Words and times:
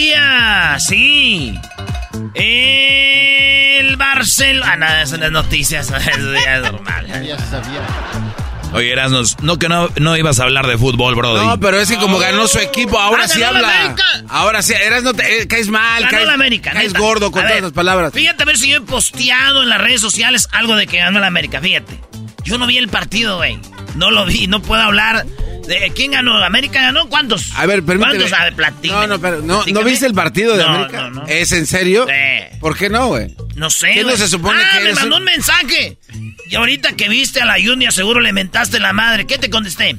Día. 0.00 0.76
Sí. 0.78 1.54
El 2.34 3.96
Barcelona. 3.96 4.70
Ah, 4.72 4.76
no, 4.76 4.86
eso 5.02 5.16
no 5.18 5.26
es 5.26 5.32
noticias, 5.32 5.90
eso 5.90 6.34
ya 6.34 6.56
es 6.56 6.62
normal. 6.62 7.06
Oye, 8.72 8.92
Erasmus, 8.92 9.36
no 9.42 9.58
que 9.58 9.68
no, 9.68 9.88
no 9.96 10.16
ibas 10.16 10.38
a 10.38 10.44
hablar 10.44 10.68
de 10.68 10.78
fútbol, 10.78 11.16
Brody. 11.16 11.44
No, 11.44 11.58
pero 11.58 11.80
es 11.80 11.88
que 11.90 11.96
como 11.96 12.18
ganó 12.20 12.46
su 12.46 12.60
equipo, 12.60 13.00
ahora 13.00 13.24
Ah, 13.24 13.28
sí 13.28 13.42
habla. 13.42 13.68
América. 13.68 14.04
Ahora 14.28 14.62
sí, 14.62 14.74
eras 14.74 15.02
no 15.02 15.12
te, 15.12 15.42
eh, 15.42 15.48
caes 15.48 15.68
mal, 15.68 16.02
Ganó 16.02 16.10
caes, 16.12 16.26
la 16.28 16.34
América. 16.34 16.70
caes 16.70 16.88
neta. 16.92 17.00
gordo 17.00 17.32
con 17.32 17.40
A 17.40 17.46
todas 17.46 17.54
ver, 17.56 17.62
las 17.64 17.72
palabras. 17.72 18.12
Fíjate 18.14 18.44
a 18.44 18.46
ver 18.46 18.56
si 18.58 18.68
yo 18.70 18.76
he 18.76 18.80
posteado 18.80 19.64
en 19.64 19.68
las 19.70 19.80
redes 19.80 20.00
sociales 20.00 20.46
algo 20.52 20.76
de 20.76 20.86
que 20.86 20.98
ganó 20.98 21.18
la 21.18 21.26
América. 21.26 21.60
Fíjate. 21.60 21.98
Yo 22.44 22.58
no 22.58 22.66
vi 22.68 22.78
el 22.78 22.88
partido, 22.88 23.38
güey. 23.38 23.58
No 23.96 24.12
lo 24.12 24.24
vi. 24.24 24.46
No 24.46 24.62
puedo 24.62 24.80
hablar 24.82 25.26
de 25.66 25.92
quién 25.94 26.12
ganó. 26.12 26.36
¿América 26.42 26.80
ganó? 26.82 27.08
¿Cuántos? 27.08 27.50
A 27.56 27.66
ver, 27.66 27.82
permíteme. 27.84 28.28
¿Cuántos? 28.28 28.38
A 28.38 28.44
ver. 28.44 28.54
No, 28.90 29.06
no, 29.06 29.20
pero 29.20 29.40
no, 29.42 29.64
¿no 29.66 29.84
viste 29.84 30.06
el 30.06 30.14
partido 30.14 30.56
de 30.56 30.62
No, 30.64 30.68
América? 30.70 31.00
no, 31.02 31.10
no. 31.22 31.26
¿Es 31.26 31.52
en 31.52 31.66
serio? 31.66 32.06
Sí. 32.06 32.58
¿Por 32.60 32.76
qué 32.76 32.88
no, 32.88 33.08
güey? 33.08 33.34
No 33.54 33.70
sé. 33.70 33.92
¿Qué 33.94 34.04
no 34.04 34.16
se 34.16 34.28
supone 34.28 34.60
ah, 34.62 34.78
que 34.78 34.84
me 34.84 34.94
mandó 34.94 35.16
un- 35.16 35.22
un 35.22 35.24
mensaje. 35.24 35.98
Y 36.48 36.54
ahorita 36.56 36.92
que 36.92 37.08
viste 37.08 37.40
a 37.40 37.44
la 37.46 37.54
Junior, 37.62 37.92
seguro 37.92 38.20
le 38.20 38.32
mentaste 38.32 38.80
la 38.80 38.92
madre. 38.92 39.26
¿Qué 39.26 39.38
te 39.38 39.50
contesté? 39.50 39.96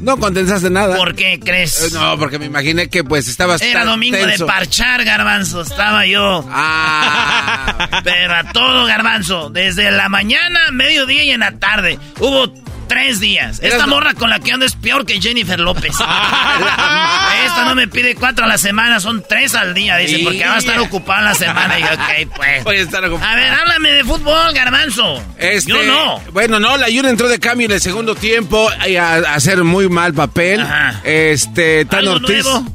No 0.00 0.16
condensaste 0.16 0.70
nada. 0.70 0.96
¿Por 0.96 1.16
qué 1.16 1.40
crees? 1.44 1.82
Eh, 1.82 1.88
No, 1.92 2.16
porque 2.18 2.38
me 2.38 2.46
imaginé 2.46 2.88
que 2.88 3.02
pues 3.02 3.26
estabas 3.26 3.60
Era 3.62 3.84
domingo 3.84 4.16
tenso. 4.16 4.44
de 4.44 4.48
parchar, 4.52 5.04
garbanzo. 5.04 5.62
Estaba 5.62 6.06
yo. 6.06 6.44
Ah, 6.50 8.00
Pero 8.04 8.34
a 8.34 8.44
todo, 8.52 8.86
garbanzo. 8.86 9.50
Desde 9.50 9.90
la 9.90 10.08
mañana, 10.08 10.60
mediodía 10.72 11.24
y 11.24 11.30
en 11.32 11.40
la 11.40 11.58
tarde. 11.58 11.98
Hubo 12.20 12.52
tres 12.88 13.20
días. 13.20 13.60
Esta 13.62 13.86
morra 13.86 14.14
con 14.14 14.30
la 14.30 14.40
que 14.40 14.52
ando 14.52 14.66
es 14.66 14.74
peor 14.74 15.04
que 15.06 15.20
Jennifer 15.20 15.60
López. 15.60 15.92
Esta 17.44 17.64
no 17.66 17.74
me 17.74 17.86
pide 17.88 18.14
cuatro 18.14 18.44
a 18.44 18.48
la 18.48 18.58
semana, 18.58 19.00
son 19.00 19.22
tres 19.28 19.54
al 19.54 19.74
día, 19.74 19.96
dice, 19.98 20.20
porque 20.24 20.44
va 20.44 20.56
a 20.56 20.58
estar 20.58 20.78
ocupada 20.80 21.22
la 21.22 21.34
semana. 21.34 21.78
Y 21.78 21.82
yo, 21.82 21.88
ok, 21.88 22.34
pues. 22.36 22.64
Voy 22.64 22.76
a 22.76 22.80
estar 22.80 23.04
ocupado. 23.04 23.30
A 23.30 23.34
ver, 23.36 23.52
háblame 23.52 23.90
de 23.92 24.04
fútbol, 24.04 24.52
garbanzo. 24.54 25.22
Este, 25.38 25.70
Yo 25.70 25.82
no. 25.84 26.20
Bueno, 26.32 26.58
no, 26.58 26.76
la 26.76 26.86
Jun 26.86 27.06
entró 27.06 27.28
de 27.28 27.38
cambio 27.38 27.66
en 27.66 27.72
el 27.72 27.80
segundo 27.80 28.14
tiempo 28.14 28.70
y 28.88 28.96
a, 28.96 29.14
a 29.14 29.34
hacer 29.34 29.62
muy 29.64 29.88
mal 29.88 30.14
papel. 30.14 30.60
Ajá. 30.60 31.00
Este, 31.04 31.84
Tan 31.84 32.00
¿Algo 32.00 32.12
Ortiz. 32.14 32.44
nuevo? 32.44 32.66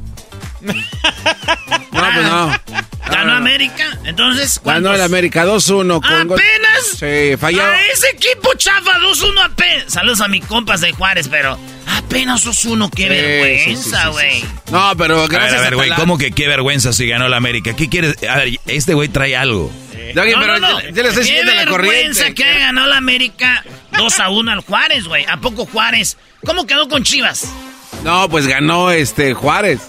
No, 0.62 0.72
pues 1.92 2.26
no. 2.26 2.52
¿Ganó 3.10 3.32
no. 3.32 3.36
América? 3.36 3.98
Entonces, 4.04 4.60
Ganó 4.64 4.94
el 4.94 5.02
América 5.02 5.44
2-1 5.44 6.00
con 6.00 6.28
gol- 6.28 6.40
¿Apenas? 6.40 6.84
Sí, 6.98 7.36
falló. 7.38 7.62
A 7.64 7.80
ese 7.92 8.08
equipo 8.10 8.54
chafa 8.56 8.98
2-1 9.00 9.40
apenas. 9.44 9.92
Saludos 9.92 10.20
a 10.20 10.28
mi 10.28 10.40
compas 10.40 10.80
de 10.80 10.92
Juárez, 10.92 11.28
pero 11.28 11.58
apenas 11.86 12.44
2-1. 12.44 12.90
Qué 12.90 13.02
Sí, 13.04 13.08
vergüenza, 13.08 13.82
sí, 13.82 13.90
sí, 13.90 14.00
sí, 14.02 14.08
güey. 14.12 14.40
sí. 14.40 14.46
No, 14.70 14.92
pero 14.96 15.16
A 15.18 15.20
ver, 15.22 15.28
gracias 15.30 15.60
a 15.60 15.64
ver, 15.64 15.74
güey. 15.76 15.90
¿cómo 15.90 16.16
que 16.18 16.32
qué 16.32 16.48
vergüenza 16.48 16.92
si 16.92 17.06
ganó 17.06 17.28
la 17.28 17.36
América? 17.36 17.74
¿Qué 17.76 17.88
quieres? 17.88 18.16
A 18.28 18.36
ver, 18.38 18.58
este 18.66 18.94
güey 18.94 19.08
trae 19.08 19.36
algo. 19.36 19.70
No, 20.14 20.22
pero 20.22 20.58
no, 20.58 20.60
no. 20.60 20.80
ya- 20.80 20.90
ya 20.90 21.02
le 21.02 21.08
estoy 21.08 21.22
Qué 21.24 21.28
siguiendo 21.28 21.52
la 21.54 21.64
vergüenza 21.64 22.22
corriente. 22.22 22.34
que 22.34 22.58
ganó 22.58 22.86
la 22.86 22.96
América 22.98 23.64
2 23.96 24.20
a 24.20 24.28
1 24.30 24.52
al 24.52 24.60
Juárez, 24.60 25.04
güey. 25.08 25.24
¿A 25.28 25.38
poco 25.38 25.66
Juárez? 25.66 26.16
¿Cómo 26.46 26.66
quedó 26.66 26.88
con 26.88 27.02
Chivas? 27.02 27.46
No, 28.04 28.28
pues 28.28 28.46
ganó 28.46 28.90
este 28.90 29.34
Juárez. 29.34 29.80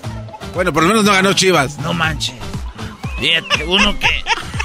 Bueno, 0.54 0.72
por 0.74 0.84
lo 0.84 0.90
menos 0.90 1.04
no 1.04 1.12
ganó 1.14 1.34
Chivas. 1.34 1.78
No 1.80 1.94
manches. 1.94 2.34
Fíjate, 3.20 3.64
uno 3.66 3.98
que. 4.00 4.08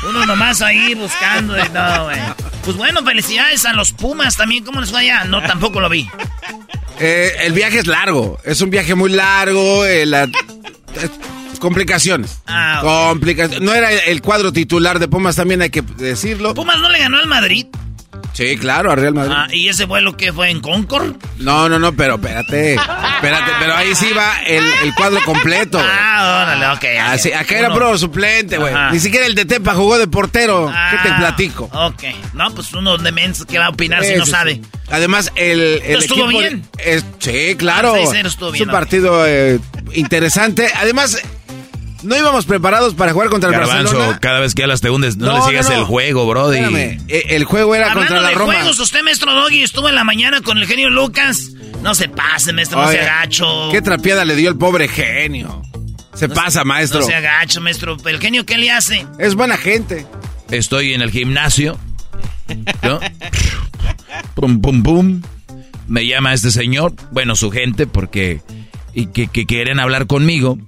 Uno 0.09 0.25
nomás 0.27 0.63
ahí 0.63 0.95
buscando. 0.95 1.59
y 1.59 1.69
No, 1.71 2.05
güey. 2.05 2.19
Pues 2.65 2.77
bueno, 2.77 3.03
felicidades 3.05 3.65
a 3.67 3.73
los 3.73 3.93
Pumas 3.93 4.37
también. 4.37 4.65
¿Cómo 4.65 4.81
les 4.81 4.91
fue 4.91 5.01
allá? 5.01 5.25
No, 5.25 5.43
tampoco 5.43 5.81
lo 5.81 5.89
vi. 5.89 6.09
Eh, 6.99 7.33
el 7.43 7.53
viaje 7.53 7.79
es 7.79 7.87
largo. 7.87 8.39
Es 8.45 8.61
un 8.61 8.71
viaje 8.71 8.95
muy 8.95 9.11
largo. 9.11 9.85
eh, 9.85 10.07
la- 10.07 10.25
eh, 10.25 11.09
complicaciones. 11.59 12.41
Ah, 12.47 12.81
ok. 12.83 13.09
Complicaciones. 13.11 13.61
No 13.63 13.75
era 13.75 13.91
el 13.93 14.21
cuadro 14.23 14.53
titular 14.53 14.99
de 14.99 15.09
Pumas, 15.09 15.37
también 15.37 15.63
hay 15.63 15.71
que 15.71 15.83
decirlo. 15.83 16.55
Pumas 16.55 16.79
no 16.81 16.89
le 16.89 16.99
ganó 16.99 17.19
al 17.19 17.27
Madrid. 17.27 17.67
Sí, 18.33 18.57
claro, 18.57 18.91
a 18.93 18.97
Real 18.97 19.13
Madrid. 19.15 19.33
Ah, 19.37 19.47
¿Y 19.53 19.69
ese 19.69 19.85
vuelo 19.85 20.17
que 20.17 20.33
fue 20.33 20.51
en 20.51 20.61
Concord? 20.61 21.17
No, 21.39 21.69
no, 21.69 21.79
no, 21.79 21.93
pero 21.93 22.15
espérate. 22.15 22.75
Espérate, 22.75 23.51
pero 23.59 23.75
ahí 23.75 23.95
sí 23.95 24.11
va 24.17 24.41
el, 24.47 24.65
el 24.85 24.95
cuadro 24.95 25.21
completo. 25.25 25.79
Ah, 25.83 26.43
órale, 26.45 26.67
ok. 26.69 26.73
ok. 26.77 27.13
Así, 27.13 27.33
acá 27.33 27.59
era 27.59 27.75
pro 27.75 27.97
suplente, 27.99 28.57
güey. 28.57 28.73
Ni 28.93 29.01
siquiera 29.01 29.27
el 29.27 29.35
de 29.35 29.45
Tepa 29.45 29.75
jugó 29.75 29.99
de 29.99 30.07
portero. 30.07 30.67
¿Qué 30.91 30.97
te 31.03 31.13
Ah, 31.13 31.19
platico? 31.19 31.65
Ok. 31.73 32.05
No, 32.35 32.55
pues 32.55 32.73
uno 32.73 32.97
de 32.99 33.13
menso 33.13 33.47
que 33.47 33.59
va 33.59 33.67
a 33.67 33.71
opinar 33.71 34.03
si 34.05 34.13
Sí, 34.13 34.17
no 34.19 34.25
sí, 34.25 34.31
sabe. 34.31 34.55
sí. 34.55 34.63
Además, 34.91 35.31
el, 35.37 35.83
el 35.85 36.01
¿Estuvo 36.01 36.25
equipo. 36.25 36.39
bien? 36.41 36.65
es- 36.79 37.05
sí, 37.19 37.55
claro. 37.57 37.95
Ah, 37.95 37.99
6-0 37.99 38.27
estuvo 38.27 38.49
es 38.49 38.53
bien, 38.55 38.69
un 38.69 38.71
ok. 38.75 38.81
partido 38.81 39.27
eh, 39.27 39.59
interesante. 39.93 40.71
Además, 40.77 41.21
no 42.03 42.17
íbamos 42.17 42.47
preparados 42.47 42.95
para 42.95 43.13
jugar 43.13 43.29
contra 43.29 43.51
el 43.51 43.57
Garbanzo, 43.57 43.95
Barcelona. 43.95 44.19
cada 44.21 44.41
vez 44.41 44.55
que 44.55 44.63
hablas 44.63 44.81
te 44.81 44.91
hundes. 44.91 45.17
No, 45.17 45.27
No, 45.27 45.39
le 45.39 45.43
sigas 45.43 45.69
no, 45.69 45.75
no. 45.75 45.81
el 45.81 45.85
juego, 45.87 46.27
Brody. 46.27 46.59
Espérame, 46.59 47.01
eh, 47.09 47.25
El 47.31 47.45
juego 47.45 47.75
era 47.75 47.91
Hablando 47.91 48.09
contra 48.09 48.23
la 48.23 48.29
de 48.31 48.35
Roma. 48.35 48.55
juegos, 48.55 48.79
usted, 48.79 49.03
maestro 49.03 49.33
Doggy, 49.35 49.63
estuvo 49.63 49.89
en 49.89 49.95
la 49.95 50.05
mañana 50.05 50.41
con 50.41 50.59
el 50.59 50.67
genio 50.67 50.91
Lucas. 50.91 51.51
No 51.83 51.95
se 51.95 52.09
pase, 52.09 52.53
maestro, 52.53 52.81
no 52.83 52.89
se 52.91 53.01
agacho. 53.01 53.69
Qué 53.73 53.81
trapeada 53.83 54.25
le 54.25 54.37
dio 54.37 54.49
el 54.51 54.57
pobre 54.57 54.89
genio. 54.89 55.63
Se 56.15 56.29
pasa, 56.29 56.65
maestro. 56.65 57.01
No 57.01 57.07
se 57.07 57.15
agacho, 57.15 57.61
maestro. 57.61 57.97
¿El 58.05 58.19
genio 58.21 58.45
qué 58.45 58.59
le 58.59 58.71
hace? 58.71 59.07
Es 59.19 59.35
buena 59.35 59.57
gente. 59.57 60.07
Estoy 60.51 60.93
en 60.95 61.01
el 61.03 61.11
gimnasio. 61.11 61.79
¿no? 62.83 63.01
Pum, 64.35 64.61
pum, 64.61 64.83
pum. 64.83 65.23
Me 65.87 66.07
llama 66.07 66.35
este 66.35 66.51
señor, 66.51 66.93
bueno, 67.11 67.35
su 67.37 67.51
gente, 67.51 67.87
porque 67.87 68.43
y 68.93 69.07
que, 69.07 69.29
que 69.29 69.47
quieren 69.47 69.81
hablar 69.81 70.07
conmigo 70.07 70.59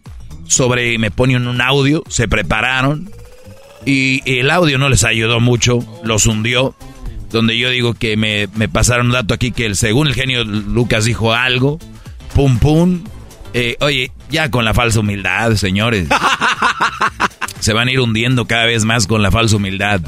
sobre, 0.53 0.99
me 0.99 1.11
ponen 1.11 1.47
un 1.47 1.61
audio, 1.61 2.03
se 2.09 2.29
prepararon 2.29 3.11
y 3.85 4.23
el 4.39 4.51
audio 4.51 4.79
no 4.79 4.89
les 4.89 5.05
ayudó 5.05 5.41
mucho, 5.41 5.81
los 6.05 6.27
hundió. 6.27 6.75
donde 7.31 7.57
yo 7.59 7.71
digo 7.71 7.95
que 7.95 8.17
me, 8.17 8.49
me 8.55 8.69
pasaron 8.69 9.07
un 9.07 9.13
dato 9.13 9.35
aquí 9.35 9.53
que 9.53 9.67
el, 9.67 9.77
según 9.77 10.07
el 10.07 10.15
genio 10.15 10.45
Lucas 10.45 11.05
dijo 11.05 11.33
algo, 11.33 11.79
pum 12.35 12.59
pum. 12.59 13.05
Eh, 13.55 13.77
oye, 13.81 14.13
ya 14.31 14.51
con 14.51 14.65
la 14.65 14.75
falsa 14.75 15.01
humildad, 15.01 15.55
señores. 15.57 16.09
Se 17.61 17.73
van 17.73 17.89
a 17.89 17.93
ir 17.93 18.01
hundiendo 18.01 18.47
cada 18.47 18.65
vez 18.65 18.85
más 18.85 19.07
con 19.07 19.23
la 19.23 19.31
falsa 19.31 19.57
humildad. 19.57 20.01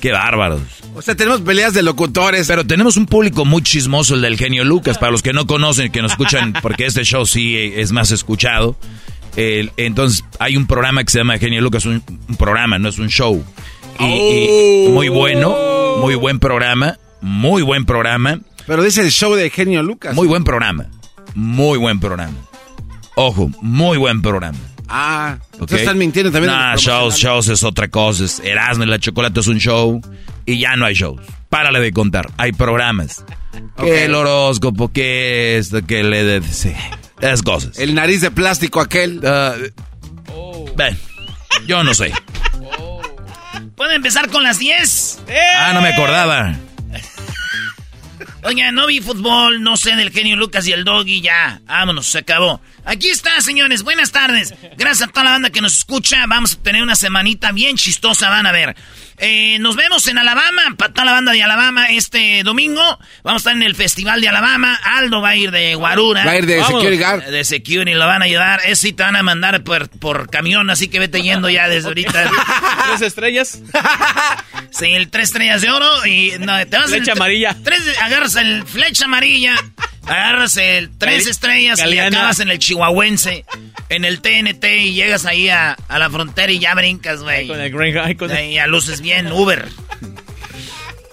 Qué 0.00 0.12
bárbaros. 0.12 0.60
O 0.94 1.02
sea, 1.02 1.14
tenemos 1.14 1.40
peleas 1.40 1.74
de 1.74 1.82
locutores. 1.82 2.46
Pero 2.46 2.64
tenemos 2.66 2.96
un 2.96 3.06
público 3.06 3.44
muy 3.44 3.62
chismoso, 3.62 4.14
el 4.14 4.22
del 4.22 4.36
genio 4.36 4.64
Lucas. 4.64 4.98
Para 4.98 5.12
los 5.12 5.22
que 5.22 5.32
no 5.32 5.46
conocen, 5.46 5.90
que 5.90 6.00
nos 6.00 6.12
escuchan, 6.12 6.52
porque 6.62 6.86
este 6.86 7.04
show 7.04 7.26
sí 7.26 7.56
es 7.56 7.92
más 7.92 8.12
escuchado. 8.12 8.76
Entonces, 9.36 10.24
hay 10.38 10.56
un 10.56 10.66
programa 10.66 11.04
que 11.04 11.10
se 11.10 11.18
llama 11.18 11.38
Genio 11.38 11.60
Lucas, 11.60 11.84
un, 11.86 12.02
programa, 12.38 12.78
no 12.78 12.88
es 12.88 12.98
un 12.98 13.08
show. 13.08 13.44
y, 14.00 14.86
muy 14.90 15.08
bueno, 15.08 15.56
muy 16.00 16.14
buen 16.14 16.38
programa, 16.38 16.98
muy 17.20 17.62
buen 17.62 17.84
programa. 17.84 18.40
Pero 18.66 18.82
dice 18.82 19.02
el 19.02 19.10
show 19.10 19.34
de 19.34 19.50
Genio 19.50 19.82
Lucas. 19.82 20.14
Muy 20.14 20.26
buen 20.26 20.44
programa, 20.44 20.86
muy 21.34 21.78
buen 21.78 22.00
programa. 22.00 22.34
Ojo, 23.16 23.50
muy 23.60 23.98
buen 23.98 24.22
programa. 24.22 24.58
Ah, 24.88 25.38
okay. 25.58 25.78
están 25.78 25.98
mintiendo 25.98 26.30
también. 26.30 26.52
No, 26.52 26.76
shows, 26.76 27.16
shows 27.16 27.48
es 27.48 27.62
otra 27.62 27.88
cosa. 27.88 28.24
Erasmo 28.42 28.84
y 28.84 28.86
la 28.86 28.98
chocolate 28.98 29.40
es 29.40 29.46
un 29.46 29.58
show 29.58 30.00
y 30.46 30.58
ya 30.58 30.76
no 30.76 30.84
hay 30.84 30.94
shows. 30.94 31.20
Párale 31.48 31.80
de 31.80 31.92
contar. 31.92 32.30
Hay 32.36 32.52
programas. 32.52 33.24
Que 33.76 34.04
el 34.04 34.14
horóscopo, 34.14 34.92
que 34.92 35.58
esto, 35.58 35.84
que 35.86 36.02
le... 36.02 36.24
De, 36.24 36.42
sí, 36.42 36.72
esas 37.20 37.42
cosas. 37.42 37.78
El 37.78 37.94
nariz 37.94 38.20
de 38.20 38.30
plástico 38.30 38.80
aquel. 38.80 39.18
Uh, 39.18 40.70
Ven, 40.76 40.98
yo 41.66 41.82
no 41.84 41.94
sé. 41.94 42.12
¿Puede 43.76 43.96
empezar 43.96 44.28
con 44.30 44.42
las 44.42 44.58
10? 44.58 45.24
Ah, 45.58 45.72
no 45.74 45.80
me 45.80 45.88
acordaba. 45.88 46.54
Oiga, 48.42 48.70
no 48.72 48.86
vi 48.86 49.00
fútbol, 49.00 49.62
no 49.62 49.76
sé 49.76 49.96
del 49.96 50.10
genio 50.10 50.36
Lucas 50.36 50.66
y 50.68 50.72
el 50.72 50.84
doggy, 50.84 51.22
ya. 51.22 51.60
Vámonos, 51.64 52.06
se 52.06 52.18
acabó. 52.18 52.60
Aquí 52.84 53.08
está, 53.08 53.40
señores. 53.40 53.82
Buenas 53.82 54.12
tardes. 54.12 54.54
Gracias 54.76 55.08
a 55.08 55.12
toda 55.12 55.24
la 55.24 55.30
banda 55.30 55.50
que 55.50 55.60
nos 55.60 55.78
escucha. 55.78 56.26
Vamos 56.26 56.54
a 56.54 56.62
tener 56.62 56.82
una 56.82 56.96
semanita 56.96 57.52
bien 57.52 57.76
chistosa, 57.76 58.28
van 58.28 58.46
a 58.46 58.52
ver. 58.52 58.76
Eh, 59.18 59.58
nos 59.60 59.76
vemos 59.76 60.06
en 60.08 60.18
Alabama, 60.18 60.74
para 60.76 60.92
toda 60.92 61.04
la 61.04 61.12
banda 61.12 61.32
de 61.32 61.42
Alabama 61.42 61.86
este 61.86 62.42
domingo. 62.42 62.82
Vamos 63.22 63.40
a 63.40 63.50
estar 63.50 63.52
en 63.54 63.62
el 63.62 63.74
Festival 63.74 64.20
de 64.20 64.28
Alabama. 64.28 64.78
Aldo 64.82 65.20
va 65.20 65.30
a 65.30 65.36
ir 65.36 65.50
de 65.50 65.74
Guarura. 65.76 66.24
Va 66.24 66.32
a 66.32 66.38
ir 66.38 66.46
de 66.46 66.62
Security 66.62 66.98
Guard. 66.98 67.24
De 67.24 67.44
Security, 67.44 67.94
lo 67.94 68.06
van 68.06 68.22
a 68.22 68.24
ayudar. 68.24 68.60
Es 68.64 68.80
sí 68.80 68.92
te 68.92 69.02
van 69.02 69.16
a 69.16 69.22
mandar 69.22 69.62
por, 69.62 69.88
por 69.88 70.28
camión, 70.28 70.68
así 70.68 70.88
que 70.88 70.98
vete 70.98 71.22
yendo 71.22 71.48
ya 71.48 71.68
desde 71.68 71.88
ahorita. 71.88 72.30
¿Tres 72.86 73.02
estrellas? 73.02 73.62
sí, 74.70 74.86
el 74.86 75.08
tres 75.10 75.28
estrellas 75.28 75.62
de 75.62 75.70
oro 75.70 76.06
y... 76.06 76.32
No, 76.40 76.54
te 76.66 76.76
vas 76.76 76.90
flecha 76.90 77.12
amarilla. 77.12 77.56
Tres, 77.62 77.80
agarras 78.02 78.36
el 78.36 78.64
flecha 78.66 79.04
amarilla, 79.04 79.54
agarras 80.06 80.56
el 80.56 80.90
tres 80.96 81.26
estrellas 81.26 81.82
y 81.86 81.98
acabas 81.98 82.40
en 82.40 82.50
el 82.50 82.58
chihuahuense 82.58 83.44
en 83.88 84.04
el 84.04 84.20
TNT 84.20 84.64
y 84.64 84.94
llegas 84.94 85.26
ahí 85.26 85.48
a, 85.48 85.76
la 85.88 86.10
frontera 86.10 86.52
y 86.52 86.58
ya 86.58 86.74
brincas, 86.74 87.22
güey. 87.22 87.46
Con 87.46 87.60
el 87.60 88.16
con 88.16 88.30
el... 88.30 88.52
ya 88.52 88.66
luces 88.66 89.00
bien, 89.00 89.30
Uber. 89.32 89.68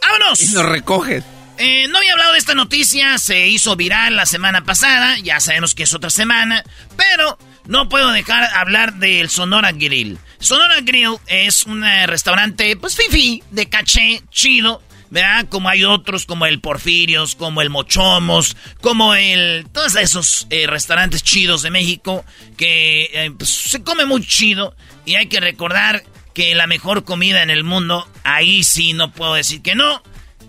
¡Vámonos! 0.02 0.42
Y 0.42 0.54
nos 0.54 0.66
recoges. 0.66 1.24
Eh, 1.58 1.88
no 1.90 2.00
había 2.00 2.14
hablado 2.14 2.34
de 2.34 2.40
esta 2.40 2.56
noticia, 2.56 3.20
se 3.20 3.48
hizo 3.48 3.76
viral 3.76 4.16
la 4.16 4.26
semana 4.26 4.64
pasada, 4.64 5.20
ya 5.20 5.40
sabemos 5.40 5.76
que 5.76 5.84
es 5.84 5.94
otra 5.94 6.10
semana, 6.10 6.64
pero 6.98 7.38
no 7.68 7.88
puedo 7.88 8.12
dejar 8.12 8.44
hablar 8.56 8.96
del 8.96 9.30
Sonora 9.30 9.72
Grill. 9.72 10.18
Sonora 10.40 10.82
Grill 10.82 11.18
es 11.28 11.66
un 11.66 11.84
eh, 11.84 12.08
restaurante, 12.08 12.76
pues 12.78 12.96
fifi, 12.96 13.44
de 13.52 13.70
caché, 13.70 14.24
chido, 14.32 14.82
¿verdad? 15.12 15.48
Como 15.50 15.70
hay 15.70 15.84
otros, 15.84 16.26
como 16.26 16.48
el 16.48 16.62
Porfirios, 16.62 17.36
como 17.36 17.62
el 17.62 17.70
Mochomos, 17.70 18.58
como 18.80 19.14
el... 19.14 19.68
Todos 19.72 19.96
esos 19.96 20.48
eh, 20.50 20.66
restaurantes 20.68 21.22
chidos 21.22 21.62
de 21.62 21.70
México 21.70 22.26
que 22.58 23.10
eh, 23.14 23.32
pues, 23.38 23.50
se 23.50 23.84
come 23.84 24.06
muy 24.06 24.26
chido 24.26 24.76
y 25.06 25.16
hay 25.16 25.28
que 25.28 25.42
recordar 25.42 26.04
que 26.34 26.56
la 26.56 26.66
mejor 26.66 27.04
comida 27.04 27.44
en 27.44 27.50
el 27.50 27.66
mundo, 27.66 28.08
ahí 28.24 28.64
sí 28.64 28.94
no 28.94 29.12
puedo 29.12 29.34
decir 29.34 29.62
que 29.62 29.76
no, 29.76 30.02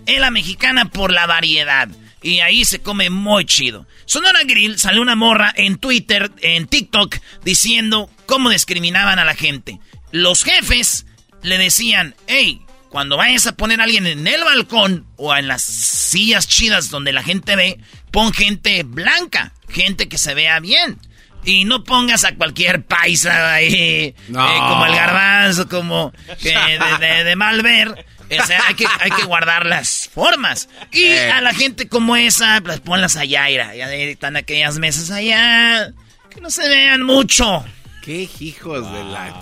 es 0.05 0.19
la 0.19 0.31
mexicana 0.31 0.85
por 0.85 1.11
la 1.11 1.27
variedad. 1.27 1.89
Y 2.21 2.39
ahí 2.39 2.63
se 2.63 2.81
come 2.81 3.09
muy 3.09 3.43
chido. 3.45 3.85
Sonora 4.05 4.39
Grill 4.45 4.79
salió 4.79 5.01
una 5.01 5.15
morra 5.15 5.53
en 5.57 5.77
Twitter, 5.77 6.31
en 6.39 6.67
TikTok, 6.67 7.17
diciendo 7.43 8.09
cómo 8.25 8.49
discriminaban 8.49 9.19
a 9.19 9.25
la 9.25 9.35
gente. 9.35 9.79
Los 10.11 10.45
jefes 10.45 11.05
le 11.41 11.57
decían, 11.57 12.15
hey, 12.27 12.61
cuando 12.93 13.17
vayas 13.17 13.47
a 13.47 13.53
poner 13.53 13.81
a 13.81 13.85
alguien 13.85 14.05
en 14.05 14.27
el 14.27 14.43
balcón 14.43 15.07
o 15.15 15.35
en 15.35 15.47
las 15.47 15.63
sillas 15.63 16.47
chidas 16.47 16.91
donde 16.91 17.11
la 17.11 17.23
gente 17.23 17.55
ve, 17.55 17.79
pon 18.11 18.31
gente 18.31 18.83
blanca, 18.83 19.51
gente 19.67 20.07
que 20.07 20.19
se 20.19 20.35
vea 20.35 20.59
bien. 20.59 20.99
Y 21.43 21.65
no 21.65 21.83
pongas 21.83 22.23
a 22.23 22.35
cualquier 22.35 22.85
paisa 22.85 23.55
ahí, 23.55 23.73
eh, 23.73 24.15
como 24.27 24.85
el 24.85 24.93
garbanzo, 24.93 25.67
como 25.67 26.13
de, 26.43 27.33
mal 27.35 27.63
ver. 27.63 28.05
O 28.29 28.45
sea, 28.45 28.61
hay 28.67 28.75
que, 28.75 28.85
hay 28.99 29.09
que 29.09 29.23
guardar 29.23 29.65
las 29.65 30.07
formas. 30.13 30.69
Y 30.91 31.05
eh. 31.05 31.31
a 31.31 31.41
la 31.41 31.55
gente 31.55 31.87
como 31.89 32.15
esa, 32.15 32.61
pues 32.63 32.79
ponlas 32.79 33.17
allá, 33.17 33.49
Ya 33.49 33.91
están 33.91 34.35
aquellas 34.35 34.77
mesas 34.77 35.09
allá, 35.09 35.91
que 36.29 36.41
no 36.41 36.51
se 36.51 36.69
vean 36.69 37.01
mucho. 37.01 37.65
Qué 38.03 38.29
hijos 38.39 38.93
de 38.93 39.03
la... 39.05 39.39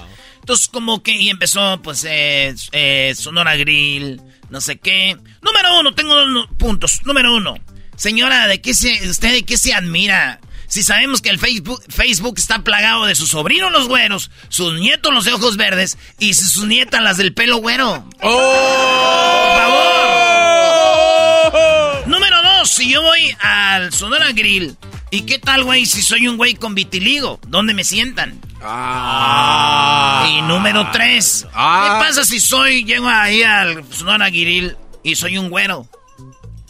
Entonces, 0.51 0.67
como 0.67 1.01
que, 1.01 1.13
y 1.13 1.29
empezó, 1.29 1.81
pues, 1.81 2.03
eh, 2.05 2.53
eh, 2.73 3.13
Sonora 3.15 3.55
Grill, 3.55 4.21
no 4.49 4.59
sé 4.59 4.79
qué. 4.79 5.15
Número 5.41 5.79
uno, 5.79 5.95
tengo 5.95 6.13
dos 6.13 6.49
puntos. 6.57 6.99
Número 7.05 7.33
uno, 7.33 7.55
señora, 7.95 8.47
¿de 8.47 8.59
qué 8.59 8.73
se, 8.73 9.09
usted 9.09 9.31
de 9.31 9.43
qué 9.43 9.55
se 9.55 9.73
admira? 9.73 10.41
Si 10.67 10.83
sabemos 10.83 11.21
que 11.21 11.29
el 11.29 11.39
Facebook, 11.39 11.81
Facebook 11.87 12.35
está 12.37 12.65
plagado 12.65 13.05
de 13.05 13.15
sus 13.15 13.29
sobrinos 13.29 13.71
los 13.71 13.87
güeros, 13.87 14.29
sus 14.49 14.77
nietos 14.77 15.13
los 15.13 15.23
de 15.23 15.31
ojos 15.31 15.55
verdes 15.55 15.97
y 16.19 16.33
sus 16.33 16.65
nietas 16.65 17.01
las 17.01 17.15
del 17.15 17.33
pelo 17.33 17.59
güero. 17.59 18.05
¡Oh! 18.19 19.53
¡Por 19.53 19.61
favor! 21.53 22.07
Número 22.09 22.43
dos, 22.43 22.69
si 22.69 22.91
yo 22.91 23.01
voy 23.01 23.33
al 23.39 23.93
Sonora 23.93 24.33
Grill, 24.33 24.75
¿y 25.11 25.21
qué 25.23 25.37
tal, 25.37 25.63
güey, 25.63 25.85
si 25.85 26.01
soy 26.01 26.27
un 26.27 26.37
güey 26.37 26.55
con 26.55 26.73
vitiligo? 26.73 27.39
¿Dónde 27.47 27.73
me 27.73 27.83
sientan? 27.83 28.39
Ah. 28.63 30.27
Y 30.29 30.41
número 30.43 30.89
tres. 30.91 31.45
Ah. 31.53 31.99
¿Qué 31.99 32.07
pasa 32.07 32.25
si 32.25 32.39
soy, 32.39 32.83
llego 32.85 33.07
ahí 33.07 33.43
al 33.43 33.83
Sonora 33.91 34.29
Giril 34.29 34.75
y 35.03 35.15
soy 35.15 35.37
un 35.37 35.49
güero? 35.49 35.85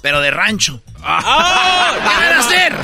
Pero 0.02 0.20
de 0.20 0.32
rancho. 0.32 0.82
Ah. 1.04 1.94
¿Qué 1.94 2.26
van 2.26 2.34
a 2.34 2.40
hacer? 2.40 2.76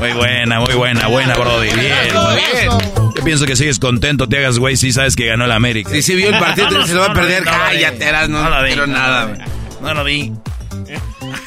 Muy 0.00 0.12
buena, 0.12 0.60
muy 0.60 0.74
buena, 0.74 1.08
buena, 1.08 1.34
Brody. 1.34 1.72
Bien, 1.72 1.96
bien. 2.12 2.70
Yo 3.16 3.24
pienso 3.24 3.46
que 3.46 3.56
sigues 3.56 3.78
contento, 3.78 4.28
te 4.28 4.38
hagas 4.38 4.58
güey, 4.58 4.76
si 4.76 4.92
sabes 4.92 5.16
que 5.16 5.26
ganó 5.26 5.44
el 5.44 5.52
América. 5.52 5.90
Sí, 5.90 6.02
sí, 6.02 6.14
vio 6.14 6.28
el 6.30 6.38
partido, 6.38 6.70
no, 6.70 6.86
se 6.86 6.94
lo 6.94 7.00
va 7.00 7.06
a 7.06 7.14
perder. 7.14 7.44
Cállate, 7.44 8.12
no, 8.28 8.42
no, 8.42 8.50
lo 8.50 8.62
vi, 8.62 8.92
nada. 8.92 9.36
No 9.80 9.94
lo 9.94 10.04
vi. 10.04 10.32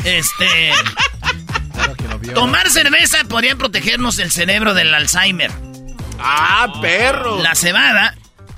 Este. 0.04 0.72
Tomar 2.34 2.70
cerveza 2.70 3.24
podría 3.26 3.56
protegernos 3.56 4.20
el 4.20 4.32
cerebro 4.32 4.74
del 4.74 4.94
Alzheimer. 4.94 5.52
¡Ah, 6.20 6.72
perro! 6.82 7.42
La 7.42 7.56
cebada, 7.56 8.16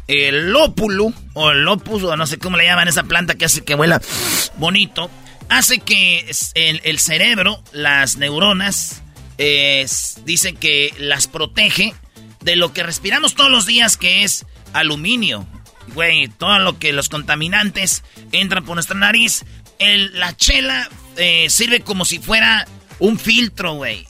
el 0.07 0.51
lópulo, 0.51 1.13
o 1.33 1.51
el 1.51 1.63
lopus, 1.63 2.03
o 2.03 2.15
no 2.15 2.25
sé 2.25 2.39
cómo 2.39 2.57
le 2.57 2.65
llaman 2.65 2.87
esa 2.87 3.03
planta 3.03 3.35
que 3.35 3.45
hace 3.45 3.63
que 3.63 3.75
vuela 3.75 4.01
bonito, 4.57 5.09
hace 5.49 5.79
que 5.79 6.31
el, 6.55 6.99
cerebro, 6.99 7.61
las 7.73 8.17
neuronas, 8.17 9.01
dicen 10.25 10.57
que 10.57 10.93
las 10.97 11.27
protege 11.27 11.93
de 12.41 12.55
lo 12.55 12.73
que 12.73 12.83
respiramos 12.83 13.35
todos 13.35 13.51
los 13.51 13.65
días, 13.65 13.97
que 13.97 14.23
es 14.23 14.45
aluminio. 14.73 15.45
Güey, 15.93 16.27
todo 16.27 16.59
lo 16.59 16.77
que 16.77 16.93
los 16.93 17.09
contaminantes 17.09 18.03
entran 18.31 18.63
por 18.63 18.75
nuestra 18.75 18.97
nariz. 18.97 19.43
la 19.79 20.35
chela 20.35 20.89
eh, 21.17 21.47
sirve 21.49 21.81
como 21.81 22.05
si 22.05 22.19
fuera 22.19 22.67
un 22.99 23.17
filtro, 23.17 23.73
güey. 23.73 24.07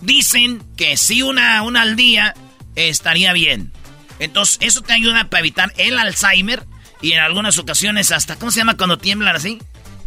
Dicen 0.00 0.62
que 0.76 0.96
si 0.96 1.22
una, 1.22 1.62
una 1.62 1.82
al 1.82 1.96
día 1.96 2.34
estaría 2.74 3.32
bien. 3.32 3.72
Entonces, 4.18 4.58
eso 4.60 4.82
te 4.82 4.92
ayuda 4.92 5.28
para 5.30 5.40
evitar 5.40 5.72
el 5.76 5.98
Alzheimer 5.98 6.64
y 7.00 7.12
en 7.12 7.20
algunas 7.20 7.58
ocasiones 7.58 8.12
hasta, 8.12 8.36
¿cómo 8.36 8.50
se 8.50 8.58
llama 8.58 8.76
cuando 8.76 8.98
tiemblan 8.98 9.36
así? 9.36 9.58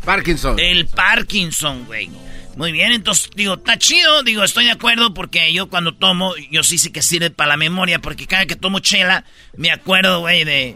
Parkinson. 0.04 0.60
El 0.60 0.88
Parkinson, 0.88 1.86
güey. 1.86 2.10
Muy 2.58 2.74
bien, 2.74 2.92
entonces 2.92 3.30
digo, 3.34 3.54
está 3.54 3.78
chido, 3.78 4.24
digo, 4.24 4.44
estoy 4.44 4.66
de 4.66 4.72
acuerdo 4.72 5.14
porque 5.14 5.54
yo 5.54 5.70
cuando 5.70 5.96
tomo, 5.96 6.36
yo 6.52 6.64
sí 6.64 6.78
sé 6.78 6.92
que 6.92 7.02
sirve 7.02 7.30
para 7.30 7.52
la 7.52 7.58
memoria, 7.58 8.00
porque 8.00 8.28
cada 8.28 8.46
que 8.46 8.58
tomo 8.58 8.80
chela, 8.80 9.24
me 9.56 9.72
acuerdo, 9.72 10.20
güey, 10.20 10.44
de 10.44 10.76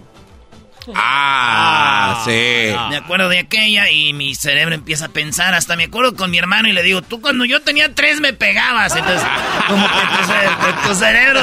Ah, 0.93 2.21
sí. 2.25 2.75
Me 2.89 2.97
acuerdo 2.97 3.29
de 3.29 3.39
aquella 3.39 3.89
y 3.89 4.13
mi 4.13 4.35
cerebro 4.35 4.75
empieza 4.75 5.05
a 5.05 5.09
pensar. 5.09 5.53
Hasta 5.53 5.75
me 5.75 5.85
acuerdo 5.85 6.15
con 6.15 6.29
mi 6.29 6.37
hermano 6.37 6.67
y 6.67 6.73
le 6.73 6.83
digo, 6.83 7.01
tú 7.01 7.21
cuando 7.21 7.45
yo 7.45 7.61
tenía 7.61 7.93
tres 7.93 8.19
me 8.19 8.33
pegabas. 8.33 8.95
Entonces, 8.95 9.27
como 9.67 9.87
que 9.87 10.87
tu, 10.87 10.95
cerebro, 10.95 11.41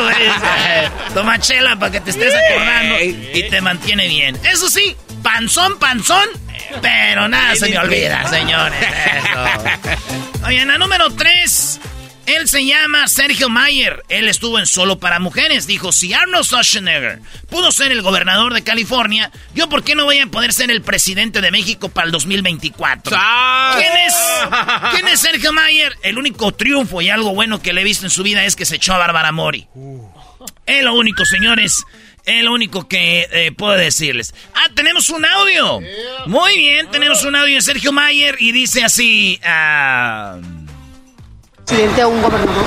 toma 1.15 1.39
chela 1.39 1.77
para 1.77 1.93
que 1.93 2.01
te 2.01 2.11
estés 2.11 2.35
acordando 2.35 3.01
y 3.01 3.47
te 3.51 3.61
mantiene 3.61 4.07
bien. 4.09 4.39
Eso 4.45 4.69
sí, 4.69 4.97
panzón, 5.23 5.79
panzón, 5.79 6.29
pero 6.81 7.29
nada 7.29 7.57
se 7.57 7.69
me 7.69 7.79
olvida, 7.79 8.29
señores. 8.29 8.79
Eso. 8.81 10.47
Oye, 10.47 10.61
en 10.61 10.69
la 10.69 10.79
número 10.79 11.11
3, 11.11 11.81
él 12.26 12.49
se 12.49 12.64
llama 12.64 13.09
Sergio 13.09 13.49
Mayer. 13.49 14.05
Él 14.09 14.29
estuvo 14.29 14.59
en 14.59 14.67
Solo 14.67 14.99
para 14.99 15.19
Mujeres. 15.19 15.67
Dijo, 15.67 15.93
si 15.93 16.12
Arnold 16.12 16.45
Schwarzenegger 16.45 17.21
pudo 17.49 17.73
ser 17.73 17.93
el 17.93 18.02
gobernador 18.02 18.55
de 18.55 18.62
California, 18.62 19.31
¿yo 19.55 19.69
por 19.69 19.83
qué 19.83 19.95
no 19.95 20.05
voy 20.05 20.19
a 20.19 20.26
poder 20.26 20.52
ser 20.52 20.71
el 20.71 20.83
presidente 20.83 21.41
de 21.41 21.50
México 21.50 21.88
para 21.88 22.07
el 22.07 22.12
2024? 22.12 23.17
¿Quién 23.76 23.93
es? 24.07 24.14
¿Quién 24.93 25.09
es 25.09 25.21
Sergio 25.21 25.52
Mayer? 25.52 25.97
El 26.02 26.19
único 26.19 26.52
triunfo 26.52 27.02
y 27.02 27.11
algo 27.11 27.35
bueno 27.35 27.61
que 27.61 27.73
le 27.73 27.81
he 27.81 27.85
visto 27.85 28.07
en 28.07 28.11
su 28.11 28.23
vida 28.23 28.45
es 28.45 28.57
que 28.57 28.64
se 28.64 28.76
echó 28.76 28.95
a 28.95 28.99
Bárbara 28.99 29.33
Mori. 29.33 29.67
Es 30.67 30.83
lo 30.85 30.95
único, 30.95 31.25
señores. 31.25 31.85
Es 32.25 32.45
lo 32.45 32.52
único 32.52 32.87
que 32.87 33.26
eh, 33.33 33.50
puedo 33.50 33.73
decirles. 33.73 34.33
Ah, 34.55 34.69
tenemos 34.76 35.11
un 35.11 35.25
audio. 35.25 35.81
Muy 36.26 36.57
bien, 36.57 36.88
tenemos 36.93 37.25
un 37.25 37.35
audio 37.35 37.57
de 37.57 37.62
Sergio 37.62 37.93
Mayer 37.93 38.37
y 38.38 38.52
dice 38.52 38.85
así... 38.85 39.41
ah, 39.45 40.38
presidente 41.73 42.05
o 42.05 42.09
un 42.09 42.23
gobernador? 42.23 42.64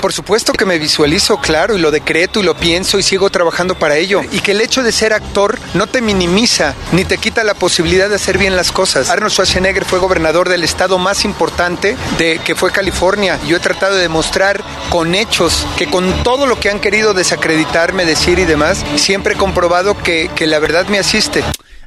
Por 0.00 0.12
supuesto 0.12 0.52
que 0.52 0.66
me 0.66 0.78
visualizo, 0.78 1.38
claro, 1.38 1.76
y 1.76 1.80
lo 1.80 1.90
decreto 1.90 2.40
y 2.40 2.42
lo 2.42 2.54
pienso 2.54 2.98
y 2.98 3.02
sigo 3.02 3.30
trabajando 3.30 3.74
para 3.78 3.96
ello. 3.96 4.20
Y 4.32 4.40
que 4.40 4.52
el 4.52 4.60
hecho 4.60 4.82
de 4.82 4.92
ser 4.92 5.14
actor 5.14 5.58
no 5.72 5.86
te 5.86 6.02
minimiza 6.02 6.74
ni 6.92 7.06
te 7.06 7.16
quita 7.16 7.42
la 7.42 7.54
posibilidad 7.54 8.10
de 8.10 8.16
hacer 8.16 8.36
bien 8.36 8.54
las 8.54 8.70
cosas. 8.70 9.08
Arnold 9.08 9.32
Schwarzenegger 9.32 9.86
fue 9.86 9.98
gobernador 9.98 10.50
del 10.50 10.62
estado 10.62 10.98
más 10.98 11.24
importante 11.24 11.96
de 12.18 12.38
que 12.44 12.54
fue 12.54 12.70
California. 12.70 13.38
Yo 13.46 13.56
he 13.56 13.60
tratado 13.60 13.94
de 13.94 14.02
demostrar 14.02 14.62
con 14.90 15.14
hechos 15.14 15.66
que 15.78 15.86
con 15.88 16.22
todo 16.22 16.46
lo 16.46 16.60
que 16.60 16.68
han 16.68 16.80
querido 16.80 17.14
desacreditarme, 17.14 18.04
decir 18.04 18.38
y 18.38 18.44
demás, 18.44 18.84
siempre 18.96 19.34
he 19.34 19.38
comprobado 19.38 19.96
que, 19.96 20.30
que 20.36 20.46
la 20.46 20.58
verdad 20.58 20.86
me 20.88 20.98
asiste. 20.98 21.42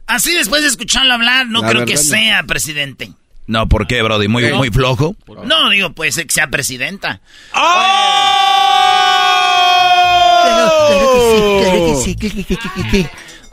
Así 0.08 0.34
después 0.34 0.64
de 0.64 0.70
escucharlo 0.70 1.14
hablar, 1.14 1.46
no 1.48 1.62
La 1.62 1.70
creo 1.70 1.86
que 1.86 1.94
no. 1.94 2.02
sea 2.02 2.42
presidente. 2.48 3.12
No, 3.48 3.68
¿por 3.68 3.88
qué, 3.88 4.02
Brody? 4.02 4.28
Muy, 4.28 4.52
muy 4.54 4.70
flojo. 4.70 5.16
No, 5.46 5.70
digo, 5.70 5.92
puede 5.94 6.12
ser 6.12 6.28
que 6.28 6.34
sea 6.34 6.48
presidenta. 6.48 7.22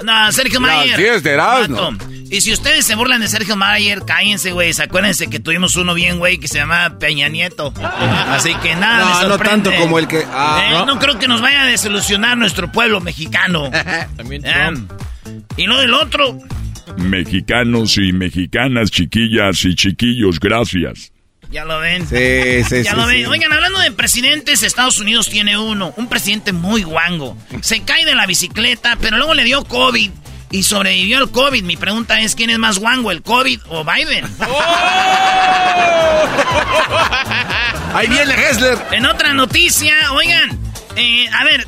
No, 0.02 0.32
Sergio 0.32 0.60
Mayer. 0.60 0.96
diez 0.98 1.22
de 1.22 1.30
Erasmo. 1.32 1.92
Vato. 1.92 2.04
Y 2.30 2.40
si 2.40 2.52
ustedes 2.52 2.84
se 2.84 2.94
burlan 2.96 3.20
de 3.20 3.28
Sergio 3.28 3.54
Mayer, 3.56 4.02
cállense, 4.04 4.50
güey. 4.52 4.72
Acuérdense 4.78 5.28
que 5.28 5.38
tuvimos 5.38 5.76
uno 5.76 5.94
bien, 5.94 6.18
güey, 6.18 6.38
que 6.38 6.48
se 6.48 6.58
llamaba 6.58 6.98
Peña 6.98 7.28
Nieto. 7.28 7.72
Así 7.80 8.54
que 8.56 8.74
nada, 8.74 9.04
No, 9.14 9.22
me 9.22 9.28
no 9.28 9.38
tanto 9.38 9.70
como 9.78 9.98
el 9.98 10.08
que- 10.08 10.26
ah, 10.30 10.62
Eh, 10.66 10.70
¿no? 10.72 10.86
no. 10.86 10.98
creo 10.98 11.18
que 11.18 11.28
nos 11.28 11.40
vaya 11.40 11.62
a 11.62 11.66
desilusionar 11.66 12.36
nuestro 12.36 12.70
pueblo 12.72 13.00
mexicano. 13.00 13.70
También 14.16 14.42
Eh, 14.44 14.72
y 15.56 15.66
lo 15.66 15.78
del 15.78 15.94
otro, 15.94 16.38
Mexicanos 16.98 17.96
y 17.98 18.12
mexicanas, 18.12 18.90
chiquillas 18.90 19.64
y 19.64 19.74
chiquillos, 19.74 20.38
gracias. 20.40 21.12
ya 21.50 21.64
lo 21.64 21.78
ven. 21.80 22.02
Sí, 22.06 22.64
sí, 22.68 22.82
Ya 22.84 22.90
sí, 22.92 22.96
lo 22.96 23.06
ven. 23.06 23.18
sí. 23.18 23.24
Oigan, 23.26 23.52
hablando 23.52 23.78
de 23.80 23.90
presidentes, 23.92 24.62
Estados 24.62 24.98
Unidos 24.98 25.28
tiene 25.28 25.56
uno. 25.58 25.92
Un 25.96 26.08
presidente 26.08 26.52
muy 26.52 26.82
guango. 26.82 27.36
Se 27.62 27.82
cae 27.82 28.04
de 28.04 28.14
la 28.14 28.26
bicicleta, 28.26 28.96
pero 29.00 29.16
luego 29.16 29.34
le 29.34 29.44
dio 29.44 29.64
COVID. 29.64 30.10
Y 30.50 30.62
sobrevivió 30.62 31.18
al 31.18 31.30
COVID. 31.30 31.62
Mi 31.64 31.76
pregunta 31.76 32.20
es, 32.20 32.34
¿quién 32.36 32.50
es 32.50 32.58
más 32.58 32.78
guango, 32.78 33.10
el 33.10 33.22
COVID 33.22 33.60
o 33.68 33.84
Biden? 33.84 34.24
Ahí 37.94 38.06
viene 38.08 38.34
Hessler. 38.34 38.78
En 38.92 39.06
otra 39.06 39.34
noticia, 39.34 39.94
oigan, 40.12 40.58
eh, 40.96 41.26
a 41.32 41.44
ver, 41.44 41.66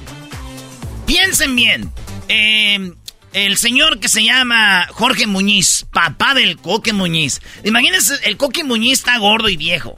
piensen 1.06 1.54
bien. 1.56 1.90
Eh, 2.28 2.92
el 3.36 3.58
señor 3.58 4.00
que 4.00 4.08
se 4.08 4.24
llama 4.24 4.86
Jorge 4.92 5.26
Muñiz, 5.26 5.84
papá 5.92 6.32
del 6.32 6.56
Coque 6.56 6.94
Muñiz. 6.94 7.42
Imagínense, 7.64 8.14
el 8.22 8.38
Coque 8.38 8.64
Muñiz 8.64 9.00
está 9.00 9.18
gordo 9.18 9.50
y 9.50 9.58
viejo. 9.58 9.94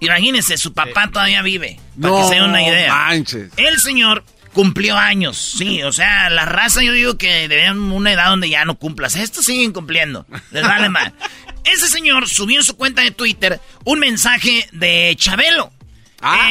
Imagínense, 0.00 0.56
su 0.56 0.72
papá 0.72 1.10
todavía 1.12 1.42
vive. 1.42 1.78
Para 2.00 2.16
que 2.16 2.28
se 2.28 2.34
den 2.36 2.44
una 2.44 2.62
idea. 2.62 2.94
manches. 2.94 3.52
El 3.58 3.78
señor 3.78 4.24
cumplió 4.54 4.96
años, 4.96 5.36
sí, 5.36 5.82
o 5.82 5.92
sea, 5.92 6.30
la 6.30 6.46
raza 6.46 6.82
yo 6.82 6.92
digo 6.92 7.18
que 7.18 7.46
deben 7.46 7.76
una 7.92 8.12
edad 8.12 8.30
donde 8.30 8.48
ya 8.48 8.64
no 8.64 8.78
cumplas. 8.78 9.16
Estos 9.16 9.44
siguen 9.44 9.74
cumpliendo, 9.74 10.24
les 10.50 10.62
vale 10.62 10.88
mal. 10.88 11.12
Ese 11.64 11.88
señor 11.88 12.26
subió 12.26 12.60
en 12.60 12.64
su 12.64 12.74
cuenta 12.74 13.02
de 13.02 13.10
Twitter 13.10 13.60
un 13.84 13.98
mensaje 13.98 14.66
de 14.72 15.14
Chabelo. 15.18 15.72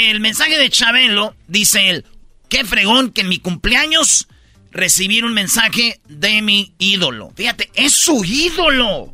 El 0.02 0.20
mensaje 0.20 0.56
de 0.56 0.70
Chabelo 0.70 1.36
dice 1.48 1.90
él, 1.90 2.06
qué 2.48 2.64
fregón 2.64 3.10
que 3.10 3.22
en 3.22 3.30
mi 3.30 3.40
cumpleaños 3.40 4.28
recibir 4.76 5.24
un 5.24 5.34
mensaje 5.34 6.02
de 6.08 6.42
mi 6.42 6.76
ídolo. 6.78 7.32
Fíjate, 7.36 7.72
es 7.74 7.94
su 7.94 8.24
ídolo. 8.24 9.14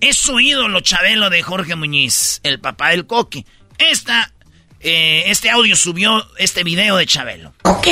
Es 0.00 0.18
su 0.18 0.38
ídolo 0.40 0.80
Chabelo 0.80 1.30
de 1.30 1.42
Jorge 1.42 1.74
Muñiz, 1.76 2.40
el 2.42 2.60
papá 2.60 2.90
del 2.90 3.06
coque. 3.06 3.46
Esta, 3.78 4.32
eh, 4.80 5.22
este 5.26 5.48
audio 5.50 5.74
subió 5.74 6.28
este 6.36 6.64
video 6.64 6.96
de 6.96 7.06
Chabelo. 7.06 7.54
Ok, 7.62 7.86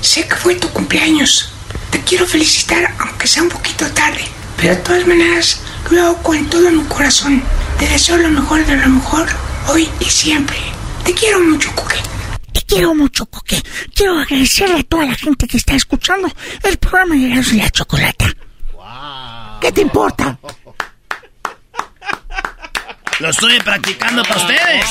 sé 0.00 0.28
que 0.28 0.36
fue 0.36 0.54
tu 0.54 0.68
cumpleaños. 0.68 1.50
Te 1.90 2.00
quiero 2.02 2.26
felicitar, 2.26 2.94
aunque 2.98 3.26
sea 3.26 3.42
un 3.42 3.48
poquito 3.48 3.90
tarde. 3.92 4.24
Pero 4.58 4.76
de 4.76 4.82
todas 4.82 5.06
maneras, 5.06 5.62
lo 5.90 6.02
hago 6.02 6.22
con 6.22 6.48
todo 6.48 6.70
mi 6.70 6.84
corazón. 6.84 7.42
Te 7.78 7.88
deseo 7.88 8.18
lo 8.18 8.28
mejor 8.28 8.64
de 8.66 8.76
lo 8.76 8.88
mejor, 8.88 9.28
hoy 9.68 9.88
y 9.98 10.04
siempre. 10.04 10.58
Te 11.04 11.14
quiero 11.14 11.40
mucho, 11.40 11.74
Coque. 11.74 11.96
Quiero 12.68 12.94
mucho, 12.94 13.26
Coque. 13.26 13.60
Quiero 13.94 14.18
agradecerle 14.20 14.80
a 14.80 14.82
toda 14.84 15.06
la 15.06 15.14
gente 15.14 15.48
que 15.48 15.56
está 15.56 15.74
escuchando 15.74 16.30
el 16.62 16.76
programa 16.76 17.14
de 17.14 17.32
Erasmo 17.32 17.54
y 17.54 17.60
la 17.62 17.70
Chocolata. 17.70 18.26
¿Qué 19.60 19.72
te 19.72 19.80
importa? 19.80 20.38
Lo 23.20 23.30
estoy 23.30 23.58
practicando 23.60 24.22
para 24.22 24.40
ustedes. 24.40 24.86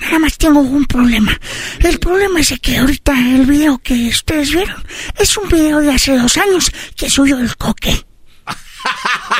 Nada 0.00 0.18
más 0.18 0.38
tengo 0.38 0.60
un 0.60 0.86
problema. 0.86 1.38
El 1.80 1.98
problema 1.98 2.40
es 2.40 2.54
que 2.60 2.78
ahorita 2.78 3.12
el 3.12 3.44
video 3.46 3.78
que 3.78 4.08
ustedes 4.08 4.50
vieron 4.52 4.82
es 5.18 5.36
un 5.36 5.48
video 5.48 5.80
de 5.80 5.92
hace 5.92 6.16
dos 6.16 6.36
años 6.38 6.70
que 6.96 7.10
subió 7.10 7.38
el 7.38 7.56
Coque. 7.56 8.06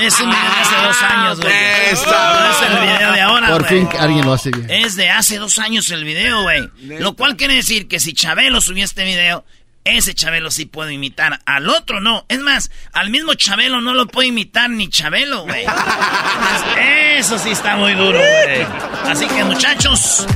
Es 0.00 0.20
un 0.20 0.30
video 0.30 0.42
de 0.42 0.60
hace 0.60 0.76
dos 0.76 1.02
años, 1.02 1.40
güey. 1.40 1.54
No 1.94 2.50
es 2.50 2.62
el 2.70 2.80
video 2.80 3.12
de 3.12 3.20
ahora, 3.20 3.48
Por 3.48 3.66
fin 3.66 3.88
alguien 3.98 4.24
lo 4.26 4.32
hace 4.34 4.50
bien. 4.50 4.70
Es 4.70 4.96
de 4.96 5.10
hace 5.10 5.38
dos 5.38 5.58
años 5.58 5.90
el 5.90 6.04
video, 6.04 6.42
güey. 6.42 6.70
Lo 6.98 7.14
cual 7.14 7.36
quiere 7.36 7.54
decir 7.54 7.88
que 7.88 7.98
si 8.00 8.12
Chabelo 8.12 8.60
subió 8.60 8.84
este 8.84 9.04
video, 9.04 9.44
ese 9.84 10.14
Chabelo 10.14 10.50
sí 10.50 10.66
puede 10.66 10.92
imitar. 10.94 11.40
Al 11.46 11.68
otro 11.68 12.00
no. 12.00 12.26
Es 12.28 12.40
más, 12.40 12.70
al 12.92 13.10
mismo 13.10 13.34
Chabelo 13.34 13.80
no 13.80 13.94
lo 13.94 14.06
puede 14.06 14.28
imitar 14.28 14.68
ni 14.68 14.88
Chabelo, 14.88 15.44
güey. 15.44 15.64
Eso 17.16 17.38
sí 17.38 17.50
está 17.50 17.76
muy 17.76 17.94
duro, 17.94 18.18
güey. 18.18 18.66
Así 19.06 19.26
que, 19.26 19.44
muchachos. 19.44 20.26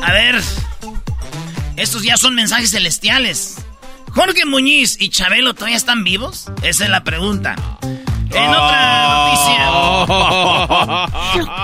A 0.00 0.12
ver. 0.12 0.40
Estos 1.76 2.04
ya 2.04 2.16
son 2.16 2.36
mensajes 2.36 2.70
celestiales. 2.70 3.56
¿Jorge 4.14 4.44
Muñiz 4.46 4.96
y 5.00 5.08
Chabelo 5.10 5.54
todavía 5.54 5.76
están 5.76 6.04
vivos? 6.04 6.46
Esa 6.62 6.84
es 6.84 6.90
la 6.90 7.02
pregunta. 7.04 7.56
En 8.30 8.50
otra 8.50 9.26
noticia. 9.26 9.70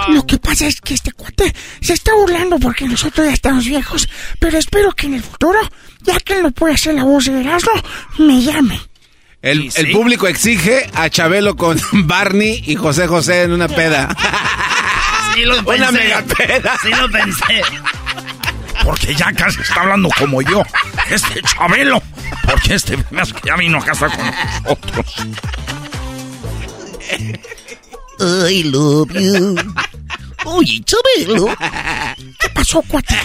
Lo, 0.08 0.14
lo 0.14 0.26
que 0.26 0.38
pasa 0.38 0.66
es 0.66 0.80
que 0.80 0.94
este 0.94 1.10
cuate 1.12 1.52
se 1.80 1.92
está 1.94 2.12
burlando 2.14 2.58
porque 2.60 2.86
nosotros 2.86 3.26
ya 3.26 3.32
estamos 3.32 3.64
viejos, 3.64 4.08
pero 4.38 4.56
espero 4.58 4.92
que 4.92 5.06
en 5.06 5.14
el 5.14 5.22
futuro, 5.22 5.58
ya 6.02 6.18
que 6.20 6.34
él 6.34 6.42
no 6.42 6.50
puede 6.52 6.74
hacer 6.74 6.94
la 6.94 7.02
voz 7.04 7.24
de 7.26 7.40
Erasmo, 7.40 7.72
me 8.18 8.40
llame. 8.42 8.80
El, 9.42 9.62
Sí, 9.62 9.70
sí. 9.70 9.80
el 9.80 9.90
público 9.92 10.26
exige 10.28 10.88
a 10.94 11.08
Chabelo 11.08 11.56
con 11.56 11.80
Barney 11.92 12.62
y 12.66 12.76
José 12.76 13.06
José 13.08 13.42
en 13.44 13.52
una 13.52 13.68
peda. 13.68 14.14
Sí 15.34 15.42
lo 15.44 15.56
pensé. 15.64 15.82
Una 15.82 15.90
mega 15.92 16.22
peda. 16.22 16.78
Sí 16.82 16.90
lo 16.90 17.10
pensé. 17.10 17.62
Porque 18.84 19.14
ya 19.14 19.32
casi 19.32 19.60
está 19.60 19.82
hablando 19.82 20.08
como 20.18 20.40
yo. 20.42 20.62
Este 21.10 21.42
Chabelo. 21.42 22.02
Porque 22.48 22.74
este 22.74 22.96
más 23.10 23.32
que 23.32 23.40
ya 23.48 23.56
vino 23.56 23.78
a 23.78 23.84
casa 23.84 24.08
con 24.08 24.26
nosotros. 24.26 25.14
I 28.20 28.62
love 28.64 29.10
you. 29.12 29.56
Oye, 30.44 30.82
Chabelo. 30.84 31.54
¿Qué 32.40 32.48
pasó, 32.54 32.82
cuate? 32.82 33.16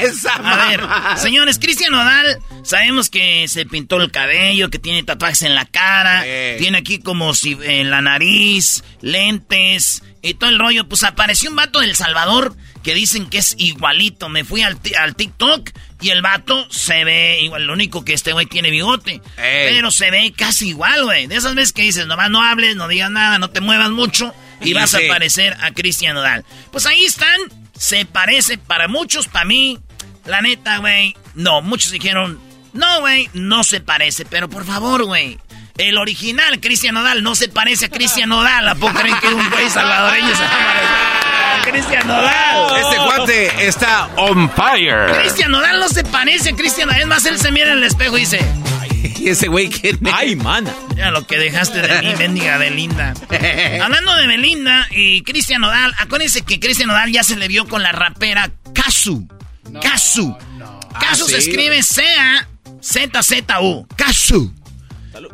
Esa 0.00 0.32
A 0.34 0.68
ver, 0.68 0.82
señores, 1.18 1.58
Cristian 1.58 1.92
Nodal, 1.92 2.38
sabemos 2.62 3.10
que 3.10 3.46
se 3.48 3.66
pintó 3.66 3.96
el 3.98 4.10
cabello, 4.10 4.70
que 4.70 4.78
tiene 4.78 5.02
tatuajes 5.02 5.42
en 5.42 5.54
la 5.54 5.66
cara, 5.66 6.22
Eh. 6.24 6.56
tiene 6.58 6.78
aquí 6.78 6.98
como 6.98 7.34
si 7.34 7.58
en 7.62 7.90
la 7.90 8.00
nariz, 8.00 8.82
lentes 9.02 10.02
y 10.22 10.34
todo 10.34 10.48
el 10.50 10.58
rollo. 10.58 10.88
Pues 10.88 11.04
apareció 11.04 11.50
un 11.50 11.56
vato 11.56 11.80
del 11.80 11.94
Salvador 11.94 12.56
que 12.82 12.94
dicen 12.94 13.28
que 13.28 13.38
es 13.38 13.54
igualito. 13.58 14.28
Me 14.28 14.44
fui 14.44 14.62
al, 14.62 14.78
al 14.98 15.14
TikTok 15.16 15.70
y 16.00 16.10
el 16.10 16.22
vato 16.22 16.66
se 16.70 17.04
ve 17.04 17.40
igual. 17.42 17.64
Lo 17.64 17.72
único 17.72 18.04
que 18.04 18.12
este 18.12 18.32
güey 18.32 18.46
tiene 18.46 18.70
bigote. 18.70 19.20
Ey. 19.36 19.74
Pero 19.74 19.90
se 19.90 20.10
ve 20.10 20.32
casi 20.36 20.68
igual, 20.68 21.04
güey. 21.04 21.26
De 21.26 21.36
esas 21.36 21.54
veces 21.54 21.72
que 21.72 21.82
dices, 21.82 22.06
nomás 22.06 22.30
no 22.30 22.42
hables, 22.42 22.76
no 22.76 22.88
digas 22.88 23.10
nada, 23.10 23.38
no 23.38 23.50
te 23.50 23.60
muevas 23.60 23.90
mucho 23.90 24.34
y 24.60 24.72
vas 24.74 24.90
sí. 24.90 25.04
a 25.04 25.08
parecer 25.08 25.56
a 25.60 25.70
Cristian 25.72 26.14
Nodal. 26.14 26.44
Pues 26.70 26.86
ahí 26.86 27.04
están. 27.04 27.38
Se 27.76 28.04
parece 28.04 28.58
para 28.58 28.86
muchos, 28.86 29.28
para 29.28 29.44
mí. 29.44 29.78
La 30.24 30.40
neta, 30.40 30.78
güey. 30.78 31.16
No, 31.34 31.62
muchos 31.62 31.90
dijeron, 31.90 32.40
No, 32.72 33.00
güey, 33.00 33.28
no 33.32 33.64
se 33.64 33.80
parece, 33.80 34.24
pero 34.24 34.48
por 34.48 34.64
favor, 34.64 35.04
güey. 35.04 35.38
El 35.78 35.98
original, 35.98 36.60
Cristian 36.60 36.94
Nodal, 36.94 37.22
no 37.22 37.34
se 37.34 37.48
parece 37.48 37.86
a 37.86 37.88
Cristian 37.88 38.28
Nodal. 38.28 38.68
¿A 38.68 38.74
poco 38.74 38.94
creen 38.94 39.16
que 39.20 39.28
un 39.28 39.50
güey 39.50 39.70
salvadoreño 39.70 40.28
se 40.28 40.42
llama 40.42 41.31
Cristian 41.62 42.06
Nodal? 42.06 42.76
Este 42.80 42.96
cuate 42.96 43.66
está 43.66 44.08
on 44.16 44.50
fire. 44.50 45.12
Cristian 45.20 45.50
Nodal 45.50 45.78
no 45.80 45.88
se 45.88 46.04
parece 46.04 46.50
a 46.50 46.54
Cristian 46.54 46.88
Nodal. 46.88 47.02
Es 47.02 47.06
más, 47.08 47.24
él 47.26 47.38
se 47.38 47.50
mira 47.52 47.72
en 47.72 47.78
el 47.78 47.84
espejo 47.84 48.16
y 48.16 48.20
dice... 48.20 48.40
¿Y 49.18 49.28
ese 49.30 49.48
güey 49.48 49.68
quién 49.68 49.98
es? 50.06 50.12
¡Ay, 50.14 50.36
mana! 50.36 50.72
Mira 50.94 51.10
lo 51.10 51.26
que 51.26 51.38
dejaste 51.38 51.80
de 51.82 52.02
mí, 52.02 52.14
bendiga 52.18 52.56
Belinda. 52.58 53.14
Hablando 53.82 54.14
de 54.16 54.26
Belinda 54.26 54.86
y 54.90 55.22
Cristian 55.22 55.60
Nodal, 55.62 55.92
acuérdense 55.98 56.42
que 56.42 56.58
Cristian 56.60 56.88
Nodal 56.88 57.10
ya 57.12 57.22
se 57.22 57.36
le 57.36 57.48
vio 57.48 57.66
con 57.68 57.82
la 57.82 57.92
rapera 57.92 58.50
Kazu. 58.74 59.26
Kazu. 59.82 60.36
Kazu 61.00 61.24
Ah, 61.24 61.28
se 61.28 61.40
sí. 61.40 61.48
escribe 61.48 61.82
C-A-Z-Z-U. 62.80 63.86
Kazu. 63.96 64.52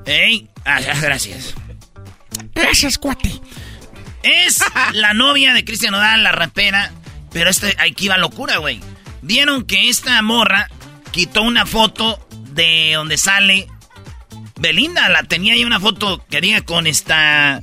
Ey, 0.06 0.48
ah, 0.64 0.80
gracias. 1.00 1.54
Gracias, 2.54 2.96
cuate. 2.98 3.40
Es 4.22 4.58
la 4.92 5.14
novia 5.14 5.54
de 5.54 5.64
Cristian 5.64 5.92
Nodal, 5.92 6.22
la 6.22 6.32
rapera. 6.32 6.92
Pero 7.32 7.50
este, 7.50 7.76
aquí 7.78 8.08
va 8.08 8.16
locura, 8.16 8.56
güey. 8.58 8.80
Vieron 9.22 9.64
que 9.64 9.88
esta 9.88 10.20
morra 10.22 10.68
quitó 11.10 11.42
una 11.42 11.66
foto 11.66 12.18
de 12.52 12.92
donde 12.94 13.16
sale 13.18 13.66
Belinda. 14.58 15.08
La 15.08 15.22
tenía 15.24 15.54
ahí 15.54 15.64
una 15.64 15.80
foto 15.80 16.24
que 16.30 16.40
diga 16.40 16.62
con 16.62 16.86
esta. 16.86 17.62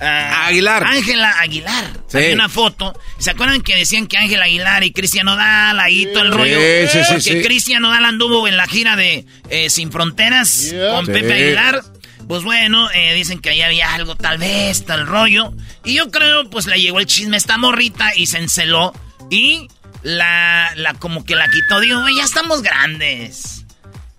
ah, 0.00 0.46
Aguilar. 0.46 0.84
Ángela 0.84 1.30
Aguilar. 1.40 1.84
Sí. 2.08 2.18
Hay 2.18 2.32
una 2.34 2.48
foto. 2.48 2.98
¿Se 3.18 3.30
acuerdan 3.30 3.62
que 3.62 3.76
decían 3.76 4.06
que 4.06 4.18
Ángela 4.18 4.44
Aguilar 4.44 4.84
y 4.84 4.92
Cristian 4.92 5.26
Nodal, 5.26 5.80
ahí 5.80 6.06
todo 6.12 6.24
el 6.24 6.32
rollo? 6.32 6.58
sí, 6.90 6.98
sí, 7.20 7.30
que. 7.30 7.42
Cristian 7.42 7.82
Nodal 7.82 8.04
anduvo 8.04 8.46
en 8.46 8.56
la 8.56 8.66
gira 8.66 8.96
de 8.96 9.24
eh, 9.48 9.70
Sin 9.70 9.90
Fronteras 9.90 10.72
con. 10.92 11.06
Pepe 11.06 11.32
Aguilar. 11.32 11.82
Pues 12.28 12.42
bueno, 12.42 12.90
eh, 12.92 13.14
dicen 13.14 13.40
que 13.40 13.50
ahí 13.50 13.62
había 13.62 13.94
algo, 13.94 14.16
tal 14.16 14.38
vez, 14.38 14.84
tal 14.84 15.06
rollo. 15.06 15.52
Y 15.84 15.94
yo 15.94 16.10
creo, 16.10 16.50
pues 16.50 16.66
le 16.66 16.80
llegó 16.80 16.98
el 16.98 17.06
chisme 17.06 17.36
a 17.36 17.38
esta 17.38 17.56
morrita 17.56 18.10
y 18.16 18.26
se 18.26 18.38
enceló. 18.38 18.92
Y 19.30 19.68
la, 20.02 20.70
la 20.76 20.94
como 20.94 21.24
que 21.24 21.36
la 21.36 21.48
quitó. 21.48 21.80
Digo, 21.80 22.00
"Güey, 22.00 22.16
ya 22.16 22.24
estamos 22.24 22.62
grandes. 22.62 23.62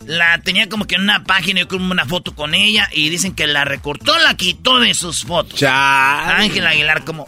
La 0.05 0.39
tenía 0.39 0.69
como 0.69 0.85
que 0.87 0.95
en 0.95 1.01
una 1.01 1.25
página, 1.25 1.59
yo 1.59 1.67
creo 1.67 1.81
una 1.81 2.05
foto 2.05 2.33
con 2.33 2.53
ella. 2.53 2.87
Y 2.93 3.09
dicen 3.09 3.35
que 3.35 3.45
la 3.45 3.65
recortó, 3.65 4.17
la 4.19 4.35
quitó 4.35 4.79
de 4.79 4.93
sus 4.93 5.23
fotos. 5.25 5.61
Ángela 5.63 6.69
Aguilar 6.69 7.03
como... 7.03 7.25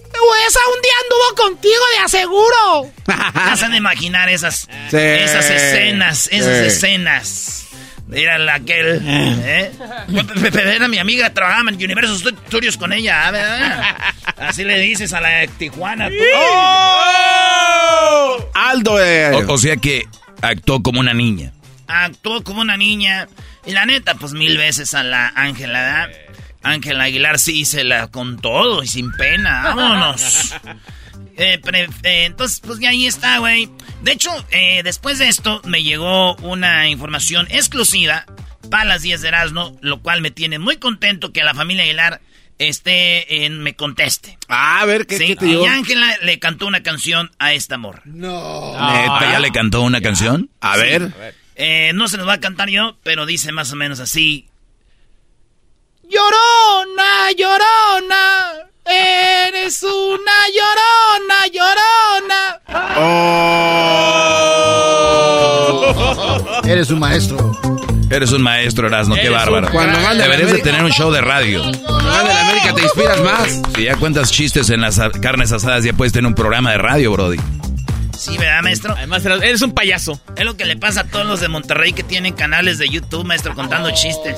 Esa 0.47 0.59
un 0.75 0.81
día 0.81 0.91
anduvo 1.03 1.51
contigo 1.51 1.83
de 1.97 2.05
aseguro. 2.05 2.91
Han 3.65 3.71
de 3.71 3.77
imaginar 3.77 4.29
esas, 4.29 4.61
Sí. 4.89 4.97
esas 4.97 5.49
escenas, 5.49 6.29
esas 6.31 6.59
Sí. 6.59 6.65
escenas. 6.67 7.67
Era 8.11 8.37
la 8.39 8.55
aquel. 8.55 9.01
¿eh? 9.05 9.71
Pe- 10.41 10.51
Pe- 10.51 10.75
Era 10.75 10.87
mi 10.87 10.97
amiga, 10.97 11.33
trabajaba 11.33 11.69
en 11.69 11.75
Universal 11.75 12.35
Studios 12.47 12.77
con 12.77 12.91
ella, 12.93 13.27
¿ah, 13.27 13.31
¿verdad? 13.31 13.95
Así 14.37 14.63
le 14.63 14.79
dices 14.79 15.13
a 15.13 15.21
la 15.21 15.29
de 15.29 15.47
Tijuana. 15.47 16.09
tú. 16.09 16.15
Aldo, 18.55 19.03
eh. 19.03 19.31
O, 19.33 19.53
o 19.53 19.57
sea 19.57 19.77
que 19.77 20.05
actuó 20.41 20.81
como 20.81 20.99
una 20.99 21.13
niña. 21.13 21.51
Actuó 21.87 22.43
como 22.43 22.61
una 22.61 22.77
niña. 22.77 23.27
Y 23.65 23.71
la 23.71 23.85
neta, 23.85 24.15
pues 24.15 24.33
mil 24.33 24.57
veces 24.57 24.93
a 24.93 25.03
la 25.03 25.31
Ángela, 25.35 25.79
¿verdad? 25.81 26.09
Ángela 26.61 27.05
Aguilar 27.05 27.39
sí 27.39 27.63
se 27.65 27.83
la 27.83 28.07
con 28.07 28.39
todo 28.39 28.83
y 28.83 28.87
sin 28.87 29.11
pena. 29.13 29.61
Vámonos. 29.75 30.55
Eh, 31.37 31.59
pre- 31.63 31.89
eh, 32.03 32.25
entonces, 32.25 32.59
pues 32.65 32.79
ya 32.79 32.89
ahí 32.89 33.05
está, 33.07 33.37
güey. 33.39 33.69
De 34.03 34.11
hecho, 34.11 34.29
eh, 34.51 34.81
después 34.83 35.19
de 35.19 35.27
esto 35.29 35.61
me 35.65 35.83
llegó 35.83 36.35
una 36.37 36.87
información 36.89 37.47
exclusiva 37.49 38.25
para 38.69 38.85
las 38.85 39.01
10 39.01 39.21
de 39.21 39.27
Erasmo, 39.29 39.77
lo 39.81 40.01
cual 40.01 40.21
me 40.21 40.31
tiene 40.31 40.59
muy 40.59 40.77
contento 40.77 41.31
que 41.31 41.43
la 41.43 41.53
familia 41.53 41.83
Aguilar 41.83 42.21
esté 42.57 43.45
en, 43.45 43.61
me 43.61 43.73
conteste. 43.75 44.37
Ah, 44.49 44.81
a 44.81 44.85
ver, 44.85 45.07
¿qué, 45.07 45.17
Sí, 45.17 45.27
qué 45.27 45.35
te 45.37 45.47
y? 45.47 45.65
Ángela 45.65 46.17
le 46.23 46.39
cantó 46.39 46.67
una 46.67 46.83
canción 46.83 47.31
a 47.39 47.53
esta 47.53 47.77
morra. 47.77 48.01
¿Neta 48.05 49.31
ya 49.31 49.39
le 49.39 49.51
cantó 49.51 49.81
una 49.81 50.01
canción? 50.01 50.49
A 50.59 50.75
Sí. 50.75 50.81
ver. 50.81 51.35
Eh, 51.55 51.91
no 51.95 52.07
se 52.09 52.17
nos 52.17 52.27
va 52.27 52.33
a 52.33 52.39
cantar 52.39 52.69
yo, 52.69 52.97
pero 53.03 53.25
dice 53.25 53.51
más 53.53 53.71
o 53.71 53.75
menos 53.77 53.99
así. 54.01 54.47
Llorona, 56.09 57.31
llorona, 57.37 58.68
eres 58.89 59.81
una 59.83 60.47
llorona, 60.55 61.47
llorona. 61.53 62.59
Oh. 65.87 66.61
Eres 66.65 66.89
un 66.89 66.99
maestro. 66.99 67.59
Eres 68.09 68.31
un 68.31 68.41
maestro, 68.41 68.87
Erasmo, 68.87 69.13
qué 69.15 69.29
bárbaro. 69.29 69.69
Cuando 69.71 69.99
Deberías 70.15 70.51
de 70.51 70.59
tener 70.59 70.83
un 70.83 70.91
show 70.91 71.11
de 71.11 71.21
radio. 71.21 71.61
Cuando 71.61 72.09
la 72.09 72.41
América 72.49 72.73
te 72.75 72.81
inspiras 72.81 73.19
más. 73.21 73.61
Si 73.75 73.83
ya 73.83 73.95
cuentas 73.97 74.31
chistes 74.31 74.69
en 74.71 74.81
las 74.81 74.99
carnes 75.21 75.51
asadas, 75.51 75.83
ya 75.83 75.93
puedes 75.93 76.11
tener 76.11 76.27
un 76.27 76.33
programa 76.33 76.71
de 76.71 76.79
radio, 76.79 77.11
Brody. 77.11 77.37
Sí, 78.17 78.35
¿verdad, 78.37 78.61
maestro? 78.63 78.95
Además, 78.97 79.23
eres- 79.25 79.61
un 79.61 79.71
payaso. 79.73 80.19
Es 80.35 80.43
lo 80.43 80.57
que 80.57 80.65
le 80.65 80.75
pasa 80.75 81.01
a 81.01 81.03
todos 81.05 81.25
los 81.25 81.39
de 81.39 81.47
Monterrey 81.47 81.93
que 81.93 82.03
tienen 82.03 82.33
canales 82.33 82.77
de 82.79 82.89
YouTube, 82.89 83.23
maestro, 83.25 83.53
contando 83.55 83.91
chistes. 83.91 84.35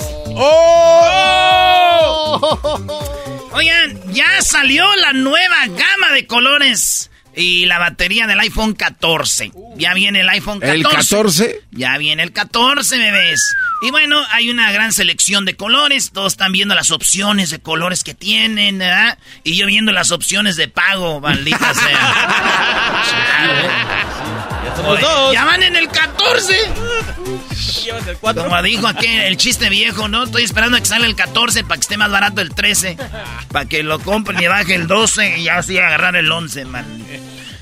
Oigan, 3.54 4.14
ya 4.14 4.42
salió 4.42 4.86
la 4.96 5.14
nueva 5.14 5.68
gama 5.68 6.14
de 6.14 6.26
colores 6.26 7.12
y 7.36 7.66
la 7.66 7.80
batería 7.80 8.28
del 8.28 8.40
iPhone 8.40 8.74
14. 8.74 9.52
Ya 9.76 9.94
viene 9.94 10.22
el 10.22 10.30
iPhone 10.30 10.60
14. 10.60 10.78
¿El 10.78 10.84
14? 10.84 11.62
Ya 11.72 11.98
viene 11.98 12.24
el 12.24 12.32
14, 12.32 12.98
bebés. 12.98 13.54
Y 13.82 13.92
bueno, 13.92 14.22
hay 14.32 14.50
una 14.50 14.72
gran 14.72 14.94
selección 14.94 15.46
de 15.46 15.56
colores. 15.56 16.12
Todos 16.12 16.34
están 16.34 16.52
viendo 16.52 16.76
las 16.76 16.92
opciones 16.92 17.50
de 17.50 17.60
colores 17.60 18.04
que 18.04 18.14
tienen, 18.14 18.78
¿verdad? 18.78 19.18
Y 19.44 19.58
yo 19.58 19.66
viendo 19.66 19.92
las 19.92 20.12
opciones 20.12 20.56
de 20.56 20.68
pago, 20.68 21.20
maldita 21.20 21.74
sea. 21.74 22.16
Ya 24.64 24.76
somos 24.76 25.02
dos. 25.02 25.34
Ya 25.34 25.44
van 25.44 25.64
en 25.64 25.76
el 25.76 25.88
14. 25.88 26.56
Llevas 27.84 28.08
el 28.08 28.18
cuatro. 28.18 28.44
Como 28.44 28.62
dijo 28.64 28.88
aquel, 28.88 29.22
el 29.22 29.38
chiste 29.38 29.70
viejo, 29.70 30.08
¿no? 30.08 30.24
Estoy 30.24 30.44
esperando 30.44 30.78
a 30.78 30.80
que 30.80 30.86
salga 30.86 31.08
el 31.08 31.16
14 31.16 31.64
para 31.64 31.76
que 31.76 31.82
esté 31.82 31.98
más 31.98 32.12
barato 32.12 32.42
el 32.42 32.54
13. 32.54 32.98
Para 33.52 33.66
que 33.66 33.84
lo 33.84 34.00
compren 34.00 34.42
y 34.42 34.48
baje 34.48 34.76
el 34.76 34.88
12 34.88 35.40
y 35.40 35.44
ya 35.44 35.58
así 35.58 35.78
agarrar 35.78 36.16
el 36.16 36.32
11, 36.32 36.66
man. 36.66 36.86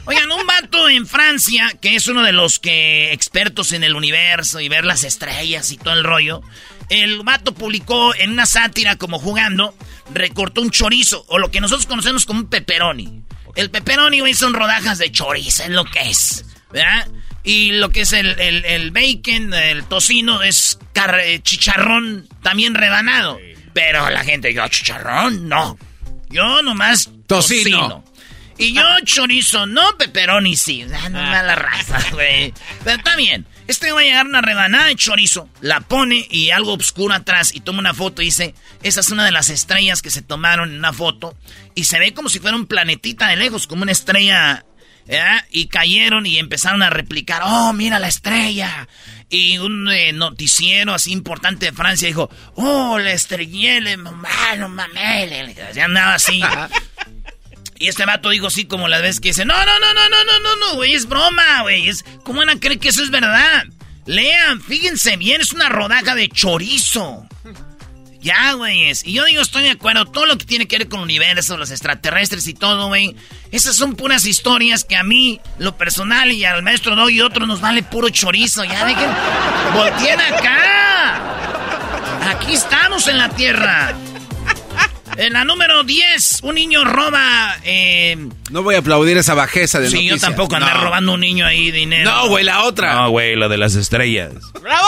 Oigan, 0.05 0.31
un 0.31 0.47
vato 0.47 0.89
en 0.89 1.05
Francia, 1.05 1.71
que 1.79 1.95
es 1.95 2.07
uno 2.07 2.23
de 2.23 2.31
los 2.31 2.57
que 2.57 3.13
expertos 3.13 3.73
en 3.73 3.83
el 3.83 3.95
universo 3.95 4.59
y 4.59 4.67
ver 4.67 4.83
las 4.83 5.03
estrellas 5.03 5.71
y 5.71 5.77
todo 5.77 5.93
el 5.93 6.03
rollo, 6.03 6.41
el 6.89 7.21
vato 7.21 7.53
publicó 7.53 8.15
en 8.15 8.31
una 8.31 8.47
sátira 8.47 8.95
como 8.95 9.19
jugando, 9.19 9.75
recortó 10.11 10.61
un 10.61 10.71
chorizo, 10.71 11.25
o 11.27 11.37
lo 11.37 11.51
que 11.51 11.61
nosotros 11.61 11.85
conocemos 11.85 12.25
como 12.25 12.39
un 12.39 12.49
pepperoni. 12.49 13.21
El 13.55 13.69
pepperoni, 13.69 14.21
güey, 14.21 14.33
son 14.33 14.53
rodajas 14.53 14.97
de 14.97 15.11
chorizo, 15.11 15.61
es 15.61 15.69
lo 15.69 15.85
que 15.85 16.09
es, 16.09 16.43
¿verdad? 16.71 17.07
Y 17.43 17.71
lo 17.71 17.89
que 17.89 18.01
es 18.01 18.13
el, 18.13 18.39
el- 18.39 18.65
el 18.65 18.91
bacon, 18.91 19.53
el 19.53 19.83
tocino, 19.85 20.41
es 20.43 20.77
car- 20.93 21.19
eh, 21.21 21.39
chicharrón 21.41 22.27
también 22.43 22.75
rebanado. 22.75 23.39
Pero 23.73 24.09
la 24.09 24.23
gente, 24.23 24.53
yo 24.53 24.67
chicharrón, 24.67 25.47
no. 25.47 25.77
Yo 26.29 26.61
nomás 26.61 27.09
Tocino. 27.27 27.79
tocino. 27.87 28.03
Y 28.57 28.73
yo 28.73 28.83
chorizo, 29.05 29.65
no 29.67 29.97
pepperoni, 29.97 30.57
sí. 30.57 30.85
Ah, 30.93 31.07
no 31.07 31.21
mala 31.21 31.55
raza, 31.55 31.97
güey. 32.11 32.53
Pero 32.83 32.97
está 32.97 33.15
bien. 33.15 33.45
Este 33.67 33.91
va 33.93 34.01
a 34.01 34.03
llegar 34.03 34.25
una 34.25 34.41
rebanada 34.41 34.87
de 34.87 34.95
chorizo, 34.95 35.47
la 35.61 35.79
pone 35.79 36.27
y 36.29 36.49
algo 36.49 36.73
oscuro 36.73 37.13
atrás 37.13 37.53
y 37.55 37.61
toma 37.61 37.79
una 37.79 37.93
foto 37.93 38.21
y 38.21 38.25
dice, 38.25 38.53
esa 38.83 38.99
es 38.99 39.11
una 39.11 39.23
de 39.23 39.31
las 39.31 39.49
estrellas 39.49 40.01
que 40.01 40.09
se 40.09 40.21
tomaron 40.23 40.71
en 40.71 40.79
una 40.79 40.91
foto 40.91 41.37
y 41.75 41.85
se 41.85 41.99
ve 41.99 42.13
como 42.13 42.27
si 42.27 42.39
fuera 42.39 42.57
un 42.57 42.65
planetita 42.65 43.27
de 43.29 43.37
lejos, 43.37 43.65
como 43.67 43.83
una 43.83 43.91
estrella, 43.93 44.65
¿verdad? 45.09 45.45
Y 45.49 45.67
cayeron 45.67 46.25
y 46.25 46.37
empezaron 46.37 46.83
a 46.83 46.89
replicar, 46.89 47.41
oh, 47.43 47.73
mira 47.73 47.99
la 47.99 48.07
estrella. 48.07 48.87
Y 49.29 49.57
un 49.57 49.89
eh, 49.91 50.13
noticiero 50.13 50.93
así 50.93 51.11
importante 51.11 51.67
de 51.67 51.71
Francia 51.71 52.07
dijo, 52.07 52.29
oh, 52.55 52.97
la 52.99 53.11
estrella, 53.11 53.79
mamá, 53.97 54.55
no 54.57 54.69
mames, 54.69 55.55
ya 55.73 55.85
andaba 55.85 56.13
así. 56.15 56.41
Y 57.81 57.87
este 57.87 58.05
vato 58.05 58.29
dijo 58.29 58.47
así 58.47 58.65
como 58.65 58.89
la 58.89 58.99
vez 58.99 59.21
que 59.21 59.29
dice, 59.29 59.45
no, 59.45 59.53
no, 59.53 59.79
no, 59.79 59.93
no, 59.93 60.09
no, 60.09 60.23
no, 60.25 60.39
no, 60.39 60.55
no, 60.57 60.75
güey, 60.75 60.95
es 60.95 61.07
broma, 61.07 61.61
güey. 61.61 61.87
Es, 61.87 62.03
¿Cómo 62.25 62.39
van 62.39 62.49
a 62.49 62.59
creer 62.59 62.77
que 62.77 62.89
eso 62.89 63.01
es 63.01 63.09
verdad? 63.09 63.67
Lean, 64.05 64.61
fíjense 64.61 65.15
bien, 65.15 65.39
es 65.39 65.53
una 65.53 65.69
rodaja 65.69 66.13
de 66.13 66.27
chorizo. 66.27 67.25
Ya, 68.21 68.53
güeyes. 68.53 69.05
Y 69.05 69.13
yo 69.13 69.23
digo, 69.25 69.41
estoy 69.41 69.63
de 69.63 69.71
acuerdo, 69.71 70.05
todo 70.05 70.25
lo 70.25 70.37
que 70.37 70.45
tiene 70.45 70.67
que 70.67 70.77
ver 70.77 70.89
con 70.89 70.99
el 70.99 71.05
universo, 71.05 71.57
los 71.57 71.71
extraterrestres 71.71 72.47
y 72.47 72.53
todo, 72.53 72.87
güey. 72.87 73.15
Esas 73.51 73.75
son 73.75 73.95
puras 73.95 74.25
historias 74.25 74.83
que 74.83 74.97
a 74.97 75.03
mí, 75.03 75.39
lo 75.57 75.77
personal 75.77 76.31
y 76.31 76.43
al 76.43 76.61
maestro 76.61 76.95
Dog 76.95 77.11
y 77.11 77.21
otros 77.21 77.47
nos 77.47 77.61
vale 77.61 77.81
puro 77.81 78.09
chorizo. 78.09 78.63
Ya 78.65 78.85
dejen, 78.85 79.09
volteen 79.73 80.19
acá. 80.19 81.21
Aquí 82.29 82.53
estamos 82.53 83.07
en 83.07 83.17
la 83.17 83.29
Tierra. 83.29 83.93
En 85.19 85.33
la 85.33 85.43
número 85.43 85.83
10, 85.83 86.39
un 86.43 86.55
niño 86.55 86.85
roba... 86.85 87.57
Eh, 87.63 88.15
No 88.51 88.63
voy 88.63 88.75
a 88.75 88.79
aplaudir 88.79 89.17
esa 89.17 89.33
bajeza 89.33 89.79
de 89.79 89.87
sí, 89.89 89.95
yo 89.97 90.01
noticias. 90.13 90.21
tampoco 90.21 90.55
andar 90.55 90.77
No. 90.77 90.83
robando 90.83 91.13
un 91.13 91.19
niño 91.19 91.45
ahí 91.45 91.71
dinero. 91.71 92.09
No, 92.09 92.27
güey, 92.29 92.45
la 92.45 92.63
otra. 92.63 92.93
No, 92.95 93.09
güey, 93.09 93.35
lo 93.35 93.49
de 93.49 93.57
las 93.57 93.75
estrellas. 93.75 94.31
¡Bravo! 94.61 94.87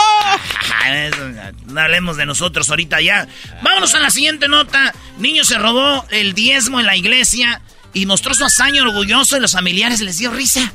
No 1.66 1.80
hablemos 1.80 2.16
de 2.16 2.26
nosotros 2.26 2.68
ahorita 2.68 3.00
ya. 3.00 3.26
Vámonos 3.62 3.94
a 3.94 4.00
la 4.00 4.10
siguiente 4.10 4.48
nota. 4.48 4.92
Niño 5.18 5.44
se 5.44 5.56
robó 5.58 6.04
el 6.10 6.34
diezmo 6.34 6.80
en 6.80 6.86
la 6.86 6.96
iglesia 6.96 7.60
y 7.94 8.04
mostró 8.06 8.34
su 8.34 8.44
hazaña 8.44 8.82
orgulloso 8.82 9.36
y 9.36 9.40
los 9.40 9.52
familiares 9.52 10.00
les 10.00 10.18
dio 10.18 10.30
risa. 10.32 10.72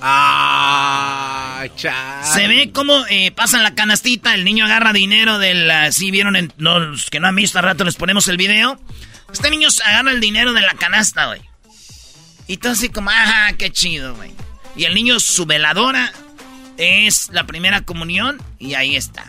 Ah, 0.00 1.64
Se 2.22 2.46
ve 2.48 2.70
cómo 2.72 3.04
eh, 3.08 3.30
pasan 3.32 3.62
la 3.62 3.74
canastita, 3.74 4.34
el 4.34 4.44
niño 4.44 4.64
agarra 4.64 4.92
dinero 4.92 5.38
del... 5.38 5.70
Si 5.92 6.10
vieron, 6.10 6.36
en, 6.36 6.52
los 6.56 7.10
que 7.10 7.20
no 7.20 7.28
han 7.28 7.36
visto, 7.36 7.58
al 7.58 7.64
rato 7.64 7.84
les 7.84 7.96
ponemos 7.96 8.28
el 8.28 8.36
video. 8.36 8.80
Este 9.32 9.50
niño 9.50 9.68
agarra 9.84 10.10
el 10.10 10.20
dinero 10.20 10.52
de 10.52 10.60
la 10.60 10.74
canasta, 10.74 11.26
güey. 11.26 11.40
Y 12.46 12.58
todo 12.58 12.72
así 12.72 12.88
como, 12.88 13.10
ajá, 13.10 13.52
qué 13.54 13.70
chido, 13.70 14.14
güey. 14.14 14.32
Y 14.76 14.84
el 14.84 14.94
niño, 14.94 15.20
su 15.20 15.44
veladora, 15.44 16.12
es 16.78 17.28
la 17.32 17.44
primera 17.44 17.82
comunión 17.82 18.40
y 18.58 18.74
ahí 18.74 18.96
está. 18.96 19.24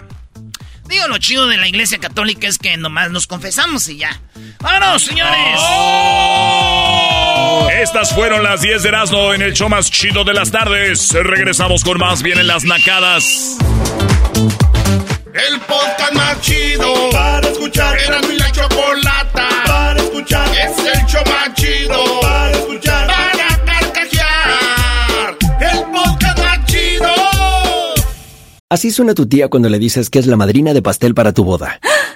Digo, 0.88 1.08
lo 1.08 1.18
chido 1.18 1.48
de 1.48 1.58
la 1.58 1.68
iglesia 1.68 2.00
católica 2.00 2.48
es 2.48 2.58
que 2.58 2.78
nomás 2.78 3.12
nos 3.12 3.28
confesamos 3.28 3.88
y 3.90 3.98
ya. 3.98 4.22
¡Vámonos, 4.60 5.04
señores! 5.04 5.58
Oh. 5.58 7.09
Estas 7.82 8.14
fueron 8.14 8.44
las 8.44 8.62
10 8.62 8.84
de 8.84 8.90
Erasmo 8.90 9.34
en 9.34 9.42
el 9.42 9.54
show 9.54 9.70
más 9.70 9.90
chido 9.90 10.24
de 10.24 10.34
las 10.34 10.52
tardes. 10.52 11.12
Regresamos 11.14 11.84
con 11.84 11.98
más 11.98 12.22
bien 12.22 12.40
en 12.40 12.48
las 12.48 12.64
nacadas. 12.66 13.58
El 15.34 15.60
podcast 15.62 16.14
más 16.14 16.42
chido 16.42 17.10
para 17.12 17.48
escuchar. 17.48 17.98
Era 17.98 18.22
mi 18.22 18.36
la 18.36 18.52
chocolata 18.52 19.48
para 19.66 20.00
escuchar. 20.02 20.48
Es 20.50 20.78
el 20.78 21.06
show 21.06 21.22
más 21.28 21.54
chido 21.54 22.20
para 22.22 22.52
escuchar. 22.52 23.08
Para 23.08 23.66
carcajear. 23.66 25.38
El 25.62 25.80
podcast 25.92 26.40
más 26.40 26.66
chido. 26.66 27.08
Así 28.70 28.92
suena 28.92 29.14
tu 29.14 29.28
tía 29.28 29.48
cuando 29.48 29.70
le 29.70 29.80
dices 29.80 30.10
que 30.10 30.20
es 30.20 30.28
la 30.28 30.36
madrina 30.36 30.74
de 30.74 30.82
pastel 30.82 31.14
para 31.14 31.34
tu 31.34 31.44
boda. 31.44 31.80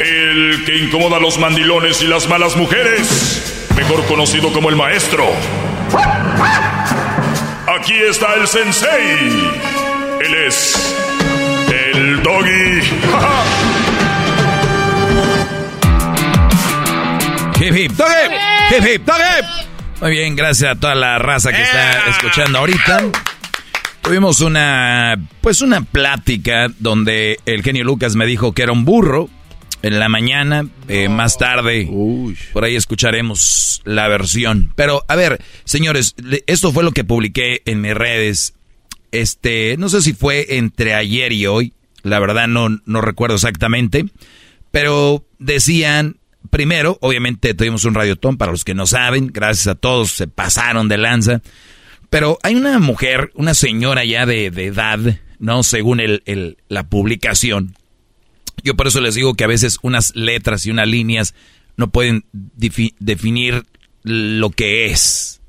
El 0.00 0.64
que 0.64 0.76
incomoda 0.78 1.16
a 1.18 1.20
los 1.20 1.38
mandilones 1.38 2.02
y 2.02 2.06
las 2.06 2.28
malas 2.28 2.56
mujeres. 2.56 3.68
Mejor 3.76 4.04
conocido 4.06 4.52
como 4.52 4.68
el 4.68 4.76
maestro. 4.76 5.24
Aquí 7.78 7.94
está 7.94 8.34
el 8.34 8.46
sensei. 8.46 9.50
Él 10.20 10.34
es 10.46 10.94
el 11.70 12.22
doggy. 12.22 12.80
Hip 17.60 17.76
hip, 17.76 17.92
doggy. 17.92 18.76
Hip 18.76 18.86
hip, 18.86 19.04
doggy. 19.04 19.62
Muy 20.00 20.10
bien, 20.10 20.34
gracias 20.34 20.72
a 20.72 20.74
toda 20.74 20.94
la 20.96 21.18
raza 21.18 21.52
que 21.52 21.62
está 21.62 22.08
escuchando 22.10 22.58
ahorita. 22.58 23.02
Tuvimos 24.02 24.40
una, 24.40 25.16
pues 25.40 25.62
una 25.62 25.82
plática 25.82 26.68
donde 26.80 27.38
el 27.46 27.62
genio 27.62 27.84
Lucas 27.84 28.16
me 28.16 28.26
dijo 28.26 28.52
que 28.52 28.62
era 28.62 28.72
un 28.72 28.84
burro 28.84 29.30
en 29.82 30.00
la 30.00 30.08
mañana. 30.08 30.66
Eh, 30.88 31.08
más 31.08 31.38
tarde, 31.38 31.88
por 32.52 32.64
ahí 32.64 32.74
escucharemos 32.74 33.80
la 33.84 34.08
versión. 34.08 34.72
Pero, 34.74 35.04
a 35.08 35.14
ver, 35.14 35.40
señores, 35.64 36.16
esto 36.46 36.72
fue 36.72 36.82
lo 36.82 36.90
que 36.90 37.04
publiqué 37.04 37.62
en 37.64 37.80
mis 37.80 37.94
redes. 37.94 38.54
Este, 39.12 39.76
no 39.78 39.88
sé 39.88 40.02
si 40.02 40.14
fue 40.14 40.56
entre 40.56 40.94
ayer 40.94 41.32
y 41.32 41.46
hoy. 41.46 41.72
La 42.02 42.18
verdad 42.18 42.48
no, 42.48 42.80
no 42.84 43.00
recuerdo 43.00 43.36
exactamente. 43.36 44.06
Pero 44.72 45.24
decían, 45.38 46.16
primero, 46.50 46.98
obviamente 47.00 47.54
tuvimos 47.54 47.84
un 47.84 47.94
radiotón 47.94 48.36
para 48.36 48.50
los 48.50 48.64
que 48.64 48.74
no 48.74 48.86
saben. 48.86 49.28
Gracias 49.32 49.68
a 49.68 49.74
todos, 49.74 50.10
se 50.10 50.26
pasaron 50.26 50.88
de 50.88 50.98
lanza. 50.98 51.40
Pero 52.12 52.38
hay 52.42 52.56
una 52.56 52.78
mujer, 52.78 53.30
una 53.36 53.54
señora 53.54 54.04
ya 54.04 54.26
de, 54.26 54.48
edad, 54.48 54.98
¿no? 55.38 55.62
Según 55.62 55.98
el, 55.98 56.58
la 56.68 56.82
publicación. 56.82 57.74
Yo 58.62 58.76
por 58.76 58.86
eso 58.86 59.00
les 59.00 59.14
digo 59.14 59.32
que 59.32 59.44
a 59.44 59.46
veces 59.46 59.78
unas 59.80 60.14
letras 60.14 60.66
y 60.66 60.70
unas 60.70 60.86
líneas 60.86 61.34
no 61.78 61.88
pueden 61.88 62.26
definir 63.00 63.64
lo 64.02 64.50
que 64.50 64.90
es. 64.90 65.40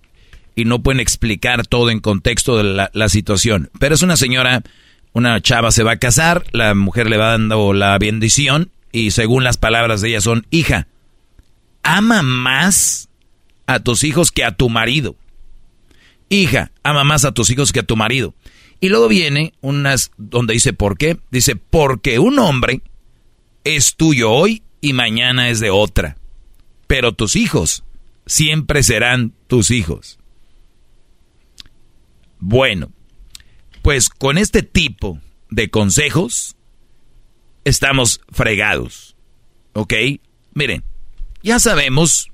Y 0.56 0.64
no 0.64 0.82
pueden 0.82 1.02
explicar 1.02 1.68
todo 1.68 1.90
en 1.90 2.00
contexto 2.00 2.56
de 2.56 2.64
la, 2.64 2.90
la 2.94 3.10
situación. 3.10 3.70
Pero 3.78 3.94
es 3.94 4.02
una 4.02 4.16
señora, 4.16 4.64
una 5.12 5.42
chava 5.42 5.70
se 5.70 5.84
va 5.84 5.92
a 5.92 6.00
casar, 6.00 6.46
la 6.54 6.76
mujer 6.76 7.10
le 7.10 7.18
va 7.18 7.32
dando 7.32 7.74
la 7.74 7.98
bendición 7.98 8.72
y 8.94 9.12
según 9.12 9.44
las 9.44 9.58
palabras 9.58 10.00
de 10.00 10.12
ella 10.12 10.22
son, 10.22 10.48
hija, 10.50 10.88
ama 11.82 12.22
más 12.22 13.10
a 13.68 13.82
tus 13.82 14.06
hijos 14.06 14.32
que 14.32 14.46
a 14.46 14.56
tu 14.56 14.70
marido 14.70 15.18
hija, 16.30 16.72
ama 16.84 17.04
más 17.04 17.26
a 17.26 17.34
tus 17.34 17.50
hijos 17.50 17.72
que 17.72 17.82
a 17.82 17.86
tu 17.86 17.96
marido. 17.96 18.34
Y 18.80 18.90
luego 18.90 19.08
viene 19.08 19.54
unas 19.62 20.12
donde 20.18 20.54
dice, 20.54 20.74
¿por 20.74 20.98
qué? 20.98 21.18
Dice, 21.32 21.56
porque 21.56 22.20
un 22.20 22.38
hombre 22.40 22.82
es 23.64 23.96
tuyo 23.96 24.32
hoy 24.32 24.64
y 24.82 24.94
mañana 24.94 25.50
es 25.50 25.60
de 25.60 25.70
otra. 25.70 26.18
Pero 26.88 27.14
tus 27.14 27.36
hijos 27.36 27.84
siempre 28.26 28.84
serán 28.84 29.34
tus 29.48 29.72
hijos. 29.72 30.20
Bueno, 32.40 32.92
pues 33.82 34.10
con 34.10 34.38
este 34.38 34.64
tipo 34.64 35.20
de 35.50 35.70
consejos 35.70 36.58
estamos 37.64 38.20
fregados. 38.32 39.16
¿Ok? 39.74 39.94
Miren, 40.54 40.84
ya 41.42 41.60
sabemos 41.60 42.33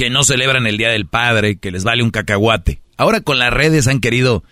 que 0.00 0.08
no 0.08 0.24
celebran 0.24 0.66
el 0.66 0.78
Día 0.78 0.88
del 0.88 1.04
Padre, 1.04 1.58
que 1.58 1.70
les 1.70 1.84
vale 1.84 2.02
un 2.02 2.10
cacahuate. 2.10 2.80
Ahora 2.96 3.20
con 3.20 3.38
las 3.38 3.52
redes 3.52 3.86
han 3.86 4.00
querido, 4.00 4.42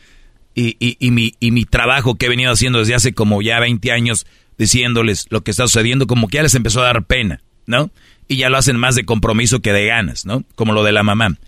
y, 0.55 0.77
y, 0.79 1.11
mi, 1.11 1.37
y 1.41 1.53
mi 1.53 1.65
trabajo 1.65 2.17
que 2.17 2.27
he 2.27 2.29
venido 2.29 2.53
haciendo 2.53 2.81
desde 2.81 2.95
hace 2.95 3.15
como 3.15 3.41
ya 3.41 3.59
20 3.59 3.91
años, 3.91 4.27
diciéndoles 4.59 5.27
lo 5.31 5.41
que 5.41 5.51
está 5.51 5.67
sucediendo, 5.67 6.07
como 6.07 6.29
que 6.29 6.37
ya 6.37 6.43
les 6.43 6.55
empezó 6.55 6.83
a 6.83 6.85
dar 6.85 7.07
pena, 7.07 7.41
¿no? 7.65 7.91
Y 8.29 8.37
ya 8.37 8.51
lo 8.51 8.59
hacen 8.59 8.77
más 8.77 8.95
de 8.95 9.07
compromiso 9.07 9.61
que 9.61 9.73
de 9.73 9.87
ganas, 9.87 10.27
¿no? 10.27 10.45
Como 10.55 10.75
lo 10.75 10.85
de 10.85 10.93
la 10.93 11.03
mamá. 11.03 11.39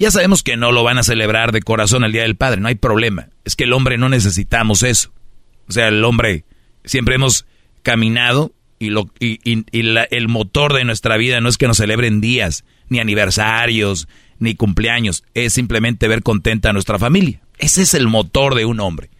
Ya 0.00 0.10
sabemos 0.10 0.42
que 0.42 0.56
no 0.56 0.72
lo 0.72 0.82
van 0.82 0.98
a 0.98 1.04
celebrar 1.04 1.52
de 1.52 1.62
corazón 1.62 2.02
el 2.02 2.10
Día 2.10 2.22
del 2.22 2.34
Padre, 2.34 2.60
no 2.60 2.66
hay 2.66 2.74
problema. 2.74 3.28
Es 3.44 3.54
que 3.54 3.62
el 3.62 3.74
hombre 3.74 3.96
no 3.96 4.08
necesitamos 4.08 4.82
eso. 4.82 5.12
O 5.68 5.72
sea, 5.72 5.86
el 5.86 6.02
hombre 6.02 6.42
siempre 6.84 7.14
hemos 7.14 7.46
caminado 7.84 8.52
y, 8.80 8.90
lo, 8.90 9.08
y, 9.20 9.38
el 9.70 10.26
motor 10.26 10.72
de 10.72 10.84
nuestra 10.84 11.16
vida 11.16 11.40
no 11.40 11.48
es 11.48 11.58
que 11.58 11.68
nos 11.68 11.76
celebren 11.76 12.20
días, 12.20 12.64
ni 12.88 12.98
aniversarios, 12.98 14.08
ni 14.38 14.54
cumpleaños. 14.54 15.24
Es 15.34 15.52
simplemente 15.52 16.08
ver 16.08 16.22
contenta 16.22 16.70
a 16.70 16.72
nuestra 16.72 16.98
familia. 16.98 17.40
Ese 17.58 17.82
es 17.82 17.94
el 17.94 18.08
motor 18.08 18.54
de 18.54 18.64
un 18.64 18.80
hombre. 18.80 19.10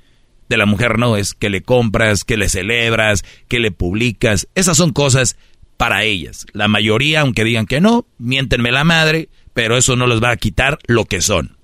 De 0.48 0.56
la 0.56 0.66
mujer 0.66 0.98
no, 0.98 1.16
es 1.16 1.34
que 1.34 1.50
le 1.50 1.62
compras, 1.62 2.24
que 2.24 2.36
le 2.36 2.48
celebras, 2.48 3.24
que 3.48 3.58
le 3.58 3.72
publicas. 3.72 4.48
Esas 4.54 4.76
son 4.76 4.92
cosas 4.92 5.36
para 5.76 6.04
ellas. 6.04 6.46
La 6.52 6.68
mayoría, 6.68 7.22
aunque 7.22 7.44
digan 7.44 7.66
que 7.66 7.80
no, 7.80 8.06
miéntenme 8.18 8.70
la 8.70 8.84
madre, 8.84 9.28
pero 9.54 9.76
eso 9.76 9.96
no 9.96 10.06
les 10.06 10.22
va 10.22 10.30
a 10.30 10.36
quitar 10.36 10.78
lo 10.86 11.04
que 11.04 11.20
son. 11.20 11.56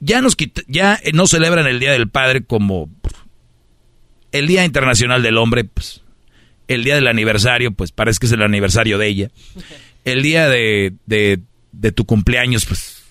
Ya, 0.00 0.22
nos 0.22 0.36
ya 0.66 0.98
no 1.12 1.26
celebran 1.26 1.66
el 1.66 1.78
Día 1.78 1.92
del 1.92 2.08
Padre 2.08 2.42
como 2.42 2.88
el 4.32 4.46
Día 4.46 4.64
Internacional 4.64 5.22
del 5.22 5.36
Hombre, 5.36 5.64
pues, 5.64 6.02
el 6.70 6.84
día 6.84 6.94
del 6.94 7.08
aniversario, 7.08 7.72
pues 7.72 7.90
parece 7.90 8.20
que 8.20 8.26
es 8.26 8.32
el 8.32 8.42
aniversario 8.42 8.96
de 8.96 9.08
ella. 9.08 9.30
El 10.04 10.22
día 10.22 10.48
de, 10.48 10.94
de, 11.06 11.40
de 11.72 11.92
tu 11.92 12.04
cumpleaños, 12.04 12.66
pues 12.66 13.04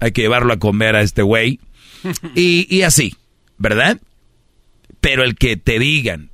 hay 0.00 0.12
que 0.12 0.22
llevarlo 0.22 0.52
a 0.52 0.58
comer 0.58 0.96
a 0.96 1.02
este 1.02 1.22
güey. 1.22 1.60
Y, 2.34 2.66
y 2.74 2.82
así, 2.82 3.14
¿verdad? 3.58 4.00
Pero 5.00 5.22
el 5.22 5.36
que 5.36 5.56
te 5.56 5.78
digan 5.78 6.30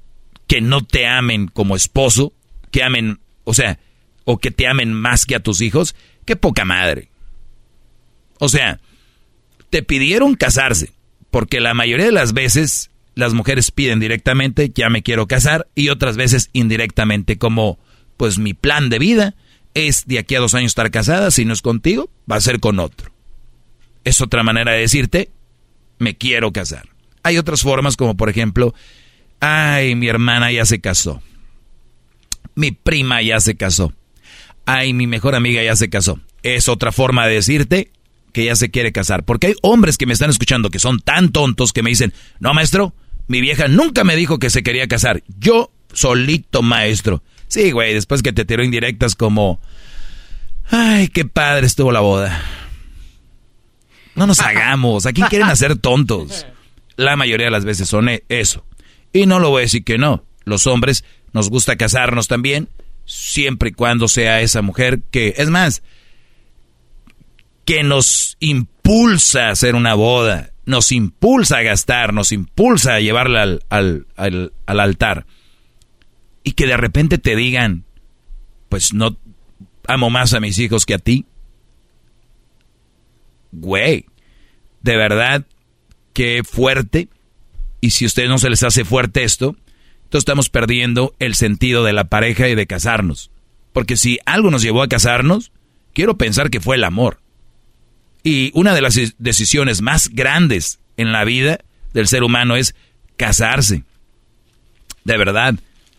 que 0.47 0.63
no 0.63 0.83
te 0.83 1.07
amen 1.07 1.47
como 1.47 1.77
esposo, 1.77 2.33
que 2.71 2.83
amen, 2.83 3.21
o 3.45 3.53
sea, 3.53 3.79
o 4.25 4.39
que 4.39 4.51
te 4.51 4.67
amen 4.67 4.95
más 4.95 5.27
que 5.27 5.37
a 5.37 5.41
tus 5.41 5.61
hijos, 5.61 5.95
qué 6.25 6.37
poca 6.37 6.65
madre. 6.65 7.11
O 8.39 8.49
sea, 8.49 8.81
te 9.71 9.83
pidieron 9.83 10.35
casarse, 10.37 10.93
porque 11.31 11.61
la 11.61 11.75
mayoría 11.75 12.07
de 12.07 12.13
las 12.13 12.33
veces 12.33 12.91
las 13.15 13.35
mujeres 13.35 13.71
piden 13.71 14.01
directamente, 14.01 14.71
ya 14.75 14.89
me 14.91 15.03
quiero 15.03 15.27
casar, 15.27 15.67
y 15.75 15.89
otras 15.89 16.17
veces 16.17 16.51
indirectamente, 16.53 17.37
como, 17.37 17.79
pues 18.17 18.39
mi 18.39 18.55
plan 18.55 18.89
de 18.89 18.99
vida 18.99 19.35
es 19.75 20.05
de 20.07 20.19
aquí 20.19 20.35
a 20.35 20.41
dos 20.41 20.55
años 20.55 20.71
estar 20.71 20.91
casada, 20.91 21.31
si 21.31 21.45
no 21.45 21.53
es 21.53 21.63
contigo, 21.63 22.11
va 22.31 22.37
a 22.37 22.41
ser 22.41 22.61
con 22.61 22.79
otro. 22.79 23.13
Es 24.05 24.21
otra 24.21 24.43
manera 24.43 24.73
de 24.73 24.81
decirte, 24.81 25.31
me 25.99 26.17
quiero 26.17 26.53
casar. 26.53 26.89
Hay 27.23 27.39
otras 27.39 27.63
formas 27.63 27.97
como 27.97 28.17
por 28.17 28.29
ejemplo, 28.29 28.75
ay, 29.41 29.95
mi 29.95 30.09
hermana 30.09 30.51
ya 30.53 30.65
se 30.65 30.81
casó. 30.81 31.23
Mi 32.55 32.73
prima 32.73 33.23
ya 33.23 33.41
se 33.41 33.57
casó. 33.57 33.93
Ay, 34.67 34.93
mi 34.93 35.07
mejor 35.07 35.35
amiga 35.35 35.63
ya 35.63 35.77
se 35.77 35.89
casó. 35.89 36.21
Es 36.43 36.69
otra 36.69 36.93
forma 36.93 37.27
de 37.27 37.35
decirte 37.35 37.91
que 38.33 38.45
ya 38.45 38.57
se 38.57 38.71
quiere 38.71 38.93
casar. 38.93 39.25
Porque 39.25 39.49
hay 39.49 39.55
hombres 39.63 39.97
que 39.97 40.07
me 40.07 40.13
están 40.13 40.31
escuchando 40.31 40.71
que 40.71 40.79
son 40.79 41.01
tan 41.01 41.31
tontos 41.31 41.73
que 41.73 41.83
me 41.83 41.91
dicen, 41.91 42.13
no, 42.41 42.55
maestro, 42.55 42.95
mi 43.27 43.41
vieja 43.41 43.69
nunca 43.69 44.05
me 44.05 44.17
dijo 44.17 44.39
que 44.39 44.51
se 44.51 44.63
quería 44.63 44.89
casar. 44.89 45.23
Yo 45.39 45.71
solito, 45.93 46.63
maestro. 46.63 47.23
Sí, 47.49 47.71
güey, 47.71 47.95
después 47.95 48.23
que 48.23 48.33
te 48.33 48.45
tiró 48.45 48.63
indirectas 48.63 49.15
como... 49.15 49.61
Ay, 50.71 51.09
qué 51.09 51.25
padre 51.25 51.67
estuvo 51.67 51.93
la 51.93 52.01
boda. 52.01 52.43
No 54.15 54.27
nos 54.27 54.41
hagamos. 54.41 55.07
Aquí 55.07 55.23
quieren 55.23 55.49
hacer 55.49 55.77
tontos. 55.77 56.47
La 56.97 57.17
mayoría 57.17 57.47
de 57.47 57.53
las 57.53 57.65
veces 57.65 57.89
son 57.89 58.09
eso. 58.29 58.65
Y 59.13 59.27
no 59.27 59.39
lo 59.39 59.51
voy 59.51 59.61
a 59.61 59.63
decir 59.63 59.85
que 59.85 59.99
no. 59.99 60.25
Los 60.45 60.67
hombres 60.67 61.05
nos 61.33 61.49
gusta 61.51 61.77
casarnos 61.77 62.29
también, 62.29 62.69
siempre 63.05 63.71
y 63.71 63.73
cuando 63.73 64.09
sea 64.09 64.41
esa 64.41 64.63
mujer 64.63 65.01
que, 65.11 65.35
es 65.37 65.49
más, 65.49 65.83
que 67.65 67.83
nos 67.83 68.37
impulsa 68.41 69.49
a 69.49 69.51
hacer 69.51 69.75
una 69.75 69.95
boda 69.95 70.53
nos 70.69 70.93
impulsa 70.93 71.57
a 71.57 71.63
gastar, 71.63 72.13
nos 72.13 72.31
impulsa 72.31 72.97
a 72.97 73.01
llevarla 73.01 73.43
al, 73.43 73.63
al, 73.71 74.53
al, 74.67 74.81
altar. 74.81 75.25
Y 76.49 76.53
que 76.53 76.67
de 76.67 76.79
repente 76.79 77.19
te 77.19 77.37
digan, 77.37 77.85
pues 78.71 78.95
no 78.95 79.19
amo 79.87 80.09
más 80.09 80.33
a 80.33 80.41
mis 80.41 80.59
hijos 80.59 80.87
que 80.87 80.95
a 80.95 80.99
ti. 80.99 81.27
Güey, 83.53 84.07
de 84.81 84.97
verdad, 84.97 85.45
qué 86.15 86.41
fuerte. 86.51 87.11
Y 87.83 87.91
si 87.91 88.07
a 88.07 88.09
ustedes 88.09 88.31
no 88.31 88.39
se 88.39 88.49
les 88.49 88.63
hace 88.63 88.87
fuerte 88.87 89.25
esto, 89.25 89.57
entonces 90.05 90.21
estamos 90.23 90.49
perdiendo 90.49 91.15
el 91.19 91.35
sentido 91.35 91.85
de 91.85 91.93
la 91.93 92.05
pareja 92.05 92.49
y 92.49 92.55
de 92.55 92.67
casarnos. 92.67 93.31
Porque 93.75 93.99
si 93.99 94.19
algo 94.25 94.51
nos 94.51 94.63
llevó 94.63 94.83
a 94.83 94.89
casarnos, 94.89 95.53
quiero 95.93 96.17
pensar 96.17 96.49
que 96.49 96.63
fue 96.63 96.77
el 96.77 96.85
amor. 96.85 97.21
Y 98.23 98.53
una 98.55 98.73
de 98.73 98.81
las 98.81 98.99
decisiones 99.19 99.83
más 99.83 100.09
grandes 100.09 100.81
en 100.97 101.13
la 101.13 101.25
vida 101.25 101.59
del 101.93 102.09
ser 102.09 102.23
humano 102.23 102.57
es 102.57 102.75
casarse. 103.19 103.85
De 105.05 105.19
verdad, 105.19 105.55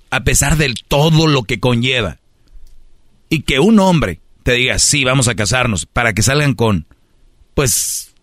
a 0.09 0.23
pesar 0.23 0.57
de 0.57 0.73
todo 0.87 1.27
lo 1.27 1.43
que 1.43 1.59
conlleva. 1.59 2.19
Y 3.29 3.41
que 3.41 3.59
un 3.59 3.79
hombre 3.79 4.19
te 4.43 4.53
diga, 4.53 4.79
sí, 4.79 5.03
vamos 5.03 5.27
a 5.27 5.35
casarnos, 5.35 5.85
para 5.85 6.13
que 6.13 6.23
salgan 6.23 6.53
con, 6.53 6.87
pues, 7.53 8.15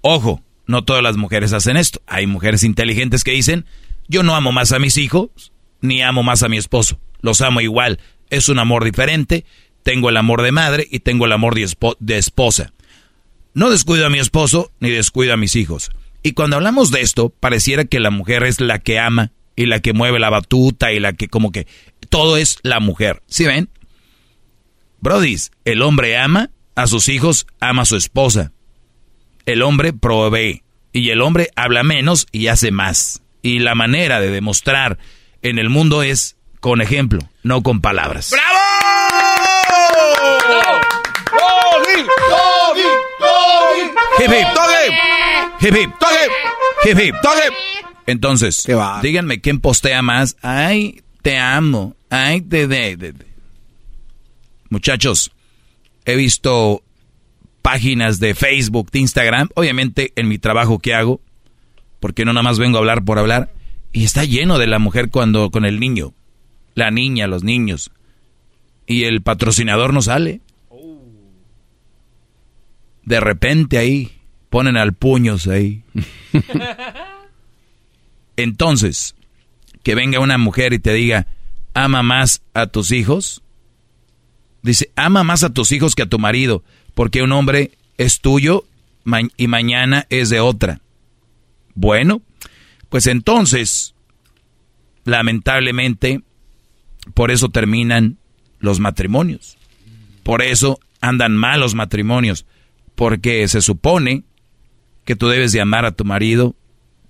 ojo, 0.00 0.42
no 0.66 0.84
todas 0.84 1.02
las 1.02 1.16
mujeres 1.16 1.52
hacen 1.52 1.76
esto. 1.76 2.00
Hay 2.06 2.26
mujeres 2.26 2.64
inteligentes 2.64 3.24
que 3.24 3.32
dicen, 3.32 3.66
yo 4.08 4.22
no 4.22 4.34
amo 4.34 4.52
más 4.52 4.72
a 4.72 4.78
mis 4.78 4.96
hijos, 4.96 5.52
ni 5.80 6.02
amo 6.02 6.22
más 6.22 6.42
a 6.42 6.48
mi 6.48 6.56
esposo. 6.56 6.98
Los 7.20 7.40
amo 7.40 7.60
igual. 7.60 8.00
Es 8.30 8.48
un 8.48 8.58
amor 8.58 8.84
diferente. 8.84 9.44
Tengo 9.82 10.08
el 10.08 10.16
amor 10.16 10.42
de 10.42 10.52
madre 10.52 10.86
y 10.90 11.00
tengo 11.00 11.26
el 11.26 11.32
amor 11.32 11.54
de 11.54 12.18
esposa. 12.18 12.72
No 13.54 13.70
descuido 13.70 14.06
a 14.06 14.10
mi 14.10 14.18
esposo 14.18 14.72
ni 14.80 14.90
descuido 14.90 15.34
a 15.34 15.36
mis 15.36 15.56
hijos. 15.56 15.90
Y 16.22 16.32
cuando 16.32 16.56
hablamos 16.56 16.90
de 16.90 17.00
esto, 17.00 17.30
pareciera 17.30 17.84
que 17.84 18.00
la 18.00 18.10
mujer 18.10 18.44
es 18.44 18.60
la 18.60 18.78
que 18.78 18.98
ama 18.98 19.32
y 19.56 19.66
la 19.66 19.80
que 19.80 19.92
mueve 19.92 20.18
la 20.18 20.30
batuta 20.30 20.92
y 20.92 21.00
la 21.00 21.12
que 21.12 21.28
como 21.28 21.52
que 21.52 21.66
todo 22.08 22.36
es 22.36 22.58
la 22.62 22.80
mujer. 22.80 23.22
¿Sí 23.26 23.44
ven? 23.44 23.68
Brodis, 25.00 25.50
el 25.64 25.82
hombre 25.82 26.16
ama 26.16 26.50
a 26.74 26.86
sus 26.86 27.08
hijos, 27.08 27.46
ama 27.60 27.82
a 27.82 27.86
su 27.86 27.96
esposa. 27.96 28.52
El 29.46 29.62
hombre 29.62 29.92
provee 29.92 30.62
y 30.92 31.10
el 31.10 31.20
hombre 31.20 31.50
habla 31.56 31.82
menos 31.82 32.26
y 32.32 32.46
hace 32.46 32.70
más. 32.70 33.22
Y 33.42 33.58
la 33.58 33.74
manera 33.74 34.20
de 34.20 34.30
demostrar 34.30 34.98
en 35.42 35.58
el 35.58 35.68
mundo 35.68 36.02
es 36.02 36.36
con 36.60 36.80
ejemplo, 36.80 37.18
no 37.42 37.62
con 37.62 37.80
palabras. 37.80 38.30
¡Bravo! 38.30 38.58
Hip 45.60 45.74
hip. 45.74 45.90
Hip 46.84 46.98
hip. 46.98 47.14
Entonces, 48.12 48.66
díganme 49.02 49.40
quién 49.40 49.58
postea 49.58 50.02
más. 50.02 50.36
Ay, 50.42 51.02
te 51.22 51.38
amo. 51.38 51.96
Ay, 52.10 52.42
te 52.42 52.68
de, 52.68 53.14
Muchachos, 54.68 55.32
he 56.04 56.14
visto 56.14 56.82
páginas 57.62 58.20
de 58.20 58.34
Facebook, 58.34 58.90
de 58.90 58.98
Instagram, 58.98 59.48
obviamente 59.54 60.12
en 60.16 60.28
mi 60.28 60.38
trabajo 60.38 60.78
que 60.78 60.94
hago, 60.94 61.20
porque 62.00 62.26
no 62.26 62.34
nada 62.34 62.42
más 62.42 62.58
vengo 62.58 62.76
a 62.76 62.80
hablar 62.80 63.02
por 63.02 63.18
hablar, 63.18 63.50
y 63.92 64.04
está 64.04 64.24
lleno 64.24 64.58
de 64.58 64.66
la 64.66 64.78
mujer 64.78 65.08
cuando 65.08 65.50
con 65.50 65.64
el 65.64 65.80
niño, 65.80 66.12
la 66.74 66.90
niña, 66.90 67.26
los 67.26 67.44
niños, 67.44 67.92
y 68.86 69.04
el 69.04 69.22
patrocinador 69.22 69.94
no 69.94 70.02
sale. 70.02 70.42
De 73.04 73.20
repente 73.20 73.78
ahí 73.78 74.12
ponen 74.50 74.76
al 74.76 74.92
puños 74.92 75.46
ahí. 75.46 75.82
Entonces, 78.42 79.14
que 79.82 79.94
venga 79.94 80.20
una 80.20 80.38
mujer 80.38 80.72
y 80.72 80.78
te 80.78 80.92
diga, 80.92 81.26
ama 81.74 82.02
más 82.02 82.42
a 82.54 82.66
tus 82.66 82.92
hijos. 82.92 83.42
Dice, 84.62 84.90
ama 84.96 85.24
más 85.24 85.42
a 85.42 85.52
tus 85.52 85.72
hijos 85.72 85.94
que 85.94 86.02
a 86.02 86.08
tu 86.08 86.18
marido, 86.18 86.62
porque 86.94 87.22
un 87.22 87.32
hombre 87.32 87.72
es 87.98 88.20
tuyo 88.20 88.64
y 89.36 89.48
mañana 89.48 90.06
es 90.08 90.30
de 90.30 90.40
otra. 90.40 90.80
Bueno, 91.74 92.22
pues 92.88 93.06
entonces, 93.06 93.94
lamentablemente, 95.04 96.22
por 97.14 97.30
eso 97.30 97.48
terminan 97.48 98.18
los 98.60 98.78
matrimonios. 98.78 99.58
Por 100.22 100.42
eso 100.42 100.78
andan 101.00 101.36
mal 101.36 101.58
los 101.58 101.74
matrimonios, 101.74 102.46
porque 102.94 103.48
se 103.48 103.62
supone 103.62 104.22
que 105.04 105.16
tú 105.16 105.26
debes 105.28 105.50
de 105.50 105.60
amar 105.60 105.84
a 105.84 105.92
tu 105.92 106.04
marido 106.04 106.54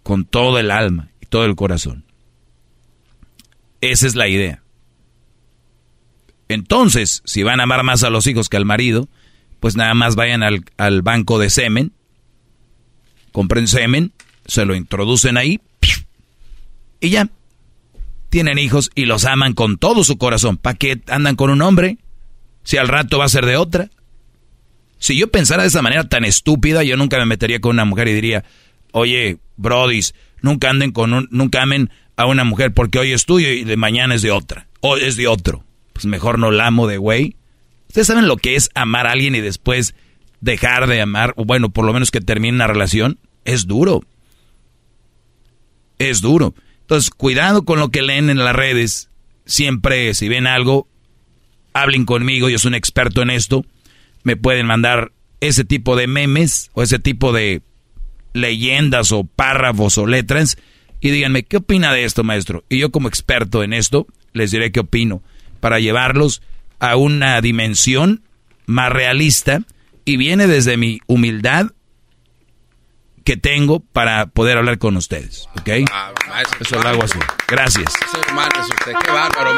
con 0.03 0.25
todo 0.25 0.59
el 0.59 0.71
alma 0.71 1.12
todo 1.33 1.47
el 1.47 1.57
corazón. 1.57 2.05
Esa 3.81 4.07
es 4.07 4.15
la 4.15 4.29
idea. 4.29 4.63
Entonces, 6.49 7.23
si 7.25 7.43
van 7.43 7.59
a 7.59 7.63
amar 7.63 7.83
más 7.85 8.05
a 8.05 8.11
los 8.11 8.27
hijos 8.27 8.51
que 8.51 8.59
al 8.59 8.67
marido, 8.67 9.09
pues 9.59 9.75
nada 9.75 9.95
más 9.95 10.15
vayan 10.15 10.43
al, 10.43 10.67
al 10.77 11.01
banco 11.01 11.39
de 11.39 11.49
semen, 11.49 11.95
compren 13.33 13.67
semen, 13.67 14.13
se 14.45 14.67
lo 14.67 14.75
introducen 14.75 15.39
ahí 15.39 15.63
y 17.01 17.09
ya. 17.09 17.31
Tienen 18.29 18.59
hijos 18.59 18.91
y 18.95 19.07
los 19.07 19.25
aman 19.25 19.55
con 19.55 19.79
todo 19.79 20.05
su 20.05 20.19
corazón. 20.19 20.59
¿Para 20.59 20.77
qué 20.77 21.01
andan 21.09 21.37
con 21.37 21.49
un 21.49 21.63
hombre? 21.63 21.97
Si 22.63 22.77
al 22.77 22.89
rato 22.89 23.19
va 23.19 23.25
a 23.25 23.31
ser 23.31 23.47
de 23.47 23.57
otra. 23.57 23.89
Si 24.99 25.17
yo 25.19 25.31
pensara 25.31 25.63
de 25.63 25.69
esa 25.69 25.81
manera 25.81 26.09
tan 26.09 26.25
estúpida, 26.27 26.85
yo 26.85 26.99
nunca 26.99 27.19
me 27.19 27.25
metería 27.25 27.61
con 27.61 27.71
una 27.71 27.87
mujer 27.87 28.09
y 28.09 28.13
diría, 28.13 28.45
oye, 28.93 29.39
brodis, 29.57 30.15
nunca 30.43 30.71
anden 30.71 30.93
con 30.93 31.13
un, 31.15 31.29
nunca 31.31 31.63
amen 31.63 31.91
a 32.17 32.27
una 32.27 32.45
mujer 32.45 32.73
porque 32.73 32.99
hoy 32.99 33.13
es 33.13 33.25
tuyo 33.25 33.49
y 33.49 33.65
de 33.65 33.77
mañana 33.77 34.15
es 34.15 34.23
de 34.23 34.31
otra, 34.31 34.69
o 34.81 34.97
es 34.97 35.17
de 35.17 35.27
otro. 35.27 35.65
Pues 35.93 36.07
mejor 36.07 36.39
no 36.39 36.51
la 36.51 36.67
amo 36.67 36.87
de 36.87 36.99
güey. 36.99 37.37
Ustedes 37.89 38.07
saben 38.07 38.27
lo 38.27 38.37
que 38.37 38.57
es 38.57 38.71
amar 38.75 39.07
a 39.07 39.13
alguien 39.13 39.35
y 39.35 39.41
después 39.41 39.95
dejar 40.41 40.87
de 40.87 41.01
amar, 41.01 41.35
o 41.37 41.45
bueno, 41.45 41.71
por 41.71 41.85
lo 41.85 41.93
menos 41.93 42.11
que 42.11 42.21
termine 42.21 42.57
una 42.57 42.67
relación, 42.67 43.19
es 43.45 43.67
duro. 43.67 44.03
es 45.99 46.21
duro. 46.21 46.55
Entonces, 46.81 47.11
cuidado 47.11 47.65
con 47.65 47.79
lo 47.79 47.91
que 47.91 48.03
leen 48.03 48.29
en 48.29 48.39
las 48.39 48.55
redes. 48.55 49.09
Siempre, 49.47 50.15
si 50.15 50.29
ven 50.29 50.47
algo, 50.47 50.89
hablen 51.73 52.05
conmigo, 52.05 52.49
yo 52.49 52.59
soy 52.59 52.71
un 52.71 52.75
experto 52.75 53.23
en 53.23 53.31
esto. 53.31 53.65
Me 54.25 54.37
pueden 54.37 54.67
mandar 54.67 55.13
ese 55.41 55.65
tipo 55.65 55.97
de 55.97 56.07
memes 56.07 56.71
o 56.75 56.83
ese 56.83 56.99
tipo 56.99 57.33
de 57.33 57.63
leyendas 58.33 59.13
o 59.13 59.25
párrafos 59.25 59.99
o 59.99 60.07
letras 60.07 60.57
y 61.01 61.11
díganme, 61.11 61.43
¿qué 61.43 61.57
opina 61.59 61.93
de 61.93 62.05
esto, 62.05 62.23
maestro? 62.25 62.65
Y 62.69 62.79
yo 62.79 62.91
como 62.91 63.09
experto 63.09 63.63
en 63.63 63.73
esto, 63.73 64.07
les 64.33 64.51
diré 64.51 64.71
qué 64.73 64.81
opino 64.81 65.23
para 65.61 65.81
llevarlos 65.81 66.43
a 66.79 66.97
una 66.97 67.41
dimensión 67.41 68.23
más 68.67 68.93
realista 68.93 69.61
y 70.05 70.17
viene 70.17 70.47
desde 70.47 70.77
mi 70.77 71.01
humildad 71.07 71.67
que 73.25 73.37
tengo 73.37 73.81
para 73.81 74.27
poder 74.27 74.59
hablar 74.59 74.79
con 74.79 74.97
ustedes, 74.97 75.49
¿ok? 75.61 75.89
Ah, 75.93 76.13
Eso 76.61 76.83
lo 76.83 76.89
hago 76.89 77.05
así. 77.05 77.19
Gracias. 77.49 77.93
Qué 78.85 79.13
bárbaro, 79.13 79.55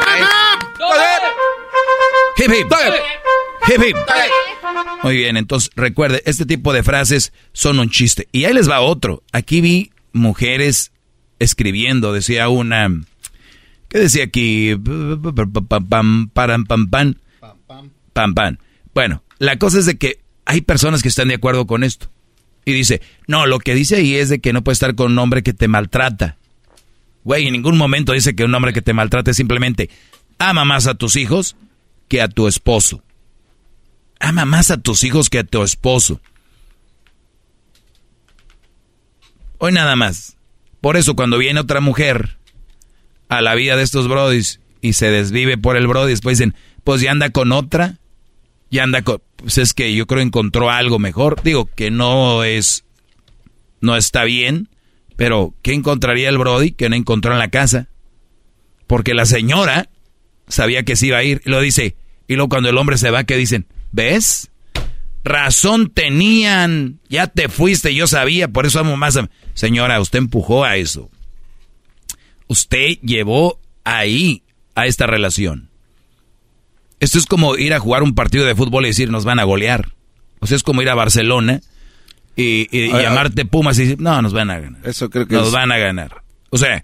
Muy 5.03 5.17
bien, 5.17 5.37
entonces 5.37 5.69
recuerde, 5.75 6.21
este 6.25 6.45
tipo 6.45 6.73
de 6.73 6.83
frases 6.83 7.33
son 7.53 7.79
un 7.79 7.89
chiste. 7.89 8.27
Y 8.31 8.45
ahí 8.45 8.53
les 8.53 8.69
va 8.69 8.81
otro. 8.81 9.23
Aquí 9.31 9.61
vi 9.61 9.91
mujeres 10.13 10.91
escribiendo, 11.39 12.13
decía 12.13 12.49
una... 12.49 12.89
¿Qué 13.87 13.99
decía 13.99 14.23
aquí? 14.23 14.75
Pam, 14.75 15.89
pam, 15.89 16.65
pam, 16.65 16.89
pam. 16.89 17.15
Pam, 18.13 18.33
pam. 18.33 18.57
Bueno, 18.93 19.23
la 19.39 19.57
cosa 19.57 19.79
es 19.79 19.85
de 19.85 19.97
que 19.97 20.19
hay 20.45 20.61
personas 20.61 21.01
que 21.01 21.09
están 21.09 21.27
de 21.27 21.35
acuerdo 21.35 21.67
con 21.67 21.83
esto. 21.83 22.09
Y 22.65 22.73
dice, 22.73 23.01
no, 23.27 23.45
lo 23.45 23.59
que 23.59 23.75
dice 23.75 23.97
ahí 23.97 24.15
es 24.15 24.29
de 24.29 24.39
que 24.39 24.53
no 24.53 24.63
puedes 24.63 24.77
estar 24.77 24.95
con 24.95 25.11
un 25.11 25.19
hombre 25.19 25.43
que 25.43 25.53
te 25.53 25.67
maltrata. 25.67 26.37
Güey, 27.23 27.47
en 27.47 27.53
ningún 27.53 27.77
momento 27.77 28.13
dice 28.13 28.35
que 28.35 28.43
un 28.43 28.53
hombre 28.55 28.73
que 28.73 28.81
te 28.81 28.93
maltrate 28.93 29.33
simplemente 29.33 29.89
ama 30.39 30.65
más 30.65 30.87
a 30.87 30.95
tus 30.95 31.15
hijos 31.15 31.55
que 32.07 32.21
a 32.21 32.27
tu 32.27 32.47
esposo. 32.47 33.03
Ama 34.19 34.45
más 34.45 34.71
a 34.71 34.77
tus 34.77 35.03
hijos 35.03 35.29
que 35.29 35.39
a 35.39 35.43
tu 35.43 35.63
esposo. 35.63 36.21
Hoy 39.57 39.71
nada 39.71 39.95
más. 39.95 40.37
Por 40.81 40.97
eso 40.97 41.15
cuando 41.15 41.37
viene 41.37 41.59
otra 41.59 41.81
mujer 41.81 42.37
a 43.29 43.41
la 43.41 43.55
vida 43.55 43.75
de 43.75 43.83
estos 43.83 44.07
brodis 44.07 44.59
y 44.81 44.93
se 44.93 45.09
desvive 45.09 45.57
por 45.57 45.77
el 45.77 45.87
brody, 45.87 46.11
después 46.11 46.37
dicen, 46.37 46.55
pues 46.83 47.01
ya 47.01 47.11
anda 47.11 47.31
con 47.31 47.51
otra, 47.51 47.97
ya 48.69 48.83
anda 48.83 49.01
con... 49.01 49.21
Pues 49.37 49.57
es 49.57 49.73
que 49.73 49.93
yo 49.95 50.05
creo 50.05 50.21
encontró 50.21 50.69
algo 50.69 50.99
mejor. 50.99 51.41
Digo 51.43 51.65
que 51.65 51.91
no 51.91 52.43
es... 52.43 52.85
No 53.81 53.95
está 53.95 54.23
bien, 54.23 54.69
pero 55.15 55.53
¿qué 55.61 55.73
encontraría 55.73 56.29
el 56.29 56.37
brody 56.37 56.71
que 56.71 56.89
no 56.89 56.95
encontró 56.95 57.33
en 57.33 57.39
la 57.39 57.49
casa? 57.49 57.89
Porque 58.87 59.13
la 59.13 59.25
señora 59.25 59.89
sabía 60.47 60.83
que 60.83 60.95
se 60.95 61.07
iba 61.07 61.17
a 61.17 61.23
ir 61.23 61.41
y 61.45 61.49
lo 61.49 61.61
dice. 61.61 61.95
Y 62.27 62.35
luego 62.35 62.49
cuando 62.49 62.69
el 62.69 62.77
hombre 62.77 62.97
se 62.97 63.11
va, 63.11 63.23
¿qué 63.23 63.37
dicen? 63.37 63.67
¿Ves? 63.95 64.51
Razón 65.23 65.89
tenían, 65.89 66.99
ya 67.07 67.27
te 67.27 67.47
fuiste, 67.47 67.95
yo 67.95 68.07
sabía, 68.07 68.49
por 68.49 68.65
eso 68.65 68.79
amo 68.79 68.97
más 68.97 69.15
a... 69.15 69.29
Señora, 69.53 70.01
usted 70.01 70.19
empujó 70.19 70.65
a 70.65 70.75
eso. 70.75 71.09
Usted 72.47 72.99
llevó 73.01 73.57
ahí 73.85 74.43
a 74.75 74.85
esta 74.85 75.07
relación. 75.07 75.69
Esto 76.99 77.17
es 77.17 77.25
como 77.25 77.55
ir 77.55 77.73
a 77.73 77.79
jugar 77.79 78.03
un 78.03 78.13
partido 78.13 78.45
de 78.45 78.53
fútbol 78.53 78.83
y 78.83 78.89
decir 78.89 79.09
nos 79.09 79.23
van 79.23 79.39
a 79.39 79.45
golear. 79.45 79.93
O 80.41 80.47
sea, 80.47 80.57
es 80.57 80.63
como 80.63 80.81
ir 80.81 80.89
a 80.89 80.95
Barcelona 80.95 81.61
y, 82.35 82.89
llamarte 82.89 83.45
Pumas 83.45 83.79
y 83.79 83.83
decir, 83.83 84.01
no, 84.01 84.21
nos 84.21 84.33
van 84.33 84.51
a 84.51 84.59
ganar. 84.59 84.81
Eso 84.83 85.09
creo 85.09 85.25
que 85.25 85.35
Nos 85.35 85.53
van 85.53 85.71
a 85.71 85.77
ganar. 85.77 86.21
O 86.49 86.57
sea, 86.57 86.83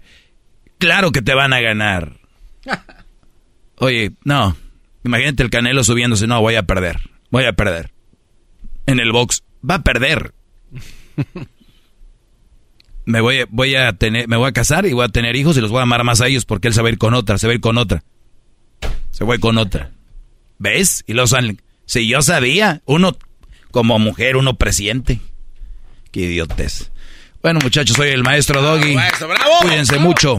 claro 0.78 1.12
que 1.12 1.20
te 1.20 1.34
van 1.34 1.52
a 1.52 1.60
ganar. 1.60 2.16
Oye, 3.76 4.12
no. 4.24 4.56
Imagínate 5.04 5.42
el 5.42 5.50
Canelo 5.50 5.84
subiéndose, 5.84 6.26
no, 6.26 6.40
voy 6.40 6.54
a 6.54 6.62
perder. 6.62 7.00
Voy 7.30 7.44
a 7.44 7.52
perder. 7.52 7.92
En 8.86 9.00
el 9.00 9.12
box, 9.12 9.42
va 9.68 9.76
a 9.76 9.82
perder. 9.82 10.34
me 13.04 13.20
voy, 13.20 13.44
voy 13.48 13.74
a 13.74 13.92
tener, 13.92 14.28
me 14.28 14.36
voy 14.36 14.48
a 14.48 14.52
casar 14.52 14.86
y 14.86 14.92
voy 14.92 15.04
a 15.04 15.08
tener 15.08 15.36
hijos 15.36 15.56
y 15.56 15.60
los 15.60 15.70
voy 15.70 15.80
a 15.80 15.82
amar 15.82 16.04
más 16.04 16.20
a 16.20 16.28
ellos 16.28 16.44
porque 16.44 16.68
él 16.68 16.74
se 16.74 16.82
va 16.82 16.88
a 16.88 16.92
ir 16.92 16.98
con 16.98 17.14
otra, 17.14 17.38
se 17.38 17.46
va 17.46 17.52
a 17.52 17.54
ir 17.54 17.60
con 17.60 17.78
otra. 17.78 18.04
Se 19.10 19.24
va 19.24 19.32
a 19.32 19.36
ir 19.36 19.40
con 19.40 19.58
otra. 19.58 19.90
¿Ves? 20.58 21.04
Y 21.06 21.14
los 21.14 21.30
salen. 21.30 21.60
Si 21.84 22.08
yo 22.08 22.22
sabía, 22.22 22.82
uno 22.86 23.16
como 23.70 23.98
mujer, 23.98 24.36
uno 24.36 24.54
presiente. 24.54 25.20
Qué 26.10 26.20
idiotes. 26.20 26.90
Bueno, 27.42 27.58
muchachos, 27.60 27.96
soy 27.96 28.10
el 28.10 28.22
maestro 28.22 28.62
Doggy. 28.62 28.96
Cuídense 29.62 29.98
mucho. 29.98 30.38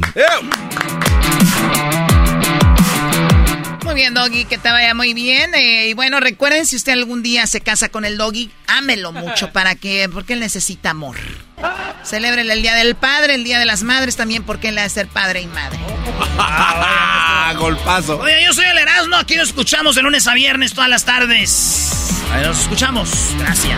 Muy 3.93 4.01
bien, 4.01 4.15
Doggy, 4.15 4.45
que 4.45 4.57
te 4.57 4.71
vaya 4.71 4.95
muy 4.95 5.13
bien. 5.13 5.53
Eh, 5.53 5.89
y 5.89 5.93
bueno, 5.93 6.19
recuerden, 6.19 6.65
si 6.65 6.75
usted 6.75 6.93
algún 6.93 7.21
día 7.21 7.45
se 7.45 7.61
casa 7.61 7.89
con 7.89 8.05
el 8.05 8.17
Doggy, 8.17 8.49
ámelo 8.65 9.11
mucho 9.11 9.51
para 9.53 9.75
que, 9.75 10.09
porque 10.11 10.33
él 10.33 10.39
necesita 10.39 10.89
amor. 10.89 11.15
Celebre 12.03 12.41
el 12.41 12.61
Día 12.63 12.73
del 12.73 12.95
Padre, 12.95 13.35
el 13.35 13.43
Día 13.43 13.59
de 13.59 13.65
las 13.65 13.83
Madres 13.83 14.15
también, 14.15 14.41
porque 14.41 14.69
él 14.69 14.79
ha 14.79 14.81
de 14.81 14.89
ser 14.89 15.07
padre 15.07 15.41
y 15.41 15.45
madre. 15.45 15.77
Golpazo. 17.59 18.17
Oye, 18.17 18.43
yo 18.43 18.51
soy 18.53 18.65
el 18.65 18.79
Erasmo, 18.79 19.15
aquí 19.15 19.35
nos 19.35 19.49
escuchamos 19.49 19.93
de 19.93 20.01
lunes 20.01 20.25
a 20.25 20.33
viernes 20.33 20.73
todas 20.73 20.89
las 20.89 21.05
tardes. 21.05 22.15
Ahí 22.31 22.43
nos 22.43 22.61
escuchamos. 22.61 23.11
Gracias. 23.37 23.77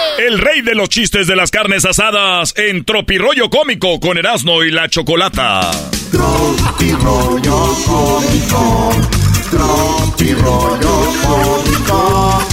El 0.27 0.37
rey 0.37 0.61
de 0.61 0.75
los 0.75 0.87
chistes 0.87 1.25
de 1.25 1.35
las 1.35 1.49
carnes 1.49 1.83
asadas 1.83 2.53
en 2.55 2.85
Tropirollo 2.85 3.49
Cómico 3.49 3.99
con 3.99 4.19
Erasmo 4.19 4.63
y 4.63 4.69
la 4.69 4.87
Chocolata. 4.87 5.71
Tropirollo 6.11 7.75
Cómico, 7.87 8.91
Tropirollo 9.49 11.13
Cómico. 11.23 12.47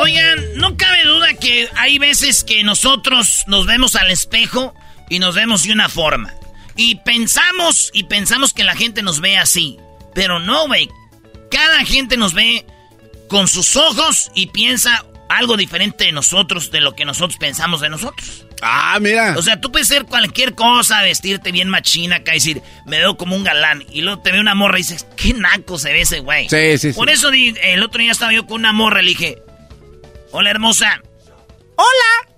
Oigan, 0.00 0.38
no 0.56 0.76
cabe 0.76 1.04
duda 1.04 1.34
que 1.34 1.68
hay 1.76 1.98
veces 1.98 2.42
que 2.42 2.64
nosotros 2.64 3.44
nos 3.46 3.64
vemos 3.66 3.94
al 3.94 4.10
espejo 4.10 4.74
y 5.08 5.20
nos 5.20 5.36
vemos 5.36 5.62
de 5.62 5.72
una 5.72 5.88
forma. 5.88 6.34
Y 6.78 6.94
pensamos, 6.94 7.90
y 7.92 8.04
pensamos 8.04 8.54
que 8.54 8.62
la 8.62 8.76
gente 8.76 9.02
nos 9.02 9.20
ve 9.20 9.36
así. 9.36 9.78
Pero 10.14 10.38
no, 10.38 10.68
güey. 10.68 10.88
Cada 11.50 11.84
gente 11.84 12.16
nos 12.16 12.34
ve 12.34 12.64
con 13.28 13.48
sus 13.48 13.74
ojos 13.74 14.30
y 14.32 14.46
piensa 14.46 15.04
algo 15.28 15.56
diferente 15.56 16.04
de 16.04 16.12
nosotros, 16.12 16.70
de 16.70 16.80
lo 16.80 16.94
que 16.94 17.04
nosotros 17.04 17.36
pensamos 17.36 17.80
de 17.80 17.88
nosotros. 17.88 18.46
Ah, 18.62 18.96
mira. 19.00 19.34
O 19.36 19.42
sea, 19.42 19.60
tú 19.60 19.72
puedes 19.72 19.88
ser 19.88 20.04
cualquier 20.04 20.54
cosa, 20.54 21.02
vestirte 21.02 21.50
bien 21.50 21.68
machina 21.68 22.16
acá 22.16 22.30
y 22.30 22.34
decir, 22.36 22.62
me 22.86 22.98
veo 22.98 23.16
como 23.16 23.34
un 23.34 23.42
galán. 23.42 23.84
Y 23.90 24.02
luego 24.02 24.22
te 24.22 24.30
ve 24.30 24.38
una 24.38 24.54
morra 24.54 24.78
y 24.78 24.82
dices, 24.82 25.04
qué 25.16 25.34
naco 25.34 25.78
se 25.78 25.92
ve 25.92 26.02
ese 26.02 26.20
güey. 26.20 26.48
Sí, 26.48 26.78
sí, 26.78 26.92
sí. 26.92 26.96
Por 26.96 27.10
eso 27.10 27.30
el 27.32 27.82
otro 27.82 28.00
día 28.00 28.12
estaba 28.12 28.32
yo 28.32 28.46
con 28.46 28.60
una 28.60 28.72
morra 28.72 29.02
y 29.02 29.06
le 29.06 29.10
dije, 29.10 29.42
hola 30.30 30.50
hermosa. 30.50 31.02
Hola. 31.74 32.34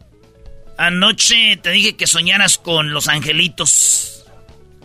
Anoche 0.78 1.58
te 1.58 1.72
dije 1.72 1.94
que 1.94 2.06
soñaras 2.06 2.56
con 2.56 2.94
los 2.94 3.08
angelitos. 3.08 4.19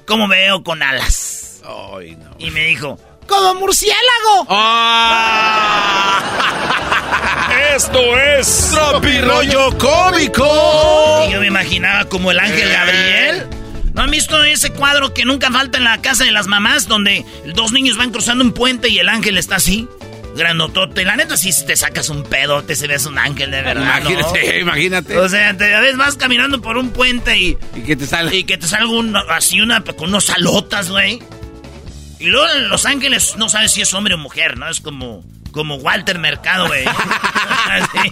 ¿Cómo 0.06 0.28
me 0.28 0.38
veo 0.38 0.64
con 0.64 0.84
alas? 0.84 1.62
Ay, 1.66 2.16
no. 2.16 2.32
Y 2.38 2.52
me 2.52 2.66
dijo, 2.66 3.00
Como 3.28 3.56
murciélago. 3.56 4.48
Esto 7.76 8.00
es 8.18 8.72
Tropirollo 8.72 9.78
cómico. 9.78 11.26
Y 11.28 11.32
yo 11.34 11.40
me 11.40 11.48
imaginaba 11.48 12.06
como 12.06 12.32
el 12.32 12.40
ángel 12.40 12.70
Gabriel. 12.70 13.48
¿No 13.94 14.04
han 14.04 14.12
visto 14.12 14.44
ese 14.44 14.72
cuadro 14.72 15.14
que 15.14 15.26
nunca 15.26 15.50
falta 15.52 15.78
en 15.78 15.86
la 15.86 16.02
casa 16.02 16.26
de 16.26 16.32
las 16.32 16.48
mamás 16.48 16.88
donde 16.88 17.26
dos 17.56 17.72
niños 17.72 17.98
van 17.98 18.12
cruzando 18.12 18.44
un 18.44 18.52
puente 18.52 18.90
y 18.90 19.00
el 19.00 19.10
ángel 19.10 19.38
está 19.38 19.56
así? 19.56 19.88
Grandotote. 20.36 21.06
La 21.06 21.16
neta, 21.16 21.38
si 21.38 21.52
te 21.66 21.76
sacas 21.76 22.10
un 22.10 22.24
pedote, 22.24 22.76
se 22.76 22.88
ves 22.88 23.06
un 23.06 23.18
ángel 23.18 23.52
de 23.52 23.62
verdad. 23.62 24.02
¿no? 24.02 24.12
Imagínate, 24.12 24.60
imagínate. 24.62 25.18
O 25.18 25.30
sea, 25.30 25.56
te 25.56 25.80
ves 25.80 25.98
vas 25.98 26.18
caminando 26.18 26.62
por 26.62 26.78
un 26.78 26.92
puente 26.92 27.38
y. 27.38 27.58
Y 27.74 27.82
que 27.82 27.96
te 27.96 28.06
sale. 28.06 28.36
Y 28.36 28.44
que 28.44 28.58
te 28.58 28.68
salga 28.68 28.90
un, 28.90 29.16
así 29.16 29.62
una 29.62 29.82
con 29.84 30.10
unos 30.10 30.26
salotas, 30.26 30.90
güey. 30.90 31.22
Y 32.20 32.26
luego 32.28 32.48
en 32.54 32.70
Los 32.70 32.86
Ángeles 32.86 33.36
no 33.38 33.50
sabes 33.50 33.72
si 33.72 33.82
es 33.82 33.94
hombre 33.94 34.16
o 34.16 34.18
mujer, 34.18 34.58
¿no? 34.58 34.70
Es 34.70 34.82
como. 34.82 35.24
Como 35.52 35.76
Walter 35.76 36.20
Mercado, 36.20 36.68
güey. 36.68 36.84
Así. 37.70 38.10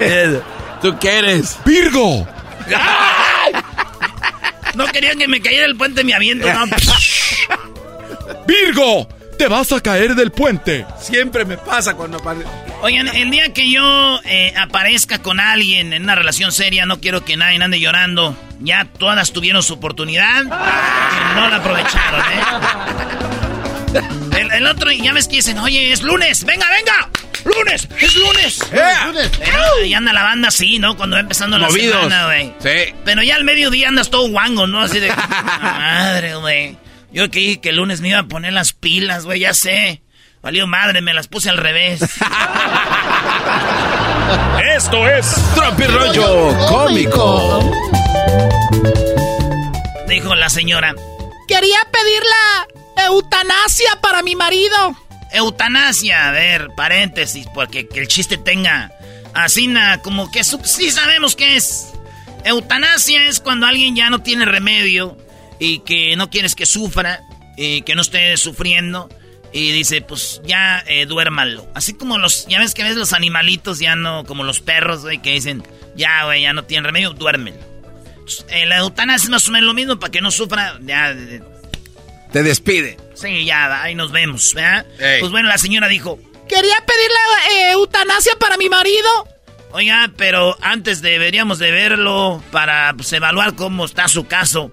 ¿Tú 0.80 0.98
qué 0.98 1.18
eres? 1.18 1.58
Virgo. 1.66 2.26
No 4.74 4.86
querían 4.86 5.18
que 5.18 5.28
me 5.28 5.42
cayera 5.42 5.66
el 5.66 5.76
puente 5.76 6.02
mi 6.02 6.14
aviento, 6.14 6.50
¿no? 6.50 6.64
Virgo. 8.46 9.06
Te 9.38 9.48
vas 9.48 9.70
a 9.72 9.80
caer 9.80 10.14
del 10.14 10.30
puente. 10.32 10.86
Siempre 10.98 11.44
me 11.44 11.58
pasa 11.58 11.94
cuando 11.94 12.18
aparece. 12.18 12.48
Oigan, 12.82 13.08
el 13.08 13.30
día 13.30 13.52
que 13.52 13.70
yo 13.70 14.18
eh, 14.24 14.54
aparezca 14.56 15.18
con 15.20 15.40
alguien 15.40 15.92
en 15.92 16.04
una 16.04 16.14
relación 16.14 16.52
seria, 16.52 16.86
no 16.86 17.00
quiero 17.00 17.24
que 17.24 17.36
nadie 17.36 17.62
ande 17.62 17.78
llorando. 17.78 18.36
Ya 18.60 18.86
todas 18.98 19.32
tuvieron 19.32 19.62
su 19.62 19.74
oportunidad 19.74 20.42
y 20.44 21.34
no 21.34 21.48
la 21.50 21.56
aprovecharon, 21.56 22.20
¿eh? 22.20 24.00
El, 24.40 24.52
el 24.52 24.66
otro, 24.66 24.90
ya 24.90 25.12
ves 25.12 25.28
que 25.28 25.36
dicen, 25.36 25.58
oye, 25.58 25.92
es 25.92 26.02
lunes, 26.02 26.44
venga, 26.44 26.66
venga, 26.70 27.08
lunes, 27.44 27.88
es 28.00 28.14
lunes. 28.16 28.60
Pero, 28.70 29.84
y 29.84 29.94
anda 29.94 30.12
la 30.12 30.22
banda 30.22 30.48
así, 30.48 30.78
¿no? 30.78 30.96
Cuando 30.96 31.16
va 31.16 31.20
empezando 31.20 31.58
la 31.58 31.68
Movidos. 31.68 31.94
semana, 32.04 32.26
güey. 32.26 32.52
Sí. 32.58 32.94
Pero 33.04 33.22
ya 33.22 33.36
al 33.36 33.44
mediodía 33.44 33.88
andas 33.88 34.10
todo 34.10 34.28
guango, 34.28 34.66
¿no? 34.66 34.80
Así 34.82 34.98
de, 35.00 35.08
madre, 35.62 36.34
güey. 36.36 36.76
Yo 37.16 37.30
que 37.30 37.38
dije 37.38 37.60
que 37.62 37.70
el 37.70 37.76
lunes 37.76 38.02
me 38.02 38.10
iba 38.10 38.18
a 38.18 38.28
poner 38.28 38.52
las 38.52 38.74
pilas, 38.74 39.24
güey, 39.24 39.40
ya 39.40 39.54
sé. 39.54 40.02
Valió 40.42 40.66
madre, 40.66 41.00
me 41.00 41.14
las 41.14 41.28
puse 41.28 41.48
al 41.48 41.56
revés. 41.56 42.02
Esto 44.76 45.08
es 45.08 45.34
Tropirollo 45.54 46.54
cómico. 46.68 47.72
Dijo 50.06 50.34
la 50.34 50.50
señora. 50.50 50.94
Quería 51.48 51.78
pedir 51.90 52.22
la 52.22 52.66
eutanasia 53.06 53.98
para 54.02 54.22
mi 54.22 54.36
marido. 54.36 54.94
Eutanasia, 55.32 56.28
a 56.28 56.32
ver, 56.32 56.68
paréntesis, 56.76 57.46
porque 57.54 57.88
que 57.88 58.00
el 58.00 58.08
chiste 58.08 58.36
tenga 58.36 58.92
así 59.32 59.68
na, 59.68 60.02
como 60.02 60.30
que 60.30 60.44
sí 60.44 60.90
sabemos 60.90 61.34
qué 61.34 61.56
es. 61.56 61.94
Eutanasia 62.44 63.24
es 63.24 63.40
cuando 63.40 63.64
alguien 63.64 63.96
ya 63.96 64.10
no 64.10 64.18
tiene 64.18 64.44
remedio 64.44 65.16
y 65.58 65.80
que 65.80 66.16
no 66.16 66.30
quieres 66.30 66.54
que 66.54 66.66
sufra 66.66 67.20
y 67.56 67.82
que 67.82 67.94
no 67.94 68.02
esté 68.02 68.36
sufriendo 68.36 69.08
y 69.52 69.72
dice, 69.72 70.02
pues 70.02 70.40
ya 70.44 70.84
eh, 70.86 71.06
duérmalo. 71.06 71.66
Así 71.74 71.94
como 71.94 72.18
los, 72.18 72.46
ya 72.46 72.58
ves 72.58 72.74
que 72.74 72.82
ves 72.82 72.96
los 72.96 73.12
animalitos 73.12 73.78
ya 73.78 73.96
no, 73.96 74.24
como 74.24 74.44
los 74.44 74.60
perros, 74.60 75.02
güey, 75.02 75.22
que 75.22 75.32
dicen, 75.32 75.62
ya, 75.94 76.24
güey, 76.24 76.42
ya 76.42 76.52
no 76.52 76.64
tienen 76.64 76.84
remedio, 76.84 77.10
duérmelo. 77.10 77.56
Entonces, 78.10 78.44
eh, 78.50 78.66
la 78.66 78.78
eutanasia 78.78 79.26
es 79.26 79.30
más 79.30 79.48
o 79.48 79.52
menos 79.52 79.68
lo 79.68 79.74
mismo 79.74 79.98
para 79.98 80.10
que 80.10 80.20
no 80.20 80.30
sufra, 80.30 80.78
ya, 80.82 81.12
eh, 81.12 81.40
Te 82.32 82.42
despide. 82.42 82.98
Sí, 83.14 83.44
ya, 83.44 83.82
ahí 83.82 83.94
nos 83.94 84.12
vemos, 84.12 84.52
¿verdad? 84.52 84.84
Ey. 84.98 85.20
Pues 85.20 85.32
bueno, 85.32 85.48
la 85.48 85.58
señora 85.58 85.88
dijo, 85.88 86.18
Quería 86.48 86.76
pedir 86.86 87.10
la 87.10 87.54
eh, 87.54 87.72
eutanasia 87.72 88.32
para 88.38 88.56
mi 88.56 88.68
marido. 88.68 89.08
oiga, 89.72 90.10
pero 90.16 90.56
antes 90.60 91.02
deberíamos 91.02 91.58
de 91.58 91.70
verlo 91.70 92.42
para 92.52 92.92
pues, 92.94 93.12
evaluar 93.12 93.54
cómo 93.54 93.84
está 93.84 94.06
su 94.08 94.26
caso. 94.26 94.70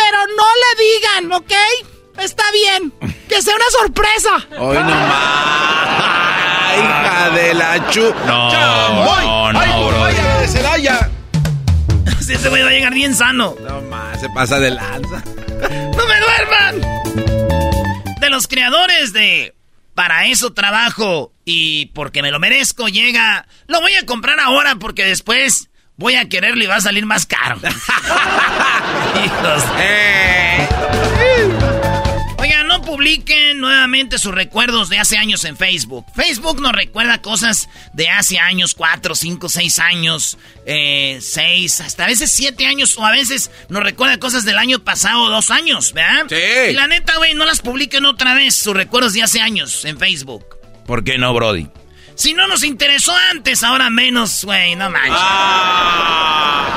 Pero 0.00 0.18
no 0.36 0.46
le 0.62 0.70
digan, 0.84 1.32
¿ok? 1.32 1.52
Está 2.22 2.44
bien. 2.52 2.92
Que 3.28 3.42
sea 3.42 3.54
una 3.56 3.70
sorpresa. 3.80 4.46
Hoy 4.58 4.76
nomás. 4.76 6.78
Hija 6.78 7.30
de 7.30 7.54
la 7.54 7.90
chu. 7.90 8.14
No, 8.26 8.50
¡Chamoy! 8.52 9.24
no, 9.26 9.52
no, 9.52 9.60
¡Ay, 9.60 9.70
bro. 9.88 10.00
vaya 10.00 10.38
de 10.38 10.48
Celaya! 10.48 11.10
Si 12.20 12.34
ese 12.34 12.48
güey 12.50 12.62
va 12.62 12.68
a 12.68 12.72
llegar 12.72 12.92
bien 12.92 13.14
sano. 13.14 13.54
No 13.60 13.80
más, 13.82 14.20
se 14.20 14.28
pasa 14.30 14.58
de 14.60 14.70
lanza. 14.70 15.22
¡No 15.96 16.04
me 16.06 16.20
duerman! 16.20 16.80
De 18.20 18.28
los 18.28 18.46
creadores 18.46 19.14
de 19.14 19.54
Para 19.94 20.26
eso 20.26 20.52
trabajo 20.52 21.32
y 21.46 21.86
porque 21.86 22.20
me 22.20 22.30
lo 22.30 22.38
merezco 22.38 22.88
llega... 22.88 23.46
Lo 23.66 23.80
voy 23.80 23.94
a 23.94 24.04
comprar 24.04 24.38
ahora 24.40 24.74
porque 24.76 25.06
después 25.06 25.67
voy 25.98 26.14
a 26.14 26.26
quererlo 26.28 26.64
y 26.64 26.66
va 26.66 26.76
a 26.76 26.80
salir 26.80 27.04
más 27.04 27.26
caro. 27.26 27.56
Hijos. 29.24 29.64
Eh. 29.80 30.68
Oigan, 32.38 32.68
no 32.68 32.82
publiquen 32.82 33.60
nuevamente 33.60 34.16
sus 34.18 34.32
recuerdos 34.32 34.88
de 34.88 34.98
hace 34.98 35.18
años 35.18 35.44
en 35.44 35.56
Facebook. 35.56 36.06
Facebook 36.14 36.60
nos 36.60 36.72
recuerda 36.72 37.20
cosas 37.20 37.68
de 37.92 38.08
hace 38.08 38.38
años, 38.38 38.74
cuatro, 38.74 39.16
cinco, 39.16 39.48
seis 39.48 39.80
años, 39.80 40.38
eh, 40.64 41.18
seis, 41.20 41.80
hasta 41.80 42.04
a 42.04 42.06
veces 42.06 42.30
siete 42.30 42.64
años, 42.66 42.96
o 42.96 43.04
a 43.04 43.10
veces 43.10 43.50
nos 43.68 43.82
recuerda 43.82 44.18
cosas 44.18 44.44
del 44.44 44.56
año 44.56 44.78
pasado, 44.78 45.28
dos 45.30 45.50
años, 45.50 45.92
¿verdad? 45.92 46.26
Sí. 46.28 46.70
Y 46.70 46.74
la 46.74 46.86
neta, 46.86 47.16
güey, 47.16 47.34
no 47.34 47.44
las 47.44 47.60
publiquen 47.60 48.06
otra 48.06 48.34
vez, 48.34 48.54
sus 48.54 48.74
recuerdos 48.74 49.14
de 49.14 49.24
hace 49.24 49.40
años 49.40 49.84
en 49.84 49.98
Facebook. 49.98 50.44
¿Por 50.86 51.02
qué 51.02 51.18
no, 51.18 51.34
Brody? 51.34 51.68
Si 52.18 52.34
no 52.34 52.48
nos 52.48 52.64
interesó 52.64 53.14
antes, 53.30 53.62
ahora 53.62 53.90
menos, 53.90 54.44
güey, 54.44 54.74
no 54.74 54.90
manches. 54.90 55.14
Ah. 55.16 56.68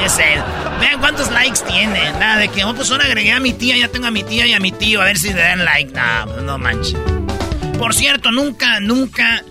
Ya 0.00 0.08
sé. 0.08 0.42
Vean 0.80 1.00
cuántos 1.00 1.30
likes 1.30 1.60
tiene. 1.68 2.12
Nada 2.12 2.38
de 2.38 2.48
que, 2.48 2.64
oh, 2.64 2.74
pues 2.74 2.90
ahora 2.90 3.04
agregué 3.04 3.32
a 3.32 3.38
mi 3.38 3.52
tía, 3.52 3.76
ya 3.76 3.88
tengo 3.88 4.06
a 4.06 4.10
mi 4.10 4.22
tía 4.22 4.46
y 4.46 4.54
a 4.54 4.58
mi 4.58 4.72
tío, 4.72 5.02
a 5.02 5.04
ver 5.04 5.18
si 5.18 5.34
le 5.34 5.42
dan 5.42 5.66
like. 5.66 5.92
No, 5.92 6.40
no 6.40 6.56
manches. 6.56 6.96
Por 7.78 7.94
cierto, 7.94 8.30
nunca, 8.30 8.80
nunca 8.80 9.44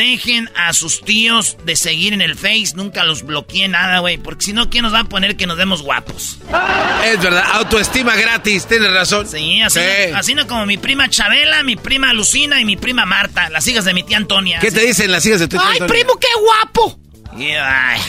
dejen 0.00 0.50
a 0.56 0.72
sus 0.72 1.02
tíos 1.02 1.58
de 1.64 1.76
seguir 1.76 2.14
en 2.14 2.22
el 2.22 2.34
Face. 2.34 2.72
Nunca 2.74 3.04
los 3.04 3.22
bloqueen 3.22 3.72
nada, 3.72 3.98
güey. 3.98 4.16
Porque 4.16 4.46
si 4.46 4.52
no, 4.54 4.70
¿quién 4.70 4.82
nos 4.82 4.94
va 4.94 5.00
a 5.00 5.04
poner 5.04 5.36
que 5.36 5.46
nos 5.46 5.58
demos 5.58 5.82
guapos? 5.82 6.38
Es 7.04 7.20
verdad, 7.22 7.44
autoestima 7.52 8.16
gratis, 8.16 8.66
tienes 8.66 8.92
razón. 8.92 9.28
Sí, 9.28 9.60
así, 9.60 9.78
Sí. 9.80 10.10
No, 10.12 10.18
así 10.18 10.34
no 10.34 10.46
como 10.46 10.64
mi 10.64 10.78
prima 10.78 11.08
Chabela, 11.10 11.62
mi 11.62 11.76
prima 11.76 12.12
Lucina 12.14 12.60
y 12.60 12.64
mi 12.64 12.76
prima 12.76 13.04
Marta, 13.04 13.50
las 13.50 13.66
hijas 13.68 13.84
de 13.84 13.92
mi 13.92 14.02
tía 14.02 14.16
Antonia. 14.16 14.58
¿Qué 14.60 14.70
te 14.70 14.80
dicen 14.80 15.12
las 15.12 15.24
hijas 15.26 15.40
de 15.40 15.48
tu 15.48 15.56
tía 15.58 15.66
¡Ay, 15.66 15.78
Antonia? 15.80 15.94
primo, 15.94 16.18
qué 16.18 16.28
guapo! 16.40 16.98
Y, 17.36 17.50
ay, 17.52 18.00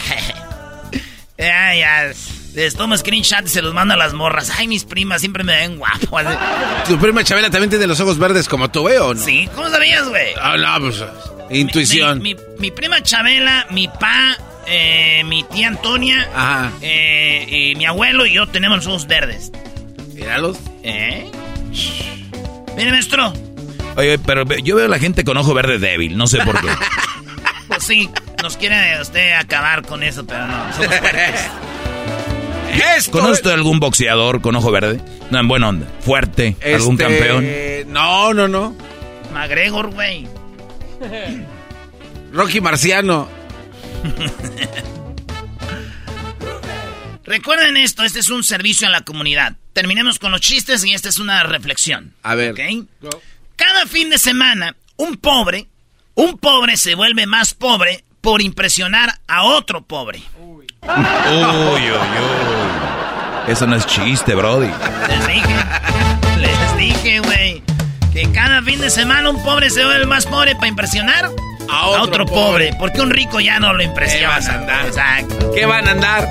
ya, 1.37 1.75
ya. 1.75 2.13
Les 2.53 2.75
tomo 2.75 2.97
screenshot 2.97 3.45
y 3.45 3.49
se 3.49 3.61
los 3.61 3.73
mando 3.73 3.93
a 3.93 3.97
las 3.97 4.13
morras. 4.13 4.51
Ay, 4.57 4.67
mis 4.67 4.83
primas 4.83 5.21
siempre 5.21 5.43
me 5.43 5.55
ven 5.55 5.77
guapo. 5.77 6.17
así. 6.17 6.37
Tu 6.87 6.99
prima 6.99 7.23
Chabela 7.23 7.49
también 7.49 7.69
tiene 7.69 7.87
los 7.87 7.99
ojos 8.01 8.17
verdes 8.19 8.49
como 8.49 8.69
tú, 8.69 8.89
¿eh, 8.89 8.99
o 8.99 9.13
no? 9.13 9.21
Sí, 9.23 9.47
¿cómo 9.55 9.69
sabías, 9.69 10.07
güey? 10.09 10.33
Ah, 10.41 10.57
no, 10.57 10.79
pues, 10.85 11.03
intuición. 11.49 12.21
Mi, 12.21 12.35
mi- 12.35 12.41
mi 12.59 12.71
prima 12.71 13.01
Chabela, 13.01 13.67
mi 13.69 13.87
pa, 13.87 14.35
eh, 14.67 15.23
mi 15.25 15.43
tía 15.43 15.69
Antonia, 15.69 16.27
Ajá. 16.35 16.71
eh, 16.81 17.45
y 17.71 17.75
mi 17.75 17.85
abuelo 17.85 18.25
y 18.25 18.33
yo 18.33 18.45
tenemos 18.47 18.77
los 18.79 18.87
ojos 18.87 19.07
verdes. 19.07 19.51
Míralos. 20.13 20.57
¿Eh? 20.83 21.31
Mire, 22.75 22.91
maestro. 22.91 23.33
Oye, 23.95 24.19
pero 24.19 24.43
yo 24.57 24.75
veo 24.75 24.85
a 24.85 24.89
la 24.89 24.99
gente 24.99 25.23
con 25.23 25.37
ojo 25.37 25.53
verde 25.53 25.79
débil, 25.79 26.17
no 26.17 26.27
sé 26.27 26.39
por 26.39 26.59
qué. 26.59 26.67
Pues 27.67 27.85
sí, 27.85 28.09
nos 28.43 28.57
quiere 28.57 28.99
usted 29.01 29.31
acabar 29.31 29.83
con 29.83 30.03
eso, 30.03 30.25
pero 30.27 30.45
no, 30.45 30.73
somos 30.73 30.93
fuertes. 30.99 31.39
Esto 32.97 33.11
¿Conoce 33.11 33.33
usted 33.33 33.51
algún 33.51 33.79
boxeador 33.79 34.41
con 34.41 34.55
ojo 34.55 34.71
verde? 34.71 35.01
No, 35.29 35.39
en 35.39 35.47
buena 35.47 35.69
onda. 35.69 35.87
Fuerte, 36.01 36.55
algún 36.63 36.99
Este, 36.99 37.03
campeón. 37.03 37.93
No, 37.93 38.33
no, 38.33 38.47
no. 38.47 38.75
McGregor, 39.33 39.91
güey. 39.91 40.27
Rocky 42.31 42.61
Marciano. 42.61 43.27
Recuerden 47.23 47.77
esto, 47.77 48.03
este 48.03 48.19
es 48.19 48.29
un 48.29 48.43
servicio 48.43 48.87
a 48.87 48.91
la 48.91 49.01
comunidad. 49.01 49.55
Terminemos 49.73 50.19
con 50.19 50.31
los 50.31 50.41
chistes 50.41 50.83
y 50.83 50.93
esta 50.93 51.09
es 51.09 51.19
una 51.19 51.43
reflexión. 51.43 52.13
A 52.23 52.35
ver. 52.35 52.55
Cada 53.55 53.85
fin 53.85 54.09
de 54.09 54.17
semana, 54.17 54.75
un 54.97 55.17
pobre, 55.17 55.67
un 56.15 56.37
pobre 56.37 56.77
se 56.77 56.95
vuelve 56.95 57.25
más 57.27 57.53
pobre 57.53 58.03
por 58.21 58.41
impresionar 58.41 59.19
a 59.27 59.43
otro 59.43 59.81
pobre. 59.83 60.21
Uy, 60.39 60.60
uy, 60.87 61.91
uy. 61.91 61.97
Eso 63.47 63.67
no 63.67 63.75
es 63.75 63.85
chiste, 63.85 64.35
Brody. 64.35 64.71
Les 65.07 65.27
dije, 65.27 65.55
les 66.37 66.77
dije, 66.77 67.19
güey, 67.19 67.63
que 68.13 68.31
cada 68.31 68.61
fin 68.61 68.79
de 68.79 68.89
semana 68.89 69.29
un 69.29 69.41
pobre 69.43 69.69
se 69.69 69.83
vuelve 69.83 70.05
más 70.05 70.25
pobre 70.25 70.55
para 70.55 70.67
impresionar 70.67 71.29
a 71.69 71.87
otro, 71.87 72.25
pobre. 72.25 72.73
Porque 72.77 73.01
un 73.01 73.09
rico 73.09 73.39
ya 73.39 73.59
no 73.59 73.73
lo 73.73 73.83
impresiona. 73.83 74.27
¿Qué 74.27 74.33
vas 74.35 74.49
a 74.49 74.55
andar? 74.55 74.85
Exacto. 74.85 75.51
¿Qué 75.53 75.65
van 75.65 75.87
a 75.87 75.91
andar? 75.91 76.29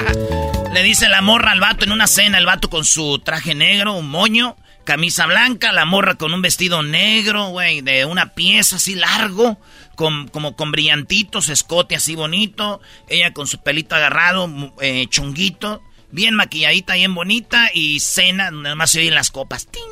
Le 0.72 0.82
dice 0.82 1.08
la 1.08 1.20
morra 1.20 1.50
al 1.50 1.60
vato 1.60 1.84
en 1.84 1.90
una 1.92 2.06
cena, 2.06 2.38
el 2.38 2.46
vato 2.46 2.70
con 2.70 2.84
su 2.84 3.18
traje 3.18 3.56
negro, 3.56 3.94
un 3.94 4.08
moño, 4.08 4.56
camisa 4.84 5.26
blanca, 5.26 5.72
la 5.72 5.84
morra 5.84 6.14
con 6.14 6.32
un 6.32 6.42
vestido 6.42 6.84
negro, 6.84 7.48
güey, 7.48 7.80
de 7.80 8.04
una 8.04 8.34
pieza 8.34 8.76
así 8.76 8.94
largo, 8.94 9.58
con, 10.00 10.28
como 10.28 10.56
con 10.56 10.72
brillantitos, 10.72 11.50
escote 11.50 11.94
así 11.94 12.14
bonito, 12.14 12.80
ella 13.06 13.34
con 13.34 13.46
su 13.46 13.58
pelito 13.58 13.94
agarrado, 13.94 14.48
eh, 14.80 15.06
chunguito, 15.10 15.82
bien 16.10 16.34
maquilladita, 16.34 16.94
bien 16.94 17.14
bonita, 17.14 17.68
y 17.74 18.00
cena, 18.00 18.50
donde 18.50 18.74
más 18.76 18.92
se 18.92 19.00
oyen 19.00 19.14
las 19.14 19.30
copas. 19.30 19.66
¡Tin! 19.66 19.82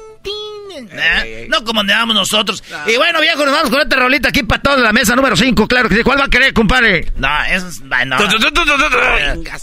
¿Eh? 0.71 1.47
No 1.49 1.65
como 1.65 1.81
donde 1.81 1.95
vamos 1.95 2.15
nosotros. 2.15 2.63
Y 2.87 2.97
bueno, 2.97 3.21
viejo, 3.21 3.45
nos 3.45 3.55
vamos 3.55 3.71
con 3.71 3.81
esta 3.81 3.97
rolita 3.97 4.29
aquí 4.29 4.43
para 4.43 4.63
toda 4.63 4.77
la 4.79 4.93
mesa 4.93 5.17
número 5.17 5.37
5, 5.37 5.67
claro 5.67 5.89
que 5.89 5.97
sí. 5.97 6.03
¿Cuál 6.03 6.21
va 6.21 6.25
a 6.25 6.29
querer, 6.29 6.53
compadre? 6.53 7.11
No, 7.17 7.29
eso 7.45 7.69
es... 7.69 7.81
No. 7.81 8.17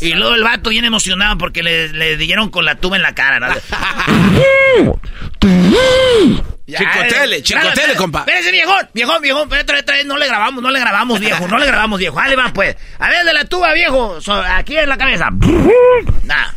y 0.01 0.13
luego 0.13 0.35
el 0.35 0.43
vato 0.43 0.69
bien 0.69 0.85
emocionado 0.85 1.37
porque 1.37 1.63
le, 1.63 1.89
le 1.89 2.17
dieron 2.17 2.49
con 2.49 2.65
la 2.65 2.75
tuba 2.75 2.95
en 2.95 3.01
la 3.03 3.13
cara, 3.13 3.39
¿no? 3.39 3.47
chicotele, 6.65 7.43
chicotele, 7.43 7.95
compa. 7.95 8.19
Espérese, 8.19 8.51
viejón, 8.51 8.89
viejón, 8.93 9.21
viejón, 9.21 9.53
espérate, 9.53 10.03
no 10.05 10.17
le 10.17 10.27
grabamos, 10.27 10.63
no 10.63 10.71
le 10.71 10.79
grabamos, 10.79 11.19
viejo, 11.19 11.47
no 11.47 11.57
le 11.57 11.65
grabamos, 11.67 11.99
viejo. 11.99 12.15
Dale, 12.15 12.35
va, 12.35 12.51
pues. 12.53 12.75
A 12.99 13.09
ver, 13.09 13.25
de 13.25 13.33
la 13.33 13.45
tuba, 13.45 13.73
viejo, 13.73 14.17
aquí 14.49 14.77
en 14.77 14.89
la 14.89 14.97
cabeza. 14.97 15.29
nah. 16.23 16.47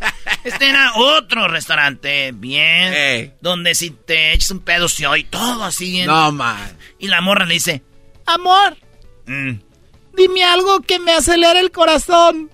Este 0.45 0.69
era 0.69 0.93
otro 0.95 1.49
restaurante, 1.49 2.33
bien, 2.33 3.35
donde 3.41 3.75
si 3.75 3.91
te 3.91 4.33
echas 4.33 4.51
un 4.51 4.61
pedo 4.61 4.89
se 4.89 5.07
oye 5.07 5.25
todo 5.25 5.65
así. 5.65 6.05
No, 6.05 6.33
man. 6.33 6.77
Y 6.99 7.09
la 7.09 7.21
morra 7.21 7.45
le 7.45 7.55
dice, 7.55 7.83
amor, 8.27 8.77
mm. 9.27 9.53
dime 10.15 10.45
algo 10.45 10.81
que 10.83 10.99
me 10.99 11.13
acelere 11.13 11.61
el 11.61 11.71
corazón. 11.71 12.51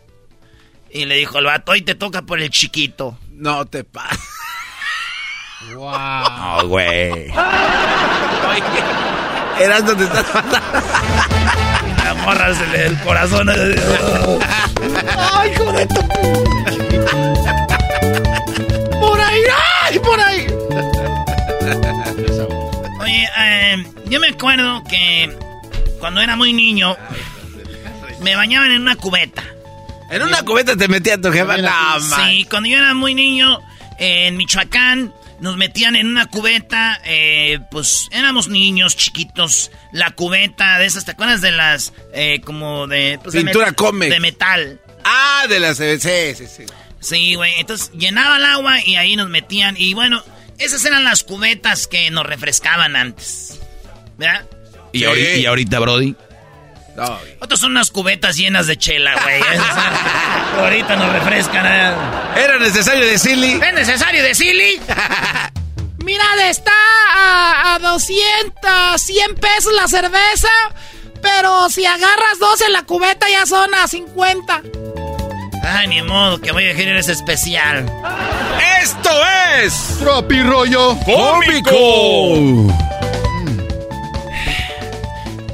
Y 0.90 1.06
le 1.06 1.16
dijo 1.16 1.38
el 1.38 1.46
vato, 1.46 1.72
hoy 1.72 1.82
te 1.82 1.94
toca 1.94 2.22
por 2.22 2.40
el 2.40 2.50
chiquito. 2.50 3.18
No 3.30 3.64
te 3.66 3.84
pases. 3.84 4.20
Wow. 5.72 5.88
Oh, 5.88 6.68
güey. 6.68 7.32
Eras 9.58 9.86
donde 9.86 10.04
estás 10.04 10.26
La 12.04 12.14
morra 12.22 12.54
se 12.54 12.66
le 12.66 12.86
el 12.86 12.98
corazón. 13.00 13.48
Ay, 15.32 15.54
joder. 15.56 15.88
Ahí, 19.34 19.42
ay, 19.82 19.98
por 19.98 20.20
ahí. 20.20 20.46
Oye, 23.00 23.28
eh, 23.36 23.84
yo 24.06 24.20
me 24.20 24.28
acuerdo 24.28 24.84
que 24.84 25.36
cuando 25.98 26.20
era 26.20 26.36
muy 26.36 26.52
niño 26.52 26.96
me 28.20 28.36
bañaban 28.36 28.70
en 28.70 28.82
una 28.82 28.94
cubeta. 28.94 29.42
¿En 30.10 30.22
una 30.22 30.42
cubeta 30.44 30.76
te 30.76 30.86
metían 30.86 31.20
tu 31.20 31.32
jefa? 31.32 31.56
No, 31.56 32.00
sí, 32.00 32.46
cuando 32.48 32.68
yo 32.68 32.78
era 32.78 32.94
muy 32.94 33.14
niño 33.14 33.58
en 33.98 34.36
Michoacán 34.36 35.12
nos 35.40 35.56
metían 35.56 35.96
en 35.96 36.06
una 36.06 36.26
cubeta, 36.26 37.00
eh, 37.04 37.58
pues 37.72 38.08
éramos 38.12 38.46
niños 38.48 38.96
chiquitos, 38.96 39.72
la 39.90 40.12
cubeta 40.12 40.78
de 40.78 40.86
esas, 40.86 41.04
¿te 41.04 41.10
acuerdas 41.10 41.40
de 41.40 41.50
las, 41.50 41.92
eh, 42.12 42.40
como 42.40 42.86
de... 42.86 43.18
Pues, 43.20 43.34
Pintura 43.34 43.72
de, 43.72 44.08
de 44.10 44.20
metal. 44.20 44.80
Ah, 45.02 45.46
de 45.48 45.58
las... 45.58 45.78
Sí, 45.78 46.34
sí, 46.36 46.46
sí. 46.46 46.64
Sí, 47.04 47.34
güey, 47.34 47.52
entonces 47.58 47.90
llenaba 47.92 48.38
el 48.38 48.46
agua 48.46 48.80
y 48.82 48.96
ahí 48.96 49.14
nos 49.14 49.28
metían, 49.28 49.74
y 49.76 49.92
bueno, 49.92 50.24
esas 50.58 50.82
eran 50.86 51.04
las 51.04 51.22
cubetas 51.22 51.86
que 51.86 52.10
nos 52.10 52.24
refrescaban 52.24 52.96
antes, 52.96 53.60
¿verdad? 54.16 54.46
¿Y, 54.90 55.04
¿y 55.04 55.44
ahorita, 55.44 55.80
Brody? 55.80 56.16
No, 56.96 57.18
Otras 57.40 57.60
son 57.60 57.72
unas 57.72 57.90
cubetas 57.90 58.36
llenas 58.36 58.66
de 58.66 58.78
chela, 58.78 59.20
güey. 59.22 59.42
ahorita 60.58 60.96
nos 60.96 61.12
refrescan. 61.12 61.66
¿eh? 61.66 61.94
¿Era 62.42 62.58
necesario 62.58 63.04
decirle? 63.04 63.54
¿Es 63.54 63.74
necesario 63.74 64.22
decirle? 64.22 64.80
Mira, 66.04 66.24
está 66.48 66.72
a, 67.12 67.74
a 67.74 67.78
200, 67.80 69.02
100 69.02 69.34
pesos 69.34 69.72
la 69.74 69.88
cerveza. 69.88 70.48
Pero 71.20 71.68
si 71.68 71.84
agarras 71.84 72.38
dos 72.38 72.60
en 72.60 72.72
la 72.72 72.84
cubeta 72.84 73.28
ya 73.28 73.44
son 73.44 73.74
a 73.74 73.88
50. 73.88 74.62
Ay, 75.66 75.88
ni 75.88 76.02
modo, 76.02 76.38
que 76.40 76.52
voy 76.52 76.64
a 76.64 76.74
dejar 76.74 76.96
ese 76.96 77.12
especial. 77.12 77.86
¡Esto 78.82 79.10
es... 79.62 79.96
Tropi 79.98 80.42
Rollo 80.42 80.98
Cómico. 81.06 82.70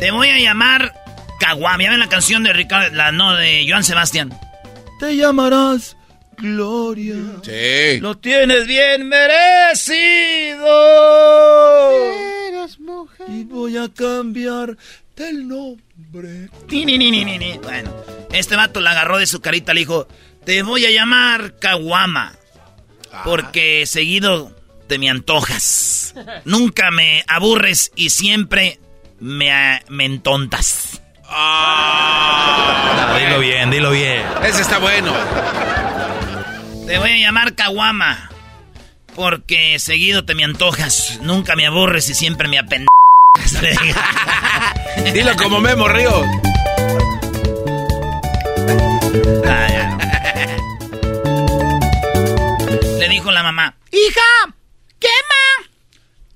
Te 0.00 0.10
voy 0.10 0.30
a 0.30 0.38
llamar 0.38 0.94
Caguama. 1.38 1.84
Ya 1.84 1.90
ven 1.90 2.00
la 2.00 2.08
canción 2.08 2.42
de 2.42 2.52
Ricardo, 2.52 2.92
la 2.96 3.12
no, 3.12 3.36
de 3.36 3.64
Joan 3.68 3.84
Sebastián. 3.84 4.36
Te 4.98 5.14
llamarás 5.14 5.96
Gloria. 6.38 7.14
Sí. 7.42 8.00
Lo 8.00 8.18
tienes 8.18 8.66
bien 8.66 9.08
merecido. 9.08 10.66
Eres 12.48 12.80
mujer. 12.80 13.26
Y 13.28 13.44
voy 13.44 13.76
a 13.76 13.88
cambiar 13.88 14.76
el 15.16 15.46
nombre. 15.46 15.89
Bueno, 17.62 17.94
este 18.32 18.56
vato 18.56 18.80
la 18.80 18.92
agarró 18.92 19.18
de 19.18 19.26
su 19.26 19.40
carita, 19.40 19.74
le 19.74 19.80
dijo, 19.80 20.08
te 20.44 20.62
voy 20.62 20.86
a 20.86 20.90
llamar 20.90 21.58
Caguama. 21.58 22.32
Porque 23.24 23.84
seguido 23.86 24.56
te 24.88 24.98
me 24.98 25.10
antojas. 25.10 26.14
Nunca 26.44 26.90
me 26.90 27.24
aburres 27.28 27.92
y 27.96 28.10
siempre 28.10 28.80
me, 29.18 29.82
me 29.88 30.04
entontas. 30.04 31.02
Ah. 31.28 33.16
Dilo 33.18 33.38
bien, 33.40 33.70
dilo 33.70 33.90
bien. 33.92 34.24
Ese 34.42 34.62
está 34.62 34.78
bueno. 34.78 35.12
Te 36.86 36.98
voy 36.98 37.10
a 37.10 37.16
llamar 37.18 37.54
Caguama. 37.54 38.30
Porque 39.14 39.78
seguido 39.78 40.24
te 40.24 40.34
me 40.34 40.44
antojas. 40.44 41.20
Nunca 41.22 41.56
me 41.56 41.66
aburres 41.66 42.08
y 42.08 42.14
siempre 42.14 42.48
me 42.48 42.58
apendejas. 42.58 42.99
Dilo 45.12 45.36
como 45.36 45.60
Memo 45.60 45.88
Río. 45.88 46.24
Ah, 49.46 49.96
Le 52.98 53.08
dijo 53.08 53.30
la 53.30 53.42
mamá. 53.42 53.76
Hija, 53.92 54.54
quema. 54.98 55.68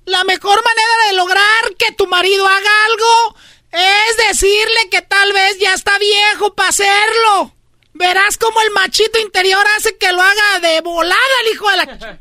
La 0.05 0.23
mejor 0.23 0.63
manera 0.63 1.07
de 1.09 1.15
lograr 1.17 1.75
que 1.77 1.91
tu 1.93 2.07
marido 2.07 2.47
haga 2.47 2.69
algo 2.85 3.35
es 3.71 4.17
decirle 4.29 4.89
que 4.89 5.01
tal 5.01 5.33
vez 5.33 5.57
ya 5.59 5.73
está 5.73 5.97
viejo 5.99 6.53
para 6.53 6.69
hacerlo. 6.69 7.53
Verás 7.93 8.37
cómo 8.37 8.61
el 8.61 8.71
machito 8.71 9.19
interior 9.19 9.65
hace 9.77 9.97
que 9.97 10.11
lo 10.11 10.21
haga 10.21 10.59
de 10.61 10.81
volada 10.81 11.15
el 11.45 11.53
hijo 11.53 11.69
de 11.71 11.77
la... 11.77 12.19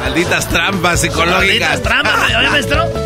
Malditas 0.00 0.48
trampas 0.48 1.00
psicológicas. 1.00 1.80
Malditas 1.80 1.82
trampas, 1.82 2.50
maestro? 2.50 3.01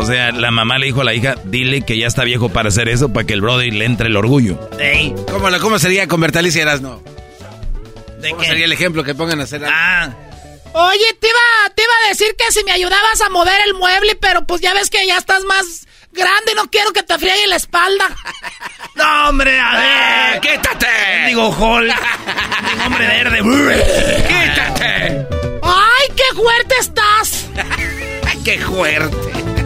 O 0.00 0.06
sea, 0.06 0.32
la 0.32 0.50
mamá 0.50 0.78
le 0.78 0.86
dijo 0.86 1.02
a 1.02 1.04
la 1.04 1.12
hija, 1.12 1.34
dile 1.44 1.82
que 1.82 1.98
ya 1.98 2.06
está 2.06 2.24
viejo 2.24 2.48
para 2.48 2.70
hacer 2.70 2.88
eso, 2.88 3.12
para 3.12 3.26
que 3.26 3.34
el 3.34 3.42
brother 3.42 3.70
le 3.74 3.84
entre 3.84 4.08
el 4.08 4.16
orgullo. 4.16 4.58
Ey. 4.78 5.14
¿Cómo, 5.30 5.48
cómo 5.60 5.78
sería 5.78 6.08
con 6.08 6.22
Bertalicia 6.22 6.62
Erasno? 6.62 7.02
¿De 8.18 8.30
¿Cómo 8.30 8.40
qué? 8.40 8.48
sería 8.48 8.64
el 8.64 8.72
ejemplo 8.72 9.04
que 9.04 9.14
pongan 9.14 9.40
a 9.40 9.44
hacer? 9.44 9.62
Ah, 9.66 10.10
Oye, 10.72 11.04
te 11.20 11.26
iba, 11.26 11.74
te 11.74 11.82
iba 11.82 11.92
a 12.04 12.08
decir 12.08 12.34
que 12.38 12.50
si 12.50 12.64
me 12.64 12.72
ayudabas 12.72 13.20
a 13.20 13.28
mover 13.28 13.60
el 13.66 13.74
mueble, 13.74 14.14
pero 14.16 14.46
pues 14.46 14.62
ya 14.62 14.72
ves 14.72 14.88
que 14.88 15.04
ya 15.06 15.18
estás 15.18 15.44
más 15.44 15.86
grande, 16.12 16.54
no 16.56 16.70
quiero 16.70 16.92
que 16.92 17.02
te 17.02 17.18
friegue 17.18 17.46
la 17.48 17.56
espalda. 17.56 18.06
no, 18.94 19.28
hombre, 19.28 19.60
a 19.60 19.72
ver. 19.74 20.36
¡Eh, 20.36 20.40
¡Quítate! 20.40 20.86
Digo. 21.26 21.50
Digo, 21.50 22.86
hombre 22.86 23.06
verde. 23.06 23.38
¡Quítate! 24.28 25.26
¡Ay, 25.62 26.14
qué 26.16 26.36
fuerte 26.36 26.74
estás! 26.80 27.46
¡Qué 28.44 28.58
fuerte! 28.60 29.59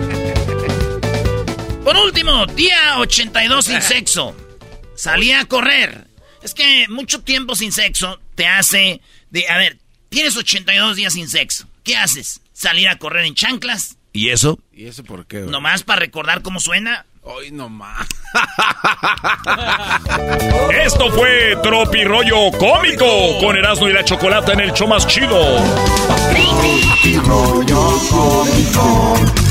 Por 1.85 1.97
último, 1.99 2.47
día 2.47 2.99
82 2.99 3.65
sin 3.65 3.83
sexo. 3.95 4.35
Salí 4.97 5.33
a 5.33 5.45
correr. 5.45 6.07
Es 6.43 6.55
que 6.55 6.87
mucho 6.89 7.21
tiempo 7.23 7.55
sin 7.55 7.73
sexo 7.73 8.19
te 8.35 8.47
hace... 8.47 9.01
De, 9.31 9.47
a 9.49 9.59
ver, 9.59 9.79
tienes 10.09 10.37
82 10.37 10.97
días 10.97 11.13
sin 11.13 11.29
sexo. 11.29 11.67
¿Qué 11.83 11.97
haces? 11.97 12.41
¿Salir 12.53 12.89
a 12.89 12.99
correr 12.99 13.25
en 13.27 13.35
chanclas? 13.35 13.99
¿Y 14.13 14.31
eso? 14.31 14.59
¿Y 14.73 14.87
eso 14.87 15.05
por 15.05 15.27
qué? 15.27 15.41
güey? 15.41 15.51
¿Nomás 15.51 15.83
para 15.83 16.01
recordar 16.01 16.41
cómo 16.43 16.61
suena? 16.61 17.05
Hoy 17.23 17.51
nomás. 17.51 18.07
Esto 20.85 21.11
fue 21.11 21.57
Tropi 21.63 22.05
Rollo 22.05 22.51
Cómico 22.59 23.39
con 23.41 23.57
Erasmo 23.57 23.89
y 23.89 23.93
la 23.95 24.05
Chocolata 24.05 24.53
en 24.53 24.61
el 24.61 24.73
show 24.73 24.87
más 24.87 25.07
chido. 25.07 25.57
Tropi 26.31 27.17
rollo 27.17 27.99
cómico. 28.11 29.44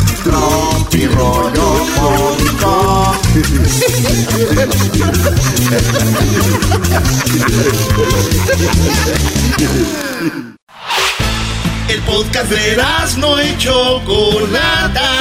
El 11.90 12.02
podcast 12.04 12.50
de 12.50 12.78
no 13.18 13.44
y 13.44 13.58
Chocolata. 13.58 15.12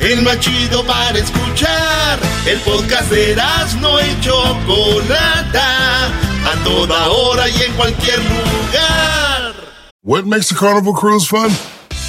El 0.00 0.20
más 0.22 0.38
chido 0.40 0.84
para 0.84 1.18
escuchar. 1.18 2.18
El 2.44 2.58
podcast 2.60 3.10
de 3.10 3.34
no 3.80 4.00
y 4.00 4.20
Chocolata. 4.20 6.08
A 6.44 6.64
toda 6.64 7.08
hora 7.08 7.48
y 7.48 7.62
en 7.62 7.72
cualquier 7.72 8.18
lugar. 8.18 9.54
What 10.02 10.24
makes 10.24 10.50
a 10.50 10.56
carnival 10.56 10.92
cruise 10.92 11.26
fun? 11.26 11.50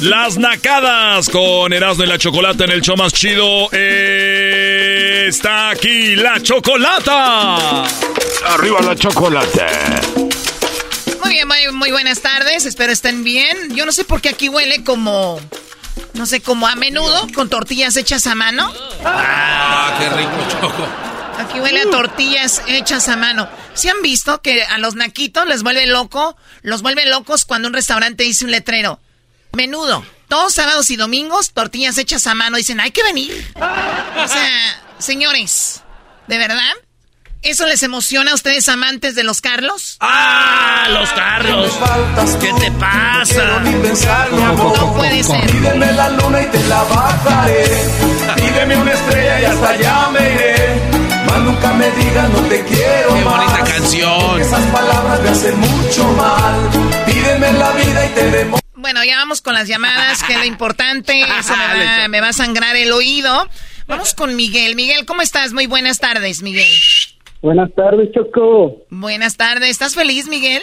Las 0.00 0.38
nacadas 0.38 1.28
con 1.28 1.72
Erasmo 1.72 2.04
y 2.04 2.06
la 2.06 2.18
Chocolata 2.18 2.62
en 2.64 2.70
el 2.70 2.82
show 2.82 2.96
más 2.96 3.12
chido. 3.12 3.68
Está 3.72 5.70
aquí 5.70 6.14
la 6.14 6.40
Chocolata. 6.40 7.82
Arriba 8.46 8.80
la 8.80 8.94
Chocolata. 8.94 9.66
Muy 11.24 11.32
bien, 11.32 11.48
muy, 11.48 11.72
muy 11.72 11.90
buenas 11.90 12.20
tardes. 12.20 12.64
Espero 12.64 12.92
estén 12.92 13.24
bien. 13.24 13.74
Yo 13.74 13.84
no 13.86 13.90
sé 13.90 14.04
por 14.04 14.20
qué 14.20 14.28
aquí 14.28 14.48
huele 14.48 14.84
como. 14.84 15.40
No 16.14 16.26
sé, 16.26 16.40
como 16.42 16.68
a 16.68 16.76
menudo, 16.76 17.26
con 17.34 17.48
tortillas 17.48 17.96
hechas 17.96 18.28
a 18.28 18.36
mano. 18.36 18.72
Ah, 19.04 19.96
qué 19.98 20.08
rico, 20.10 20.30
Choco. 20.60 20.86
Aquí 21.38 21.58
huele 21.58 21.80
a 21.80 21.90
tortillas 21.90 22.62
hechas 22.68 23.08
a 23.08 23.16
mano. 23.16 23.48
¿Se 23.74 23.90
han 23.90 24.00
visto 24.02 24.42
que 24.42 24.62
a 24.62 24.78
los 24.78 24.94
naquitos 24.94 25.44
les 25.48 25.64
vuelve 25.64 25.86
loco? 25.86 26.36
Los 26.62 26.82
vuelve 26.82 27.04
locos 27.06 27.44
cuando 27.44 27.66
un 27.66 27.74
restaurante 27.74 28.22
dice 28.22 28.44
un 28.44 28.52
letrero. 28.52 29.00
Menudo. 29.52 30.04
Todos 30.28 30.52
sábados 30.52 30.90
y 30.90 30.96
domingos, 30.96 31.52
tortillas 31.52 31.96
hechas 31.96 32.26
a 32.26 32.34
mano. 32.34 32.58
Dicen, 32.58 32.80
hay 32.80 32.90
que 32.90 33.02
venir. 33.02 33.52
O 33.56 34.28
sea, 34.28 34.82
señores, 34.98 35.82
¿de 36.26 36.38
verdad? 36.38 36.74
¿Eso 37.42 37.66
les 37.66 37.82
emociona 37.84 38.32
a 38.32 38.34
ustedes 38.34 38.68
amantes 38.68 39.14
de 39.14 39.22
los 39.22 39.40
Carlos? 39.40 39.96
¡Ah, 40.00 40.88
los 40.90 41.08
Carlos! 41.12 41.72
¿Qué 42.40 42.52
te 42.60 42.70
pasa? 42.72 43.60
No 43.60 44.94
puede 44.94 45.22
ser. 45.22 45.50
Pídeme 45.50 45.92
la 45.92 46.10
luna 46.10 46.42
y 46.42 46.46
te 46.46 46.62
la 46.64 46.82
bajaré. 46.82 47.64
Pídeme 48.34 48.76
una 48.76 48.92
estrella 48.92 49.40
y 49.40 49.44
hasta 49.44 49.68
allá 49.70 50.08
me 50.10 50.32
iré. 50.32 50.82
Más 51.26 51.38
nunca 51.40 51.72
me 51.74 51.90
digas 51.92 52.30
no 52.30 52.40
te 52.48 52.64
quiero 52.64 53.14
Qué 53.14 53.24
bonita 53.24 53.64
canción. 53.64 54.40
Esas 54.40 54.64
palabras 54.66 55.20
me 55.20 55.28
hacen 55.30 55.58
mucho 55.58 56.04
mal. 56.12 56.70
Pídeme 57.06 57.52
la 57.52 57.70
vida 57.72 58.06
y 58.06 58.08
te 58.14 58.30
demo 58.30 58.58
bueno, 58.78 59.04
ya 59.04 59.16
vamos 59.16 59.40
con 59.42 59.54
las 59.54 59.68
llamadas, 59.68 60.22
que 60.24 60.34
es 60.34 60.38
lo 60.38 60.44
importante. 60.44 61.20
Eso 61.38 61.54
me 61.56 61.84
va, 61.84 62.08
me 62.08 62.20
va 62.20 62.28
a 62.28 62.32
sangrar 62.32 62.76
el 62.76 62.92
oído. 62.92 63.48
Vamos 63.86 64.14
con 64.14 64.36
Miguel. 64.36 64.76
Miguel, 64.76 65.06
¿cómo 65.06 65.22
estás? 65.22 65.52
Muy 65.52 65.66
buenas 65.66 65.98
tardes, 65.98 66.42
Miguel. 66.42 66.70
Buenas 67.40 67.72
tardes, 67.74 68.10
Choco. 68.12 68.84
Buenas 68.90 69.36
tardes. 69.36 69.70
¿Estás 69.70 69.94
feliz, 69.94 70.28
Miguel? 70.28 70.62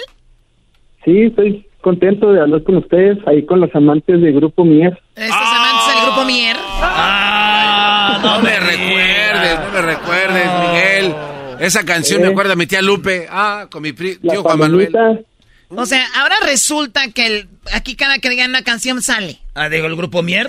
Sí, 1.04 1.24
estoy 1.24 1.68
contento 1.82 2.32
de 2.32 2.42
hablar 2.42 2.64
con 2.64 2.78
ustedes, 2.78 3.18
ahí 3.28 3.46
con 3.46 3.60
los 3.60 3.74
amantes 3.76 4.20
del 4.20 4.34
Grupo 4.34 4.66
Mier. 4.66 5.00
¿Estos 5.16 5.36
amantes 5.36 5.96
del 5.96 6.06
Grupo 6.06 6.26
Mier? 6.26 6.58
Ah, 6.60 8.20
no 8.24 8.42
me 8.42 8.60
recuerdes, 8.60 9.60
no 9.60 9.72
me 9.72 9.82
recuerdes, 9.82 10.48
Miguel. 10.62 11.16
Esa 11.60 11.86
canción 11.86 12.22
me 12.22 12.28
acuerda 12.28 12.54
a 12.54 12.56
mi 12.56 12.66
tía 12.66 12.82
Lupe. 12.82 13.28
Ah, 13.30 13.68
con 13.72 13.84
mi 13.84 13.94
tío 13.94 14.44
Juan 14.44 14.60
Manuel. 14.60 15.26
O 15.70 15.86
sea, 15.86 16.06
ahora 16.16 16.36
resulta 16.44 17.10
que 17.12 17.26
el, 17.26 17.50
aquí 17.74 17.96
cada 17.96 18.20
que 18.20 18.30
digan 18.30 18.50
una 18.50 18.64
canción 18.64 19.02
sale. 19.02 19.40
Ah, 19.56 19.70
digo, 19.70 19.88
el 19.88 19.96
grupo 19.96 20.22
Mier. 20.22 20.48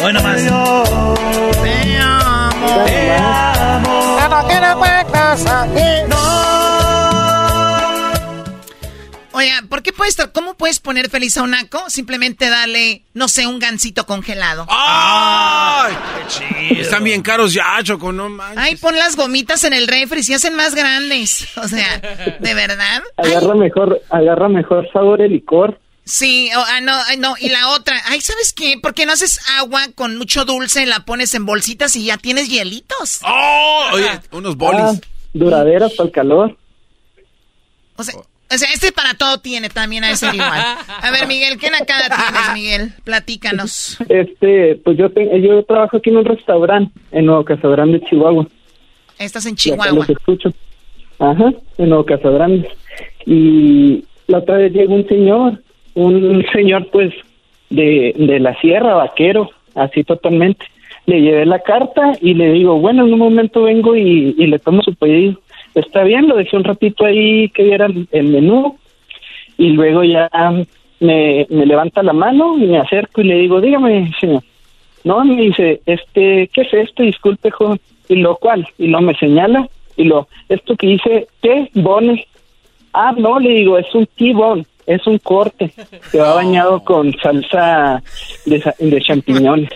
Bueno, 0.00 0.22
más. 0.22 0.42
Te 0.42 0.48
amo. 0.48 1.14
Te 2.84 3.12
amo. 3.12 4.16
Oiga, 9.34 9.62
¿por 9.68 9.82
qué 9.82 9.92
puedes, 9.92 10.16
cómo 10.32 10.54
puedes 10.54 10.78
poner 10.78 11.08
feliz 11.08 11.36
a 11.36 11.42
un 11.42 11.50
naco? 11.52 11.88
Simplemente 11.88 12.48
darle, 12.48 13.04
no 13.14 13.28
sé, 13.28 13.46
un 13.46 13.58
gansito 13.58 14.04
congelado. 14.04 14.66
¡Ay! 14.68 15.94
¡Qué 16.18 16.26
chido! 16.28 16.82
Están 16.82 17.04
bien 17.04 17.22
caros 17.22 17.54
ya, 17.54 17.78
Choco, 17.82 18.12
no 18.12 18.28
manches. 18.28 18.58
Ay, 18.58 18.76
pon 18.76 18.96
las 18.96 19.16
gomitas 19.16 19.64
en 19.64 19.72
el 19.72 19.88
refri, 19.88 20.20
y 20.20 20.22
se 20.22 20.34
hacen 20.34 20.54
más 20.54 20.74
grandes. 20.74 21.48
O 21.62 21.68
sea, 21.68 22.00
¿de 22.40 22.54
verdad? 22.54 23.02
Agarra 23.16 23.54
mejor, 23.54 24.02
agarra 24.10 24.48
mejor 24.48 24.88
sabor 24.92 25.22
el 25.22 25.32
licor. 25.32 25.78
Sí, 26.04 26.50
ah, 26.54 26.80
no, 26.80 26.92
no, 27.18 27.34
y 27.38 27.48
la 27.48 27.68
otra, 27.68 27.96
ay, 28.06 28.20
¿sabes 28.20 28.52
qué? 28.52 28.78
¿Por 28.82 28.94
qué 28.94 29.06
no 29.06 29.12
haces 29.12 29.38
agua 29.58 29.86
con 29.94 30.16
mucho 30.16 30.44
dulce, 30.44 30.84
la 30.86 31.04
pones 31.04 31.34
en 31.34 31.46
bolsitas 31.46 31.94
y 31.94 32.06
ya 32.06 32.16
tienes 32.18 32.48
hielitos? 32.48 33.20
¡Oh! 33.24 33.90
Oye, 33.92 34.10
unos 34.32 34.56
bolis. 34.56 34.80
Ah, 34.82 34.94
duraderas 35.32 35.92
para 35.92 36.08
el 36.08 36.12
calor. 36.12 36.58
O 37.96 38.02
sea, 38.02 38.14
o 38.52 38.58
sea, 38.58 38.68
este 38.72 38.92
para 38.92 39.14
todo 39.14 39.38
tiene 39.38 39.68
también 39.68 40.04
a 40.04 40.10
ese 40.10 40.26
igual. 40.26 40.60
A 41.02 41.10
ver, 41.10 41.26
Miguel, 41.26 41.58
¿qué 41.58 41.70
nacada 41.70 42.08
tienes, 42.08 42.52
Miguel? 42.54 42.92
Platícanos. 43.04 43.98
Este, 44.08 44.76
pues 44.76 44.98
yo 44.98 45.08
yo 45.08 45.62
trabajo 45.64 45.96
aquí 45.96 46.10
en 46.10 46.18
un 46.18 46.24
restaurante 46.24 46.92
en 47.12 47.26
Nuevo 47.26 47.44
Casagrande, 47.44 48.00
Chihuahua. 48.02 48.46
Estás 49.18 49.46
en 49.46 49.56
Chihuahua. 49.56 49.92
Los 49.92 50.10
escucho. 50.10 50.52
Ajá, 51.18 51.52
en 51.78 51.88
Nuevo 51.88 52.04
Casagrande. 52.04 52.68
Y 53.26 54.04
la 54.26 54.38
otra 54.38 54.58
vez 54.58 54.72
llegó 54.72 54.94
un 54.94 55.08
señor, 55.08 55.62
un 55.94 56.44
señor 56.52 56.88
pues 56.90 57.12
de, 57.70 58.14
de 58.16 58.40
la 58.40 58.58
sierra, 58.60 58.94
vaquero, 58.94 59.50
así 59.74 60.04
totalmente. 60.04 60.64
Le 61.06 61.20
llevé 61.20 61.46
la 61.46 61.60
carta 61.60 62.12
y 62.20 62.34
le 62.34 62.52
digo, 62.52 62.78
bueno, 62.78 63.06
en 63.06 63.12
un 63.12 63.18
momento 63.18 63.62
vengo 63.62 63.96
y, 63.96 64.34
y 64.38 64.46
le 64.46 64.58
tomo 64.58 64.82
su 64.82 64.94
pedido 64.94 65.40
está 65.74 66.04
bien, 66.04 66.28
lo 66.28 66.36
dejé 66.36 66.56
un 66.56 66.64
ratito 66.64 67.04
ahí 67.04 67.48
que 67.50 67.64
viera 67.64 67.86
el 67.86 68.24
menú 68.24 68.78
y 69.58 69.70
luego 69.70 70.04
ya 70.04 70.28
me, 71.00 71.46
me 71.50 71.66
levanta 71.66 72.02
la 72.02 72.12
mano 72.12 72.56
y 72.58 72.66
me 72.66 72.78
acerco 72.78 73.20
y 73.20 73.24
le 73.24 73.34
digo, 73.36 73.60
dígame, 73.60 74.12
señor. 74.20 74.42
No, 75.04 75.24
me 75.24 75.42
dice, 75.42 75.80
este, 75.84 76.48
¿qué 76.52 76.62
es 76.62 76.72
esto? 76.72 77.02
Disculpe, 77.02 77.50
joven. 77.50 77.80
Y 78.08 78.16
lo 78.16 78.36
cual, 78.36 78.66
y 78.78 78.88
lo 78.88 79.00
me 79.00 79.14
señala, 79.16 79.68
y 79.96 80.04
lo, 80.04 80.28
esto 80.48 80.76
que 80.76 80.86
dice, 80.86 81.28
¿qué? 81.42 81.70
Bone. 81.74 82.26
Ah, 82.92 83.12
no, 83.16 83.38
le 83.40 83.50
digo, 83.50 83.78
es 83.78 83.92
un 83.94 84.06
T-bone, 84.06 84.66
es 84.86 85.06
un 85.06 85.18
corte 85.18 85.72
que 86.10 86.18
va 86.18 86.34
bañado 86.34 86.84
con 86.84 87.12
salsa 87.20 88.02
de, 88.44 88.62
de 88.78 89.00
champiñones. 89.00 89.70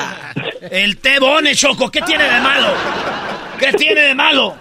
El 0.70 0.98
T-bone, 0.98 1.54
Choco, 1.54 1.90
¿qué 1.90 2.00
tiene 2.02 2.24
de 2.24 2.40
malo? 2.40 2.68
¿Qué 3.58 3.72
tiene 3.72 4.00
de 4.00 4.14
malo? 4.14 4.54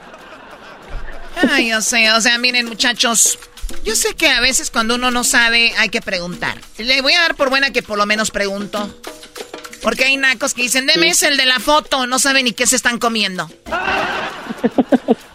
Ay, 1.49 1.69
yo 1.69 1.81
sé, 1.81 2.11
o 2.11 2.21
sea, 2.21 2.37
miren 2.37 2.67
muchachos, 2.67 3.39
yo 3.83 3.95
sé 3.95 4.15
que 4.15 4.29
a 4.29 4.39
veces 4.39 4.71
cuando 4.71 4.95
uno 4.95 5.11
no 5.11 5.23
sabe 5.23 5.73
hay 5.77 5.89
que 5.89 6.01
preguntar. 6.01 6.59
Le 6.77 7.01
voy 7.01 7.13
a 7.13 7.21
dar 7.21 7.35
por 7.35 7.49
buena 7.49 7.71
que 7.71 7.83
por 7.83 7.97
lo 7.97 8.05
menos 8.05 8.31
pregunto. 8.31 8.93
Porque 9.83 10.05
hay 10.05 10.17
nacos 10.17 10.53
que 10.53 10.63
dicen, 10.63 10.87
deme 10.87 11.09
ese 11.09 11.27
el 11.27 11.37
de 11.37 11.45
la 11.45 11.59
foto, 11.59 12.07
no 12.07 12.17
saben 12.17 12.45
ni 12.45 12.53
qué 12.53 12.65
se 12.65 12.75
están 12.75 12.97
comiendo. 12.97 13.49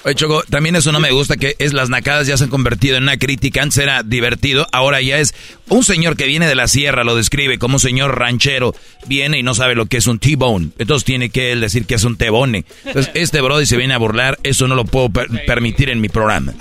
Oye, 0.04 0.14
Choco, 0.14 0.42
también 0.48 0.74
eso 0.74 0.90
no 0.90 1.00
me 1.00 1.10
gusta, 1.10 1.36
que 1.36 1.56
es 1.58 1.74
las 1.74 1.90
nacadas 1.90 2.26
ya 2.26 2.36
se 2.36 2.44
han 2.44 2.50
convertido 2.50 2.96
en 2.96 3.02
una 3.02 3.18
crítica. 3.18 3.62
Antes 3.62 3.78
era 3.78 4.02
divertido, 4.02 4.66
ahora 4.72 5.02
ya 5.02 5.18
es 5.18 5.34
un 5.68 5.84
señor 5.84 6.16
que 6.16 6.24
viene 6.24 6.46
de 6.46 6.54
la 6.54 6.66
sierra, 6.68 7.04
lo 7.04 7.14
describe 7.14 7.58
como 7.58 7.74
un 7.74 7.80
señor 7.80 8.18
ranchero, 8.18 8.74
viene 9.06 9.38
y 9.38 9.42
no 9.42 9.54
sabe 9.54 9.74
lo 9.74 9.86
que 9.86 9.98
es 9.98 10.06
un 10.06 10.18
T-bone. 10.18 10.70
Entonces 10.78 11.04
tiene 11.04 11.28
que 11.30 11.52
él 11.52 11.60
decir 11.60 11.84
que 11.84 11.96
es 11.96 12.04
un 12.04 12.16
T-bone. 12.16 12.64
Entonces, 12.86 13.10
este 13.14 13.40
brody 13.42 13.66
se 13.66 13.76
viene 13.76 13.92
a 13.92 13.98
burlar, 13.98 14.38
eso 14.44 14.66
no 14.66 14.76
lo 14.76 14.84
puedo 14.84 15.10
permitir 15.10 15.90
en 15.90 16.00
mi 16.00 16.08
programa. 16.08 16.54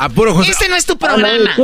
Este 0.45 0.67
no 0.67 0.75
es 0.75 0.85
tu 0.85 0.97
programa. 0.97 1.55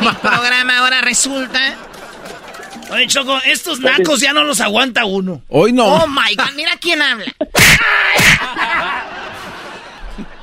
mi 0.00 0.08
programa 0.22 0.78
ahora 0.78 1.00
resulta 1.00 1.76
Oye, 2.90 3.06
Choco, 3.06 3.38
estos 3.46 3.80
nacos 3.80 4.20
ya 4.20 4.32
no 4.32 4.44
los 4.44 4.60
aguanta 4.60 5.04
uno. 5.04 5.42
Hoy 5.48 5.72
no. 5.72 5.84
Oh 5.86 6.06
my 6.06 6.34
god, 6.36 6.54
mira 6.56 6.72
quién 6.80 7.00
habla. 7.02 7.32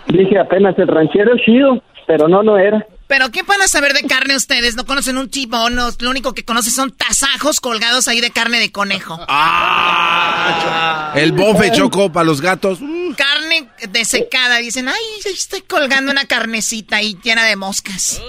Dije 0.07 0.39
apenas 0.39 0.77
el 0.77 0.87
ranchero 0.87 1.31
chido, 1.45 1.81
pero 2.07 2.27
no, 2.27 2.43
no 2.43 2.57
era. 2.57 2.85
¿Pero 3.07 3.29
qué 3.29 3.43
van 3.43 3.61
a 3.61 3.67
saber 3.67 3.93
de 3.93 4.07
carne 4.07 4.37
ustedes? 4.37 4.75
¿No 4.77 4.85
conocen 4.85 5.17
un 5.17 5.29
tibón? 5.29 5.75
Lo 5.75 6.09
único 6.09 6.33
que 6.33 6.45
conocen 6.45 6.71
son 6.71 6.91
tasajos 6.91 7.59
colgados 7.59 8.07
ahí 8.07 8.21
de 8.21 8.31
carne 8.31 8.59
de 8.59 8.71
conejo. 8.71 9.19
Ah, 9.27 11.11
el 11.15 11.33
bofe 11.33 11.71
choco 11.73 12.09
para 12.11 12.23
los 12.23 12.39
gatos. 12.39 12.79
desecada. 13.89 14.57
Dicen, 14.59 14.87
ay, 14.87 14.95
estoy 15.25 15.59
colgando 15.61 16.09
una 16.09 16.23
carnecita 16.23 16.95
ahí 16.97 17.17
llena 17.21 17.43
de 17.45 17.57
moscas. 17.57 18.21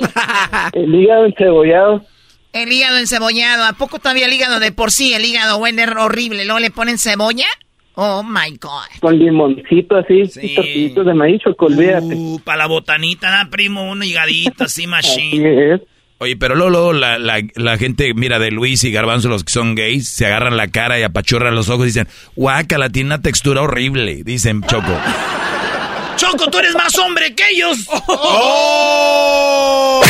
El 0.72 0.92
hígado 0.92 1.26
encebollado. 1.26 2.04
El 2.52 2.72
hígado 2.72 2.98
encebollado. 2.98 3.64
¿A 3.64 3.72
poco 3.72 3.98
todavía 3.98 4.26
el 4.26 4.32
hígado 4.32 4.60
de 4.60 4.72
por 4.72 4.90
sí? 4.90 5.14
El 5.14 5.24
hígado 5.24 5.58
huele 5.58 5.84
horrible. 5.84 6.44
Luego 6.44 6.60
le 6.60 6.70
ponen 6.70 6.98
cebolla. 6.98 7.46
Oh 7.94 8.22
my 8.22 8.56
God. 8.58 9.00
Con 9.00 9.18
limoncito 9.18 9.96
así, 9.96 10.22
y 10.40 10.54
tortillitos 10.54 11.04
de 11.04 11.14
maíz, 11.14 11.42
olvídate. 11.58 12.14
Uh, 12.14 12.40
para 12.42 12.58
la 12.58 12.66
botanita, 12.66 13.30
da 13.30 13.50
primo, 13.50 13.90
un 13.90 14.02
higadito 14.02 14.64
así, 14.64 14.86
machine. 14.88 15.78
Oye, 16.16 16.36
pero 16.36 16.54
luego, 16.54 16.92
la, 16.92 17.18
la, 17.18 17.76
gente, 17.78 18.14
mira, 18.14 18.38
de 18.38 18.52
Luis 18.52 18.84
y 18.84 18.92
Garbanzo, 18.92 19.28
los 19.28 19.42
que 19.44 19.52
son 19.52 19.74
gays, 19.74 20.08
se 20.08 20.24
agarran 20.24 20.56
la 20.56 20.68
cara 20.68 20.98
y 20.98 21.02
apachurran 21.02 21.54
los 21.56 21.68
ojos 21.68 21.82
y 21.82 21.86
dicen, 21.88 22.06
guácala, 22.36 22.88
tiene 22.90 23.08
una 23.08 23.20
textura 23.20 23.60
horrible, 23.60 24.22
dicen 24.22 24.62
Choco. 24.62 24.86
Choco, 26.16 26.48
tú 26.48 26.58
eres 26.58 26.74
más 26.76 26.96
hombre 26.98 27.34
que 27.34 27.42
ellos. 27.52 27.88
¡Oh! 28.06 30.02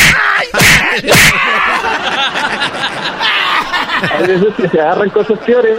A 3.02 4.22
veces 4.26 4.54
que 4.56 4.68
se 4.68 4.80
agarran 4.80 5.10
cosas 5.10 5.38
peores. 5.40 5.78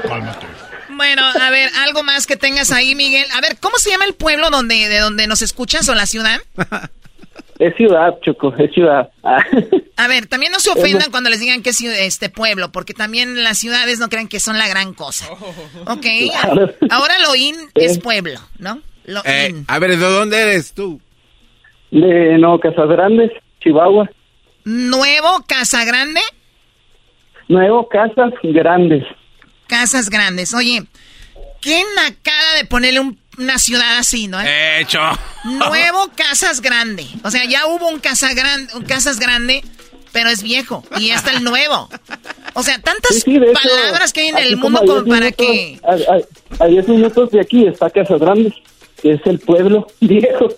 Bueno, 0.90 1.24
a 1.26 1.50
ver, 1.50 1.70
algo 1.84 2.04
más 2.04 2.28
que 2.28 2.38
tengas 2.38 2.72
ahí, 2.72 2.96
Miguel. 2.96 3.26
A 3.36 3.42
ver, 3.42 3.58
¿cómo 3.60 3.78
se 3.78 3.90
llama 3.90 4.06
el 4.06 4.14
pueblo 4.14 4.50
donde, 4.50 4.88
de 4.88 5.00
donde 5.00 5.28
nos 5.28 5.42
escuchas 5.42 5.90
o 5.90 5.96
la 5.96 6.06
ciudad? 6.06 6.40
Es 7.60 7.76
ciudad, 7.76 8.20
Choco, 8.22 8.54
es 8.58 8.72
ciudad. 8.74 9.10
A 9.96 10.08
ver, 10.08 10.26
también 10.28 10.52
no 10.52 10.60
se 10.60 10.72
ofendan 10.72 11.12
cuando 11.12 11.30
les 11.30 11.40
digan 11.40 11.62
que 11.62 11.70
es 11.70 11.82
este 11.82 12.30
pueblo, 12.30 12.72
porque 12.72 12.94
también 12.94 13.44
las 13.44 13.60
ciudades 13.60 14.00
no 14.00 14.10
creen 14.10 14.28
que 14.28 14.40
son 14.40 14.58
la 14.58 14.68
gran 14.68 14.94
cosa. 14.94 15.28
Ok, 15.86 16.06
ahora 16.90 17.20
Loín 17.20 17.56
es 17.76 18.00
pueblo, 18.00 18.40
¿no? 18.58 18.82
Eh, 19.26 19.64
a 19.68 19.80
ver, 19.80 19.92
¿de 19.92 19.98
dónde 19.98 20.42
eres 20.42 20.74
tú? 20.74 21.00
De 21.92 22.38
no, 22.38 22.60
Casas 22.60 22.90
Grandes, 22.90 23.32
Chihuahua. 23.62 24.10
¿Nuevo 24.64 25.44
Casa 25.48 25.86
Grande? 25.86 26.22
Nuevo 27.54 27.88
Casas 27.88 28.34
Grandes. 28.42 29.04
Casas 29.68 30.10
Grandes. 30.10 30.56
Oye, 30.56 30.84
qué 31.62 31.84
nacada 31.96 32.56
de 32.58 32.66
ponerle 32.66 33.02
una 33.38 33.60
ciudad 33.60 33.98
así, 33.98 34.28
¿no? 34.28 34.40
Hecho. 34.42 35.00
Nuevo 35.44 36.10
Casas 36.16 36.62
Grande. 36.62 37.06
O 37.24 37.30
sea, 37.30 37.46
ya 37.46 37.68
hubo 37.68 37.88
un, 37.90 38.00
casa 38.00 38.34
grande, 38.34 38.74
un 38.74 38.84
Casas 38.86 39.20
Grande, 39.20 39.64
pero 40.12 40.30
es 40.30 40.42
viejo. 40.42 40.84
Y 40.98 41.12
está 41.12 41.32
el 41.32 41.44
nuevo. 41.44 41.90
O 42.56 42.64
sea, 42.64 42.80
tantas 42.82 43.24
palabras 43.24 44.14
que 44.14 44.22
hay 44.22 44.28
en 44.30 44.38
el 44.40 44.58
mundo 44.58 44.80
como, 44.80 45.06
para 45.06 45.32
que... 45.32 45.80
A 46.60 46.66
10 46.66 46.88
minutos 46.88 47.30
de 47.30 47.40
aquí 47.40 47.68
está 47.68 47.92
Casas 47.92 48.20
Grandes, 48.20 48.54
que 49.00 49.14
es 49.14 49.22
el 49.26 49.38
pueblo 49.38 49.86
viejo. 50.00 50.50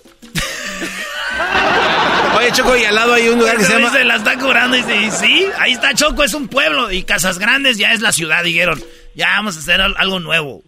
Oye, 2.46 2.54
Choco, 2.54 2.78
y 2.78 2.84
al 2.84 2.94
lado 2.94 3.14
hay 3.16 3.28
un 3.28 3.40
lugar 3.40 3.58
que 3.58 3.64
se 3.64 3.74
llama... 3.74 3.92
Se 3.92 4.04
la 4.04 4.18
está 4.18 4.38
curando 4.38 4.78
y 4.78 4.84
dice, 4.84 5.10
sí, 5.20 5.48
ahí 5.58 5.72
está 5.72 5.96
Choco, 5.96 6.24
es 6.24 6.36
un 6.36 6.48
pueblo. 6.48 6.92
Y 6.92 7.02
Casas 7.02 7.40
Grandes 7.40 7.80
ya 7.80 7.92
es 7.92 8.02
la 8.02 8.12
ciudad, 8.12 8.44
dijeron. 8.44 8.84
Ya 9.16 9.30
vamos 9.30 9.58
a 9.58 9.62
hacer 9.62 9.82
algo 9.82 10.20
nuevo. 10.20 10.64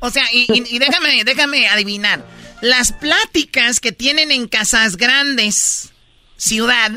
O 0.00 0.10
sea, 0.10 0.24
y, 0.30 0.78
déjame, 0.78 1.24
déjame 1.24 1.66
adivinar. 1.68 2.26
Las 2.60 2.92
pláticas 2.92 3.80
que 3.80 3.90
tienen 3.90 4.32
en 4.32 4.48
Casas 4.48 4.98
Grandes, 4.98 5.94
ciudad, 6.36 6.92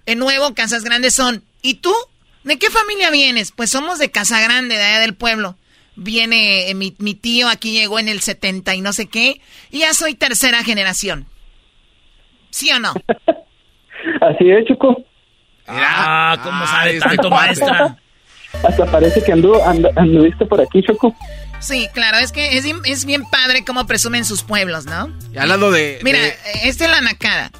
en 0.06 0.18
nuevo 0.18 0.54
Casas 0.54 0.82
Grandes 0.82 1.14
son, 1.14 1.44
¿y 1.62 1.74
tú? 1.74 1.94
¿De 2.42 2.58
qué 2.58 2.68
familia 2.68 3.10
vienes? 3.10 3.52
Pues 3.52 3.70
somos 3.70 4.00
de 4.00 4.10
Casa 4.10 4.40
Grande, 4.40 4.76
de 4.76 4.82
allá 4.82 4.98
del 4.98 5.14
pueblo. 5.14 5.56
Viene 5.94 6.68
eh, 6.68 6.74
mi, 6.74 6.96
mi 6.98 7.14
tío, 7.14 7.48
aquí 7.48 7.70
llegó 7.70 8.00
en 8.00 8.08
el 8.08 8.22
70 8.22 8.74
y 8.74 8.80
no 8.80 8.92
sé 8.92 9.06
qué, 9.06 9.40
y 9.70 9.80
ya 9.80 9.94
soy 9.94 10.14
tercera 10.14 10.64
generación. 10.64 11.28
¿Sí 12.50 12.72
o 12.72 12.80
no? 12.80 12.92
Así 14.20 14.50
es, 14.50 14.66
Chico. 14.66 15.04
Ah, 15.66 16.36
¿cómo 16.42 16.66
sabe 16.66 16.96
este 16.96 17.08
tanto, 17.08 17.30
maestra? 17.30 17.96
Hasta 18.62 18.86
parece 18.86 19.22
que 19.22 19.32
anduvo, 19.32 19.62
anduviste 19.66 20.44
por 20.44 20.60
aquí, 20.60 20.82
Choco. 20.82 21.14
Sí, 21.60 21.88
claro, 21.94 22.18
es 22.18 22.32
que 22.32 22.58
es, 22.58 23.04
bien 23.04 23.24
padre 23.24 23.64
cómo 23.64 23.86
presumen 23.86 24.24
sus 24.24 24.42
pueblos, 24.42 24.84
¿no? 24.84 25.10
Y 25.32 25.38
al 25.38 25.48
lado 25.48 25.70
de... 25.70 26.00
Mira, 26.02 26.18
esta 26.64 26.84
es 26.84 26.90
la 26.90 27.00
nacada. 27.00 27.50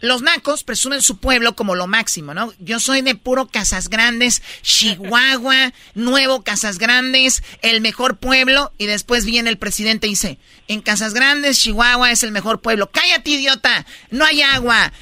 Los 0.00 0.22
nacos 0.22 0.62
presumen 0.62 1.02
su 1.02 1.18
pueblo 1.18 1.56
como 1.56 1.74
lo 1.74 1.88
máximo, 1.88 2.32
¿no? 2.32 2.52
Yo 2.60 2.78
soy 2.78 3.02
de 3.02 3.16
puro 3.16 3.48
Casas 3.48 3.88
Grandes, 3.88 4.42
Chihuahua, 4.62 5.72
Nuevo 5.94 6.44
Casas 6.44 6.78
Grandes, 6.78 7.42
el 7.62 7.80
mejor 7.80 8.16
pueblo. 8.16 8.72
Y 8.78 8.86
después 8.86 9.24
viene 9.24 9.50
el 9.50 9.58
presidente 9.58 10.06
y 10.06 10.10
dice, 10.10 10.38
en 10.68 10.82
Casas 10.82 11.14
Grandes, 11.14 11.58
Chihuahua 11.58 12.12
es 12.12 12.22
el 12.22 12.30
mejor 12.30 12.60
pueblo. 12.60 12.90
Cállate, 12.90 13.30
idiota. 13.30 13.86
No 14.10 14.24
hay 14.24 14.42
agua, 14.42 14.92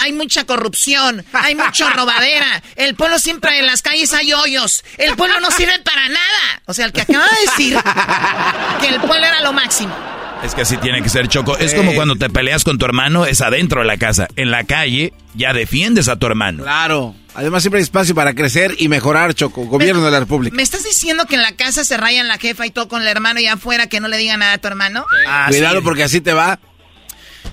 hay 0.00 0.12
mucha 0.12 0.44
corrupción, 0.44 1.24
hay 1.32 1.56
mucha 1.56 1.90
robadera. 1.94 2.62
El 2.76 2.94
pueblo 2.94 3.18
siempre 3.18 3.58
en 3.58 3.66
las 3.66 3.82
calles 3.82 4.12
hay 4.12 4.32
hoyos. 4.32 4.84
El 4.98 5.16
pueblo 5.16 5.40
no 5.40 5.50
sirve 5.50 5.80
para 5.80 6.08
nada. 6.08 6.62
O 6.66 6.74
sea, 6.74 6.86
el 6.86 6.92
que 6.92 7.00
acaba 7.00 7.26
de 7.26 7.50
decir 7.50 7.78
que 8.80 8.88
el 8.88 9.00
pueblo 9.00 9.26
era 9.26 9.40
lo 9.40 9.52
máximo. 9.52 10.23
Es 10.44 10.54
que 10.54 10.60
así 10.60 10.76
tiene 10.76 11.02
que 11.02 11.08
ser, 11.08 11.26
Choco. 11.26 11.56
Es 11.56 11.72
como 11.72 11.94
cuando 11.94 12.16
te 12.16 12.28
peleas 12.28 12.64
con 12.64 12.76
tu 12.76 12.84
hermano, 12.84 13.24
es 13.24 13.40
adentro 13.40 13.80
de 13.80 13.86
la 13.86 13.96
casa. 13.96 14.28
En 14.36 14.50
la 14.50 14.64
calle 14.64 15.14
ya 15.34 15.54
defiendes 15.54 16.08
a 16.08 16.16
tu 16.16 16.26
hermano. 16.26 16.62
Claro. 16.64 17.14
Además 17.34 17.62
siempre 17.62 17.78
hay 17.78 17.82
espacio 17.82 18.14
para 18.14 18.34
crecer 18.34 18.74
y 18.78 18.88
mejorar, 18.88 19.32
Choco. 19.32 19.64
Gobierno 19.64 20.04
de 20.04 20.10
la 20.10 20.20
República. 20.20 20.54
¿Me 20.54 20.62
estás 20.62 20.84
diciendo 20.84 21.24
que 21.24 21.36
en 21.36 21.42
la 21.42 21.52
casa 21.52 21.82
se 21.82 21.96
rayan 21.96 22.28
la 22.28 22.36
jefa 22.36 22.66
y 22.66 22.70
todo 22.70 22.88
con 22.88 23.00
el 23.00 23.08
hermano 23.08 23.40
y 23.40 23.46
afuera 23.46 23.86
que 23.86 24.00
no 24.00 24.08
le 24.08 24.18
diga 24.18 24.36
nada 24.36 24.52
a 24.52 24.58
tu 24.58 24.68
hermano? 24.68 25.06
Ah, 25.26 25.46
Cuidado 25.48 25.82
porque 25.82 26.02
así 26.02 26.20
te 26.20 26.34
va. 26.34 26.60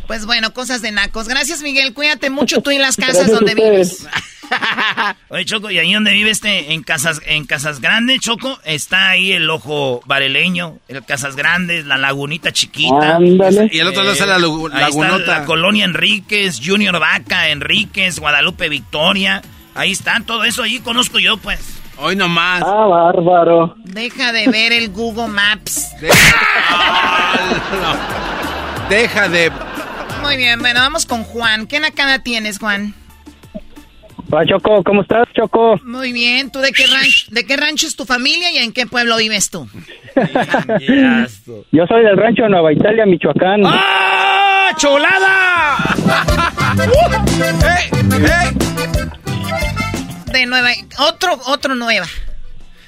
Pues 0.07 0.25
bueno, 0.25 0.53
cosas 0.53 0.81
de 0.81 0.91
nacos. 0.91 1.27
Gracias, 1.27 1.61
Miguel. 1.61 1.93
Cuídate 1.93 2.29
mucho 2.29 2.61
tú 2.61 2.71
y 2.71 2.77
las 2.77 2.95
casas 2.97 3.31
donde 3.31 3.55
vives. 3.55 4.07
Oye, 5.29 5.45
Choco, 5.45 5.71
¿y 5.71 5.79
ahí 5.79 5.93
donde 5.93 6.11
vive 6.11 6.29
este? 6.29 6.73
En 6.73 6.83
Casas, 6.83 7.21
en 7.25 7.45
Casas 7.45 7.79
Grandes, 7.79 8.19
Choco, 8.19 8.59
está 8.65 9.09
ahí 9.09 9.31
el 9.31 9.49
ojo 9.49 10.01
vareleño, 10.05 10.77
el 10.87 11.03
Casas 11.05 11.35
Grandes, 11.35 11.85
la 11.85 11.97
lagunita 11.97 12.51
chiquita. 12.51 13.17
Y 13.21 13.79
el 13.79 13.87
otro 13.87 14.01
lado 14.03 14.13
está 14.13 14.25
la 14.25 14.39
lagunota. 14.39 15.39
la 15.39 15.45
colonia 15.45 15.85
Enríquez, 15.85 16.59
Junior 16.63 16.99
Vaca, 16.99 17.49
Enríquez, 17.49 18.19
Guadalupe 18.19 18.69
Victoria. 18.69 19.41
Ahí 19.73 19.91
están, 19.91 20.25
todo 20.25 20.43
eso 20.43 20.63
ahí 20.63 20.79
conozco 20.79 21.19
yo, 21.19 21.37
pues. 21.37 21.59
Hoy 21.97 22.15
nomás. 22.15 22.63
Ah, 22.65 22.87
bárbaro. 22.87 23.75
Deja 23.83 24.31
de 24.31 24.47
ver 24.47 24.73
el 24.73 24.89
Google 24.89 25.27
Maps. 25.27 25.87
Deja 28.89 29.29
de 29.29 29.51
muy 30.21 30.37
bien, 30.37 30.59
bueno, 30.59 30.79
vamos 30.79 31.05
con 31.05 31.23
Juan. 31.23 31.67
¿Qué 31.67 31.79
nakada 31.79 32.19
tienes, 32.19 32.59
Juan? 32.59 32.93
Hola, 34.29 34.45
Choco, 34.45 34.81
¿cómo 34.83 35.01
estás, 35.01 35.27
Choco? 35.33 35.77
Muy 35.83 36.13
bien, 36.13 36.51
¿tú 36.51 36.59
de 36.59 36.71
qué, 36.71 36.85
rancho, 36.87 37.27
de 37.31 37.45
qué 37.45 37.57
rancho 37.57 37.85
es 37.85 37.97
tu 37.97 38.05
familia 38.05 38.49
y 38.51 38.57
en 38.57 38.71
qué 38.71 38.85
pueblo 38.85 39.17
vives 39.17 39.49
tú? 39.49 39.67
Yo 41.71 41.85
soy 41.87 42.03
del 42.03 42.15
rancho 42.15 42.43
de 42.43 42.49
Nueva 42.49 42.71
Italia, 42.71 43.05
Michoacán. 43.05 43.61
¡Ah! 43.65 44.69
¡Cholada! 44.77 45.77
De 50.31 50.45
Nueva... 50.45 50.69
Otro, 50.99 51.37
otro 51.47 51.75
Nueva. 51.75 52.05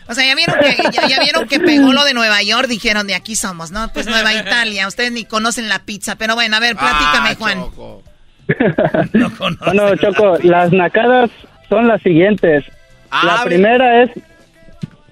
O 0.08 0.14
sea, 0.14 0.26
ya 0.26 0.36
vieron 0.36 0.56
que 0.60 0.76
ya, 1.10 1.20
vieron 1.20 1.48
que 1.48 1.60
pegó 1.60 1.94
lo 1.94 2.04
de 2.04 2.14
Nueva 2.14 2.42
York, 2.44 2.68
dijeron 2.68 3.08
de 3.08 3.16
aquí 3.16 3.36
somos, 3.36 3.72
¿no? 3.72 3.92
Pues 3.94 4.08
Nueva 4.08 4.34
Italia, 4.34 4.88
ustedes 4.88 5.12
ni 5.12 5.26
conocen 5.26 5.70
la 5.70 5.80
pizza, 5.80 6.16
pero 6.18 6.36
bueno, 6.36 6.58
a 6.58 6.60
ver, 6.60 6.76
platícame, 6.76 7.30
ah, 7.30 7.36
Juan. 7.38 7.60
no 9.14 9.32
bueno, 9.66 9.96
Choco, 9.96 10.38
las 10.44 10.72
nacadas 10.72 11.30
son 11.70 11.88
las 11.88 12.02
siguientes. 12.02 12.66
Ah, 13.10 13.38
la 13.38 13.44
primera 13.46 14.04
es 14.04 14.12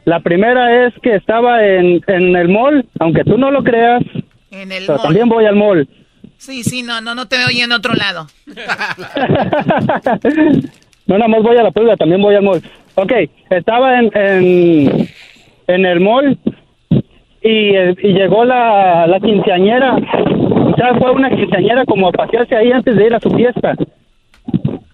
la 0.05 0.19
primera 0.19 0.85
es 0.85 0.93
que 1.01 1.15
estaba 1.15 1.63
en, 1.63 2.01
en 2.07 2.35
el 2.35 2.49
mall, 2.49 2.85
aunque 2.99 3.23
tú 3.23 3.37
no 3.37 3.51
lo 3.51 3.63
creas. 3.63 4.03
En 4.49 4.71
el 4.71 4.87
mall. 4.87 5.01
También 5.01 5.29
voy 5.29 5.45
al 5.45 5.55
mall. 5.55 5.87
Sí, 6.37 6.63
sí, 6.63 6.81
no, 6.81 7.01
no, 7.01 7.13
no 7.13 7.27
te 7.27 7.37
veo 7.37 7.49
en 7.51 7.71
otro 7.71 7.93
lado. 7.93 8.27
no, 11.05 11.17
nada 11.17 11.27
más 11.27 11.43
voy 11.43 11.55
a 11.55 11.63
la 11.63 11.69
prueba, 11.71 11.95
también 11.95 12.19
voy 12.19 12.33
al 12.33 12.41
mall. 12.41 12.63
Ok, 12.95 13.11
estaba 13.49 13.99
en, 13.99 14.11
en, 14.13 15.09
en 15.67 15.85
el 15.85 15.99
mall 15.99 16.37
y, 17.41 17.75
y 17.77 18.13
llegó 18.13 18.45
la, 18.45 19.07
la 19.07 19.19
quinceañera. 19.19 19.95
O 19.95 20.75
sea, 20.75 20.95
fue 20.97 21.11
una 21.11 21.29
quinceañera 21.29 21.85
como 21.85 22.09
a 22.09 22.11
pasearse 22.11 22.55
ahí 22.55 22.71
antes 22.71 22.95
de 22.95 23.05
ir 23.05 23.13
a 23.13 23.19
su 23.19 23.29
fiesta. 23.31 23.75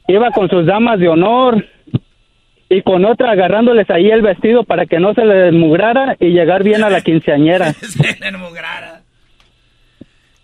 Iba 0.07 0.31
con 0.31 0.49
sus 0.49 0.65
damas 0.65 0.99
de 0.99 1.09
honor 1.09 1.65
y 2.69 2.81
con 2.81 3.05
otra 3.05 3.31
agarrándoles 3.31 3.89
ahí 3.89 4.09
el 4.09 4.21
vestido 4.21 4.63
para 4.63 4.85
que 4.85 4.99
no 4.99 5.13
se 5.13 5.25
le 5.25 5.33
desmugrara 5.35 6.15
y 6.19 6.27
llegar 6.29 6.63
bien 6.63 6.83
a 6.83 6.89
la 6.89 7.01
quinceañera. 7.01 7.73
se 7.73 8.03
le 8.03 8.13
desmugrara. 8.13 9.01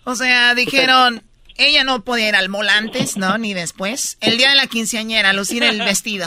O 0.05 0.15
sea, 0.15 0.53
dijeron, 0.55 1.21
ella 1.57 1.83
no 1.83 2.01
podía 2.03 2.29
ir 2.29 2.35
al 2.35 2.49
mall 2.49 2.67
antes, 2.67 3.15
¿no? 3.15 3.37
Ni 3.37 3.53
después. 3.53 4.17
El 4.21 4.37
día 4.37 4.49
de 4.49 4.55
la 4.55 4.67
quinceañera, 4.67 5.31
lucir 5.33 5.63
el 5.63 5.79
vestido. 5.79 6.25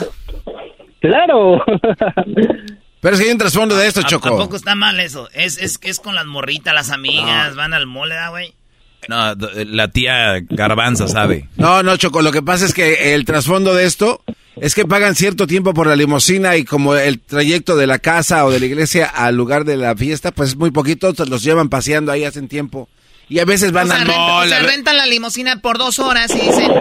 Claro. 1.01 1.63
Pero 3.01 3.15
si 3.17 3.23
hay 3.25 3.31
un 3.31 3.37
trasfondo 3.37 3.75
de 3.77 3.87
esto, 3.87 4.01
Choco. 4.03 4.29
Tampoco 4.29 4.55
está 4.55 4.75
mal 4.75 4.99
eso. 4.99 5.29
Es, 5.33 5.57
es, 5.59 5.79
es 5.83 5.99
con 5.99 6.15
las 6.15 6.25
morritas, 6.25 6.73
las 6.73 6.89
amigas, 6.89 7.55
van 7.55 7.73
al 7.73 7.85
mole, 7.85 8.15
güey? 8.29 8.53
No, 9.07 9.35
d- 9.35 9.65
la 9.65 9.87
tía 9.89 10.39
Garbanza 10.49 11.07
sabe. 11.07 11.47
No, 11.55 11.83
no, 11.83 11.95
Choco, 11.97 12.21
lo 12.21 12.31
que 12.31 12.41
pasa 12.41 12.65
es 12.65 12.73
que 12.73 13.13
el 13.13 13.23
trasfondo 13.25 13.75
de 13.75 13.85
esto 13.85 14.23
es 14.59 14.73
que 14.73 14.85
pagan 14.85 15.13
cierto 15.15 15.45
tiempo 15.45 15.73
por 15.73 15.85
la 15.87 15.95
limusina 15.95 16.57
y 16.57 16.65
como 16.65 16.95
el 16.95 17.19
trayecto 17.19 17.77
de 17.77 17.85
la 17.87 17.99
casa 17.99 18.43
o 18.45 18.51
de 18.51 18.59
la 18.59 18.65
iglesia 18.65 19.05
al 19.05 19.35
lugar 19.35 19.63
de 19.63 19.77
la 19.77 19.95
fiesta, 19.95 20.31
pues 20.31 20.49
es 20.49 20.55
muy 20.57 20.71
poquito, 20.71 21.13
los 21.29 21.43
llevan 21.43 21.69
paseando 21.69 22.11
ahí 22.11 22.23
hacen 22.25 22.47
tiempo. 22.47 22.89
Y 23.29 23.39
a 23.39 23.45
veces 23.45 23.71
van 23.71 23.87
O 23.87 23.91
sea, 23.91 24.01
al 24.01 24.07
renta- 24.07 24.17
mall. 24.19 24.45
o 24.45 24.49
sea, 24.49 24.59
a 24.59 24.63
rentan 24.63 24.97
la 24.97 25.05
limusina 25.05 25.59
por 25.59 25.77
dos 25.77 25.99
horas 25.99 26.31
y 26.31 26.39
dicen 26.39 26.71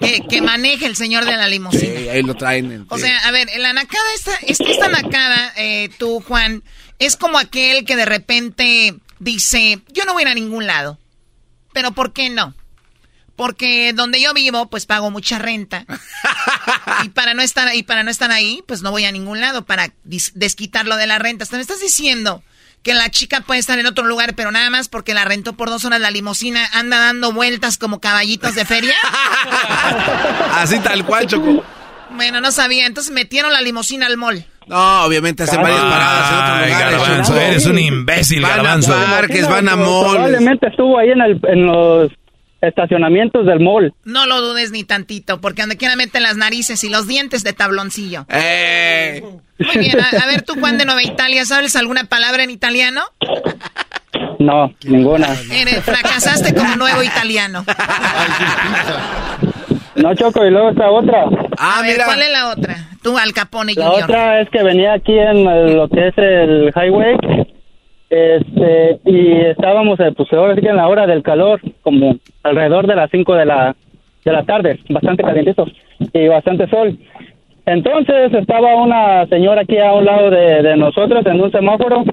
que, 0.00 0.20
que 0.28 0.42
maneje 0.42 0.84
el 0.86 0.96
señor 0.96 1.24
de 1.24 1.32
la 1.36 1.48
limusina. 1.48 1.98
Sí, 2.00 2.08
ahí 2.08 2.22
lo 2.22 2.34
traen. 2.34 2.70
en- 2.72 2.86
O 2.90 2.98
sea, 2.98 3.18
a 3.26 3.30
ver, 3.30 3.48
la 3.58 3.72
nacada, 3.72 4.04
esta, 4.14 4.34
esta, 4.46 4.64
esta 4.64 4.88
nacada, 4.88 5.52
eh, 5.56 5.88
tú, 5.98 6.20
Juan, 6.20 6.62
es 6.98 7.16
como 7.16 7.38
aquel 7.38 7.84
que 7.86 7.96
de 7.96 8.04
repente 8.04 8.94
dice, 9.18 9.80
yo 9.92 10.04
no 10.04 10.12
voy 10.12 10.22
a 10.22 10.26
ir 10.26 10.32
a 10.32 10.34
ningún 10.34 10.66
lado. 10.66 10.98
Pero 11.72 11.92
¿por 11.92 12.12
qué 12.12 12.28
no? 12.30 12.54
Porque 13.34 13.92
donde 13.94 14.20
yo 14.20 14.32
vivo, 14.34 14.68
pues 14.70 14.86
pago 14.86 15.10
mucha 15.10 15.38
renta. 15.38 15.86
y 17.04 17.08
para 17.08 17.34
no 17.34 17.42
estar 17.42 17.74
y 17.74 17.82
para 17.82 18.02
no 18.04 18.10
estar 18.10 18.30
ahí, 18.30 18.62
pues 18.68 18.82
no 18.82 18.90
voy 18.92 19.04
a 19.06 19.10
ningún 19.12 19.40
lado 19.40 19.64
para 19.64 19.92
desquitarlo 20.04 20.96
de 20.96 21.06
la 21.06 21.18
renta. 21.18 21.44
Hasta 21.44 21.56
me 21.56 21.62
estás 21.62 21.80
diciendo 21.80 22.44
que 22.84 22.94
la 22.94 23.10
chica 23.10 23.40
puede 23.40 23.58
estar 23.58 23.78
en 23.80 23.86
otro 23.86 24.04
lugar, 24.04 24.34
pero 24.36 24.52
nada 24.52 24.70
más 24.70 24.88
porque 24.88 25.14
la 25.14 25.24
rentó 25.24 25.54
por 25.54 25.70
dos 25.70 25.84
horas 25.84 26.00
la 26.00 26.10
limusina, 26.12 26.60
anda 26.72 26.98
dando 26.98 27.32
vueltas 27.32 27.78
como 27.78 27.98
caballitos 27.98 28.54
de 28.54 28.64
feria. 28.64 28.94
Así 30.52 30.78
tal 30.80 31.04
cual, 31.04 31.26
Choco. 31.26 31.64
bueno, 32.12 32.40
no 32.40 32.52
sabía. 32.52 32.86
Entonces 32.86 33.12
metieron 33.12 33.52
la 33.52 33.60
limusina 33.60 34.06
al 34.06 34.16
mall. 34.16 34.44
No, 34.66 35.04
obviamente 35.04 35.42
hacen 35.42 35.60
varias 35.60 35.80
paradas 35.80 36.68
en. 36.70 36.78
Garbanzo, 36.78 37.36
eres 37.40 37.66
un 37.66 37.78
imbécil, 37.78 38.40
Van 38.42 38.52
a 38.52 38.56
Garbanzo. 38.56 38.94
parques, 38.94 39.48
van 39.48 39.68
a 39.68 39.76
malls. 39.76 40.12
Probablemente 40.12 40.68
estuvo 40.68 40.98
ahí 40.98 41.10
en, 41.10 41.20
el, 41.20 41.40
en 41.48 41.66
los 41.66 42.10
estacionamientos 42.62 43.44
del 43.44 43.60
mall. 43.60 43.92
No 44.04 44.26
lo 44.26 44.40
dudes 44.40 44.70
ni 44.70 44.84
tantito, 44.84 45.40
porque 45.40 45.62
donde 45.62 45.76
quiera 45.76 45.96
meten 45.96 46.22
las 46.22 46.36
narices 46.36 46.82
y 46.82 46.88
los 46.88 47.06
dientes 47.06 47.44
de 47.44 47.52
tabloncillo. 47.52 48.24
Eh. 48.30 49.22
Muy 49.58 49.78
bien, 49.84 49.98
a, 50.00 50.24
a 50.24 50.26
ver 50.26 50.42
tú, 50.42 50.54
Juan 50.58 50.78
de 50.78 50.84
Nueva 50.84 51.02
Italia, 51.02 51.44
¿sabes 51.44 51.76
alguna 51.76 52.04
palabra 52.04 52.42
en 52.44 52.50
italiano? 52.50 53.02
No, 54.38 54.72
ninguna. 54.84 55.28
Eres- 55.52 55.82
fracasaste 55.82 56.54
como 56.54 56.76
nuevo 56.76 57.02
italiano. 57.02 57.64
No, 59.96 60.14
Choco, 60.14 60.44
y 60.44 60.50
luego 60.50 60.70
está 60.70 60.90
otra. 60.90 61.24
Ah, 61.56 61.78
a 61.78 61.82
ver, 61.82 61.98
¿cuál 62.04 62.20
es 62.20 62.30
la 62.30 62.48
otra? 62.50 62.74
Tú, 63.02 63.16
Al 63.16 63.32
Capone 63.32 63.74
La 63.76 63.86
Junior. 63.86 64.04
otra 64.04 64.40
es 64.40 64.48
que 64.50 64.62
venía 64.62 64.94
aquí 64.94 65.16
en 65.16 65.44
lo 65.76 65.88
que 65.88 66.08
es 66.08 66.14
el 66.18 66.72
highway 66.74 67.16
este 68.10 69.00
y 69.04 69.40
estábamos 69.46 69.98
eh, 70.00 70.12
pues 70.16 70.32
ahora 70.32 70.54
sí 70.54 70.60
que 70.60 70.68
en 70.68 70.76
la 70.76 70.86
hora 70.88 71.06
del 71.06 71.22
calor 71.22 71.60
como 71.82 72.16
alrededor 72.44 72.86
de 72.86 72.94
las 72.94 73.10
5 73.10 73.34
de 73.34 73.44
la 73.46 73.74
de 74.24 74.32
la 74.32 74.44
tarde 74.44 74.78
bastante 74.88 75.22
calientito 75.24 75.66
y 76.12 76.28
bastante 76.28 76.68
sol 76.68 76.96
entonces 77.66 78.32
estaba 78.34 78.76
una 78.76 79.26
señora 79.28 79.62
aquí 79.62 79.78
a 79.78 79.92
un 79.92 80.04
lado 80.04 80.30
de, 80.30 80.62
de 80.62 80.76
nosotros 80.76 81.24
en 81.26 81.40
un 81.40 81.50
semáforo 81.50 82.04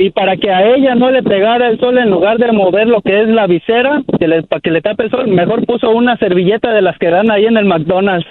y 0.00 0.10
para 0.10 0.36
que 0.36 0.48
a 0.50 0.74
ella 0.76 0.94
no 0.94 1.10
le 1.10 1.22
pegara 1.24 1.68
el 1.68 1.80
sol 1.80 1.98
en 1.98 2.08
lugar 2.10 2.38
de 2.38 2.52
mover 2.52 2.86
lo 2.86 3.02
que 3.02 3.22
es 3.22 3.28
la 3.28 3.46
visera 3.48 4.02
que 4.18 4.28
le, 4.28 4.42
para 4.44 4.60
que 4.60 4.70
le 4.70 4.80
tape 4.80 5.04
el 5.04 5.10
sol 5.10 5.26
mejor 5.28 5.66
puso 5.66 5.90
una 5.90 6.16
servilleta 6.18 6.70
de 6.72 6.82
las 6.82 6.96
que 6.98 7.10
dan 7.10 7.30
ahí 7.30 7.46
en 7.46 7.56
el 7.56 7.64
McDonald's 7.64 8.26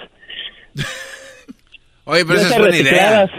Oye, 2.04 2.24
pero 2.24 2.40
esa 2.40 2.54
es 2.54 2.58
buena 2.58 2.76
idea. 2.78 3.30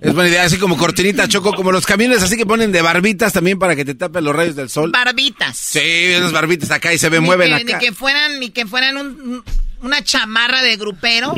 Es 0.00 0.14
buena 0.14 0.28
idea, 0.30 0.44
así 0.44 0.58
como 0.58 0.76
cortinita, 0.76 1.26
Choco, 1.28 1.52
como 1.52 1.70
los 1.72 1.84
camiones 1.86 2.22
así 2.22 2.36
que 2.36 2.46
ponen 2.46 2.70
de 2.72 2.80
barbitas 2.82 3.32
también 3.32 3.58
para 3.58 3.74
que 3.76 3.84
te 3.84 3.94
tapen 3.94 4.24
los 4.24 4.34
rayos 4.34 4.54
del 4.56 4.68
sol. 4.68 4.90
Barbitas. 4.92 5.56
Sí, 5.56 5.80
esas 5.80 6.32
barbitas 6.32 6.70
acá 6.70 6.92
y 6.92 6.98
se 6.98 7.10
me 7.10 7.18
Ni 7.18 7.26
mueven 7.26 7.56
que, 7.58 7.64
ni 7.64 7.72
acá. 7.72 7.78
que 7.80 7.92
fueran, 7.92 8.38
ni 8.40 8.50
que 8.50 8.66
fueran 8.66 8.96
un- 8.96 9.42
una 9.82 10.02
chamarra 10.02 10.62
de 10.62 10.76
grupero. 10.76 11.34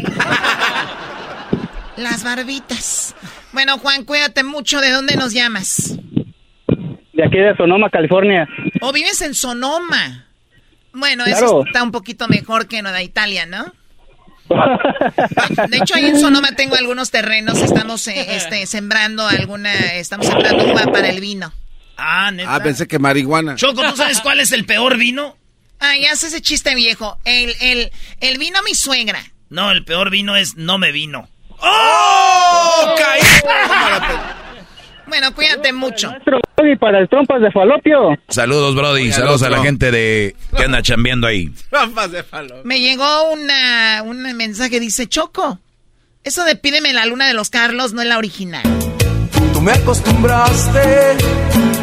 Las 1.97 2.25
barbitas. 2.25 3.15
Bueno, 3.53 3.79
Juan, 3.79 4.05
cuídate 4.05 4.45
mucho. 4.45 4.81
¿De 4.81 4.91
dónde 4.91 5.17
nos 5.17 5.33
llamas? 5.33 5.99
de 7.15 7.25
aquí 7.25 7.39
de 7.39 7.57
Sonoma, 7.57 7.91
California. 7.91 8.49
¿O 8.81 8.93
vives 8.93 9.21
en 9.23 9.35
Sonoma? 9.35 10.27
Bueno, 10.93 11.25
eso 11.25 11.65
está 11.67 11.83
un 11.83 11.91
poquito 11.91 12.29
mejor 12.29 12.69
que 12.69 12.83
Nueva 12.83 13.03
Italia, 13.03 13.47
¿no? 13.47 13.73
De 15.69 15.79
hecho, 15.79 15.95
ahí 15.95 16.07
en 16.07 16.21
Sonoma 16.21 16.51
tengo 16.55 16.77
algunos 16.77 17.11
terrenos. 17.11 17.61
Estamos 17.61 18.07
eh, 18.09 18.37
este, 18.37 18.67
sembrando 18.67 19.27
alguna. 19.27 19.73
Estamos 19.95 20.27
sembrando 20.27 20.73
uva 20.73 20.93
para 20.93 21.09
el 21.09 21.21
vino. 21.21 21.53
Ah, 21.97 22.31
neta. 22.31 22.55
Ah, 22.55 22.61
pensé 22.63 22.87
que 22.87 22.99
marihuana. 22.99 23.55
Choco, 23.57 23.83
¿tú 23.83 23.97
sabes 23.97 24.21
cuál 24.21 24.41
es 24.41 24.53
el 24.53 24.67
peor 24.67 24.99
vino? 24.99 25.37
Ah, 25.81 25.95
ya 26.01 26.13
hace 26.13 26.29
ese 26.29 26.41
chiste 26.41 26.75
viejo. 26.75 27.19
El, 27.25 27.55
el, 27.61 27.91
el 28.21 28.39
vino 28.39 28.59
mi 28.63 28.75
suegra. 28.75 29.23
No, 29.51 29.71
el 29.71 29.85
peor 29.85 30.11
vino 30.11 30.37
es 30.37 30.57
no 30.57 30.79
me 30.79 30.93
vino. 30.93 31.29
¡Oh! 31.61 32.95
Bueno, 35.07 35.35
cuídate 35.35 35.73
mucho. 35.73 36.13
Y 36.65 36.77
para 36.77 36.99
el 36.99 37.09
trompas 37.09 37.41
de 37.41 37.51
falopio. 37.53 38.17
Saludos, 38.29 38.75
Brody. 38.75 39.03
Oye, 39.03 39.13
Saludos 39.13 39.43
a 39.43 39.51
la 39.51 39.63
gente 39.63 39.91
de 39.91 40.35
que 40.57 40.65
anda 40.65 40.83
chambeando 40.83 41.27
ahí. 41.27 41.51
Trampas 41.71 42.11
de 42.11 42.23
falo. 42.23 42.63
Me 42.65 42.81
llegó 42.81 43.31
una, 43.31 44.03
un 44.03 44.23
mensaje, 44.35 44.81
dice, 44.81 45.07
Choco, 45.07 45.59
eso 46.25 46.45
de 46.45 46.57
pídeme 46.57 46.93
la 46.93 47.07
luna 47.07 47.29
de 47.29 47.35
los 47.35 47.51
Carlos 47.51 47.93
no 47.93 48.03
es 48.03 48.09
la 48.09 48.19
original. 48.19 48.63
Tú 49.53 49.61
me 49.61 49.73
acostumbraste 49.73 50.81
a 50.81 51.74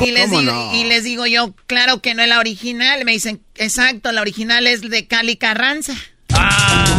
Y 0.00 0.10
les, 0.10 0.24
¿Cómo 0.26 0.40
digo, 0.40 0.52
no? 0.52 0.74
y 0.74 0.84
les 0.84 1.04
digo 1.04 1.26
yo, 1.26 1.54
claro 1.66 2.00
que 2.02 2.14
no 2.14 2.22
es 2.22 2.28
la 2.28 2.40
original. 2.40 3.04
Me 3.04 3.12
dicen, 3.12 3.40
exacto, 3.56 4.10
la 4.12 4.20
original 4.20 4.66
es 4.66 4.80
de 4.82 5.06
Cali 5.06 5.36
Carranza. 5.36 5.94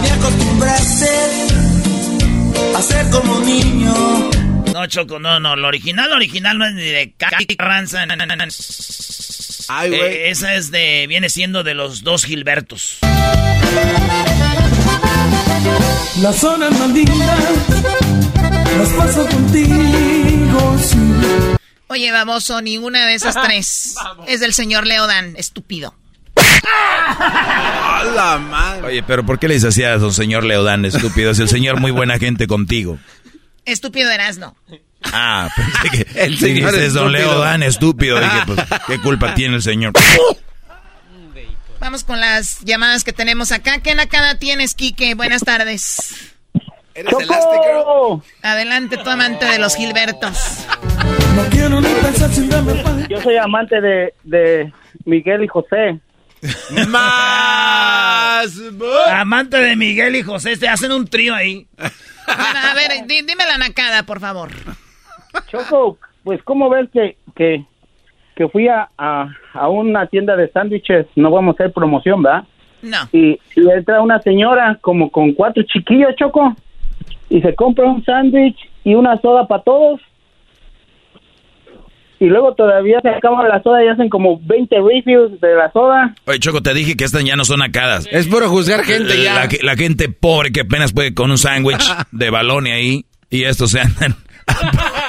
Me 0.01 0.11
acostumbraste 0.11 1.09
a 2.75 2.81
ser 2.81 3.09
como 3.09 3.37
un 3.37 3.45
niño. 3.45 3.93
No, 4.73 4.87
Choco, 4.87 5.19
no, 5.19 5.39
no. 5.39 5.55
Lo 5.55 5.67
original, 5.67 6.09
lo 6.09 6.15
original 6.15 6.57
no 6.57 6.65
es 6.65 6.73
ni 6.73 6.81
de 6.83 7.13
Cali 7.17 7.45
Carranza. 7.45 8.05
no, 8.05 8.15
no, 8.15 8.25
no, 8.25 8.35
no. 8.35 8.43
Ay, 9.67 9.89
güey. 9.89 10.01
Eh, 10.01 10.29
esa 10.29 10.55
es 10.55 10.71
de. 10.71 11.05
Viene 11.07 11.29
siendo 11.29 11.63
de 11.63 11.73
los 11.73 12.03
dos 12.03 12.23
Gilbertos. 12.25 12.99
Las 16.21 16.35
zonas 16.37 16.71
más 16.79 16.89
lindas 16.89 17.39
las 18.77 18.89
paso 18.89 19.25
contigo. 19.27 20.77
sí. 20.81 21.02
Oye, 21.93 22.11
baboso, 22.11 22.59
ninguna 22.59 23.05
de 23.05 23.13
esas 23.13 23.35
tres 23.43 23.93
es 24.27 24.39
del 24.39 24.51
señor 24.55 24.87
Leodan, 24.87 25.35
estúpido. 25.37 25.93
¡A 26.35 28.03
la 28.15 28.39
madre! 28.39 28.87
Oye, 28.87 29.03
pero 29.03 29.23
¿por 29.23 29.37
qué 29.37 29.47
le 29.47 29.53
dices 29.53 29.69
así 29.69 29.83
a 29.83 29.99
don 29.99 30.11
señor 30.11 30.43
Leodán, 30.43 30.85
estúpido? 30.85 31.29
Es 31.29 31.37
el 31.37 31.49
señor 31.49 31.79
muy 31.79 31.91
buena 31.91 32.17
gente 32.17 32.47
contigo. 32.47 32.97
Estúpido 33.65 34.09
Erasno. 34.09 34.55
Ah, 35.03 35.49
pensé 35.55 36.05
que 36.05 36.07
El 36.19 36.39
señor 36.39 36.71
dices 36.71 36.93
don. 36.93 37.11
Leodán, 37.11 37.61
estúpido. 37.61 38.19
Dije, 38.19 38.41
pues, 38.47 38.59
¿qué 38.87 38.99
culpa 38.99 39.35
tiene 39.35 39.57
el 39.57 39.61
señor? 39.61 39.93
Vamos 41.79 42.03
con 42.03 42.19
las 42.19 42.61
llamadas 42.61 43.03
que 43.03 43.13
tenemos 43.13 43.51
acá. 43.51 43.83
¿Qué 43.83 43.93
nacada 43.93 44.39
tienes, 44.39 44.73
Quique? 44.73 45.13
Buenas 45.13 45.43
tardes. 45.43 46.32
¿Eres 46.95 47.11
Elastic 47.11 47.61
Girl? 47.63 48.21
Adelante, 48.43 48.97
tu 48.97 49.09
amante 49.09 49.45
de 49.45 49.59
los 49.59 49.75
Gilbertos. 49.75 50.67
No 51.35 51.43
quiero 51.49 51.81
ni 51.81 51.87
pensar 51.87 52.29
sin 52.29 52.49
darme 52.49 52.75
paz. 52.83 53.07
Yo 53.09 53.19
soy 53.21 53.37
amante 53.37 53.81
de, 53.81 54.13
de 54.23 54.71
Miguel 55.05 55.43
y 55.43 55.47
José. 55.47 55.99
Más. 56.87 58.53
Amante 59.11 59.57
de 59.57 59.75
Miguel 59.75 60.15
y 60.15 60.21
José, 60.23 60.57
te 60.57 60.67
hacen 60.67 60.91
un 60.91 61.07
trío 61.07 61.33
ahí. 61.33 61.65
Bueno, 61.77 62.59
a 62.71 62.73
ver, 62.75 63.05
di- 63.07 63.21
dime 63.21 63.45
la 63.45 63.57
nacada, 63.57 64.03
por 64.03 64.19
favor. 64.19 64.49
Choco, 65.47 65.97
pues 66.23 66.41
¿cómo 66.43 66.69
ves 66.69 66.89
que, 66.93 67.17
que, 67.35 67.65
que 68.35 68.47
fui 68.49 68.67
a, 68.67 68.89
a, 68.97 69.27
a 69.53 69.69
una 69.69 70.05
tienda 70.07 70.35
de 70.35 70.49
sándwiches? 70.51 71.07
No 71.15 71.31
vamos 71.31 71.53
a 71.53 71.63
hacer 71.63 71.73
promoción, 71.73 72.21
¿verdad? 72.21 72.43
No. 72.81 72.97
Y, 73.11 73.39
y 73.55 73.69
entra 73.69 74.01
una 74.01 74.21
señora 74.21 74.77
como 74.81 75.09
con 75.09 75.33
cuatro 75.33 75.63
chiquillos, 75.63 76.15
Choco, 76.17 76.55
y 77.33 77.41
se 77.41 77.55
compra 77.55 77.85
un 77.89 78.03
sándwich 78.05 78.57
y 78.83 78.93
una 78.95 79.19
soda 79.21 79.47
para 79.47 79.63
todos. 79.63 79.99
Y 82.19 82.25
luego 82.27 82.53
todavía 82.55 82.99
se 83.01 83.09
acaba 83.09 83.45
la 83.47 83.61
soda 83.61 83.83
y 83.83 83.87
hacen 83.89 84.07
como 84.07 84.39
20 84.41 84.75
reviews 84.77 85.41
de 85.41 85.55
la 85.55 85.69
soda. 85.73 86.15
Oye, 86.25 86.39
Choco, 86.39 86.61
te 86.61 86.73
dije 86.73 86.95
que 86.95 87.03
estas 87.03 87.23
ya 87.25 87.35
no 87.35 87.43
son 87.43 87.59
nacadas. 87.59 88.07
Es 88.11 88.27
puro 88.27 88.47
juzgar 88.49 88.85
gente 88.85 89.21
ya. 89.21 89.33
La, 89.33 89.47
que- 89.49 89.59
la 89.61 89.75
gente 89.75 90.07
pobre 90.07 90.51
que 90.53 90.61
apenas 90.61 90.93
puede 90.93 91.13
con 91.13 91.31
un 91.31 91.37
sándwich 91.37 91.83
de 92.11 92.29
balón 92.29 92.67
y 92.67 92.71
ahí, 92.71 93.05
y 93.29 93.43
estos 93.43 93.71
se 93.71 93.81
andan. 93.81 94.15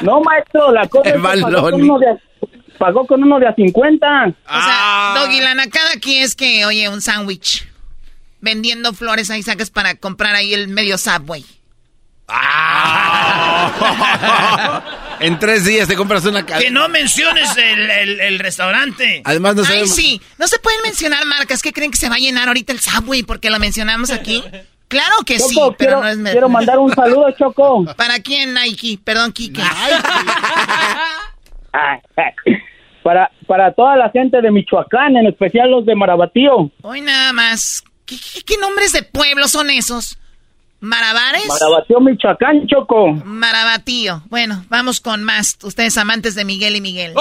No, 0.02 0.20
maestro, 0.22 0.72
la 0.72 0.88
cosa 0.88 1.08
es 1.10 1.14
que 1.16 1.20
pagó 1.20 1.42
Balón. 1.42 1.70
con, 1.70 1.82
uno 1.82 1.98
de, 2.00 2.08
a- 2.08 2.18
pagó 2.78 3.06
con 3.06 3.22
uno 3.22 3.38
de 3.38 3.46
a 3.46 3.54
50. 3.54 4.06
O 4.06 4.30
sea, 4.30 4.34
Ah. 4.48 5.14
Doggy, 5.20 5.40
la 5.40 5.54
nacada 5.54 5.90
aquí 5.96 6.16
es 6.16 6.34
que, 6.34 6.64
oye, 6.64 6.88
un 6.88 7.00
sándwich. 7.00 7.68
Vendiendo 8.40 8.92
flores 8.92 9.30
ahí 9.30 9.42
sacas 9.42 9.70
para 9.70 9.94
comprar 9.94 10.34
ahí 10.34 10.52
el 10.52 10.66
medio 10.68 10.98
Subway. 10.98 11.44
Ah. 12.26 13.70
En 15.20 15.38
tres 15.38 15.64
días 15.64 15.86
te 15.88 15.94
compras 15.96 16.24
una 16.26 16.44
cadena. 16.44 16.64
Que 16.66 16.70
no 16.72 16.88
menciones 16.88 17.56
el, 17.56 17.88
el- 17.90 18.20
el 18.20 18.38
restaurante. 18.40 19.22
Además, 19.24 19.54
no 19.54 19.62
Ay, 19.62 19.68
sabemos. 19.68 19.94
sí. 19.94 20.20
No 20.38 20.46
se 20.48 20.58
pueden 20.58 20.80
mencionar 20.82 21.24
marcas. 21.24 21.62
¿Qué 21.62 21.72
creen 21.72 21.90
que 21.92 21.96
se 21.96 22.08
va 22.10 22.16
a 22.16 22.18
llenar 22.18 22.48
ahorita 22.48 22.72
el 22.72 22.80
Subway 22.80 23.22
porque 23.22 23.48
lo 23.48 23.58
mencionamos 23.60 24.10
aquí? 24.10 24.42
Claro 24.88 25.14
que 25.24 25.38
sí, 25.38 25.54
pero 25.78 26.00
quiero, 26.00 26.00
no 26.16 26.26
es... 26.28 26.32
quiero 26.32 26.48
mandar 26.48 26.78
un 26.78 26.92
saludo, 26.94 27.30
Choco. 27.38 27.84
¿Para 27.96 28.18
quién, 28.20 28.52
Nike? 28.54 28.98
Perdón, 29.02 29.32
Kike. 29.32 29.62
Para, 33.02 33.30
para 33.46 33.72
toda 33.74 33.96
la 33.96 34.08
gente 34.10 34.40
de 34.40 34.50
Michoacán, 34.50 35.16
en 35.16 35.26
especial 35.26 35.70
los 35.70 35.84
de 35.86 35.94
Marabatío. 35.94 36.70
Hoy 36.82 37.00
nada 37.02 37.32
más. 37.34 37.84
¿Qué, 38.06 38.16
qué- 38.16 38.42
qué 38.42 38.56
nombres 38.58 38.92
de 38.92 39.02
pueblos 39.02 39.50
son 39.52 39.68
esos? 39.70 40.18
¿Marabares? 40.84 41.46
Marabatío, 41.48 41.98
Michoacán, 42.00 42.66
Choco. 42.66 43.12
Marabatío. 43.24 44.22
Bueno, 44.28 44.64
vamos 44.68 45.00
con 45.00 45.24
más. 45.24 45.56
Ustedes 45.62 45.96
amantes 45.96 46.34
de 46.34 46.44
Miguel 46.44 46.76
y 46.76 46.82
Miguel. 46.82 47.14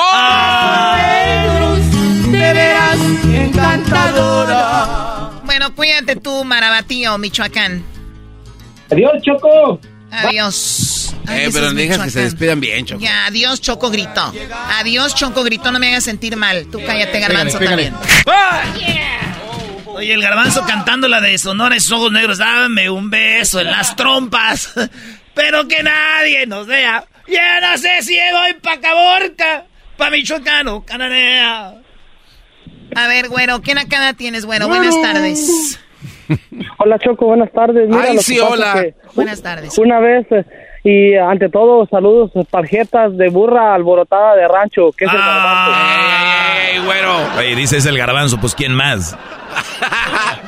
Veras 2.30 2.98
encantadora. 3.24 5.30
Bueno, 5.46 5.74
cuídate 5.76 6.18
tú, 6.18 6.44
Marabatío, 6.44 7.18
Michoacán. 7.18 7.84
Adiós, 8.92 9.14
Choco. 9.24 9.80
Adiós. 10.12 11.16
Ay, 11.26 11.46
Eh, 11.46 11.50
pero 11.54 11.68
es 11.68 11.76
dejas 11.76 12.00
que 12.02 12.10
se 12.10 12.22
despidan 12.24 12.60
bien, 12.60 12.86
Choco. 12.86 13.02
Ya, 13.02 13.26
adiós, 13.28 13.62
Choco 13.62 13.90
gritó. 13.90 14.34
Adiós, 14.78 15.16
Choco 15.16 15.42
gritó, 15.44 15.72
no 15.72 15.80
me 15.80 15.88
hagas 15.88 16.04
sentir 16.04 16.36
mal. 16.36 16.68
Tú 16.70 16.82
cállate, 16.86 17.18
garbanzo 17.20 17.60
Pégale, 17.60 17.92
también. 17.92 19.33
Oye, 19.96 20.14
el 20.14 20.22
garbanzo 20.22 20.64
cantando 20.66 21.08
la 21.08 21.22
de 21.22 21.38
Sonora 21.38 21.76
esos 21.76 21.92
ojos 21.92 22.12
negros, 22.12 22.38
dame 22.40 22.90
un 22.90 23.10
beso 23.10 23.60
en 23.60 23.68
las 23.72 23.96
trompas. 23.96 24.74
Pero 25.34 25.68
que 25.68 25.82
nadie 25.84 26.46
nos 26.46 26.68
vea. 26.68 27.06
Ya 27.28 27.62
no 27.62 27.78
sé 27.78 28.02
si 28.02 28.16
voy 28.32 28.54
pa' 28.62 28.80
Caborca, 28.80 29.66
pa' 29.98 30.10
Michoacán 30.10 30.68
o 30.68 30.84
Cananea. 30.86 31.76
A 32.96 33.08
ver, 33.08 33.30
güero, 33.30 33.62
¿qué 33.62 33.74
nakada 33.74 34.14
tienes, 34.14 34.46
güero? 34.46 34.68
Buenas 34.68 35.00
tardes. 35.02 35.80
Hola, 36.78 37.00
Choco, 37.00 37.28
buenas 37.28 37.52
tardes. 37.52 37.88
Mira, 37.88 38.04
Ay, 38.10 38.18
sí, 38.20 38.40
hola. 38.40 38.74
que 38.76 38.94
Buenas 39.16 39.42
tardes. 39.42 39.78
Una 39.78 40.00
vez, 40.00 40.26
eh, 40.32 40.46
y 40.84 41.16
ante 41.16 41.50
todo, 41.50 41.86
saludos, 41.88 42.32
tarjetas 42.50 43.16
de 43.18 43.30
burra 43.30 43.74
alborotada 43.74 44.36
de 44.36 44.48
rancho, 44.48 44.92
que 44.92 45.06
es 45.06 45.12
el 45.12 45.20
¡Ey, 45.20 46.80
güero! 46.86 47.12
Oye, 47.40 47.56
dice 47.56 47.78
es 47.78 47.86
el 47.86 47.98
garbanzo, 47.98 48.38
pues 48.40 48.54
¿quién 48.56 48.74
más? 48.74 49.18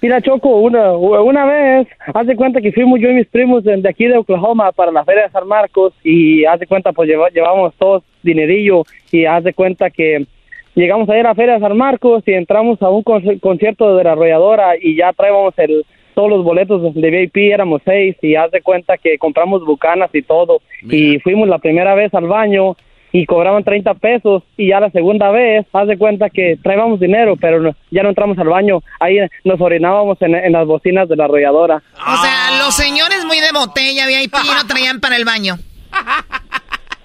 Mira, 0.00 0.20
Choco, 0.20 0.48
una, 0.56 0.92
una 0.92 1.44
vez, 1.44 1.86
haz 2.12 2.26
de 2.26 2.34
cuenta 2.36 2.60
que 2.60 2.72
fuimos 2.72 2.98
yo 3.00 3.08
y 3.10 3.14
mis 3.14 3.26
primos 3.28 3.62
de, 3.64 3.76
de 3.76 3.88
aquí 3.88 4.06
de 4.06 4.16
Oklahoma 4.18 4.72
para 4.72 4.90
la 4.90 5.04
Feria 5.04 5.24
de 5.24 5.30
San 5.30 5.46
Marcos 5.46 5.92
y 6.02 6.44
haz 6.44 6.58
de 6.60 6.66
cuenta, 6.66 6.92
pues 6.92 7.08
lleva- 7.08 7.28
llevamos 7.30 7.74
todos 7.78 8.02
dinerillo 8.22 8.82
y 9.10 9.24
haz 9.26 9.44
de 9.44 9.52
cuenta 9.54 9.90
que 9.90 10.26
llegamos 10.74 11.08
a 11.08 11.16
ir 11.18 11.24
a 11.26 11.30
la 11.30 11.34
Feria 11.34 11.54
de 11.54 11.60
San 11.60 11.76
Marcos 11.76 12.22
y 12.26 12.32
entramos 12.32 12.80
a 12.82 12.88
un 12.88 13.04
conci- 13.04 13.38
concierto 13.40 13.96
de 13.96 14.04
la 14.04 14.12
arrolladora 14.12 14.72
y 14.80 14.96
ya 14.96 15.12
traíamos 15.12 15.54
el, 15.58 15.84
todos 16.14 16.30
los 16.30 16.44
boletos 16.44 16.94
de 16.94 17.10
VIP, 17.10 17.36
éramos 17.52 17.82
seis 17.84 18.16
y 18.22 18.34
haz 18.36 18.50
de 18.50 18.62
cuenta 18.62 18.98
que 18.98 19.18
compramos 19.18 19.64
bucanas 19.64 20.10
y 20.12 20.22
todo 20.22 20.60
y 20.82 21.18
fuimos 21.20 21.48
la 21.48 21.58
primera 21.58 21.94
vez 21.94 22.12
al 22.14 22.26
baño 22.26 22.76
y 23.14 23.26
cobraban 23.26 23.62
30 23.62 23.92
pesos 23.94 24.42
y 24.56 24.68
ya 24.70 24.80
la 24.80 24.90
segunda 24.90 25.30
vez, 25.30 25.66
haz 25.74 25.86
de 25.86 25.98
cuenta 25.98 26.30
que 26.30 26.56
traíamos 26.62 26.98
dinero, 26.98 27.36
pero 27.38 27.60
no- 27.60 27.74
ya 27.90 28.02
no 28.02 28.08
entramos 28.08 28.38
al 28.38 28.48
baño, 28.48 28.80
ahí 29.00 29.18
nos 29.44 29.60
orinábamos 29.60 30.16
en, 30.22 30.34
en 30.34 30.52
las 30.52 30.66
bocinas 30.66 31.08
de 31.10 31.16
la 31.16 31.24
arrolladora. 31.26 31.82
O 31.94 32.16
sea, 32.22 32.58
los 32.64 32.74
señores 32.74 33.24
muy 33.26 33.36
de 33.38 33.52
botella, 33.52 34.06
VIP, 34.06 34.32
no 34.32 34.66
traían 34.66 35.00
para 35.00 35.16
el 35.16 35.26
baño. 35.26 35.56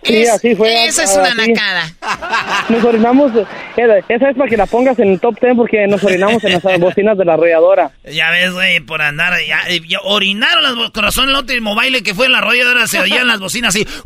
Sí, 0.08 0.22
Es- 0.24 0.30
así 0.30 0.56
fue. 0.56 0.86
Esa 0.88 1.04
es 1.04 1.16
una 1.16 1.28
así. 1.30 1.52
nacada. 1.52 1.84
Nos 2.70 2.84
orinamos, 2.84 3.32
eh, 3.36 4.02
esa 4.10 4.30
es 4.30 4.36
para 4.38 4.50
que 4.50 4.58
la 4.58 4.66
pongas 4.66 4.98
en 5.00 5.10
el 5.14 5.20
top 5.20 5.40
10 5.40 5.56
porque 5.56 5.86
nos 5.88 6.04
orinamos 6.04 6.44
en 6.44 6.54
las 6.54 6.64
bocinas 6.80 7.18
de 7.18 7.26
la 7.26 7.34
arrolladora. 7.34 7.92
Ya 8.12 8.30
ves, 8.32 8.52
güey, 8.54 8.80
por 8.82 9.02
andar, 9.02 9.34
ya, 9.48 9.60
eh, 9.70 9.82
ya 9.88 10.00
orinaron 10.04 10.64
las 10.64 10.76
bo- 10.76 10.92
con 10.92 11.04
razón 11.04 11.30
el 11.30 11.36
último 11.36 11.76
baile 11.76 12.02
que 12.04 12.14
fue 12.14 12.26
en 12.26 12.32
la 12.34 12.40
arrolladora, 12.40 12.88
se 12.88 13.00
oían 13.00 13.28
las 13.28 13.40
bocinas 13.40 13.76
así. 13.76 13.86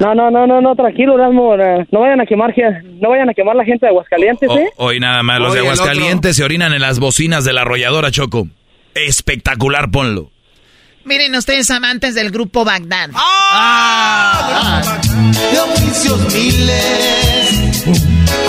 No, 0.00 0.14
no, 0.14 0.30
no, 0.30 0.46
no, 0.46 0.60
no, 0.60 0.74
tranquilo, 0.74 1.14
Erasmo, 1.14 1.54
eh, 1.54 1.86
no 1.90 2.00
vayan 2.00 2.20
a 2.20 2.26
quemar, 2.26 2.52
no 3.00 3.10
vayan 3.10 3.30
a 3.30 3.32
quemar 3.32 3.56
la 3.56 3.64
gente 3.64 3.86
de 3.86 3.90
Aguascalientes, 3.90 4.50
¿eh? 4.50 4.68
Hoy 4.76 4.98
nada 5.00 5.22
más, 5.22 5.38
los 5.38 5.52
Oye, 5.52 5.60
de 5.62 5.66
Aguascalientes 5.68 6.36
se 6.36 6.44
orinan 6.44 6.72
en 6.74 6.82
las 6.82 6.98
bocinas 6.98 7.44
de 7.44 7.52
la 7.54 7.62
arrolladora, 7.62 8.10
Choco. 8.10 8.48
Espectacular, 8.94 9.90
ponlo. 9.90 10.30
Miren 11.04 11.34
ustedes 11.34 11.70
amantes 11.70 12.14
del 12.14 12.30
grupo 12.30 12.64
Bagdad. 12.64 13.10
De 15.50 15.60
oficios 15.60 16.32
miles. 16.32 17.84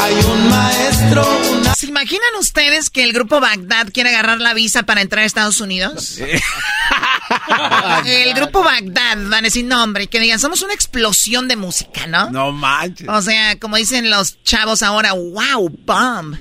Hay 0.02 0.14
un 0.14 0.50
maestro, 0.50 1.40
una. 1.52 1.76
¿Se 1.76 1.88
imaginan 1.88 2.36
ustedes 2.40 2.90
que 2.90 3.04
el 3.04 3.12
grupo 3.12 3.42
Bagdad 3.42 3.88
quiere 3.94 4.10
agarrar 4.10 4.40
la 4.40 4.54
visa 4.54 4.84
para 4.84 5.02
entrar 5.02 5.24
a 5.24 5.26
Estados 5.26 5.60
Unidos? 5.60 6.18
el 8.06 8.34
grupo 8.34 8.64
Bagdad 8.64 9.18
van 9.18 9.34
a 9.34 9.42
decir 9.42 9.66
nombre, 9.66 10.08
que 10.08 10.22
digan, 10.22 10.40
somos 10.40 10.62
una 10.62 10.74
explosión 10.74 11.50
de 11.50 11.58
música, 11.58 12.08
¿no? 12.08 12.30
No 12.32 12.54
manches. 12.54 13.10
O 13.10 13.22
sea, 13.22 13.60
como 13.60 13.76
dicen 13.76 14.10
los 14.10 14.42
chavos 14.44 14.82
ahora, 14.82 15.12
wow, 15.14 15.70
bomb. 15.86 16.38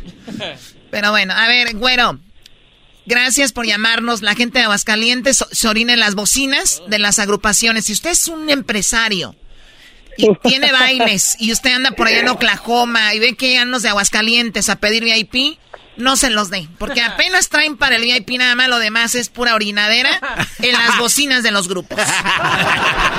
Pero 0.90 1.10
bueno, 1.10 1.34
a 1.34 1.48
ver, 1.48 1.74
güero. 1.74 2.20
Gracias 3.06 3.52
por 3.52 3.66
llamarnos. 3.66 4.22
La 4.22 4.34
gente 4.34 4.58
de 4.58 4.64
Aguascalientes 4.64 5.44
se 5.50 5.68
orina 5.68 5.92
en 5.92 6.00
las 6.00 6.14
bocinas 6.14 6.82
de 6.88 6.98
las 6.98 7.18
agrupaciones. 7.18 7.84
Si 7.84 7.92
usted 7.92 8.10
es 8.10 8.28
un 8.28 8.48
empresario 8.50 9.34
y 10.16 10.34
tiene 10.42 10.72
bailes 10.72 11.36
y 11.38 11.52
usted 11.52 11.74
anda 11.74 11.90
por 11.90 12.06
allá 12.06 12.20
en 12.20 12.28
Oklahoma 12.28 13.14
y 13.14 13.18
ve 13.18 13.34
que 13.34 13.48
llegan 13.48 13.70
los 13.70 13.82
de 13.82 13.90
Aguascalientes 13.90 14.68
a 14.70 14.76
pedir 14.76 15.04
VIP, 15.04 15.58
no 15.96 16.16
se 16.16 16.30
los 16.30 16.50
dé. 16.50 16.66
Porque 16.78 17.02
apenas 17.02 17.48
traen 17.48 17.76
para 17.76 17.96
el 17.96 18.02
VIP 18.02 18.38
nada 18.38 18.54
más, 18.54 18.68
lo 18.68 18.78
demás 18.78 19.14
es 19.14 19.28
pura 19.28 19.54
orinadera 19.54 20.10
en 20.60 20.72
las 20.72 20.98
bocinas 20.98 21.42
de 21.42 21.50
los 21.50 21.68
grupos. 21.68 21.98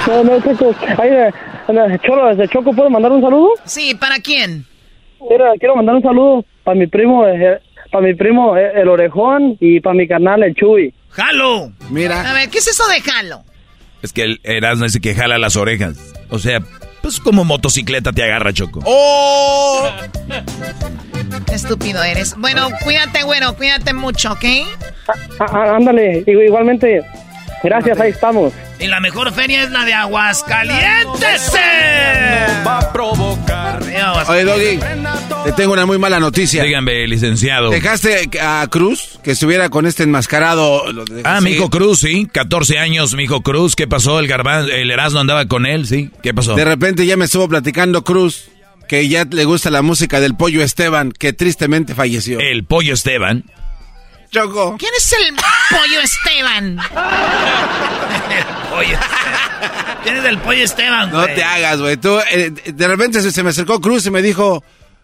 No, 0.08 0.24
no, 0.24 1.98
Cholo, 1.98 2.28
desde 2.28 2.48
Choco, 2.48 2.74
¿puedo 2.74 2.92
mandar 2.92 3.12
un 3.12 3.24
saludo? 3.24 3.54
Sí, 3.66 3.96
¿para 3.96 4.20
quién? 4.20 4.68
Mira, 5.20 5.54
quiero 5.58 5.76
mandar 5.76 5.96
un 5.96 6.04
saludo 6.04 6.46
para 6.64 6.78
mi 6.78 6.86
primo, 6.86 7.26
eh, 7.28 7.60
para 7.96 8.08
mi 8.08 8.14
primo, 8.14 8.58
eh, 8.58 8.72
el 8.76 8.90
Orejón, 8.90 9.56
y 9.62 9.80
para 9.80 9.96
mi 9.96 10.06
carnal, 10.06 10.44
el 10.44 10.54
Chuy. 10.54 10.94
¡Jalo! 11.12 11.72
Mira. 11.90 12.30
A 12.30 12.34
ver, 12.34 12.50
¿qué 12.50 12.58
es 12.58 12.68
eso 12.68 12.84
de 12.90 13.00
jalo? 13.00 13.42
Es 14.02 14.12
que 14.12 14.24
el 14.24 14.42
Erasmo 14.44 14.84
dice 14.84 15.00
que 15.00 15.16
jala 15.16 15.38
las 15.38 15.56
orejas. 15.56 16.14
O 16.30 16.38
sea, 16.38 16.60
pues 17.02 17.22
como 17.22 17.46
motocicleta 17.46 18.12
te 18.12 18.22
agarra, 18.22 18.52
Choco. 18.52 18.82
¡Oh! 18.84 19.90
Estúpido 21.54 22.04
eres. 22.04 22.36
Bueno, 22.38 22.68
cuídate, 22.84 23.24
güero, 23.24 23.56
cuídate 23.56 23.94
mucho, 23.94 24.34
¿ok? 24.34 24.44
Ah, 25.40 25.46
ah, 25.54 25.76
ándale, 25.78 26.26
igualmente, 26.28 27.02
gracias, 27.66 28.00
ahí 28.00 28.12
estamos. 28.12 28.54
Y 28.80 28.88
la 28.88 29.00
mejor 29.00 29.34
feria 29.34 29.64
es 29.64 29.72
la 29.72 29.84
de 29.86 29.94
Aguascalientes. 29.94 31.52
Va 32.66 32.80
a 32.80 32.94
provocar. 32.94 33.84
Oye, 34.28 34.44
Doggy, 34.44 34.80
te 35.44 35.52
tengo 35.54 35.74
una 35.74 35.86
muy 35.86 35.98
mala 35.98 36.20
noticia. 36.20 36.64
Díganme, 36.64 37.08
licenciado. 37.08 37.70
¿Dejaste 37.70 38.30
a 38.42 38.66
Cruz 38.70 39.20
que 39.24 39.32
estuviera 39.32 39.70
con 39.70 39.86
este 39.86 40.04
enmascarado? 40.04 40.84
Ah, 41.24 41.42
mi 41.42 41.52
hijo 41.52 41.70
Cruz, 41.70 42.00
sí. 42.00 42.28
14 42.32 42.80
años, 42.80 43.14
mi 43.16 43.24
hijo 43.24 43.42
Cruz. 43.42 43.76
¿Qué 43.76 43.88
pasó? 43.88 44.20
El 44.20 44.28
garbanzo, 44.28 44.72
el 44.72 44.92
Erasmo 44.92 45.20
andaba 45.20 45.48
con 45.48 45.66
él, 45.66 45.88
sí. 45.88 46.12
¿Qué 46.22 46.34
pasó? 46.34 46.56
De 46.56 46.66
repente 46.66 47.06
ya 47.06 47.18
me 47.18 47.26
estuvo 47.26 47.48
platicando 47.48 48.04
Cruz 48.04 48.50
que 48.88 49.08
ya 49.08 49.26
le 49.26 49.46
gusta 49.46 49.70
la 49.72 49.82
música 49.82 50.20
del 50.20 50.36
Pollo 50.36 50.62
Esteban, 50.62 51.12
que 51.12 51.34
tristemente 51.34 51.96
falleció. 51.96 52.40
El 52.40 52.66
Pollo 52.66 52.94
Esteban. 52.94 53.46
Choco. 54.36 54.76
¿Quién 54.78 54.92
es 54.98 55.14
el 55.14 55.34
pollo 55.70 56.02
Esteban? 56.02 56.78
Pollo 58.70 58.98
¿Quién 60.04 60.18
es 60.18 60.26
el 60.26 60.38
pollo 60.40 60.64
Esteban, 60.64 61.12
No 61.12 61.26
te 61.26 61.44
hagas, 61.44 61.80
güey. 61.80 61.98
Tú, 61.98 62.20
eh, 62.32 62.52
de 62.52 62.88
repente 62.88 63.22
se, 63.22 63.32
se 63.32 63.44
me 63.44 63.50
acercó 63.52 63.80
Cruz 63.82 64.06
y 64.06 64.12
me 64.12 64.22
dijo, 64.22 64.64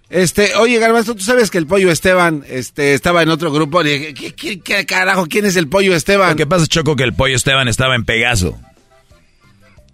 este, 0.10 0.56
oye, 0.56 0.78
Garbanzo, 0.80 1.16
¿tú 1.16 1.24
sabes 1.24 1.50
que 1.50 1.58
el 1.58 1.66
Pollo 1.68 1.90
Esteban 1.92 2.44
este, 2.50 2.94
estaba 2.94 3.24
en 3.24 3.30
otro 3.30 3.52
grupo? 3.52 3.82
Le 3.82 3.98
dije, 3.98 4.14
¿qué, 4.14 4.36
qué- 4.36 4.60
qué 4.60 4.86
carajo? 4.86 5.26
¿Quién 5.28 5.46
es 5.46 5.56
el 5.56 5.68
Pollo 5.70 5.96
Esteban? 5.96 6.32
Lo 6.32 6.36
que 6.36 6.46
pasa, 6.46 6.68
Choco, 6.68 6.96
que 6.98 7.04
el 7.04 7.14
Pollo 7.14 7.36
Esteban 7.36 7.68
estaba 7.70 7.96
en 7.96 8.04
Pegaso. 8.06 8.60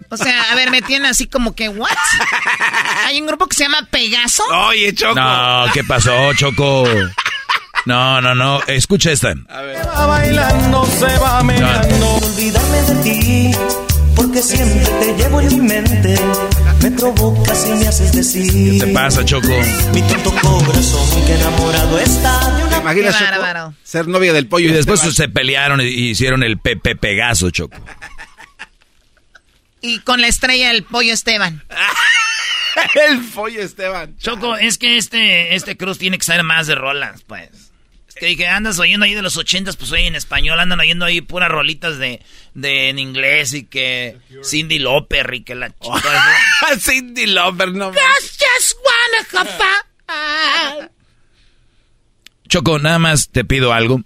O 0.10 0.18
sea, 0.18 0.52
a 0.52 0.56
ver, 0.56 0.72
me 0.72 0.82
tienen 0.82 1.06
así 1.06 1.28
como 1.28 1.54
que, 1.54 1.70
¿what? 1.70 1.90
¿Hay 3.06 3.20
un 3.22 3.28
grupo 3.28 3.46
que 3.48 3.56
se 3.56 3.64
llama 3.64 3.88
Pegaso? 3.92 4.44
Oye, 4.68 4.94
Choco. 4.96 5.16
No, 5.16 5.66
¿qué 5.74 5.84
pasó, 5.84 6.34
Choco? 6.34 6.86
No, 7.88 8.20
no, 8.20 8.36
no. 8.36 8.62
Escucha 8.68 9.14
esta. 9.14 9.34
Va 9.50 10.06
bailando, 10.08 10.86
se 10.86 11.06
va 11.20 11.42
mirando. 11.42 12.16
Olvidarme 12.16 12.82
de 12.82 12.96
ti, 13.02 13.52
porque 14.14 14.42
siempre 14.42 14.86
te 15.00 15.14
llevo 15.16 15.40
en 15.40 15.48
mi 15.62 15.70
mente. 15.70 16.20
Me 16.84 16.92
provocas 16.92 17.66
y 17.66 17.72
me 17.76 17.88
haces 17.88 18.12
decir. 18.12 18.80
¿Qué 18.82 18.86
te 18.88 18.92
pasa, 18.94 19.24
Choco? 19.24 19.48
Mi 19.94 20.02
tonto 20.02 20.32
corazón 20.32 21.26
que 21.26 21.34
enamorado 21.36 21.98
está 22.00 22.40
de 22.58 22.64
¿Te 22.68 22.78
una. 22.80 23.12
Choco, 23.14 23.22
bárbaro. 23.42 23.74
ser 23.84 24.06
novia 24.10 24.34
del 24.34 24.48
Pollo 24.48 24.68
Y 24.68 24.74
después 24.74 25.00
Esteban? 25.00 25.16
se 25.16 25.30
pelearon 25.30 25.80
y 25.80 25.86
hicieron 25.86 26.44
el 26.44 26.58
Pepe 26.60 26.98
Pegaso, 26.98 27.52
Choco. 27.52 27.78
Y 29.80 30.00
con 30.00 30.20
la 30.20 30.28
estrella 30.28 30.74
del 30.74 30.84
pollo 30.84 31.14
Esteban. 31.14 31.64
el 33.10 33.22
pollo 33.22 33.62
Esteban. 33.62 34.18
Choco, 34.18 34.58
es 34.58 34.78
que 34.78 34.98
este, 34.98 35.56
este 35.56 35.78
Cruz 35.78 35.98
tiene 36.00 36.18
que 36.18 36.26
saber 36.26 36.44
más 36.44 36.68
de 36.68 36.76
rolas, 36.76 37.22
pues. 37.26 37.67
Que 38.20 38.26
dije, 38.28 38.48
andas 38.48 38.80
oyendo 38.80 39.06
ahí 39.06 39.14
de 39.14 39.22
los 39.22 39.38
ochentas, 39.38 39.78
pues 39.78 39.92
oye 39.92 40.08
en 40.08 40.16
español, 40.16 40.60
andan 40.60 40.80
oyendo 40.80 41.06
ahí 41.06 41.22
puras 41.22 41.50
rolitas 41.50 41.98
de, 42.00 42.22
de 42.54 42.90
en 42.90 43.00
inglés 43.00 43.54
y 43.54 43.66
que 43.66 44.18
Cindy 44.44 44.80
Lauper 44.80 45.34
y 45.34 45.44
que 45.44 45.56
la 45.56 45.70
chica. 45.70 46.02
Cindy 46.80 47.28
Lauper, 47.28 47.74
no. 47.74 47.92
just 47.92 48.78
wanna 48.84 49.28
Choco, 52.48 52.80
nada 52.80 52.98
más 52.98 53.30
te 53.30 53.44
pido 53.44 53.74
algo 53.74 54.02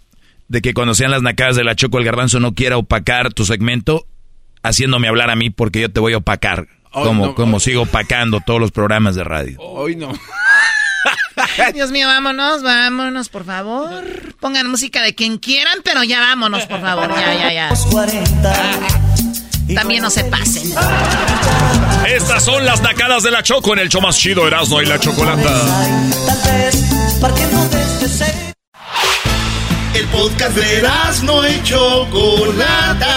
de 0.47 0.61
que 0.61 0.73
cuando 0.73 0.95
sean 0.95 1.11
las 1.11 1.21
nacadas 1.21 1.55
de 1.55 1.63
la 1.63 1.75
Choco 1.75 1.97
el 1.99 2.03
garbanzo 2.03 2.39
no 2.39 2.53
quiera 2.53 2.77
opacar 2.77 3.33
tu 3.33 3.45
segmento 3.45 4.05
haciéndome 4.63 5.07
hablar 5.07 5.29
a 5.29 5.35
mí 5.35 5.49
porque 5.49 5.81
yo 5.81 5.91
te 5.91 5.99
voy 5.99 6.13
a 6.13 6.17
opacar. 6.17 6.67
como, 6.91 7.35
como 7.35 7.59
sigo 7.59 7.83
opacando 7.83 8.41
todos 8.45 8.59
los 8.59 8.71
programas 8.71 9.15
de 9.15 9.23
radio. 9.23 9.57
Hoy 9.61 9.95
no. 9.95 10.11
Dios 11.73 11.91
mío, 11.91 12.07
vámonos, 12.07 12.63
vámonos, 12.63 13.29
por 13.29 13.45
favor. 13.45 14.03
Pongan 14.39 14.67
música 14.67 15.01
de 15.01 15.13
quien 15.15 15.37
quieran, 15.37 15.79
pero 15.83 16.03
ya 16.03 16.19
vámonos, 16.19 16.63
por 16.65 16.81
favor. 16.81 17.09
Ya, 17.15 17.33
ya, 17.33 17.53
ya. 17.53 17.69
También 19.75 20.01
no 20.01 20.09
se 20.09 20.23
pasen. 20.25 20.73
Estas 22.07 22.43
son 22.43 22.65
las 22.65 22.81
nacadas 22.81 23.23
de 23.23 23.31
la 23.31 23.41
Choco 23.43 23.73
en 23.73 23.79
el 23.79 23.89
show 23.89 24.01
más 24.01 24.17
chido 24.17 24.47
Erasmo 24.47 24.81
y 24.81 24.85
la 24.85 24.99
Chocolata. 24.99 25.49
El 29.93 30.07
podcast 30.07 30.55
de 30.55 30.77
Erasmo 30.77 31.45
y 31.45 31.63
Chocolata. 31.63 33.15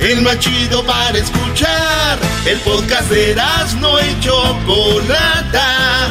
El 0.00 0.22
más 0.22 0.38
chido 0.38 0.84
para 0.84 1.16
escuchar. 1.18 2.18
El 2.46 2.58
podcast 2.60 3.08
de 3.10 3.32
Erasmo 3.32 3.98
y 4.00 4.20
Chocolata. 4.20 6.10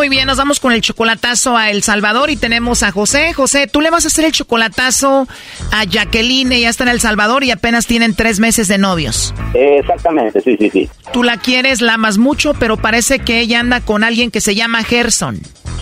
Muy 0.00 0.08
bien, 0.08 0.26
nos 0.26 0.38
vamos 0.38 0.60
con 0.60 0.72
el 0.72 0.80
chocolatazo 0.80 1.58
a 1.58 1.68
El 1.68 1.82
Salvador 1.82 2.30
y 2.30 2.36
tenemos 2.36 2.82
a 2.82 2.90
José. 2.90 3.34
José, 3.34 3.66
tú 3.66 3.82
le 3.82 3.90
vas 3.90 4.06
a 4.06 4.08
hacer 4.08 4.24
el 4.24 4.32
chocolatazo 4.32 5.28
a 5.72 5.84
Jacqueline, 5.84 6.50
ella 6.52 6.70
está 6.70 6.84
en 6.84 6.88
El 6.88 7.00
Salvador 7.02 7.44
y 7.44 7.50
apenas 7.50 7.86
tienen 7.86 8.14
tres 8.14 8.40
meses 8.40 8.66
de 8.66 8.78
novios. 8.78 9.34
Exactamente, 9.52 10.40
sí, 10.40 10.56
sí, 10.58 10.70
sí. 10.70 10.88
Tú 11.12 11.22
la 11.22 11.36
quieres, 11.36 11.82
la 11.82 11.94
amas 11.94 12.16
mucho, 12.16 12.54
pero 12.54 12.78
parece 12.78 13.18
que 13.18 13.40
ella 13.40 13.60
anda 13.60 13.82
con 13.82 14.02
alguien 14.02 14.30
que 14.30 14.40
se 14.40 14.54
llama 14.54 14.82
Gerson. 14.84 15.36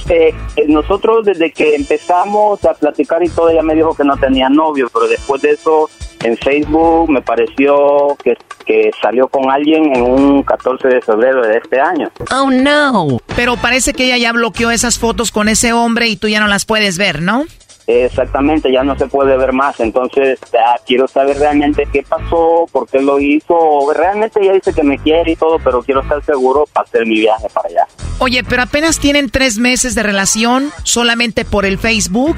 Eh, 0.08 0.34
eh, 0.56 0.64
nosotros 0.66 1.24
desde 1.24 1.52
que 1.52 1.76
empezamos 1.76 2.64
a 2.64 2.74
platicar 2.74 3.22
y 3.22 3.28
todo, 3.28 3.50
ella 3.50 3.62
me 3.62 3.76
dijo 3.76 3.94
que 3.94 4.02
no 4.02 4.16
tenía 4.16 4.48
novio, 4.48 4.90
pero 4.92 5.06
después 5.06 5.42
de 5.42 5.50
eso 5.52 5.88
en 6.22 6.36
Facebook 6.36 7.10
me 7.10 7.22
pareció 7.22 8.16
que, 8.22 8.36
que 8.66 8.90
salió 9.00 9.28
con 9.28 9.50
alguien 9.50 9.94
en 9.96 10.02
un 10.02 10.42
14 10.42 10.88
de 10.88 11.00
febrero 11.00 11.42
de 11.46 11.58
este 11.58 11.80
año. 11.80 12.10
Oh 12.32 12.50
no. 12.50 13.18
Pero 13.36 13.56
parece 13.56 13.92
que 13.92 14.06
ella 14.06 14.16
ya 14.16 14.32
bloqueó 14.32 14.70
esas 14.70 14.98
fotos 14.98 15.30
con 15.30 15.48
ese 15.48 15.72
hombre 15.72 16.08
y 16.08 16.16
tú 16.16 16.28
ya 16.28 16.40
no 16.40 16.48
las 16.48 16.64
puedes 16.64 16.98
ver, 16.98 17.22
¿no? 17.22 17.44
Exactamente, 17.90 18.70
ya 18.70 18.84
no 18.84 18.98
se 18.98 19.06
puede 19.06 19.34
ver 19.38 19.54
más, 19.54 19.80
entonces 19.80 20.38
quiero 20.84 21.08
saber 21.08 21.38
realmente 21.38 21.88
qué 21.90 22.02
pasó, 22.06 22.66
por 22.70 22.86
qué 22.86 23.00
lo 23.00 23.18
hizo, 23.18 23.90
realmente 23.94 24.40
ella 24.42 24.52
dice 24.52 24.74
que 24.74 24.82
me 24.82 24.98
quiere 24.98 25.32
y 25.32 25.36
todo, 25.36 25.58
pero 25.58 25.82
quiero 25.82 26.02
estar 26.02 26.22
seguro 26.22 26.66
para 26.70 26.86
hacer 26.86 27.06
mi 27.06 27.18
viaje 27.20 27.46
para 27.48 27.70
allá. 27.70 27.86
Oye, 28.18 28.44
pero 28.44 28.60
apenas 28.60 28.98
tienen 28.98 29.30
tres 29.30 29.56
meses 29.56 29.94
de 29.94 30.02
relación 30.02 30.70
solamente 30.82 31.46
por 31.46 31.64
el 31.64 31.78
Facebook, 31.78 32.36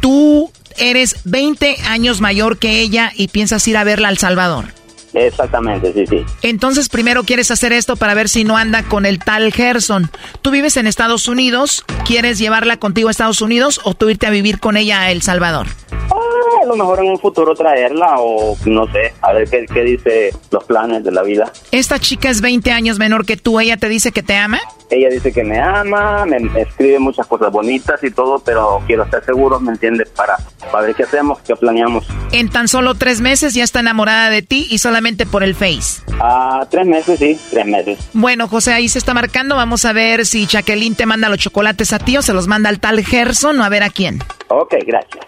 tú 0.00 0.50
eres 0.78 1.16
20 1.24 1.76
años 1.88 2.20
mayor 2.20 2.58
que 2.58 2.80
ella 2.80 3.12
y 3.14 3.28
piensas 3.28 3.66
ir 3.68 3.76
a 3.76 3.84
verla 3.84 4.08
al 4.08 4.18
Salvador. 4.18 4.66
Exactamente, 5.14 5.92
sí, 5.92 6.06
sí. 6.06 6.24
Entonces 6.42 6.88
primero 6.88 7.24
quieres 7.24 7.50
hacer 7.50 7.72
esto 7.72 7.96
para 7.96 8.14
ver 8.14 8.28
si 8.28 8.44
no 8.44 8.56
anda 8.56 8.82
con 8.82 9.04
el 9.04 9.18
tal 9.18 9.52
Gerson. 9.52 10.10
Tú 10.40 10.50
vives 10.50 10.76
en 10.76 10.86
Estados 10.86 11.28
Unidos, 11.28 11.84
¿quieres 12.06 12.38
llevarla 12.38 12.78
contigo 12.78 13.08
a 13.08 13.10
Estados 13.10 13.42
Unidos 13.42 13.80
o 13.84 13.94
tú 13.94 14.08
irte 14.08 14.26
a 14.26 14.30
vivir 14.30 14.58
con 14.58 14.76
ella 14.76 15.02
a 15.02 15.10
El 15.10 15.22
Salvador? 15.22 15.66
Ah, 16.10 16.31
a 16.62 16.66
lo 16.66 16.76
mejor 16.76 17.00
en 17.00 17.10
un 17.10 17.18
futuro 17.18 17.54
traerla 17.54 18.16
o 18.18 18.56
no 18.66 18.86
sé, 18.92 19.12
a 19.20 19.32
ver 19.32 19.48
qué, 19.48 19.66
qué 19.72 19.82
dice 19.82 20.30
los 20.50 20.64
planes 20.64 21.04
de 21.04 21.10
la 21.10 21.22
vida. 21.22 21.52
Esta 21.70 21.98
chica 21.98 22.30
es 22.30 22.40
20 22.40 22.70
años 22.70 22.98
menor 22.98 23.26
que 23.26 23.36
tú, 23.36 23.58
¿ella 23.60 23.76
te 23.76 23.88
dice 23.88 24.12
que 24.12 24.22
te 24.22 24.36
ama? 24.36 24.60
Ella 24.90 25.08
dice 25.08 25.32
que 25.32 25.42
me 25.42 25.58
ama, 25.58 26.26
me 26.26 26.36
escribe 26.60 26.98
muchas 26.98 27.26
cosas 27.26 27.50
bonitas 27.50 28.02
y 28.04 28.10
todo, 28.10 28.40
pero 28.44 28.82
quiero 28.86 29.04
estar 29.04 29.24
seguro, 29.24 29.58
¿me 29.58 29.72
entiendes? 29.72 30.10
Para, 30.10 30.36
para 30.70 30.86
ver 30.86 30.94
qué 30.94 31.04
hacemos, 31.04 31.40
qué 31.40 31.56
planeamos. 31.56 32.06
En 32.32 32.50
tan 32.50 32.68
solo 32.68 32.94
tres 32.94 33.20
meses 33.22 33.54
ya 33.54 33.64
está 33.64 33.80
enamorada 33.80 34.28
de 34.28 34.42
ti 34.42 34.66
y 34.70 34.78
solamente 34.78 35.24
por 35.24 35.42
el 35.42 35.54
Face. 35.54 36.02
Ah, 36.20 36.66
tres 36.70 36.86
meses, 36.86 37.18
sí, 37.18 37.38
tres 37.50 37.66
meses. 37.66 37.98
Bueno, 38.12 38.48
José, 38.48 38.74
ahí 38.74 38.88
se 38.88 38.98
está 38.98 39.14
marcando. 39.14 39.56
Vamos 39.56 39.86
a 39.86 39.94
ver 39.94 40.26
si 40.26 40.46
Jacqueline 40.46 40.94
te 40.94 41.06
manda 41.06 41.30
los 41.30 41.38
chocolates 41.38 41.92
a 41.94 41.98
ti 41.98 42.18
o 42.18 42.22
se 42.22 42.34
los 42.34 42.46
manda 42.46 42.68
al 42.68 42.78
tal 42.78 43.02
Gerson 43.02 43.58
o 43.60 43.64
a 43.64 43.68
ver 43.70 43.82
a 43.82 43.90
quién. 43.90 44.18
Ok, 44.48 44.74
gracias. 44.86 45.24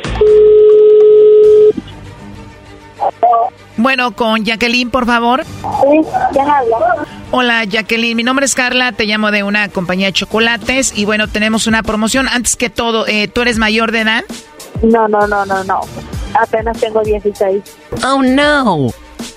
Bueno, 3.76 4.12
con 4.12 4.44
Jacqueline, 4.44 4.90
por 4.90 5.04
favor. 5.06 5.44
Sí, 5.44 6.00
¿quién 6.32 6.48
habla? 6.48 7.06
Hola, 7.32 7.64
Jacqueline. 7.64 8.16
Mi 8.16 8.22
nombre 8.22 8.46
es 8.46 8.54
Carla. 8.54 8.92
Te 8.92 9.04
llamo 9.04 9.30
de 9.30 9.42
una 9.42 9.68
compañía 9.68 10.06
de 10.06 10.12
chocolates. 10.12 10.96
Y 10.96 11.04
bueno, 11.04 11.28
tenemos 11.28 11.66
una 11.66 11.82
promoción. 11.82 12.28
Antes 12.28 12.56
que 12.56 12.70
todo, 12.70 13.06
eh, 13.06 13.28
¿tú 13.28 13.42
eres 13.42 13.58
mayor 13.58 13.90
de 13.90 14.02
edad? 14.02 14.24
No, 14.82 15.08
no, 15.08 15.26
no, 15.26 15.44
no, 15.44 15.64
no. 15.64 15.80
Apenas 16.40 16.78
tengo 16.78 17.02
16. 17.02 17.62
Oh, 18.04 18.22
no. 18.22 18.88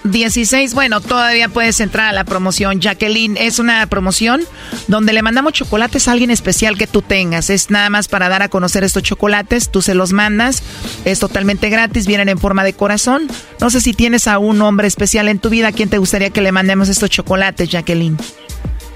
16, 0.04 0.74
bueno, 0.74 1.02
todavía 1.02 1.50
puedes 1.50 1.80
entrar 1.80 2.08
a 2.08 2.12
la 2.14 2.24
promoción. 2.24 2.80
Jacqueline, 2.80 3.38
es 3.38 3.60
una 3.60 3.86
promoción 3.88 4.44
donde 4.88 5.14
le 5.14 5.22
mandamos 5.22 5.54
chocolates 5.54 6.08
a 6.08 6.14
alguien 6.14 6.32
especial 6.32 6.78
que 6.78 6.88
tú 6.88 7.02
tengas. 7.02 7.50
Es 7.50 7.70
nada 7.70 7.90
más 7.90 8.08
para 8.08 8.30
dar 8.30 8.42
a 8.42 8.50
conocer 8.50 8.84
estos 8.84 9.04
chocolates. 9.04 9.70
Tú 9.70 9.82
se 9.82 9.94
los 9.94 10.14
mandas. 10.14 10.64
Es 11.06 11.20
totalmente 11.20 11.70
gratis. 11.70 12.08
Vienen 12.08 12.30
en 12.30 12.38
forma 12.38 12.64
de 12.64 12.74
corazón. 12.74 13.28
No 13.60 13.70
sé 13.70 13.82
si 13.82 13.94
tienes 13.94 14.28
a 14.28 14.40
un 14.40 14.62
hombre 14.62 14.88
especial 14.88 15.28
en 15.28 15.40
tu 15.40 15.50
vida. 15.50 15.70
¿A 15.70 15.72
quién 15.72 15.90
te 15.90 15.98
gustaría 15.98 16.30
que 16.30 16.42
le 16.42 16.52
mandemos 16.52 16.90
estos 16.90 17.10
chocolates, 17.10 17.70
Jacqueline? 17.70 18.18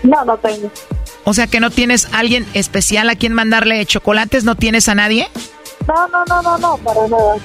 No, 0.03 0.25
no 0.25 0.37
tengo. 0.37 0.71
O 1.23 1.33
sea 1.33 1.47
que 1.47 1.59
no 1.59 1.69
tienes 1.69 2.07
a 2.11 2.19
alguien 2.19 2.47
especial 2.53 3.09
a 3.09 3.15
quien 3.15 3.33
mandarle 3.33 3.85
chocolates. 3.85 4.43
¿No 4.43 4.55
tienes 4.55 4.89
a 4.89 4.95
nadie? 4.95 5.27
No, 5.87 6.07
no, 6.07 6.25
no, 6.25 6.41
no, 6.41 6.57
no, 6.57 6.77
para 6.77 7.07
nada. 7.07 7.35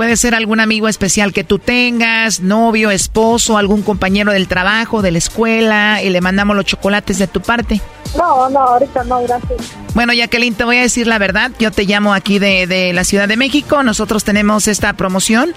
Puede 0.00 0.16
ser 0.16 0.34
algún 0.34 0.60
amigo 0.60 0.88
especial 0.88 1.34
que 1.34 1.44
tú 1.44 1.58
tengas, 1.58 2.40
novio, 2.40 2.90
esposo, 2.90 3.58
algún 3.58 3.82
compañero 3.82 4.32
del 4.32 4.48
trabajo, 4.48 5.02
de 5.02 5.10
la 5.10 5.18
escuela, 5.18 6.02
y 6.02 6.08
le 6.08 6.22
mandamos 6.22 6.56
los 6.56 6.64
chocolates 6.64 7.18
de 7.18 7.26
tu 7.26 7.42
parte. 7.42 7.82
No, 8.16 8.48
no, 8.48 8.60
ahorita 8.60 9.04
no, 9.04 9.22
gracias. 9.24 9.60
Bueno, 9.92 10.14
Jacqueline, 10.14 10.54
te 10.54 10.64
voy 10.64 10.78
a 10.78 10.80
decir 10.80 11.06
la 11.06 11.18
verdad. 11.18 11.50
Yo 11.58 11.70
te 11.70 11.84
llamo 11.84 12.14
aquí 12.14 12.38
de, 12.38 12.66
de 12.66 12.94
la 12.94 13.04
Ciudad 13.04 13.28
de 13.28 13.36
México. 13.36 13.82
Nosotros 13.82 14.24
tenemos 14.24 14.68
esta 14.68 14.94
promoción. 14.94 15.52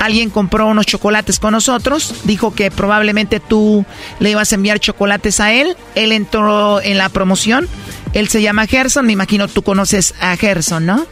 Alguien 0.00 0.28
compró 0.28 0.66
unos 0.66 0.86
chocolates 0.86 1.38
con 1.38 1.52
nosotros. 1.52 2.16
Dijo 2.24 2.52
que 2.52 2.72
probablemente 2.72 3.38
tú 3.38 3.86
le 4.18 4.30
ibas 4.30 4.50
a 4.50 4.56
enviar 4.56 4.80
chocolates 4.80 5.38
a 5.38 5.52
él. 5.52 5.76
Él 5.94 6.10
entró 6.10 6.82
en 6.82 6.98
la 6.98 7.10
promoción. 7.10 7.68
Él 8.12 8.26
se 8.26 8.42
llama 8.42 8.66
Gerson. 8.66 9.06
Me 9.06 9.12
imagino 9.12 9.46
tú 9.46 9.62
conoces 9.62 10.16
a 10.20 10.36
Gerson, 10.36 10.84
¿no? 10.84 11.06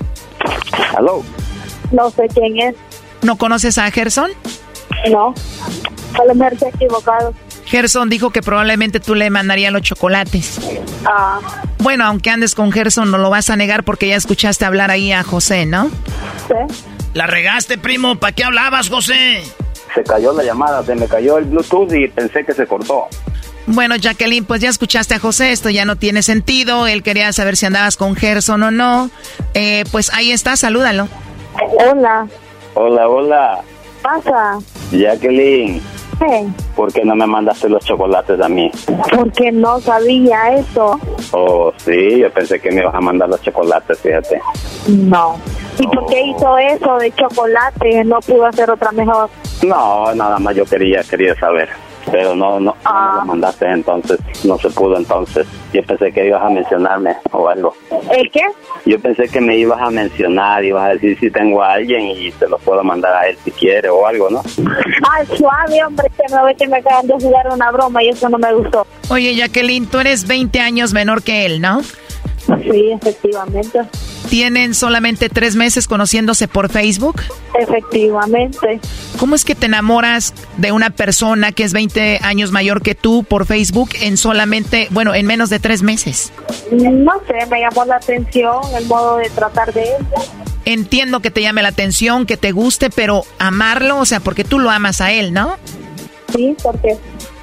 Hello. 0.98 1.22
No 1.92 2.10
sé 2.10 2.28
quién 2.34 2.58
es. 2.58 2.74
¿No 3.22 3.36
conoces 3.36 3.78
a 3.78 3.90
Gerson? 3.90 4.30
No. 5.10 5.34
A 6.20 6.24
lo 6.24 6.34
mejor 6.34 6.58
se 6.58 6.66
ha 6.66 6.68
equivocado. 6.68 7.34
Gerson 7.64 8.10
dijo 8.10 8.30
que 8.30 8.42
probablemente 8.42 9.00
tú 9.00 9.14
le 9.14 9.30
mandarías 9.30 9.72
los 9.72 9.82
chocolates. 9.82 10.58
Ah. 11.06 11.40
Bueno, 11.78 12.04
aunque 12.04 12.30
andes 12.30 12.54
con 12.54 12.72
Gerson, 12.72 13.10
no 13.10 13.18
lo 13.18 13.30
vas 13.30 13.50
a 13.50 13.56
negar 13.56 13.84
porque 13.84 14.08
ya 14.08 14.16
escuchaste 14.16 14.64
hablar 14.64 14.90
ahí 14.90 15.12
a 15.12 15.22
José, 15.22 15.64
¿no? 15.66 15.88
Sí. 16.48 16.74
La 17.14 17.26
regaste, 17.26 17.78
primo. 17.78 18.16
¿Para 18.16 18.32
qué 18.32 18.44
hablabas, 18.44 18.88
José? 18.88 19.42
Se 19.94 20.02
cayó 20.02 20.32
la 20.32 20.42
llamada, 20.42 20.82
se 20.84 20.94
me 20.94 21.06
cayó 21.06 21.38
el 21.38 21.44
Bluetooth 21.44 21.92
y 21.92 22.08
pensé 22.08 22.44
que 22.44 22.52
se 22.52 22.66
cortó. 22.66 23.08
Bueno, 23.66 23.96
Jacqueline, 23.96 24.44
pues 24.44 24.60
ya 24.60 24.68
escuchaste 24.68 25.14
a 25.14 25.18
José, 25.18 25.52
esto 25.52 25.70
ya 25.70 25.84
no 25.84 25.96
tiene 25.96 26.22
sentido. 26.22 26.86
Él 26.86 27.02
quería 27.02 27.32
saber 27.32 27.56
si 27.56 27.66
andabas 27.66 27.96
con 27.96 28.16
Gerson 28.16 28.62
o 28.62 28.70
no. 28.70 29.10
Eh, 29.54 29.84
pues 29.92 30.12
ahí 30.12 30.32
está, 30.32 30.56
salúdalo. 30.56 31.08
Hola. 31.60 32.26
Hola, 32.74 33.08
hola. 33.08 33.60
pasa? 34.02 34.58
Jacqueline, 34.90 35.80
¿Qué? 36.18 36.46
¿por 36.76 36.92
qué 36.92 37.04
no 37.04 37.14
me 37.14 37.26
mandaste 37.26 37.68
los 37.68 37.84
chocolates 37.84 38.40
a 38.40 38.48
mí? 38.48 38.70
Porque 39.16 39.50
no 39.52 39.80
sabía 39.80 40.54
eso. 40.56 40.98
Oh, 41.32 41.72
sí, 41.78 42.18
yo 42.18 42.30
pensé 42.32 42.60
que 42.60 42.70
me 42.70 42.80
ibas 42.82 42.94
a 42.94 43.00
mandar 43.00 43.28
los 43.28 43.40
chocolates, 43.42 43.98
fíjate. 44.00 44.40
No. 44.88 45.36
¿Y 45.78 45.86
por 45.86 46.06
qué 46.06 46.20
hizo 46.22 46.58
eso 46.58 46.98
de 46.98 47.12
chocolate? 47.12 48.04
No 48.04 48.20
pudo 48.20 48.46
hacer 48.46 48.70
otra 48.70 48.92
mejor. 48.92 49.30
No, 49.62 50.14
nada 50.14 50.38
más 50.38 50.54
yo 50.54 50.64
quería, 50.64 51.02
quería 51.02 51.34
saber. 51.36 51.68
Pero 52.10 52.34
no, 52.34 52.60
no, 52.60 52.76
no 52.84 53.10
me 53.10 53.16
los 53.16 53.26
mandaste 53.26 53.66
entonces, 53.66 54.18
no 54.44 54.58
se 54.58 54.70
pudo 54.70 54.96
entonces. 54.96 55.46
Yo 55.72 55.82
pensé 55.84 56.12
que 56.12 56.26
ibas 56.26 56.42
a 56.42 56.50
mencionarme 56.50 57.16
o 57.30 57.48
algo. 57.48 57.74
¿El 58.10 58.30
qué? 58.30 58.42
Yo 58.84 58.98
pensé 59.00 59.28
que 59.28 59.40
me 59.40 59.56
ibas 59.56 59.80
a 59.80 59.90
mencionar, 59.90 60.64
ibas 60.64 60.84
a 60.84 60.88
decir 60.94 61.18
si 61.20 61.30
tengo 61.30 61.62
a 61.62 61.72
alguien 61.74 62.08
y 62.08 62.30
te 62.32 62.48
lo 62.48 62.58
puedo 62.58 62.82
mandar 62.82 63.14
a 63.14 63.28
él 63.28 63.38
si 63.44 63.50
quiere 63.52 63.88
o 63.88 64.06
algo, 64.06 64.28
¿no? 64.30 64.42
Ay, 65.10 65.26
suave, 65.36 65.84
hombre, 65.84 66.08
que 66.16 66.34
no 66.34 66.44
ve 66.44 66.54
que 66.56 66.66
me 66.66 66.78
acaban 66.78 67.06
de 67.06 67.14
jugar 67.14 67.48
una 67.50 67.70
broma 67.70 68.02
y 68.02 68.08
eso 68.08 68.28
no 68.28 68.38
me 68.38 68.52
gustó. 68.52 68.86
Oye, 69.10 69.34
Jacqueline, 69.34 69.86
tú 69.86 69.98
eres 69.98 70.26
20 70.26 70.60
años 70.60 70.92
menor 70.92 71.22
que 71.22 71.46
él, 71.46 71.60
¿no? 71.60 71.80
Sí, 72.46 72.90
efectivamente. 72.92 73.80
¿Tienen 74.28 74.74
solamente 74.74 75.28
tres 75.28 75.56
meses 75.56 75.86
conociéndose 75.86 76.48
por 76.48 76.70
Facebook? 76.70 77.20
Efectivamente. 77.58 78.80
¿Cómo 79.18 79.34
es 79.34 79.44
que 79.44 79.54
te 79.54 79.66
enamoras 79.66 80.32
de 80.56 80.72
una 80.72 80.90
persona 80.90 81.52
que 81.52 81.64
es 81.64 81.72
20 81.72 82.20
años 82.22 82.50
mayor 82.50 82.82
que 82.82 82.94
tú 82.94 83.24
por 83.24 83.46
Facebook 83.46 83.90
en 84.00 84.16
solamente, 84.16 84.88
bueno, 84.90 85.14
en 85.14 85.26
menos 85.26 85.50
de 85.50 85.58
tres 85.58 85.82
meses? 85.82 86.32
No 86.70 87.12
sé, 87.26 87.46
me 87.50 87.60
llamó 87.60 87.84
la 87.84 87.96
atención 87.96 88.60
el 88.76 88.86
modo 88.86 89.18
de 89.18 89.28
tratar 89.30 89.72
de 89.72 89.82
él. 89.82 90.06
Entiendo 90.64 91.20
que 91.20 91.30
te 91.30 91.42
llame 91.42 91.62
la 91.62 91.68
atención, 91.68 92.24
que 92.24 92.36
te 92.36 92.52
guste, 92.52 92.88
pero 92.90 93.24
amarlo, 93.38 93.98
o 93.98 94.04
sea, 94.04 94.20
porque 94.20 94.44
tú 94.44 94.58
lo 94.58 94.70
amas 94.70 95.00
a 95.00 95.12
él, 95.12 95.32
¿no? 95.32 95.56
Sí, 96.34 96.56
porque 96.62 96.96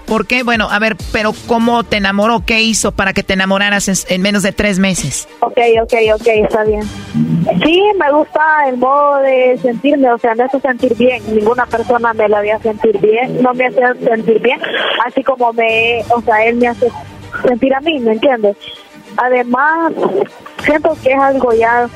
¿Por 0.09 0.25
qué? 0.25 0.41
Bueno, 0.41 0.67
a 0.71 0.79
ver, 0.79 0.97
pero 1.11 1.33
¿cómo 1.47 1.83
te 1.83 1.97
enamoró? 1.97 2.41
¿Qué 2.43 2.61
hizo 2.61 2.91
para 2.91 3.13
que 3.13 3.21
te 3.21 3.33
enamoraras 3.33 3.87
en, 3.87 3.95
en 4.15 4.21
menos 4.23 4.41
de 4.41 4.51
tres 4.51 4.79
meses? 4.79 5.27
Ok, 5.41 5.59
ok, 5.83 5.93
ok, 6.15 6.27
está 6.27 6.63
bien. 6.63 6.81
Sí, 7.63 7.81
me 7.99 8.11
gusta 8.11 8.41
el 8.67 8.77
modo 8.77 9.19
de 9.19 9.59
sentirme, 9.61 10.11
o 10.11 10.17
sea, 10.17 10.33
me 10.33 10.45
hace 10.45 10.59
sentir 10.61 10.95
bien. 10.97 11.21
Ninguna 11.31 11.67
persona 11.67 12.11
me 12.15 12.27
lo 12.27 12.37
había 12.37 12.57
sentir 12.57 12.97
bien, 12.99 13.41
no 13.43 13.53
me 13.53 13.67
hace 13.67 13.81
sentir 14.03 14.41
bien, 14.41 14.59
así 15.05 15.23
como 15.23 15.53
me, 15.53 16.03
o 16.09 16.21
sea, 16.21 16.43
él 16.43 16.55
me 16.55 16.69
hace 16.69 16.89
sentir 17.47 17.75
a 17.75 17.79
mí, 17.79 17.99
¿me 17.99 18.13
entiendes? 18.13 18.57
Además, 19.17 19.93
siento 20.65 20.97
que 21.03 21.13
es 21.13 21.19
algo 21.19 21.53
ya, 21.53 21.87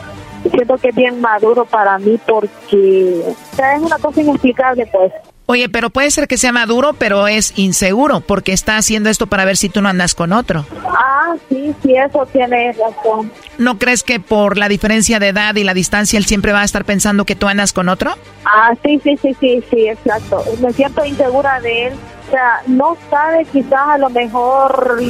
siento 0.50 0.78
que 0.78 0.90
es 0.90 0.96
bien 0.96 1.22
maduro 1.22 1.66
para 1.66 1.98
mí 1.98 2.20
porque, 2.26 3.22
o 3.26 3.56
sea, 3.56 3.76
es 3.76 3.82
una 3.82 3.98
cosa 3.98 4.22
inexplicable, 4.22 4.88
pues. 4.92 5.12
Oye, 5.46 5.68
pero 5.68 5.90
puede 5.90 6.10
ser 6.10 6.28
que 6.30 6.38
sea 6.38 6.54
maduro, 6.54 6.94
pero 6.94 7.28
es 7.28 7.58
inseguro, 7.58 8.22
porque 8.22 8.54
está 8.54 8.78
haciendo 8.78 9.10
esto 9.10 9.28
para 9.28 9.44
ver 9.44 9.58
si 9.58 9.68
tú 9.68 9.82
no 9.82 9.90
andas 9.90 10.16
con 10.16 10.32
otro. 10.32 10.66
Ah, 10.86 11.36
sí, 11.50 11.76
sí, 11.84 11.96
eso 11.96 12.26
tiene 12.32 12.72
razón. 12.72 13.30
¿No 13.58 13.78
crees 13.78 14.04
que 14.04 14.22
por 14.22 14.58
la 14.58 14.70
diferencia 14.70 15.20
de 15.20 15.28
edad 15.28 15.54
y 15.56 15.66
la 15.66 15.74
distancia 15.74 16.18
él 16.18 16.26
siempre 16.26 16.54
va 16.54 16.62
a 16.62 16.66
estar 16.66 16.86
pensando 16.86 17.26
que 17.26 17.36
tú 17.36 17.48
andas 17.48 17.74
con 17.74 17.90
otro? 17.90 18.14
Ah, 18.46 18.74
sí, 18.84 19.02
sí, 19.04 19.18
sí, 19.22 19.36
sí, 19.40 19.64
sí, 19.70 19.88
exacto. 19.90 20.44
Me 20.62 20.72
siento 20.72 21.04
insegura 21.04 21.60
de 21.60 21.88
él. 21.88 21.94
O 22.28 22.32
sea, 22.32 22.62
no 22.68 22.98
sabe 23.10 23.46
quizás 23.52 23.88
a 23.88 23.98
lo 23.98 24.10
mejor... 24.10 25.02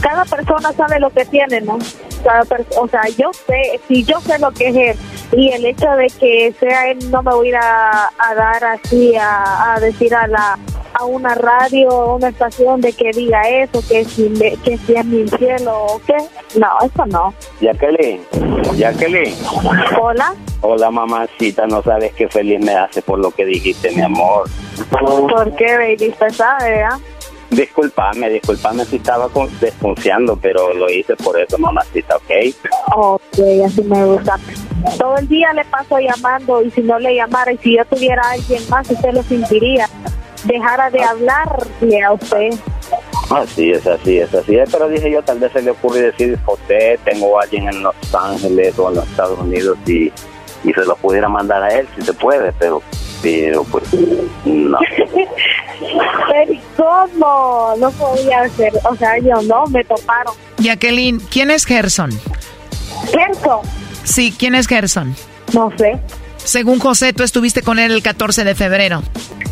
Cada 0.00 0.24
persona 0.24 0.72
sabe 0.72 0.98
lo 0.98 1.10
que 1.10 1.26
tiene, 1.26 1.60
¿no? 1.60 1.78
Cada 2.22 2.42
o 2.78 2.88
sea, 2.88 3.02
yo 3.16 3.30
sé, 3.32 3.80
si 3.88 4.04
yo 4.04 4.20
sé 4.20 4.38
lo 4.38 4.50
que 4.50 4.68
es 4.68 4.76
él 4.76 4.96
y 5.32 5.50
el 5.52 5.64
hecho 5.64 5.88
de 5.92 6.06
que 6.08 6.52
sea 6.58 6.88
él 6.90 6.98
no 7.10 7.22
me 7.22 7.32
voy 7.32 7.46
a 7.46 7.50
ir 7.50 7.56
a, 7.56 8.10
a 8.18 8.34
dar 8.34 8.64
así 8.64 9.14
a, 9.16 9.74
a 9.74 9.80
decir 9.80 10.14
a 10.14 10.26
la 10.26 10.58
a 10.92 11.04
una 11.04 11.34
radio 11.36 11.88
o 11.88 12.16
una 12.16 12.28
estación 12.28 12.80
de 12.80 12.92
que 12.92 13.10
diga 13.12 13.40
eso, 13.48 13.80
que 13.88 14.04
si, 14.04 14.28
me- 14.28 14.56
que 14.56 14.76
si 14.76 14.94
es 14.96 15.04
mi 15.04 15.26
cielo 15.28 15.72
o 15.86 16.00
qué. 16.04 16.16
No, 16.58 16.66
eso 16.84 17.06
no. 17.06 17.32
Jacqueline, 17.60 18.20
Jacqueline. 18.76 19.34
Hola. 20.00 20.34
Hola, 20.62 20.90
mamacita, 20.90 21.66
no 21.68 21.80
sabes 21.82 22.12
qué 22.14 22.28
feliz 22.28 22.60
me 22.60 22.74
hace 22.74 23.00
por 23.02 23.18
lo 23.20 23.30
que 23.30 23.44
dijiste, 23.46 23.92
mi 23.92 24.02
amor. 24.02 24.48
¿Por 24.90 25.54
qué, 25.56 25.76
baby? 25.76 26.08
Usted 26.10 26.30
sabe, 26.30 26.82
¿ah? 26.82 26.98
Disculpame, 27.50 28.30
disculpame 28.30 28.84
si 28.84 28.96
estaba 28.96 29.28
con- 29.28 29.50
desconfiando, 29.60 30.36
pero 30.36 30.72
lo 30.72 30.88
hice 30.88 31.16
por 31.16 31.38
eso, 31.40 31.58
mamacita, 31.58 32.16
¿ok? 32.16 32.30
Ok, 32.94 33.38
así 33.66 33.82
me 33.82 34.04
gusta. 34.04 34.36
Todo 34.98 35.16
el 35.16 35.28
día 35.28 35.52
le 35.52 35.64
paso 35.64 35.98
llamando 35.98 36.62
y 36.62 36.70
si 36.70 36.80
no 36.82 36.98
le 36.98 37.14
llamara 37.16 37.52
y 37.52 37.58
si 37.58 37.76
yo 37.76 37.84
tuviera 37.86 38.22
a 38.22 38.30
alguien 38.32 38.62
más, 38.68 38.88
usted 38.90 39.12
lo 39.12 39.22
sentiría. 39.24 39.88
Dejara 40.44 40.88
de 40.90 41.02
hablarle 41.02 42.02
a 42.02 42.12
usted. 42.12 42.50
Así 43.30 43.72
es, 43.72 43.86
así 43.86 44.18
es, 44.18 44.32
así 44.34 44.56
es. 44.56 44.70
Pero 44.70 44.88
dije 44.88 45.10
yo, 45.10 45.22
tal 45.22 45.38
vez 45.38 45.52
se 45.52 45.60
le 45.62 45.72
ocurre 45.72 46.00
decir, 46.02 46.38
José, 46.44 46.98
tengo 47.04 47.38
a 47.38 47.42
alguien 47.42 47.68
en 47.68 47.82
Los 47.82 47.94
Ángeles 48.14 48.78
o 48.78 48.88
en 48.88 48.94
los 48.96 49.04
Estados 49.08 49.38
Unidos 49.38 49.76
y, 49.86 50.06
y 50.64 50.72
se 50.72 50.84
lo 50.84 50.96
pudiera 50.96 51.28
mandar 51.28 51.62
a 51.62 51.68
él, 51.78 51.86
si 51.96 52.02
se 52.02 52.12
puede, 52.14 52.52
pero, 52.58 52.80
pero 53.22 53.64
pues, 53.64 53.84
no. 54.44 54.78
Pero 56.30 56.52
¿y 56.52 56.60
¿cómo? 56.76 57.74
No 57.78 57.90
podía 57.92 58.42
hacer. 58.42 58.72
O 58.84 58.94
sea, 58.96 59.18
yo 59.18 59.40
no, 59.42 59.66
me 59.66 59.82
toparon. 59.84 60.34
Jacqueline, 60.58 61.20
¿quién 61.30 61.50
es 61.50 61.64
Gerson? 61.64 62.10
¿Gerson? 63.10 63.60
Sí, 64.04 64.34
¿quién 64.36 64.54
es 64.54 64.66
Gerson? 64.66 65.14
No 65.54 65.72
sé. 65.76 65.98
Según 66.44 66.78
José, 66.80 67.12
tú 67.12 67.22
estuviste 67.22 67.62
con 67.62 67.78
él 67.78 67.92
el 67.92 68.02
14 68.02 68.44
de 68.44 68.54
febrero. 68.54 69.02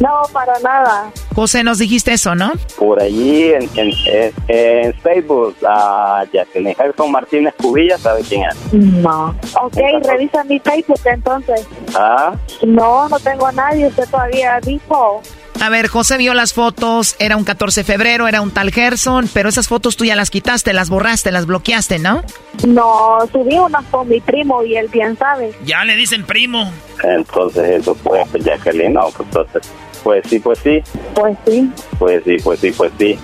No, 0.01 0.23
para 0.33 0.59
nada. 0.61 1.11
José, 1.35 1.65
nos 1.65 1.79
dijiste 1.79 2.13
eso, 2.13 2.35
¿no? 2.35 2.53
Por 2.79 3.03
allí 3.03 3.51
en, 3.53 3.69
en, 3.75 3.91
en- 4.07 4.33
en 4.49 4.95
Facebook, 5.01 5.57
a 5.69 6.25
Jacqueline 6.33 6.75
Gerson 6.77 7.11
Martínez 7.11 7.55
Cubilla, 7.61 7.99
¿sabe 7.99 8.23
quién 8.23 8.43
es? 8.45 8.73
No. 8.73 9.35
Ok, 9.61 9.77
revisa 10.05 10.45
mi 10.45 10.59
Facebook 10.61 11.01
entonces. 11.05 11.67
Ah, 11.95 12.33
No, 12.65 13.09
no 13.09 13.19
tengo 13.19 13.47
a 13.47 13.53
nadie. 13.53 13.87
Usted 13.89 14.09
todavía 14.09 14.61
dijo. 14.63 15.21
A 15.61 15.71
ver, 15.71 15.89
José 15.89 16.17
vio 16.19 16.35
las 16.35 16.53
fotos, 16.53 17.17
era 17.19 17.37
un 17.37 17.45
14 17.45 17.81
de 17.81 17.85
febrero, 17.85 18.29
era 18.29 18.41
un 18.41 18.51
tal 18.53 18.71
Gerson, 18.71 19.29
pero 19.33 19.49
esas 19.49 19.67
fotos 19.67 19.97
tú 19.97 20.05
ya 20.05 20.15
las 20.15 20.31
quitaste, 20.31 20.73
las 20.73 20.89
borraste, 20.89 21.33
las 21.33 21.47
bloqueaste, 21.47 21.99
¿no? 21.99 22.23
No, 22.67 23.19
subí 23.33 23.59
unas 23.59 23.85
con 23.87 24.09
mi 24.09 24.21
primo 24.21 24.63
y 24.63 24.77
él 24.77 24.89
bien 24.89 25.17
sabe. 25.19 25.53
Ya 25.65 25.85
le 25.85 25.97
dicen 25.97 26.25
primo. 26.25 26.73
entonces 27.03 27.81
eso 27.81 27.95
fue 27.97 28.25
pues, 28.31 28.45
Jacqueline, 28.45 28.93
no, 28.93 29.11
pues 29.11 29.29
entonces, 29.29 29.73
pues 30.05 30.25
sí, 30.29 30.39
pues 30.39 30.59
sí, 30.61 30.81
Pues 31.15 31.37
sí, 31.45 31.71
pues 31.99 32.23
sí, 32.25 32.37
pues 32.43 32.61
sí, 32.61 32.71
pues 32.71 32.93
sí. 32.99 33.19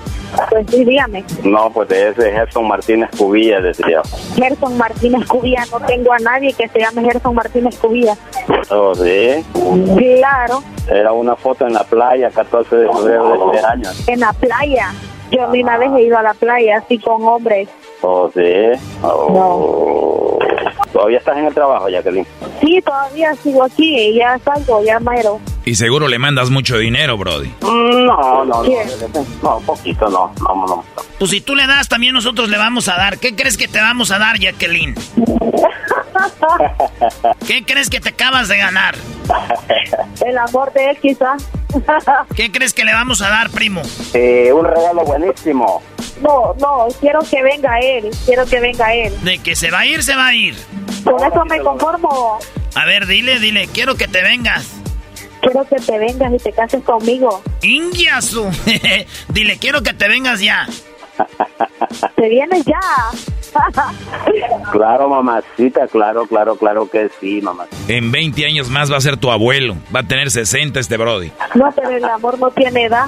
Pues 0.51 0.67
sí, 0.71 0.85
dígame. 0.85 1.25
No, 1.43 1.71
pues 1.71 1.91
ese 1.91 2.29
es 2.29 2.35
Gerson 2.35 2.67
Martínez 2.69 3.11
Cubilla, 3.17 3.61
decía. 3.61 4.03
Gerson 4.35 4.77
Martínez 4.77 5.27
Cubilla, 5.29 5.65
no 5.71 5.81
tengo 5.87 6.13
a 6.13 6.19
nadie 6.19 6.53
que 6.53 6.69
se 6.69 6.81
llame 6.81 7.03
Gerson 7.03 7.35
Martínez 7.35 7.79
Cubilla. 7.79 8.17
Oh, 8.71 8.95
sí. 8.95 9.45
Claro, 10.19 10.63
Era 10.89 11.13
una 11.13 11.37
foto 11.37 11.67
en 11.67 11.73
la 11.75 11.85
playa, 11.85 12.31
14 12.31 12.77
de 12.77 12.89
febrero 12.89 13.51
de 13.51 13.57
este 13.57 13.67
año. 13.67 13.89
en 14.07 14.21
la 14.21 14.33
playa. 14.33 14.93
Yo 15.31 15.49
ni 15.49 15.63
una 15.63 15.79
vez 15.79 15.91
he 15.97 16.03
ido 16.03 16.19
a 16.19 16.23
la 16.23 16.35
playa 16.35 16.79
así 16.79 16.99
con 16.99 17.23
hombres. 17.27 17.69
Oh, 18.03 18.31
sí. 18.35 18.43
Oh. 19.03 20.34
¿Todavía 20.93 21.19
estás 21.19 21.37
en 21.37 21.47
el 21.47 21.55
trabajo, 21.55 21.89
Jacqueline? 21.89 22.27
Sí, 22.61 22.81
todavía 22.85 23.35
sigo 23.43 23.65
aquí 23.65 23.97
y 23.99 24.17
ya 24.19 24.39
salgo, 24.45 24.83
ya 24.85 25.01
mero. 25.01 25.41
Y 25.65 25.75
seguro 25.75 26.09
le 26.09 26.19
mandas 26.19 26.51
mucho 26.51 26.79
dinero, 26.79 27.17
Brody. 27.17 27.49
Mm, 27.63 28.05
No, 28.07 28.45
no, 28.45 28.63
no. 28.63 28.65
No, 29.43 29.61
poquito, 29.61 30.09
no. 30.09 30.33
No, 30.41 30.67
no. 30.67 30.85
Pues 31.19 31.31
si 31.31 31.41
tú 31.41 31.55
le 31.55 31.67
das, 31.67 31.89
también 31.89 32.15
nosotros 32.15 32.49
le 32.49 32.59
vamos 32.59 32.89
a 32.89 32.97
dar. 32.97 33.19
¿Qué 33.19 33.35
crees 33.35 33.57
que 33.57 33.69
te 33.69 33.81
vamos 33.81 34.11
a 34.11 34.19
dar, 34.19 34.39
Jacqueline? 34.39 34.95
¿Qué 37.47 37.65
crees 37.65 37.91
que 37.91 38.01
te 38.01 38.11
acabas 38.11 38.49
de 38.49 38.57
ganar? 38.57 38.95
El 40.25 40.39
amor 40.39 40.73
de 40.73 40.91
él 40.91 40.99
quizás. 41.01 41.49
¿Qué 42.37 42.53
crees 42.53 42.73
que 42.73 42.85
le 42.85 42.93
vamos 42.93 43.21
a 43.23 43.29
dar, 43.29 43.51
primo? 43.51 43.83
Eh, 44.13 44.53
un 44.53 44.65
regalo 44.65 45.05
buenísimo. 45.05 45.83
No, 46.21 46.55
no, 46.61 46.89
quiero 47.01 47.21
que 47.21 47.43
venga 47.43 47.79
él, 47.81 48.11
quiero 48.25 48.47
que 48.47 48.61
venga 48.61 48.95
él. 48.95 49.13
De 49.23 49.39
que 49.39 49.57
se 49.57 49.71
va 49.71 49.81
a 49.81 49.87
ir, 49.87 50.03
se 50.03 50.15
va 50.15 50.29
a 50.29 50.35
ir. 50.35 50.55
Con 51.05 51.25
eso 51.25 51.45
me 51.45 51.61
conformo. 51.61 52.39
A 52.75 52.85
ver, 52.85 53.07
dile, 53.07 53.39
dile, 53.39 53.69
quiero 53.69 53.95
que 53.97 54.09
te 54.09 54.23
vengas. 54.23 54.69
Quiero 55.41 55.67
que 55.69 55.77
te 55.77 55.99
vengas 55.99 56.33
y 56.33 56.39
te 56.39 56.53
cases 56.53 56.83
conmigo. 56.83 57.43
Ingiasu. 57.63 58.51
dile, 59.29 59.59
quiero 59.59 59.83
que 59.83 59.93
te 59.93 60.09
vengas 60.09 60.41
ya. 60.41 60.67
Te 62.17 62.29
vienes 62.29 62.65
ya. 62.65 62.81
Claro, 64.73 65.09
mamacita, 65.09 65.87
claro, 65.87 66.27
claro, 66.27 66.57
claro 66.57 66.91
que 66.91 67.09
sí, 67.21 67.41
mamá. 67.41 67.67
En 67.87 68.11
20 68.11 68.45
años 68.45 68.69
más 68.69 68.91
va 68.91 68.97
a 68.97 69.01
ser 69.01 69.17
tu 69.17 69.31
abuelo. 69.31 69.77
Va 69.95 70.01
a 70.01 70.03
tener 70.03 70.31
60 70.31 70.81
este 70.81 70.97
Brody. 70.97 71.31
No, 71.55 71.71
pero 71.71 71.91
el 71.91 72.05
amor 72.05 72.39
no 72.41 72.51
tiene 72.51 72.87
edad. 72.87 73.07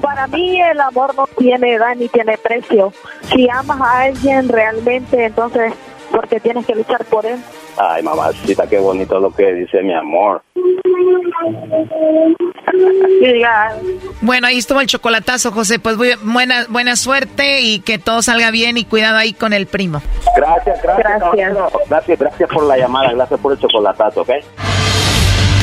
Para 0.00 0.28
mí 0.28 0.60
el 0.60 0.80
amor 0.80 1.14
no 1.16 1.26
tiene 1.38 1.74
edad 1.74 1.96
ni 1.96 2.08
tiene 2.08 2.38
precio. 2.38 2.92
Si 3.34 3.48
amas 3.50 3.80
a 3.80 4.00
alguien 4.02 4.48
realmente, 4.48 5.24
entonces, 5.24 5.72
porque 6.16 6.40
tienes 6.40 6.64
que 6.64 6.74
luchar 6.74 7.04
por 7.04 7.26
él. 7.26 7.38
Ay, 7.76 8.02
mamacita, 8.02 8.66
qué 8.66 8.78
bonito 8.78 9.20
lo 9.20 9.30
que 9.30 9.52
dice 9.52 9.82
mi 9.82 9.92
amor. 9.92 10.42
Bueno, 14.22 14.46
ahí 14.46 14.56
estuvo 14.56 14.80
el 14.80 14.86
chocolatazo, 14.86 15.52
José. 15.52 15.78
Pues 15.78 15.98
buena, 16.22 16.64
buena 16.70 16.96
suerte 16.96 17.60
y 17.60 17.80
que 17.80 17.98
todo 17.98 18.22
salga 18.22 18.50
bien 18.50 18.78
y 18.78 18.86
cuidado 18.86 19.18
ahí 19.18 19.34
con 19.34 19.52
el 19.52 19.66
primo. 19.66 20.00
Gracias, 20.34 20.82
gracias. 20.82 21.20
Gracias, 21.20 21.72
gracias, 21.90 22.18
gracias 22.18 22.50
por 22.50 22.64
la 22.64 22.78
llamada, 22.78 23.12
gracias 23.12 23.38
por 23.38 23.52
el 23.52 23.58
chocolatazo, 23.58 24.22
¿ok? 24.22 24.30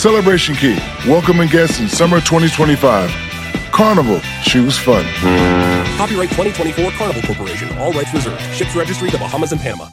Celebration 0.00 0.54
Key, 0.54 0.78
welcoming 1.06 1.46
guests 1.46 1.78
in 1.78 1.86
summer 1.86 2.20
2025. 2.20 3.10
Carnival, 3.70 4.18
choose 4.42 4.78
fun. 4.78 5.04
Copyright 5.98 6.30
2024 6.30 6.90
Carnival 6.92 7.20
Corporation, 7.20 7.68
all 7.76 7.92
rights 7.92 8.14
reserved. 8.14 8.40
Ships 8.54 8.74
registry 8.74 9.10
the 9.10 9.18
Bahamas 9.18 9.52
and 9.52 9.60
Panama. 9.60 9.88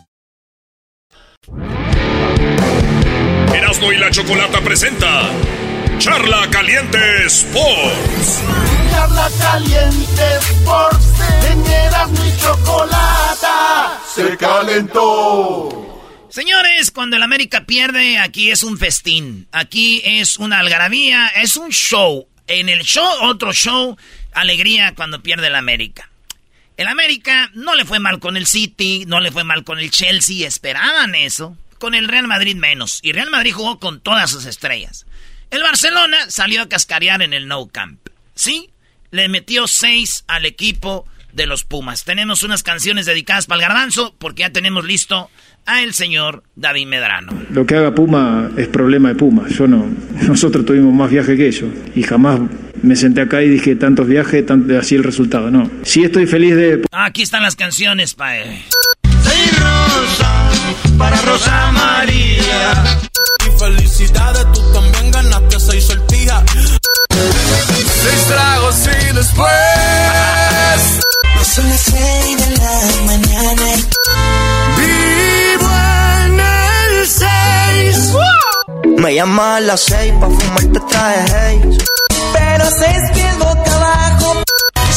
Erasmo 3.54 3.92
y 3.92 3.98
la 3.98 4.10
Chocolata 4.10 4.62
presenta 4.62 5.30
Charla 5.98 6.48
Caliente 6.52 7.26
Sports. 7.26 8.44
Charla 8.90 9.30
Caliente 9.42 10.38
Sports. 10.40 11.20
En 11.52 11.68
Erasmo 11.68 12.24
y 12.24 12.32
Chocolata 12.40 14.00
se 14.06 14.38
calentó. 14.38 15.97
Señores, 16.30 16.92
cuando 16.92 17.16
el 17.16 17.24
América 17.24 17.66
pierde, 17.66 18.18
aquí 18.18 18.52
es 18.52 18.64
un 18.64 18.78
festín. 18.78 19.48
Aquí 19.52 20.02
es 20.04 20.38
una 20.38 20.60
algarabía, 20.60 21.28
es 21.28 21.56
un 21.56 21.70
show. 21.72 22.28
En 22.48 22.70
el 22.70 22.84
show, 22.84 23.08
otro 23.22 23.54
show, 23.54 23.98
alegría 24.34 24.94
cuando 24.94 25.24
pierde 25.24 25.48
el 25.48 25.56
América. 25.56 26.10
El 26.76 26.88
América 26.88 27.50
no 27.54 27.76
le 27.76 27.86
fue 27.86 28.00
mal 28.00 28.20
con 28.20 28.38
el 28.38 28.46
City, 28.46 29.06
no 29.08 29.20
le 29.20 29.32
fue 29.32 29.44
mal 29.44 29.64
con 29.64 29.80
el 29.80 29.90
Chelsea, 29.90 30.48
esperaban 30.48 31.16
eso. 31.16 31.58
Con 31.80 31.96
el 31.96 32.08
Real 32.08 32.28
Madrid 32.28 32.56
menos. 32.56 33.00
Y 33.04 33.14
Real 33.14 33.30
Madrid 33.30 33.54
jugó 33.54 33.80
con 33.80 34.02
todas 34.02 34.30
sus 34.30 34.46
estrellas. 34.46 35.06
El 35.50 35.64
Barcelona 35.64 36.30
salió 36.30 36.62
a 36.62 36.70
cascarear 36.70 37.22
en 37.22 37.34
el 37.34 37.48
No 37.48 37.68
Camp. 37.68 38.00
¿Sí? 38.36 38.70
Le 39.12 39.30
metió 39.30 39.66
seis 39.68 40.26
al 40.28 40.46
equipo 40.46 41.08
de 41.34 41.46
los 41.46 41.64
Pumas. 41.64 42.04
Tenemos 42.04 42.44
unas 42.44 42.64
canciones 42.64 43.06
dedicadas 43.06 43.46
para 43.46 43.62
el 43.62 43.68
garbanzo 43.68 44.16
porque 44.18 44.42
ya 44.42 44.52
tenemos 44.52 44.86
listo 44.86 45.30
a 45.66 45.84
el 45.84 45.94
señor 45.94 46.44
David 46.56 46.88
Medrano. 46.88 47.34
Lo 47.52 47.66
que 47.66 47.76
haga 47.76 47.94
Puma 47.94 48.50
es 48.58 48.68
problema 48.68 49.10
de 49.10 49.16
Puma. 49.16 49.48
Yo 49.50 49.68
no. 49.68 49.86
Nosotros 50.28 50.66
tuvimos 50.66 50.94
más 50.94 51.12
viajes 51.12 51.38
que 51.38 51.48
ellos 51.48 51.70
y 51.96 52.04
jamás 52.04 52.40
me 52.82 52.96
senté 52.96 53.22
acá 53.22 53.42
y 53.42 53.50
dije 53.50 53.76
tantos 53.76 54.08
viajes, 54.08 54.46
así 54.80 54.96
el 54.96 55.04
resultado. 55.04 55.52
No. 55.52 55.70
Sí 55.84 56.04
estoy 56.04 56.26
feliz 56.26 56.56
de. 56.56 56.84
Aquí 56.92 57.22
están 57.22 57.44
las 57.44 57.56
canciones, 57.56 58.14
pae. 58.14 58.64
Seis 59.22 59.60
rosas 59.60 60.58
para 60.98 61.22
Rosa 61.22 61.72
María. 61.72 63.00
Y 63.46 63.60
felicidades, 63.60 64.46
tú 64.54 64.62
también 64.74 65.12
ganaste 65.12 65.60
seis 65.60 65.84
sortijas. 65.84 66.44
Seis 67.10 68.28
tragos 68.28 68.90
y 69.10 69.16
después. 69.16 69.77
Son 71.54 71.70
las 71.70 71.80
seis 71.80 72.38
de 72.38 72.58
la 72.58 72.76
mañana. 73.06 73.68
Me 78.98 79.16
llama 79.16 79.56
a 79.56 79.60
las 79.62 79.82
seis 79.82 80.14
pa' 80.20 80.30
fumarte 80.30 80.80
traje 80.90 81.20
haze. 81.22 81.78
Pero 82.34 82.66
seis 82.70 83.02
pies 83.14 83.38
boca 83.40 83.76
abajo. 83.76 84.44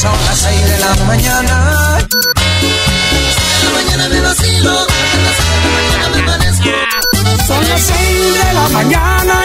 Son 0.01 0.13
las 0.27 0.39
seis 0.39 0.63
de 0.71 0.79
la 0.81 0.95
mañana. 1.05 1.99
De 2.01 3.65
la 3.65 3.71
mañana 3.77 4.09
me 4.09 4.21
vacilo. 4.21 4.87
De 4.87 4.97
la 5.23 6.09
mañana 6.09 6.39
me 6.39 7.47
Son 7.47 7.69
las 7.69 7.83
seis 7.83 8.35
de 8.35 8.53
la 8.55 8.69
mañana. 8.71 9.45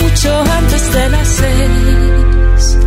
Mucho 0.00 0.40
antes 0.52 0.92
de 0.92 1.08
las 1.08 1.28
seis. 1.28 2.78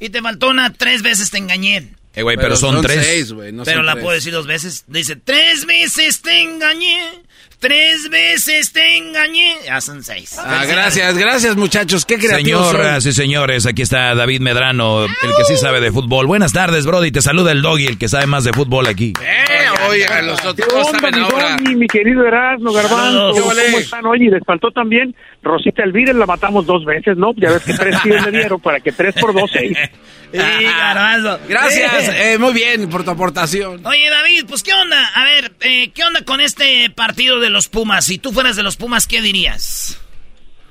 Y 0.00 0.10
te 0.10 0.20
faltó 0.22 0.50
una 0.50 0.72
tres 0.72 1.02
veces 1.02 1.30
te 1.30 1.38
engañé. 1.38 1.99
Eh, 2.14 2.22
güey, 2.22 2.36
pero, 2.36 2.56
son, 2.56 2.82
tres. 2.82 3.32
pero 3.64 3.82
la 3.82 3.94
puedo 3.94 4.10
decir 4.10 4.32
dos 4.32 4.46
veces. 4.46 4.84
Dice, 4.88 5.16
tres 5.16 5.64
veces 5.66 6.22
te 6.22 6.42
engañé. 6.42 7.22
Tres 7.60 8.08
veces 8.08 8.72
te 8.72 8.96
engañé. 8.96 9.54
Ya 9.66 9.82
son 9.82 10.02
seis. 10.02 10.38
Ah, 10.38 10.64
gracias, 10.66 11.18
gracias 11.18 11.56
muchachos. 11.56 12.06
Qué 12.06 12.16
creativos 12.16 12.70
Señoras 12.70 13.04
y 13.04 13.12
señores, 13.12 13.66
aquí 13.66 13.82
está 13.82 14.14
David 14.14 14.40
Medrano, 14.40 15.04
el 15.04 15.36
que 15.36 15.44
sí 15.44 15.58
sabe 15.58 15.82
de 15.82 15.92
fútbol. 15.92 16.26
Buenas 16.26 16.54
tardes, 16.54 16.86
Brody. 16.86 17.12
Te 17.12 17.20
saluda 17.20 17.52
el 17.52 17.60
doggy, 17.60 17.86
el 17.86 17.98
que 17.98 18.08
sabe 18.08 18.26
más 18.26 18.44
de 18.44 18.54
fútbol 18.54 18.86
aquí. 18.86 19.12
Eh, 19.20 19.66
oiga, 19.90 20.22
los 20.22 20.42
otros 20.42 20.86
saben 20.90 21.16
mi 21.16 21.20
ahora. 21.20 21.58
mi 21.58 21.86
querido 21.86 22.26
Erasmo 22.26 22.72
Garbanzo. 22.72 23.32
¿Cómo 23.32 23.52
están? 23.52 24.06
Oye, 24.06 24.30
les 24.30 24.42
faltó 24.46 24.70
también 24.70 25.14
Rosita 25.42 25.82
Elvira, 25.82 26.14
la 26.14 26.24
matamos 26.24 26.64
dos 26.64 26.86
veces, 26.86 27.18
¿no? 27.18 27.32
Ya 27.36 27.50
ves 27.50 27.62
que 27.62 27.74
tres 27.74 28.00
tiros 28.02 28.24
le 28.24 28.38
dieron 28.38 28.58
para 28.60 28.80
que 28.80 28.92
tres 28.92 29.14
por 29.20 29.34
dos, 29.34 29.50
seis. 29.52 29.76
Gracias, 30.32 32.08
eh, 32.14 32.38
muy 32.38 32.52
bien 32.52 32.88
por 32.88 33.04
tu 33.04 33.10
aportación. 33.10 33.84
Oye, 33.84 34.08
David, 34.08 34.44
pues 34.48 34.62
¿qué 34.62 34.72
onda? 34.72 35.04
A 35.14 35.24
ver, 35.24 35.52
eh, 35.60 35.90
¿qué 35.92 36.04
onda 36.04 36.22
con 36.24 36.40
este 36.40 36.90
partido 36.90 37.29
de 37.38 37.50
los 37.50 37.68
Pumas? 37.68 38.06
Si 38.06 38.18
tú 38.18 38.32
fueras 38.32 38.56
de 38.56 38.62
los 38.62 38.76
Pumas, 38.76 39.06
¿qué 39.06 39.20
dirías? 39.20 40.04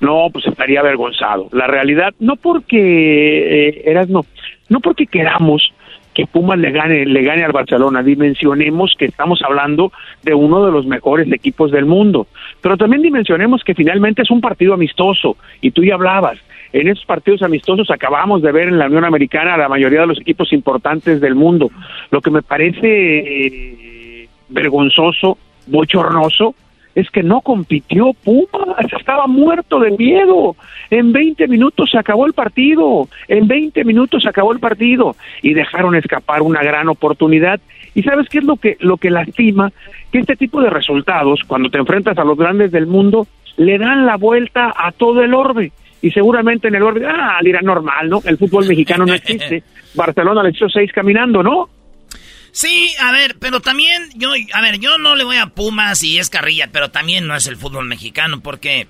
No, 0.00 0.28
pues 0.32 0.46
estaría 0.46 0.80
avergonzado. 0.80 1.48
La 1.52 1.66
realidad, 1.66 2.12
no 2.18 2.36
porque 2.36 3.68
eh, 3.68 3.82
eras 3.86 4.08
no, 4.08 4.26
no 4.68 4.80
porque 4.80 5.06
queramos 5.06 5.72
que 6.14 6.26
Pumas 6.26 6.58
le 6.58 6.70
gane, 6.72 7.06
le 7.06 7.22
gane 7.22 7.44
al 7.44 7.52
Barcelona. 7.52 8.02
Dimensionemos 8.02 8.94
que 8.98 9.04
estamos 9.04 9.40
hablando 9.42 9.92
de 10.22 10.34
uno 10.34 10.64
de 10.66 10.72
los 10.72 10.86
mejores 10.86 11.30
equipos 11.32 11.70
del 11.70 11.86
mundo. 11.86 12.26
Pero 12.60 12.76
también 12.76 13.02
dimensionemos 13.02 13.62
que 13.62 13.74
finalmente 13.74 14.22
es 14.22 14.30
un 14.30 14.40
partido 14.40 14.74
amistoso. 14.74 15.36
Y 15.60 15.70
tú 15.70 15.84
ya 15.84 15.94
hablabas. 15.94 16.38
En 16.72 16.88
esos 16.88 17.04
partidos 17.04 17.42
amistosos 17.42 17.90
acabamos 17.90 18.42
de 18.42 18.52
ver 18.52 18.68
en 18.68 18.78
la 18.78 18.86
Unión 18.86 19.04
Americana 19.04 19.54
a 19.54 19.58
la 19.58 19.68
mayoría 19.68 20.02
de 20.02 20.06
los 20.06 20.20
equipos 20.20 20.52
importantes 20.52 21.20
del 21.20 21.34
mundo. 21.34 21.70
Lo 22.10 22.20
que 22.20 22.30
me 22.30 22.42
parece 22.42 22.86
eh, 22.86 24.28
vergonzoso, 24.48 25.36
bochornoso, 25.70 26.54
es 26.94 27.10
que 27.10 27.22
no 27.22 27.40
compitió 27.40 28.12
Pumas, 28.12 28.92
estaba 28.98 29.26
muerto 29.26 29.78
de 29.80 29.92
miedo. 29.92 30.56
En 30.90 31.12
20 31.12 31.46
minutos 31.48 31.90
se 31.90 31.98
acabó 31.98 32.26
el 32.26 32.32
partido, 32.32 33.08
en 33.28 33.46
20 33.46 33.84
minutos 33.84 34.22
se 34.22 34.28
acabó 34.28 34.52
el 34.52 34.60
partido 34.60 35.16
y 35.42 35.54
dejaron 35.54 35.94
escapar 35.94 36.42
una 36.42 36.62
gran 36.62 36.88
oportunidad. 36.88 37.60
¿Y 37.94 38.02
sabes 38.02 38.28
qué 38.28 38.38
es 38.38 38.44
lo 38.44 38.56
que 38.56 38.76
lo 38.80 38.96
que 38.96 39.10
lastima? 39.10 39.72
Que 40.12 40.18
este 40.18 40.36
tipo 40.36 40.60
de 40.60 40.70
resultados, 40.70 41.40
cuando 41.46 41.70
te 41.70 41.78
enfrentas 41.78 42.18
a 42.18 42.24
los 42.24 42.36
grandes 42.36 42.72
del 42.72 42.86
mundo, 42.86 43.26
le 43.56 43.78
dan 43.78 44.06
la 44.06 44.16
vuelta 44.16 44.72
a 44.76 44.92
todo 44.92 45.22
el 45.22 45.34
orden. 45.34 45.72
Y 46.02 46.10
seguramente 46.12 46.68
en 46.68 46.76
el 46.76 46.82
orden, 46.82 47.08
ah, 47.08 47.38
dirá 47.42 47.60
normal, 47.60 48.08
¿no? 48.08 48.20
El 48.24 48.38
fútbol 48.38 48.66
mexicano 48.66 49.04
no 49.04 49.12
existe. 49.12 49.62
Barcelona 49.94 50.42
le 50.42 50.50
echó 50.50 50.68
seis 50.68 50.90
caminando, 50.92 51.42
¿no? 51.42 51.68
Sí, 52.52 52.92
a 52.98 53.12
ver, 53.12 53.36
pero 53.38 53.60
también 53.60 54.10
yo, 54.14 54.32
a 54.52 54.60
ver, 54.60 54.78
yo 54.78 54.98
no 54.98 55.14
le 55.14 55.24
voy 55.24 55.36
a 55.36 55.46
Pumas 55.46 56.02
y 56.02 56.18
es 56.18 56.30
carrilla, 56.30 56.68
pero 56.72 56.90
también 56.90 57.26
no 57.26 57.36
es 57.36 57.46
el 57.46 57.56
fútbol 57.56 57.86
mexicano, 57.86 58.40
porque 58.40 58.88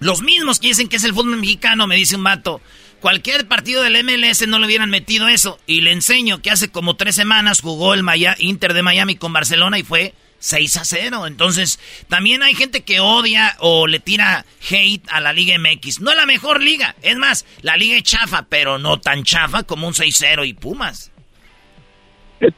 los 0.00 0.22
mismos 0.22 0.58
que 0.58 0.68
dicen 0.68 0.88
que 0.88 0.96
es 0.96 1.04
el 1.04 1.14
fútbol 1.14 1.36
mexicano, 1.36 1.86
me 1.86 1.96
dice 1.96 2.16
un 2.16 2.24
vato, 2.24 2.60
cualquier 3.00 3.48
partido 3.48 3.82
del 3.82 4.02
MLS 4.04 4.46
no 4.46 4.58
le 4.58 4.66
hubieran 4.66 4.90
metido 4.90 5.28
eso. 5.28 5.58
Y 5.66 5.80
le 5.80 5.92
enseño 5.92 6.42
que 6.42 6.50
hace 6.50 6.68
como 6.68 6.96
tres 6.96 7.14
semanas 7.14 7.60
jugó 7.60 7.94
el 7.94 8.02
Maya, 8.02 8.36
Inter 8.38 8.74
de 8.74 8.82
Miami 8.82 9.16
con 9.16 9.32
Barcelona 9.32 9.78
y 9.78 9.82
fue 9.82 10.14
6 10.40 10.76
a 10.76 10.84
0. 10.84 11.26
Entonces, 11.26 11.78
también 12.08 12.42
hay 12.42 12.54
gente 12.54 12.82
que 12.82 13.00
odia 13.00 13.56
o 13.60 13.86
le 13.86 13.98
tira 13.98 14.44
hate 14.70 15.08
a 15.08 15.20
la 15.20 15.32
Liga 15.32 15.56
MX. 15.58 16.00
No 16.00 16.10
es 16.10 16.16
la 16.16 16.26
mejor 16.26 16.62
liga. 16.62 16.96
Es 17.02 17.16
más, 17.16 17.46
la 17.62 17.76
liga 17.76 17.96
es 17.96 18.02
chafa, 18.02 18.46
pero 18.48 18.78
no 18.78 19.00
tan 19.00 19.24
chafa 19.24 19.62
como 19.62 19.88
un 19.88 19.94
6-0 19.94 20.46
y 20.46 20.52
Pumas. 20.52 21.13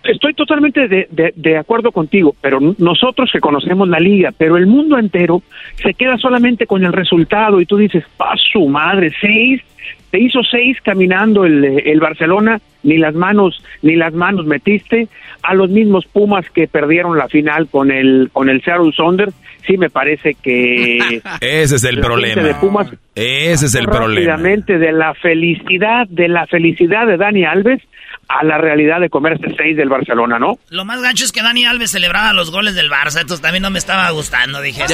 Estoy 0.05 0.35
totalmente 0.35 0.89
de, 0.89 1.33
de, 1.35 1.57
acuerdo 1.57 1.93
contigo, 1.93 2.35
pero 2.41 2.59
nosotros 2.79 3.31
que 3.33 3.41
conocemos 3.41 3.89
la 3.89 4.01
liga, 4.01 4.33
pero 4.37 4.57
el 4.57 4.67
mundo 4.67 4.99
entero 4.99 5.43
se 5.83 5.95
queda 5.95 6.17
solamente 6.19 6.67
con 6.67 6.85
el 6.85 6.93
resultado 6.93 7.61
y 7.61 7.67
tú 7.67 7.77
dices, 7.77 8.05
pa 8.17 8.35
su 8.53 8.67
madre, 8.69 9.13
seis, 9.21 9.63
te 10.11 10.21
hizo 10.21 10.43
seis 10.43 10.79
caminando 10.83 11.45
el, 11.45 11.65
el 11.65 12.01
Barcelona, 12.01 12.61
ni 12.83 12.97
las 12.97 13.15
manos, 13.15 13.63
ni 13.83 13.97
las 13.97 14.13
manos 14.13 14.47
metiste, 14.47 15.09
a 15.43 15.55
los 15.55 15.71
mismos 15.71 16.07
Pumas 16.07 16.49
que 16.51 16.67
perdieron 16.67 17.17
la 17.17 17.29
final 17.29 17.69
con 17.69 17.91
el, 17.91 18.31
con 18.33 18.49
el 18.49 18.63
Seattle 18.63 18.93
Sonder, 18.93 19.31
sí 19.67 19.77
me 19.77 19.91
parece 19.91 20.35
que... 20.35 21.21
Ese 21.41 21.77
es 21.77 21.85
el 21.85 22.01
problema. 22.01 22.43
De 22.43 22.55
Pumas, 22.55 22.89
Ese 23.15 23.67
es 23.67 23.75
el 23.75 23.87
problema. 23.87 24.37
de 24.37 24.93
la 24.93 25.15
felicidad, 25.15 26.07
de 26.09 26.29
la 26.29 26.47
felicidad 26.47 27.07
de 27.07 27.17
Dani 27.17 27.45
Alves, 27.45 27.83
a 28.29 28.45
la 28.45 28.59
realidad 28.59 29.01
de 29.01 29.09
comerse 29.09 29.45
seis 29.57 29.77
del 29.77 29.89
Barcelona, 29.89 30.39
¿no? 30.39 30.59
Lo 30.71 30.85
más 30.85 31.01
gancho 31.01 31.25
es 31.25 31.33
que 31.33 31.43
Dani 31.43 31.65
Alves 31.65 31.93
celebraba 31.93 32.33
los 32.33 32.51
goles 32.51 32.75
del 32.75 32.91
Barça, 32.91 33.21
entonces 33.21 33.41
también 33.41 33.63
no 33.63 33.71
me 33.71 33.79
estaba 33.79 34.11
gustando, 34.11 34.61
dije. 34.61 34.85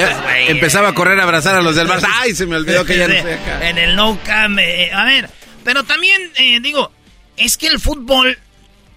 empezaba 0.47 0.89
a 0.89 0.93
correr 0.93 1.19
a 1.19 1.23
abrazar 1.23 1.55
a 1.55 1.61
los 1.61 1.75
del 1.75 1.87
Barça. 1.87 2.07
Ay, 2.21 2.33
se 2.33 2.45
me 2.45 2.55
olvidó 2.57 2.85
que 2.85 2.97
ya 2.97 3.07
no 3.07 3.13
estoy 3.15 3.33
acá. 3.33 3.69
En 3.69 3.77
el 3.77 3.95
no 3.95 4.17
cam, 4.23 4.59
eh, 4.59 4.91
a 4.93 5.03
ver, 5.05 5.29
pero 5.63 5.83
también 5.83 6.21
eh, 6.37 6.59
digo, 6.61 6.91
es 7.37 7.57
que 7.57 7.67
el 7.67 7.79
fútbol, 7.79 8.37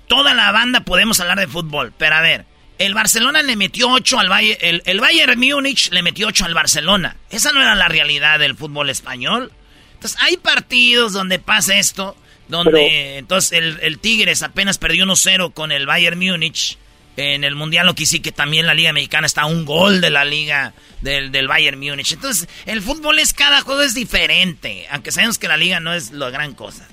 toda 0.06 0.34
la 0.34 0.52
banda 0.52 0.80
podemos 0.80 1.18
hablar 1.20 1.38
de 1.38 1.46
fútbol, 1.46 1.92
pero 1.96 2.16
a 2.16 2.20
ver, 2.20 2.44
el 2.78 2.94
Barcelona 2.94 3.42
le 3.42 3.56
metió 3.56 3.90
ocho 3.90 4.18
al 4.18 4.28
Bayern, 4.28 4.58
el, 4.60 4.82
el 4.84 5.00
Bayern 5.00 5.38
Múnich 5.38 5.90
le 5.90 6.02
metió 6.02 6.28
ocho 6.28 6.44
al 6.44 6.54
Barcelona. 6.54 7.16
Esa 7.30 7.52
no 7.52 7.62
era 7.62 7.74
la 7.74 7.88
realidad 7.88 8.38
del 8.38 8.56
fútbol 8.56 8.90
español. 8.90 9.52
Entonces, 9.94 10.18
hay 10.22 10.36
partidos 10.36 11.12
donde 11.12 11.38
pasa 11.38 11.78
esto 11.78 12.16
donde 12.48 13.18
entonces 13.18 13.52
el, 13.52 13.78
el, 13.82 13.98
Tigres 13.98 14.42
apenas 14.42 14.78
perdió 14.78 15.04
1-0 15.04 15.52
con 15.52 15.72
el 15.72 15.86
Bayern 15.86 16.18
Múnich 16.18 16.78
en 17.16 17.44
el 17.44 17.54
Mundial, 17.54 17.86
lo 17.86 17.94
que 17.94 18.06
sí 18.06 18.20
que 18.20 18.30
también 18.30 18.66
la 18.66 18.74
Liga 18.74 18.92
Mexicana 18.92 19.26
está 19.26 19.42
a 19.42 19.46
un 19.46 19.64
gol 19.64 20.00
de 20.00 20.10
la 20.10 20.24
Liga 20.24 20.74
del, 21.00 21.32
del 21.32 21.48
Bayern 21.48 21.78
Múnich. 21.78 22.12
Entonces, 22.12 22.48
el 22.66 22.82
fútbol 22.82 23.18
es 23.18 23.32
cada 23.32 23.62
juego 23.62 23.82
es 23.82 23.94
diferente, 23.94 24.86
aunque 24.90 25.10
sabemos 25.10 25.38
que 25.38 25.48
la 25.48 25.56
Liga 25.56 25.80
no 25.80 25.94
es 25.94 26.12
la 26.12 26.30
gran 26.30 26.54
cosa. 26.54 26.86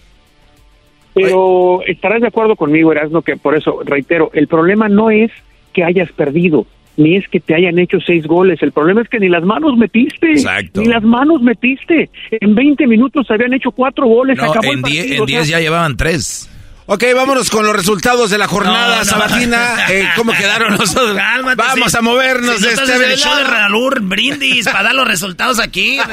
Pero 1.13 1.81
estarás 1.85 2.21
de 2.21 2.27
acuerdo 2.27 2.55
conmigo, 2.55 2.91
Erasmo, 2.91 3.21
que 3.21 3.35
por 3.35 3.55
eso, 3.55 3.81
reitero, 3.85 4.31
el 4.33 4.47
problema 4.47 4.89
no 4.89 5.11
es 5.11 5.29
que 5.73 5.83
hayas 5.83 6.11
perdido 6.11 6.65
ni 6.97 7.15
es 7.15 7.27
que 7.27 7.39
te 7.39 7.55
hayan 7.55 7.79
hecho 7.79 7.97
seis 8.05 8.25
goles. 8.25 8.61
El 8.61 8.71
problema 8.71 9.01
es 9.01 9.09
que 9.09 9.19
ni 9.19 9.29
las 9.29 9.43
manos 9.43 9.77
metiste. 9.77 10.31
Exacto. 10.31 10.81
Ni 10.81 10.87
las 10.87 11.03
manos 11.03 11.41
metiste. 11.41 12.09
En 12.31 12.55
20 12.55 12.87
minutos 12.87 13.25
habían 13.29 13.53
hecho 13.53 13.71
cuatro 13.71 14.05
goles. 14.05 14.37
en 14.61 15.25
10 15.25 15.47
ya 15.47 15.59
llevaban 15.59 15.97
tres. 15.97 16.49
Ok, 16.85 17.03
vámonos 17.15 17.49
con 17.49 17.65
los 17.65 17.75
resultados 17.75 18.29
de 18.29 18.37
la 18.37 18.47
jornada 18.47 19.05
sabatina. 19.05 19.85
Eh, 19.89 20.09
¿Cómo 20.15 20.33
quedaron 20.37 20.75
nosotros? 20.75 21.17
Vamos 21.55 21.95
a 21.95 22.01
movernos 22.01 22.61
de 22.61 22.73
este 22.73 22.93
el 22.93 23.17
show 23.17 23.35
de 23.35 23.43
Ralur, 23.43 24.01
brindis, 24.01 24.65
para 24.65 24.83
dar 24.83 24.95
los 24.95 25.07
resultados 25.07 25.59
aquí. 25.59 25.97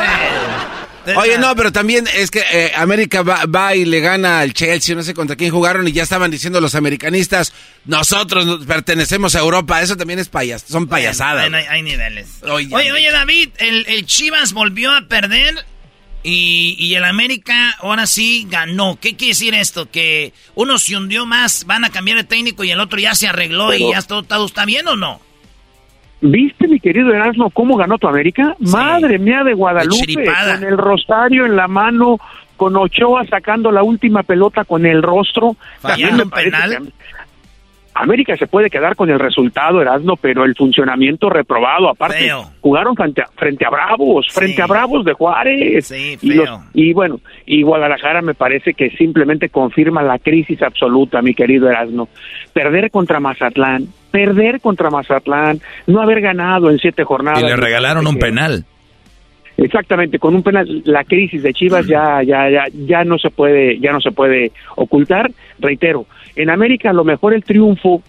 Oye, 1.17 1.39
no, 1.39 1.57
pero 1.57 1.73
también 1.73 2.07
es 2.15 2.31
que 2.31 2.45
eh, 2.53 2.73
América 2.77 3.23
va, 3.23 3.75
y 3.75 3.85
le 3.85 4.01
gana 4.01 4.41
al 4.41 4.53
Chelsea, 4.53 4.95
no 4.95 5.03
sé 5.03 5.15
contra 5.15 5.35
quién 5.35 5.51
jugaron, 5.51 5.89
y 5.89 5.93
ya 5.93 6.03
estaban 6.03 6.31
diciendo 6.31 6.61
los 6.61 6.75
americanistas, 6.75 7.53
nosotros 7.87 8.67
pertenecemos 8.67 9.35
a 9.35 9.41
Europa, 9.41 9.81
eso 9.81 9.97
también 9.97 10.19
es 10.19 10.29
payas, 10.29 10.65
son 10.69 10.87
payasadas. 10.87 11.51
hay, 11.69 11.83
niveles. 11.83 12.29
Oye, 12.43 12.75
oye, 12.75 13.11
David, 13.11 13.51
el, 13.59 14.07
Chivas 14.07 14.53
volvió 14.53 14.95
a 14.95 15.03
perder 15.03 15.65
y, 16.23 16.77
y, 16.79 16.95
el 16.95 17.05
América 17.05 17.55
ahora 17.81 18.07
sí 18.07 18.47
ganó. 18.51 18.99
¿Qué 19.01 19.17
quiere 19.17 19.33
decir 19.33 19.55
esto? 19.55 19.91
Que 19.91 20.33
uno 20.55 20.79
se 20.79 20.97
hundió 20.97 21.25
más, 21.27 21.65
van 21.67 21.85
a 21.85 21.91
cambiar 21.91 22.19
de 22.19 22.25
técnico 22.25 22.63
y 22.65 22.71
el 22.71 22.81
otro 22.81 22.99
ya 22.99 23.15
se 23.15 23.29
arregló 23.29 23.73
y 23.75 23.91
ya 23.91 24.03
todo, 24.03 24.23
todo 24.23 24.47
está 24.47 24.65
bien 24.65 24.87
o 24.89 24.97
no? 24.97 25.21
¿Viste, 26.21 26.69
mi 26.69 26.79
querido 26.79 27.13
Erasmo, 27.13 27.49
cómo 27.51 27.77
ganó 27.77 27.97
tu 27.97 28.07
América? 28.07 28.55
Madre 28.59 29.19
mía 29.19 29.43
de 29.43 29.55
Guadalupe, 29.55 30.27
con 30.27 30.65
el 30.65 30.77
rosario 30.77 31.47
en 31.47 31.57
la 31.57 31.67
mano, 31.67 32.19
con 32.59 32.77
Ochoa 32.77 33.25
sacando 33.27 33.73
la 33.73 33.83
última 33.83 34.23
pelota 34.23 34.65
con 34.65 34.85
el 34.85 35.03
rostro. 35.03 35.57
Fallando 35.81 36.29
penal. 36.29 36.93
América 38.03 38.37
se 38.37 38.47
puede 38.47 38.71
quedar 38.71 38.97
con 38.97 39.11
el 39.11 39.19
resultado, 39.19 39.81
Erasmo, 39.83 40.17
pero 40.17 40.45
el 40.45 40.55
funcionamiento 40.55 41.29
reprobado. 41.29 41.89
Aparte, 41.91 42.31
jugaron 42.61 42.97
frente 42.97 43.23
a, 43.23 43.27
frente 43.37 43.67
a 43.67 43.71
Bravos, 43.71 44.27
frente 44.31 44.63
a 44.63 44.67
Bravos 44.67 45.05
de 45.05 45.13
Juárez. 45.13 45.87
Sí, 45.87 46.19
y, 46.23 46.41
y, 46.75 46.93
bueno, 46.93 47.21
y 47.47 47.63
Guadalajara 47.63 48.23
me 48.23 48.35
parece 48.35 48.75
que 48.75 48.91
simplemente 48.91 49.49
confirma 49.49 50.03
la 50.03 50.19
crisis 50.19 50.63
absoluta, 50.63 51.23
mi 51.23 51.35
querido 51.35 51.69
Erasmo. 51.69 52.09
Perder 52.53 52.91
contra 52.91 53.21
Mazatlán, 53.21 53.87
perder 54.11 54.61
contra 54.61 54.91
Mazatlán, 54.91 55.61
no 55.87 56.01
haber 56.01 56.21
ganado 56.21 56.71
en 56.71 56.79
siete 56.79 57.05
jornadas. 57.05 57.43
Y 57.43 57.47
le 57.47 57.57
regalaron 57.57 58.07
un 58.07 58.17
penal. 58.17 58.65
Exactamente, 59.61 60.19
con 60.19 60.35
un 60.35 60.43
penal 60.43 60.83
la 60.87 61.05
crisis 61.05 61.43
de 61.43 61.53
Chivas 61.53 61.87
ya 61.87 62.23
ya 62.23 62.49
ya 62.49 62.65
ya 62.73 63.05
no 63.05 63.19
se 63.19 63.29
puede 63.29 63.79
ya 63.79 63.93
no 63.93 64.01
se 64.01 64.11
puede 64.11 64.53
ocultar. 64.77 65.31
Reitero, 65.59 66.07
en 66.37 66.51
América 66.51 66.91
a 66.91 66.95
lo 66.95 67.05
mejor 67.05 67.35
el 67.35 67.45
triunfo 67.45 68.03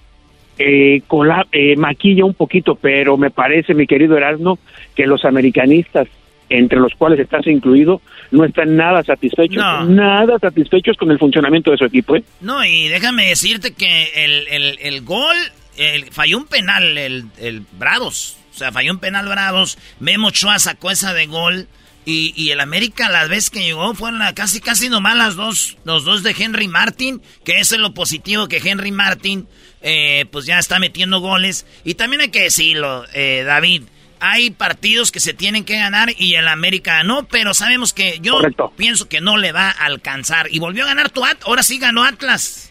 eh, 0.58 1.02
con 1.08 1.28
la, 1.28 1.48
eh, 1.52 1.76
maquilla 1.76 2.26
un 2.26 2.34
poquito, 2.34 2.76
pero 2.76 3.18
me 3.18 3.32
parece, 3.32 3.74
mi 3.74 3.88
querido 3.88 4.18
Erasmo, 4.18 4.60
que 4.96 5.08
los 5.08 5.26
americanistas 5.26 6.08
entre 6.52 6.80
los 6.80 6.94
cuales 6.96 7.20
estás 7.20 7.48
incluido, 7.48 8.02
no 8.32 8.44
están 8.44 8.76
nada 8.76 9.02
satisfechos, 9.04 9.64
nada 9.88 10.38
satisfechos 10.38 10.98
con 10.98 11.10
el 11.10 11.18
funcionamiento 11.18 11.72
de 11.72 11.78
su 11.78 11.86
equipo. 11.86 12.18
¿eh? 12.18 12.24
No, 12.42 12.64
y 12.66 12.90
déjame 12.90 13.28
decirte 13.28 13.74
que 13.74 14.12
el, 14.16 14.48
el, 14.50 14.78
el 14.82 15.02
gol, 15.02 15.36
el, 15.78 16.12
falló 16.12 16.38
un 16.38 16.48
penal, 16.48 16.98
el, 16.98 17.24
el 17.40 17.64
Bravos, 17.80 18.38
o 18.54 18.58
sea, 18.58 18.72
falló 18.74 18.92
un 18.92 19.00
penal 19.00 19.30
Bravos, 19.30 19.78
Memo 20.02 20.32
Chua 20.32 20.60
sacó 20.60 20.92
esa 20.92 21.14
de 21.14 21.26
gol, 21.28 21.68
y, 22.06 22.34
y, 22.36 22.52
el 22.52 22.60
América 22.60 23.10
las 23.10 23.30
veces 23.30 23.50
que 23.50 23.64
llegó 23.64 23.94
fueron 23.94 24.22
casi 24.34 24.60
casi 24.60 24.90
nomás 24.90 25.16
las 25.16 25.36
dos, 25.36 25.78
los 25.84 26.04
dos 26.04 26.24
de 26.24 26.36
Henry 26.38 26.68
Martin, 26.68 27.22
que 27.44 27.60
eso 27.60 27.76
es 27.76 27.82
lo 27.82 27.94
positivo 27.94 28.48
que 28.48 28.58
Henry 28.58 28.92
Martin 28.92 29.48
eh, 29.82 30.26
pues 30.32 30.46
ya 30.46 30.60
está 30.60 30.80
metiendo 30.80 31.20
goles. 31.20 31.66
Y 31.84 31.96
también 31.96 32.22
hay 32.22 32.30
que 32.30 32.44
decirlo, 32.44 33.06
eh, 33.14 33.44
David, 33.46 33.84
hay 34.20 34.52
partidos 34.52 35.12
que 35.12 35.20
se 35.20 35.34
tienen 35.34 35.66
que 35.66 35.78
ganar 35.78 36.14
y 36.18 36.36
el 36.36 36.48
América 36.48 37.04
no, 37.04 37.28
pero 37.28 37.54
sabemos 37.54 37.92
que 37.92 38.20
yo 38.22 38.40
pienso 38.78 39.10
que 39.10 39.22
no 39.22 39.38
le 39.38 39.52
va 39.52 39.70
a 39.70 39.86
alcanzar. 39.86 40.48
Y 40.52 40.60
volvió 40.60 40.84
a 40.84 40.88
ganar 40.88 41.10
tu 41.10 41.26
Atlas, 41.26 41.46
ahora 41.46 41.64
sí 41.64 41.80
ganó 41.80 42.04
Atlas. 42.04 42.71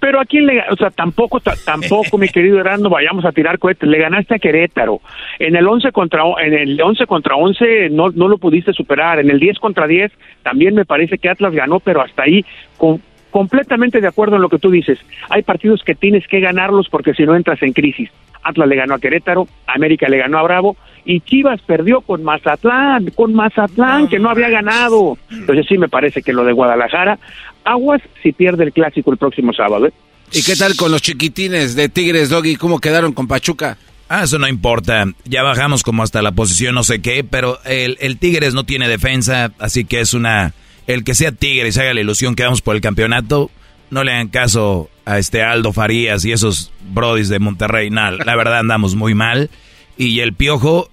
Pero 0.00 0.18
a 0.18 0.24
quién 0.24 0.46
le, 0.46 0.62
o 0.70 0.76
sea, 0.76 0.90
tampoco, 0.90 1.40
tampoco, 1.40 2.18
mi 2.18 2.28
querido 2.32 2.58
Herando, 2.58 2.88
vayamos 2.88 3.24
a 3.24 3.32
tirar 3.32 3.58
cohetes. 3.58 3.88
Le 3.88 3.98
ganaste 3.98 4.34
a 4.34 4.38
Querétaro. 4.38 5.00
En 5.38 5.56
el 5.56 5.66
11 5.68 5.92
contra, 5.92 6.22
en 6.42 6.54
el 6.54 6.80
11 6.80 7.06
contra 7.06 7.36
11 7.36 7.90
no, 7.90 8.10
no 8.10 8.28
lo 8.28 8.38
pudiste 8.38 8.72
superar. 8.72 9.20
En 9.20 9.30
el 9.30 9.38
10 9.38 9.58
contra 9.58 9.86
10 9.86 10.10
también 10.42 10.74
me 10.74 10.86
parece 10.86 11.18
que 11.18 11.28
Atlas 11.28 11.52
ganó, 11.52 11.80
pero 11.80 12.00
hasta 12.00 12.22
ahí, 12.22 12.44
con, 12.78 13.00
completamente 13.30 14.00
de 14.00 14.08
acuerdo 14.08 14.36
en 14.36 14.42
lo 14.42 14.48
que 14.48 14.58
tú 14.58 14.70
dices. 14.70 14.98
Hay 15.28 15.42
partidos 15.42 15.82
que 15.84 15.94
tienes 15.94 16.26
que 16.26 16.40
ganarlos 16.40 16.88
porque 16.88 17.14
si 17.14 17.24
no 17.24 17.36
entras 17.36 17.62
en 17.62 17.72
crisis. 17.72 18.10
Atlas 18.42 18.68
le 18.68 18.76
ganó 18.76 18.94
a 18.94 18.98
Querétaro, 18.98 19.46
América 19.66 20.08
le 20.08 20.16
ganó 20.16 20.38
a 20.38 20.42
Bravo 20.42 20.76
y 21.04 21.20
Chivas 21.20 21.60
perdió 21.62 22.00
con 22.00 22.22
Mazatlán, 22.22 23.10
con 23.14 23.34
Mazatlán 23.34 24.08
que 24.08 24.18
no 24.18 24.30
había 24.30 24.48
ganado. 24.48 25.18
Entonces 25.30 25.66
sí 25.68 25.76
me 25.76 25.88
parece 25.88 26.22
que 26.22 26.32
lo 26.32 26.44
de 26.44 26.52
Guadalajara, 26.52 27.18
aguas 27.64 28.02
si 28.22 28.32
pierde 28.32 28.64
el 28.64 28.72
clásico 28.72 29.12
el 29.12 29.18
próximo 29.18 29.52
sábado. 29.52 29.86
¿eh? 29.86 29.92
¿Y 30.32 30.42
qué 30.42 30.56
tal 30.56 30.76
con 30.76 30.92
los 30.92 31.02
chiquitines 31.02 31.74
de 31.74 31.88
Tigres, 31.88 32.28
Doggy? 32.28 32.56
¿Cómo 32.56 32.78
quedaron 32.78 33.12
con 33.12 33.26
Pachuca? 33.26 33.78
Ah, 34.08 34.24
eso 34.24 34.38
no 34.38 34.48
importa. 34.48 35.06
Ya 35.24 35.42
bajamos 35.42 35.82
como 35.82 36.02
hasta 36.02 36.22
la 36.22 36.32
posición 36.32 36.74
no 36.74 36.82
sé 36.82 37.00
qué, 37.00 37.24
pero 37.24 37.58
el, 37.64 37.96
el 38.00 38.18
Tigres 38.18 38.54
no 38.54 38.64
tiene 38.64 38.88
defensa, 38.88 39.52
así 39.58 39.84
que 39.84 40.00
es 40.00 40.14
una 40.14 40.54
el 40.86 41.04
que 41.04 41.14
sea 41.14 41.30
tigre 41.32 41.68
y 41.68 41.72
se 41.72 41.82
haga 41.82 41.94
la 41.94 42.00
ilusión 42.00 42.34
que 42.34 42.42
vamos 42.42 42.62
por 42.62 42.74
el 42.74 42.80
campeonato, 42.80 43.50
no 43.90 44.02
le 44.02 44.12
hagan 44.12 44.28
caso 44.28 44.90
a 45.04 45.18
este 45.18 45.42
Aldo 45.42 45.72
Farías 45.72 46.24
y 46.24 46.32
esos 46.32 46.72
brodis 46.92 47.28
de 47.28 47.38
Monterrey. 47.38 47.90
la 47.90 48.36
verdad 48.36 48.60
andamos 48.60 48.94
muy 48.94 49.14
mal. 49.14 49.50
Y 49.96 50.20
el 50.20 50.32
piojo 50.32 50.88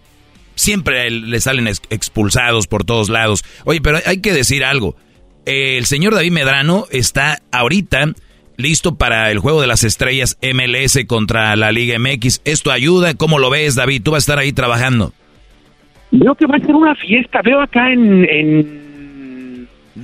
siempre 0.55 1.09
le 1.09 1.39
salen 1.39 1.67
expulsados 1.67 2.67
por 2.67 2.83
todos 2.83 3.09
lados. 3.09 3.43
Oye, 3.63 3.79
pero 3.81 3.99
hay 4.05 4.19
que 4.19 4.33
decir 4.33 4.65
algo. 4.65 4.95
El 5.47 5.85
señor 5.85 6.13
David 6.13 6.33
Medrano 6.33 6.87
está 6.91 7.37
ahorita 7.53 8.07
listo 8.57 8.95
para 8.95 9.31
el 9.31 9.39
juego 9.39 9.61
de 9.61 9.67
las 9.67 9.85
estrellas 9.85 10.37
MLS 10.41 11.05
contra 11.07 11.55
la 11.55 11.71
Liga 11.71 11.97
MX. 11.97 12.41
¿Esto 12.43 12.69
ayuda? 12.69 13.13
¿Cómo 13.13 13.39
lo 13.39 13.49
ves, 13.49 13.75
David? 13.75 14.01
Tú 14.03 14.11
vas 14.11 14.17
a 14.17 14.33
estar 14.33 14.39
ahí 14.39 14.51
trabajando. 14.51 15.13
Veo 16.11 16.35
que 16.35 16.47
va 16.47 16.57
a 16.57 16.59
ser 16.59 16.75
una 16.75 16.95
fiesta. 16.95 17.41
Veo 17.41 17.61
acá 17.61 17.93
en 17.93 18.27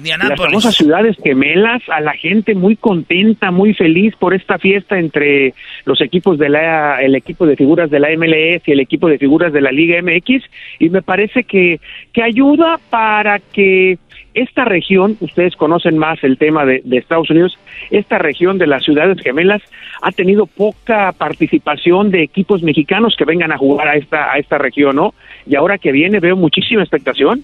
las 0.06 0.38
famosas 0.38 0.76
ciudades 0.76 1.18
gemelas, 1.22 1.82
a 1.90 2.00
la 2.00 2.14
gente 2.14 2.56
muy 2.56 2.78
contenta, 2.78 3.52
muy 3.52 3.74
feliz 3.74 4.16
por 4.16 4.34
esta 4.34 4.58
fiesta 4.58 4.98
entre 4.98 5.54
los 5.84 6.00
equipos 6.00 6.40
de 6.40 6.48
la, 6.48 7.02
el 7.02 7.16
equipo 7.16 7.46
de 7.46 7.58
figuras 7.58 7.90
de 7.92 8.00
la 8.00 8.08
MLS 8.16 8.66
y 8.66 8.72
el 8.72 8.80
equipo 8.80 9.10
de 9.10 9.18
figuras 9.18 9.52
de 9.52 9.60
la 9.60 9.74
Liga 9.74 10.02
MX, 10.02 10.42
y 10.80 10.90
me 10.90 11.02
parece 11.02 11.44
que, 11.44 11.82
que 12.14 12.24
ayuda 12.24 12.80
para 12.90 13.40
que 13.40 13.98
esta 14.34 14.66
región, 14.66 15.18
ustedes 15.20 15.56
conocen 15.56 15.98
más 15.98 16.24
el 16.24 16.38
tema 16.38 16.66
de, 16.66 16.82
Estados 16.92 17.30
Unidos, 17.30 17.58
esta 17.92 18.18
región 18.18 18.58
de 18.58 18.68
las 18.68 18.84
ciudades 18.84 19.22
gemelas 19.22 19.62
ha 20.02 20.12
tenido 20.12 20.46
poca 20.46 21.12
participación 21.12 22.12
de 22.12 22.24
equipos 22.24 22.64
mexicanos 22.64 23.16
que 23.18 23.26
vengan 23.26 23.52
a 23.52 23.58
jugar 23.58 23.88
a 23.88 23.96
esta, 23.96 24.32
a 24.32 24.38
esta 24.38 24.58
región, 24.58 24.96
¿no? 24.96 25.14
Y 25.46 25.56
ahora 25.56 25.78
que 25.78 25.92
viene 25.92 26.20
veo 26.20 26.36
muchísima 26.36 26.82
expectación. 26.82 27.44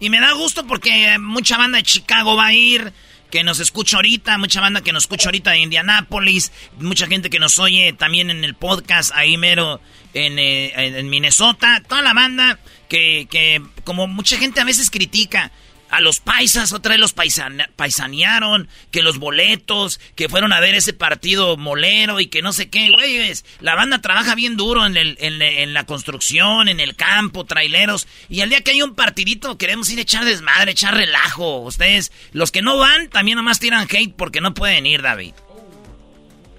Y 0.00 0.10
me 0.10 0.20
da 0.20 0.32
gusto 0.32 0.66
porque 0.66 1.16
mucha 1.20 1.56
banda 1.56 1.78
de 1.78 1.84
Chicago 1.84 2.36
va 2.36 2.46
a 2.46 2.54
ir, 2.54 2.92
que 3.30 3.44
nos 3.44 3.60
escucha 3.60 3.96
ahorita, 3.96 4.38
mucha 4.38 4.60
banda 4.60 4.82
que 4.82 4.92
nos 4.92 5.04
escucha 5.04 5.28
ahorita 5.28 5.52
de 5.52 5.58
Indianápolis, 5.58 6.52
mucha 6.78 7.06
gente 7.06 7.30
que 7.30 7.38
nos 7.38 7.58
oye 7.58 7.92
también 7.92 8.30
en 8.30 8.44
el 8.44 8.54
podcast 8.54 9.12
ahí 9.14 9.36
mero 9.36 9.80
en, 10.14 10.38
eh, 10.38 10.72
en 10.74 11.08
Minnesota, 11.10 11.82
toda 11.88 12.02
la 12.02 12.14
banda 12.14 12.58
que, 12.88 13.26
que 13.30 13.60
como 13.84 14.06
mucha 14.06 14.38
gente 14.38 14.60
a 14.60 14.64
veces 14.64 14.90
critica, 14.90 15.50
a 15.96 16.02
los 16.02 16.20
paisas, 16.20 16.74
otra 16.74 16.90
vez 16.90 17.00
los 17.00 17.14
paisanearon, 17.14 18.68
que 18.90 19.02
los 19.02 19.16
boletos, 19.16 19.98
que 20.14 20.28
fueron 20.28 20.52
a 20.52 20.60
ver 20.60 20.74
ese 20.74 20.92
partido 20.92 21.56
molero 21.56 22.20
y 22.20 22.26
que 22.26 22.42
no 22.42 22.52
sé 22.52 22.68
qué, 22.68 22.90
güeyes. 22.90 23.46
La 23.60 23.74
banda 23.74 24.02
trabaja 24.02 24.34
bien 24.34 24.58
duro 24.58 24.84
en, 24.84 24.98
el, 24.98 25.16
en, 25.20 25.72
la 25.72 25.86
construcción, 25.86 26.68
en 26.68 26.80
el 26.80 26.96
campo, 26.96 27.46
traileros. 27.46 28.06
Y 28.28 28.42
al 28.42 28.50
día 28.50 28.60
que 28.60 28.72
hay 28.72 28.82
un 28.82 28.94
partidito 28.94 29.56
queremos 29.56 29.88
ir 29.90 29.98
a 29.98 30.02
echar 30.02 30.26
desmadre, 30.26 30.72
echar 30.72 30.94
relajo. 30.94 31.60
Ustedes, 31.60 32.12
los 32.32 32.52
que 32.52 32.60
no 32.60 32.76
van, 32.76 33.08
también 33.08 33.36
nomás 33.36 33.58
tiran 33.58 33.88
hate 33.90 34.14
porque 34.14 34.42
no 34.42 34.52
pueden 34.52 34.84
ir, 34.84 35.00
David. 35.00 35.32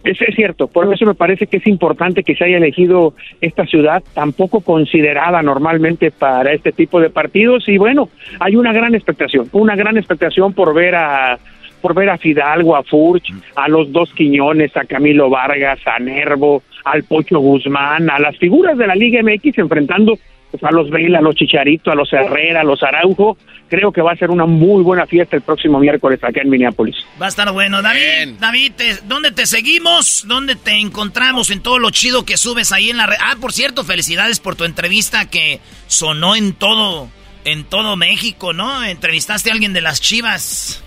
Es, 0.08 0.22
es, 0.22 0.36
cierto, 0.36 0.68
por 0.68 0.92
eso 0.94 1.06
me 1.06 1.16
parece 1.16 1.48
que 1.48 1.58
es 1.58 1.68
importante 1.68 2.24
que 2.24 2.36
se 2.36 2.46
haya 2.46 2.58
elegido 2.58 3.14
esta 3.42 3.66
ciudad 3.66 4.02
tan 4.14 4.32
poco 4.32 4.62
considerada 4.62 5.42
normalmente 5.42 6.12
para 6.12 6.54
este 6.54 6.72
tipo 6.72 7.02
de 7.02 7.10
partidos. 7.10 7.68
Y 7.68 7.78
bueno, 7.78 8.10
hay 8.40 8.56
una 8.56 8.72
gran 8.72 8.96
expectación, 8.96 9.50
una 9.52 9.76
gran 9.76 9.98
expectación 9.98 10.54
por 10.54 10.74
ver 10.74 10.96
a 10.96 11.38
por 11.82 11.94
ver 11.94 12.10
a 12.10 12.18
Fidalgo, 12.18 12.76
a 12.76 12.84
Furch, 12.84 13.32
a 13.56 13.68
los 13.68 13.92
dos 13.92 14.12
Quiñones, 14.14 14.76
a 14.76 14.86
Camilo 14.86 15.30
Vargas, 15.30 15.80
a 15.86 16.00
Nervo, 16.00 16.64
al 16.86 17.04
Pocho 17.04 17.40
Guzmán, 17.40 18.10
a 18.10 18.18
las 18.18 18.36
figuras 18.38 18.78
de 18.78 18.88
la 18.88 18.96
Liga 18.96 19.22
MX 19.22 19.60
enfrentando 19.60 20.18
pues, 20.52 20.64
a 20.64 20.72
los 20.72 20.90
Vela, 20.90 21.20
a 21.20 21.22
los 21.22 21.36
Chicharito, 21.36 21.92
a 21.92 21.96
los 21.96 22.12
Herrera, 22.12 22.62
a 22.62 22.64
los 22.64 22.82
Araujo. 22.84 23.38
Creo 23.70 23.92
que 23.92 24.02
va 24.02 24.14
a 24.14 24.16
ser 24.16 24.30
una 24.30 24.46
muy 24.46 24.82
buena 24.82 25.06
fiesta 25.06 25.36
el 25.36 25.42
próximo 25.42 25.80
miércoles 25.80 26.24
acá 26.24 26.42
en 26.42 26.50
Minneapolis. 26.50 26.96
Va 27.22 27.26
a 27.26 27.30
estar 27.30 27.52
bueno. 27.52 27.82
David, 27.82 28.36
David, 28.40 28.72
¿dónde 29.06 29.32
te 29.32 29.46
seguimos? 29.46 30.24
¿Dónde 30.26 30.56
te 30.56 30.72
encontramos 30.80 31.52
en 31.52 31.62
todo 31.62 31.78
lo 31.78 31.90
chido 31.90 32.24
que 32.24 32.38
subes 32.38 32.72
ahí 32.72 32.90
en 32.90 32.98
la 32.98 33.08
red? 33.08 33.18
Ah, 33.20 33.36
por 33.40 33.52
cierto, 33.52 33.84
felicidades 33.84 34.40
por 34.40 34.56
tu 34.56 34.64
entrevista 34.64 35.30
que 35.30 35.60
sonó 35.88 36.36
en 36.38 36.54
todo, 36.54 37.10
en 37.44 37.66
todo 37.66 37.98
México, 37.98 38.54
¿no? 38.54 38.86
Entrevistaste 38.86 39.50
a 39.50 39.54
alguien 39.54 39.74
de 39.74 39.82
las 39.82 40.00
Chivas. 40.00 40.84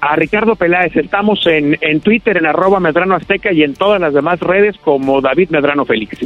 A 0.00 0.16
Ricardo 0.16 0.56
Peláez, 0.56 0.96
estamos 0.96 1.44
en, 1.46 1.76
en 1.80 2.00
Twitter, 2.00 2.36
en 2.36 2.46
arroba 2.46 2.78
Medrano 2.80 3.14
Azteca 3.14 3.52
y 3.52 3.62
en 3.62 3.74
todas 3.74 4.00
las 4.00 4.14
demás 4.14 4.40
redes 4.40 4.76
como 4.78 5.20
David 5.20 5.50
Medrano 5.50 5.84
Félix. 5.84 6.18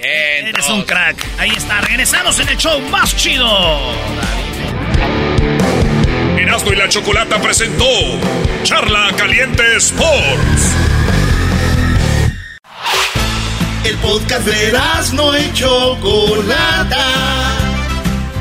Eres 0.00 0.68
un 0.68 0.82
crack. 0.82 1.26
Ahí 1.38 1.50
está. 1.50 1.80
Regresamos 1.80 2.38
en 2.38 2.48
el 2.48 2.56
show 2.56 2.80
más 2.90 3.16
chido. 3.16 3.48
Erasmo 6.38 6.72
y 6.72 6.76
la 6.76 6.88
Chocolata 6.88 7.40
presentó 7.40 7.84
Charla 8.62 9.10
Caliente 9.16 9.76
Sports. 9.76 10.76
El 13.84 13.96
podcast 13.96 14.46
de 14.46 14.68
Erasmo 14.68 15.36
y 15.36 15.52
Chocolata. 15.52 17.04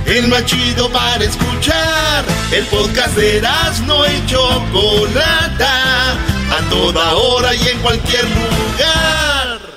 El 0.06 0.28
más 0.28 0.46
chido 0.46 0.92
para 0.92 1.24
escuchar. 1.24 2.24
El 2.52 2.66
podcast 2.66 3.16
de 3.16 3.38
Erasmo 3.38 4.06
y 4.06 4.26
Chocolata. 4.28 6.12
A 6.52 6.70
toda 6.70 7.14
hora 7.16 7.56
y 7.56 7.68
en 7.68 7.80
cualquier 7.80 8.24
lugar. 8.26 9.37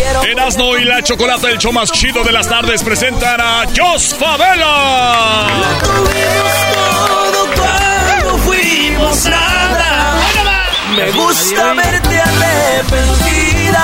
Erasmo 0.00 0.76
y 0.78 0.84
la 0.84 1.02
Chocolata, 1.02 1.50
el 1.50 1.58
show 1.58 1.72
más 1.72 1.92
chido 1.92 2.24
de 2.24 2.32
las 2.32 2.48
tardes, 2.48 2.82
presentan 2.82 3.40
a 3.40 3.64
Jos 3.76 4.14
Favela. 4.14 5.46
todo 7.54 8.38
fuimos 8.38 9.24
nada. 9.26 10.18
Me 10.96 11.10
gusta 11.12 11.74
verte 11.74 12.18
arrepentida. 12.18 13.82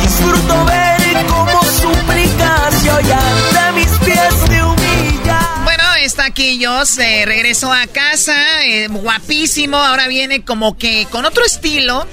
Disfruto 0.00 0.64
ver 0.64 1.26
cómo 1.26 1.62
suplicas 1.62 2.84
y 2.84 2.88
hoy 2.88 3.10
ante 3.10 3.80
mis 3.80 3.98
pies 3.98 4.44
te 4.48 4.62
humilla. 4.62 5.40
Bueno, 5.64 5.82
está 6.00 6.26
aquí 6.26 6.64
Jos, 6.64 6.98
eh, 6.98 7.24
regresó 7.26 7.72
a 7.72 7.86
casa, 7.88 8.64
eh, 8.64 8.86
guapísimo. 8.88 9.76
Ahora 9.76 10.06
viene 10.08 10.44
como 10.44 10.78
que 10.78 11.06
con 11.10 11.24
otro 11.24 11.44
estilo. 11.44 12.06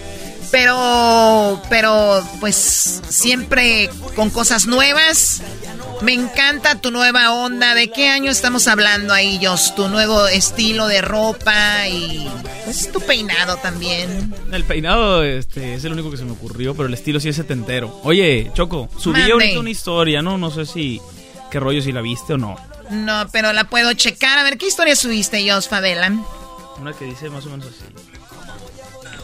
Pero, 0.53 1.59
pero, 1.67 2.23
pues 2.39 3.01
siempre 3.09 3.89
con 4.15 4.30
cosas 4.30 4.67
nuevas. 4.67 5.41
Me 6.03 6.13
encanta 6.13 6.80
tu 6.80 6.91
nueva 6.91 7.34
onda. 7.34 7.73
¿De 7.73 7.89
qué 7.89 8.09
año 8.09 8.30
estamos 8.30 8.67
hablando 8.67 9.15
ahí, 9.15 9.43
Jos? 9.43 9.73
Tu 9.73 9.88
nuevo 9.89 10.27
estilo 10.27 10.85
de 10.85 11.01
ropa 11.01 11.88
y 11.88 12.30
pues 12.65 12.91
tu 12.91 13.01
peinado 13.01 13.57
también. 13.57 14.31
El 14.51 14.63
peinado 14.63 15.23
este, 15.23 15.73
es 15.73 15.85
el 15.85 15.93
único 15.93 16.11
que 16.11 16.17
se 16.17 16.25
me 16.25 16.34
ocurrió, 16.34 16.75
pero 16.75 16.88
el 16.88 16.93
estilo 16.93 17.19
sí 17.19 17.30
es 17.30 17.35
setentero. 17.35 17.99
Oye, 18.03 18.51
Choco, 18.53 18.89
subí 18.99 19.13
Mande. 19.21 19.31
ahorita 19.31 19.59
una 19.59 19.71
historia, 19.71 20.21
¿no? 20.21 20.38
No 20.38 20.51
sé 20.51 20.67
si 20.67 21.01
qué 21.49 21.59
rollo, 21.59 21.81
si 21.81 21.91
la 21.91 22.01
viste 22.01 22.34
o 22.34 22.38
no. 22.38 22.57
No, 22.91 23.27
pero 23.31 23.53
la 23.53 23.63
puedo 23.63 23.91
checar. 23.93 24.38
A 24.38 24.43
ver, 24.43 24.59
¿qué 24.59 24.67
historia 24.67 24.95
subiste, 24.95 25.51
Jos 25.51 25.67
Favela? 25.67 26.11
Una 26.80 26.93
que 26.93 27.05
dice 27.05 27.31
más 27.31 27.43
o 27.47 27.49
menos 27.49 27.65
así. 27.65 27.85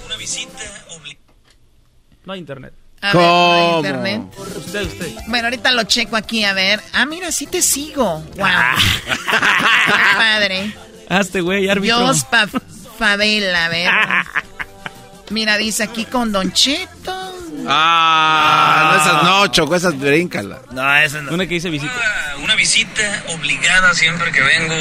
Una 0.07 0.17
visita 0.17 0.78
No 2.29 2.33
hay 2.33 2.39
internet. 2.41 2.73
A 3.01 3.07
ver, 3.07 3.15
¿no 3.15 3.53
hay 3.53 3.77
internet. 3.77 4.21
Usted, 4.55 4.83
usted. 4.83 5.11
Bueno, 5.29 5.47
ahorita 5.47 5.71
lo 5.71 5.81
checo 5.85 6.15
aquí, 6.15 6.43
a 6.43 6.53
ver. 6.53 6.79
Ah, 6.93 7.07
mira, 7.07 7.31
sí 7.31 7.47
te 7.47 7.59
sigo. 7.63 8.19
Wow. 8.37 8.45
Qué 9.07 10.15
padre. 10.15 10.75
Hazte, 11.09 11.41
güey, 11.41 11.67
árbitro. 11.67 12.05
Jos 12.05 12.23
Pa- 12.25 12.45
Favela, 12.99 13.65
a 13.65 13.69
ver. 13.69 13.89
Mira, 15.31 15.57
dice 15.57 15.81
aquí 15.81 16.05
con 16.05 16.31
Don 16.31 16.51
Cheto. 16.53 17.33
Ah, 17.67 18.91
no, 18.93 19.01
esas 19.01 19.23
no, 19.23 19.47
Choco, 19.47 19.75
esas 19.75 19.97
bríncala. 19.97 20.59
No, 20.69 20.95
esas 20.97 21.23
no. 21.23 21.33
Una 21.33 21.47
que 21.47 21.55
dice 21.55 21.71
visita. 21.71 21.91
Una 22.43 22.53
visita 22.53 23.23
obligada 23.29 23.95
siempre 23.95 24.31
que 24.31 24.41
vengo 24.41 24.75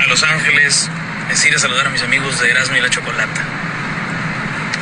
a 0.00 0.06
Los 0.06 0.22
Ángeles 0.22 0.88
es 1.30 1.44
ir 1.44 1.54
a 1.54 1.58
saludar 1.58 1.86
a 1.86 1.90
mis 1.90 2.02
amigos 2.02 2.40
de 2.40 2.50
Erasmo 2.50 2.78
y 2.78 2.80
la 2.80 2.88
Chocolata. 2.88 3.44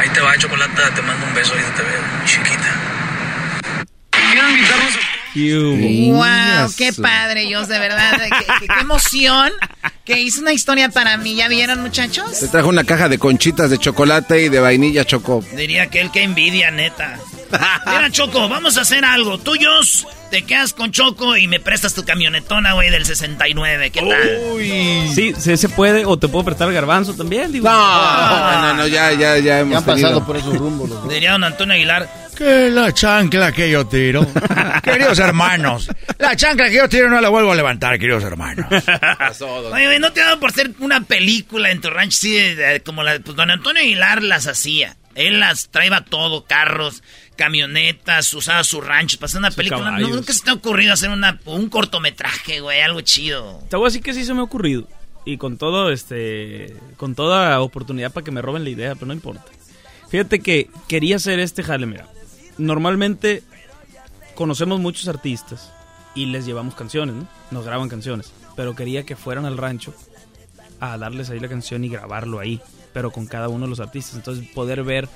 Ahí 0.02 0.08
te 0.08 0.20
va, 0.20 0.36
Chocolata, 0.36 0.92
te 0.94 1.02
mando 1.02 1.26
un 1.26 1.34
beso, 1.34 1.54
ahí 1.54 1.62
te 1.76 1.82
veo, 1.82 2.02
chiquita. 2.24 2.74
Quiero 4.10 4.50
invitarlos 4.50 4.98
Wow, 5.34 6.72
qué 6.76 6.92
padre, 6.92 7.54
Jos, 7.54 7.68
de 7.68 7.78
verdad. 7.78 8.20
Qué, 8.60 8.66
emoción 8.80 9.50
que 10.04 10.20
hizo 10.20 10.40
una 10.40 10.52
historia 10.52 10.88
para 10.88 11.16
mí. 11.16 11.36
¿Ya 11.36 11.48
vieron, 11.48 11.80
muchachos? 11.80 12.40
Te 12.40 12.48
trajo 12.48 12.68
una 12.68 12.84
caja 12.84 13.08
de 13.08 13.18
conchitas 13.18 13.70
de 13.70 13.78
chocolate 13.78 14.42
y 14.42 14.48
de 14.48 14.60
vainilla, 14.60 15.04
Choco. 15.04 15.44
Diría 15.56 15.86
que 15.86 16.00
él 16.00 16.10
que 16.10 16.22
envidia, 16.22 16.70
neta. 16.70 17.18
Mira, 17.86 18.10
Choco, 18.10 18.48
vamos 18.48 18.78
a 18.78 18.82
hacer 18.82 19.04
algo. 19.04 19.38
Tú, 19.38 19.52
Jos, 19.60 20.06
te 20.30 20.42
quedas 20.42 20.72
con 20.72 20.90
Choco 20.92 21.36
y 21.36 21.46
me 21.46 21.60
prestas 21.60 21.94
tu 21.94 22.04
camionetona, 22.04 22.72
güey, 22.72 22.90
del 22.90 23.04
69. 23.04 23.90
¿Qué 23.90 24.00
tal? 24.00 25.14
Sí, 25.14 25.34
sí 25.38 25.56
se 25.56 25.68
puede, 25.68 26.04
o 26.04 26.18
te 26.18 26.28
puedo 26.28 26.44
prestar 26.44 26.72
garbanzo 26.72 27.14
también, 27.14 27.52
digo. 27.52 27.68
No, 27.68 28.62
no, 28.62 28.74
no, 28.74 28.86
ya, 28.86 29.12
ya, 29.12 29.38
ya 29.38 29.60
hemos 29.60 29.72
Ya 29.72 29.78
han 29.78 29.84
pasado 29.84 30.24
por 30.24 30.36
esos 30.36 30.56
rumbos. 30.56 30.88
los. 30.88 31.08
Diría 31.08 31.32
don 31.32 31.44
Antonio 31.44 31.74
Aguilar, 31.74 32.08
que 32.36 32.70
la 32.70 32.92
chancla 32.92 33.52
que 33.52 33.70
yo 33.70 33.86
tiro. 33.86 34.26
queridos 34.82 35.18
hermanos, 35.18 35.88
la 36.18 36.34
chancla 36.34 36.68
que 36.68 36.76
yo 36.76 36.88
tiro 36.88 37.08
no 37.08 37.20
la 37.20 37.28
vuelvo 37.28 37.52
a 37.52 37.54
levantar, 37.54 37.98
queridos 37.98 38.24
hermanos. 38.24 38.66
Oye, 39.72 39.98
¿no 39.98 40.12
te 40.12 40.22
ha 40.22 40.26
dado 40.26 40.40
por 40.40 40.52
ser 40.52 40.72
una 40.80 41.02
película 41.02 41.70
en 41.70 41.80
tu 41.80 41.90
rancho 41.90 42.16
así 42.16 42.56
como 42.84 43.02
la 43.02 43.18
pues, 43.20 43.36
don 43.36 43.50
Antonio 43.50 43.82
Aguilar 43.82 44.22
las 44.22 44.46
hacía? 44.46 44.96
Él 45.14 45.40
las 45.40 45.68
traía 45.68 46.00
todo, 46.00 46.44
carros, 46.46 47.02
camionetas, 47.42 48.32
usaba 48.34 48.62
su 48.62 48.80
rancho, 48.80 49.18
pasaba 49.18 49.48
una 49.48 49.50
película. 49.50 49.98
nunca 49.98 50.32
se 50.32 50.44
te 50.44 50.50
ha 50.50 50.54
ocurrido 50.54 50.92
hacer 50.92 51.10
una, 51.10 51.40
un 51.44 51.68
cortometraje, 51.68 52.60
güey, 52.60 52.80
algo 52.80 53.00
chido. 53.00 53.60
Te 53.68 53.76
voy 53.76 53.86
a 53.86 53.88
decir 53.88 54.00
que 54.00 54.14
sí 54.14 54.24
se 54.24 54.32
me 54.32 54.40
ha 54.40 54.44
ocurrido. 54.44 54.86
Y 55.24 55.38
con 55.38 55.58
todo, 55.58 55.90
este, 55.90 56.76
con 56.96 57.16
toda 57.16 57.60
oportunidad 57.60 58.12
para 58.12 58.22
que 58.22 58.30
me 58.30 58.42
roben 58.42 58.62
la 58.62 58.70
idea, 58.70 58.94
pero 58.94 59.06
no 59.06 59.12
importa. 59.12 59.44
Fíjate 60.08 60.38
que 60.38 60.70
quería 60.86 61.16
hacer 61.16 61.40
este 61.40 61.64
jale, 61.64 61.86
mira. 61.86 62.06
Normalmente 62.58 63.42
conocemos 64.36 64.78
muchos 64.78 65.08
artistas 65.08 65.72
y 66.14 66.26
les 66.26 66.46
llevamos 66.46 66.76
canciones, 66.76 67.16
¿no? 67.16 67.26
Nos 67.50 67.64
graban 67.64 67.88
canciones. 67.88 68.32
Pero 68.54 68.76
quería 68.76 69.04
que 69.04 69.16
fueran 69.16 69.46
al 69.46 69.58
rancho 69.58 69.92
a 70.78 70.96
darles 70.96 71.28
ahí 71.30 71.40
la 71.40 71.48
canción 71.48 71.82
y 71.82 71.88
grabarlo 71.88 72.38
ahí, 72.38 72.60
pero 72.92 73.10
con 73.10 73.26
cada 73.26 73.48
uno 73.48 73.64
de 73.64 73.70
los 73.70 73.80
artistas. 73.80 74.14
Entonces 74.14 74.46
poder 74.48 74.84
ver 74.84 75.08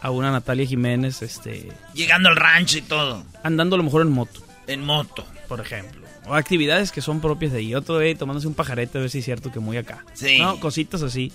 a 0.00 0.10
una 0.10 0.30
Natalia 0.30 0.66
Jiménez, 0.66 1.22
este... 1.22 1.68
Llegando 1.94 2.28
al 2.28 2.36
rancho 2.36 2.78
y 2.78 2.82
todo. 2.82 3.24
Andando 3.42 3.76
a 3.76 3.78
lo 3.78 3.84
mejor 3.84 4.02
en 4.02 4.10
moto. 4.10 4.40
En 4.66 4.84
moto. 4.84 5.26
Por 5.48 5.60
ejemplo. 5.60 6.06
O 6.26 6.34
actividades 6.34 6.92
que 6.92 7.00
son 7.00 7.20
propias 7.20 7.52
de 7.52 7.58
ahí. 7.58 7.74
Otro 7.74 7.98
de 7.98 8.14
tomándose 8.14 8.46
un 8.46 8.54
pajarete 8.54 8.98
a 8.98 9.00
ver 9.02 9.10
si 9.10 9.18
es 9.18 9.24
cierto 9.24 9.50
que 9.50 9.58
muy 9.58 9.76
acá. 9.76 10.04
Sí. 10.14 10.38
No, 10.38 10.60
cositas 10.60 11.02
así. 11.02 11.32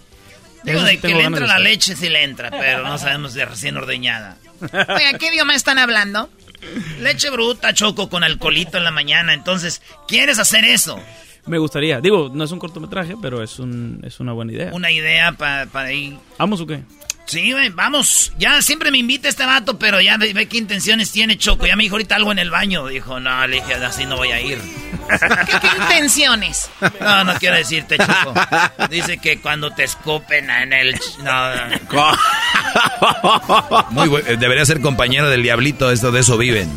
Digo, 0.63 0.81
de 0.81 0.97
que 0.99 1.09
le 1.09 1.23
entra 1.23 1.45
la 1.45 1.59
leche, 1.59 1.95
sí 1.95 2.09
le 2.09 2.23
entra, 2.23 2.49
pero 2.49 2.83
no 2.83 2.97
sabemos 2.97 3.35
de 3.35 3.45
recién 3.45 3.77
ordeñada. 3.77 4.37
Oye, 4.61 5.17
¿qué 5.19 5.27
idioma 5.27 5.53
están 5.53 5.77
hablando? 5.77 6.29
Leche 7.01 7.29
bruta, 7.29 7.73
choco 7.73 8.09
con 8.09 8.23
alcoholito 8.23 8.77
en 8.79 8.83
la 8.83 8.91
mañana. 8.91 9.33
Entonces, 9.33 9.83
¿quieres 10.07 10.39
hacer 10.39 10.65
eso? 10.65 10.99
Me 11.45 11.59
gustaría. 11.59 12.01
Digo, 12.01 12.31
no 12.33 12.43
es 12.43 12.51
un 12.51 12.57
cortometraje, 12.57 13.15
pero 13.21 13.43
es, 13.43 13.59
un, 13.59 14.01
es 14.03 14.19
una 14.19 14.33
buena 14.33 14.53
idea. 14.53 14.71
Una 14.73 14.91
idea 14.91 15.33
para 15.33 15.91
ir. 15.91 16.17
¿Vamos 16.39 16.61
o 16.61 16.65
qué? 16.65 16.81
Sí, 17.25 17.51
güey, 17.51 17.69
vamos. 17.69 18.31
Ya 18.37 18.61
siempre 18.61 18.91
me 18.91 18.99
invita 18.99 19.27
este 19.27 19.45
vato, 19.45 19.79
pero 19.79 19.99
ya 19.99 20.17
ve, 20.17 20.47
qué 20.47 20.57
intenciones 20.57 21.11
tiene 21.11 21.37
Choco. 21.37 21.65
Ya 21.65 21.75
me 21.75 21.83
dijo 21.83 21.95
ahorita 21.95 22.15
algo 22.15 22.31
en 22.31 22.39
el 22.39 22.51
baño. 22.51 22.87
Dijo, 22.87 23.19
no, 23.19 23.47
le 23.47 23.57
dije, 23.57 23.73
así 23.75 24.05
no 24.05 24.17
voy 24.17 24.31
a 24.31 24.39
ir. 24.39 24.59
¿Qué, 25.61 25.67
intenciones? 25.81 26.69
No, 26.99 27.23
no 27.23 27.33
quiero 27.35 27.55
decirte, 27.55 27.97
Choco. 27.97 28.33
Dice 28.89 29.17
que 29.17 29.41
cuando 29.41 29.71
te 29.71 29.83
escupen 29.83 30.49
en 30.49 30.73
el... 30.73 30.99
No, 31.23 31.91
Muy 33.91 34.07
bueno. 34.07 34.27
Debería 34.37 34.65
ser 34.65 34.81
compañero 34.81 35.29
del 35.29 35.41
diablito, 35.41 35.91
esto 35.91 36.11
de 36.11 36.19
eso 36.19 36.37
viven. 36.37 36.69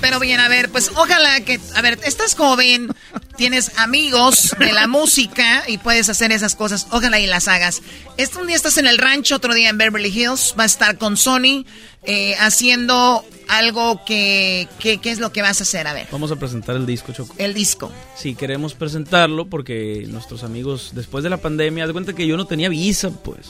Pero 0.00 0.20
bien, 0.20 0.40
a 0.40 0.48
ver, 0.48 0.70
pues 0.70 0.90
ojalá 0.94 1.40
que, 1.40 1.60
a 1.74 1.82
ver, 1.82 1.98
estás 2.04 2.34
joven, 2.34 2.94
tienes 3.36 3.78
amigos 3.78 4.54
de 4.58 4.72
la 4.72 4.86
música 4.86 5.64
y 5.66 5.78
puedes 5.78 6.08
hacer 6.08 6.32
esas 6.32 6.54
cosas, 6.54 6.86
ojalá 6.90 7.20
y 7.20 7.26
las 7.26 7.48
hagas. 7.48 7.82
Este 8.16 8.38
un 8.38 8.46
día 8.46 8.56
estás 8.56 8.78
en 8.78 8.86
el 8.86 8.98
rancho, 8.98 9.36
otro 9.36 9.54
día 9.54 9.68
en 9.68 9.78
Beverly 9.78 10.08
Hills, 10.08 10.54
va 10.58 10.64
a 10.64 10.66
estar 10.66 10.98
con 10.98 11.16
Sony 11.16 11.64
eh, 12.04 12.34
haciendo 12.38 13.24
algo 13.48 14.04
que, 14.04 14.68
¿qué 14.78 15.00
es 15.04 15.18
lo 15.18 15.32
que 15.32 15.42
vas 15.42 15.60
a 15.60 15.64
hacer? 15.64 15.86
A 15.86 15.92
ver. 15.92 16.06
Vamos 16.10 16.30
a 16.30 16.36
presentar 16.36 16.76
el 16.76 16.86
disco, 16.86 17.12
Choco. 17.12 17.34
El 17.38 17.54
disco. 17.54 17.90
Sí, 18.16 18.34
queremos 18.34 18.74
presentarlo 18.74 19.46
porque 19.46 20.04
nuestros 20.08 20.44
amigos, 20.44 20.92
después 20.94 21.24
de 21.24 21.30
la 21.30 21.38
pandemia, 21.38 21.86
de 21.86 21.92
cuenta 21.92 22.12
que 22.12 22.26
yo 22.26 22.36
no 22.36 22.46
tenía 22.46 22.68
visa, 22.68 23.10
pues, 23.10 23.46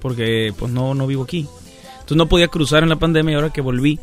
porque 0.00 0.52
pues 0.58 0.72
no, 0.72 0.94
no 0.94 1.06
vivo 1.06 1.24
aquí. 1.24 1.46
Entonces 1.92 2.16
no 2.16 2.28
podía 2.28 2.48
cruzar 2.48 2.82
en 2.82 2.88
la 2.88 2.96
pandemia 2.96 3.32
y 3.32 3.34
ahora 3.36 3.50
que 3.50 3.60
volví, 3.60 4.00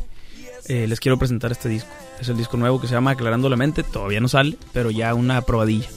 eh, 0.68 0.86
les 0.86 1.00
quiero 1.00 1.18
presentar 1.18 1.52
este 1.52 1.68
disco. 1.68 1.90
Es 2.20 2.28
el 2.28 2.36
disco 2.36 2.56
nuevo 2.56 2.80
que 2.80 2.86
se 2.86 2.94
llama 2.94 3.12
Aclarando 3.12 3.48
la 3.48 3.56
Mente. 3.56 3.82
Todavía 3.82 4.20
no 4.20 4.28
sale, 4.28 4.56
pero 4.72 4.90
ya 4.90 5.14
una 5.14 5.40
probadilla. 5.42 5.88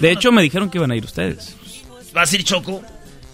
De 0.00 0.10
hecho, 0.10 0.32
me 0.32 0.42
dijeron 0.42 0.70
que 0.70 0.78
iban 0.78 0.90
a 0.90 0.96
ir 0.96 1.04
ustedes. 1.04 1.56
¿Vas 2.12 2.32
a 2.32 2.36
ir 2.36 2.44
Choco? 2.44 2.82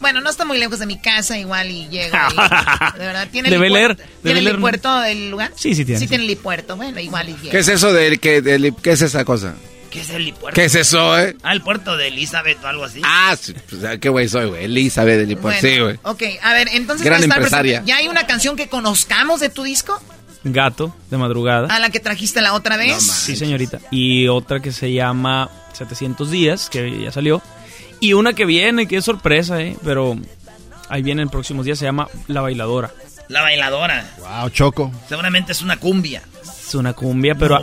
Bueno, 0.01 0.21
no 0.21 0.31
está 0.31 0.45
muy 0.45 0.59
lejos 0.59 0.81
de 0.81 0.87
mi 0.87 0.99
casa, 0.99 1.39
igual 1.39 1.71
y 1.71 1.89
llego. 1.89 2.17
de 2.99 3.07
verdad, 3.07 3.29
¿tiene 3.31 3.51
el 3.51 3.73
leer, 3.73 3.97
¿Tiene 4.23 4.41
el 4.41 4.59
puerto 4.59 5.01
del 5.01 5.31
lugar? 5.31 5.53
Sí, 5.55 5.77
sí 5.77 5.85
tiene. 5.85 6.01
Sí, 6.01 6.09
tiene 6.09 6.27
el 6.27 6.37
puerto. 6.37 6.77
Bueno, 6.77 6.99
igual 6.99 7.29
y 7.29 7.35
llego. 7.35 7.51
¿Qué 7.51 7.59
es 7.59 7.69
eso 7.69 7.93
de 7.93 8.19
que, 8.19 8.73
qué 8.83 8.91
es 8.91 9.03
esa 9.03 9.25
cosa? 9.25 9.55
¿Qué 9.93 10.01
es 10.01 10.11
el 10.11 10.33
puerto? 10.33 10.55
¿Qué 10.55 10.65
es 10.65 10.75
eso, 10.75 11.19
eh? 11.19 11.37
Ah, 11.43 11.53
el 11.53 11.61
puerto 11.61 11.97
de 11.97 12.09
Elizabeth 12.09 12.65
o 12.65 12.67
algo 12.67 12.85
así. 12.85 13.01
Ah, 13.05 13.37
sí, 13.41 13.55
pues, 13.69 14.01
qué 14.01 14.09
güey 14.09 14.27
soy, 14.27 14.49
güey. 14.49 14.65
Elizabeth 14.65 15.27
del 15.27 15.37
puerto. 15.37 15.61
sí, 15.61 15.79
güey. 15.79 15.99
Ok, 16.03 16.23
a 16.43 16.53
ver, 16.55 16.69
entonces. 16.73 17.05
Gran 17.05 17.23
empresaria. 17.23 17.83
¿Ya 17.85 17.99
hay 17.99 18.09
una 18.09 18.27
canción 18.27 18.57
que 18.57 18.69
conozcamos 18.69 19.39
de 19.39 19.51
tu 19.51 19.63
disco? 19.63 20.03
Gato 20.45 20.95
de 21.11 21.19
madrugada. 21.19 21.75
¿A 21.75 21.79
la 21.79 21.91
que 21.91 22.01
trajiste 22.01 22.41
la 22.41 22.55
otra 22.55 22.77
vez? 22.77 23.03
sí, 23.03 23.37
señorita. 23.37 23.79
Y 23.91 24.29
otra 24.29 24.61
que 24.61 24.73
se 24.73 24.93
llama 24.93 25.51
700 25.73 26.31
días, 26.31 26.69
que 26.69 27.03
ya 27.03 27.13
salió. 27.13 27.43
Y 28.01 28.15
una 28.15 28.33
que 28.33 28.45
viene, 28.45 28.89
que 28.89 28.97
es 28.97 29.05
sorpresa, 29.05 29.61
¿eh? 29.61 29.77
Pero 29.85 30.17
ahí 30.89 31.03
viene 31.03 31.23
en 31.23 31.29
próximos 31.29 31.65
días, 31.65 31.79
se 31.79 31.85
llama 31.85 32.09
La 32.27 32.41
Bailadora. 32.41 32.91
La 33.29 33.43
Bailadora. 33.43 34.05
Wow, 34.19 34.51
Choco. 34.51 34.93
Seguramente 35.09 35.53
es 35.53 35.63
una 35.63 35.77
cumbia. 35.77 36.23
Es 36.43 36.75
una 36.75 36.93
cumbia, 36.93 37.35
pero 37.35 37.61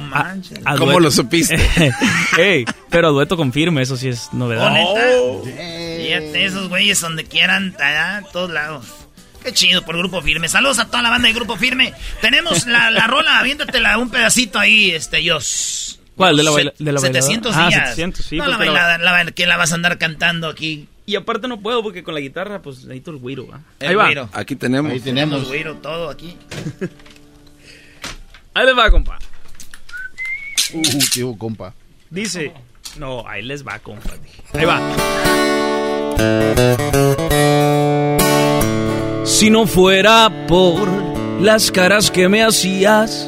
¿Cómo 0.78 1.00
lo 1.00 1.12
supiste? 1.12 1.58
Ey, 2.38 2.66
pero 2.90 3.10
a 3.10 3.12
dueto 3.12 3.36
confirme, 3.36 3.82
eso 3.82 3.98
sí 3.98 4.08
es 4.08 4.32
novedad. 4.34 4.74
Oh, 4.78 5.44
Fíjate, 5.44 6.46
esos 6.46 6.70
güeyes 6.70 7.02
donde 7.02 7.26
quieran, 7.26 7.76
allá, 7.80 8.24
todos 8.32 8.50
lados. 8.50 8.86
Qué 9.44 9.54
chido 9.54 9.84
por 9.84 9.98
Grupo 9.98 10.22
Firme. 10.22 10.48
Saludos 10.50 10.80
a 10.80 10.86
toda 10.86 11.02
la 11.02 11.10
banda 11.10 11.28
de 11.28 11.34
Grupo 11.34 11.56
Firme. 11.56 11.94
Tenemos 12.22 12.66
la, 12.66 12.92
la 12.92 13.08
rola, 13.08 13.40
aviéntatela 13.40 13.98
un 13.98 14.10
pedacito 14.10 14.60
ahí, 14.60 14.92
este, 14.92 15.18
Dios. 15.18 16.00
¿Cuál? 16.16 16.36
¿De 16.36 16.44
la, 16.44 16.52
baila, 16.52 16.74
de 16.78 16.92
la 16.92 17.00
700 17.00 17.56
ah, 17.56 17.70
días. 17.70 17.90
700, 17.92 18.26
sí. 18.26 18.36
No, 18.36 18.46
la 18.48 18.58
bailada, 18.58 18.98
la, 18.98 19.32
que 19.32 19.46
la 19.46 19.56
vas 19.56 19.72
a 19.72 19.76
andar 19.76 19.98
cantando 19.98 20.50
aquí. 20.50 20.90
Y 21.06 21.16
aparte 21.16 21.48
no 21.48 21.62
puedo 21.62 21.82
porque 21.82 22.04
con 22.04 22.14
la 22.14 22.20
guitarra, 22.20 22.62
pues 22.62 22.84
necesito 22.84 23.12
el 23.12 23.18
güiro, 23.18 23.48
¿va? 23.48 23.62
Ahí 23.80 23.96
va. 23.96 24.30
Aquí 24.34 24.58
tenemos. 24.58 24.92
Ahí 24.92 25.00
tenemos. 25.00 25.44
El 25.44 25.48
güiro, 25.48 25.76
todo 25.76 26.10
aquí. 26.10 26.36
ahí 28.54 28.66
les 28.66 28.78
va, 28.78 28.92
compa. 28.92 29.18
Uh, 30.74 31.00
tío, 31.14 31.38
compa. 31.38 31.74
Dice. 32.10 32.52
No, 32.98 33.26
ahí 33.28 33.42
les 33.42 33.66
va, 33.66 33.80
compa. 33.80 34.12
Ahí 34.54 34.66
va. 34.66 34.80
Si 39.40 39.50
no 39.50 39.66
fuera 39.66 40.30
por 40.50 40.90
las 41.40 41.72
caras 41.72 42.12
que 42.12 42.28
me 42.28 42.44
hacías 42.44 43.26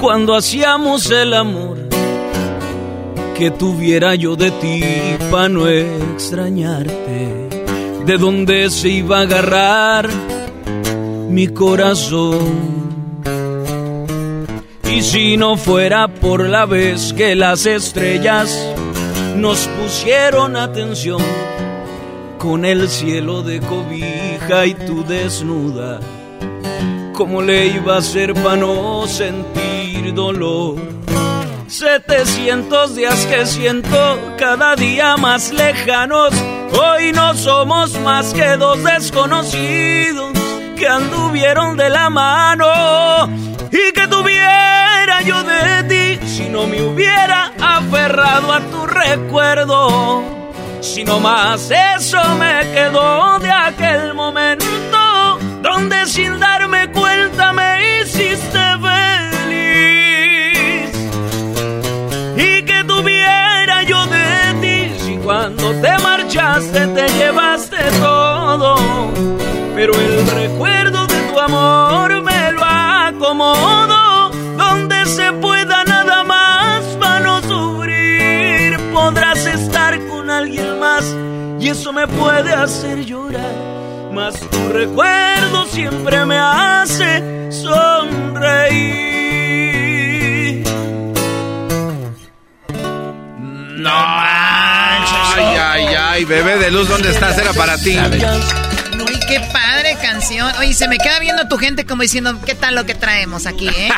cuando 0.00 0.36
hacíamos 0.36 1.10
el 1.10 1.34
amor, 1.34 1.88
que 3.36 3.50
tuviera 3.50 4.14
yo 4.14 4.36
de 4.36 4.52
ti 4.52 4.84
para 5.28 5.48
no 5.48 5.66
extrañarte, 5.66 7.48
de 8.06 8.16
dónde 8.16 8.70
se 8.70 8.90
iba 8.90 9.18
a 9.18 9.22
agarrar 9.22 10.08
mi 11.28 11.48
corazón. 11.48 12.38
Y 14.88 15.02
si 15.02 15.36
no 15.36 15.56
fuera 15.56 16.06
por 16.06 16.48
la 16.48 16.64
vez 16.64 17.12
que 17.12 17.34
las 17.34 17.66
estrellas 17.66 18.56
nos 19.34 19.66
pusieron 19.66 20.54
atención, 20.54 21.20
con 22.40 22.64
el 22.64 22.88
cielo 22.88 23.42
de 23.42 23.60
cobija 23.60 24.64
y 24.64 24.72
tú 24.72 25.04
desnuda. 25.04 26.00
¿Cómo 27.12 27.42
le 27.42 27.66
iba 27.66 27.98
a 27.98 28.02
ser 28.02 28.32
para 28.32 28.56
no 28.56 29.06
sentir 29.06 30.14
dolor? 30.14 30.76
700 31.68 32.96
días 32.96 33.26
que 33.26 33.44
siento 33.44 34.18
cada 34.38 34.74
día 34.74 35.18
más 35.18 35.52
lejanos. 35.52 36.32
Hoy 36.72 37.12
no 37.12 37.34
somos 37.34 38.00
más 38.00 38.32
que 38.32 38.56
dos 38.56 38.82
desconocidos 38.84 40.32
que 40.78 40.88
anduvieron 40.88 41.76
de 41.76 41.90
la 41.90 42.08
mano. 42.08 43.28
Y 43.70 43.92
que 43.92 44.08
tuviera 44.08 45.20
yo 45.26 45.42
de 45.44 46.18
ti 46.18 46.26
si 46.26 46.48
no 46.48 46.66
me 46.66 46.82
hubiera 46.82 47.52
aferrado 47.60 48.50
a 48.50 48.60
tu 48.60 48.86
recuerdo 48.86 50.39
si 50.80 51.04
no 51.04 51.20
más 51.20 51.70
eso 51.70 52.18
me 52.36 52.60
quedó 52.72 53.38
de 53.38 53.50
aquel 53.50 54.14
momento 54.14 55.38
donde 55.62 56.06
sin 56.06 56.40
darme 56.40 56.90
cuenta 56.90 57.52
me 57.52 58.00
hiciste 58.02 58.58
feliz. 58.86 60.10
Y 62.36 62.62
que 62.62 62.84
tuviera 62.84 63.82
yo 63.82 64.06
de 64.06 64.54
ti 64.60 64.94
si 64.98 65.16
cuando 65.18 65.70
te 65.80 65.98
marchaste 65.98 66.86
te 66.88 67.08
llevaste 67.08 67.78
todo. 68.00 68.76
Pero 69.74 69.92
el 69.94 70.26
recuerdo 70.26 71.06
de 71.06 71.20
tu 71.30 71.38
amor 71.38 72.22
me 72.22 72.52
lo 72.52 72.64
acomodo 72.64 74.30
donde 74.56 75.06
se 75.06 75.32
pueda 75.34 75.59
más 81.00 81.62
y 81.62 81.68
eso 81.68 81.92
me 81.92 82.06
puede 82.06 82.52
hacer 82.52 83.04
llorar 83.04 83.70
mas 84.12 84.38
tu 84.50 84.68
recuerdo 84.72 85.66
siempre 85.66 86.24
me 86.26 86.36
hace 86.36 87.52
sonreír. 87.52 89.04
No 93.76 93.90
manches. 93.90 95.36
Ay, 95.36 95.44
ay, 95.44 95.86
ay, 95.98 96.24
bebé 96.24 96.58
de 96.58 96.70
luz, 96.70 96.88
¿dónde 96.88 97.10
estás? 97.10 97.38
Era 97.38 97.52
para 97.52 97.78
ti. 97.78 97.96
Uy, 97.96 99.20
qué 99.28 99.40
padre 99.52 99.96
canción. 100.02 100.52
Oye, 100.58 100.74
se 100.74 100.88
me 100.88 100.98
queda 100.98 101.20
viendo 101.20 101.48
tu 101.48 101.56
gente 101.56 101.86
como 101.86 102.02
diciendo, 102.02 102.38
¿qué 102.44 102.54
tal 102.54 102.74
lo 102.74 102.84
que 102.84 102.94
traemos 102.94 103.46
aquí, 103.46 103.68
eh? 103.68 103.90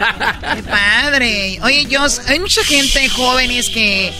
qué 0.54 0.62
padre. 0.64 1.60
Oye, 1.62 1.88
Jos, 1.90 2.20
hay 2.28 2.40
mucha 2.40 2.64
gente 2.64 3.08
jóvenes 3.08 3.70
que, 3.70 4.12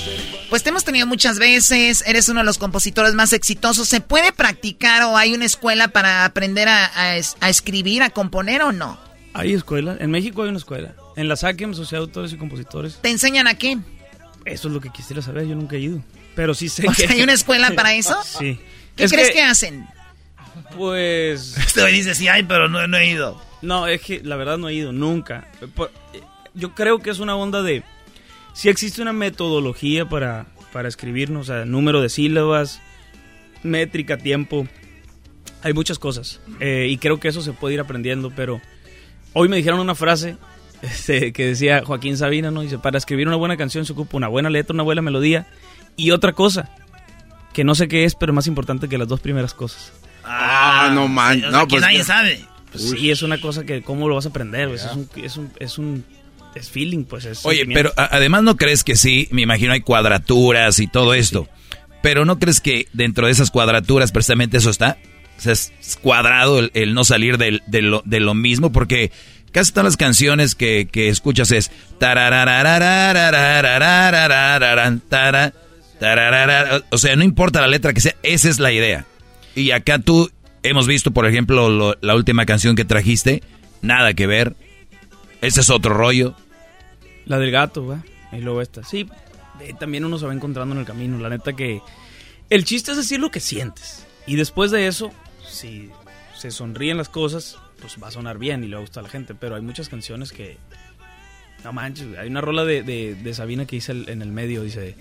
pues 0.53 0.63
te 0.63 0.69
hemos 0.69 0.85
tenido 0.85 1.07
muchas 1.07 1.39
veces, 1.39 2.05
eres 2.07 2.29
uno 2.29 2.41
de 2.41 2.45
los 2.45 2.59
compositores 2.59 3.15
más 3.15 3.33
exitosos. 3.33 3.89
¿Se 3.89 4.03
puede 4.03 4.33
practicar 4.33 5.03
o 5.05 5.17
hay 5.17 5.33
una 5.33 5.47
escuela 5.47 5.89
para 5.89 6.27
aprender 6.27 6.69
a, 6.69 6.91
a 6.95 7.17
es- 7.17 7.39
a 7.41 7.49
escribir, 7.49 8.03
a 8.03 8.11
componer 8.11 8.61
o 8.61 8.71
no? 8.71 8.99
Hay 9.33 9.55
escuela, 9.55 9.97
en 9.99 10.11
México 10.11 10.43
hay 10.43 10.51
una 10.51 10.59
escuela. 10.59 10.95
En 11.17 11.27
la 11.27 11.37
SACEM, 11.37 11.73
Sociedad 11.73 12.03
de 12.03 12.09
Autores 12.09 12.35
y 12.35 12.37
Compositores. 12.37 12.99
¿Te 13.01 13.09
enseñan 13.09 13.47
a 13.47 13.55
qué? 13.55 13.79
Eso 14.45 14.69
es 14.69 14.75
lo 14.75 14.81
que 14.83 14.91
quisiera 14.91 15.23
saber, 15.23 15.47
yo 15.47 15.55
nunca 15.55 15.77
he 15.77 15.81
ido. 15.81 16.05
Pero 16.37 16.53
sí 16.53 16.69
sé 16.69 16.87
O 16.87 16.91
que... 16.93 17.07
sea, 17.07 17.13
¿hay 17.17 17.23
una 17.23 17.33
escuela 17.33 17.71
para 17.71 17.95
eso? 17.95 18.15
Sí. 18.23 18.61
¿Qué 18.95 19.05
Es 19.05 19.11
crees 19.11 19.29
que- 19.29 19.37
que 19.37 19.43
hacen? 19.45 19.87
Pues... 20.77 21.57
Este 21.67 21.87
dice 21.87 22.15
sí 22.15 22.29
hay, 22.29 22.43
pero 22.43 22.69
no, 22.69 22.87
no 22.87 22.97
he 22.99 23.07
ido. 23.09 23.41
No, 23.63 23.87
es 23.87 24.03
que 24.03 24.21
la 24.23 24.37
verdad 24.37 24.59
no 24.59 24.69
he 24.69 24.75
ido 24.75 24.93
nunca. 24.93 25.49
Yo 26.53 26.75
creo 26.75 26.99
que 26.99 27.09
es 27.09 27.21
una 27.21 27.37
onda 27.37 27.63
de... 27.63 27.83
Si 28.55 28.69
existe 28.69 29.03
una 29.03 29.13
metodología 29.13 30.09
para, 30.09 30.47
para 30.73 30.89
escribirnos, 30.89 31.49
o 31.49 31.53
sea, 31.53 31.65
número 31.65 32.01
de 32.01 32.09
sílabas, 32.09 32.81
métrica, 33.63 34.19
tiempo. 34.19 34.67
Hay 35.63 35.73
muchas 35.73 35.99
cosas. 35.99 36.41
Eh, 36.61 36.89
y 36.91 36.99
creo 36.99 37.21
que 37.21 37.29
eso 37.29 37.43
se 37.43 37.53
puede 37.53 37.75
ir 37.75 37.81
aprendiendo, 37.81 38.31
pero 38.35 38.61
hoy 39.33 39.49
me 39.49 39.57
dijeron 39.57 39.81
una 39.81 39.95
frase 39.95 40.37
este, 40.83 41.33
que 41.33 41.47
decía 41.47 41.83
Joaquín 41.85 42.17
Sabina, 42.17 42.51
¿no? 42.51 42.63
Dice, 42.63 42.79
para 42.79 42.99
escribir 42.99 43.29
una 43.29 43.37
buena 43.37 43.57
canción 43.57 43.85
se 43.87 43.93
ocupa 43.93 44.17
una 44.17 44.29
buena 44.29 44.51
letra, 44.51 44.75
una 44.75 44.83
buena 44.83 45.03
melodía 45.03 45.47
y 45.97 46.11
otra 46.11 46.33
cosa, 46.33 46.71
que 47.53 47.65
no 47.65 47.75
sé 47.75 47.89
qué 47.89 48.05
es, 48.05 48.15
pero 48.15 48.33
más 48.33 48.47
importante 48.47 48.89
que 48.89 48.99
las 48.99 49.09
dos 49.09 49.21
primeras 49.21 49.55
cosas. 49.55 49.93
Ah, 50.25 50.91
no 50.95 51.09
man. 51.09 51.39
o 51.39 51.41
sea, 51.41 51.51
No, 51.51 51.67
que 51.67 51.77
pues. 51.77 51.83
nadie 51.83 52.03
sabe. 52.05 52.45
Pues 52.71 52.91
sí, 52.91 53.11
es 53.11 53.23
una 53.23 53.39
cosa 53.39 53.65
que 53.65 53.83
cómo 53.83 54.09
lo 54.09 54.15
vas 54.15 54.25
a 54.25 54.31
aprender, 54.31 54.69
pues, 54.69 54.85
es 54.85 54.93
un 54.97 55.09
es 55.17 55.37
un 55.37 55.53
es 55.61 55.79
un 55.79 56.05
es 56.55 56.71
feeling, 56.71 57.05
pues 57.05 57.25
es. 57.25 57.45
Oye, 57.45 57.67
pero 57.67 57.93
además 57.97 58.43
no 58.43 58.57
crees 58.57 58.85
que 58.85 58.97
sí, 58.97 59.29
me 59.31 59.43
imagino 59.43 59.73
hay 59.73 59.81
cuadraturas 59.81 60.79
y 60.79 60.87
todo 60.87 61.15
esto. 61.15 61.49
Sí. 61.49 61.77
Pero 62.03 62.25
no 62.25 62.39
crees 62.39 62.61
que 62.61 62.89
dentro 62.93 63.27
de 63.27 63.33
esas 63.33 63.51
cuadraturas 63.51 64.13
precisamente 64.13 64.59
eso 64.59 64.71
está. 64.71 64.99
O 65.39 65.41
sea, 65.41 65.53
es 65.53 65.73
cuadrado 66.03 66.59
el, 66.59 66.71
el 66.75 66.95
no 66.95 67.05
salir 67.05 67.39
del, 67.39 67.63
de, 67.67 67.83
lo, 67.83 68.03
de, 68.05 68.21
lo, 68.21 68.35
mismo, 68.35 68.71
porque 68.71 69.11
casi 69.51 69.73
todas 69.73 69.85
las 69.85 69.97
canciones 69.97 70.55
que, 70.55 70.89
que 70.91 71.09
escuchas 71.09 71.51
es. 71.53 71.71
O 76.91 76.99
sea, 76.99 77.17
no 77.17 77.25
importa 77.25 77.61
la 77.61 77.69
letra 77.69 77.93
que 77.93 78.01
sea, 78.01 78.15
esa 78.23 78.49
es 78.49 78.59
la 78.59 78.73
idea. 78.73 79.07
Y 79.55 79.71
acá 79.71 79.99
tú 79.99 80.31
hemos 80.63 80.87
visto, 80.87 81.13
por 81.13 81.27
ejemplo, 81.27 81.71
lo, 81.71 81.97
la 82.01 82.15
última 82.15 82.47
canción 82.47 82.77
que 82.77 82.85
trajiste, 82.85 83.43
nada 83.81 84.15
que 84.15 84.27
ver, 84.27 84.55
ese 85.43 85.61
es 85.61 85.69
otro 85.71 85.93
rollo. 85.93 86.35
La 87.27 87.39
del 87.39 87.51
gato, 87.51 87.87
¿va? 87.87 88.03
Y 88.33 88.39
luego 88.41 88.63
esta. 88.63 88.83
Sí, 88.83 89.07
eh, 89.61 89.75
también 89.79 90.05
uno 90.07 90.19
se 90.19 90.27
va 90.27 90.33
encontrando 90.33 90.75
en 90.75 90.81
el 90.81 90.87
camino. 90.87 91.19
La 91.19 91.29
neta 91.29 91.53
que 91.53 91.83
el 92.49 92.65
chiste 92.65 92.93
es 92.93 92.97
decir 92.97 93.21
lo 93.21 93.31
que 93.31 93.41
sientes. 93.41 94.07
Y 94.27 94.37
después 94.37 94.71
de 94.71 94.87
eso, 94.87 95.13
si 95.47 95.91
se 96.37 96.51
sonríen 96.51 96.97
las 96.97 97.09
cosas, 97.09 97.59
pues 97.81 97.97
va 98.03 98.09
a 98.09 98.13
sonar 98.13 98.39
bien 98.39 98.65
y 98.65 98.69
le 98.69 98.77
va 98.77 98.81
a 98.81 98.85
gustar 98.85 99.03
a 99.03 99.07
la 99.07 99.11
gente. 99.11 99.35
Pero 99.35 99.57
hay 99.57 99.63
muchas 99.63 99.89
canciones 99.89 100.33
que... 100.33 100.57
No 101.65 101.73
manches, 101.73 102.17
hay 102.19 102.29
una 102.29 102.41
rola 102.41 102.65
de, 102.65 102.83
de- 102.83 103.35
Sabina 103.35 103.67
que 103.67 103.77
dice 103.77 103.93
en 103.93 104.21
el 104.23 104.33
medio, 104.33 104.63
dice 104.65 104.97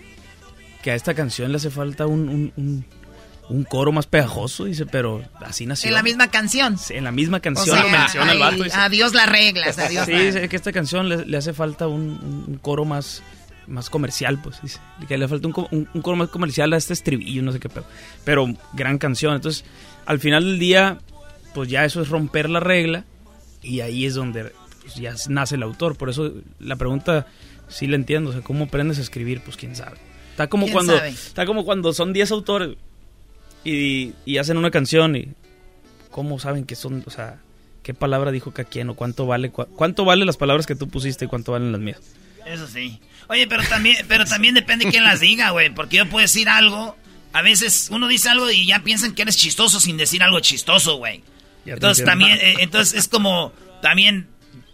que 0.83 0.91
a 0.91 0.95
esta 0.95 1.15
canción 1.15 1.51
le 1.51 1.57
hace 1.57 1.71
falta 1.71 2.05
un- 2.05 2.53
un 3.49 3.63
coro 3.63 3.91
más 3.91 4.07
pegajoso, 4.07 4.65
dice, 4.65 4.85
pero 4.85 5.23
así 5.41 5.65
nació. 5.65 5.89
En 5.89 5.93
la 5.95 6.03
misma 6.03 6.29
canción. 6.31 6.77
Sí, 6.77 6.93
en 6.93 7.03
la 7.03 7.11
misma 7.11 7.37
O 7.37 7.41
canción 7.41 7.75
sea, 7.75 7.83
lo 7.83 7.89
menciona 7.89 8.31
el 8.31 8.39
vato. 8.39 8.63
dice. 8.63 8.75
adiós 8.77 9.13
las 9.13 9.27
reglas, 9.29 9.77
adiós 9.79 10.05
Sí, 10.05 10.13
dice 10.13 10.47
que 10.47 10.55
esta 10.55 10.71
canción 10.71 11.09
le, 11.09 11.25
le 11.25 11.37
hace 11.37 11.51
falta 11.53 11.87
un, 11.87 12.45
un 12.47 12.57
coro 12.61 12.85
más, 12.85 13.21
más 13.67 13.89
comercial, 13.89 14.39
pues 14.41 14.61
dice. 14.61 14.79
Que 15.07 15.17
le 15.17 15.27
falta 15.27 15.47
un, 15.47 15.53
un- 15.71 15.89
un 15.93 16.01
coro 16.01 16.15
más 16.17 16.29
comercial 16.29 16.71
a 16.73 16.77
este 16.77 16.93
estribillo, 16.93 17.41
no 17.41 17.51
sé 17.51 17.59
qué 17.59 17.67
pedo. 17.69 17.85
Pero 18.23 18.47
gran 18.73 18.97
canción. 18.97 19.35
Entonces, 19.35 19.65
al 20.05 20.19
final 20.19 20.43
del 20.45 20.59
día, 20.59 20.99
pues 21.53 21.69
ya 21.69 21.83
eso 21.83 22.01
es 22.01 22.07
romper 22.09 22.49
la 22.49 22.61
regla 22.61 23.03
y 23.61 23.81
ahí 23.81 24.05
es 24.05 24.13
donde 24.15 24.53
pues, 24.81 24.95
ya 24.95 25.13
nace 25.27 25.55
el 25.55 25.63
autor. 25.63 25.97
Por 25.97 26.09
eso 26.09 26.31
la 26.59 26.77
pregunta 26.77 27.27
sí 27.67 27.85
la 27.87 27.95
entiendo. 27.97 28.29
O 28.29 28.33
sea, 28.33 28.41
¿cómo 28.41 28.65
aprendes 28.65 28.97
a 28.97 29.01
escribir? 29.01 29.41
Pues 29.43 29.57
quién 29.57 29.75
sabe. 29.75 29.97
Está 30.31 30.47
como 30.47 30.63
¿Quién 30.67 30.73
cuando 30.73 30.95
sabe? 30.97 31.09
está 31.09 31.45
como 31.45 31.65
cuando 31.65 31.91
son 31.91 32.13
10 32.13 32.31
autores 32.31 32.77
y, 33.63 34.13
y 34.25 34.37
hacen 34.37 34.57
una 34.57 34.71
canción 34.71 35.15
y 35.15 35.29
cómo 36.09 36.39
saben 36.39 36.65
que 36.65 36.75
son, 36.75 37.03
o 37.05 37.09
sea, 37.09 37.39
qué 37.83 37.93
palabra 37.93 38.31
dijo 38.31 38.51
cada 38.51 38.67
quien 38.69 38.89
o 38.89 38.95
cuánto 38.95 39.25
vale 39.25 39.51
cua- 39.51 39.67
cuánto 39.75 40.05
vale 40.05 40.25
las 40.25 40.37
palabras 40.37 40.65
que 40.67 40.75
tú 40.75 40.87
pusiste 40.89 41.25
y 41.25 41.27
cuánto 41.27 41.51
valen 41.53 41.71
las 41.71 41.81
mías. 41.81 41.99
Eso 42.45 42.67
sí. 42.67 42.99
Oye, 43.27 43.47
pero 43.47 43.63
también, 43.63 43.97
pero 44.07 44.25
también 44.25 44.53
depende 44.55 44.85
quién 44.89 45.03
las 45.03 45.19
diga, 45.19 45.51
güey. 45.51 45.69
Porque 45.73 45.97
yo 45.97 46.09
puedo 46.09 46.21
decir 46.23 46.49
algo. 46.49 46.97
A 47.33 47.41
veces 47.41 47.87
uno 47.91 48.07
dice 48.07 48.27
algo 48.29 48.49
y 48.51 48.65
ya 48.65 48.79
piensan 48.83 49.13
que 49.13 49.21
eres 49.21 49.37
chistoso 49.37 49.79
sin 49.79 49.95
decir 49.95 50.21
algo 50.23 50.39
chistoso, 50.41 50.97
güey. 50.97 51.23
Entonces 51.65 52.03
también, 52.05 52.37
eh, 52.41 52.55
entonces 52.59 52.97
es 52.97 53.07
como 53.07 53.53
también 53.81 54.27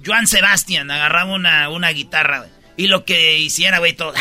Joan 0.03 0.25
Sebastián 0.25 0.89
agarraba 0.89 1.35
una, 1.35 1.69
una 1.69 1.89
guitarra 1.89 2.47
y 2.77 2.87
lo 2.87 3.03
que 3.05 3.37
hiciera, 3.37 3.77
güey, 3.79 3.93
todo, 3.93 4.13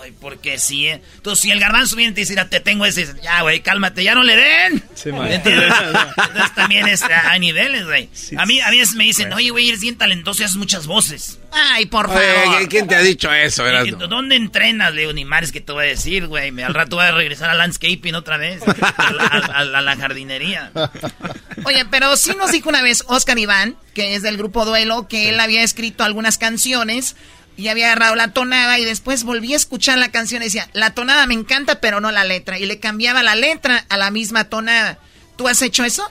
güey, 0.00 0.12
porque 0.12 0.58
sí, 0.58 0.86
eh. 0.88 1.02
Entonces 1.16 1.42
si 1.42 1.50
el 1.50 1.60
garbanzo 1.60 1.94
viene 1.94 2.12
y 2.12 2.14
te 2.14 2.20
dice, 2.22 2.34
"Ah, 2.40 2.48
te 2.48 2.60
tengo 2.60 2.86
ese, 2.86 3.06
ya, 3.22 3.42
güey, 3.42 3.60
cálmate, 3.60 4.02
ya 4.02 4.14
no 4.14 4.22
le 4.24 4.34
den. 4.34 4.82
Sí, 4.94 5.12
man. 5.12 5.30
entonces, 5.30 5.62
entonces 6.16 6.54
también 6.54 6.88
es 6.88 7.02
a, 7.02 7.32
a 7.32 7.38
niveles, 7.38 7.84
güey. 7.84 8.08
A 8.38 8.46
mí 8.46 8.60
a 8.60 8.70
veces 8.70 8.94
me 8.94 9.04
dicen, 9.04 9.30
oye, 9.32 9.50
güey, 9.50 9.68
eres 9.68 9.80
bien 9.82 9.96
talentoso 9.98 10.40
y 10.42 10.44
haces 10.46 10.56
muchas 10.56 10.86
voces. 10.86 11.38
Ay, 11.52 11.86
por 11.86 12.08
Oye, 12.08 12.16
favor. 12.44 12.68
¿quién 12.68 12.86
te 12.86 12.94
ha 12.94 13.00
dicho 13.00 13.32
eso, 13.32 13.64
Oye, 13.64 13.72
Erasmo? 13.72 14.06
¿Dónde 14.06 14.36
entrenas? 14.36 14.94
Le 14.94 15.00
digo, 15.02 15.12
ni 15.12 15.24
mares 15.24 15.50
que 15.52 15.60
te 15.60 15.72
voy 15.72 15.84
a 15.84 15.88
decir, 15.88 16.26
güey. 16.28 16.48
Al 16.62 16.72
rato 16.74 16.96
voy 16.96 17.04
a 17.06 17.12
regresar 17.12 17.50
a 17.50 17.54
landscaping 17.54 18.14
otra 18.14 18.36
vez. 18.36 18.62
A 18.96 19.12
la, 19.12 19.24
a- 19.24 19.36
a- 19.58 19.78
a 19.78 19.82
la 19.82 19.96
jardinería. 19.96 20.70
Oye, 21.64 21.84
pero 21.90 22.16
sí 22.16 22.32
nos 22.38 22.52
dijo 22.52 22.68
una 22.68 22.82
vez 22.82 23.04
Oscar 23.08 23.38
Iván, 23.38 23.76
que 23.94 24.14
es 24.14 24.22
del 24.22 24.36
grupo 24.36 24.64
Duelo, 24.64 25.08
que 25.08 25.28
él 25.28 25.40
había 25.40 25.62
escrito 25.62 26.04
algunas 26.04 26.38
canciones 26.38 27.16
y 27.60 27.68
había 27.68 27.86
agarrado 27.86 28.14
la 28.16 28.32
tonada 28.32 28.78
y 28.78 28.84
después 28.84 29.24
volví 29.24 29.52
a 29.52 29.56
escuchar 29.56 29.98
la 29.98 30.10
canción 30.10 30.42
y 30.42 30.46
decía, 30.46 30.68
la 30.72 30.94
tonada 30.94 31.26
me 31.26 31.34
encanta, 31.34 31.80
pero 31.80 32.00
no 32.00 32.10
la 32.10 32.24
letra. 32.24 32.58
Y 32.58 32.66
le 32.66 32.80
cambiaba 32.80 33.22
la 33.22 33.34
letra 33.36 33.84
a 33.88 33.96
la 33.96 34.10
misma 34.10 34.44
tonada. 34.44 34.98
¿Tú 35.36 35.46
has 35.48 35.60
hecho 35.62 35.84
eso? 35.84 36.02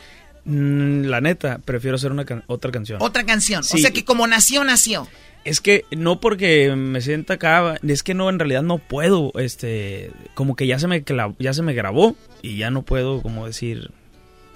Mm, 0.45 1.03
la 1.05 1.21
neta, 1.21 1.59
prefiero 1.63 1.95
hacer 1.95 2.11
una 2.11 2.25
can- 2.25 2.43
otra 2.47 2.71
canción. 2.71 2.99
Otra 3.01 3.25
canción. 3.25 3.59
O 3.61 3.63
Sí. 3.63 3.79
sea 3.79 3.91
que 3.91 4.05
como 4.05 4.25
nació, 4.27 4.63
nació. 4.63 5.07
Es 5.45 5.61
que 5.61 5.85
no 5.91 6.19
porque 6.19 6.73
me 6.75 7.01
sienta 7.01 7.35
acá, 7.35 7.75
es 7.87 8.03
que 8.03 8.13
no, 8.13 8.29
en 8.29 8.39
realidad 8.39 8.61
no 8.61 8.77
puedo, 8.77 9.31
este, 9.39 10.11
como 10.33 10.55
que 10.55 10.67
ya 10.67 10.79
se 10.79 10.87
me 10.87 11.03
ya 11.39 11.53
se 11.53 11.61
me 11.61 11.73
grabó 11.73 12.15
y 12.41 12.57
ya 12.57 12.71
no 12.71 12.81
puedo 12.83 13.21
como 13.21 13.47
decir, 13.47 13.91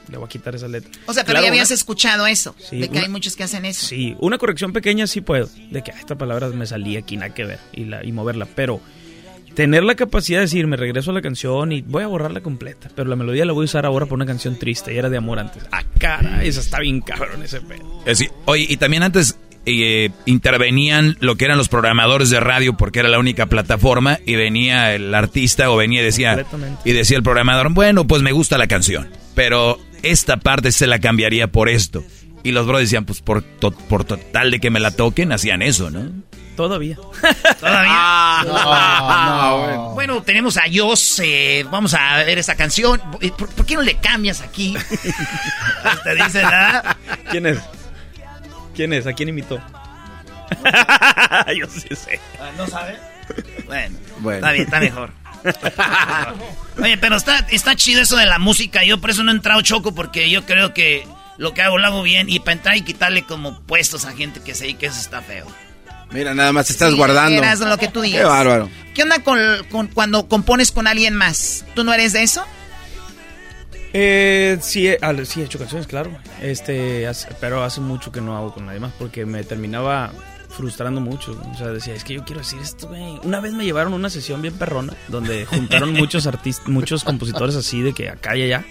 le 0.09 0.17
voy 0.17 0.25
a 0.25 0.29
quitar 0.29 0.55
esa 0.55 0.67
letra. 0.67 0.89
O 1.05 1.13
sea, 1.13 1.23
pero 1.23 1.33
Claro, 1.35 1.45
ya 1.45 1.49
habías 1.51 1.69
una- 1.69 1.75
escuchado 1.75 2.27
eso. 2.27 2.55
Sí, 2.59 2.77
de 2.79 2.87
que 2.87 2.93
una- 2.97 3.01
hay 3.03 3.09
muchos 3.09 3.35
que 3.35 3.43
hacen 3.43 3.65
eso. 3.65 3.85
Sí, 3.87 4.15
una 4.19 4.37
corrección 4.37 4.73
pequeña 4.73 5.07
sí 5.07 5.21
puedo, 5.21 5.49
de 5.71 5.81
que 5.83 5.91
"Ah, 5.91 5.95
esta 5.99 6.15
palabra 6.17 6.47
me 6.49 6.65
salía 6.65 6.99
aquí, 6.99 7.17
nada 7.17 7.33
que 7.33 7.45
ver, 7.45 7.59
y, 7.73 7.85
la, 7.85 8.03
y 8.03 8.11
moverla, 8.11 8.47
pero 8.55 8.81
tener 9.55 9.83
la 9.83 9.93
capacidad 9.95 10.39
de 10.39 10.45
decir, 10.45 10.65
me 10.65 10.77
regreso 10.77 11.11
a 11.11 11.13
la 11.13 11.21
canción 11.21 11.71
y 11.71 11.81
voy 11.81 12.03
a 12.03 12.07
borrarla 12.07 12.41
completa, 12.41 12.89
pero 12.95 13.07
la 13.09 13.15
melodía 13.15 13.45
la 13.45 13.53
voy 13.53 13.63
a 13.63 13.65
usar 13.65 13.85
ahora 13.85 14.05
por 14.07 14.15
una 14.15 14.25
canción 14.25 14.57
triste 14.57 14.93
y 14.93 14.97
era 14.97 15.09
de 15.09 15.17
amor 15.17 15.37
antes. 15.39 15.63
Ah, 15.71 15.83
cara, 15.99 16.43
esa 16.43 16.59
está 16.59 16.79
bien 16.79 17.01
cabrón 17.01 17.43
ese 17.43 17.61
pedo. 17.61 17.99
Es 17.99 18.17
decir, 18.17 18.31
oye, 18.45 18.65
y 18.67 18.77
también 18.77 19.03
antes 19.03 19.37
eh, 19.65 20.09
intervenían 20.25 21.15
lo 21.21 21.37
que 21.37 21.45
eran 21.45 21.57
los 21.57 21.69
programadores 21.69 22.29
de 22.29 22.39
radio 22.41 22.73
porque 22.75 22.99
era 22.99 23.07
la 23.09 23.17
única 23.19 23.45
plataforma 23.45 24.19
y 24.25 24.35
venía 24.35 24.93
el 24.93 25.13
artista 25.15 25.69
o 25.71 25.77
venía 25.77 26.01
y 26.01 26.03
decía 26.03 26.45
y 26.83 26.91
decía 26.91 27.15
el 27.15 27.23
programador, 27.23 27.71
bueno, 27.73 28.05
pues 28.05 28.21
me 28.23 28.33
gusta 28.33 28.57
la 28.57 28.67
canción, 28.67 29.07
pero 29.35 29.79
esta 30.03 30.37
parte 30.37 30.71
se 30.71 30.85
la 30.87 30.99
cambiaría 30.99 31.47
por 31.47 31.69
esto. 31.69 32.03
Y 32.43 32.51
los 32.51 32.67
bros 32.67 32.81
decían, 32.81 33.05
pues 33.05 33.21
por, 33.21 33.41
to- 33.41 33.71
por 33.71 34.03
total 34.03 34.51
de 34.51 34.59
que 34.59 34.69
me 34.69 34.79
la 34.81 34.91
toquen, 34.91 35.31
hacían 35.31 35.61
eso, 35.61 35.89
¿no? 35.89 36.11
Todavía. 36.57 36.97
Todavía. 37.59 38.43
bueno. 39.95 40.21
tenemos 40.21 40.57
a 40.57 40.63
Jos. 40.71 41.19
eh, 41.23 41.65
vamos 41.71 41.93
a 41.95 42.17
ver 42.23 42.37
esta 42.37 42.55
canción. 42.55 43.01
Eh, 43.21 43.31
¿Por, 43.35 43.49
por 43.49 43.65
qué 43.65 43.73
no 43.75 43.81
le 43.81 43.95
cambias 43.95 44.41
aquí? 44.41 44.75
Te 46.03 46.15
dice 46.15 46.43
nada. 46.43 46.95
¿Quién 47.31 47.45
es? 47.47 47.59
¿Quién 48.75 48.93
es? 48.93 49.07
¿A 49.07 49.13
quién 49.13 49.29
imitó? 49.29 49.59
Yo 51.57 51.65
sí 51.67 51.87
sé. 51.95 52.19
¿No 52.57 52.67
sabes? 52.67 52.97
Bueno, 53.65 53.97
Bueno. 54.19 54.37
está 54.37 54.51
bien, 54.51 54.65
está 54.65 54.79
mejor. 54.79 55.11
Oye, 56.81 56.97
pero 56.97 57.15
está, 57.15 57.39
está 57.51 57.75
chido 57.75 58.01
eso 58.01 58.17
de 58.17 58.25
la 58.25 58.39
música. 58.39 58.83
Yo 58.83 58.99
por 58.99 59.09
eso 59.11 59.23
no 59.23 59.31
he 59.31 59.35
entrado 59.35 59.61
choco 59.61 59.93
porque 59.93 60.29
yo 60.29 60.45
creo 60.45 60.73
que 60.73 61.07
lo 61.37 61.53
que 61.53 61.61
hago 61.61 61.77
lo 61.77 61.85
hago 61.87 62.03
bien. 62.03 62.29
Y 62.29 62.39
para 62.39 62.53
entrar 62.53 62.75
y 62.77 62.81
quitarle 62.81 63.23
como 63.23 63.59
puestos 63.61 64.05
a 64.05 64.13
gente 64.13 64.39
que 64.41 64.55
sé 64.55 64.73
que 64.75 64.87
eso 64.87 64.99
está 64.99 65.21
feo. 65.21 65.45
Mira, 66.11 66.33
nada 66.33 66.51
más 66.51 66.69
estás 66.69 66.93
guardando. 66.93 67.37
Eras 67.41 67.59
lo 67.59 67.77
que 67.77 67.87
tú 67.87 68.01
digas. 68.01 68.21
Qué 68.21 68.25
bárbaro. 68.27 68.69
¿Qué 68.93 69.03
onda 69.03 69.19
con, 69.23 69.39
con 69.71 69.87
cuando 69.87 70.27
compones 70.27 70.71
con 70.71 70.85
alguien 70.87 71.15
más? 71.15 71.65
¿Tú 71.75 71.83
no 71.83 71.93
eres 71.93 72.13
de 72.13 72.23
eso? 72.23 72.43
Eh, 73.93 74.57
sí, 74.61 74.89
sí, 75.25 75.41
he 75.41 75.43
hecho 75.45 75.59
canciones, 75.59 75.85
claro. 75.87 76.11
Este, 76.41 77.07
hace- 77.07 77.29
pero 77.39 77.63
hace 77.63 77.79
mucho 77.81 78.11
que 78.11 78.21
no 78.21 78.35
hago 78.35 78.53
con 78.53 78.65
nadie 78.65 78.79
más 78.79 78.91
porque 78.97 79.25
me 79.25 79.43
terminaba 79.43 80.11
frustrando 80.53 81.01
mucho. 81.01 81.39
O 81.53 81.57
sea, 81.57 81.67
decía, 81.67 81.93
es 81.93 82.03
que 82.03 82.13
yo 82.13 82.23
quiero 82.23 82.41
decir 82.41 82.59
esto, 82.61 82.87
güey. 82.87 83.19
Una 83.23 83.39
vez 83.39 83.53
me 83.53 83.65
llevaron 83.65 83.93
a 83.93 83.95
una 83.95 84.09
sesión 84.09 84.41
bien 84.41 84.53
perrona 84.53 84.93
donde 85.07 85.45
juntaron 85.45 85.93
muchos 85.93 86.27
artistas, 86.27 86.67
muchos 86.67 87.03
compositores 87.03 87.55
así 87.55 87.81
de 87.81 87.93
que 87.93 88.09
acá 88.09 88.35
y 88.37 88.43
allá. 88.43 88.65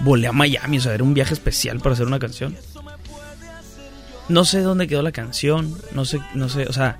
Volé 0.00 0.26
a 0.26 0.32
Miami, 0.32 0.78
o 0.78 0.80
sea, 0.80 0.92
era 0.92 1.04
un 1.04 1.14
viaje 1.14 1.32
especial 1.32 1.78
para 1.78 1.94
hacer 1.94 2.06
una 2.06 2.18
canción. 2.18 2.54
No 4.28 4.44
sé 4.44 4.60
dónde 4.60 4.88
quedó 4.88 5.02
la 5.02 5.12
canción, 5.12 5.78
no 5.92 6.04
sé, 6.04 6.20
no 6.34 6.48
sé, 6.48 6.66
o 6.66 6.72
sea, 6.72 6.98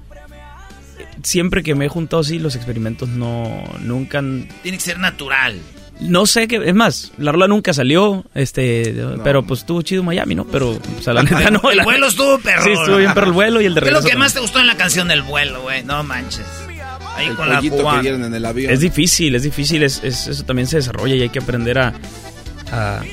siempre 1.22 1.62
que 1.62 1.74
me 1.74 1.86
he 1.86 1.88
juntado 1.88 2.20
así, 2.20 2.38
los 2.38 2.56
experimentos 2.56 3.08
no, 3.08 3.64
nunca 3.80 4.18
han 4.18 4.48
Tiene 4.62 4.78
que 4.78 4.84
ser 4.84 4.98
natural. 4.98 5.60
No 6.00 6.26
sé 6.26 6.46
qué, 6.48 6.60
es 6.64 6.74
más, 6.74 7.12
la 7.18 7.32
rola 7.32 7.48
nunca 7.48 7.72
salió, 7.72 8.24
este, 8.34 8.94
pero 9.24 9.44
pues 9.46 9.60
estuvo 9.60 9.80
chido 9.82 10.02
Miami, 10.02 10.34
¿no? 10.34 10.44
Pero, 10.46 10.72
o 10.72 11.02
sea, 11.02 11.14
la 11.14 11.22
neta 11.22 11.50
no. 11.50 11.70
El 11.70 11.78
la- 11.78 11.84
vuelo 11.84 12.06
estuvo 12.06 12.38
perro. 12.38 12.62
Sí, 12.64 12.72
estuvo 12.72 12.96
bien 12.96 13.14
perro 13.14 13.26
el 13.28 13.32
vuelo 13.32 13.60
y 13.60 13.66
el 13.66 13.74
de 13.74 13.80
¿Qué 13.80 13.86
es 13.88 13.92
lo 13.92 14.02
que 14.02 14.16
más 14.16 14.34
te 14.34 14.40
gustó 14.40 14.60
en 14.60 14.66
la 14.66 14.76
canción 14.76 15.08
del 15.08 15.22
vuelo, 15.22 15.62
güey? 15.62 15.82
No 15.84 16.02
manches. 16.04 16.44
Ahí 17.16 17.28
El 17.28 17.34
con 17.36 17.48
la 17.48 17.60
que 17.62 17.70
cubana. 17.70 18.02
dieron 18.02 18.24
en 18.24 18.34
el 18.34 18.44
avión. 18.44 18.70
Es 18.70 18.80
difícil, 18.80 19.34
es 19.34 19.42
difícil, 19.42 19.82
es, 19.82 20.02
es- 20.04 20.26
eso 20.26 20.42
también 20.44 20.66
se 20.68 20.76
desarrolla 20.76 21.14
y 21.14 21.22
hay 21.22 21.30
que 21.30 21.38
aprender 21.38 21.78
a 21.78 21.94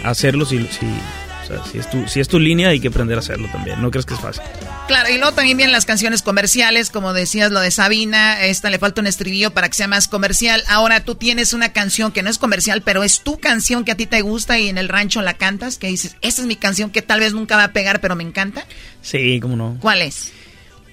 hacerlo 0.03 0.45
si, 0.45 0.57
si, 0.68 0.85
o 0.85 1.47
sea, 1.47 1.64
si, 1.72 1.77
es 1.77 1.89
tu, 1.89 2.07
si 2.07 2.19
es 2.19 2.27
tu 2.27 2.39
línea 2.39 2.69
hay 2.69 2.80
que 2.80 2.88
aprender 2.89 3.18
a 3.18 3.19
hacerlo 3.19 3.47
también, 3.51 3.81
no 3.81 3.91
crees 3.91 4.05
que 4.05 4.14
es 4.15 4.19
fácil. 4.19 4.43
Claro, 4.88 5.10
y 5.10 5.18
luego 5.18 5.34
también 5.34 5.55
vienen 5.55 5.72
las 5.72 5.85
canciones 5.85 6.22
comerciales, 6.22 6.89
como 6.89 7.14
decías 7.14 7.51
lo 7.51 7.61
de 7.61 7.72
Sabina, 7.72 8.43
esta 8.43 8.69
le 8.69 8.80
falta 8.80 8.99
un 8.99 9.07
estribillo 9.07 9.51
para 9.51 9.69
que 9.69 9.76
sea 9.76 9.88
más 9.88 10.10
comercial. 10.10 10.61
Ahora 10.68 11.03
tú 11.03 11.15
tienes 11.15 11.53
una 11.53 11.72
canción 11.72 12.11
que 12.11 12.22
no 12.22 12.30
es 12.30 12.38
comercial, 12.38 12.81
pero 12.81 13.01
es 13.01 13.22
tu 13.22 13.39
canción 13.39 13.85
que 13.85 13.93
a 13.93 13.97
ti 13.97 14.07
te 14.07 14.22
gusta 14.22 14.60
y 14.60 14.68
en 14.68 14.77
el 14.77 14.89
rancho 14.89 15.22
la 15.22 15.35
cantas, 15.35 15.77
que 15.77 15.88
dices, 15.88 16.18
esta 16.22 16.41
es 16.41 16.47
mi 16.47 16.57
canción 16.57 16.89
que 16.89 17.01
tal 17.01 17.22
vez 17.22 17.34
nunca 17.34 17.55
va 17.55 17.64
a 17.64 17.72
pegar, 17.72 18.01
pero 18.01 18.18
me 18.18 18.23
encanta. 18.23 18.65
Sí, 19.01 19.39
cómo 19.41 19.55
no. 19.55 19.77
¿Cuál 19.80 20.01
es? 20.01 20.34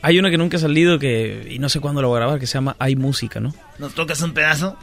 Hay 0.02 0.18
una 0.18 0.30
que 0.30 0.38
nunca 0.38 0.56
ha 0.56 0.60
salido 0.60 0.98
que, 0.98 1.46
y 1.50 1.58
no 1.58 1.68
sé 1.68 1.78
cuándo 1.80 2.00
la 2.00 2.08
voy 2.08 2.16
a 2.16 2.20
grabar, 2.20 2.40
que 2.40 2.46
se 2.46 2.54
llama 2.54 2.74
Hay 2.78 2.96
Música, 2.96 3.38
¿no? 3.38 3.54
¿Nos 3.78 3.94
tocas 3.94 4.20
un 4.22 4.32
pedazo? 4.32 4.78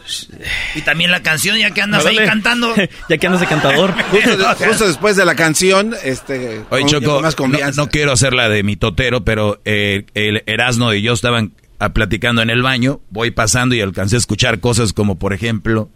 Y 0.76 0.82
también 0.82 1.10
la 1.10 1.24
canción, 1.24 1.58
ya 1.58 1.72
que 1.72 1.82
andas 1.82 2.06
ahí 2.06 2.18
cantando. 2.18 2.76
ya 3.10 3.18
que 3.18 3.26
andas 3.26 3.42
de 3.42 3.48
cantador. 3.48 3.94
Justo, 4.12 4.38
de- 4.38 4.66
justo 4.68 4.88
después 4.88 5.16
de 5.16 5.26
la 5.26 5.36
canción, 5.36 5.96
este. 6.04 6.62
Oye, 6.70 6.82
con- 6.84 6.88
Choco, 6.88 7.22
más 7.22 7.36
no, 7.78 7.90
quiero 7.90 8.12
hacer 8.12 8.34
la 8.34 8.48
de 8.48 8.62
mi 8.62 8.76
totero, 8.76 9.24
pero 9.24 9.60
eh, 9.66 10.06
el 10.14 10.44
Erasno 10.46 10.94
y 10.94 11.02
yo 11.02 11.14
estaban 11.14 11.54
ah, 11.80 11.94
platicando 11.94 12.42
en 12.44 12.52
el 12.52 12.62
baño, 12.62 13.02
voy 13.10 13.32
pasando 13.32 13.74
y 13.74 13.82
alcancé 13.82 14.18
a 14.18 14.20
escuchar 14.20 14.60
cosas 14.60 14.94
como, 14.94 15.18
por 15.18 15.34
ejemplo... 15.34 15.90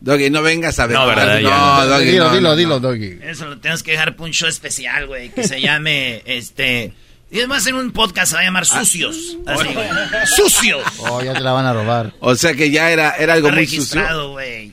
Doggy, 0.00 0.30
no 0.30 0.42
vengas 0.42 0.78
a 0.78 0.86
ver. 0.86 0.96
No, 0.96 1.06
¿verdad? 1.06 1.40
No. 1.40 1.86
Doggy, 1.86 2.04
Dilo, 2.12 2.24
no, 2.28 2.34
dilo, 2.34 2.48
no, 2.50 2.56
dilo. 2.56 2.80
Doggy. 2.80 3.18
Eso 3.20 3.46
lo 3.46 3.58
tenemos 3.58 3.82
que 3.82 3.90
dejar 3.90 4.14
para 4.14 4.26
un 4.26 4.32
show 4.32 4.48
especial, 4.48 5.06
güey, 5.08 5.30
que 5.30 5.42
se 5.44 5.60
llame, 5.60 6.22
este... 6.24 6.92
Y 7.30 7.38
además 7.38 7.66
en 7.66 7.74
un 7.74 7.90
podcast 7.92 8.30
se 8.30 8.36
va 8.36 8.40
a 8.40 8.44
llamar 8.44 8.64
Sucios. 8.64 9.36
Así, 9.46 9.68
güey. 9.74 9.86
¡Sucios! 10.36 10.82
Oh, 10.98 11.22
ya 11.22 11.34
te 11.34 11.40
la 11.40 11.52
van 11.52 11.66
a 11.66 11.74
robar. 11.74 12.14
O 12.20 12.34
sea 12.34 12.54
que 12.54 12.70
ya 12.70 12.90
era, 12.90 13.10
era 13.16 13.34
algo 13.34 13.48
Está 13.48 13.56
muy 13.58 13.66
sucio. 13.66 14.00
registrado, 14.00 14.30
güey. 14.32 14.72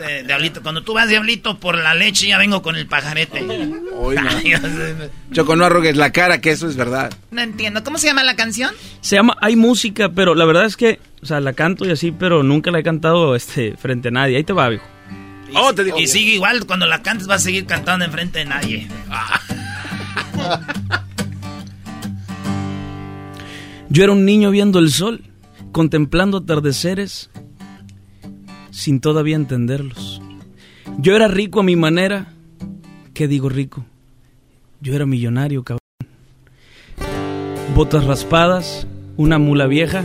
Eh, 0.00 0.24
Diablito, 0.26 0.62
cuando 0.62 0.82
tú 0.82 0.94
vas, 0.94 1.08
Diablito, 1.08 1.60
por 1.60 1.78
la 1.78 1.94
leche, 1.94 2.26
ya 2.26 2.38
vengo 2.38 2.60
con 2.60 2.76
el 2.76 2.86
pajarete. 2.86 3.40
No. 4.00 4.10
Choco, 5.32 5.54
no 5.56 5.64
arrugues 5.66 5.96
la 5.96 6.10
cara, 6.10 6.40
que 6.40 6.50
eso 6.50 6.68
es 6.68 6.74
verdad. 6.76 7.12
No 7.30 7.42
entiendo. 7.42 7.84
¿Cómo 7.84 7.98
se 7.98 8.06
llama 8.08 8.24
la 8.24 8.34
canción? 8.34 8.74
Se 9.02 9.14
llama 9.16 9.36
Hay 9.40 9.54
Música, 9.56 10.08
pero 10.08 10.34
la 10.34 10.44
verdad 10.46 10.64
es 10.64 10.76
que, 10.76 10.98
o 11.22 11.26
sea, 11.26 11.38
la 11.40 11.52
canto 11.52 11.86
y 11.86 11.90
así, 11.92 12.10
pero 12.10 12.42
nunca 12.42 12.70
la 12.70 12.78
he 12.80 12.82
cantado 12.82 13.36
este, 13.36 13.76
frente 13.76 14.08
a 14.08 14.10
nadie. 14.10 14.38
Ahí 14.38 14.44
te 14.44 14.52
va, 14.54 14.68
viejo. 14.70 14.84
Oh, 15.54 15.72
te 15.74 15.84
digo. 15.84 15.98
Y 15.98 16.08
sigue 16.08 16.32
igual, 16.34 16.64
cuando 16.66 16.86
la 16.86 17.02
cantes 17.02 17.26
vas 17.26 17.42
a 17.42 17.44
seguir 17.44 17.66
cantando 17.66 18.04
enfrente 18.04 18.40
de 18.40 18.44
nadie. 18.46 18.88
Yo 23.92 24.04
era 24.04 24.12
un 24.12 24.24
niño 24.24 24.52
viendo 24.52 24.78
el 24.78 24.90
sol, 24.90 25.24
contemplando 25.72 26.38
atardeceres, 26.38 27.28
sin 28.70 29.00
todavía 29.00 29.34
entenderlos. 29.34 30.22
Yo 30.98 31.16
era 31.16 31.26
rico 31.26 31.58
a 31.58 31.64
mi 31.64 31.74
manera. 31.74 32.32
¿Qué 33.14 33.26
digo 33.26 33.48
rico? 33.48 33.84
Yo 34.80 34.94
era 34.94 35.06
millonario, 35.06 35.64
cabrón. 35.64 35.80
Botas 37.74 38.04
raspadas, 38.04 38.86
una 39.16 39.40
mula 39.40 39.66
vieja, 39.66 40.04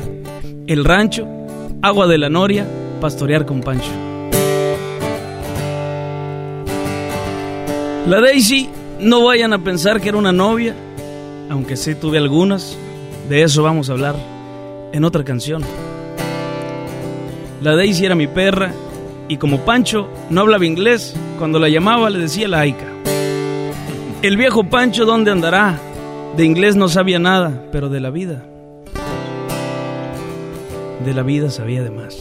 el 0.66 0.84
rancho, 0.84 1.28
agua 1.84 2.08
de 2.08 2.18
la 2.18 2.30
noria, 2.30 2.68
pastorear 3.00 3.46
con 3.46 3.62
Pancho. 3.62 3.92
La 8.08 8.20
Daisy, 8.20 8.68
no 9.00 9.26
vayan 9.26 9.54
a 9.54 9.64
pensar 9.64 10.02
que 10.02 10.10
era 10.10 10.18
una 10.18 10.32
novia, 10.32 10.76
aunque 11.52 11.78
sí 11.78 11.94
tuve 11.94 12.18
algunas. 12.18 12.80
De 13.30 13.42
eso 13.42 13.64
vamos 13.64 13.90
a 13.90 13.94
hablar 13.94 14.16
en 14.94 15.04
otra 15.04 15.24
canción. 15.24 15.64
La 17.62 17.76
Daisy 17.76 18.06
era 18.06 18.16
mi 18.16 18.28
perra 18.28 18.72
y 19.28 19.38
como 19.38 19.60
Pancho 19.62 20.08
no 20.30 20.42
hablaba 20.42 20.66
inglés, 20.66 21.16
cuando 21.40 21.58
la 21.58 21.68
llamaba 21.68 22.10
le 22.10 22.20
decía 22.20 22.48
la 22.48 22.60
Aika. 22.60 22.86
El 24.22 24.38
viejo 24.38 24.64
Pancho, 24.64 25.06
¿dónde 25.06 25.32
andará? 25.32 25.80
De 26.38 26.46
inglés 26.46 26.76
no 26.76 26.88
sabía 26.88 27.18
nada, 27.18 27.64
pero 27.72 27.90
de 27.90 28.00
la 28.00 28.12
vida. 28.12 28.44
De 31.04 31.14
la 31.14 31.24
vida 31.24 31.50
sabía 31.50 31.84
de 31.84 31.90
más. 31.90 32.20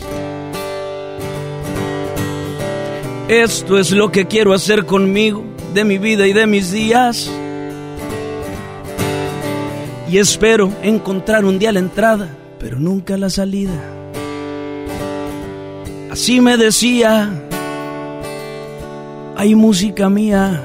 Esto 3.29 3.79
es 3.79 3.91
lo 3.91 4.11
que 4.13 4.27
quiero 4.27 4.53
hacer 4.53 4.87
conmigo, 4.87 5.45
de 5.75 5.85
mi 5.85 5.99
vida 5.99 6.27
y 6.27 6.33
de 6.33 6.47
mis 6.47 6.73
días. 6.73 7.31
Y 10.15 10.19
espero 10.19 10.71
encontrar 10.81 11.45
un 11.45 11.59
día 11.59 11.73
la 11.73 11.81
entrada, 11.81 12.29
pero 12.61 12.79
nunca 12.79 13.17
la 13.17 13.31
salida. 13.31 13.73
Así 16.09 16.41
me 16.41 16.57
decía, 16.57 17.33
hay 19.35 19.57
música 19.57 20.09
mía, 20.09 20.63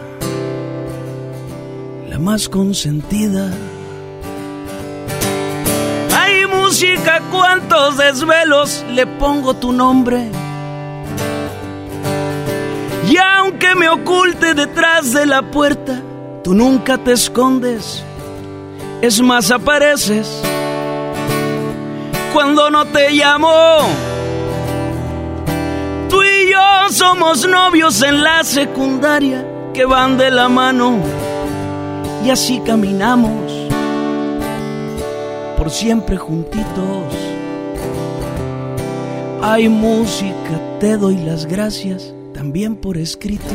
la 2.08 2.20
más 2.20 2.48
consentida. 2.48 3.52
Hay 6.16 6.46
música, 6.46 7.20
cuántos 7.32 7.98
desvelos 7.98 8.86
le 8.94 9.08
pongo 9.08 9.56
tu 9.56 9.72
nombre. 9.72 10.30
Y 13.10 13.18
aunque 13.18 13.74
me 13.74 13.90
oculte 13.90 14.54
detrás 14.54 15.12
de 15.12 15.26
la 15.26 15.50
puerta, 15.50 16.04
tú 16.44 16.54
nunca 16.54 17.00
te 17.00 17.14
escondes. 17.14 18.04
Es 19.02 19.22
más, 19.22 19.50
apareces 19.50 20.42
cuando 22.34 22.70
no 22.70 22.86
te 22.86 23.12
llamo. 23.12 23.50
Tú 26.10 26.22
y 26.22 26.52
yo 26.52 26.90
somos 26.92 27.48
novios 27.48 28.02
en 28.02 28.24
la 28.24 28.44
secundaria 28.44 29.46
que 29.74 29.86
van 29.86 30.18
de 30.18 30.30
la 30.32 30.50
mano 30.50 30.98
y 32.26 32.30
así 32.30 32.60
caminamos 32.60 33.70
por 35.58 35.70
siempre 35.70 36.18
juntitos. 36.18 37.06
Hay 39.42 39.70
música, 39.70 40.60
te 40.82 40.98
doy 40.98 41.16
las 41.18 41.46
gracias 41.46 42.14
también 42.34 42.76
por 42.76 42.98
escrito. 42.98 43.54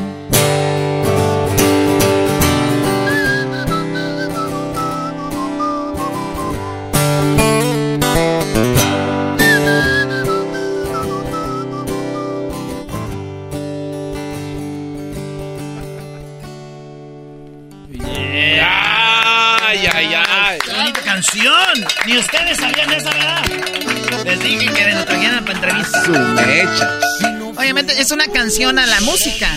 Obviamente 27.74 28.01
es 28.01 28.12
una 28.12 28.28
canción 28.28 28.78
a 28.78 28.86
la 28.86 29.01
música 29.01 29.51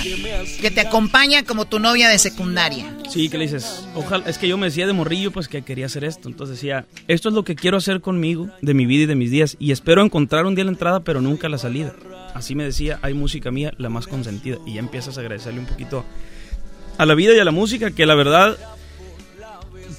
que 0.59 0.71
te 0.71 0.81
acompaña 0.81 1.43
como 1.43 1.65
tu 1.65 1.77
novia 1.77 2.09
de 2.09 2.17
secundaria. 2.17 2.91
Sí, 3.07 3.29
que 3.29 3.37
le 3.37 3.43
dices, 3.43 3.87
ojalá, 3.93 4.27
es 4.27 4.39
que 4.39 4.47
yo 4.47 4.57
me 4.57 4.65
decía 4.65 4.87
de 4.87 4.93
morrillo 4.93 5.29
pues 5.29 5.47
que 5.47 5.61
quería 5.61 5.85
hacer 5.85 6.03
esto, 6.03 6.27
entonces 6.27 6.55
decía, 6.55 6.87
esto 7.07 7.29
es 7.29 7.35
lo 7.35 7.43
que 7.43 7.53
quiero 7.53 7.77
hacer 7.77 8.01
conmigo, 8.01 8.49
de 8.63 8.73
mi 8.73 8.87
vida 8.87 9.03
y 9.03 9.05
de 9.05 9.13
mis 9.13 9.29
días, 9.29 9.55
y 9.59 9.71
espero 9.71 10.03
encontrar 10.03 10.47
un 10.47 10.55
día 10.55 10.63
la 10.63 10.71
entrada, 10.71 11.01
pero 11.01 11.21
nunca 11.21 11.47
la 11.47 11.59
salida. 11.59 11.93
Así 12.33 12.55
me 12.55 12.63
decía, 12.63 12.97
hay 13.03 13.13
música 13.13 13.51
mía, 13.51 13.71
la 13.77 13.89
más 13.89 14.07
consentida, 14.07 14.57
y 14.65 14.73
ya 14.73 14.79
empiezas 14.79 15.19
a 15.19 15.21
agradecerle 15.21 15.59
un 15.59 15.67
poquito 15.67 16.03
a 16.97 17.05
la 17.05 17.13
vida 17.13 17.35
y 17.35 17.39
a 17.39 17.45
la 17.45 17.51
música, 17.51 17.91
que 17.91 18.07
la 18.07 18.15
verdad, 18.15 18.57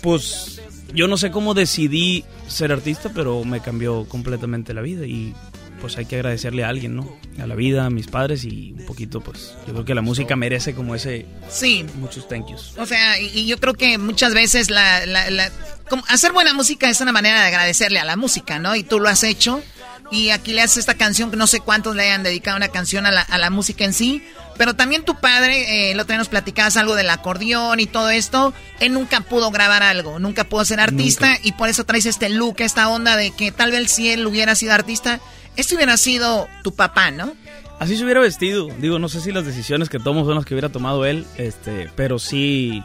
pues 0.03 0.61
yo 0.93 1.07
no 1.07 1.19
sé 1.19 1.31
cómo 1.31 1.55
decidí 1.55 2.25
ser 2.49 2.73
artista, 2.73 3.13
pero 3.15 3.45
me 3.45 3.61
cambió 3.61 4.07
completamente 4.07 4.75
la 4.75 4.83
vida 4.83 5.07
y 5.07 5.35
pues 5.81 5.97
hay 5.97 6.07
que 6.07 6.17
agradecerle 6.17 6.65
a 6.65 6.69
alguien, 6.69 6.97
¿no? 6.97 7.17
A 7.41 7.47
la 7.47 7.55
vida, 7.55 7.87
a 7.87 7.91
mis 7.91 8.07
padres 8.07 8.45
y 8.45 8.73
un 8.73 8.87
poquito, 8.87 9.21
pues 9.21 9.55
yo 9.67 9.73
creo 9.73 9.85
que 9.85 9.95
la 9.95 10.03
música 10.03 10.37
merece 10.37 10.75
como 10.75 10.95
ese... 10.95 11.27
Sí. 11.49 11.85
Muchos 11.97 12.29
thank 12.29 12.49
yous. 12.49 12.75
O 12.79 12.87
sea, 12.87 13.21
y, 13.21 13.47
yo 13.47 13.59
creo 13.59 13.75
que 13.75 13.99
muchas 13.99 14.35
veces 14.35 14.71
la, 14.71 15.07
la, 15.07 15.51
como 15.89 16.05
hacer 16.09 16.33
buena 16.33 16.53
música 16.55 16.89
es 16.89 17.01
una 17.01 17.13
manera 17.13 17.41
de 17.41 17.47
agradecerle 17.49 17.99
a 18.01 18.05
la 18.05 18.17
música, 18.17 18.59
¿no? 18.59 18.75
Y 18.77 18.83
tú 18.83 19.01
lo 19.01 19.09
has 19.09 19.23
hecho. 19.23 19.63
Y 20.11 20.31
aquí 20.31 20.55
le 20.55 20.63
haces 20.63 20.79
esta 20.79 20.95
canción 20.95 21.31
que 21.31 21.37
no 21.37 21.47
sé 21.47 21.61
cuántos 21.61 21.95
le 21.95 22.05
hayan 22.05 22.23
dedicado 22.23 22.57
una 22.57 22.69
canción 22.69 23.05
a 23.05 23.11
la, 23.11 23.21
a 23.21 23.37
la 23.37 23.51
música 23.51 23.85
en 23.85 23.93
sí. 23.93 24.23
Pero 24.59 24.75
también 24.75 25.05
tu 25.05 25.21
padre, 25.21 25.91
eh, 25.91 25.95
lo 25.95 26.05
tenemos 26.05 26.29
platicabas 26.29 26.77
algo 26.77 26.97
del 26.97 27.11
acordeón 27.11 27.79
y 27.79 27.87
todo 27.87 28.11
esto. 28.11 28.53
Él 28.81 28.93
nunca 28.93 29.21
pudo 29.21 29.51
grabar 29.53 29.85
algo, 29.85 30.19
nunca 30.19 30.45
pudo 30.45 30.65
ser 30.65 30.81
artista 30.81 31.39
y 31.43 31.53
por 31.53 31.69
eso 31.69 31.85
traes 31.85 32.07
este 32.07 32.29
look, 32.29 32.57
esta 32.59 32.89
onda 32.89 33.17
de 33.17 33.31
que 33.31 33.53
tal 33.53 33.71
vez 33.71 33.93
si 33.93 34.11
él 34.11 34.27
hubiera 34.27 34.57
sido 34.57 34.73
artista, 34.73 35.21
este 35.59 35.75
hubiera 35.75 35.97
sido 35.97 36.49
tu 36.63 36.75
papá, 36.75 37.11
¿no? 37.11 37.35
Así 37.81 37.97
se 37.97 38.05
hubiera 38.05 38.21
vestido. 38.21 38.69
Digo, 38.79 38.99
no 38.99 39.09
sé 39.09 39.21
si 39.21 39.33
las 39.33 39.45
decisiones 39.45 39.89
que 39.89 39.99
tomo 39.99 40.25
son 40.25 40.37
las 40.37 40.45
que 40.45 40.55
hubiera 40.55 40.69
tomado 40.71 41.05
él, 41.05 41.27
este, 41.37 41.91
pero 41.97 42.19
sí, 42.19 42.83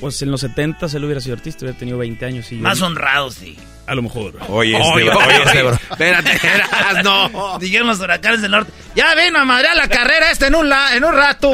pues 0.00 0.20
en 0.22 0.30
los 0.30 0.40
70 0.40 0.86
él 0.86 1.04
hubiera 1.04 1.20
sido 1.20 1.36
artista, 1.36 1.64
hubiera 1.64 1.78
tenido 1.78 1.98
20 1.98 2.24
años. 2.24 2.50
Y 2.52 2.56
Más 2.56 2.80
honrado, 2.80 3.30
sí. 3.30 3.56
A 3.86 3.94
lo 3.94 4.02
mejor. 4.02 4.34
Oye, 4.48 4.76
este, 4.76 4.88
oye, 4.88 5.10
oye, 5.10 5.42
este, 5.44 5.62
bro. 5.62 5.74
Espérate, 5.74 6.32
espérate, 6.32 7.02
no. 7.02 7.58
Dijeron 7.58 7.88
los 7.88 8.00
huracanes 8.00 8.40
del 8.40 8.52
norte. 8.52 8.72
Ya 8.94 9.14
vino 9.14 9.38
a 9.38 9.44
madrear 9.44 9.76
la 9.76 9.88
carrera 9.88 10.30
este 10.30 10.46
en 10.46 10.54
un, 10.54 10.68
la, 10.68 10.96
en 10.96 11.04
un 11.04 11.12
rato. 11.12 11.52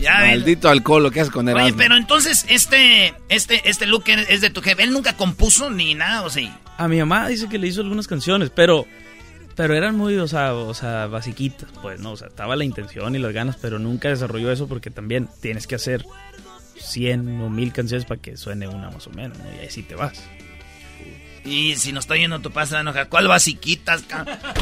ya 0.00 0.18
Maldito 0.20 0.68
alcohol, 0.68 1.02
lo 1.02 1.10
que 1.10 1.20
haces 1.20 1.32
con 1.32 1.48
Erasmo. 1.48 1.66
Oye, 1.66 1.74
pero 1.78 1.96
entonces 1.96 2.44
este, 2.48 3.14
este, 3.28 3.68
este 3.68 3.86
look 3.86 4.04
es 4.06 4.40
de 4.40 4.50
tu 4.50 4.60
jefe. 4.60 4.82
¿Él 4.82 4.92
nunca 4.92 5.16
compuso 5.16 5.70
ni 5.70 5.94
nada 5.94 6.22
o 6.22 6.30
sí? 6.30 6.50
A 6.76 6.88
mi 6.88 6.98
mamá 6.98 7.28
dice 7.28 7.48
que 7.48 7.58
le 7.58 7.68
hizo 7.68 7.80
algunas 7.80 8.08
canciones, 8.08 8.50
pero 8.50 8.86
pero 9.56 9.74
eran 9.74 9.96
muy, 9.96 10.16
o 10.16 10.26
sea, 10.26 10.54
o 10.54 10.74
sea, 10.74 11.06
basiquitas, 11.06 11.68
pues, 11.82 12.00
¿no? 12.00 12.12
O 12.12 12.16
sea, 12.16 12.28
estaba 12.28 12.56
la 12.56 12.64
intención 12.64 13.14
y 13.14 13.18
las 13.18 13.32
ganas, 13.32 13.56
pero 13.60 13.78
nunca 13.78 14.08
desarrolló 14.08 14.50
eso 14.50 14.66
porque 14.66 14.90
también 14.90 15.28
tienes 15.40 15.66
que 15.66 15.76
hacer 15.76 16.04
100 16.76 17.40
o 17.40 17.50
1000 17.50 17.72
canciones 17.72 18.04
para 18.04 18.20
que 18.20 18.36
suene 18.36 18.66
una 18.68 18.90
más 18.90 19.06
o 19.06 19.10
menos, 19.10 19.38
¿no? 19.38 19.44
Y 19.56 19.60
ahí 19.60 19.70
sí 19.70 19.82
te 19.82 19.94
vas. 19.94 20.22
Y 21.44 21.76
si 21.76 21.92
no 21.92 22.00
estoy 22.00 22.20
yendo 22.20 22.40
tu 22.40 22.50
pasa 22.50 22.80
enojar, 22.80 23.08
¿cuál 23.10 23.28
basiquitas? 23.28 24.02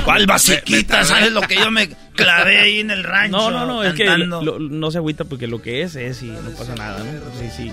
¿Cuál 0.05 0.27
basiquitas? 0.27 1.09
¿Sabes 1.09 1.31
lo 1.31 1.41
que 1.43 1.55
yo 1.55 1.71
me 1.71 1.89
clavé 2.15 2.59
ahí 2.59 2.81
en 2.81 2.91
el 2.91 3.05
rancho? 3.05 3.37
No, 3.37 3.51
no, 3.51 3.67
no, 3.67 3.85
es 3.85 3.95
que 3.95 4.05
no 4.27 4.91
se 4.91 4.99
agüita 4.99 5.25
porque 5.25 5.47
lo 5.47 5.63
que 5.63 5.83
es 5.83 5.95
es 5.95 6.23
y 6.23 6.27
no 6.27 6.51
pasa 6.59 6.75
nada, 6.75 6.99
¿no? 6.99 7.05
Sí, 7.39 7.49
sí. 7.57 7.73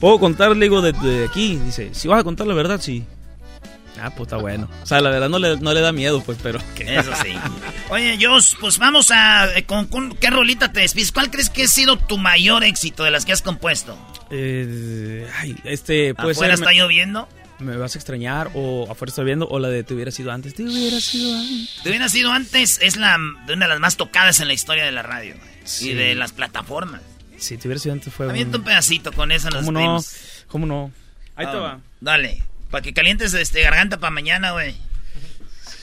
Puedo 0.00 0.18
contarle, 0.18 0.64
digo, 0.64 0.82
de 0.82 1.24
aquí, 1.24 1.56
dice, 1.64 1.94
si 1.94 2.08
vas 2.08 2.20
a 2.20 2.24
contar 2.24 2.48
la 2.48 2.54
verdad, 2.54 2.80
sí. 2.80 3.04
Ah, 4.02 4.10
pues 4.10 4.26
está 4.26 4.36
bueno. 4.36 4.68
O 4.82 4.86
sea, 4.86 5.00
la 5.00 5.10
verdad 5.10 5.28
no 5.28 5.38
le, 5.38 5.56
no 5.58 5.72
le 5.72 5.80
da 5.80 5.92
miedo, 5.92 6.20
pues, 6.24 6.36
pero... 6.42 6.58
Eso 6.80 7.12
sí. 7.22 7.36
Oye, 7.88 8.18
Josh, 8.20 8.54
pues 8.58 8.78
vamos 8.78 9.12
a... 9.12 9.56
Eh, 9.56 9.64
con, 9.64 9.86
¿Qué 10.16 10.28
rolita 10.28 10.72
te 10.72 10.80
despides? 10.80 11.12
¿Cuál 11.12 11.30
crees 11.30 11.50
que 11.50 11.62
ha 11.62 11.68
sido 11.68 11.96
tu 11.96 12.18
mayor 12.18 12.64
éxito 12.64 13.04
de 13.04 13.12
las 13.12 13.24
que 13.24 13.30
has 13.30 13.42
compuesto? 13.42 13.96
Eh, 14.30 15.24
ay, 15.38 15.56
este... 15.62 16.16
Puede 16.16 16.32
¿Afuera 16.32 16.54
está 16.54 16.72
lloviendo? 16.72 17.28
Me 17.60 17.76
vas 17.76 17.94
a 17.94 17.98
extrañar, 17.98 18.50
o 18.54 18.90
afuera 18.90 19.10
está 19.10 19.22
lloviendo, 19.22 19.46
o 19.48 19.60
la 19.60 19.68
de 19.68 19.84
Te 19.84 19.94
hubiera 19.94 20.10
sido 20.10 20.32
antes. 20.32 20.52
Te 20.56 20.64
hubiera 20.64 21.00
sido 21.00 21.38
antes. 21.38 21.80
Te 21.84 21.88
hubiera 21.90 22.08
sido 22.08 22.32
antes 22.32 22.80
es 22.82 22.96
la 22.96 23.16
de 23.46 23.52
una 23.52 23.66
de 23.66 23.70
las 23.70 23.78
más 23.78 23.96
tocadas 23.96 24.40
en 24.40 24.48
la 24.48 24.54
historia 24.54 24.84
de 24.84 24.90
la 24.90 25.02
radio. 25.02 25.36
Y 25.80 25.92
de 25.92 26.16
las 26.16 26.32
plataformas. 26.32 27.02
Sí, 27.36 27.56
Te 27.56 27.68
hubiera 27.68 27.78
sido 27.78 27.92
antes 27.92 28.12
fue... 28.12 28.28
Avienta 28.28 28.56
un... 28.56 28.62
un 28.62 28.66
pedacito 28.66 29.12
con 29.12 29.30
eso 29.30 29.48
¿Cómo 29.50 29.70
no? 29.70 30.00
¿Cómo 30.48 30.66
no? 30.66 30.90
Ahí 31.36 31.46
te 31.46 31.52
ah, 31.52 31.60
va. 31.60 31.80
Dale. 32.00 32.42
Para 32.72 32.80
que 32.80 32.94
calientes 32.94 33.34
este 33.34 33.60
garganta 33.60 34.00
para 34.00 34.10
mañana, 34.10 34.52
güey. 34.52 34.74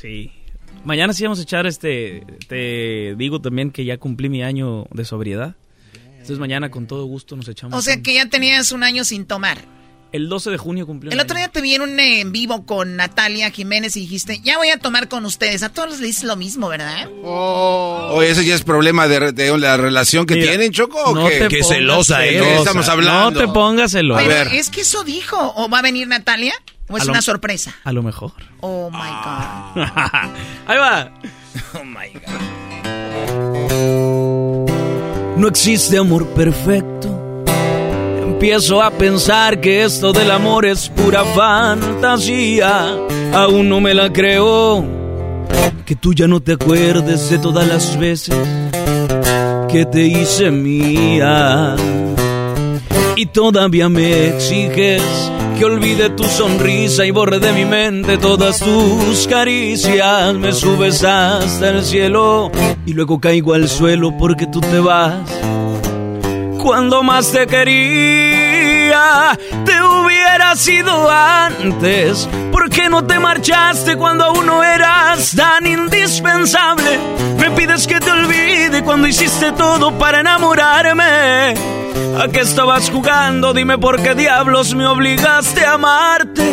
Sí. 0.02 0.32
Mañana 0.84 1.14
sí 1.14 1.22
vamos 1.22 1.38
a 1.38 1.44
echar 1.44 1.68
este. 1.68 2.24
Te 2.48 3.14
digo 3.16 3.40
también 3.40 3.70
que 3.70 3.86
ya 3.86 4.00
cumplí 4.00 4.28
mi 4.28 4.42
año 4.42 4.88
de 4.92 5.06
sobriedad. 5.06 5.56
Entonces 6.14 6.40
mañana 6.40 6.72
con 6.72 6.88
todo 6.88 7.06
gusto 7.06 7.36
nos 7.36 7.48
echamos. 7.48 7.78
O 7.78 7.82
sea 7.84 8.02
que 8.02 8.16
ya 8.16 8.28
tenías 8.28 8.72
un 8.72 8.82
año 8.82 9.04
sin 9.04 9.28
tomar. 9.28 9.60
El 10.12 10.30
12 10.30 10.50
de 10.50 10.58
junio 10.58 10.88
cumplió. 10.88 11.12
El 11.12 11.20
otro 11.20 11.38
día 11.38 11.50
te 11.50 11.62
vi 11.62 11.76
en 11.76 11.84
un 11.84 12.00
en 12.00 12.32
vivo 12.32 12.66
con 12.66 12.96
Natalia 12.96 13.52
Jiménez 13.52 13.96
y 13.96 14.00
dijiste, 14.00 14.40
ya 14.44 14.58
voy 14.58 14.70
a 14.70 14.78
tomar 14.78 15.08
con 15.10 15.26
ustedes. 15.26 15.62
A 15.62 15.70
todos 15.70 15.92
les 15.92 16.00
dices 16.00 16.24
lo 16.24 16.36
mismo, 16.36 16.70
¿verdad? 16.70 17.08
Oh. 17.24 18.14
Oye, 18.14 18.32
eso 18.32 18.42
ya 18.42 18.56
es 18.56 18.64
problema 18.64 19.08
de, 19.08 19.58
la 19.60 19.78
relación 19.78 20.26
que 20.26 20.38
tienen, 20.38 20.72
Choco. 20.72 21.14
No 21.14 21.28
qué? 21.28 21.48
Qué 21.50 21.64
celosa, 21.64 22.26
¿eh? 22.26 22.56
estamos 22.58 22.90
hablando? 22.90 23.40
No 23.40 23.48
te 23.48 23.54
pongas 23.54 23.92
celosa. 23.92 24.24
a 24.24 24.28
ver. 24.28 24.48
es 24.48 24.72
que 24.72 24.82
eso 24.82 25.04
dijo. 25.04 25.54
¿O 25.56 25.70
va 25.70 25.80
a 25.80 25.84
venir 25.84 26.08
Natalia? 26.08 26.56
¿O 26.90 26.98
es 26.98 27.08
una 27.08 27.22
sorpresa? 27.22 27.76
A 27.84 27.92
lo 27.94 28.04
mejor. 28.04 28.34
Oh, 28.62 28.90
my 28.90 28.98
God. 28.98 29.84
Ahí 30.68 30.78
va. 30.78 31.12
Oh, 31.76 31.84
my 31.84 32.12
God. 32.14 32.24
No 35.38 35.48
existe 35.48 35.98
amor 35.98 36.28
perfecto 36.30 37.20
empiezo 38.40 38.82
a 38.82 38.90
pensar 38.90 39.60
que 39.60 39.84
esto 39.84 40.14
del 40.14 40.32
amor 40.32 40.66
es 40.66 40.88
pura 40.88 41.26
fantasía. 41.26 42.88
Aún 43.34 43.68
no 43.68 43.82
me 43.82 43.94
la 43.94 44.14
creo. 44.14 44.86
Que 45.86 45.98
tú 45.98 46.14
ya 46.14 46.26
no 46.26 46.40
te 46.40 46.54
acuerdes 46.54 47.30
de 47.30 47.38
todas 47.40 47.68
las 47.68 48.00
veces 48.00 48.34
que 49.68 49.86
te 49.86 50.08
hice 50.08 50.52
mía. 50.52 51.76
Y 53.18 53.26
todavía 53.26 53.90
me 53.90 54.30
exiges 54.30 55.04
que 55.60 55.66
olvide 55.66 56.10
tu 56.12 56.24
sonrisa 56.24 57.06
y 57.06 57.12
borre 57.12 57.40
de 57.40 57.52
mi 57.52 57.66
mente 57.66 58.18
todas 58.18 58.60
tus 58.60 59.28
caricias. 59.28 60.34
Me 60.36 60.54
subes 60.54 61.04
hasta 61.04 61.70
el 61.72 61.84
cielo 61.84 62.50
y 62.86 62.94
luego 62.94 63.20
caigo 63.20 63.54
al 63.54 63.68
suelo 63.68 64.18
porque 64.18 64.48
tú 64.48 64.62
te 64.62 64.80
vas 64.80 65.20
cuando 66.64 67.04
más 67.04 67.34
te 67.34 67.46
quería. 67.46 69.38
Te 69.66 69.84
hubiera 69.84 70.56
sido 70.56 71.12
antes. 71.12 72.30
¿Por 72.54 72.70
qué 72.70 72.88
no 72.88 73.04
te 73.04 73.20
marchaste 73.20 73.98
cuando 73.98 74.24
aún 74.24 74.46
no 74.46 74.64
eras 74.64 75.36
tan 75.36 75.68
indispensable? 75.68 76.98
Me 77.38 77.52
pides 77.52 77.86
que 77.86 78.00
te 78.00 78.12
olvide 78.12 78.82
cuando 78.82 79.10
hiciste 79.10 79.52
todo 79.52 79.92
para 79.98 80.22
enamorarme. 80.22 81.79
¿A 82.20 82.28
qué 82.28 82.42
estabas 82.42 82.90
jugando? 82.90 83.54
Dime 83.54 83.78
por 83.78 84.02
qué 84.02 84.16
diablos 84.16 84.74
me 84.76 84.86
obligaste 84.86 85.66
a 85.66 85.74
amarte. 85.74 86.44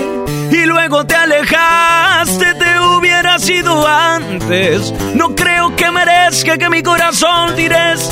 Y 0.50 0.64
luego 0.66 1.06
te 1.06 1.14
alejaste, 1.14 2.54
te 2.54 2.80
hubiera 2.80 3.38
sido 3.38 3.86
antes. 3.86 4.92
No 5.14 5.34
creo 5.34 5.74
que 5.74 5.90
merezca 5.90 6.56
que 6.56 6.70
mi 6.70 6.82
corazón 6.82 7.54
tires 7.56 8.10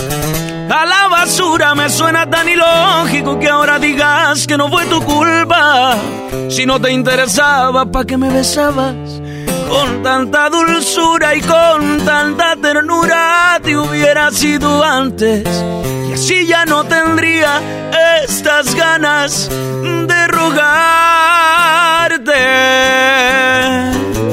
a 0.71 0.87
la 0.87 1.09
basura 1.09 1.75
me 1.75 1.91
suena 1.91 2.29
tan 2.29 2.49
ilógico 2.49 3.39
que 3.39 3.49
ahora 3.49 3.79
digas 3.79 4.47
que 4.47 4.57
no 4.57 4.69
fue 4.71 4.87
tu 4.87 5.03
culpa. 5.03 5.97
Si 6.49 6.67
no 6.67 6.81
te 6.81 6.91
interesaba, 6.91 7.85
¿pa' 7.87 8.05
qué 8.05 8.17
me 8.17 8.31
besabas? 8.31 8.95
Con 9.69 10.03
tanta 10.03 10.49
dulzura 10.51 11.35
y 11.35 11.41
con 11.41 12.05
tanta 12.05 12.57
ternura 12.57 13.61
te 13.63 13.77
hubiera 13.77 14.31
sido 14.31 14.83
antes. 14.83 15.45
Y 16.15 16.17
así 16.17 16.47
ya 16.47 16.65
no 16.65 16.85
tendría 16.85 17.61
estas 18.23 18.73
ganas 18.77 19.49
de 19.49 20.27
rogarte. 20.29 20.63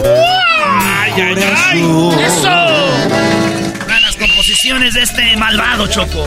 ¡Ay, 0.06 1.12
ay, 1.16 1.36
ay! 1.58 1.82
¡Eso! 2.24 2.49
composiciones 4.20 4.94
de 4.94 5.02
este 5.02 5.36
malvado 5.38 5.88
Choco. 5.88 6.24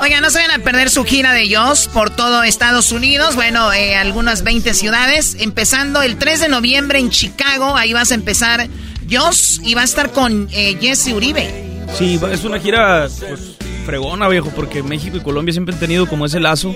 Oigan, 0.00 0.20
no 0.20 0.30
se 0.30 0.38
vayan 0.38 0.60
a 0.60 0.64
perder 0.64 0.90
su 0.90 1.04
gira 1.04 1.32
de 1.32 1.54
Joss 1.54 1.86
por 1.86 2.10
todo 2.10 2.42
Estados 2.42 2.90
Unidos. 2.90 3.36
Bueno, 3.36 3.72
eh, 3.72 3.94
algunas 3.94 4.42
20 4.42 4.74
ciudades. 4.74 5.36
Empezando 5.38 6.02
el 6.02 6.18
3 6.18 6.40
de 6.40 6.48
noviembre 6.48 6.98
en 6.98 7.10
Chicago. 7.10 7.76
Ahí 7.76 7.92
vas 7.92 8.10
a 8.10 8.16
empezar 8.16 8.66
Joss 9.08 9.60
y 9.62 9.74
va 9.74 9.82
a 9.82 9.84
estar 9.84 10.10
con 10.10 10.48
eh, 10.50 10.76
Jesse 10.80 11.12
Uribe. 11.12 11.86
Sí, 11.96 12.18
es 12.32 12.42
una 12.42 12.58
gira 12.58 13.06
pues, 13.28 13.58
fregona, 13.88 14.28
viejo, 14.28 14.52
porque 14.54 14.82
México 14.82 15.16
y 15.16 15.20
Colombia 15.20 15.50
siempre 15.54 15.72
han 15.74 15.80
tenido 15.80 16.06
como 16.06 16.26
ese 16.26 16.40
lazo. 16.40 16.74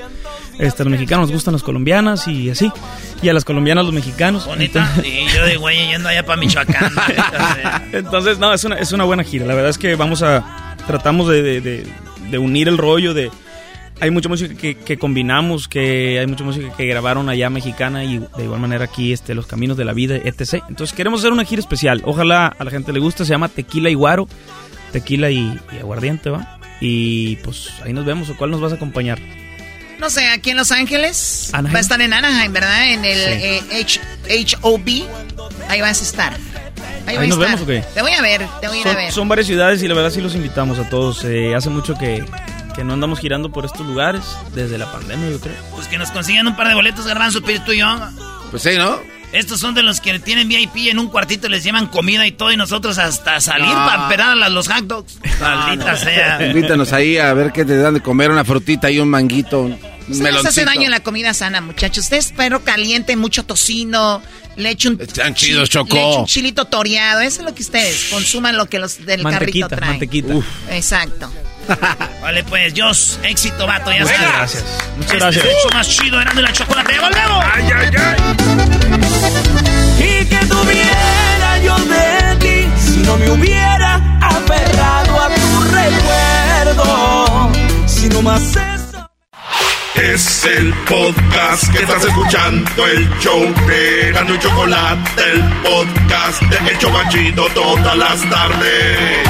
Este, 0.58 0.82
los 0.82 0.90
mexicanos 0.90 1.26
nos 1.28 1.32
gustan 1.34 1.52
las 1.52 1.62
colombianas 1.62 2.26
y 2.26 2.48
así. 2.48 2.72
Y 3.22 3.28
a 3.28 3.34
las 3.34 3.44
colombianas 3.44 3.84
los 3.84 3.92
mexicanos. 3.92 4.46
Bonita. 4.46 4.90
Y 5.04 5.26
yo 5.34 5.44
de 5.44 5.56
güey 5.56 5.88
yendo 5.88 6.08
allá 6.08 6.24
para 6.24 6.40
Michoacán. 6.40 6.90
Entonces, 7.92 8.38
no, 8.38 8.52
es 8.54 8.64
una, 8.64 8.76
es 8.76 8.92
una 8.92 9.04
buena 9.04 9.24
gira. 9.24 9.44
La 9.46 9.54
verdad 9.54 9.70
es 9.70 9.76
que 9.78 9.94
vamos 9.94 10.22
a. 10.22 10.74
Tratamos 10.86 11.28
de, 11.28 11.42
de- 11.42 11.60
de- 11.60 11.86
de 12.30 12.38
unir 12.38 12.68
el 12.68 12.78
rollo 12.78 13.12
de. 13.12 13.30
Hay 14.00 14.10
mucha 14.10 14.28
música 14.30 14.54
que, 14.54 14.74
que 14.74 14.96
combinamos, 14.96 15.68
que 15.68 16.18
hay 16.18 16.26
mucha 16.26 16.44
música 16.44 16.74
que 16.76 16.86
grabaron 16.86 17.28
allá 17.28 17.50
mexicana 17.50 18.04
y 18.04 18.18
de 18.18 18.44
igual 18.44 18.58
manera 18.60 18.84
aquí 18.86 19.12
este, 19.12 19.34
Los 19.34 19.46
Caminos 19.46 19.76
de 19.76 19.84
la 19.84 19.92
Vida, 19.92 20.16
etc. 20.16 20.62
Entonces 20.68 20.96
queremos 20.96 21.20
hacer 21.20 21.32
una 21.32 21.44
gira 21.44 21.60
especial. 21.60 22.00
Ojalá 22.06 22.46
a 22.58 22.64
la 22.64 22.70
gente 22.70 22.90
le 22.92 23.00
guste. 23.00 23.24
Se 23.26 23.30
llama 23.30 23.48
Tequila 23.48 23.90
y 23.90 23.94
Guaro. 23.94 24.26
Tequila 24.92 25.30
y, 25.30 25.58
y 25.72 25.78
aguardiente, 25.78 26.30
¿va? 26.30 26.58
Y 26.84 27.36
pues 27.36 27.68
ahí 27.84 27.92
nos 27.92 28.04
vemos. 28.04 28.28
¿O 28.28 28.36
cuál 28.36 28.50
nos 28.50 28.60
vas 28.60 28.72
a 28.72 28.74
acompañar? 28.74 29.18
No 30.00 30.10
sé, 30.10 30.26
aquí 30.28 30.50
en 30.50 30.56
Los 30.56 30.72
Ángeles. 30.72 31.50
Anaheim. 31.52 31.74
Va 31.74 31.78
a 31.78 31.80
estar 31.80 32.00
en 32.00 32.12
Anaheim, 32.12 32.52
¿verdad? 32.52 32.90
En 32.90 33.04
el 33.04 33.60
Sí. 33.70 33.96
eh, 34.28 34.46
HOB. 34.60 35.06
Ahí 35.68 35.80
vas 35.80 36.00
a 36.00 36.04
estar. 36.04 36.32
Ahí, 37.06 37.16
Ahí 37.16 37.16
vas 37.16 37.28
nos 37.28 37.38
a 37.38 37.42
estar. 37.42 37.46
vemos, 37.48 37.62
¿o 37.62 37.66
qué? 37.66 37.84
Te 37.94 38.02
voy 38.02 38.12
a 38.12 38.20
ver, 38.22 38.46
te 38.60 38.66
voy 38.68 38.78
a 38.78 38.80
ir 38.80 38.86
a 38.88 38.90
Son, 38.92 38.96
ver. 38.96 39.12
son 39.12 39.28
varias 39.28 39.46
ciudades 39.46 39.82
y 39.82 39.86
la 39.88 39.94
verdad 39.94 40.10
sí 40.10 40.20
los 40.20 40.34
invitamos 40.34 40.78
a 40.80 40.88
todos. 40.88 41.24
Eh, 41.24 41.54
hace 41.54 41.70
mucho 41.70 41.94
que, 41.94 42.24
que 42.74 42.82
no 42.82 42.94
andamos 42.94 43.20
girando 43.20 43.52
por 43.52 43.64
estos 43.64 43.86
lugares, 43.86 44.22
desde 44.54 44.76
la 44.76 44.90
pandemia 44.90 45.30
yo 45.30 45.40
creo. 45.40 45.54
Pues 45.76 45.86
que 45.86 45.98
nos 45.98 46.10
consigan 46.10 46.48
un 46.48 46.56
par 46.56 46.66
de 46.66 46.74
boletos, 46.74 47.06
Garbanzo, 47.06 47.40
tú 47.40 47.50
y 47.72 47.78
yo. 47.78 48.00
Pues 48.50 48.62
sí, 48.64 48.70
¿no? 48.76 48.98
Estos 49.32 49.60
son 49.60 49.74
de 49.74 49.82
los 49.82 50.00
que 50.00 50.18
tienen 50.18 50.46
VIP 50.48 50.88
en 50.90 50.98
un 50.98 51.08
cuartito, 51.08 51.48
les 51.48 51.64
llevan 51.64 51.86
comida 51.86 52.26
y 52.26 52.32
todo, 52.32 52.52
y 52.52 52.56
nosotros 52.56 52.98
hasta 52.98 53.40
salir 53.40 53.66
No. 53.68 53.72
para 53.86 54.02
esperar 54.02 54.30
a 54.42 54.48
los 54.50 54.68
hot 54.68 54.84
dogs. 54.84 55.18
Maldita 55.40 55.96
sea. 55.96 56.46
Invítanos 56.46 56.92
ahí 56.92 57.16
a 57.16 57.32
ver 57.32 57.50
qué 57.52 57.64
te 57.64 57.76
dan 57.78 57.94
de 57.94 58.00
comer, 58.02 58.30
una 58.30 58.44
frutita 58.44 58.90
y 58.90 58.98
un 58.98 59.08
manguito, 59.08 59.62
un 59.62 59.72
Ustedes 59.72 60.08
les 60.08 60.18
meloncito. 60.20 60.48
hace 60.50 60.64
daño 60.66 60.90
la 60.90 61.00
comida 61.00 61.32
sana, 61.32 61.60
muchachos. 61.62 62.04
Ustedes 62.04 62.32
perro 62.32 62.62
caliente, 62.62 63.16
mucho 63.16 63.44
tocino, 63.44 64.20
le 64.56 64.70
echo 64.70 64.90
un, 64.90 65.00
Están 65.00 65.34
chidos, 65.34 65.70
chi- 65.70 65.74
Choco. 65.78 65.94
le 65.94 66.00
echo 66.10 66.20
un 66.20 66.26
chilito 66.26 66.64
toreado. 66.66 67.20
Eso 67.22 67.40
es 67.40 67.46
lo 67.46 67.54
que 67.54 67.62
ustedes 67.62 68.08
consuman, 68.10 68.56
lo 68.56 68.66
que 68.66 68.78
los 68.78 69.06
del 69.06 69.22
Mantequita, 69.22 69.68
carrito 69.68 69.68
traen. 69.68 69.90
mantequita. 69.92 70.34
Exacto. 70.70 71.32
Vale, 72.20 72.42
pues, 72.44 72.74
Dios, 72.74 73.18
éxito, 73.22 73.66
vato, 73.66 73.92
ya 73.92 74.00
Muchas 74.02 74.20
gracias. 74.20 74.64
Muchas 74.96 75.12
Este 75.12 75.16
gracias. 75.18 75.44
es 75.46 75.74
más 75.74 75.88
chido, 75.88 76.20
y 76.20 76.42
la 76.42 76.52
chocolate. 76.52 76.98
¡Volvemos! 76.98 77.44
Ay, 77.54 77.64
ay, 77.74 77.90
ay. 77.96 78.91
Y 80.42 80.44
que 80.44 80.54
tuviera 80.54 81.58
yo 81.58 81.76
de 81.78 82.36
ti 82.36 82.70
si 82.76 82.98
no 83.00 83.16
me 83.16 83.30
hubiera 83.30 83.94
aferrado 84.20 85.20
a 85.20 85.28
tu 85.28 85.60
recuerdo. 85.72 87.52
Si 87.86 88.08
no 88.08 88.22
más 88.22 88.42
eso. 88.56 89.10
Es 89.94 90.44
el 90.44 90.72
podcast 90.88 91.70
que 91.72 91.82
estás 91.82 92.04
escuchando, 92.04 92.86
el 92.86 93.08
show 93.20 93.40
de 93.66 94.12
Gano 94.12 94.34
y 94.34 94.38
Chocolate, 94.38 95.22
el 95.32 95.42
podcast 95.62 96.42
de 96.42 96.70
El 96.70 96.78
Chocachito 96.78 97.46
todas 97.54 97.96
las 97.96 98.20
tardes. 98.28 99.28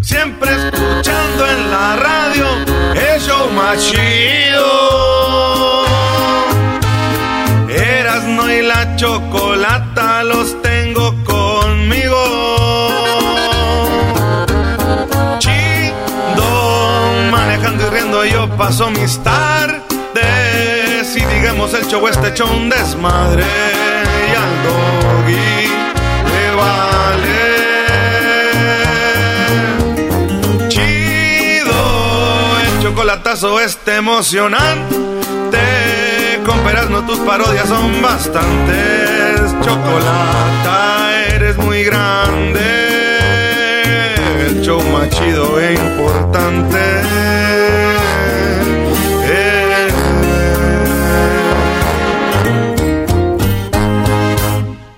Siempre 0.00 0.50
escuchando 0.50 1.46
en 1.46 1.70
la 1.70 1.96
radio 1.96 2.46
el 2.94 3.20
show 3.20 3.50
más 3.52 3.78
chido. 3.90 5.19
Chocolata 9.00 10.22
los 10.24 10.60
tengo 10.60 11.14
conmigo. 11.24 12.22
Chido, 15.38 17.30
manejando 17.30 17.86
y 17.86 17.90
riendo 17.90 18.24
yo 18.26 18.46
paso 18.58 18.90
mis 18.90 19.18
tardes. 19.22 19.80
Y 21.16 21.24
digamos 21.24 21.72
el 21.72 21.86
show 21.86 22.06
este 22.08 22.28
hecho 22.28 22.44
un 22.44 22.68
desmadre. 22.68 23.46
Y 24.28 24.34
al 24.36 24.62
doggy 24.66 25.70
le 26.30 26.54
vale. 26.60 27.48
Chido, 30.68 31.80
el 32.66 32.82
chocolatazo 32.82 33.60
este 33.60 33.96
emocionante. 33.96 35.19
Con 36.60 36.68
peras 36.68 36.90
no 36.90 37.06
tus 37.06 37.18
parodias 37.20 37.66
son 37.68 38.02
bastantes. 38.02 39.40
Chocolata, 39.62 41.26
eres 41.34 41.56
muy 41.56 41.84
grande. 41.84 42.60
El 44.46 44.60
show 44.62 44.82
más 44.92 45.08
chido 45.08 45.58
e 45.58 45.72
importante. 45.72 46.78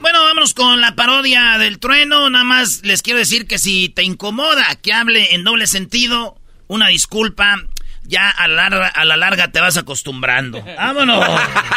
Bueno, 0.00 0.24
vámonos 0.24 0.54
con 0.54 0.80
la 0.80 0.96
parodia 0.96 1.58
del 1.58 1.78
trueno. 1.78 2.28
Nada 2.28 2.42
más 2.42 2.80
les 2.82 3.02
quiero 3.02 3.20
decir 3.20 3.46
que 3.46 3.58
si 3.58 3.88
te 3.88 4.02
incomoda 4.02 4.64
que 4.82 4.92
hable 4.92 5.32
en 5.36 5.44
doble 5.44 5.68
sentido, 5.68 6.36
una 6.66 6.88
disculpa. 6.88 7.62
Ya 8.04 8.28
a 8.30 8.48
la 8.48 8.68
larga, 8.68 8.88
a 8.88 9.04
la 9.04 9.16
larga 9.16 9.48
te 9.48 9.60
vas 9.60 9.76
acostumbrando. 9.76 10.62
¡Vámonos! 10.76 11.24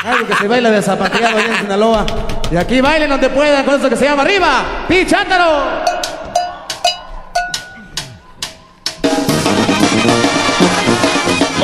Algo 0.03 0.27
que 0.27 0.35
se 0.35 0.47
baila 0.47 0.71
de 0.71 0.81
zapateado 0.81 1.37
allá 1.37 1.47
en 1.47 1.57
Sinaloa. 1.61 2.05
Y 2.51 2.55
aquí 2.57 2.81
bailen 2.81 3.09
donde 3.09 3.29
puedan 3.29 3.63
con 3.65 3.79
eso 3.79 3.89
que 3.89 3.95
se 3.95 4.05
llama 4.05 4.23
arriba. 4.23 4.85
¡Pichándalo! 4.87 5.83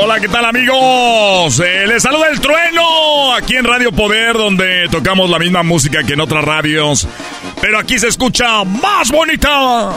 Hola, 0.03 0.19
¿qué 0.19 0.27
tal 0.27 0.45
amigos? 0.45 1.59
Eh, 1.59 1.85
les 1.87 2.01
saluda 2.01 2.29
el 2.29 2.41
trueno 2.41 3.35
aquí 3.35 3.55
en 3.55 3.65
Radio 3.65 3.91
Poder, 3.91 4.33
donde 4.33 4.87
tocamos 4.89 5.29
la 5.29 5.37
misma 5.37 5.61
música 5.61 6.03
que 6.03 6.13
en 6.13 6.21
otras 6.21 6.43
radios. 6.43 7.07
Pero 7.61 7.77
aquí 7.77 7.99
se 7.99 8.07
escucha 8.07 8.63
más 8.63 9.11
bonita. 9.11 9.91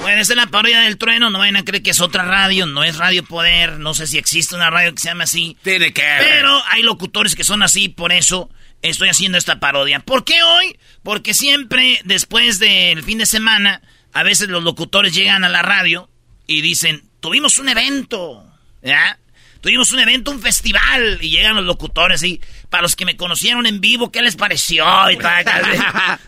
Bueno, 0.00 0.22
esta 0.22 0.32
es 0.32 0.36
la 0.36 0.46
parodia 0.46 0.80
del 0.80 0.96
trueno. 0.96 1.30
No 1.30 1.38
vayan 1.38 1.56
a 1.56 1.64
creer 1.64 1.82
que 1.82 1.90
es 1.90 2.00
otra 2.00 2.24
radio. 2.24 2.66
No 2.66 2.84
es 2.84 2.96
Radio 2.96 3.22
Poder. 3.24 3.78
No 3.78 3.94
sé 3.94 4.06
si 4.06 4.18
existe 4.18 4.54
una 4.54 4.70
radio 4.70 4.94
que 4.94 5.00
se 5.00 5.08
llame 5.08 5.24
así. 5.24 5.56
Tiene 5.62 5.92
que 5.92 6.02
Pero 6.18 6.60
hay 6.68 6.82
locutores 6.82 7.34
que 7.34 7.44
son 7.44 7.62
así. 7.62 7.88
Por 7.88 8.12
eso 8.12 8.50
estoy 8.82 9.10
haciendo 9.10 9.36
esta 9.36 9.60
parodia. 9.60 10.00
¿Por 10.00 10.24
qué 10.24 10.42
hoy? 10.42 10.78
Porque 11.02 11.34
siempre 11.34 12.00
después 12.04 12.58
del 12.58 13.02
fin 13.02 13.18
de 13.18 13.26
semana, 13.26 13.82
a 14.12 14.22
veces 14.22 14.48
los 14.48 14.62
locutores 14.62 15.14
llegan 15.14 15.44
a 15.44 15.48
la 15.48 15.62
radio 15.62 16.08
y 16.46 16.62
dicen, 16.62 17.04
tuvimos 17.20 17.58
un 17.58 17.68
evento. 17.68 18.44
¿Ya? 18.82 19.18
Tuvimos 19.60 19.92
un 19.92 20.00
evento, 20.00 20.30
un 20.30 20.40
festival, 20.40 21.18
y 21.20 21.30
llegan 21.30 21.54
los 21.56 21.66
locutores 21.66 22.22
y 22.22 22.40
para 22.70 22.82
los 22.82 22.96
que 22.96 23.04
me 23.04 23.16
conocieron 23.16 23.66
en 23.66 23.80
vivo, 23.80 24.10
¿qué 24.12 24.22
les 24.22 24.36
pareció? 24.36 24.84
Y 25.10 25.16
tal, 25.18 25.44
tal. 25.44 25.62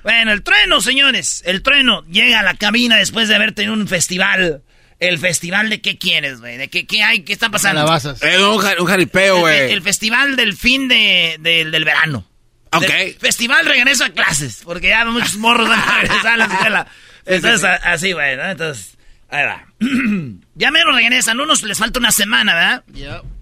bueno, 0.02 0.32
el 0.32 0.42
trueno, 0.42 0.80
señores, 0.80 1.42
el 1.46 1.62
trueno 1.62 2.04
llega 2.06 2.40
a 2.40 2.42
la 2.42 2.54
cabina 2.54 2.96
después 2.96 3.28
de 3.28 3.36
haber 3.36 3.52
tenido 3.52 3.72
un 3.74 3.88
festival. 3.88 4.62
¿El 4.98 5.18
festival 5.18 5.68
de 5.68 5.80
qué 5.80 5.98
quieres, 5.98 6.38
güey? 6.40 6.56
¿De 6.58 6.68
qué, 6.68 6.86
qué 6.86 7.02
hay? 7.02 7.22
¿Qué 7.24 7.32
está 7.32 7.48
pasando? 7.50 7.80
Calabazas. 7.80 8.22
Eh, 8.22 8.38
un, 8.38 8.64
un 8.78 8.86
jaripeo, 8.86 9.34
El, 9.36 9.40
güey. 9.40 9.72
el 9.72 9.82
festival 9.82 10.36
del 10.36 10.56
fin 10.56 10.86
de, 10.86 11.38
del- 11.40 11.72
del 11.72 11.84
verano. 11.84 12.24
Ok. 12.72 12.82
Del 12.86 13.14
festival 13.14 13.66
regreso 13.66 14.04
a 14.04 14.10
clases, 14.10 14.60
porque 14.64 14.88
ya 14.90 15.04
muchos 15.04 15.36
morros 15.38 15.68
van 15.68 15.80
a 15.80 16.00
regresar 16.02 16.26
a 16.34 16.36
la 16.36 16.44
escuela. 16.44 16.86
Entonces, 17.26 17.64
a- 17.64 17.74
así, 17.92 18.12
güey, 18.12 18.36
¿no? 18.36 18.44
Entonces, 18.48 18.96
ahí 19.28 19.44
va. 19.44 19.64
ya 20.54 20.70
menos 20.70 20.94
regresan, 20.94 21.40
unos 21.40 21.62
les 21.64 21.78
falta 21.78 21.98
una 21.98 22.12
semana, 22.12 22.54
¿verdad? 22.54 22.84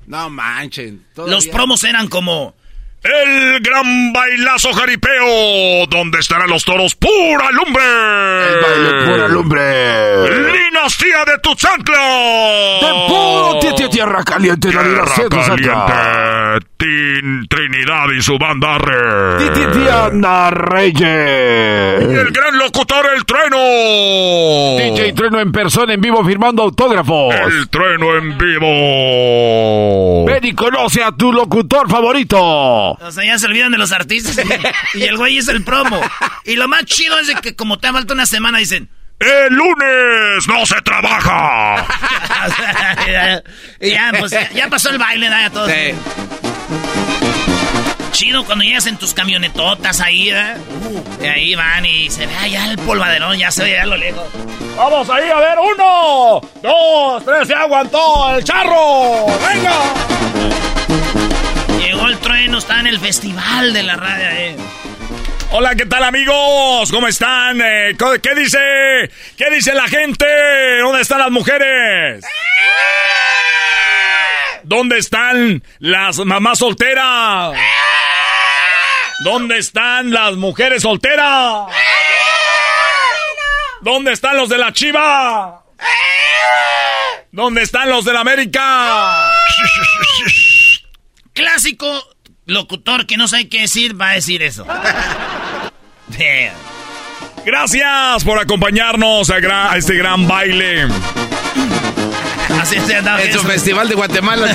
No 0.06 0.30
manchen. 0.30 1.04
Los 1.16 1.46
promos 1.46 1.84
eran 1.84 2.08
como... 2.08 2.56
El 3.02 3.60
gran 3.60 4.12
bailazo 4.12 4.74
jaripeo, 4.74 5.86
donde 5.88 6.18
estarán 6.18 6.50
los 6.50 6.64
toros 6.66 6.94
pura 6.96 7.50
lumbre. 7.50 7.82
El 7.82 8.60
baile 8.60 9.04
pura 9.06 9.28
lumbre. 9.28 9.62
Dinastía 10.52 11.24
de 11.24 11.38
Tuzancla. 11.42 11.98
De 12.82 12.88
puro 13.08 13.58
ti- 13.60 13.74
ti- 13.84 13.88
tierra 13.90 14.22
caliente, 14.22 14.68
la 14.68 14.82
Tierra 14.82 14.90
dinastía 14.90 15.24
de 15.24 15.30
Tuzancla. 15.30 15.86
caliente. 15.86 16.66
Tin- 16.76 17.46
Trinidad 17.48 18.06
y 18.16 18.22
su 18.22 18.38
banda 18.38 18.76
Re. 18.78 19.38
Ti- 19.38 19.50
ti- 19.60 19.78
Diana 19.78 20.48
Y 20.50 20.54
Reyes. 20.54 22.02
el 22.18 22.30
gran 22.32 22.58
locutor 22.58 23.06
El 23.16 23.24
Trueno. 23.24 23.56
DJ 24.78 25.12
Trueno 25.14 25.40
en 25.40 25.52
persona, 25.52 25.94
en 25.94 26.00
vivo, 26.02 26.22
firmando 26.24 26.62
autógrafos. 26.64 27.34
El 27.34 27.68
Trueno 27.70 28.14
en 28.16 28.36
vivo. 28.38 30.24
Ven 30.26 30.44
y 30.44 30.54
conoce 30.54 31.02
a 31.02 31.12
tu 31.12 31.32
locutor 31.32 31.88
favorito. 31.90 32.89
O 33.00 33.12
sea, 33.12 33.24
ya 33.24 33.38
se 33.38 33.46
olvidan 33.46 33.72
de 33.72 33.78
los 33.78 33.92
artistas 33.92 34.38
y, 34.94 34.98
y 34.98 35.02
el 35.04 35.16
güey 35.16 35.38
es 35.38 35.48
el 35.48 35.62
promo. 35.64 36.00
Y 36.44 36.56
lo 36.56 36.68
más 36.68 36.84
chido 36.84 37.18
es 37.18 37.26
de 37.26 37.34
que 37.36 37.54
como 37.54 37.78
te 37.78 37.88
ha 37.88 37.92
falta 37.92 38.14
una 38.14 38.26
semana 38.26 38.58
dicen... 38.58 38.88
El 39.20 39.52
lunes 39.52 40.48
no 40.48 40.64
se 40.64 40.80
trabaja. 40.80 41.86
y 43.80 43.90
ya, 43.90 44.12
pues 44.18 44.30
ya, 44.30 44.68
pasó 44.70 44.88
el 44.88 44.96
baile, 44.96 45.28
¿no? 45.28 45.38
ya 45.38 45.50
todos. 45.50 45.70
Chido 48.12 48.44
cuando 48.46 48.64
llegas 48.64 48.86
en 48.86 48.96
tus 48.96 49.12
camionetotas 49.12 50.00
ahí, 50.00 50.30
¿eh? 50.30 50.54
Y 51.22 51.26
ahí 51.26 51.54
van 51.54 51.84
y 51.84 52.08
se 52.08 52.26
ve 52.26 52.34
allá 52.34 52.70
el 52.70 52.78
polvaderón, 52.78 53.36
ya 53.36 53.50
se 53.50 53.62
ve 53.62 53.78
a 53.78 53.84
lo 53.84 53.98
lejos. 53.98 54.24
Vamos 54.74 55.10
ahí 55.10 55.28
a 55.28 55.38
ver, 55.38 55.58
uno, 55.58 56.40
dos, 56.62 57.24
tres, 57.24 57.46
se 57.46 57.54
aguantó 57.54 58.36
el 58.36 58.42
charro. 58.42 59.26
¡Venga! 59.46 60.79
Llegó 62.00 62.12
el 62.12 62.18
trueno, 62.18 62.56
está 62.56 62.80
en 62.80 62.86
el 62.86 62.98
festival 62.98 63.74
de 63.74 63.82
la 63.82 63.94
radio. 63.94 64.26
Eh. 64.30 64.56
Hola, 65.50 65.74
¿qué 65.74 65.84
tal 65.84 66.02
amigos? 66.02 66.90
¿Cómo 66.90 67.06
están? 67.06 67.60
Eh, 67.60 67.94
¿Qué 68.22 68.34
dice? 68.34 68.58
¿Qué 69.36 69.50
dice 69.50 69.74
la 69.74 69.86
gente? 69.86 70.26
¿Dónde 70.80 71.02
están 71.02 71.18
las 71.18 71.30
mujeres? 71.30 72.24
¿Dónde 74.62 74.96
están 74.96 75.62
las 75.78 76.16
mamás 76.20 76.60
solteras? 76.60 77.52
¿Dónde 79.22 79.58
están 79.58 80.10
las 80.10 80.36
mujeres 80.36 80.80
solteras? 80.80 81.66
¿Dónde 83.82 84.12
están 84.12 84.38
los 84.38 84.48
de 84.48 84.56
la 84.56 84.72
Chiva? 84.72 85.64
¿Dónde 87.30 87.60
están 87.60 87.90
los 87.90 88.06
de 88.06 88.14
la 88.14 88.20
América? 88.20 89.30
Clásico 91.40 91.86
locutor 92.44 93.06
que 93.06 93.16
no 93.16 93.26
sabe 93.26 93.48
qué 93.48 93.62
decir 93.62 93.98
va 93.98 94.10
a 94.10 94.12
decir 94.12 94.42
eso. 94.42 94.66
Gracias 97.46 98.24
por 98.24 98.38
acompañarnos 98.38 99.30
a, 99.30 99.38
este 99.74 99.94
gran 99.94 100.28
baile. 100.28 100.86
Así 102.60 102.78
se 102.80 102.98
en 102.98 103.32
su 103.32 103.38
festival 103.38 103.88
de 103.88 103.94
Guatemala. 103.94 104.54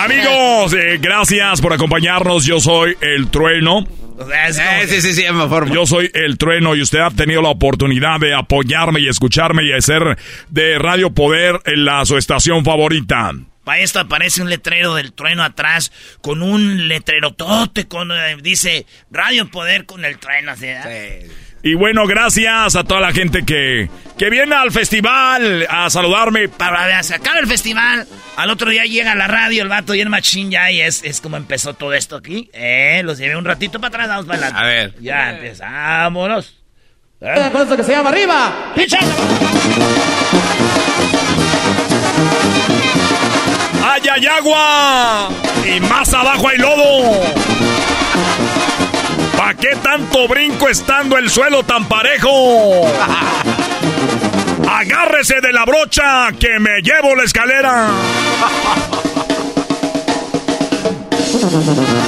Amigos, 0.00 0.72
eh, 0.72 0.98
gracias 1.00 1.60
por 1.60 1.72
acompañarnos. 1.72 2.44
Yo 2.44 2.58
soy 2.58 2.96
el 3.00 3.28
trueno. 3.28 3.86
Eh, 4.18 4.52
sí, 4.88 5.00
sí, 5.00 5.12
sí, 5.14 5.24
Yo 5.72 5.86
soy 5.86 6.10
el 6.14 6.36
trueno 6.36 6.74
y 6.74 6.82
usted 6.82 6.98
ha 6.98 7.10
tenido 7.10 7.42
la 7.42 7.50
oportunidad 7.50 8.18
de 8.18 8.34
apoyarme 8.34 8.98
y 8.98 9.08
escucharme 9.08 9.62
y 9.62 9.72
hacer 9.72 10.18
de 10.48 10.80
Radio 10.80 11.14
Poder 11.14 11.60
en 11.64 11.84
la 11.84 12.04
su 12.04 12.16
estación 12.16 12.64
favorita. 12.64 13.34
Para 13.64 13.80
esto 13.80 13.98
aparece 13.98 14.42
un 14.42 14.50
letrero 14.50 14.94
del 14.94 15.12
trueno 15.12 15.42
atrás 15.42 15.90
con 16.20 16.42
un 16.42 16.88
letrero 16.88 17.32
tote 17.32 17.86
con 17.88 18.12
eh, 18.12 18.36
dice 18.40 18.86
Radio 19.10 19.50
Poder 19.50 19.86
con 19.86 20.04
el 20.04 20.18
trueno. 20.18 20.52
Y 21.62 21.72
bueno, 21.72 22.06
gracias 22.06 22.76
a 22.76 22.84
toda 22.84 23.00
la 23.00 23.12
gente 23.12 23.42
que, 23.42 23.88
que 24.18 24.28
viene 24.28 24.54
al 24.54 24.70
festival 24.70 25.66
a 25.70 25.88
saludarme. 25.88 26.50
Para 26.50 27.02
se 27.02 27.14
acaba 27.14 27.38
el 27.38 27.46
festival. 27.46 28.06
Al 28.36 28.50
otro 28.50 28.68
día 28.68 28.84
llega 28.84 29.14
la 29.14 29.28
radio 29.28 29.62
el 29.62 29.70
vato 29.70 29.94
y 29.94 30.00
el 30.02 30.10
machín 30.10 30.50
ya 30.50 30.70
y 30.70 30.82
es, 30.82 31.02
es 31.04 31.22
como 31.22 31.38
empezó 31.38 31.72
todo 31.72 31.94
esto 31.94 32.16
aquí. 32.16 32.50
Eh, 32.52 33.00
los 33.02 33.16
llevé 33.16 33.36
un 33.36 33.46
ratito 33.46 33.80
para 33.80 34.04
atrás, 34.04 34.08
vamos 34.08 34.26
para 34.26 34.48
A 34.48 34.64
ver. 34.66 34.94
Ya 35.00 35.30
empezamos. 35.30 36.54
¿Eh? 37.22 37.50
que 37.76 37.82
se 37.82 37.92
llama 37.92 38.10
arriba. 38.10 38.72
¡Picha! 38.74 38.98
¡Allá 44.04 44.14
hay 44.16 44.26
agua! 44.26 45.30
Y 45.64 45.80
más 45.80 46.12
abajo 46.12 46.50
hay 46.50 46.58
lodo. 46.58 47.22
¿Para 49.34 49.54
qué 49.54 49.74
tanto 49.82 50.28
brinco 50.28 50.68
estando 50.68 51.16
el 51.16 51.30
suelo 51.30 51.62
tan 51.62 51.86
parejo? 51.86 52.86
Agárrese 54.68 55.40
de 55.40 55.54
la 55.54 55.64
brocha 55.64 56.28
que 56.38 56.58
me 56.58 56.82
llevo 56.82 57.16
la 57.16 57.24
escalera. 57.24 57.88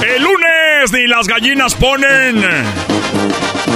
El 0.07 0.21
lunes 0.21 0.91
ni 0.91 1.07
las 1.07 1.27
gallinas 1.27 1.73
ponen. 1.73 2.43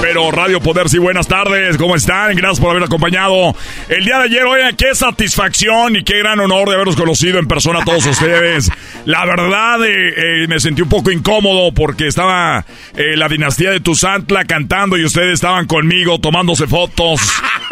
Pero 0.02 0.32
Radio 0.32 0.60
Poder, 0.60 0.88
sí, 0.88 0.98
buenas 0.98 1.28
tardes, 1.28 1.76
¿cómo 1.76 1.94
están? 1.94 2.34
Gracias 2.34 2.58
por 2.58 2.72
haber 2.72 2.82
acompañado 2.82 3.54
el 3.88 4.04
día 4.04 4.18
de 4.18 4.24
ayer. 4.24 4.42
Oigan, 4.42 4.74
qué 4.74 4.96
satisfacción 4.96 5.94
y 5.94 6.02
qué 6.02 6.18
gran 6.18 6.40
honor 6.40 6.68
de 6.68 6.74
haberlos 6.74 6.96
conocido 6.96 7.38
en 7.38 7.46
persona 7.46 7.82
a 7.82 7.84
todos 7.84 8.04
ustedes. 8.06 8.68
La 9.04 9.24
verdad, 9.24 9.80
eh, 9.84 10.42
eh, 10.42 10.46
me 10.48 10.58
sentí 10.58 10.82
un 10.82 10.88
poco 10.88 11.12
incómodo 11.12 11.72
porque 11.72 12.08
estaba 12.08 12.66
eh, 12.96 13.16
la 13.16 13.28
dinastía 13.28 13.70
de 13.70 13.78
Tuzantla 13.78 14.44
cantando 14.44 14.96
y 14.96 15.04
ustedes 15.04 15.34
estaban 15.34 15.68
conmigo 15.68 16.18
tomándose 16.18 16.66
fotos. 16.66 17.20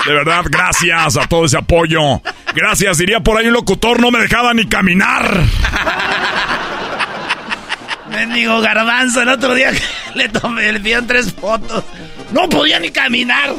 De 0.07 0.13
verdad, 0.13 0.45
gracias 0.49 1.17
a 1.17 1.27
todo 1.27 1.47
ese 1.47 1.59
apoyo. 1.59 2.23
Gracias, 2.55 2.99
diría 2.99 3.19
por 3.19 3.39
ahí 3.39 3.49
un 3.49 3.55
locutor, 3.55 3.99
no 4.01 4.13
me 4.13 4.21
dejaba 4.21 4.55
ni 4.55 4.67
caminar. 4.67 5.43
Mendigo 8.11 8.61
garbanzo, 8.61 9.23
el 9.23 9.29
otro 9.31 9.55
día 9.55 9.73
le 10.15 10.29
tomé, 10.29 10.73
le 10.73 10.81
pidieron 10.81 11.07
tres 11.07 11.33
fotos. 11.33 11.85
No 12.33 12.49
podía 12.49 12.79
ni 12.79 12.91
caminar. 12.91 13.55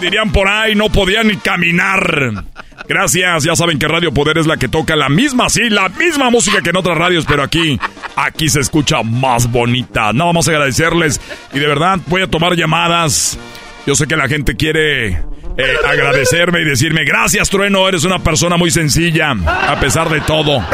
Dirían 0.00 0.32
por 0.32 0.48
ahí, 0.48 0.74
no 0.74 0.88
podía 0.88 1.22
ni 1.22 1.36
caminar. 1.36 2.44
Gracias, 2.88 3.44
ya 3.44 3.54
saben 3.54 3.78
que 3.78 3.86
Radio 3.86 4.12
Poder 4.12 4.38
es 4.38 4.46
la 4.46 4.56
que 4.56 4.68
toca 4.68 4.96
la 4.96 5.08
misma, 5.08 5.48
sí, 5.48 5.70
la 5.70 5.88
misma 5.88 6.30
música 6.30 6.60
que 6.62 6.70
en 6.70 6.76
otras 6.76 6.98
radios, 6.98 7.24
pero 7.26 7.42
aquí, 7.42 7.78
aquí 8.16 8.48
se 8.48 8.60
escucha 8.60 9.02
más 9.02 9.50
bonita. 9.50 10.12
Nada 10.12 10.32
más 10.32 10.48
agradecerles 10.48 11.20
y 11.52 11.58
de 11.58 11.66
verdad 11.66 11.98
voy 12.06 12.22
a 12.22 12.26
tomar 12.26 12.54
llamadas. 12.54 13.38
Yo 13.86 13.94
sé 13.94 14.06
que 14.06 14.16
la 14.16 14.28
gente 14.28 14.56
quiere 14.56 15.10
eh, 15.10 15.76
agradecerme 15.86 16.60
y 16.62 16.64
decirme, 16.64 17.04
gracias 17.04 17.48
Trueno, 17.50 17.88
eres 17.88 18.04
una 18.04 18.18
persona 18.18 18.56
muy 18.56 18.70
sencilla, 18.70 19.30
a 19.30 19.78
pesar 19.78 20.08
de 20.08 20.20
todo. 20.22 20.64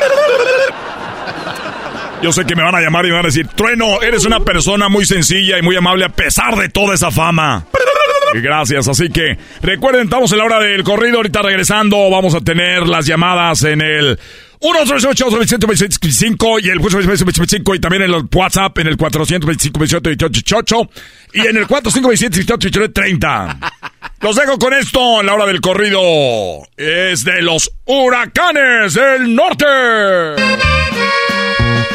Yo 2.23 2.33
sé 2.33 2.45
que 2.45 2.57
me 2.57 2.63
van 2.63 2.75
a 2.75 2.81
llamar 2.81 3.05
y 3.07 3.09
me 3.09 3.15
van 3.15 3.27
a 3.27 3.29
decir, 3.29 3.47
Trueno, 3.49 4.03
eres 4.03 4.25
una 4.25 4.41
persona 4.41 4.89
muy 4.89 5.07
sencilla 5.07 5.59
y 5.59 5.63
muy 5.63 5.77
amable 5.77 6.05
a 6.05 6.09
pesar 6.09 6.57
de 6.57 6.69
toda 6.69 6.95
esa 6.95 7.11
fama. 7.11 7.67
Gracias, 8.35 8.89
así 8.89 9.09
que 9.09 9.39
recuerden, 9.63 10.05
estamos 10.05 10.31
en 10.33 10.39
la 10.39 10.45
hora 10.45 10.61
del 10.61 10.83
corrido, 10.83 11.19
ahorita 11.19 11.43
regresando 11.43 12.11
vamos 12.11 12.35
a 12.35 12.41
tener 12.41 12.87
las 12.87 13.07
llamadas 13.07 13.63
en 13.65 13.81
el 13.81 14.19
138 14.61 16.59
y 16.61 16.69
el 16.69 16.79
25 16.81 17.75
y 17.75 17.81
también 17.81 18.03
en 18.03 18.13
el 18.13 18.23
WhatsApp 18.35 18.77
en 18.79 18.89
el 18.89 18.97
425 18.97 19.79
28 19.79 20.91
y 21.33 21.47
en 21.47 21.57
el 21.57 21.67
4527 21.67 22.89
30. 22.89 23.59
Los 24.21 24.35
dejo 24.35 24.59
con 24.59 24.75
esto 24.75 25.21
en 25.21 25.27
la 25.27 25.35
hora 25.35 25.47
del 25.47 25.61
corrido. 25.61 26.01
Es 26.77 27.25
de 27.25 27.41
los 27.41 27.71
huracanes 27.85 28.95
del 28.95 29.35
norte. 29.35 29.65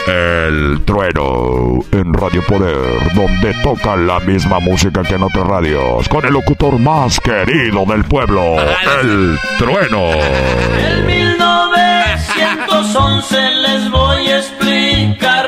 El 0.07 0.81
trueno 0.83 1.79
en 1.91 2.13
Radio 2.13 2.41
Poder, 2.45 3.13
donde 3.13 3.53
toca 3.63 3.95
la 3.95 4.19
misma 4.19 4.59
música 4.59 5.01
que 5.01 5.15
en 5.15 5.23
otras 5.23 5.47
radios, 5.47 6.09
con 6.09 6.25
el 6.25 6.33
locutor 6.33 6.77
más 6.77 7.21
querido 7.21 7.85
del 7.85 8.03
pueblo, 8.03 8.57
el 9.01 9.39
trueno. 9.57 10.11
En 10.11 11.05
1911 11.05 13.51
les 13.61 13.89
voy 13.91 14.27
a 14.27 14.39
explicar 14.39 15.42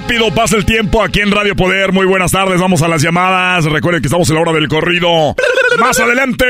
rápido 0.00 0.30
pasa 0.30 0.58
el 0.58 0.66
tiempo 0.66 1.02
aquí 1.02 1.20
en 1.20 1.30
Radio 1.30 1.56
Poder. 1.56 1.90
Muy 1.90 2.04
buenas 2.04 2.30
tardes, 2.30 2.60
vamos 2.60 2.82
a 2.82 2.88
las 2.88 3.00
llamadas. 3.00 3.64
Recuerden 3.64 4.02
que 4.02 4.08
estamos 4.08 4.28
en 4.28 4.34
la 4.34 4.42
hora 4.42 4.52
del 4.52 4.68
corrido. 4.68 5.34
Más 5.78 5.98
adelante 5.98 6.44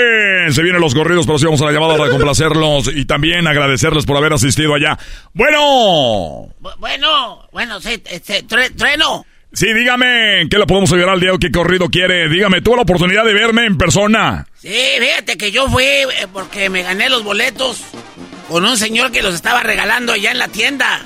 se 0.51 0.63
vienen 0.65 0.81
los 0.81 0.97
corridos, 0.97 1.27
pero 1.27 1.39
sí 1.39 1.45
vamos 1.45 1.63
a 1.63 1.67
la 1.67 1.71
llamada 1.71 1.97
para 1.97 2.11
complacerlos 2.11 2.91
y 2.93 3.05
también 3.05 3.47
agradecerles 3.47 4.05
por 4.05 4.17
haber 4.17 4.33
asistido 4.33 4.75
allá. 4.75 4.99
Bueno. 5.33 6.49
Bueno, 6.79 7.49
bueno, 7.53 7.81
sí, 7.81 8.03
este, 8.11 8.43
trueno. 8.43 9.25
Sí, 9.53 9.73
dígame, 9.73 10.49
¿qué 10.51 10.59
le 10.59 10.67
podemos 10.67 10.93
ayudar 10.93 11.11
al 11.11 11.21
día 11.21 11.33
o 11.33 11.39
qué 11.39 11.53
corrido 11.53 11.89
quiere? 11.89 12.29
Dígame, 12.29 12.63
¿tuvo 12.63 12.75
la 12.75 12.83
oportunidad 12.83 13.25
de 13.25 13.33
verme 13.33 13.65
en 13.65 13.79
persona? 13.79 14.49
Sí, 14.57 14.77
fíjate 14.99 15.39
que 15.39 15.53
yo 15.53 15.69
fui 15.69 15.85
eh, 15.85 16.09
porque 16.33 16.69
me 16.69 16.83
gané 16.83 17.09
los 17.09 17.23
boletos 17.23 17.85
con 18.49 18.65
un 18.65 18.77
señor 18.77 19.13
que 19.13 19.23
los 19.23 19.37
estaba 19.37 19.63
regalando 19.63 20.15
allá 20.15 20.33
en 20.33 20.39
la 20.39 20.49
tienda. 20.49 21.01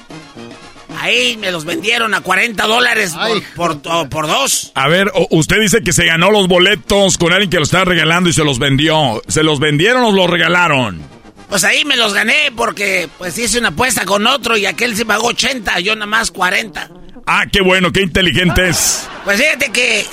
Ahí 1.00 1.38
me 1.38 1.50
los 1.50 1.64
vendieron 1.64 2.12
a 2.12 2.20
40 2.20 2.66
dólares 2.66 3.14
por, 3.56 3.80
por, 4.10 4.26
dos. 4.26 4.70
A 4.74 4.86
ver, 4.86 5.10
usted 5.30 5.58
dice 5.58 5.82
que 5.82 5.94
se 5.94 6.04
ganó 6.04 6.30
los 6.30 6.46
boletos 6.46 7.16
con 7.16 7.32
alguien 7.32 7.48
que 7.48 7.58
los 7.58 7.68
estaba 7.68 7.86
regalando 7.86 8.28
y 8.28 8.34
se 8.34 8.44
los 8.44 8.58
vendió. 8.58 9.22
¿Se 9.26 9.42
los 9.42 9.60
vendieron 9.60 10.04
o 10.04 10.12
los 10.12 10.28
regalaron? 10.28 11.00
Pues 11.48 11.64
ahí 11.64 11.86
me 11.86 11.96
los 11.96 12.12
gané 12.12 12.52
porque 12.54 13.08
pues 13.16 13.38
hice 13.38 13.58
una 13.58 13.68
apuesta 13.68 14.04
con 14.04 14.26
otro 14.26 14.58
y 14.58 14.66
aquel 14.66 14.94
se 14.94 15.06
pagó 15.06 15.28
80, 15.28 15.80
yo 15.80 15.94
nada 15.94 16.04
más 16.04 16.30
40. 16.30 16.90
Ah, 17.26 17.46
qué 17.50 17.62
bueno, 17.62 17.92
qué 17.92 18.02
inteligente 18.02 18.68
es. 18.68 19.08
Pues 19.24 19.40
fíjate 19.40 19.72
que 19.72 20.04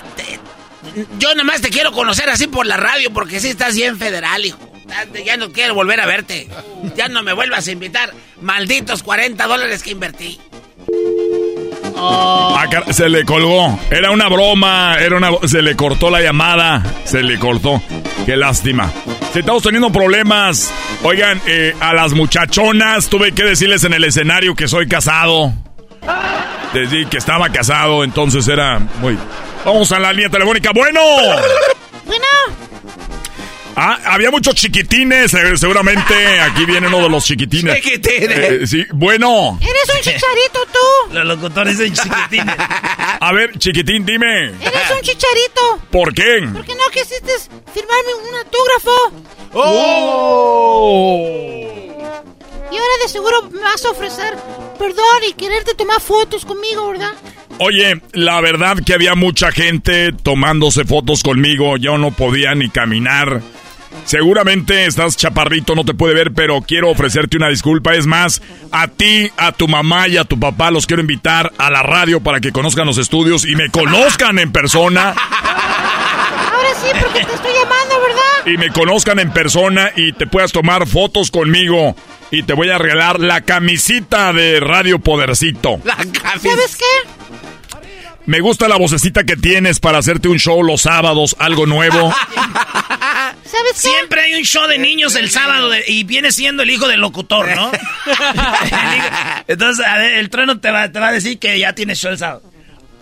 yo 1.20 1.30
nada 1.36 1.44
más 1.44 1.60
te 1.60 1.70
quiero 1.70 1.92
conocer 1.92 2.30
así 2.30 2.48
por 2.48 2.66
la 2.66 2.78
radio 2.78 3.12
porque 3.12 3.42
sí 3.42 3.50
estás 3.50 3.76
bien 3.76 3.98
federal, 3.98 4.46
hijo. 4.46 4.60
Ya 5.26 5.36
no 5.36 5.52
quiero 5.52 5.74
volver 5.76 6.00
a 6.00 6.06
verte. 6.06 6.48
Ya 6.96 7.10
no 7.10 7.24
me 7.24 7.34
vuelvas 7.34 7.68
a 7.68 7.72
invitar. 7.72 8.14
Malditos 8.40 9.04
40 9.04 9.46
dólares 9.48 9.84
que 9.84 9.92
invertí. 9.92 10.40
Ah, 12.00 12.66
se 12.92 13.10
le 13.10 13.26
colgó. 13.26 13.80
Era 13.90 14.12
una 14.12 14.30
broma, 14.30 14.98
era 15.00 15.18
una 15.18 15.32
se 15.48 15.62
le 15.62 15.76
cortó 15.76 16.10
la 16.10 16.22
llamada, 16.22 16.84
se 17.06 17.24
le 17.24 17.40
cortó. 17.40 17.82
Qué 18.26 18.36
lástima. 18.36 18.92
Si 19.34 19.40
estamos 19.40 19.64
teniendo 19.64 19.92
problemas, 19.92 20.72
oigan, 21.04 21.42
eh, 21.48 21.76
a 21.80 21.94
las 21.94 22.14
muchachonas 22.14 23.08
tuve 23.10 23.32
que 23.34 23.44
decirles 23.44 23.84
en 23.84 23.94
el 23.94 24.04
escenario 24.04 24.56
que 24.56 24.68
soy 24.68 24.88
casado. 24.88 25.54
Decí 26.74 27.06
que 27.06 27.18
estaba 27.18 27.50
casado, 27.50 28.04
entonces 28.04 28.48
era 28.48 28.80
muy. 29.00 29.18
Vamos 29.66 29.92
a 29.92 30.00
la 30.00 30.12
línea 30.14 30.30
telefónica. 30.30 30.72
Bueno. 30.74 31.02
Bueno, 32.06 32.26
Ah, 33.80 34.00
había 34.06 34.32
muchos 34.32 34.56
chiquitines, 34.56 35.32
eh, 35.36 35.56
seguramente 35.56 36.40
aquí 36.40 36.66
viene 36.66 36.88
uno 36.88 37.04
de 37.04 37.10
los 37.10 37.24
chiquitines. 37.24 37.76
Chiquitines. 37.76 38.32
Eh, 38.36 38.66
sí, 38.66 38.84
bueno. 38.92 39.60
eres 39.62 39.84
un 39.96 40.02
chicharito 40.02 40.66
tú. 40.74 41.14
Los 41.14 41.26
locutores 41.28 41.78
son 41.78 41.94
chiquitines. 41.94 42.56
A 42.58 43.32
ver, 43.34 43.56
chiquitín, 43.60 44.04
dime. 44.04 44.46
Eres 44.46 44.92
un 44.96 45.02
chicharito. 45.02 45.80
¿Por 45.92 46.12
qué? 46.12 46.50
¿Por 46.52 46.66
qué 46.66 46.74
no 46.74 46.90
quisiste 46.92 47.32
firmarme 47.72 48.16
un 48.28 48.36
autógrafo? 48.36 49.14
¡Oh! 49.54 51.28
Y 52.72 52.76
ahora 52.76 52.94
de 53.04 53.10
seguro 53.10 53.44
me 53.52 53.62
vas 53.62 53.86
a 53.86 53.92
ofrecer 53.92 54.38
perdón 54.80 55.24
y 55.30 55.34
quererte 55.34 55.76
tomar 55.76 56.02
fotos 56.02 56.46
conmigo, 56.46 56.90
¿verdad? 56.90 57.14
Oye, 57.60 58.02
la 58.14 58.42
verdad 58.42 58.78
que 58.84 58.94
había 58.96 59.14
mucha 59.14 59.52
gente 59.52 60.14
tomándose 60.14 60.84
fotos 60.84 61.22
conmigo. 61.22 61.78
Yo 61.78 62.00
no 62.00 62.10
podía 62.10 62.56
ni 62.56 62.70
caminar. 62.70 63.42
Seguramente 64.06 64.86
estás 64.86 65.18
chaparrito, 65.18 65.76
no 65.76 65.84
te 65.84 65.94
puede 65.94 66.14
ver, 66.14 66.32
pero 66.34 66.62
quiero 66.62 66.90
ofrecerte 66.90 67.38
una 67.38 67.50
disculpa. 67.50 67.94
Es 67.96 68.06
más, 68.06 68.42
a 68.72 68.88
ti, 68.88 69.30
a 69.38 69.52
tu 69.52 69.68
mamá 69.68 70.08
y 70.08 70.18
a 70.18 70.24
tu 70.24 70.40
papá 70.40 70.72
los 70.72 70.86
quiero 70.86 71.02
invitar 71.02 71.52
a 71.58 71.70
la 71.70 71.84
radio 71.84 72.22
para 72.22 72.40
que 72.40 72.52
conozcan 72.52 72.88
los 72.88 72.98
estudios 72.98 73.46
y 73.46 73.56
me 73.56 73.70
conozcan 73.70 74.40
en 74.40 74.52
persona. 74.52 75.10
Ahora 75.10 76.70
sí, 76.82 76.88
porque 77.02 77.26
te 77.26 77.34
estoy 77.34 77.52
llamando, 77.54 77.96
¿verdad? 78.02 78.28
y 78.48 78.58
me 78.58 78.70
conozcan 78.70 79.20
en 79.20 79.32
persona 79.32 79.92
y 79.96 80.14
te 80.14 80.26
puedas 80.26 80.52
tomar 80.52 80.88
fotos 80.88 81.32
conmigo. 81.32 81.96
Y 82.32 82.44
te 82.44 82.54
voy 82.54 82.70
a 82.70 82.78
regalar 82.78 83.20
la 83.20 83.42
camisita 83.42 84.34
de 84.34 84.60
Radio 84.60 85.00
Podercito. 85.00 85.80
¿Sabes 85.86 86.78
qué? 86.78 86.86
Me 88.26 88.42
gusta 88.42 88.68
la 88.68 88.78
vocecita 88.78 89.24
que 89.24 89.38
tienes 89.38 89.80
para 89.80 90.00
hacerte 90.00 90.28
un 90.28 90.38
show 90.38 90.62
los 90.62 90.82
sábados, 90.82 91.36
algo 91.40 91.66
nuevo. 91.66 92.14
¿Sabes 93.58 93.74
qué? 93.74 93.90
Siempre 93.90 94.22
hay 94.22 94.34
un 94.36 94.44
show 94.44 94.68
de 94.68 94.78
niños 94.78 95.16
el 95.16 95.30
sábado 95.30 95.70
de- 95.70 95.84
y 95.88 96.04
viene 96.04 96.32
siendo 96.32 96.64
el 96.64 96.70
hijo 96.70 96.88
del 96.88 97.00
locutor, 97.02 97.48
¿no? 97.56 97.72
Entonces, 99.48 99.86
a 99.86 99.98
ver, 99.98 100.14
el 100.16 100.30
trueno 100.30 100.60
te 100.60 100.72
va, 100.72 100.92
te 100.92 101.00
va 101.00 101.10
a 101.10 101.12
decir 101.12 101.40
que 101.40 101.58
ya 101.60 101.74
tienes 101.74 102.00
show 102.00 102.12
el 102.12 102.18
sábado. 102.18 102.44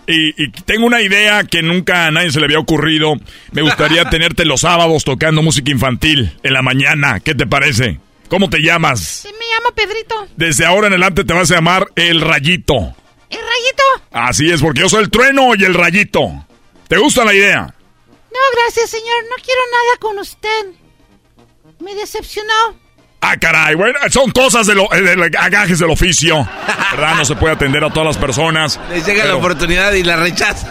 Y, 0.07 0.43
y 0.43 0.51
tengo 0.51 0.85
una 0.85 1.01
idea 1.01 1.43
que 1.43 1.63
nunca 1.63 2.05
a 2.05 2.11
nadie 2.11 2.31
se 2.31 2.39
le 2.39 2.45
había 2.45 2.59
ocurrido. 2.59 3.15
Me 3.51 3.61
gustaría 3.63 4.05
tenerte 4.09 4.45
los 4.45 4.61
sábados 4.61 5.03
tocando 5.03 5.41
música 5.41 5.71
infantil 5.71 6.37
en 6.43 6.53
la 6.53 6.61
mañana. 6.61 7.19
¿Qué 7.19 7.33
te 7.33 7.47
parece? 7.47 7.99
¿Cómo 8.29 8.49
te 8.49 8.59
llamas? 8.59 8.99
Sí, 9.01 9.29
me 9.29 9.45
llamo 9.55 9.75
Pedrito. 9.75 10.27
Desde 10.35 10.65
ahora 10.65 10.87
en 10.87 10.93
adelante 10.93 11.23
te 11.23 11.33
vas 11.33 11.49
a 11.51 11.55
llamar 11.55 11.87
El 11.95 12.21
Rayito. 12.21 12.95
¿El 13.29 13.39
rayito? 13.39 14.07
Así 14.11 14.49
es, 14.51 14.61
porque 14.61 14.81
yo 14.81 14.89
soy 14.89 15.03
el 15.03 15.09
trueno 15.09 15.55
y 15.55 15.63
el 15.63 15.73
rayito. 15.73 16.45
¿Te 16.87 16.97
gusta 16.97 17.25
la 17.25 17.33
idea? 17.33 17.73
No, 18.35 18.61
gracias, 18.61 18.89
señor. 18.89 19.15
No 19.29 19.35
quiero 19.43 19.61
nada 19.71 19.97
con 19.99 20.19
usted. 20.19 20.65
Me 21.79 21.95
decepcionó. 21.95 22.53
Ah, 23.21 23.37
caray, 23.37 23.75
bueno, 23.75 23.97
son 24.11 24.29
cosas 24.31 24.67
de 24.67 24.75
lo, 24.75 24.91
eh, 24.93 25.01
de 25.01 25.15
lo- 25.15 25.25
agajes 25.39 25.79
del 25.79 25.89
oficio. 25.89 26.47
¿Verdad? 26.91 27.15
No 27.15 27.25
se 27.25 27.35
puede 27.35 27.53
atender 27.55 27.83
a 27.83 27.89
todas 27.89 28.05
las 28.07 28.17
personas. 28.17 28.79
Les 28.91 29.05
llega 29.05 29.25
la 29.25 29.35
oportunidad 29.35 29.93
y 29.93 30.03
la 30.03 30.17
rechaza. 30.17 30.67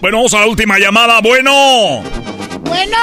Bueno, 0.00 0.18
vamos 0.18 0.34
a 0.34 0.40
la 0.40 0.46
última 0.46 0.78
llamada. 0.78 1.20
Bueno. 1.20 2.02
Bueno. 2.60 2.96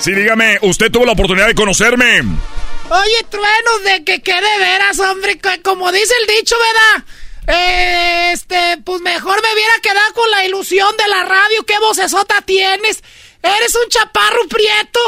Sí, 0.00 0.12
dígame, 0.12 0.58
usted 0.62 0.90
tuvo 0.90 1.04
la 1.04 1.12
oportunidad 1.12 1.46
de 1.46 1.54
conocerme. 1.54 2.20
Oye, 2.22 3.24
truenos, 3.30 3.84
de 3.84 4.04
que 4.04 4.20
qué 4.22 4.34
de 4.34 4.58
veras, 4.58 4.98
hombre, 4.98 5.38
que 5.38 5.62
como 5.62 5.92
dice 5.92 6.12
el 6.22 6.36
dicho, 6.36 6.56
¿verdad? 6.58 7.06
Este, 7.46 8.78
pues 8.84 9.00
mejor 9.00 9.42
me 9.42 9.52
hubiera 9.52 9.78
quedado 9.82 10.12
con 10.14 10.30
la 10.30 10.44
ilusión 10.44 10.96
de 10.96 11.08
la 11.08 11.24
radio. 11.24 11.64
¿Qué 11.66 11.78
vocesota 11.80 12.40
tienes? 12.42 13.02
Eres 13.42 13.74
un 13.74 13.88
chaparro 13.88 14.46
prieto. 14.48 15.00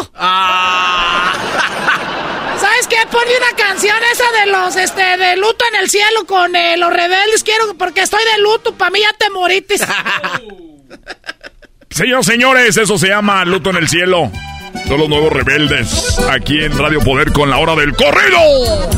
¿Sabes 2.61 2.87
qué? 2.89 2.97
Ponme 3.11 3.37
una 3.37 3.57
canción 3.57 3.97
esa 4.13 4.31
de 4.41 4.47
los, 4.47 4.77
este, 4.77 5.17
de 5.17 5.37
luto 5.37 5.65
en 5.73 5.81
el 5.81 5.91
cielo 5.91 6.27
con 6.27 6.57
eh, 6.57 6.77
los 6.77 6.93
rebeldes. 6.93 7.45
Quiero, 7.45 7.75
porque 7.75 8.03
estoy 8.03 8.25
de 8.25 8.43
luto. 8.43 8.75
Para 8.75 8.91
mí 8.91 9.01
ya 9.01 9.13
te 9.17 9.31
moritis. 9.31 9.83
Señoras, 11.91 12.27
señores, 12.27 12.77
eso 12.77 12.99
se 12.99 13.07
llama 13.07 13.45
Luto 13.45 13.71
en 13.71 13.77
el 13.77 13.89
Cielo. 13.89 14.33
Son 14.87 14.99
los 14.99 15.09
nuevos 15.09 15.33
rebeldes. 15.33 16.19
Aquí 16.31 16.63
en 16.63 16.77
Radio 16.79 17.01
Poder 17.01 17.33
con 17.33 17.51
la 17.51 17.59
hora 17.59 17.75
del 17.75 17.95
corrido. 17.95 18.91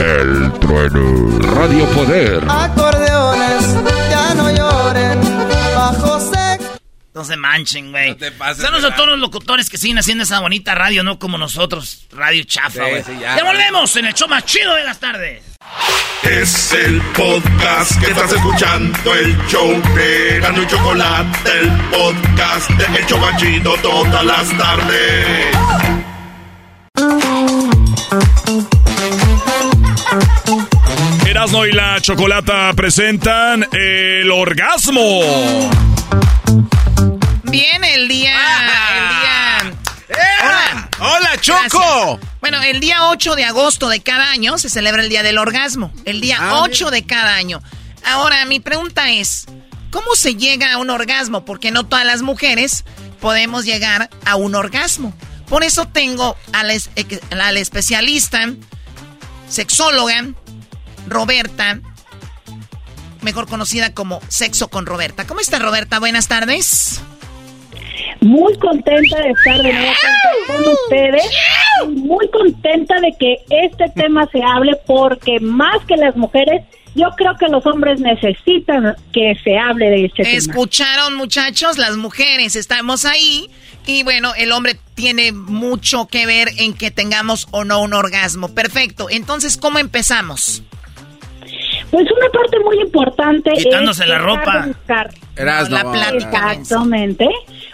El 0.00 0.52
trueno. 0.58 1.38
Radio 1.54 1.86
Poder. 1.90 2.42
Acordeones, 2.48 3.74
ya 4.10 4.34
no 4.34 4.50
lloren, 4.50 5.20
bajo 5.76 6.20
sec. 6.20 6.60
No 7.14 7.24
se 7.24 7.36
manchen, 7.36 7.92
güey. 7.92 8.16
Saludos 8.56 8.84
a 8.84 8.96
todos 8.96 9.10
los 9.10 9.20
locutores 9.20 9.70
que 9.70 9.78
siguen 9.78 9.98
haciendo 9.98 10.24
esa 10.24 10.40
bonita 10.40 10.74
radio, 10.74 11.04
no 11.04 11.18
como 11.18 11.38
nosotros, 11.38 12.06
radio 12.12 12.42
chafa, 12.44 12.70
Sí, 12.70 12.78
güey. 12.80 13.02
sí, 13.04 13.12
ya. 13.20 13.36
Ya 13.36 13.44
volvemos 13.44 13.94
en 13.96 14.06
el 14.06 14.14
show 14.14 14.28
más 14.28 14.44
chido 14.44 14.74
de 14.74 14.82
las 14.84 14.98
tardes. 14.98 15.42
Es 16.22 16.72
el 16.72 17.00
podcast 17.12 18.00
que 18.00 18.10
estás 18.10 18.32
escuchando, 18.32 19.14
el 19.14 19.36
show 19.46 19.70
de 19.94 20.40
Gano 20.40 20.62
y 20.62 20.66
Chocolate, 20.66 21.50
el 21.60 21.70
podcast 21.90 22.70
de 22.70 22.98
El 22.98 23.06
Chobachito 23.06 23.74
todas 23.82 24.24
las 24.24 24.48
tardes. 24.56 25.56
Erasmo 31.26 31.66
y 31.66 31.72
la 31.72 32.00
Chocolata 32.00 32.72
presentan 32.74 33.66
el 33.72 34.30
orgasmo. 34.30 35.20
Bien, 37.44 37.84
el 37.84 38.08
día. 38.08 38.34
El 38.90 39.08
día. 39.08 39.74
Hola. 40.42 40.83
Hola, 41.00 41.36
Choco. 41.40 41.58
Gracias. 41.60 42.30
Bueno, 42.40 42.62
el 42.62 42.80
día 42.80 43.08
8 43.08 43.34
de 43.36 43.44
agosto 43.44 43.88
de 43.88 44.00
cada 44.02 44.30
año 44.30 44.58
se 44.58 44.70
celebra 44.70 45.02
el 45.02 45.08
Día 45.08 45.22
del 45.22 45.38
Orgasmo. 45.38 45.92
El 46.04 46.20
día 46.20 46.38
Ah, 46.40 46.60
8 46.62 46.90
de 46.90 47.04
cada 47.04 47.34
año. 47.34 47.62
Ahora, 48.04 48.44
mi 48.44 48.60
pregunta 48.60 49.10
es: 49.10 49.46
¿cómo 49.90 50.14
se 50.14 50.36
llega 50.36 50.72
a 50.72 50.78
un 50.78 50.90
orgasmo? 50.90 51.44
Porque 51.44 51.70
no 51.70 51.84
todas 51.86 52.04
las 52.04 52.22
mujeres 52.22 52.84
podemos 53.20 53.64
llegar 53.64 54.10
a 54.24 54.36
un 54.36 54.54
orgasmo. 54.54 55.12
Por 55.48 55.64
eso 55.64 55.86
tengo 55.86 56.36
a 56.52 56.62
la, 56.62 56.74
a 57.30 57.34
la 57.52 57.60
especialista, 57.60 58.52
sexóloga, 59.48 60.26
Roberta, 61.06 61.80
mejor 63.20 63.46
conocida 63.46 63.92
como 63.94 64.20
Sexo 64.28 64.68
con 64.68 64.86
Roberta. 64.86 65.26
¿Cómo 65.26 65.40
está 65.40 65.58
Roberta? 65.58 65.98
Buenas 65.98 66.28
tardes. 66.28 67.00
Muy 68.20 68.56
contenta 68.58 69.20
de 69.20 69.30
estar 69.30 69.62
de 69.62 69.72
nuevo 69.72 69.92
con 70.46 70.56
con 70.56 70.72
ustedes 70.72 71.30
y 71.84 71.88
muy 71.88 72.28
contenta 72.28 73.00
de 73.00 73.12
que 73.18 73.36
este 73.50 73.88
tema 73.94 74.28
se 74.32 74.42
hable 74.42 74.76
porque 74.86 75.40
más 75.40 75.84
que 75.86 75.96
las 75.96 76.16
mujeres, 76.16 76.62
yo 76.94 77.08
creo 77.16 77.36
que 77.38 77.48
los 77.48 77.64
hombres 77.66 78.00
necesitan 78.00 78.94
que 79.12 79.34
se 79.42 79.58
hable 79.58 79.90
de 79.90 80.04
este 80.06 80.22
tema. 80.22 80.36
Escucharon 80.36 81.16
muchachos, 81.16 81.78
las 81.78 81.96
mujeres 81.96 82.56
estamos 82.56 83.04
ahí 83.04 83.50
y 83.86 84.02
bueno, 84.02 84.32
el 84.36 84.52
hombre 84.52 84.76
tiene 84.94 85.32
mucho 85.32 86.06
que 86.06 86.26
ver 86.26 86.48
en 86.58 86.74
que 86.74 86.90
tengamos 86.90 87.48
o 87.50 87.64
no 87.64 87.82
un 87.82 87.92
orgasmo. 87.92 88.54
Perfecto, 88.54 89.08
entonces, 89.10 89.56
¿cómo 89.56 89.78
empezamos? 89.78 90.62
Pues 91.90 92.06
una 92.10 92.28
parte 92.30 92.58
muy 92.64 92.80
importante 92.80 93.52
Quitándose 93.52 94.02
es 94.02 94.08
la 94.08 94.18
ropa. 94.18 94.66
buscar. 94.66 95.10
La 95.36 95.92
plática. 95.92 96.52
Exactamente. 96.52 97.28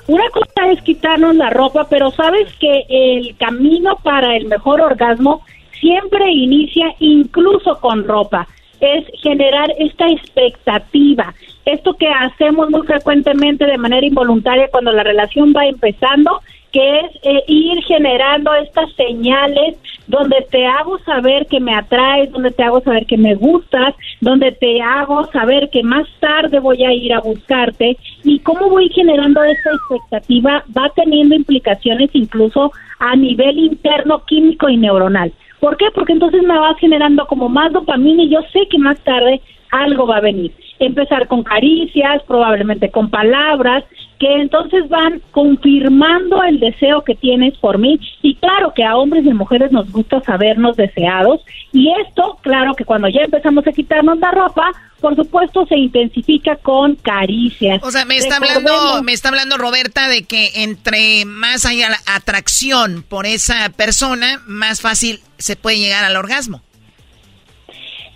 Una 0.07 0.29
cosa 0.31 0.71
es 0.73 0.83
quitarnos 0.83 1.37
la 1.37 1.51
ropa, 1.51 1.87
pero 1.89 2.11
sabes 2.11 2.53
que 2.59 2.85
el 2.89 3.37
camino 3.37 3.97
para 4.03 4.37
el 4.37 4.47
mejor 4.47 4.81
orgasmo 4.81 5.43
siempre 5.81 6.31
inicia 6.31 6.95
incluso 6.99 7.79
con 7.81 8.05
ropa. 8.05 8.47
Es 8.81 9.05
generar 9.23 9.73
esta 9.79 10.09
expectativa. 10.09 11.35
Esto 11.65 11.95
que 11.95 12.09
hacemos 12.09 12.71
muy 12.71 12.87
frecuentemente 12.87 13.67
de 13.67 13.79
manera 13.79 14.07
involuntaria 14.07 14.69
cuando 14.71 14.93
la 14.93 15.03
relación 15.03 15.53
va 15.57 15.67
empezando, 15.67 16.41
que 16.73 17.01
es 17.01 17.11
eh, 17.23 17.45
ir 17.47 17.83
generando 17.85 18.55
estas 18.55 18.93
señales 18.93 19.77
donde 20.07 20.47
te 20.51 20.67
hago 20.67 20.99
saber 21.01 21.47
que 21.47 21.61
me 21.61 21.75
atraes, 21.75 22.33
donde 22.33 22.51
te 22.51 22.63
hago 22.63 22.81
saber 22.81 23.07
que 23.07 23.17
me 23.17 23.35
gustas, 23.35 23.95
donde 24.21 24.53
te 24.53 24.81
hago 24.81 25.25
saber 25.31 25.71
que 25.71 25.83
más 25.83 26.07
tarde 26.19 26.59
voy 26.59 26.85
a 26.85 26.93
ir 26.93 27.13
a 27.13 27.21
buscarte 27.21 27.97
y 28.25 28.39
cómo 28.41 28.69
voy 28.69 28.89
generando 28.91 29.43
esta 29.43 29.71
expectativa 29.71 30.65
va 30.77 30.91
teniendo 30.95 31.35
implicaciones 31.35 32.11
incluso 32.13 32.73
a 32.99 33.15
nivel 33.17 33.59
interno 33.59 34.25
químico 34.25 34.69
y 34.69 34.77
neuronal. 34.77 35.33
¿Por 35.61 35.77
qué? 35.77 35.87
Porque 35.95 36.15
entonces 36.15 36.43
me 36.43 36.59
vas 36.59 36.79
generando 36.79 37.27
como 37.27 37.49
más 37.49 37.73
dopamina 37.73 38.23
y 38.23 38.31
yo 38.31 38.41
sé 38.53 38.67
que 38.71 38.79
más 38.79 38.99
tarde 39.01 39.41
algo 39.71 40.07
va 40.07 40.17
a 40.17 40.23
venir. 40.23 40.53
Empezar 40.81 41.29
con 41.29 41.45
caricias, 41.45 42.23
probablemente 42.27 42.91
con 42.91 43.11
palabras, 43.11 43.85
que 44.19 44.41
entonces 44.41 44.89
van 44.89 45.23
confirmando 45.31 46.43
el 46.43 46.59
deseo 46.59 47.03
que 47.05 47.15
tienes 47.15 47.57
por 47.59 47.79
mí. 47.79 48.01
Y 48.23 48.35
claro 48.37 48.73
que 48.75 48.85
a 48.85 48.97
hombres 48.97 49.25
y 49.25 49.33
mujeres 49.33 49.73
nos 49.73 49.91
gusta 49.93 50.21
sabernos 50.23 50.77
deseados. 50.77 51.41
Y 51.73 51.91
esto, 52.07 52.39
claro 52.43 52.75
que 52.75 52.85
cuando 52.85 53.09
ya 53.09 53.23
empezamos 53.23 53.67
a 53.67 53.73
quitarnos 53.73 54.19
la 54.19 54.31
ropa, 54.31 54.73
por 55.01 55.17
supuesto 55.17 55.67
se 55.67 55.77
intensifica 55.77 56.57
con 56.57 56.97
caricias. 56.97 57.83
O 57.83 57.91
sea, 57.91 58.05
me 58.05 58.17
está 58.17 58.37
hablando, 58.37 59.03
me 59.03 59.13
está 59.13 59.31
hablando 59.31 59.57
Roberta 59.57 60.09
de 60.09 60.25
que 60.25 60.51
entre 60.57 61.25
más 61.25 61.65
haya 61.65 61.89
atracción 62.07 63.05
por 63.09 63.27
esa 63.27 63.71
persona, 63.71 64.43
más 64.47 64.81
fácil 64.81 65.21
se 65.39 65.57
puede 65.57 65.79
llegar 65.79 66.05
al 66.05 66.17
orgasmo. 66.17 66.63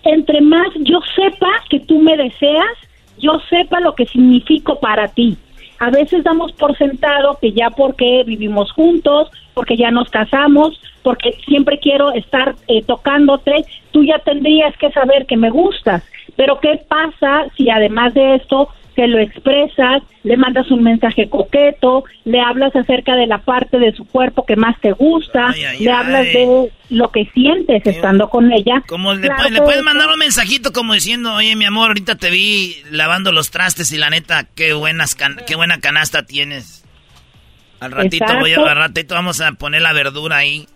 Entre 0.05 0.40
más 0.40 0.68
yo 0.81 1.01
sepa 1.14 1.48
que 1.68 1.81
tú 1.81 1.98
me 1.98 2.16
deseas, 2.16 2.76
yo 3.18 3.40
sepa 3.48 3.81
lo 3.81 3.94
que 3.94 4.06
significo 4.06 4.78
para 4.78 5.09
ti. 5.09 5.36
A 5.78 5.90
veces 5.90 6.24
damos 6.24 6.52
por 6.52 6.76
sentado 6.76 7.39
que 7.40 7.52
ya 7.52 7.70
porque 7.70 8.22
vivimos 8.24 8.70
juntos, 8.72 9.31
porque 9.55 9.76
ya 9.76 9.90
nos 9.90 10.09
casamos, 10.09 10.81
porque 11.02 11.32
siempre 11.47 11.78
quiero 11.78 12.12
estar 12.12 12.55
eh, 12.68 12.82
tocándote, 12.82 13.64
tú 13.93 14.05
ya 14.05 14.18
tendrías 14.18 14.76
que 14.76 14.90
saber 14.93 15.26
que 15.26 15.36
me 15.36 15.51
gustas. 15.51 16.02
Pero 16.36 16.59
¿qué 16.60 16.81
pasa 16.89 17.47
si 17.56 17.70
además 17.70 18.14
de 18.14 18.36
esto 18.36 18.68
te 18.95 19.07
lo 19.09 19.19
expresas, 19.19 20.03
le 20.23 20.37
mandas 20.37 20.71
un 20.71 20.83
mensaje 20.83 21.29
coqueto, 21.29 22.05
le 22.25 22.41
hablas 22.41 22.75
acerca 22.77 23.16
de 23.16 23.27
la 23.27 23.39
parte 23.39 23.79
de 23.79 23.93
su 23.93 24.05
cuerpo 24.05 24.47
que 24.47 24.57
más 24.57 24.81
te 24.81 24.93
gusta, 24.93 25.55
le 25.79 25.91
hablas 25.91 26.25
de 26.25 26.71
lo 26.91 27.11
que 27.11 27.27
sientes 27.35 27.87
estando 27.87 28.29
con 28.29 28.53
ella. 28.53 28.83
Como 28.87 29.15
le, 29.15 29.31
puedes 29.62 29.83
mandar 29.83 30.09
un 30.09 30.19
mensajito 30.19 30.73
como 30.73 30.95
diciendo, 30.95 31.35
oye 31.35 31.57
mi 31.57 31.65
amor, 31.65 31.89
ahorita 31.89 32.16
te 32.16 32.31
vi 32.31 32.77
lavando 32.91 33.33
los 33.33 33.51
trastes 33.51 33.93
y 33.93 33.99
la 33.99 34.11
neta, 34.11 34.47
qué, 34.55 34.73
buenas 34.73 35.16
qué 35.47 35.57
buena 35.57 35.81
canasta 35.81 36.25
tienes. 36.25 36.85
Al 37.81 37.93
ratito 37.93 38.25
voy 38.39 38.55
a, 38.55 38.61
al 38.61 38.77
ratito 38.77 39.15
vamos 39.15 39.41
a 39.41 39.53
poner 39.53 39.83
la 39.83 39.93
verdura 39.93 40.37
ahí. 40.39 40.66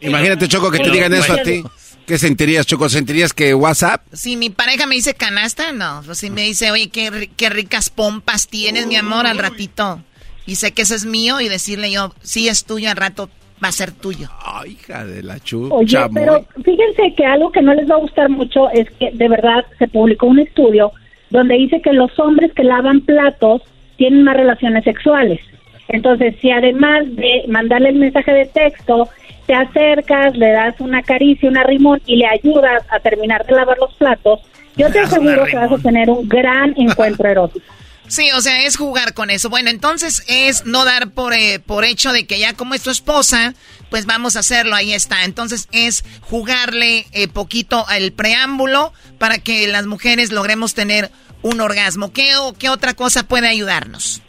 Imagínate, 0.00 0.48
Choco, 0.48 0.70
que 0.70 0.80
te 0.80 0.90
digan 0.90 1.12
eso 1.12 1.32
a 1.32 1.42
ti. 1.42 1.62
¿Qué 2.06 2.18
sentirías, 2.18 2.66
Choco? 2.66 2.88
¿Sentirías 2.88 3.32
que 3.32 3.52
WhatsApp? 3.52 4.02
Si 4.12 4.36
mi 4.36 4.48
pareja 4.48 4.86
me 4.86 4.94
dice 4.94 5.14
canasta, 5.14 5.72
no. 5.72 6.02
Pues 6.06 6.18
si 6.18 6.30
me 6.30 6.42
dice, 6.42 6.70
oye, 6.70 6.88
qué, 6.88 7.30
qué 7.36 7.50
ricas 7.50 7.90
pompas 7.90 8.46
tienes, 8.46 8.86
mi 8.86 8.94
amor, 8.94 9.26
al 9.26 9.38
ratito. 9.38 10.00
Y 10.46 10.54
sé 10.54 10.72
que 10.72 10.82
ese 10.82 10.94
es 10.94 11.04
mío 11.04 11.40
y 11.40 11.48
decirle 11.48 11.90
yo, 11.90 12.14
sí 12.22 12.48
es 12.48 12.64
tuyo, 12.64 12.90
al 12.90 12.96
rato 12.96 13.28
va 13.62 13.68
a 13.68 13.72
ser 13.72 13.90
tuyo. 13.90 14.28
Ay, 14.44 14.72
hija 14.72 15.04
de 15.04 15.24
la 15.24 15.40
chucha. 15.40 15.74
Oye, 15.74 15.98
pero 16.14 16.46
fíjense 16.64 17.12
que 17.16 17.26
algo 17.26 17.50
que 17.50 17.62
no 17.62 17.74
les 17.74 17.90
va 17.90 17.96
a 17.96 18.00
gustar 18.00 18.28
mucho 18.28 18.70
es 18.70 18.88
que 19.00 19.10
de 19.12 19.28
verdad 19.28 19.64
se 19.78 19.88
publicó 19.88 20.26
un 20.26 20.38
estudio 20.38 20.92
donde 21.30 21.56
dice 21.56 21.80
que 21.82 21.92
los 21.92 22.16
hombres 22.20 22.52
que 22.54 22.62
lavan 22.62 23.00
platos 23.00 23.62
tienen 23.96 24.22
más 24.22 24.36
relaciones 24.36 24.84
sexuales. 24.84 25.40
Entonces, 25.88 26.34
si 26.40 26.50
además 26.50 27.04
de 27.10 27.44
mandarle 27.48 27.90
el 27.90 27.96
mensaje 27.96 28.32
de 28.32 28.46
texto 28.46 29.08
te 29.46 29.54
acercas, 29.54 30.36
le 30.36 30.50
das 30.50 30.74
una 30.80 31.02
caricia, 31.02 31.48
un 31.48 31.56
arrimón 31.56 32.00
y 32.06 32.16
le 32.16 32.26
ayudas 32.26 32.82
a 32.90 32.98
terminar 32.98 33.46
de 33.46 33.54
lavar 33.54 33.78
los 33.78 33.94
platos, 33.94 34.40
yo 34.76 34.90
te 34.90 35.00
aseguro 35.00 35.44
que 35.44 35.56
vas 35.56 35.72
a 35.72 35.78
tener 35.78 36.10
un 36.10 36.28
gran 36.28 36.74
encuentro 36.76 37.28
erótico. 37.28 37.64
Sí, 38.08 38.30
o 38.36 38.40
sea, 38.40 38.62
es 38.62 38.76
jugar 38.76 39.14
con 39.14 39.30
eso. 39.30 39.50
Bueno, 39.50 39.68
entonces 39.68 40.22
es 40.28 40.64
no 40.64 40.84
dar 40.84 41.10
por, 41.10 41.34
eh, 41.34 41.58
por 41.58 41.84
hecho 41.84 42.12
de 42.12 42.24
que 42.24 42.38
ya 42.38 42.52
como 42.54 42.74
es 42.74 42.82
tu 42.82 42.90
esposa, 42.90 43.54
pues 43.90 44.06
vamos 44.06 44.36
a 44.36 44.40
hacerlo, 44.40 44.76
ahí 44.76 44.92
está. 44.92 45.24
Entonces 45.24 45.68
es 45.72 46.04
jugarle 46.20 47.06
eh, 47.10 47.26
poquito 47.26 47.84
el 47.90 48.12
preámbulo 48.12 48.92
para 49.18 49.38
que 49.38 49.66
las 49.66 49.86
mujeres 49.86 50.30
logremos 50.30 50.74
tener 50.74 51.10
un 51.42 51.60
orgasmo. 51.60 52.12
¿Qué, 52.12 52.30
¿Qué 52.58 52.68
otra 52.68 52.94
cosa 52.94 53.24
puede 53.24 53.48
ayudarnos? 53.48 54.22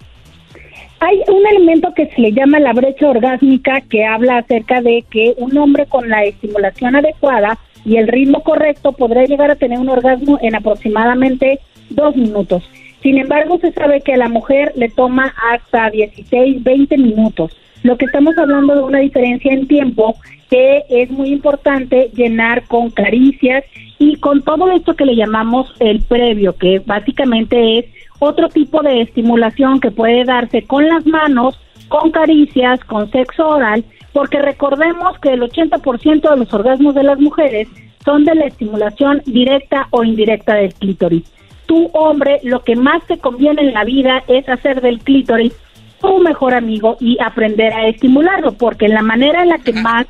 Hay 0.99 1.22
un 1.28 1.45
elemento 1.45 1.94
que 1.94 2.07
se 2.07 2.22
le 2.22 2.32
llama 2.32 2.60
la 2.60 2.74
brecha 2.74 3.07
orgásmica 3.07 3.82
que 3.82 4.03
habla 4.03 4.40
acerca 4.40 4.82
de 4.82 5.06
que 5.10 5.36
un 5.38 5.56
hombre 5.57 5.86
con 5.86 6.10
la 6.10 6.24
estimulación 6.24 6.95
adecuada 6.95 7.60
y 7.86 7.98
el 7.98 8.07
ritmo 8.07 8.41
correcto 8.44 8.94
podrá 8.94 9.24
llegar 9.26 9.52
a 9.52 9.56
tener 9.56 9.78
un 9.78 9.90
orgasmo 9.90 10.40
en 10.41 10.56
aproximadamente 10.56 11.60
dos 11.91 12.15
minutos. 12.15 12.68
Sin 13.03 13.19
embargo, 13.19 13.60
se 13.60 13.72
sabe 13.74 14.02
que 14.02 14.15
a 14.15 14.18
la 14.18 14.28
mujer 14.28 14.74
le 14.76 14.90
toma 14.90 15.36
hasta 15.52 15.91
16, 15.91 16.64
20 16.64 16.98
minutos. 16.98 17.56
Lo 17.84 17.95
que 17.98 18.06
estamos 18.06 18.36
hablando 18.38 18.76
de 18.76 18.82
una 18.82 18.99
diferencia 18.99 19.53
en 19.53 19.68
tiempo 19.68 20.15
que 20.49 20.84
es 20.90 21.11
muy 21.11 21.30
importante 21.30 22.10
llenar 22.15 22.64
con 22.68 22.90
caricias 22.90 23.64
y 23.99 24.15
con 24.15 24.41
todo 24.41 24.72
esto 24.72 24.95
que 24.95 25.06
le 25.06 25.15
llamamos 25.15 25.72
el 25.80 26.02
previo, 26.02 26.56
que 26.57 26.80
básicamente 26.80 27.80
es 27.80 27.86
otro 28.19 28.49
tipo 28.49 28.81
de 28.81 29.02
estimulación 29.02 29.80
que 29.80 29.91
puede 29.91 30.23
darse 30.23 30.64
con 30.64 30.88
las 30.88 31.06
manos, 31.06 31.60
con 31.88 32.11
caricias, 32.11 32.84
con 32.85 33.10
sexo 33.11 33.48
oral, 33.48 33.85
porque 34.14 34.41
recordemos 34.41 35.19
que 35.19 35.34
el 35.34 35.41
80% 35.41 36.30
de 36.30 36.38
los 36.38 36.53
orgasmos 36.53 36.95
de 36.95 37.03
las 37.03 37.19
mujeres 37.19 37.68
son 38.03 38.26
de 38.26 38.35
la 38.35 38.45
estimulación 38.45 39.22
directa 39.26 39.88
o 39.91 40.03
indirecta 40.03 40.56
del 40.56 40.73
clítoris. 40.73 41.23
Tu 41.65 41.89
hombre, 41.94 42.39
lo 42.44 42.64
que 42.64 42.76
más 42.76 43.06
te 43.06 43.18
conviene 43.18 43.61
en 43.61 43.73
la 43.73 43.84
vida 43.84 44.23
es 44.27 44.48
hacer 44.48 44.81
del 44.81 44.99
clítoris 44.99 45.53
tu 45.99 46.19
mejor 46.19 46.53
amigo 46.53 46.98
y 46.99 47.18
aprender 47.19 47.73
a 47.73 47.88
estimularlo, 47.88 48.53
porque 48.53 48.85
en 48.85 48.94
la 48.94 49.02
manera 49.02 49.44
en 49.44 49.49
la 49.49 49.57
que 49.57 49.73
más 49.73 50.06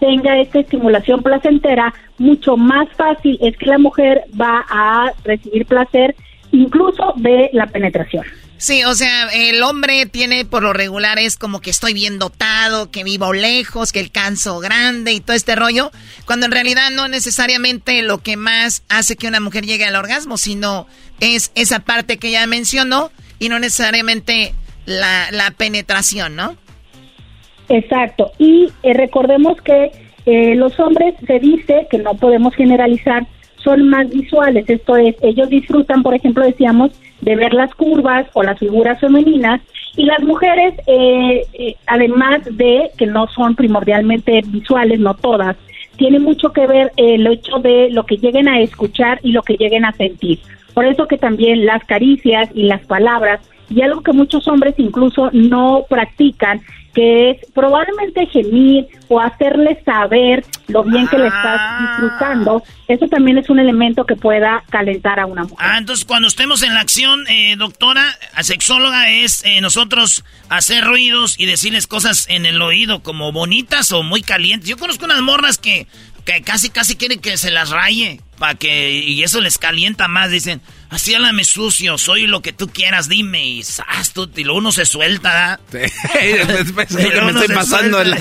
tenga 0.00 0.38
esta 0.38 0.60
estimulación 0.60 1.22
placentera, 1.22 1.92
mucho 2.18 2.56
más 2.56 2.88
fácil 2.96 3.38
es 3.40 3.56
que 3.56 3.66
la 3.66 3.78
mujer 3.78 4.24
va 4.40 4.64
a 4.68 5.12
recibir 5.24 5.66
placer 5.66 6.14
incluso 6.52 7.14
de 7.16 7.50
la 7.52 7.66
penetración. 7.66 8.24
Sí, 8.58 8.84
o 8.84 8.94
sea, 8.94 9.28
el 9.34 9.60
hombre 9.64 10.06
tiene 10.06 10.44
por 10.44 10.62
lo 10.62 10.72
regular 10.72 11.18
es 11.18 11.36
como 11.36 11.60
que 11.60 11.70
estoy 11.70 11.94
bien 11.94 12.20
dotado, 12.20 12.92
que 12.92 13.02
vivo 13.02 13.32
lejos, 13.32 13.90
que 13.90 13.98
el 13.98 14.12
canso 14.12 14.60
grande 14.60 15.12
y 15.12 15.20
todo 15.20 15.34
este 15.34 15.56
rollo, 15.56 15.90
cuando 16.26 16.46
en 16.46 16.52
realidad 16.52 16.90
no 16.92 17.08
necesariamente 17.08 18.02
lo 18.02 18.18
que 18.18 18.36
más 18.36 18.84
hace 18.88 19.16
que 19.16 19.26
una 19.26 19.40
mujer 19.40 19.66
llegue 19.66 19.84
al 19.84 19.96
orgasmo, 19.96 20.36
sino 20.36 20.86
es 21.18 21.50
esa 21.56 21.80
parte 21.80 22.18
que 22.18 22.30
ya 22.30 22.46
mencionó 22.46 23.10
y 23.40 23.48
no 23.48 23.58
necesariamente 23.58 24.54
la, 24.86 25.32
la 25.32 25.50
penetración, 25.50 26.36
¿no? 26.36 26.56
Exacto, 27.68 28.30
y 28.38 28.68
eh, 28.84 28.92
recordemos 28.94 29.60
que 29.62 29.90
eh, 30.26 30.54
los 30.54 30.78
hombres 30.78 31.14
se 31.26 31.40
dice 31.40 31.88
que 31.90 31.98
no 31.98 32.14
podemos 32.14 32.54
generalizar 32.54 33.26
son 33.62 33.88
más 33.88 34.08
visuales, 34.10 34.68
esto 34.68 34.96
es, 34.96 35.16
ellos 35.22 35.48
disfrutan, 35.48 36.02
por 36.02 36.14
ejemplo, 36.14 36.44
decíamos, 36.44 36.92
de 37.20 37.36
ver 37.36 37.54
las 37.54 37.74
curvas 37.74 38.26
o 38.32 38.42
las 38.42 38.58
figuras 38.58 39.00
femeninas 39.00 39.60
y 39.96 40.04
las 40.04 40.22
mujeres, 40.22 40.74
eh, 40.86 41.46
eh, 41.52 41.76
además 41.86 42.40
de 42.50 42.90
que 42.98 43.06
no 43.06 43.26
son 43.28 43.54
primordialmente 43.54 44.40
visuales, 44.46 44.98
no 44.98 45.14
todas, 45.14 45.56
tiene 45.96 46.18
mucho 46.18 46.52
que 46.52 46.66
ver 46.66 46.92
el 46.96 47.26
hecho 47.26 47.58
de 47.58 47.90
lo 47.90 48.04
que 48.04 48.16
lleguen 48.16 48.48
a 48.48 48.60
escuchar 48.60 49.20
y 49.22 49.32
lo 49.32 49.42
que 49.42 49.54
lleguen 49.54 49.84
a 49.84 49.92
sentir. 49.92 50.40
Por 50.74 50.86
eso 50.86 51.06
que 51.06 51.18
también 51.18 51.66
las 51.66 51.84
caricias 51.84 52.48
y 52.54 52.64
las 52.64 52.84
palabras, 52.86 53.40
y 53.68 53.82
algo 53.82 54.02
que 54.02 54.12
muchos 54.12 54.48
hombres 54.48 54.74
incluso 54.78 55.30
no 55.32 55.84
practican, 55.88 56.60
que 56.94 57.30
es 57.30 57.38
probablemente 57.54 58.26
gemir 58.26 58.86
o 59.08 59.20
hacerle 59.20 59.80
saber 59.84 60.44
lo 60.68 60.84
bien 60.84 61.06
que 61.08 61.18
le 61.18 61.26
estás 61.26 61.58
ah. 61.60 61.78
disfrutando. 61.80 62.62
Eso 62.88 63.08
también 63.08 63.38
es 63.38 63.48
un 63.48 63.58
elemento 63.58 64.04
que 64.04 64.16
pueda 64.16 64.62
calentar 64.70 65.18
a 65.18 65.26
una 65.26 65.44
mujer. 65.44 65.58
Ah, 65.60 65.78
entonces 65.78 66.04
cuando 66.04 66.28
estemos 66.28 66.62
en 66.62 66.74
la 66.74 66.80
acción, 66.80 67.26
eh, 67.28 67.56
doctora, 67.56 68.04
sexóloga, 68.40 69.10
es 69.10 69.44
eh, 69.44 69.60
nosotros 69.60 70.24
hacer 70.48 70.84
ruidos 70.84 71.38
y 71.38 71.46
decirles 71.46 71.86
cosas 71.86 72.26
en 72.28 72.46
el 72.46 72.60
oído 72.60 73.02
como 73.02 73.32
bonitas 73.32 73.92
o 73.92 74.02
muy 74.02 74.22
calientes. 74.22 74.68
Yo 74.68 74.76
conozco 74.76 75.04
unas 75.04 75.22
morras 75.22 75.58
que, 75.58 75.86
que 76.24 76.42
casi, 76.42 76.70
casi 76.70 76.96
quieren 76.96 77.20
que 77.20 77.36
se 77.36 77.50
las 77.50 77.70
raye 77.70 78.20
para 78.38 78.54
que 78.54 78.92
y 78.92 79.22
eso 79.22 79.40
les 79.40 79.58
calienta 79.58 80.08
más. 80.08 80.30
Dicen, 80.30 80.60
así 80.92 81.14
háblame 81.14 81.44
sucio, 81.44 81.98
soy 81.98 82.26
lo 82.26 82.42
que 82.42 82.52
tú 82.52 82.68
quieras, 82.68 83.08
dime. 83.08 83.44
Y, 83.44 83.64
tú, 84.12 84.30
y 84.36 84.44
luego 84.44 84.58
uno 84.58 84.72
se 84.72 84.86
suelta. 84.86 85.58
Sí. 85.70 85.78
me 85.78 86.82
estoy 87.40 87.54
pasando 87.54 88.00
el 88.00 88.14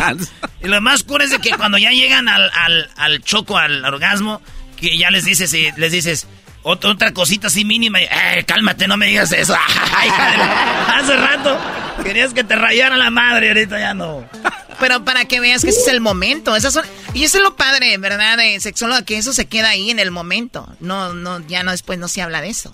Y 0.64 0.68
lo 0.68 0.82
más 0.82 1.04
cura 1.04 1.26
es 1.26 1.32
de 1.32 1.40
que 1.40 1.52
cuando 1.52 1.78
ya 1.78 1.92
llegan 1.92 2.28
al, 2.28 2.50
al, 2.54 2.90
al 2.96 3.22
choco, 3.24 3.58
al 3.58 3.86
orgasmo, 3.86 4.42
que 4.78 4.98
ya 4.98 5.12
les 5.12 5.26
dices, 5.26 5.54
y 5.54 5.70
les 5.78 5.92
dices, 5.92 6.28
otra, 6.64 6.92
otra 6.92 7.12
cosita 7.14 7.48
así 7.48 7.66
mínima. 7.66 8.00
Eh, 8.00 8.44
cálmate, 8.48 8.88
no 8.88 8.98
me 8.98 9.08
digas 9.08 9.32
eso. 9.32 9.56
Hace 10.88 11.18
rato 11.18 11.60
querías 12.04 12.34
que 12.34 12.44
te 12.44 12.56
rayara 12.56 12.98
la 12.98 13.10
madre, 13.10 13.50
ahorita 13.50 13.80
ya 13.80 13.94
no. 13.94 14.28
Pero 14.82 15.06
para 15.06 15.24
que 15.26 15.40
veas 15.40 15.64
que 15.64 15.70
ese 15.70 15.80
es 15.80 15.88
el 15.88 16.02
momento. 16.02 16.56
Esas 16.56 16.74
son, 16.74 16.84
y 17.14 17.24
eso 17.24 17.38
es 17.38 17.44
lo 17.44 17.56
padre, 17.56 17.98
¿verdad? 17.98 18.38
De 18.38 18.60
sexóloga, 18.60 19.06
que 19.06 19.18
eso 19.18 19.32
se 19.32 19.46
queda 19.46 19.70
ahí 19.70 19.92
en 19.92 20.00
el 20.00 20.12
momento. 20.12 20.68
No, 20.82 21.14
no, 21.14 21.40
ya 21.48 21.64
no 21.64 21.72
después 21.72 22.00
no 22.00 22.10
se 22.10 22.22
habla 22.22 22.42
de 22.42 22.50
eso. 22.50 22.74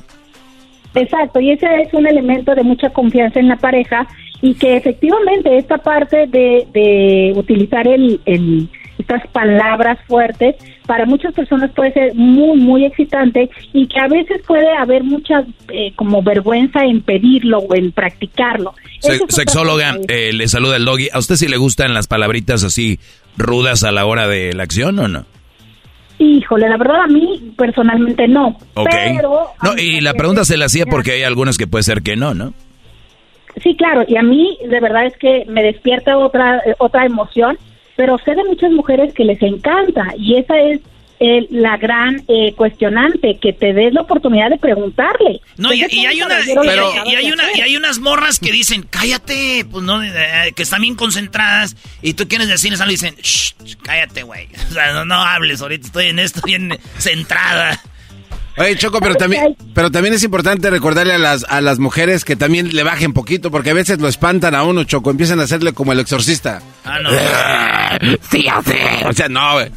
Exacto, 0.96 1.40
y 1.40 1.52
ese 1.52 1.68
es 1.82 1.94
un 1.94 2.08
elemento 2.08 2.56
de 2.56 2.64
mucha 2.64 2.90
confianza 2.90 3.40
en 3.40 3.50
la 3.50 3.58
pareja 3.58 4.08
y 4.42 4.56
que 4.56 4.78
efectivamente 4.78 5.58
esta 5.58 5.78
parte 5.78 6.26
de, 6.28 6.68
de 6.74 7.34
utilizar 7.36 7.88
el, 7.88 8.20
el 8.26 8.70
estas 9.00 9.26
palabras 9.28 9.98
fuertes 10.08 10.56
para 10.86 11.06
muchas 11.06 11.34
personas 11.34 11.70
puede 11.72 11.94
ser 11.94 12.16
muy 12.16 12.58
muy 12.58 12.86
excitante 12.86 13.50
y 13.74 13.88
que 13.88 14.00
a 14.00 14.08
veces 14.08 14.42
puede 14.48 14.72
haber 14.76 15.04
mucha 15.04 15.44
eh, 15.70 15.92
como 15.96 16.22
vergüenza 16.24 16.84
en 16.84 17.02
pedirlo 17.02 17.60
o 17.60 17.76
en 17.76 17.92
practicarlo. 17.92 18.74
Se- 19.00 19.20
sexóloga, 19.30 19.98
eh, 20.08 20.32
le 20.34 20.48
saluda 20.48 20.76
el 20.78 20.86
doggy. 20.86 21.10
¿A 21.14 21.20
usted 21.20 21.36
sí 21.36 21.48
le 21.48 21.58
gustan 21.58 21.94
las 21.94 22.08
palabritas 22.08 22.64
así 22.64 23.00
rudas 23.38 23.84
a 23.84 23.92
la 23.92 24.06
hora 24.06 24.28
de 24.28 24.54
la 24.54 24.64
acción 24.64 24.98
o 25.00 25.08
no? 25.08 25.26
Híjole, 26.20 26.68
la 26.68 26.78
verdad 26.78 27.02
a 27.02 27.08
mí 27.08 27.54
personalmente 27.56 28.28
no, 28.28 28.58
Ok. 28.74 28.90
pero 28.90 29.40
No, 29.62 29.78
y 29.78 30.02
la 30.02 30.16
pregunta 30.16 30.46
se 30.46 30.58
la 30.58 30.66
hacía 30.66 30.88
porque 30.88 31.12
hay 31.12 31.22
algunas 31.24 31.60
que 31.60 31.68
puede 31.68 31.84
ser 31.84 32.02
que 32.02 32.16
no, 32.16 32.34
¿no? 32.34 32.54
Sí, 33.62 33.76
claro, 33.76 34.04
y 34.08 34.18
a 34.18 34.24
mí 34.24 34.58
de 34.68 34.80
verdad 34.80 35.06
es 35.06 35.18
que 35.18 35.46
me 35.48 35.62
despierta 35.64 36.18
otra 36.18 36.58
eh, 36.66 36.74
otra 36.80 37.06
emoción, 37.06 37.58
pero 37.98 38.18
sé 38.24 38.34
de 38.36 38.44
muchas 38.46 38.72
mujeres 38.72 39.14
que 39.14 39.26
les 39.26 39.42
encanta 39.42 40.14
y 40.18 40.38
esa 40.38 40.58
es 40.62 40.80
eh, 41.20 41.48
la 41.50 41.78
gran 41.78 42.22
eh, 42.28 42.54
cuestionante, 42.56 43.40
que 43.42 43.52
te 43.52 43.74
des 43.74 43.92
la 43.92 44.02
oportunidad 44.02 44.52
de 44.52 44.60
preguntarle. 44.60 45.42
No, 45.58 45.74
y, 45.74 45.80
Pues 45.80 45.92
es 45.92 45.98
y 45.98 46.06
hay 46.06 46.22
una, 46.22 46.36
caballero 46.46 46.94
y- 47.08 47.16
hay 47.16 47.32
una, 47.32 47.44
y 47.58 47.62
hay 47.62 47.76
unas 47.76 47.98
morras 47.98 48.38
que 48.40 48.52
dicen, 48.52 48.86
cállate, 48.88 49.66
pues 49.72 49.84
no, 49.84 50.04
eh, 50.04 50.54
que 50.56 50.62
están 50.62 50.82
bien 50.82 50.94
concentradas, 50.94 51.76
y 52.04 52.14
tú 52.14 52.28
quieres 52.28 52.48
decirles 52.48 52.82
algo 52.82 52.92
y 52.92 52.98
dicen, 52.98 53.16
"Shh, 53.20 53.54
cállate, 53.82 54.22
güey. 54.22 54.48
O 54.70 54.74
sea, 54.74 54.94
no, 54.94 55.06
no 55.06 55.16
hables, 55.16 55.60
ahorita 55.60 55.88
estoy 55.88 56.06
en 56.06 56.20
esto 56.20 56.42
bien 56.46 56.78
centrada. 57.00 57.82
Oye, 58.58 58.76
Choco, 58.76 59.00
pero 59.00 59.16
también, 59.16 59.56
pero 59.74 59.92
también 59.92 60.14
es 60.16 60.24
importante 60.24 60.70
recordarle 60.70 61.14
a 61.14 61.18
las, 61.20 61.46
a 61.48 61.62
las 61.62 61.78
mujeres 61.80 62.26
que 62.26 62.36
también 62.36 62.76
le 62.76 62.84
bajen 62.84 63.14
poquito, 63.14 63.52
porque 63.52 63.70
a 63.70 63.74
veces 63.74 64.00
lo 64.00 64.08
espantan 64.08 64.56
a 64.56 64.64
uno, 64.64 64.84
Choco, 64.84 65.12
empiezan 65.12 65.40
a 65.40 65.44
hacerle 65.44 65.74
como 65.74 65.92
el 65.94 66.00
exorcista. 66.00 66.62
Ah, 66.84 67.00
no. 67.00 67.10
Sí, 68.32 68.46
O 69.06 69.14
sea, 69.14 69.28
no, 69.30 69.54
güey. 69.54 69.70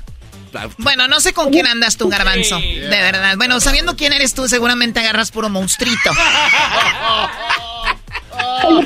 Bueno, 0.79 1.07
no 1.09 1.21
sé 1.21 1.33
con 1.33 1.51
quién 1.51 1.67
andas 1.69 1.97
tú, 1.97 2.09
Garbanzo. 2.09 2.59
De 2.59 2.89
verdad. 2.89 3.37
Bueno, 3.37 3.61
sabiendo 3.61 3.95
quién 3.97 4.13
eres 4.13 4.35
tú, 4.35 4.49
seguramente 4.49 4.99
agarras 5.01 5.31
puro 5.31 5.49
monstruito. 5.49 6.11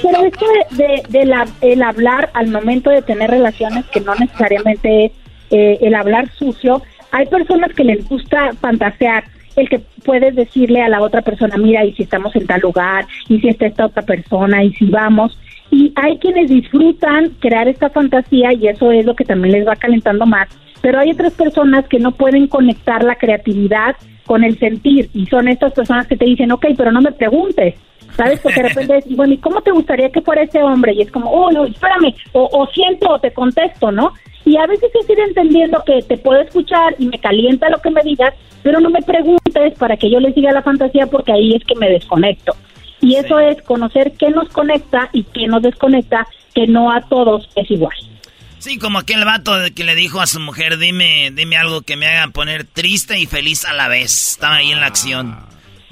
Pero 0.02 0.26
esto 0.26 0.46
de, 0.70 0.84
de- 0.84 1.02
de 1.08 1.24
la- 1.26 1.48
el 1.60 1.82
hablar 1.82 2.30
al 2.34 2.48
momento 2.48 2.90
de 2.90 3.02
tener 3.02 3.30
relaciones, 3.30 3.84
que 3.92 4.00
no 4.00 4.14
necesariamente 4.14 5.06
es 5.06 5.12
eh, 5.50 5.78
el 5.82 5.94
hablar 5.94 6.30
sucio, 6.38 6.82
hay 7.12 7.26
personas 7.26 7.70
que 7.76 7.84
les 7.84 8.06
gusta 8.08 8.50
fantasear, 8.60 9.24
el 9.56 9.68
que 9.68 9.80
puedes 10.04 10.34
decirle 10.34 10.82
a 10.82 10.88
la 10.88 11.00
otra 11.00 11.22
persona, 11.22 11.56
mira, 11.56 11.84
y 11.84 11.92
si 11.94 12.02
estamos 12.02 12.34
en 12.36 12.46
tal 12.46 12.60
lugar, 12.60 13.06
y 13.28 13.40
si 13.40 13.48
está 13.48 13.66
esta 13.66 13.86
otra 13.86 14.02
persona, 14.02 14.62
y 14.64 14.72
si 14.74 14.86
vamos. 14.86 15.38
Y 15.70 15.92
hay 15.96 16.18
quienes 16.18 16.50
disfrutan 16.50 17.30
crear 17.40 17.68
esta 17.68 17.90
fantasía 17.90 18.52
y 18.52 18.68
eso 18.68 18.92
es 18.92 19.04
lo 19.04 19.16
que 19.16 19.24
también 19.24 19.52
les 19.52 19.66
va 19.66 19.76
calentando 19.76 20.26
más. 20.26 20.48
Pero 20.82 21.00
hay 21.00 21.10
otras 21.10 21.32
personas 21.32 21.88
que 21.88 21.98
no 21.98 22.12
pueden 22.12 22.46
conectar 22.46 23.02
la 23.02 23.16
creatividad 23.16 23.96
con 24.26 24.44
el 24.44 24.58
sentir 24.58 25.08
y 25.14 25.26
son 25.26 25.48
estas 25.48 25.72
personas 25.72 26.06
que 26.06 26.16
te 26.16 26.24
dicen, 26.24 26.52
ok, 26.52 26.66
pero 26.76 26.92
no 26.92 27.00
me 27.00 27.12
preguntes. 27.12 27.74
¿Sabes? 28.16 28.40
Porque 28.40 28.62
de 28.62 28.68
repente 28.68 28.98
es, 28.98 29.16
bueno, 29.16 29.34
¿y 29.34 29.38
cómo 29.38 29.60
te 29.60 29.72
gustaría 29.72 30.10
que 30.10 30.22
fuera 30.22 30.42
ese 30.42 30.62
hombre? 30.62 30.92
Y 30.94 31.02
es 31.02 31.10
como, 31.10 31.30
oh, 31.30 31.50
no, 31.50 31.64
espérame, 31.64 32.14
o, 32.32 32.48
o 32.52 32.66
siento 32.68 33.10
o 33.10 33.18
te 33.18 33.32
contesto, 33.32 33.90
¿no? 33.90 34.12
Y 34.44 34.56
a 34.56 34.66
veces 34.66 34.90
es 35.00 35.08
ir 35.08 35.18
entendiendo 35.20 35.82
que 35.84 36.02
te 36.02 36.18
puedo 36.18 36.40
escuchar 36.40 36.94
y 36.98 37.06
me 37.06 37.18
calienta 37.18 37.68
lo 37.70 37.78
que 37.78 37.90
me 37.90 38.02
digas, 38.02 38.34
pero 38.62 38.78
no 38.80 38.90
me 38.90 39.02
preguntes 39.02 39.74
para 39.78 39.96
que 39.96 40.10
yo 40.10 40.20
les 40.20 40.34
diga 40.34 40.52
la 40.52 40.62
fantasía 40.62 41.06
porque 41.06 41.32
ahí 41.32 41.54
es 41.54 41.64
que 41.64 41.74
me 41.76 41.88
desconecto. 41.88 42.54
Y 43.00 43.16
eso 43.16 43.38
es 43.38 43.60
conocer 43.62 44.12
qué 44.18 44.30
nos 44.30 44.48
conecta 44.48 45.10
y 45.12 45.24
qué 45.24 45.46
nos 45.46 45.62
desconecta, 45.62 46.26
que 46.54 46.66
no 46.66 46.92
a 46.92 47.00
todos 47.02 47.48
es 47.56 47.70
igual. 47.70 47.96
Sí, 48.58 48.78
como 48.78 48.98
aquel 48.98 49.24
vato 49.26 49.52
que 49.74 49.84
le 49.84 49.94
dijo 49.94 50.20
a 50.20 50.26
su 50.26 50.40
mujer, 50.40 50.78
dime, 50.78 51.30
dime 51.34 51.56
algo 51.58 51.82
que 51.82 51.96
me 51.96 52.06
haga 52.06 52.32
poner 52.32 52.64
triste 52.64 53.18
y 53.18 53.26
feliz 53.26 53.66
a 53.66 53.74
la 53.74 53.88
vez. 53.88 54.32
Estaba 54.32 54.56
ahí 54.56 54.72
en 54.72 54.80
la 54.80 54.86
acción. 54.86 55.36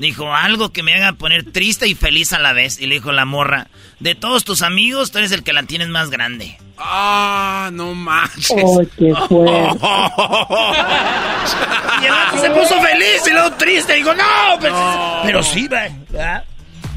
Dijo, 0.02 0.34
algo 0.34 0.72
que 0.72 0.82
me 0.82 0.94
haga 0.94 1.12
poner 1.12 1.52
triste 1.52 1.86
y 1.86 1.94
feliz 1.94 2.32
a 2.32 2.40
la 2.40 2.52
vez. 2.52 2.80
Y 2.80 2.86
le 2.86 2.96
dijo 2.96 3.12
la 3.12 3.24
morra, 3.24 3.68
de 4.00 4.16
todos 4.16 4.42
tus 4.42 4.62
amigos, 4.62 5.12
tú 5.12 5.18
eres 5.18 5.30
el 5.30 5.44
que 5.44 5.52
la 5.52 5.62
tienes 5.62 5.90
más 5.90 6.10
grande. 6.10 6.58
Ah, 6.76 7.70
no 7.72 7.94
manches. 7.94 8.50
Oh, 8.50 8.82
qué 8.98 9.14
fuerte. 9.28 9.78
Y 12.02 12.06
el 12.06 12.40
se 12.40 12.50
puso 12.50 12.80
feliz 12.80 13.22
y 13.28 13.30
luego 13.30 13.52
triste. 13.52 13.94
Digo, 13.94 14.12
no, 14.12 14.58
pues, 14.58 14.72
pero 15.22 15.40
sí, 15.40 15.68
¿verdad? 15.68 16.42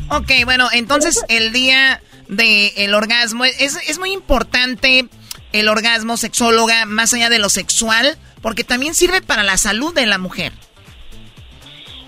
Ok, 0.09 0.31
bueno, 0.43 0.67
entonces 0.71 1.23
el 1.29 1.53
día 1.53 2.01
del 2.27 2.91
orgasmo 2.95 3.45
es, 3.45 3.77
es 3.87 3.99
muy 3.99 4.13
importante 4.13 5.07
el 5.51 5.67
orgasmo 5.67 6.17
sexóloga 6.17 6.87
más 6.87 7.13
allá 7.13 7.29
de 7.29 7.37
lo 7.37 7.49
sexual 7.49 8.17
porque 8.41 8.63
también 8.63 8.95
sirve 8.95 9.21
para 9.21 9.43
la 9.43 9.59
salud 9.59 9.93
de 9.93 10.07
la 10.07 10.17
mujer. 10.17 10.53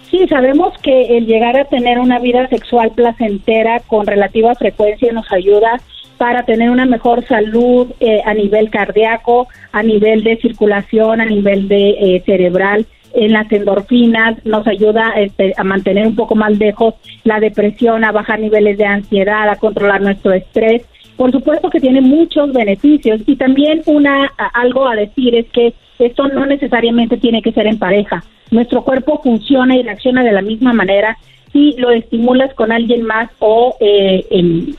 Sí, 0.09 0.25
sabemos 0.27 0.73
que 0.81 1.17
el 1.17 1.25
llegar 1.25 1.57
a 1.57 1.65
tener 1.65 1.99
una 1.99 2.19
vida 2.19 2.47
sexual 2.47 2.91
placentera 2.91 3.81
con 3.87 4.07
relativa 4.07 4.55
frecuencia 4.55 5.11
nos 5.11 5.29
ayuda 5.31 5.81
para 6.17 6.43
tener 6.43 6.69
una 6.69 6.85
mejor 6.85 7.25
salud 7.25 7.87
eh, 7.99 8.21
a 8.25 8.33
nivel 8.33 8.69
cardíaco, 8.69 9.47
a 9.71 9.83
nivel 9.83 10.23
de 10.23 10.37
circulación, 10.37 11.21
a 11.21 11.25
nivel 11.25 11.67
de 11.67 11.89
eh, 11.89 12.23
cerebral, 12.25 12.85
en 13.13 13.33
las 13.33 13.51
endorfinas, 13.51 14.45
nos 14.45 14.65
ayuda 14.67 15.13
este, 15.17 15.53
a 15.57 15.63
mantener 15.63 16.07
un 16.07 16.15
poco 16.15 16.35
más 16.35 16.57
lejos 16.57 16.95
la 17.23 17.39
depresión, 17.39 18.03
a 18.03 18.11
bajar 18.11 18.39
niveles 18.39 18.77
de 18.77 18.85
ansiedad, 18.85 19.49
a 19.49 19.55
controlar 19.55 20.01
nuestro 20.01 20.33
estrés. 20.33 20.83
Por 21.15 21.31
supuesto 21.31 21.69
que 21.69 21.79
tiene 21.79 22.01
muchos 22.01 22.53
beneficios 22.53 23.21
y 23.25 23.35
también 23.35 23.81
una 23.87 24.31
algo 24.53 24.87
a 24.87 24.95
decir 24.95 25.35
es 25.35 25.47
que 25.47 25.73
esto 25.99 26.27
no 26.27 26.45
necesariamente 26.45 27.17
tiene 27.17 27.41
que 27.41 27.51
ser 27.51 27.65
en 27.65 27.79
pareja. 27.79 28.23
Nuestro 28.51 28.83
cuerpo 28.83 29.21
funciona 29.23 29.75
y 29.75 29.83
reacciona 29.83 30.23
de 30.23 30.31
la 30.31 30.41
misma 30.41 30.73
manera 30.73 31.17
si 31.51 31.73
lo 31.77 31.91
estimulas 31.91 32.53
con 32.53 32.71
alguien 32.71 33.03
más 33.03 33.29
o 33.39 33.75
eh, 33.79 34.25
eh, 34.29 34.75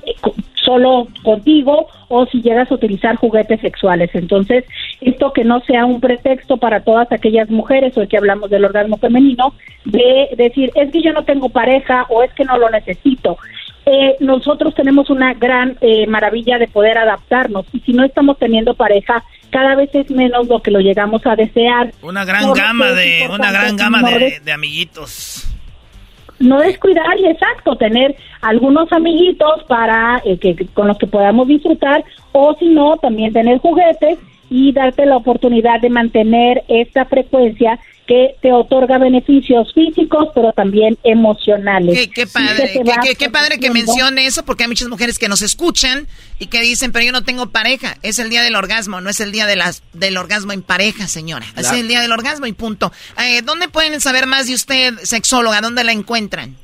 solo 0.55 1.09
contigo 1.23 1.87
o 2.09 2.27
si 2.27 2.43
llegas 2.43 2.71
a 2.71 2.75
utilizar 2.75 3.17
juguetes 3.17 3.61
sexuales. 3.61 4.11
Entonces, 4.15 4.65
esto 5.01 5.33
que 5.33 5.45
no 5.45 5.61
sea 5.61 5.87
un 5.87 6.01
pretexto 6.01 6.57
para 6.57 6.81
todas 6.81 7.11
aquellas 7.13 7.49
mujeres, 7.51 7.97
hoy 7.97 8.07
que 8.07 8.19
hablamos 8.19 8.51
del 8.51 8.65
orgasmo 8.65 8.99
femenino, 8.99 9.55
de 9.85 10.29
decir, 10.37 10.71
es 10.75 10.91
que 10.91 11.03
yo 11.03 11.13
no 11.13 11.25
tengo 11.25 11.49
pareja 11.49 12.07
o 12.11 12.23
es 12.23 12.33
que 12.35 12.45
no 12.45 12.59
lo 12.59 12.69
necesito. 12.71 13.39
Eh, 13.87 14.17
nosotros 14.21 14.75
tenemos 14.75 15.09
una 15.09 15.33
gran 15.33 15.79
eh, 15.81 16.07
maravilla 16.07 16.59
de 16.59 16.69
poder 16.69 16.99
adaptarnos 16.99 17.65
y 17.73 17.81
si 17.81 17.95
no 17.95 18.05
estamos 18.05 18.39
teniendo 18.39 18.75
pareja, 18.75 19.25
cada 19.51 19.75
vez 19.75 19.91
es 19.95 20.11
menos 20.11 20.49
lo 20.49 20.61
que 20.61 20.71
lo 20.71 20.81
llegamos 20.81 21.25
a 21.27 21.37
desear. 21.37 21.93
Una 22.03 22.25
gran 22.25 22.53
gama 22.53 22.93
de, 22.93 23.29
una 23.31 23.51
gran 23.51 23.77
gama 23.77 24.03
no 24.03 24.11
de, 24.11 24.53
amiguitos. 24.53 25.47
no 26.39 26.61
descuidar 26.61 27.19
y 27.19 27.27
exacto 27.27 27.77
tener 27.77 28.17
algunos 28.41 28.93
amiguitos 28.93 29.65
para 29.67 30.23
eh, 30.25 30.39
que 30.39 30.67
con 30.75 30.89
los 30.89 30.99
que 30.99 31.07
podamos 31.07 31.49
disfrutar 31.49 32.05
o 32.33 32.55
si 32.59 32.69
no 32.69 32.97
también 32.97 33.33
tener 33.33 33.59
juguetes 33.59 34.19
y 34.51 34.73
darte 34.73 35.07
la 35.07 35.17
oportunidad 35.17 35.81
de 35.81 35.91
mantener 35.91 36.65
esta 36.69 37.05
frecuencia 37.05 37.79
que 38.09 38.35
te 38.43 38.51
otorga 38.53 38.99
beneficios 38.99 39.73
físicos 39.75 40.29
pero 40.35 40.53
también 40.53 40.97
emocionales. 41.05 42.09
Qué, 42.13 42.27
padre, 42.27 42.71
qué, 42.73 42.83
va 42.83 42.97
qué- 43.03 43.15
qué 43.15 43.29
padre 43.31 43.59
que 43.61 43.71
mencione 43.71 44.27
eso, 44.27 44.45
porque 44.45 44.65
hay 44.65 44.69
muchas 44.69 44.89
mujeres 44.89 45.19
que 45.19 45.29
nos 45.29 45.43
escuchan 45.43 46.09
y 46.41 46.47
que 46.47 46.61
dicen, 46.63 46.91
pero 46.91 47.05
yo 47.05 47.13
no 47.13 47.23
tengo 47.23 47.51
pareja. 47.51 47.97
Es 48.03 48.19
el 48.19 48.31
día 48.31 48.43
del 48.43 48.57
orgasmo, 48.57 49.01
no 49.01 49.11
es 49.11 49.21
el 49.21 49.31
día 49.31 49.47
de 49.47 49.55
las, 49.57 49.83
del 49.93 50.17
orgasmo 50.17 50.53
en 50.53 50.63
pareja, 50.63 51.07
señora. 51.07 51.47
Es 51.57 51.71
el 51.71 51.87
día 51.87 52.01
del 52.01 52.11
orgasmo 52.11 52.47
y 52.47 52.53
punto. 52.53 52.91
Eh, 53.23 53.43
¿Dónde 53.43 53.69
pueden 53.69 54.01
saber 54.01 54.27
más 54.27 54.49
de 54.49 54.55
usted, 54.55 54.95
sexóloga? 55.03 55.61
¿Dónde 55.61 55.85
la 55.85 55.93
encuentran? 55.93 56.57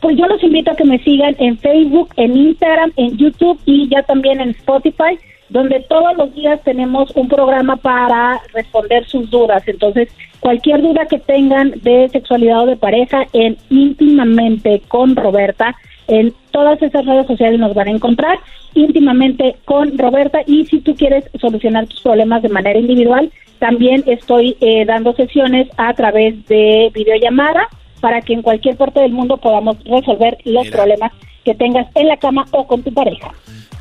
Pues 0.00 0.16
yo 0.18 0.26
los 0.26 0.42
invito 0.42 0.70
a 0.70 0.76
que 0.76 0.84
me 0.84 0.98
sigan 1.04 1.34
en 1.38 1.58
Facebook, 1.58 2.10
en 2.16 2.36
Instagram, 2.36 2.92
en 2.96 3.16
YouTube 3.16 3.58
y 3.64 3.88
ya 3.88 4.02
también 4.02 4.40
en 4.40 4.50
Spotify, 4.50 5.18
donde 5.54 5.86
todos 5.88 6.16
los 6.16 6.34
días 6.34 6.60
tenemos 6.64 7.12
un 7.14 7.28
programa 7.28 7.76
para 7.76 8.42
responder 8.52 9.06
sus 9.06 9.30
dudas. 9.30 9.62
Entonces, 9.68 10.08
cualquier 10.40 10.82
duda 10.82 11.06
que 11.06 11.20
tengan 11.20 11.70
de 11.80 12.08
sexualidad 12.08 12.64
o 12.64 12.66
de 12.66 12.76
pareja, 12.76 13.24
en 13.32 13.56
íntimamente 13.70 14.82
con 14.88 15.14
Roberta, 15.14 15.76
en 16.08 16.34
todas 16.50 16.82
esas 16.82 17.06
redes 17.06 17.28
sociales 17.28 17.60
nos 17.60 17.72
van 17.72 17.86
a 17.86 17.92
encontrar 17.92 18.40
íntimamente 18.74 19.54
con 19.64 19.96
Roberta 19.96 20.40
y 20.44 20.66
si 20.66 20.80
tú 20.80 20.96
quieres 20.96 21.24
solucionar 21.40 21.86
tus 21.86 22.00
problemas 22.00 22.42
de 22.42 22.48
manera 22.48 22.80
individual, 22.80 23.30
también 23.60 24.02
estoy 24.06 24.56
eh, 24.60 24.84
dando 24.84 25.14
sesiones 25.14 25.68
a 25.76 25.94
través 25.94 26.44
de 26.48 26.90
videollamada 26.92 27.68
para 28.00 28.20
que 28.22 28.32
en 28.32 28.42
cualquier 28.42 28.76
parte 28.76 28.98
del 28.98 29.12
mundo 29.12 29.36
podamos 29.36 29.76
resolver 29.84 30.36
los 30.44 30.68
problemas 30.68 31.12
que 31.44 31.54
tengas 31.54 31.86
en 31.94 32.08
la 32.08 32.16
cama 32.16 32.44
o 32.50 32.66
con 32.66 32.82
tu 32.82 32.92
pareja. 32.92 33.30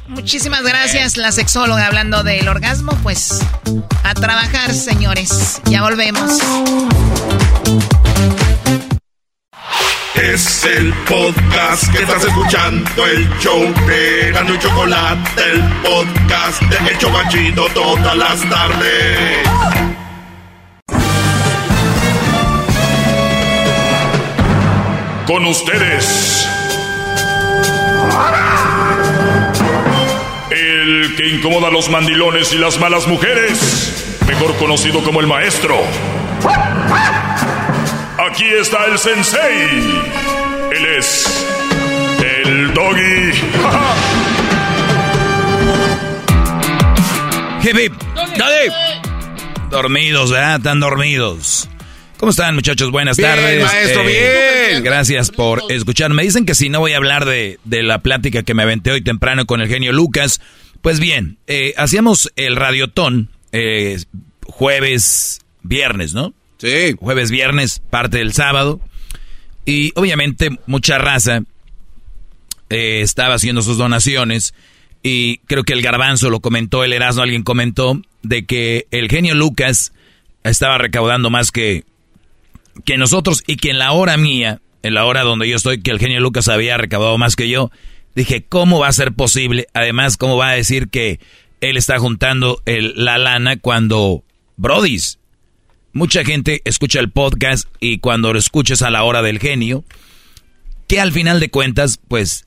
Muchísimas 0.08 0.64
gracias, 0.64 1.18
la 1.18 1.32
sexóloga, 1.32 1.88
hablando 1.88 2.24
del 2.24 2.48
orgasmo. 2.48 2.92
Pues 3.04 3.42
a 4.04 4.14
trabajar, 4.14 4.74
señores. 4.74 5.62
Ya 5.66 5.82
volvemos. 5.82 6.40
Es 10.16 10.64
el 10.66 10.94
podcast 11.08 11.92
que 11.92 12.04
estás 12.04 12.24
escuchando, 12.24 13.06
el 13.06 13.28
show 13.40 13.62
de 13.88 14.32
Gano 14.32 14.54
y 14.54 14.60
Chocolate, 14.60 15.42
el 15.52 15.62
podcast 15.82 16.62
de 16.62 16.92
El 16.92 16.98
Chocachito 16.98 17.66
todas 17.74 18.16
las 18.16 18.50
tardes. 18.50 19.48
Con 25.26 25.46
ustedes. 25.46 26.48
El 30.84 31.16
que 31.16 31.30
incomoda 31.30 31.70
a 31.70 31.72
los 31.72 31.90
mandilones 31.90 32.52
y 32.52 32.58
las 32.58 32.78
malas 32.78 33.08
mujeres, 33.08 34.18
mejor 34.28 34.54
conocido 34.58 35.02
como 35.02 35.22
el 35.22 35.28
maestro. 35.28 35.78
Aquí 38.30 38.44
está 38.60 38.88
el 38.88 39.00
sensei. 39.00 39.70
Él 40.74 40.86
es 40.98 41.48
el 42.46 42.74
doggy. 42.74 43.32
Hip, 47.64 47.80
hip. 47.80 47.94
Dale. 48.38 48.74
Dormidos, 49.70 50.32
¿verdad? 50.32 50.58
Están 50.58 50.82
dormidos. 50.82 51.70
¿Cómo 52.18 52.32
están, 52.32 52.56
muchachos? 52.56 52.92
Buenas 52.92 53.16
Bien, 53.16 53.30
tardes. 53.30 53.64
maestro, 53.64 54.04
bien. 54.04 54.84
Gracias 54.84 55.32
por 55.32 55.64
escucharme. 55.70 56.16
Me 56.18 56.24
dicen 56.24 56.46
que 56.46 56.56
si 56.56 56.68
no 56.68 56.82
voy 56.82 56.92
a 56.92 56.98
hablar 56.98 57.24
de, 57.24 57.58
de 57.64 57.84
la 57.84 58.00
plática 58.00 58.44
que 58.44 58.54
me 58.54 58.64
aventé 58.64 58.92
hoy 58.92 59.02
temprano 59.02 59.46
con 59.46 59.62
el 59.62 59.70
genio 59.70 59.94
Lucas. 59.94 60.42
Pues 60.84 61.00
bien, 61.00 61.38
eh, 61.48 61.74
hacíamos 61.78 62.30
el 62.36 62.58
radiotón 62.58 63.30
eh, 63.54 64.00
jueves, 64.46 65.40
viernes, 65.62 66.14
¿no? 66.14 66.34
Sí. 66.58 66.94
Jueves, 67.00 67.32
viernes, 67.32 67.82
parte 67.90 68.18
del 68.18 68.34
sábado. 68.34 68.82
Y 69.66 69.94
obviamente 69.96 70.50
mucha 70.68 70.98
raza 70.98 71.44
eh, 72.70 73.00
estaba 73.02 73.36
haciendo 73.36 73.62
sus 73.62 73.78
donaciones. 73.78 74.54
Y 75.02 75.38
creo 75.46 75.64
que 75.64 75.72
el 75.72 75.82
garbanzo 75.82 76.30
lo 76.30 76.42
comentó, 76.42 76.84
el 76.84 76.92
Erasmo, 76.92 77.24
alguien 77.24 77.44
comentó, 77.44 78.02
de 78.22 78.46
que 78.46 78.86
el 78.92 79.08
genio 79.08 79.36
Lucas 79.36 79.94
estaba 80.44 80.78
recaudando 80.80 81.30
más 81.30 81.52
que, 81.52 81.86
que 82.84 82.98
nosotros 82.98 83.42
y 83.48 83.56
que 83.56 83.70
en 83.70 83.80
la 83.80 83.94
hora 83.94 84.18
mía, 84.18 84.60
en 84.82 84.96
la 84.96 85.06
hora 85.06 85.22
donde 85.22 85.48
yo 85.48 85.56
estoy, 85.56 85.82
que 85.82 85.92
el 85.92 86.00
genio 86.00 86.20
Lucas 86.20 86.50
había 86.50 86.76
recaudado 86.76 87.18
más 87.18 87.38
que 87.38 87.48
yo. 87.48 87.72
Dije, 88.16 88.46
¿cómo 88.48 88.80
va 88.80 88.88
a 88.90 88.94
ser 88.94 89.14
posible? 89.14 89.68
Además, 89.74 90.18
¿cómo 90.18 90.38
va 90.38 90.50
a 90.50 90.54
decir 90.56 90.90
que 90.90 91.20
él 91.62 91.78
está 91.78 91.98
juntando 92.00 92.62
el- 92.66 92.94
la 92.96 93.18
lana 93.18 93.58
cuando, 93.58 94.24
Brodis, 94.58 95.20
mucha 95.94 96.24
gente 96.24 96.62
escucha 96.66 97.00
el 97.00 97.10
podcast 97.10 97.68
y 97.80 98.00
cuando 98.00 98.32
lo 98.34 98.40
escuches 98.40 98.82
a 98.82 98.90
la 98.92 99.04
hora 99.04 99.22
del 99.22 99.40
genio, 99.40 99.84
que 100.88 101.00
al 101.00 101.12
final 101.12 101.40
de 101.40 101.50
cuentas, 101.50 102.00
pues, 102.08 102.46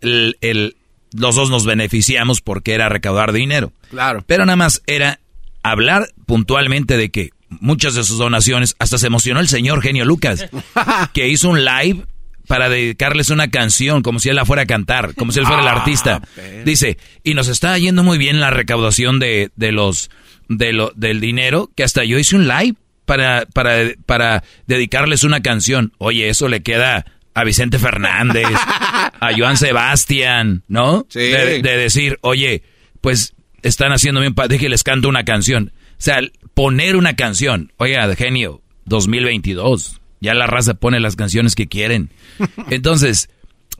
el, 0.00 0.36
el- 0.40 0.76
los 1.14 1.34
dos 1.36 1.48
nos 1.48 1.64
beneficiamos 1.64 2.40
porque 2.42 2.74
era 2.74 2.88
recaudar 2.88 3.32
dinero. 3.32 3.72
Claro. 3.90 4.22
Pero 4.26 4.44
nada 4.44 4.56
más 4.56 4.82
era 4.86 5.20
hablar 5.62 6.08
puntualmente 6.26 6.96
de 6.98 7.10
que 7.10 7.30
muchas 7.48 7.94
de 7.94 8.04
sus 8.04 8.18
donaciones, 8.18 8.74
hasta 8.78 8.98
se 8.98 9.06
emocionó 9.06 9.40
el 9.40 9.48
señor 9.48 9.80
genio 9.80 10.04
Lucas, 10.04 10.46
que 11.14 11.28
hizo 11.28 11.48
un 11.48 11.64
live 11.64 12.04
para 12.46 12.68
dedicarles 12.68 13.30
una 13.30 13.48
canción, 13.50 14.02
como 14.02 14.18
si 14.20 14.28
él 14.28 14.36
la 14.36 14.44
fuera 14.44 14.62
a 14.62 14.66
cantar, 14.66 15.14
como 15.14 15.32
si 15.32 15.38
él 15.40 15.46
fuera 15.46 15.62
el 15.62 15.68
Ah, 15.68 15.72
artista. 15.72 16.22
Dice, 16.64 16.98
y 17.24 17.34
nos 17.34 17.48
está 17.48 17.76
yendo 17.78 18.02
muy 18.02 18.18
bien 18.18 18.40
la 18.40 18.50
recaudación 18.50 19.18
de, 19.18 19.50
de 19.56 19.72
los 19.72 20.10
de 20.48 20.72
lo, 20.72 20.92
del 20.94 21.20
dinero, 21.20 21.70
que 21.76 21.82
hasta 21.82 22.04
yo 22.04 22.18
hice 22.18 22.36
un 22.36 22.46
live 22.46 22.74
para, 23.04 23.46
para, 23.52 23.78
para 24.06 24.44
dedicarles 24.66 25.24
una 25.24 25.40
canción. 25.42 25.92
Oye, 25.98 26.28
eso 26.28 26.48
le 26.48 26.62
queda 26.62 27.04
a 27.34 27.44
Vicente 27.44 27.78
Fernández, 27.78 28.46
a 28.48 29.30
Joan 29.36 29.56
Sebastián, 29.56 30.62
¿no? 30.68 31.04
Sí. 31.08 31.18
De, 31.20 31.60
de 31.62 31.76
decir, 31.76 32.18
oye, 32.22 32.62
pues 33.00 33.34
están 33.62 33.92
haciendo 33.92 34.20
bien, 34.20 34.34
pa- 34.34 34.48
déjenles 34.48 34.84
canto 34.84 35.08
una 35.08 35.24
canción. 35.24 35.72
O 35.92 35.94
sea, 35.98 36.20
poner 36.54 36.94
una 36.96 37.16
canción. 37.16 37.72
Oiga, 37.76 38.14
genio, 38.14 38.62
2022. 38.84 40.00
Ya 40.26 40.34
la 40.34 40.48
raza 40.48 40.74
pone 40.74 40.98
las 40.98 41.14
canciones 41.14 41.54
que 41.54 41.68
quieren. 41.68 42.10
Entonces, 42.70 43.30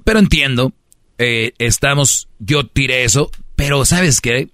pero 0.04 0.20
entiendo, 0.20 0.72
eh, 1.18 1.54
estamos, 1.58 2.28
yo 2.38 2.68
tiré 2.68 3.02
eso, 3.02 3.32
pero 3.56 3.84
¿sabes 3.84 4.20
qué? 4.20 4.50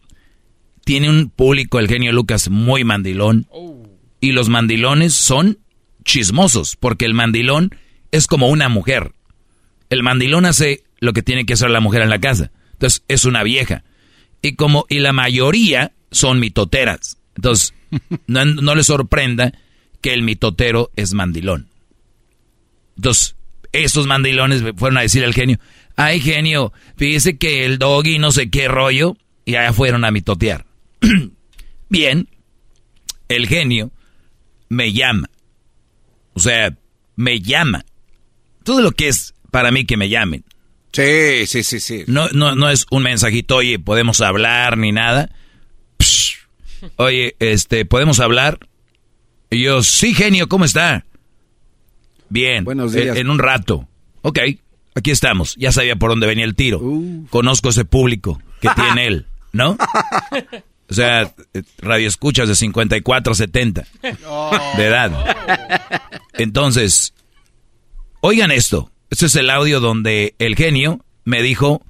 Tiene 0.86 1.10
un 1.10 1.28
público, 1.28 1.78
el 1.78 1.88
genio 1.88 2.10
Lucas, 2.12 2.48
muy 2.48 2.82
mandilón. 2.82 3.46
Y 4.20 4.32
los 4.32 4.48
mandilones 4.48 5.12
son 5.12 5.58
chismosos, 6.02 6.76
porque 6.76 7.04
el 7.04 7.12
mandilón 7.12 7.76
es 8.10 8.26
como 8.26 8.48
una 8.48 8.70
mujer. 8.70 9.12
El 9.90 10.02
mandilón 10.02 10.46
hace 10.46 10.84
lo 10.98 11.12
que 11.12 11.22
tiene 11.22 11.44
que 11.44 11.52
hacer 11.52 11.68
la 11.68 11.80
mujer 11.80 12.00
en 12.00 12.08
la 12.08 12.20
casa. 12.20 12.52
Entonces, 12.72 13.04
es 13.08 13.26
una 13.26 13.42
vieja. 13.42 13.84
Y 14.40 14.54
como, 14.54 14.86
y 14.88 15.00
la 15.00 15.12
mayoría 15.12 15.92
son 16.10 16.40
mitoteras. 16.40 17.18
Entonces, 17.36 17.74
no, 18.26 18.46
no 18.46 18.74
les 18.74 18.86
sorprenda 18.86 19.52
que 20.00 20.14
el 20.14 20.22
mitotero 20.22 20.90
es 20.96 21.12
mandilón. 21.12 21.71
Entonces, 23.02 23.34
esos 23.72 24.06
mandilones 24.06 24.62
fueron 24.76 24.96
a 24.98 25.00
decir 25.00 25.24
al 25.24 25.34
genio, 25.34 25.58
ay 25.96 26.20
genio, 26.20 26.72
fíjese 26.96 27.36
que 27.36 27.64
el 27.64 27.80
doggy 27.80 28.20
no 28.20 28.30
sé 28.30 28.48
qué 28.48 28.68
rollo, 28.68 29.16
y 29.44 29.56
allá 29.56 29.72
fueron 29.72 30.04
a 30.04 30.12
mitotear. 30.12 30.66
Bien, 31.88 32.28
el 33.28 33.48
genio 33.48 33.90
me 34.68 34.92
llama. 34.92 35.28
O 36.34 36.38
sea, 36.38 36.76
me 37.16 37.40
llama. 37.40 37.84
Todo 38.62 38.82
lo 38.82 38.92
que 38.92 39.08
es 39.08 39.34
para 39.50 39.72
mí 39.72 39.84
que 39.84 39.96
me 39.96 40.08
llamen. 40.08 40.44
Sí, 40.92 41.48
sí, 41.48 41.64
sí, 41.64 41.80
sí. 41.80 42.04
No, 42.06 42.28
no, 42.28 42.54
no 42.54 42.70
es 42.70 42.86
un 42.92 43.02
mensajito, 43.02 43.56
oye, 43.56 43.80
podemos 43.80 44.20
hablar 44.20 44.78
ni 44.78 44.92
nada. 44.92 45.28
Psh. 45.98 46.36
Oye, 46.96 47.34
este, 47.40 47.84
¿podemos 47.84 48.20
hablar? 48.20 48.60
Y 49.50 49.62
yo, 49.62 49.82
sí, 49.82 50.14
genio, 50.14 50.48
¿cómo 50.48 50.64
está? 50.64 51.04
Bien. 52.32 52.64
Buenos 52.64 52.94
en- 52.94 53.02
días. 53.02 53.16
En, 53.18 53.28
un 53.28 53.38
rato. 53.38 53.86
Ok, 54.22 54.38
aquí 54.94 55.10
estamos. 55.10 55.54
Ya 55.56 55.70
sabía 55.70 55.96
por 55.96 56.10
dónde 56.10 56.26
venía 56.26 56.44
el 56.46 56.54
tiro. 56.54 56.80
Conozco 57.28 57.68
ese 57.68 57.84
público 57.84 58.40
que 58.62 58.70
tiene 58.74 59.06
él, 59.06 59.26
¿no? 59.52 59.76
O 60.88 60.94
sea, 60.94 61.34
eh, 61.52 61.62
radio 61.78 62.08
escuchas 62.08 62.48
de 62.48 62.54
54 62.54 63.34
70 63.34 63.84
de 64.76 64.84
edad. 64.84 65.12
Entonces, 66.34 67.12
oigan 68.20 68.50
esto. 68.50 68.90
Este 69.10 69.26
es 69.26 69.36
el 69.36 69.50
audio 69.50 69.80
donde 69.80 70.34
el 70.38 70.56
genio 70.56 71.04
me 71.24 71.42
dijo 71.42 71.82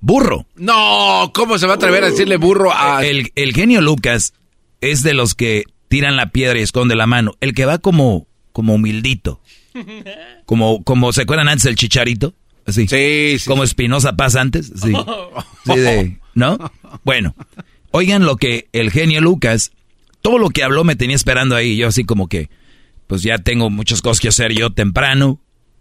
burro. 0.00 0.46
No, 0.54 1.32
¿cómo 1.34 1.58
se 1.58 1.66
va 1.66 1.74
a 1.74 1.76
atrever 1.76 2.02
a 2.04 2.10
decirle 2.10 2.38
burro 2.38 2.72
a... 2.74 3.04
El, 3.04 3.30
el 3.34 3.52
genio 3.52 3.82
Lucas 3.82 4.32
es 4.80 5.02
de 5.02 5.12
los 5.12 5.34
que 5.34 5.64
tiran 5.88 6.16
la 6.16 6.30
piedra 6.30 6.58
y 6.58 6.62
esconde 6.62 6.94
la 6.94 7.06
mano. 7.06 7.34
El 7.40 7.52
que 7.52 7.66
va 7.66 7.76
como, 7.76 8.26
como 8.52 8.74
humildito. 8.74 9.41
Como, 10.46 10.82
como, 10.84 11.12
¿se 11.12 11.22
acuerdan 11.22 11.48
antes 11.48 11.64
del 11.64 11.76
chicharito? 11.76 12.34
Así. 12.66 12.86
Sí, 12.86 13.38
sí. 13.38 13.46
Como 13.48 13.64
Espinosa 13.64 14.14
Paz 14.16 14.36
antes. 14.36 14.66
Sí. 14.80 14.92
Sí, 15.64 15.76
de- 15.78 16.18
¿No? 16.34 16.58
Bueno, 17.04 17.34
oigan 17.90 18.24
lo 18.24 18.36
que 18.36 18.68
el 18.72 18.90
genio 18.90 19.20
Lucas, 19.20 19.72
todo 20.22 20.38
lo 20.38 20.48
que 20.50 20.62
habló 20.62 20.84
me 20.84 20.96
tenía 20.96 21.16
esperando 21.16 21.56
ahí. 21.56 21.76
Yo 21.76 21.88
así 21.88 22.04
como 22.04 22.28
que, 22.28 22.48
pues 23.06 23.22
ya 23.22 23.38
tengo 23.38 23.68
muchas 23.70 24.00
cosas 24.02 24.20
que 24.20 24.28
hacer 24.28 24.52
yo 24.52 24.70
temprano. 24.70 25.40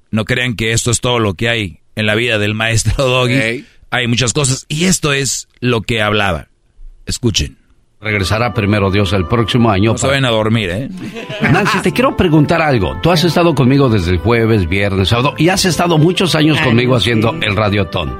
No 0.09 0.25
crean 0.25 0.55
que 0.55 0.73
esto 0.73 0.91
es 0.91 0.99
todo 0.99 1.19
lo 1.19 1.35
que 1.35 1.47
hay 1.49 1.79
en 1.95 2.05
la 2.05 2.15
vida 2.15 2.37
del 2.39 2.53
maestro 2.53 3.05
Doggy. 3.05 3.65
Hay 3.91 4.07
muchas 4.07 4.33
cosas. 4.33 4.65
Y 4.67 4.85
esto 4.85 5.13
es 5.13 5.47
lo 5.59 5.81
que 5.81 6.01
hablaba. 6.01 6.49
Escuchen. 7.05 7.57
Regresará 8.01 8.51
primero 8.53 8.89
Dios 8.89 9.13
el 9.13 9.25
próximo 9.27 9.69
año. 9.69 9.91
No 9.91 9.97
se 9.99 10.07
vayan 10.07 10.25
a 10.25 10.29
dormir, 10.29 10.69
¿eh? 10.71 10.89
Nancy, 11.51 11.79
te 11.83 11.91
quiero 11.91 12.17
preguntar 12.17 12.59
algo. 12.59 12.97
Tú 13.03 13.11
has 13.11 13.23
estado 13.23 13.53
conmigo 13.53 13.89
desde 13.89 14.11
el 14.11 14.17
jueves, 14.17 14.67
viernes, 14.67 15.09
sábado 15.09 15.35
y 15.37 15.49
has 15.49 15.65
estado 15.65 15.99
muchos 15.99 16.33
años 16.33 16.57
Ay, 16.59 16.65
conmigo 16.65 16.99
sí. 16.99 17.03
haciendo 17.11 17.35
el 17.41 17.55
radiotón. 17.55 18.17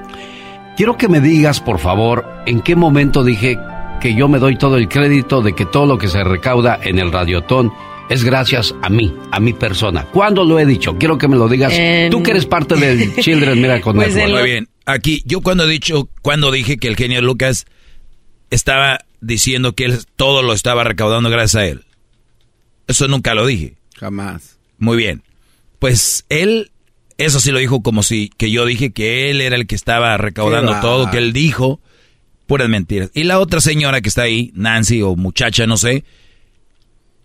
Quiero 0.77 0.98
que 0.98 1.08
me 1.08 1.19
digas, 1.19 1.60
por 1.60 1.80
favor, 1.80 2.26
en 2.45 2.61
qué 2.61 2.76
momento 2.76 3.24
dije 3.24 3.58
que 4.00 4.14
yo 4.14 4.27
me 4.27 4.38
doy 4.38 4.56
todo 4.56 4.77
el 4.77 4.88
crédito 4.88 5.42
de 5.42 5.53
que 5.53 5.66
todo 5.66 5.88
lo 5.88 5.98
que 5.98 6.08
se 6.10 6.24
recauda 6.24 6.80
en 6.84 7.00
el 7.00 7.11
radiotón 7.11 7.74
es 8.10 8.24
gracias 8.24 8.76
a 8.84 8.90
mí, 8.90 9.11
a 9.32 9.40
mi 9.40 9.53
persona. 9.53 10.03
¿Cuándo 10.11 10.43
lo 10.43 10.60
he 10.60 10.66
dicho? 10.66 10.95
Quiero 11.00 11.18
que 11.18 11.27
me 11.27 11.38
lo 11.38 11.48
digas. 11.48 11.74
En- 11.74 12.11
Tú 12.11 12.22
que 12.22 12.32
eres 12.32 12.45
parte 12.45 12.76
del 12.76 13.16
Children 13.19 13.60
Miracle 13.60 13.93
Pues 13.93 14.14
Network. 14.16 14.42
Muy 14.42 14.50
bien. 14.50 14.68
Aquí, 14.85 15.24
yo 15.26 15.42
cuando 15.42 15.64
he 15.64 15.68
dicho, 15.72 16.08
cuando 16.22 16.51
dije 16.51 16.77
que 16.77 16.88
el 16.88 16.95
genio 16.95 17.22
Lucas 17.22 17.66
estaba 18.51 19.00
diciendo 19.22 19.74
que 19.74 19.85
él 19.85 20.06
todo 20.16 20.41
lo 20.41 20.53
estaba 20.53 20.83
recaudando 20.83 21.30
gracias 21.30 21.56
a 21.56 21.66
él. 21.66 21.85
Eso 22.88 23.08
nunca 23.08 23.33
lo 23.33 23.45
dije. 23.45 23.75
Jamás. 23.98 24.58
Muy 24.77 24.98
bien. 24.98 25.24
Pues 25.80 26.25
él, 26.30 26.72
eso 27.17 27.40
sí 27.40 27.51
lo 27.51 27.59
dijo 27.59 27.82
como 27.82 28.03
si 28.03 28.30
que 28.30 28.51
yo 28.51 28.66
dije 28.66 28.91
que 28.91 29.30
él 29.30 29.41
era 29.41 29.56
el 29.56 29.67
que 29.67 29.75
estaba 29.75 30.17
recaudando 30.17 30.80
todo, 30.82 31.09
que 31.09 31.17
él 31.17 31.33
dijo 31.33 31.80
puras 32.48 32.67
mentiras. 32.67 33.09
Y 33.14 33.24
la 33.24 33.40
otra 33.40 33.61
señora 33.61 34.01
que 34.01 34.09
está 34.09 34.24
ahí, 34.24 34.51
Nancy 34.56 35.01
o 35.01 35.16
muchacha, 35.16 35.66
no 35.67 35.77
sé, 35.77 36.03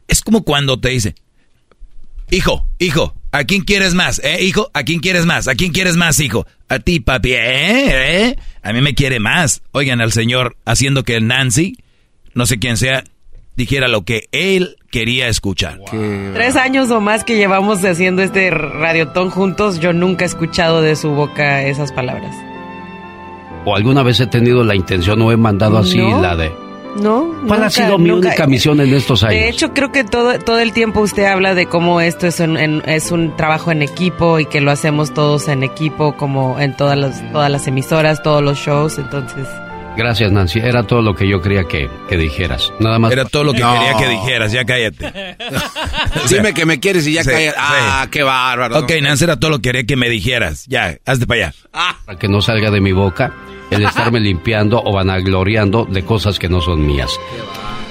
es 0.07 0.23
como 0.23 0.44
cuando 0.44 0.78
te 0.78 0.91
dice, 0.91 1.16
hijo, 2.31 2.66
hijo, 2.78 3.16
¿A 3.36 3.44
quién 3.44 3.65
quieres 3.65 3.92
más? 3.92 4.18
¿Eh, 4.25 4.42
hijo? 4.44 4.70
¿A 4.73 4.83
quién 4.83 5.00
quieres 5.00 5.26
más? 5.26 5.47
¿A 5.47 5.55
quién 5.55 5.70
quieres 5.70 5.97
más, 5.97 6.20
hijo? 6.20 6.47
A 6.70 6.78
ti, 6.78 7.00
papi. 7.00 7.33
¿Eh? 7.34 8.28
¿Eh? 8.28 8.36
A 8.62 8.73
mí 8.73 8.81
me 8.81 8.94
quiere 8.94 9.20
más. 9.20 9.60
Oigan 9.73 10.00
al 10.00 10.10
señor 10.10 10.57
haciendo 10.65 11.05
que 11.05 11.20
Nancy, 11.20 11.76
no 12.37 12.47
sé 12.47 12.59
quién 12.61 12.77
sea, 12.77 13.03
dijera 13.57 13.89
lo 13.89 14.03
que 14.03 14.29
él 14.31 14.77
quería 14.91 15.27
escuchar. 15.29 15.81
Tres 16.35 16.55
años 16.57 16.91
o 16.91 17.01
más 17.01 17.25
que 17.25 17.37
llevamos 17.37 17.85
haciendo 17.85 18.23
este 18.23 18.51
radiotón 18.51 19.31
juntos, 19.31 19.81
yo 19.81 19.93
nunca 19.93 20.25
he 20.25 20.29
escuchado 20.29 20.83
de 20.83 20.95
su 20.95 21.11
boca 21.11 21.63
esas 21.65 21.91
palabras. 21.93 22.35
¿O 23.65 23.75
alguna 23.75 24.03
vez 24.05 24.21
he 24.21 24.27
tenido 24.27 24.63
la 24.63 24.77
intención 24.77 25.21
o 25.23 25.33
he 25.33 25.37
mandado 25.37 25.79
así 25.79 25.99
No. 25.99 26.21
la 26.23 26.37
de... 26.37 26.53
No. 27.03 27.31
¿Cuál 27.47 27.63
ha 27.65 27.69
sido 27.69 27.99
mi 27.99 28.09
nunca. 28.09 28.29
única 28.29 28.47
misión 28.47 28.81
en 28.81 28.95
estos 28.95 29.23
años? 29.23 29.35
De 29.35 29.49
hecho, 29.51 29.75
creo 29.75 29.93
que 29.93 30.03
todo, 30.03 30.39
todo 30.39 30.61
el 30.61 30.73
tiempo 30.73 31.01
usted 31.01 31.25
habla 31.27 31.55
de 31.55 31.67
cómo 31.67 32.01
esto 32.01 32.27
es 32.27 32.41
un, 32.41 32.57
en- 32.57 32.83
es 32.87 33.11
un 33.11 33.37
trabajo 33.37 33.71
en 33.71 33.83
equipo 33.83 34.39
y 34.41 34.47
que 34.47 34.63
lo 34.63 34.71
hacemos 34.71 35.13
todos 35.13 35.49
en 35.49 35.63
equipo, 35.63 36.17
como 36.17 36.59
en 36.59 36.75
todas 36.75 36.97
las, 36.97 37.23
todas 37.33 37.51
las 37.51 37.67
emisoras, 37.67 38.23
todos 38.23 38.43
los 38.43 38.57
shows. 38.57 38.97
Entonces, 38.97 39.47
Gracias, 39.97 40.31
Nancy. 40.31 40.58
Era 40.60 40.83
todo 40.83 41.00
lo 41.02 41.15
que 41.15 41.28
yo 41.28 41.41
quería 41.41 41.65
que, 41.65 41.89
que 42.08 42.16
dijeras. 42.16 42.73
Nada 42.81 42.99
más. 42.99 43.10
Era 43.12 43.25
todo 43.25 43.44
lo 43.44 43.52
que 43.52 43.60
No. 43.60 43.73
quería 43.75 43.94
que 43.97 44.08
dijeras, 44.08 44.52
ya 44.52 44.65
cállate. 44.65 45.36
Dime 46.31 46.52
que 46.55 46.66
me 46.66 46.78
quieres 46.81 47.07
y 47.07 47.12
ya 47.15 47.25
Sí, 47.25 47.31
callas. 47.31 47.55
Ah, 47.58 48.00
sí. 48.05 48.10
qué 48.10 48.23
bárbaro. 48.23 48.78
Ok, 48.81 48.92
Nancy, 49.02 49.25
era 49.25 49.36
todo 49.36 49.50
lo 49.52 49.57
que 49.58 49.62
quería 49.70 49.84
que 49.84 49.97
me 49.97 50.08
dijeras. 50.08 50.66
Ya, 50.68 50.97
hazte 51.07 51.26
para 51.26 51.47
allá. 51.47 51.55
Para 52.05 52.18
que 52.18 52.28
no 52.28 52.42
salga 52.42 52.70
de 52.70 52.81
mi 52.81 52.92
boca 52.92 53.33
el 53.70 53.83
estarme 53.84 54.20
limpiando 54.20 54.83
o 54.84 54.92
vanagloriando 54.92 55.84
de 55.86 56.05
cosas 56.05 56.39
que 56.39 56.49
no 56.49 56.60
son 56.60 56.86
mías. 56.86 57.10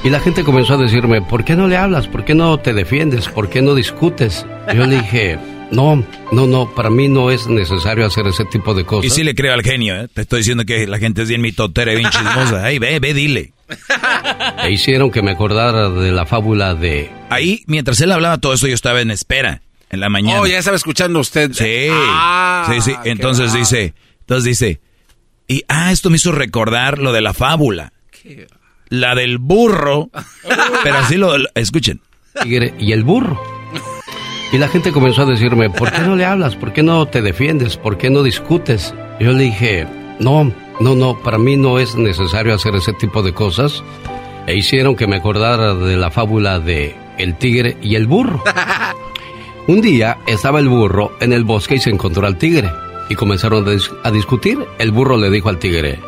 Y 0.03 0.09
la 0.09 0.19
gente 0.19 0.43
comenzó 0.43 0.75
a 0.75 0.77
decirme, 0.77 1.21
¿por 1.23 1.43
qué 1.43 1.55
no 1.55 1.67
le 1.67 1.77
hablas? 1.77 2.07
¿Por 2.07 2.23
qué 2.25 2.35
no 2.35 2.57
te 2.59 2.73
defiendes? 2.73 3.27
¿Por 3.27 3.49
qué 3.49 3.61
no 3.63 3.73
discutes? 3.73 4.45
Yo 4.73 4.85
le 4.85 4.97
dije, 4.97 5.39
no, 5.75 6.03
no, 6.31 6.47
no, 6.47 6.73
para 6.73 6.89
mí 6.89 7.07
no 7.09 7.29
es 7.31 7.47
necesario 7.47 8.05
hacer 8.05 8.27
ese 8.27 8.45
tipo 8.45 8.73
de 8.73 8.85
cosas. 8.85 9.05
Y 9.05 9.09
sí 9.09 9.23
le 9.23 9.35
creo 9.35 9.53
al 9.53 9.61
genio, 9.61 9.95
¿eh? 9.95 10.07
Te 10.13 10.21
estoy 10.21 10.39
diciendo 10.39 10.63
que 10.65 10.87
la 10.87 10.97
gente 10.99 11.23
es 11.23 11.29
bien 11.29 11.41
mitotera 11.41 11.91
y 11.93 11.97
bien 11.97 12.09
chismosa. 12.09 12.63
Ay, 12.63 12.79
ve, 12.79 12.99
ve, 12.99 13.13
dile. 13.13 13.53
E 14.63 14.71
hicieron 14.71 15.11
que 15.11 15.21
me 15.21 15.31
acordara 15.31 15.89
de 15.89 16.11
la 16.11 16.25
fábula 16.25 16.75
de... 16.75 17.11
Ahí, 17.29 17.63
mientras 17.67 17.99
él 18.01 18.11
hablaba 18.11 18.37
todo 18.37 18.53
eso, 18.53 18.67
yo 18.67 18.73
estaba 18.73 19.01
en 19.01 19.11
espera, 19.11 19.61
en 19.89 19.99
la 19.99 20.09
mañana. 20.09 20.39
Oh, 20.41 20.47
ya 20.47 20.59
estaba 20.59 20.77
escuchando 20.77 21.19
usted. 21.19 21.51
Sí, 21.51 21.87
Ah, 21.89 22.71
sí, 22.71 22.81
sí. 22.81 22.95
qué 23.03 23.09
Entonces 23.09 23.53
dice, 23.53 23.93
entonces 24.21 24.45
dice, 24.45 24.79
y 25.47 25.63
ah, 25.67 25.91
esto 25.91 26.09
me 26.09 26.15
hizo 26.15 26.31
recordar 26.31 26.99
lo 26.99 27.11
de 27.11 27.21
la 27.21 27.33
fábula. 27.33 27.91
La 28.89 29.13
del 29.15 29.39
burro. 29.39 30.09
pero 30.83 30.97
así 30.97 31.17
lo, 31.17 31.35
escuchen. 31.55 32.01
y 32.45 32.91
el 32.91 33.03
burro. 33.03 33.54
Y 34.55 34.57
la 34.57 34.69
gente 34.69 34.93
comenzó 34.93 35.23
a 35.23 35.25
decirme, 35.25 35.69
¿por 35.69 35.91
qué 35.91 35.99
no 35.99 36.15
le 36.15 36.23
hablas? 36.23 36.55
¿Por 36.55 36.71
qué 36.71 36.81
no 36.81 37.05
te 37.07 37.21
defiendes? 37.21 37.75
¿Por 37.75 37.97
qué 37.97 38.09
no 38.09 38.23
discutes? 38.23 38.93
Yo 39.19 39.33
le 39.33 39.43
dije, 39.43 39.85
no, 40.21 40.49
no, 40.79 40.95
no, 40.95 41.19
para 41.19 41.37
mí 41.37 41.57
no 41.57 41.77
es 41.77 41.95
necesario 41.97 42.53
hacer 42.53 42.73
ese 42.75 42.93
tipo 42.93 43.21
de 43.21 43.33
cosas. 43.33 43.83
E 44.47 44.55
hicieron 44.55 44.95
que 44.95 45.07
me 45.07 45.17
acordara 45.17 45.73
de 45.75 45.97
la 45.97 46.09
fábula 46.09 46.59
de 46.61 46.95
el 47.17 47.35
tigre 47.37 47.75
y 47.81 47.95
el 47.95 48.07
burro. 48.07 48.41
Un 49.67 49.81
día 49.81 50.19
estaba 50.25 50.59
el 50.61 50.69
burro 50.69 51.11
en 51.19 51.33
el 51.33 51.43
bosque 51.43 51.75
y 51.75 51.79
se 51.79 51.89
encontró 51.89 52.25
al 52.25 52.37
tigre. 52.37 52.71
Y 53.09 53.15
comenzaron 53.15 53.67
a, 53.67 53.71
dis- 53.71 53.93
a 54.03 54.11
discutir. 54.11 54.57
El 54.79 54.91
burro 54.91 55.17
le 55.17 55.29
dijo 55.31 55.49
al 55.49 55.59
tigre, 55.59 55.99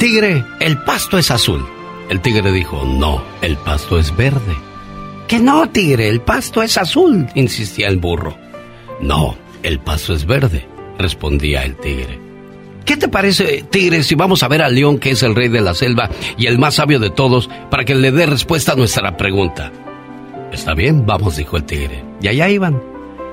Tigre, 0.00 0.44
el 0.58 0.78
pasto 0.82 1.16
es 1.16 1.30
azul. 1.30 1.64
El 2.08 2.20
tigre 2.22 2.50
dijo, 2.50 2.84
no, 2.84 3.22
el 3.40 3.56
pasto 3.58 4.00
es 4.00 4.14
verde. 4.16 4.56
Que 5.28 5.38
no, 5.40 5.68
tigre, 5.68 6.08
el 6.08 6.20
pasto 6.20 6.62
es 6.62 6.78
azul, 6.78 7.26
insistía 7.34 7.88
el 7.88 7.98
burro. 7.98 8.36
No, 9.00 9.36
el 9.62 9.80
pasto 9.80 10.14
es 10.14 10.24
verde, 10.24 10.66
respondía 10.98 11.64
el 11.64 11.76
tigre. 11.76 12.20
¿Qué 12.84 12.96
te 12.96 13.08
parece, 13.08 13.64
tigre, 13.68 14.04
si 14.04 14.14
vamos 14.14 14.44
a 14.44 14.48
ver 14.48 14.62
al 14.62 14.76
león 14.76 14.98
que 15.00 15.10
es 15.10 15.22
el 15.24 15.34
rey 15.34 15.48
de 15.48 15.60
la 15.60 15.74
selva 15.74 16.08
y 16.38 16.46
el 16.46 16.58
más 16.58 16.76
sabio 16.76 17.00
de 17.00 17.10
todos 17.10 17.50
para 17.68 17.84
que 17.84 17.96
le 17.96 18.12
dé 18.12 18.26
respuesta 18.26 18.72
a 18.72 18.76
nuestra 18.76 19.16
pregunta? 19.16 19.72
Está 20.52 20.74
bien, 20.74 21.04
vamos, 21.04 21.36
dijo 21.36 21.56
el 21.56 21.64
tigre. 21.64 22.04
Y 22.22 22.28
allá 22.28 22.48
iban, 22.48 22.80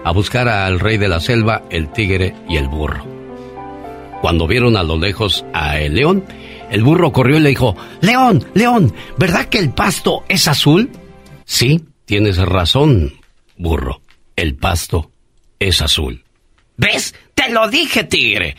a 0.03 0.11
buscar 0.11 0.49
al 0.49 0.79
rey 0.79 0.97
de 0.97 1.07
la 1.07 1.19
selva, 1.19 1.61
el 1.69 1.91
tigre 1.91 2.35
y 2.49 2.57
el 2.57 2.67
burro. 2.67 3.05
Cuando 4.21 4.47
vieron 4.47 4.75
a 4.77 4.83
lo 4.83 4.97
lejos 4.97 5.45
a 5.53 5.79
el 5.79 5.93
león, 5.93 6.23
el 6.71 6.83
burro 6.83 7.11
corrió 7.11 7.37
y 7.37 7.41
le 7.41 7.49
dijo, 7.49 7.75
León, 8.01 8.43
León, 8.55 8.91
¿verdad 9.17 9.45
que 9.45 9.59
el 9.59 9.69
pasto 9.69 10.23
es 10.27 10.47
azul? 10.47 10.89
Sí, 11.45 11.81
tienes 12.05 12.37
razón, 12.37 13.13
burro. 13.57 14.01
El 14.35 14.55
pasto 14.55 15.11
es 15.59 15.81
azul. 15.81 16.23
¿Ves? 16.77 17.13
Te 17.33 17.49
lo 17.51 17.69
dije, 17.69 18.03
tigre. 18.03 18.55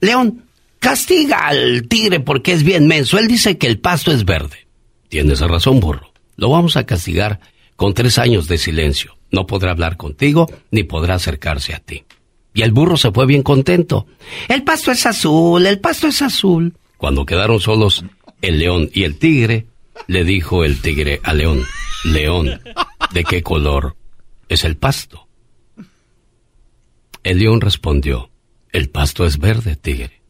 León, 0.00 0.44
castiga 0.78 1.48
al 1.48 1.86
tigre 1.88 2.20
porque 2.20 2.52
es 2.52 2.62
bien 2.62 2.86
menso. 2.86 3.18
Él 3.18 3.28
dice 3.28 3.58
que 3.58 3.66
el 3.66 3.78
pasto 3.78 4.12
es 4.12 4.24
verde. 4.24 4.66
Tienes 5.08 5.40
razón, 5.40 5.80
burro. 5.80 6.12
Lo 6.36 6.48
vamos 6.50 6.76
a 6.76 6.86
castigar 6.86 7.40
con 7.76 7.94
tres 7.94 8.18
años 8.18 8.48
de 8.48 8.58
silencio. 8.58 9.16
No 9.30 9.46
podrá 9.46 9.72
hablar 9.72 9.96
contigo 9.96 10.50
ni 10.70 10.84
podrá 10.84 11.14
acercarse 11.14 11.74
a 11.74 11.80
ti. 11.80 12.04
Y 12.54 12.62
el 12.62 12.72
burro 12.72 12.96
se 12.96 13.12
fue 13.12 13.26
bien 13.26 13.42
contento. 13.42 14.06
El 14.48 14.64
pasto 14.64 14.90
es 14.90 15.06
azul, 15.06 15.64
el 15.66 15.78
pasto 15.78 16.08
es 16.08 16.20
azul. 16.22 16.74
Cuando 16.96 17.24
quedaron 17.24 17.60
solos 17.60 18.04
el 18.42 18.58
león 18.58 18.90
y 18.92 19.04
el 19.04 19.18
tigre, 19.18 19.66
le 20.06 20.24
dijo 20.24 20.64
el 20.64 20.80
tigre 20.80 21.20
al 21.24 21.38
león, 21.38 21.64
León, 22.04 22.60
¿de 23.12 23.24
qué 23.24 23.42
color 23.42 23.96
es 24.48 24.64
el 24.64 24.76
pasto? 24.76 25.28
El 27.22 27.38
león 27.38 27.60
respondió, 27.60 28.30
el 28.72 28.88
pasto 28.88 29.26
es 29.26 29.38
verde, 29.38 29.76
tigre. 29.76 30.22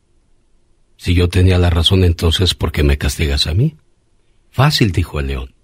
Si 0.96 1.14
yo 1.14 1.28
tenía 1.28 1.58
la 1.58 1.70
razón 1.70 2.04
entonces, 2.04 2.54
¿por 2.54 2.72
qué 2.72 2.82
me 2.82 2.98
castigas 2.98 3.46
a 3.46 3.54
mí? 3.54 3.76
Fácil, 4.50 4.90
dijo 4.92 5.20
el 5.20 5.28
león. 5.28 5.54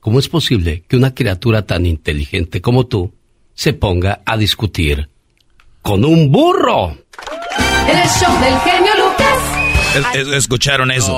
¿Cómo 0.00 0.20
es 0.20 0.28
posible 0.28 0.84
que 0.88 0.96
una 0.96 1.14
criatura 1.14 1.66
tan 1.66 1.84
inteligente 1.84 2.60
como 2.62 2.86
tú 2.86 3.12
se 3.54 3.72
ponga 3.72 4.22
a 4.24 4.36
discutir 4.36 5.10
con 5.82 6.04
un 6.04 6.30
burro? 6.30 6.90
El 7.88 8.08
show 8.08 8.40
del 8.40 8.58
genio 8.60 8.92
Lucas. 8.94 10.14
Es- 10.14 10.20
es- 10.28 10.34
¿Escucharon 10.34 10.90
eso? 10.92 11.12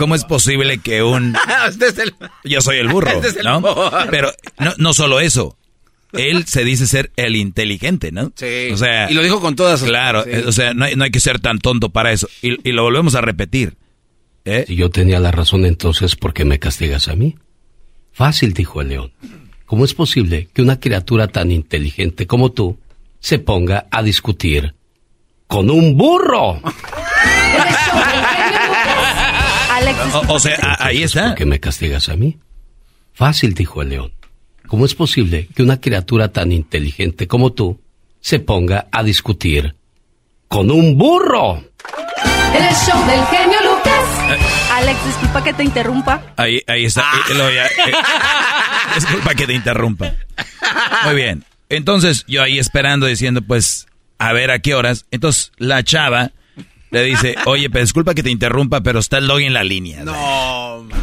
¿Cómo 0.00 0.14
es 0.14 0.24
posible 0.24 0.78
que 0.78 1.02
un... 1.02 1.36
Este 1.68 1.88
es 1.88 1.98
el- 1.98 2.14
Yo 2.42 2.60
soy 2.62 2.78
el 2.78 2.88
burro, 2.88 3.10
Este 3.14 3.28
es 3.28 3.36
el 3.36 3.44
¿no? 3.44 3.60
burro. 3.60 3.90
Pero 4.10 4.32
no, 4.58 4.72
no 4.78 4.94
solo 4.94 5.20
eso. 5.20 5.56
Él 6.12 6.46
se 6.46 6.64
dice 6.64 6.86
ser 6.88 7.12
el 7.16 7.36
inteligente, 7.36 8.10
¿no? 8.10 8.32
Sí. 8.34 8.70
O 8.72 8.76
sea, 8.78 9.10
Y 9.10 9.14
lo 9.14 9.22
dijo 9.22 9.40
con 9.40 9.54
todas. 9.56 9.82
Claro, 9.82 10.24
Sí. 10.24 10.30
eh, 10.32 10.44
o 10.46 10.52
sea, 10.52 10.72
no 10.74 10.86
hay, 10.86 10.96
no 10.96 11.04
hay 11.04 11.10
que 11.10 11.20
ser 11.20 11.38
tan 11.38 11.58
tonto 11.58 11.90
para 11.90 12.10
eso. 12.12 12.28
Y, 12.42 12.66
y 12.68 12.72
lo 12.72 12.82
volvemos 12.82 13.14
a 13.14 13.20
repetir. 13.20 13.76
¿eh? 14.46 14.64
Si 14.66 14.74
yo 14.74 14.88
tenía 14.90 15.20
la 15.20 15.30
razón 15.30 15.66
entonces, 15.66 16.16
¿por 16.16 16.32
qué 16.32 16.44
me 16.46 16.58
castigas 16.58 17.06
a 17.08 17.14
mí? 17.14 17.36
Fácil, 18.12 18.54
dijo 18.54 18.80
el 18.80 18.88
león. 18.88 19.12
¿Cómo 19.66 19.84
es 19.84 19.92
posible 19.94 20.48
que 20.52 20.62
una 20.62 20.80
criatura 20.80 21.28
tan 21.28 21.52
inteligente 21.52 22.26
como 22.26 22.50
tú 22.52 22.80
se 23.20 23.38
ponga 23.38 23.86
a 23.92 24.02
discutir 24.02 24.74
con 25.46 25.70
un 25.70 25.96
burro? 25.96 26.60
Alexis. 29.80 30.14
O, 30.14 30.34
o 30.34 30.38
sea, 30.38 30.76
ahí 30.78 31.02
está. 31.02 31.28
¿Por 31.28 31.34
qué 31.36 31.46
me 31.46 31.60
castigas 31.60 32.08
a 32.08 32.16
mí? 32.16 32.38
Fácil, 33.12 33.54
dijo 33.54 33.82
el 33.82 33.90
león. 33.90 34.12
¿Cómo 34.66 34.84
es 34.84 34.94
posible 34.94 35.48
que 35.54 35.62
una 35.62 35.80
criatura 35.80 36.28
tan 36.28 36.52
inteligente 36.52 37.26
como 37.26 37.52
tú 37.52 37.80
se 38.20 38.38
ponga 38.38 38.86
a 38.92 39.02
discutir 39.02 39.74
con 40.46 40.70
un 40.70 40.96
burro? 40.96 41.64
El 42.54 42.74
show 42.74 43.06
del 43.06 43.24
genio 43.26 43.58
Lucas. 43.64 44.40
Alex, 44.72 45.06
disculpa 45.06 45.42
que 45.42 45.52
te 45.52 45.64
interrumpa. 45.64 46.22
Ahí, 46.36 46.62
ahí 46.66 46.84
está. 46.84 47.04
Ya, 47.28 47.66
eh, 47.66 47.92
disculpa 48.94 49.34
que 49.34 49.46
te 49.46 49.54
interrumpa. 49.54 50.14
Muy 51.04 51.14
bien. 51.14 51.44
Entonces, 51.68 52.24
yo 52.26 52.42
ahí 52.42 52.58
esperando, 52.58 53.06
diciendo, 53.06 53.42
pues, 53.42 53.86
a 54.18 54.32
ver 54.32 54.50
a 54.50 54.60
qué 54.60 54.74
horas. 54.74 55.06
Entonces, 55.10 55.52
la 55.58 55.82
chava 55.82 56.32
le 56.90 57.02
dice, 57.04 57.36
oye, 57.46 57.70
pues, 57.70 57.84
disculpa 57.84 58.14
que 58.14 58.22
te 58.22 58.30
interrumpa, 58.30 58.80
pero 58.80 58.98
está 58.98 59.18
el 59.18 59.26
doggy 59.26 59.44
en 59.46 59.52
la 59.54 59.64
línea. 59.64 60.02
No, 60.04 60.84
man. 60.84 61.00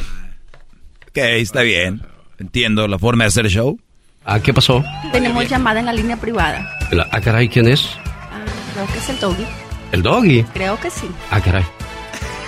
Ok, 1.07 1.17
está 1.17 1.61
bien. 1.61 2.01
Entiendo 2.39 2.87
la 2.87 2.99
forma 2.99 3.23
de 3.23 3.29
hacer 3.29 3.47
show. 3.49 3.79
Ah, 4.25 4.39
¿qué 4.41 4.53
pasó? 4.53 4.83
Tenemos 5.11 5.47
llamada 5.49 5.79
en 5.79 5.85
la 5.85 5.93
línea 5.93 6.17
privada. 6.17 6.77
La- 6.91 7.07
ah, 7.11 7.21
caray, 7.21 7.47
¿quién 7.49 7.67
es? 7.67 7.87
Ah, 8.31 8.43
creo 8.73 8.85
que 8.87 8.97
es 8.99 9.09
el 9.09 9.19
doggy. 9.19 9.45
El 9.93 10.01
doggy. 10.03 10.43
Creo 10.53 10.79
que 10.79 10.89
sí. 10.91 11.07
Ah, 11.31 11.39
caray. 11.41 11.63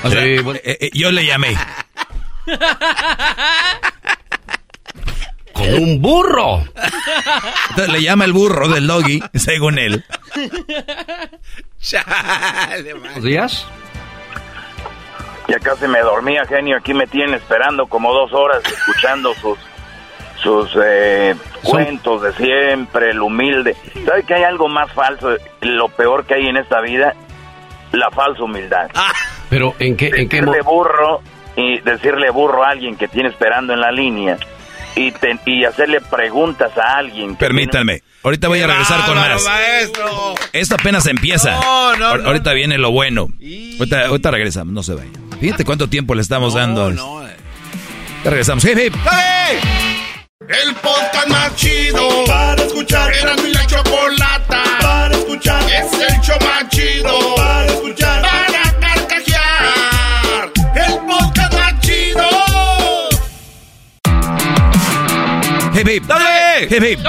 O 0.04 0.10
sea, 0.10 0.22
Sí, 0.24 0.38
bueno. 0.44 0.60
eh, 0.64 0.78
eh, 0.82 0.90
yo 0.94 1.12
le 1.12 1.26
llamé. 1.26 1.56
Con 5.54 5.74
un 5.74 6.02
burro. 6.02 6.64
Entonces, 7.70 7.94
le 7.94 8.02
llama 8.02 8.26
el 8.26 8.34
burro 8.34 8.68
del 8.70 8.88
doggy, 8.88 9.22
según 9.34 9.78
él. 9.78 10.06
Chale, 11.80 12.94
man. 12.94 13.04
Buenos 13.04 13.24
días. 13.24 13.68
Ya 15.48 15.60
casi 15.60 15.88
me 15.88 16.00
dormía, 16.02 16.46
genio. 16.46 16.78
Aquí 16.78 16.94
me 16.94 17.08
tienen 17.08 17.34
esperando 17.34 17.88
como 17.88 18.14
dos 18.14 18.32
horas 18.34 18.62
escuchando 18.66 19.34
sus, 19.36 19.58
sus 20.44 20.78
eh, 20.84 21.36
cuentos 21.64 22.22
de 22.22 22.34
siempre, 22.34 23.12
el 23.12 23.22
humilde. 23.22 23.76
¿Sabe 24.06 24.24
que 24.24 24.36
hay 24.36 24.44
algo 24.44 24.68
más 24.68 24.92
falso? 24.92 25.36
Lo 25.62 25.90
peor 25.90 26.26
que 26.26 26.36
hay 26.36 26.48
en 26.48 26.58
esta 26.58 26.82
vida, 26.82 27.16
la 27.92 28.12
falsa 28.12 28.44
humildad. 28.44 28.92
Pero 29.50 29.74
¿en 29.80 29.98
qué, 29.98 30.12
en 30.14 30.30
qué 30.30 30.42
decirle 30.42 30.62
burro 30.62 31.22
y 31.56 31.80
decirle 31.80 32.30
burro 32.30 32.64
a 32.64 32.70
alguien 32.70 32.96
que 32.96 33.08
tiene 33.08 33.30
esperando 33.30 33.74
en 33.74 33.82
la 33.82 33.92
línea 33.92 34.38
y, 34.96 35.12
te- 35.12 35.40
y 35.46 35.64
hacerle 35.66 36.02
preguntas 36.02 36.72
a 36.78 36.98
alguien. 36.98 37.36
Que 37.36 37.46
Permítanme, 37.46 38.04
ahorita 38.24 38.48
voy 38.48 38.62
a 38.62 38.68
regresar 38.68 39.06
con 39.06 39.16
más. 39.16 39.46
Esto 40.54 40.76
apenas 40.76 41.06
empieza. 41.08 41.52
No, 41.52 41.96
no, 41.96 42.18
no. 42.18 42.28
Ahorita 42.28 42.54
viene 42.54 42.78
lo 42.78 42.92
bueno. 42.92 43.28
Ahorita, 43.80 44.08
ahorita 44.08 44.32
regresamos, 44.32 44.74
no 44.74 44.84
se 44.84 44.94
vayan. 44.96 45.14
Fíjate 45.40 45.64
cuánto 45.66 45.88
tiempo 45.88 46.16
le 46.16 46.22
estamos 46.22 46.54
dando. 46.54 46.92
Ya 48.24 48.30
regresamos. 48.30 48.64
Hip, 48.66 48.78
hip. 48.78 48.94
El 50.50 50.74
podcast 50.76 51.28
más 51.28 51.56
chido 51.56 52.26
para 52.26 52.62
escuchar. 52.64 53.14
Era 53.14 53.36
mi 53.38 53.52
la 53.54 53.66
chocolata 53.68 54.64
para 54.82 55.16
escuchar. 55.16 55.62
Es 55.72 55.94
el 55.94 56.22
show 56.22 56.38
más 56.42 56.68
chido 56.70 57.36
para 57.36 57.66
escuchar. 57.68 57.99
Hip, 65.90 66.04
hip. 66.04 67.00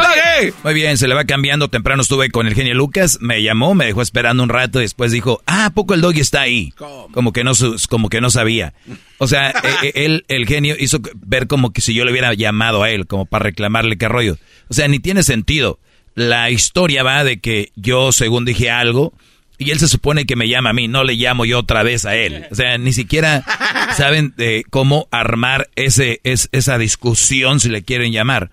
Hip. 0.41 0.55
Muy 0.65 0.75
bien, 0.75 0.97
se 0.97 1.07
le 1.07 1.15
va 1.15 1.25
cambiando. 1.25 1.69
Temprano 1.69 2.01
estuve 2.01 2.31
con 2.31 2.47
el 2.47 2.55
genio 2.55 2.75
Lucas. 2.75 3.19
Me 3.21 3.43
llamó, 3.43 3.75
me 3.75 3.85
dejó 3.85 4.01
esperando 4.01 4.43
un 4.43 4.49
rato. 4.49 4.79
y 4.79 4.85
Después 4.85 5.13
dijo, 5.13 5.43
ah, 5.45 5.67
¿a 5.67 5.71
poco 5.71 5.93
el 5.93 6.01
doggy 6.01 6.21
está 6.21 6.41
ahí? 6.41 6.73
Como 7.13 7.33
que 7.35 7.45
no, 7.45 7.53
como 7.91 8.09
que 8.09 8.23
no 8.23 8.31
sabía. 8.31 8.73
O 9.19 9.27
sea, 9.27 9.51
eh, 9.51 9.55
eh, 9.83 9.93
él, 9.97 10.25
el 10.29 10.47
genio, 10.47 10.77
hizo 10.79 11.01
ver 11.15 11.47
como 11.47 11.75
que 11.75 11.83
si 11.83 11.93
yo 11.93 12.07
le 12.07 12.13
hubiera 12.13 12.33
llamado 12.33 12.83
a 12.83 12.91
él, 12.91 13.07
como 13.07 13.27
para 13.27 13.45
reclamarle 13.45 13.99
qué 13.99 14.09
rollo. 14.09 14.39
O 14.69 14.75
sea, 14.75 14.89
ni 14.89 14.99
tiene 14.99 15.25
sentido. 15.25 15.79
La 16.15 16.51
historia 16.51 17.03
va 17.03 17.23
de 17.23 17.39
que 17.39 17.73
yo, 17.77 18.13
según 18.13 18.47
dije 18.47 18.71
algo, 18.71 19.13
y 19.61 19.73
él 19.73 19.79
se 19.79 19.89
supone 19.89 20.25
que 20.25 20.37
me 20.37 20.49
llama 20.49 20.71
a 20.71 20.73
mí, 20.73 20.89
no 20.89 21.05
le 21.05 21.15
llamo 21.15 21.45
yo 21.45 21.59
otra 21.59 21.83
vez 21.83 22.07
a 22.07 22.17
él. 22.17 22.47
O 22.51 22.55
sea, 22.55 22.79
ni 22.79 22.95
siquiera 22.95 23.45
saben 23.97 24.33
de 24.39 24.65
cómo 24.71 25.07
armar 25.11 25.69
ese, 25.77 26.21
es, 26.25 26.49
esa 26.53 26.79
discusión, 26.79 27.61
si 27.61 27.69
le 27.69 27.83
quieren 27.83 28.11
llamar. 28.11 28.51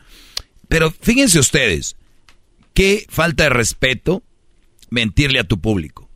Pero 0.68 0.92
fíjense 0.92 1.40
ustedes, 1.40 1.96
qué 2.74 3.06
falta 3.10 3.44
de 3.44 3.50
respeto 3.50 4.24
mentirle 4.90 5.40
a 5.40 5.44
tu 5.44 5.60
público. 5.60 6.10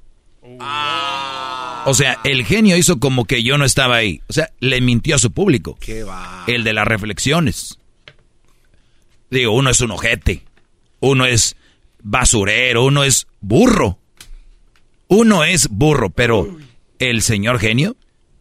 O 1.85 1.93
sea, 1.93 2.19
el 2.23 2.45
genio 2.45 2.77
hizo 2.77 2.99
como 2.99 3.25
que 3.25 3.43
yo 3.43 3.57
no 3.57 3.65
estaba 3.65 3.95
ahí. 3.95 4.21
O 4.27 4.33
sea, 4.33 4.49
le 4.59 4.81
mintió 4.81 5.15
a 5.15 5.19
su 5.19 5.31
público. 5.31 5.77
¿Qué 5.79 6.03
va? 6.03 6.43
El 6.47 6.63
de 6.63 6.73
las 6.73 6.87
reflexiones. 6.87 7.79
Digo, 9.29 9.53
uno 9.53 9.69
es 9.69 9.81
un 9.81 9.91
ojete. 9.91 10.43
Uno 10.99 11.25
es 11.25 11.55
basurero. 12.03 12.83
Uno 12.85 13.03
es 13.03 13.27
burro. 13.39 13.97
Uno 15.07 15.43
es 15.43 15.67
burro, 15.69 16.09
pero 16.09 16.55
el 16.99 17.21
señor 17.21 17.59
genio, 17.59 17.97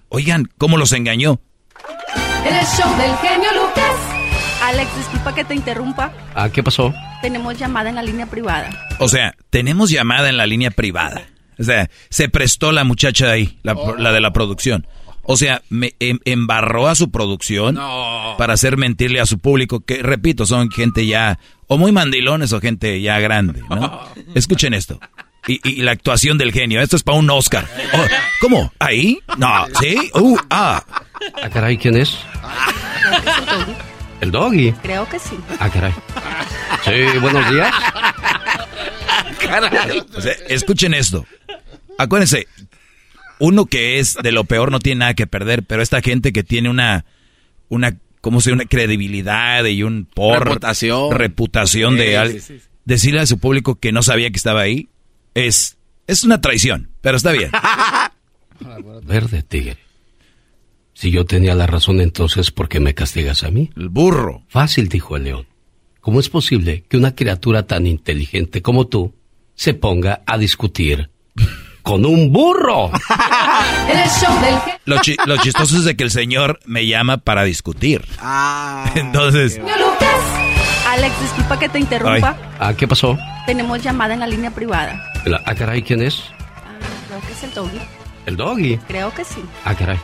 oigan, 0.09 0.49
¿cómo 0.57 0.77
los 0.77 0.93
engañó? 0.93 1.41
En 2.45 2.55
el 2.55 2.65
show 2.65 2.97
del 2.97 3.17
genio 3.17 3.49
Lucas. 3.55 3.97
Alex, 4.63 4.89
disculpa 5.21 5.35
que 5.35 5.45
te 5.45 5.55
interrumpa. 5.55 6.13
Ah, 6.35 6.49
¿qué 6.49 6.63
pasó? 6.63 6.95
Tenemos 7.21 7.59
llamada 7.59 7.91
en 7.91 7.95
la 7.95 8.03
línea 8.03 8.27
privada. 8.27 8.71
O 8.99 9.09
sea, 9.09 9.35
tenemos 9.51 9.91
llamada 9.91 10.31
en 10.31 10.39
la 10.39 10.47
línea 10.47 10.71
privada. 10.71 11.23
O 11.59 11.63
sea, 11.65 11.91
se 12.09 12.31
prestó 12.31 12.73
la 12.73 12.85
muchacha 12.85 13.27
de 13.27 13.33
ahí, 13.33 13.59
la, 13.63 13.77
la 13.99 14.13
de 14.13 14.21
la 14.21 14.33
producción. 14.33 14.87
O 15.23 15.37
sea, 15.37 15.61
me 15.69 15.95
em- 16.01 16.21
embarró 16.25 16.89
a 16.89 16.95
su 16.95 17.11
producción 17.11 17.79
para 18.39 18.55
hacer 18.55 18.79
mentirle 18.79 19.21
a 19.21 19.27
su 19.27 19.39
público, 19.39 19.81
que 19.81 20.03
repito, 20.03 20.47
son 20.47 20.71
gente 20.71 21.07
ya, 21.07 21.39
o 21.67 21.77
muy 21.77 21.93
mandilones 21.93 22.55
o 22.55 22.61
gente 22.61 23.03
ya 23.03 23.21
grande, 23.21 23.63
¿no? 23.69 24.01
Escuchen 24.35 24.73
esto. 24.73 24.99
Y, 25.47 25.61
y 25.69 25.83
la 25.83 25.93
actuación 25.93 26.39
del 26.39 26.53
genio, 26.53 26.81
esto 26.81 26.97
es 26.97 27.03
para 27.03 27.19
un 27.19 27.29
Oscar. 27.29 27.67
Oh, 27.93 28.07
¿Cómo? 28.41 28.73
¿Ahí? 28.79 29.19
No, 29.37 29.67
¿sí? 29.81 30.11
Uh, 30.15 30.39
ah. 30.49 30.83
Ah, 31.43 31.51
caray, 31.51 31.77
¿quién 31.77 31.97
es? 31.97 32.17
El 34.21 34.31
doggy. 34.31 34.73
Creo 34.83 35.09
que 35.09 35.19
sí. 35.19 35.37
Ah, 35.59 35.71
caray. 35.71 35.93
Sí, 36.85 37.19
buenos 37.21 37.51
días. 37.51 37.73
O 40.15 40.21
sea, 40.21 40.33
escuchen 40.49 40.95
esto. 40.95 41.27
Acuérdense, 41.99 42.47
uno 43.39 43.67
que 43.67 43.99
es 43.99 44.15
de 44.23 44.33
lo 44.33 44.45
peor 44.45 44.71
no 44.71 44.79
tiene 44.81 45.01
nada 45.01 45.15
que 45.15 45.27
perder, 45.27 45.63
pero 45.65 45.83
esta 45.83 46.01
gente 46.03 46.33
que 46.33 46.43
tiene 46.43 46.69
una, 46.71 47.05
una, 47.69 47.97
¿cómo 48.21 48.41
se 48.41 48.51
llama? 48.51 48.63
Una 48.63 48.69
credibilidad 48.69 49.65
y 49.65 49.83
un 49.83 50.05
por 50.07 50.45
Reputación. 50.47 51.13
reputación 51.13 51.97
de 51.97 52.09
Sí, 52.09 52.15
al- 52.15 52.33
sí, 52.33 52.41
sí. 52.41 52.61
decirle 52.85 53.21
a 53.21 53.27
su 53.27 53.39
público 53.39 53.77
que 53.77 53.93
no 53.93 54.03
sabía 54.03 54.31
que 54.31 54.37
estaba 54.37 54.61
ahí 54.63 54.89
es, 55.35 55.77
es 56.07 56.25
una 56.25 56.41
traición, 56.41 56.91
pero 57.01 57.17
está 57.17 57.33
bien. 57.33 57.51
Verde, 59.05 59.43
tigre. 59.43 59.79
Si 61.01 61.11
yo 61.11 61.25
tenía 61.25 61.55
la 61.55 61.67
razón, 61.67 62.03
entonces, 62.03 62.51
¿por 62.51 62.69
qué 62.69 62.79
me 62.79 62.93
castigas 62.93 63.43
a 63.43 63.51
mí? 63.51 63.71
El 63.75 63.89
burro. 63.89 64.43
Fácil, 64.49 64.91
dijo 64.91 65.17
el 65.17 65.25
león. 65.25 65.47
¿Cómo 66.03 66.21
es 66.21 66.29
posible 66.29 66.85
que 66.91 66.99
una 66.99 67.15
criatura 67.15 67.67
tan 67.67 67.87
inteligente 67.87 68.61
como 68.61 68.87
tú 68.87 69.15
se 69.55 69.73
ponga 69.73 70.21
a 70.27 70.37
discutir 70.37 71.09
con 71.81 72.05
un 72.05 72.31
burro? 72.31 72.91
Lo, 74.85 74.99
chi- 75.01 75.17
lo 75.25 75.39
chistoso 75.39 75.79
es 75.79 75.85
de 75.87 75.97
que 75.97 76.05
el 76.05 76.11
señor 76.11 76.61
me 76.67 76.87
llama 76.87 77.17
para 77.17 77.45
discutir. 77.45 78.05
Ah. 78.19 78.93
Entonces, 78.95 79.57
Lucas. 79.57 80.21
Alex, 80.87 81.15
disculpa 81.23 81.59
que 81.59 81.71
te 81.71 81.79
interrumpa. 81.79 82.37
Ah, 82.59 82.75
¿qué 82.75 82.87
pasó? 82.87 83.17
Tenemos 83.47 83.83
llamada 83.83 84.13
en 84.13 84.21
la 84.21 84.27
línea 84.27 84.51
privada. 84.51 85.03
La- 85.25 85.43
ah, 85.47 85.55
caray, 85.55 85.81
¿quién 85.83 86.03
es? 86.03 86.25
Creo 87.09 87.21
que 87.23 87.33
es 87.33 87.43
el 87.45 87.55
doggy. 87.55 87.81
El 88.27 88.37
doggy. 88.37 88.77
Creo 88.87 89.15
que 89.15 89.25
sí. 89.25 89.41
Ah, 89.65 89.75
caray. 89.75 89.99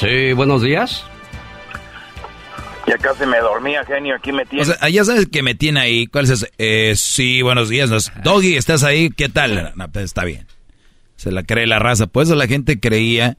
Sí, 0.00 0.32
buenos 0.32 0.62
días. 0.62 1.04
Ya 2.86 2.96
casi 2.96 3.26
me 3.26 3.38
dormía, 3.38 3.84
genio. 3.84 4.16
Aquí 4.16 4.32
me 4.32 4.42
O 4.42 4.46
tienes. 4.46 4.68
sea, 4.68 4.88
ya 4.88 5.04
sabes 5.04 5.26
que 5.26 5.42
me 5.42 5.54
tiene 5.54 5.78
ahí. 5.80 6.06
¿Cuál 6.06 6.24
es 6.24 6.30
ese? 6.30 6.50
Eh, 6.56 6.94
sí, 6.96 7.42
buenos 7.42 7.68
días. 7.68 7.90
Doggy, 8.24 8.56
¿estás 8.56 8.82
ahí? 8.82 9.10
¿Qué 9.10 9.28
tal? 9.28 9.72
No, 9.76 9.88
pues 9.92 10.06
está 10.06 10.24
bien. 10.24 10.46
Se 11.16 11.30
la 11.30 11.42
cree 11.42 11.66
la 11.66 11.78
raza. 11.78 12.06
Por 12.06 12.22
eso 12.22 12.34
la 12.34 12.46
gente 12.46 12.80
creía 12.80 13.36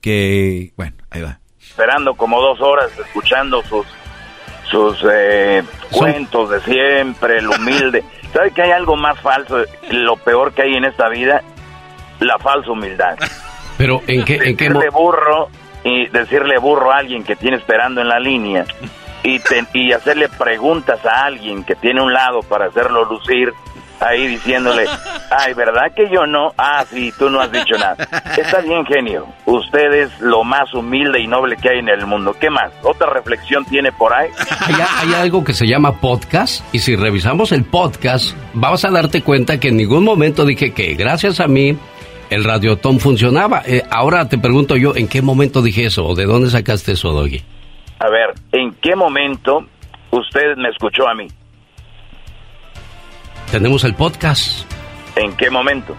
que... 0.00 0.72
Bueno, 0.76 0.96
ahí 1.10 1.20
va. 1.20 1.40
esperando 1.60 2.14
como 2.14 2.40
dos 2.40 2.60
horas 2.62 2.90
escuchando 2.98 3.62
sus 3.64 3.86
sus 4.70 4.96
eh, 5.12 5.62
cuentos 5.90 6.48
de 6.48 6.60
siempre, 6.62 7.38
el 7.38 7.48
humilde. 7.48 8.02
¿Sabe 8.32 8.50
que 8.52 8.62
hay 8.62 8.70
algo 8.70 8.96
más 8.96 9.20
falso? 9.20 9.58
Lo 9.90 10.16
peor 10.16 10.54
que 10.54 10.62
hay 10.62 10.74
en 10.74 10.86
esta 10.86 11.10
vida, 11.10 11.42
la 12.20 12.38
falsa 12.38 12.70
humildad. 12.70 13.16
Pero, 13.76 14.02
¿en 14.06 14.24
qué, 14.24 14.36
en 14.36 14.56
qué 14.56 14.68
Decirle 14.70 14.88
burro 14.88 15.50
y 15.84 16.06
decirle 16.08 16.58
burro 16.58 16.90
a 16.92 16.98
alguien 16.98 17.22
que 17.24 17.36
tiene 17.36 17.56
esperando 17.58 18.00
en 18.00 18.08
la 18.08 18.18
línea 18.18 18.64
y, 19.22 19.38
te- 19.38 19.64
y 19.74 19.92
hacerle 19.92 20.28
preguntas 20.28 21.04
a 21.04 21.24
alguien 21.26 21.62
que 21.64 21.74
tiene 21.76 22.02
un 22.02 22.12
lado 22.12 22.40
para 22.40 22.66
hacerlo 22.66 23.04
lucir 23.04 23.52
ahí 24.00 24.26
diciéndole, 24.26 24.84
ay, 25.30 25.54
¿verdad 25.54 25.92
que 25.94 26.10
yo 26.12 26.26
no? 26.26 26.52
Ah, 26.58 26.84
sí, 26.90 27.12
tú 27.18 27.30
no 27.30 27.40
has 27.40 27.50
dicho 27.50 27.74
nada. 27.78 27.96
Está 28.36 28.60
bien, 28.60 28.84
genio. 28.84 29.26
Usted 29.46 29.92
es 29.92 30.20
lo 30.20 30.42
más 30.44 30.74
humilde 30.74 31.20
y 31.22 31.26
noble 31.26 31.56
que 31.56 31.70
hay 31.70 31.78
en 31.78 31.88
el 31.88 32.04
mundo. 32.06 32.34
¿Qué 32.38 32.50
más? 32.50 32.70
¿Otra 32.82 33.08
reflexión 33.10 33.64
tiene 33.64 33.92
por 33.92 34.12
ahí? 34.12 34.28
Hay, 34.60 34.74
hay 35.08 35.14
algo 35.14 35.42
que 35.44 35.54
se 35.54 35.66
llama 35.66 36.00
podcast 36.00 36.62
y 36.74 36.80
si 36.80 36.96
revisamos 36.96 37.52
el 37.52 37.64
podcast 37.64 38.36
vas 38.52 38.84
a 38.84 38.90
darte 38.90 39.22
cuenta 39.22 39.58
que 39.58 39.68
en 39.68 39.76
ningún 39.78 40.04
momento 40.04 40.44
dije 40.44 40.72
que 40.74 40.94
gracias 40.94 41.40
a 41.40 41.46
mí 41.46 41.78
el 42.30 42.44
radiotón 42.44 43.00
funcionaba. 43.00 43.62
Eh, 43.66 43.82
ahora 43.90 44.28
te 44.28 44.38
pregunto 44.38 44.76
yo, 44.76 44.94
¿en 44.96 45.08
qué 45.08 45.22
momento 45.22 45.62
dije 45.62 45.86
eso? 45.86 46.06
¿O 46.06 46.14
de 46.14 46.24
dónde 46.24 46.50
sacaste 46.50 46.92
eso, 46.92 47.12
Doggy? 47.12 47.42
A 47.98 48.08
ver, 48.08 48.34
¿en 48.52 48.72
qué 48.82 48.96
momento 48.96 49.66
usted 50.10 50.56
me 50.56 50.68
escuchó 50.68 51.08
a 51.08 51.14
mí? 51.14 51.26
Tenemos 53.50 53.84
el 53.84 53.94
podcast. 53.94 54.64
¿En 55.16 55.32
qué 55.36 55.50
momento? 55.50 55.96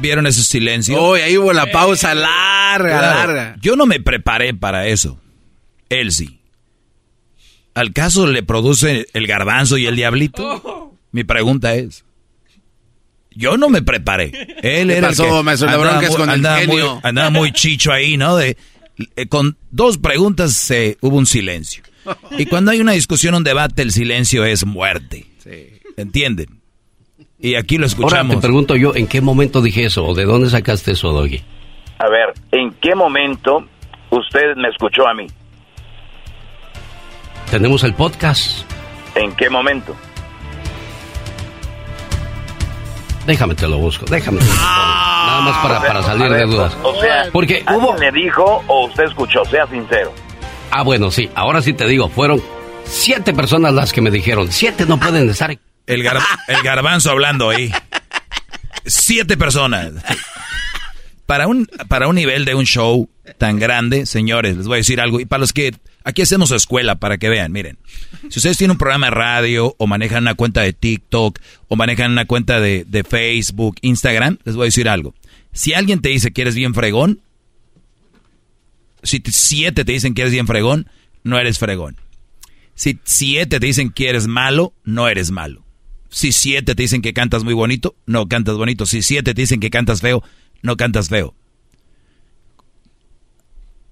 ¿Vieron 0.00 0.26
ese 0.26 0.42
silencio? 0.42 1.00
Uy, 1.12 1.20
ahí 1.20 1.38
hubo 1.38 1.52
la 1.52 1.66
pausa 1.70 2.14
larga, 2.14 2.98
Claro, 2.98 3.32
larga. 3.32 3.56
Yo 3.60 3.76
no 3.76 3.86
me 3.86 4.00
preparé 4.00 4.54
para 4.54 4.86
eso. 4.86 5.20
Él 5.88 6.10
sí. 6.10 6.40
¿Al 7.74 7.92
caso 7.92 8.26
le 8.26 8.42
produce 8.42 9.06
el 9.12 9.26
garbanzo 9.28 9.78
y 9.78 9.86
el 9.86 9.94
diablito? 9.94 10.94
Mi 11.12 11.22
pregunta 11.22 11.74
es. 11.76 12.04
Yo 13.38 13.56
no 13.56 13.68
me 13.68 13.82
preparé. 13.82 14.32
Él 14.62 14.88
¿Qué 14.88 14.96
era 14.98 15.08
pasó, 15.08 15.22
el 15.22 15.44
que? 15.44 15.64
La 15.66 15.72
andaba 15.72 15.98
muy- 16.08 16.16
con 16.16 16.28
andaba 16.30 16.60
muy- 16.66 16.82
andaba 17.04 17.30
muy 17.30 17.52
chicho 17.52 17.92
ahí, 17.92 18.16
¿no? 18.16 18.36
De, 18.36 18.56
eh, 19.14 19.26
con 19.28 19.56
dos 19.70 19.96
preguntas 19.98 20.54
se, 20.54 20.98
hubo 21.02 21.16
un 21.16 21.24
silencio. 21.26 21.84
Y 22.36 22.46
cuando 22.46 22.72
hay 22.72 22.80
una 22.80 22.92
discusión, 22.92 23.34
un 23.34 23.44
debate, 23.44 23.82
el 23.82 23.92
silencio 23.92 24.44
es 24.44 24.66
muerte. 24.66 25.26
¿Entienden? 25.96 26.60
Y 27.38 27.54
aquí 27.54 27.76
lo 27.76 27.82
Ahora 27.84 27.86
escuchamos. 27.86 28.36
te 28.36 28.42
pregunto 28.42 28.74
yo, 28.74 28.96
¿en 28.96 29.06
qué 29.06 29.20
momento 29.20 29.62
dije 29.62 29.84
eso? 29.84 30.04
¿O 30.04 30.14
de 30.16 30.24
dónde 30.24 30.50
sacaste 30.50 30.90
eso, 30.92 31.12
Doggy? 31.12 31.40
A 32.00 32.08
ver, 32.08 32.34
¿en 32.50 32.72
qué 32.82 32.94
momento 32.96 33.64
usted 34.10 34.56
me 34.56 34.68
escuchó 34.68 35.06
a 35.06 35.14
mí? 35.14 35.26
tenemos 37.50 37.82
el 37.84 37.94
podcast. 37.94 38.70
¿En 39.14 39.34
qué 39.36 39.48
momento? 39.48 39.96
Déjame 43.28 43.54
te 43.54 43.68
lo 43.68 43.78
busco, 43.78 44.04
déjame. 44.06 44.38
te 44.38 44.44
lo 44.46 44.50
busco. 44.50 44.64
Nada 44.64 45.40
más 45.42 45.56
para, 45.58 45.80
para 45.80 46.02
salir 46.02 46.28
ver, 46.30 46.40
de 46.40 46.46
dudas. 46.46 46.76
O 46.82 46.98
sea, 47.00 47.26
Porque 47.30 47.62
¿alguien 47.66 47.84
hubo... 47.90 47.96
le 47.98 48.10
dijo 48.10 48.64
o 48.66 48.86
usted 48.86 49.04
escuchó? 49.04 49.44
Sea 49.44 49.66
sincero. 49.68 50.12
Ah, 50.70 50.82
bueno, 50.82 51.10
sí, 51.10 51.30
ahora 51.34 51.62
sí 51.62 51.72
te 51.74 51.86
digo, 51.86 52.08
fueron 52.08 52.42
siete 52.84 53.32
personas 53.34 53.72
las 53.74 53.92
que 53.92 54.00
me 54.00 54.10
dijeron, 54.10 54.50
siete 54.50 54.84
no 54.86 54.98
pueden 54.98 55.28
estar... 55.30 55.56
El, 55.86 56.02
gar- 56.04 56.22
el 56.48 56.62
garbanzo 56.62 57.10
hablando 57.10 57.48
ahí. 57.50 57.70
Siete 58.84 59.36
personas. 59.36 59.92
Para 61.26 61.46
un, 61.46 61.66
para 61.88 62.08
un 62.08 62.14
nivel 62.16 62.44
de 62.46 62.54
un 62.54 62.64
show 62.64 63.08
tan 63.38 63.58
grande, 63.58 64.06
señores, 64.06 64.56
les 64.56 64.66
voy 64.66 64.76
a 64.76 64.78
decir 64.78 65.00
algo. 65.00 65.20
Y 65.20 65.26
para 65.26 65.40
los 65.40 65.52
que 65.52 65.74
aquí 66.04 66.22
hacemos 66.22 66.50
escuela, 66.50 66.96
para 66.96 67.18
que 67.18 67.28
vean, 67.28 67.52
miren. 67.52 67.78
Si 68.30 68.38
ustedes 68.38 68.56
tienen 68.56 68.72
un 68.72 68.78
programa 68.78 69.06
de 69.06 69.10
radio, 69.12 69.74
o 69.78 69.86
manejan 69.86 70.24
una 70.24 70.34
cuenta 70.34 70.62
de 70.62 70.72
TikTok, 70.72 71.38
o 71.68 71.76
manejan 71.76 72.12
una 72.12 72.24
cuenta 72.24 72.60
de, 72.60 72.84
de 72.86 73.04
Facebook, 73.04 73.76
Instagram, 73.82 74.38
les 74.44 74.56
voy 74.56 74.64
a 74.64 74.66
decir 74.66 74.88
algo. 74.88 75.14
Si 75.52 75.74
alguien 75.74 76.00
te 76.00 76.10
dice 76.10 76.30
que 76.30 76.42
eres 76.42 76.54
bien 76.54 76.74
fregón, 76.74 77.20
si 79.02 79.22
siete 79.26 79.84
te 79.84 79.92
dicen 79.92 80.14
que 80.14 80.22
eres 80.22 80.32
bien 80.32 80.46
fregón, 80.46 80.88
no 81.22 81.38
eres 81.38 81.58
fregón. 81.58 81.96
Si 82.74 82.98
siete 83.04 83.58
te 83.58 83.66
dicen 83.66 83.90
que 83.90 84.08
eres 84.08 84.26
malo, 84.26 84.72
no 84.84 85.08
eres 85.08 85.30
malo. 85.30 85.64
Si 86.10 86.32
siete 86.32 86.74
te 86.74 86.82
dicen 86.82 87.02
que 87.02 87.12
cantas 87.12 87.44
muy 87.44 87.54
bonito, 87.54 87.96
no 88.06 88.28
cantas 88.28 88.56
bonito. 88.56 88.86
Si 88.86 89.02
siete 89.02 89.34
te 89.34 89.40
dicen 89.42 89.60
que 89.60 89.70
cantas 89.70 90.00
feo, 90.00 90.22
no 90.62 90.76
cantas 90.76 91.08
feo. 91.08 91.34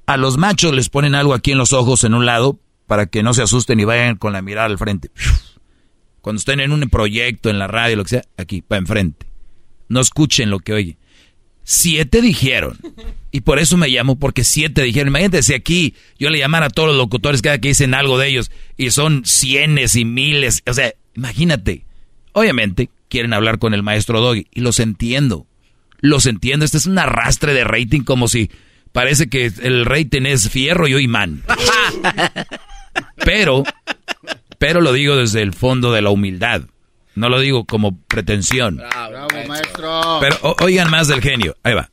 A 0.06 0.16
los 0.16 0.36
machos 0.36 0.72
les 0.74 0.88
ponen 0.88 1.14
algo 1.14 1.34
aquí 1.34 1.52
en 1.52 1.58
los 1.58 1.72
ojos 1.72 2.04
en 2.04 2.14
un 2.14 2.26
lado 2.26 2.60
para 2.86 3.06
que 3.06 3.22
no 3.22 3.34
se 3.34 3.42
asusten 3.42 3.80
y 3.80 3.84
vayan 3.84 4.16
con 4.16 4.32
la 4.32 4.42
mirada 4.42 4.66
al 4.66 4.78
frente. 4.78 5.10
Cuando 6.20 6.38
estén 6.38 6.60
en 6.60 6.72
un 6.72 6.88
proyecto, 6.88 7.50
en 7.50 7.58
la 7.58 7.66
radio, 7.66 7.96
lo 7.96 8.04
que 8.04 8.10
sea, 8.10 8.22
aquí, 8.36 8.62
para 8.62 8.78
enfrente. 8.78 9.26
No 9.88 10.00
escuchen 10.00 10.50
lo 10.50 10.58
que 10.60 10.72
oye. 10.72 10.98
Siete 11.62 12.20
dijeron. 12.20 12.78
Y 13.32 13.40
por 13.42 13.58
eso 13.58 13.76
me 13.76 13.88
llamo, 13.88 14.18
porque 14.18 14.44
siete 14.44 14.82
dijeron. 14.82 15.08
Imagínate 15.08 15.42
si 15.42 15.52
aquí 15.52 15.94
yo 16.18 16.30
le 16.30 16.38
llamara 16.38 16.66
a 16.66 16.70
todos 16.70 16.88
los 16.88 16.96
locutores 16.96 17.42
cada 17.42 17.58
que 17.58 17.68
dicen 17.68 17.92
algo 17.92 18.18
de 18.18 18.28
ellos 18.28 18.50
y 18.76 18.90
son 18.92 19.24
cienes 19.24 19.94
y 19.94 20.04
miles. 20.04 20.62
O 20.66 20.72
sea, 20.72 20.94
imagínate. 21.14 21.84
Obviamente 22.32 22.88
quieren 23.08 23.32
hablar 23.32 23.58
con 23.58 23.74
el 23.74 23.82
maestro 23.82 24.20
Doggy 24.20 24.46
y 24.54 24.60
los 24.60 24.80
entiendo. 24.80 25.46
Los 25.98 26.26
entiendo. 26.26 26.64
Este 26.64 26.78
es 26.78 26.86
un 26.86 26.98
arrastre 26.98 27.52
de 27.52 27.64
rating 27.64 28.02
como 28.02 28.26
si 28.28 28.50
parece 28.96 29.28
que 29.28 29.52
el 29.62 29.84
rating 29.84 30.22
es 30.24 30.48
fierro 30.48 30.88
y 30.88 30.92
yo 30.92 30.98
imán. 30.98 31.42
Pero, 33.16 33.62
pero 34.58 34.80
lo 34.80 34.92
digo 34.92 35.16
desde 35.16 35.42
el 35.42 35.52
fondo 35.52 35.92
de 35.92 36.00
la 36.02 36.10
humildad. 36.10 36.62
No 37.14 37.28
lo 37.28 37.40
digo 37.40 37.64
como 37.66 37.98
pretensión. 38.08 38.76
Bravo, 38.76 39.28
maestro. 39.48 40.18
Pero 40.20 40.36
o- 40.42 40.56
oigan 40.64 40.90
más 40.90 41.08
del 41.08 41.20
genio. 41.20 41.56
Ahí 41.62 41.74
va. 41.74 41.88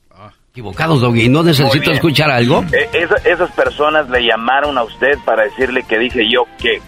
Equivocados, 0.52 1.02
Doggy. 1.02 1.30
¿No 1.30 1.44
necesito 1.44 1.92
escuchar 1.92 2.30
algo? 2.30 2.64
Eh, 2.72 2.88
esa- 2.94 3.18
esas 3.30 3.52
personas 3.52 4.10
le 4.10 4.26
llamaron 4.26 4.78
a 4.78 4.84
usted 4.84 5.18
para 5.26 5.44
decirle 5.44 5.84
que 5.88 5.98
dije 5.98 6.30
yo 6.32 6.46
que. 6.62 6.80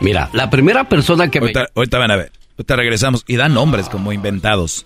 Mira, 0.00 0.28
la 0.32 0.48
primera 0.50 0.84
persona 0.84 1.28
que 1.30 1.40
me... 1.40 1.46
Ahorita, 1.46 1.66
ahorita 1.74 1.98
van 1.98 2.10
a 2.10 2.16
ver. 2.16 2.32
Ahorita 2.60 2.76
regresamos 2.76 3.24
y 3.26 3.36
dan 3.36 3.54
nombres 3.54 3.88
como 3.88 4.12
inventados. 4.12 4.84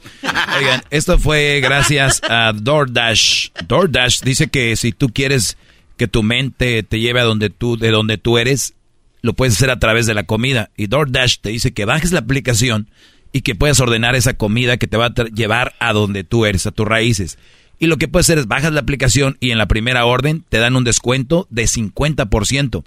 Oigan, 0.56 0.82
esto 0.90 1.18
fue 1.18 1.58
gracias 1.60 2.22
a 2.22 2.52
DoorDash. 2.54 3.48
DoorDash 3.66 4.20
dice 4.20 4.46
que 4.46 4.76
si 4.76 4.92
tú 4.92 5.08
quieres 5.08 5.58
que 5.96 6.06
tu 6.06 6.22
mente 6.22 6.84
te 6.84 7.00
lleve 7.00 7.18
a 7.18 7.24
donde 7.24 7.50
tú, 7.50 7.76
de 7.76 7.90
donde 7.90 8.16
tú 8.16 8.38
eres, 8.38 8.74
lo 9.22 9.32
puedes 9.32 9.54
hacer 9.54 9.70
a 9.70 9.80
través 9.80 10.06
de 10.06 10.14
la 10.14 10.22
comida. 10.22 10.70
Y 10.76 10.86
DoorDash 10.86 11.38
te 11.40 11.48
dice 11.48 11.74
que 11.74 11.84
bajes 11.84 12.12
la 12.12 12.20
aplicación 12.20 12.88
y 13.32 13.40
que 13.40 13.56
puedas 13.56 13.80
ordenar 13.80 14.14
esa 14.14 14.34
comida 14.34 14.76
que 14.76 14.86
te 14.86 14.96
va 14.96 15.06
a 15.06 15.24
llevar 15.34 15.74
a 15.80 15.92
donde 15.92 16.22
tú 16.22 16.46
eres, 16.46 16.66
a 16.66 16.70
tus 16.70 16.86
raíces. 16.86 17.38
Y 17.80 17.88
lo 17.88 17.96
que 17.96 18.06
puedes 18.06 18.26
hacer 18.26 18.38
es 18.38 18.46
bajas 18.46 18.72
la 18.72 18.82
aplicación 18.82 19.36
y 19.40 19.50
en 19.50 19.58
la 19.58 19.66
primera 19.66 20.04
orden 20.04 20.44
te 20.48 20.58
dan 20.58 20.76
un 20.76 20.84
descuento 20.84 21.48
de 21.50 21.64
50%. 21.64 22.84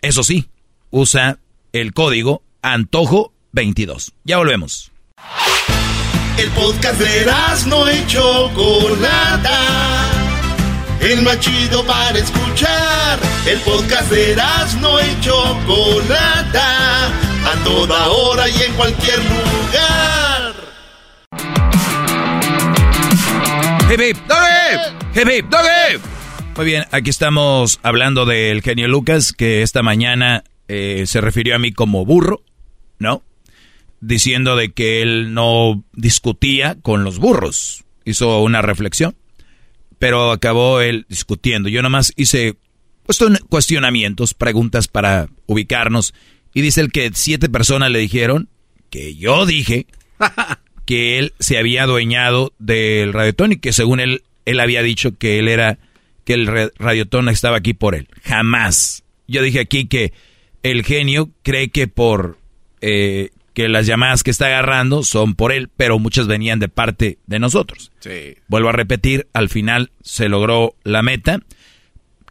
Eso 0.00 0.22
sí, 0.22 0.46
usa 0.90 1.40
el 1.72 1.92
código 1.92 2.44
Antojo22. 3.54 4.12
Ya 4.24 4.38
volvemos. 4.38 4.92
El 6.38 6.50
podcast 6.50 7.00
de 7.00 7.26
no 7.66 7.90
y 7.92 8.06
Chocolata. 8.06 9.60
El 11.00 11.22
más 11.22 11.40
chido 11.40 11.84
para 11.84 12.18
escuchar. 12.18 13.18
El 13.46 13.58
podcast 13.60 14.10
de 14.10 14.36
no 14.80 15.00
y 15.00 15.20
Chocolata. 15.20 17.06
A 17.06 17.64
toda 17.64 18.08
hora 18.08 18.48
y 18.48 18.62
en 18.62 18.72
cualquier 18.74 19.18
lugar. 19.18 20.54
Hip, 23.90 24.00
hip. 24.00 24.16
Hip, 25.14 25.28
hip. 25.28 25.46
Muy 26.56 26.66
bien, 26.66 26.84
aquí 26.90 27.10
estamos 27.10 27.78
hablando 27.82 28.26
del 28.26 28.62
genio 28.62 28.88
Lucas, 28.88 29.32
que 29.32 29.62
esta 29.62 29.82
mañana 29.82 30.44
eh, 30.66 31.04
se 31.06 31.20
refirió 31.20 31.54
a 31.54 31.58
mí 31.58 31.72
como 31.72 32.04
burro, 32.04 32.42
¿no? 32.98 33.22
Diciendo 34.00 34.54
de 34.56 34.70
que 34.72 35.02
él 35.02 35.34
no 35.34 35.84
discutía 35.92 36.76
con 36.82 37.04
los 37.04 37.18
burros. 37.18 37.84
Hizo 38.04 38.40
una 38.42 38.62
reflexión, 38.62 39.16
pero 39.98 40.30
acabó 40.30 40.80
él 40.80 41.04
discutiendo. 41.08 41.68
Yo 41.68 41.82
nomás 41.82 42.12
hice 42.16 42.54
cuestion- 43.06 43.40
cuestionamientos, 43.48 44.34
preguntas 44.34 44.88
para 44.88 45.28
ubicarnos, 45.46 46.14
y 46.54 46.60
dice 46.62 46.80
el 46.80 46.92
que 46.92 47.10
siete 47.12 47.48
personas 47.48 47.90
le 47.90 47.98
dijeron 47.98 48.48
que 48.90 49.16
yo 49.16 49.44
dije 49.46 49.86
que 50.86 51.18
él 51.18 51.34
se 51.38 51.58
había 51.58 51.82
adueñado 51.82 52.52
del 52.58 53.12
radiotón 53.12 53.52
y 53.52 53.56
que 53.56 53.72
según 53.72 54.00
él, 54.00 54.22
él 54.46 54.60
había 54.60 54.82
dicho 54.82 55.18
que 55.18 55.38
él 55.38 55.48
era, 55.48 55.78
que 56.24 56.34
el 56.34 56.46
radiotón 56.78 57.28
estaba 57.28 57.58
aquí 57.58 57.74
por 57.74 57.94
él. 57.94 58.08
Jamás. 58.22 59.02
Yo 59.26 59.42
dije 59.42 59.60
aquí 59.60 59.86
que 59.86 60.12
el 60.62 60.84
genio 60.84 61.30
cree 61.42 61.68
que 61.68 61.86
por 61.88 62.38
eh, 62.80 63.30
que 63.58 63.68
las 63.68 63.86
llamadas 63.86 64.22
que 64.22 64.30
está 64.30 64.46
agarrando 64.46 65.02
son 65.02 65.34
por 65.34 65.50
él, 65.50 65.68
pero 65.76 65.98
muchas 65.98 66.28
venían 66.28 66.60
de 66.60 66.68
parte 66.68 67.18
de 67.26 67.40
nosotros. 67.40 67.90
Sí. 67.98 68.36
Vuelvo 68.46 68.68
a 68.68 68.72
repetir, 68.72 69.26
al 69.32 69.48
final 69.48 69.90
se 70.00 70.28
logró 70.28 70.76
la 70.84 71.02
meta. 71.02 71.40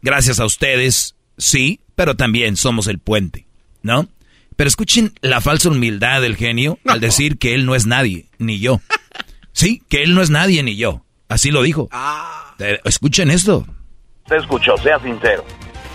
Gracias 0.00 0.40
a 0.40 0.46
ustedes, 0.46 1.16
sí, 1.36 1.80
pero 1.96 2.16
también 2.16 2.56
somos 2.56 2.86
el 2.86 2.98
puente, 2.98 3.46
¿no? 3.82 4.08
Pero 4.56 4.68
escuchen 4.68 5.12
la 5.20 5.42
falsa 5.42 5.68
humildad 5.68 6.22
del 6.22 6.34
genio 6.34 6.78
al 6.86 6.98
decir 6.98 7.36
que 7.36 7.52
él 7.52 7.66
no 7.66 7.74
es 7.74 7.84
nadie, 7.84 8.30
ni 8.38 8.58
yo. 8.58 8.80
Sí, 9.52 9.82
que 9.90 10.04
él 10.04 10.14
no 10.14 10.22
es 10.22 10.30
nadie, 10.30 10.62
ni 10.62 10.76
yo. 10.76 11.04
Así 11.28 11.50
lo 11.50 11.60
dijo. 11.60 11.90
Eh, 12.58 12.80
Escuchen 12.84 13.30
esto. 13.30 13.66
Usted 14.22 14.36
escuchó, 14.36 14.78
sea 14.78 14.98
sincero. 15.00 15.44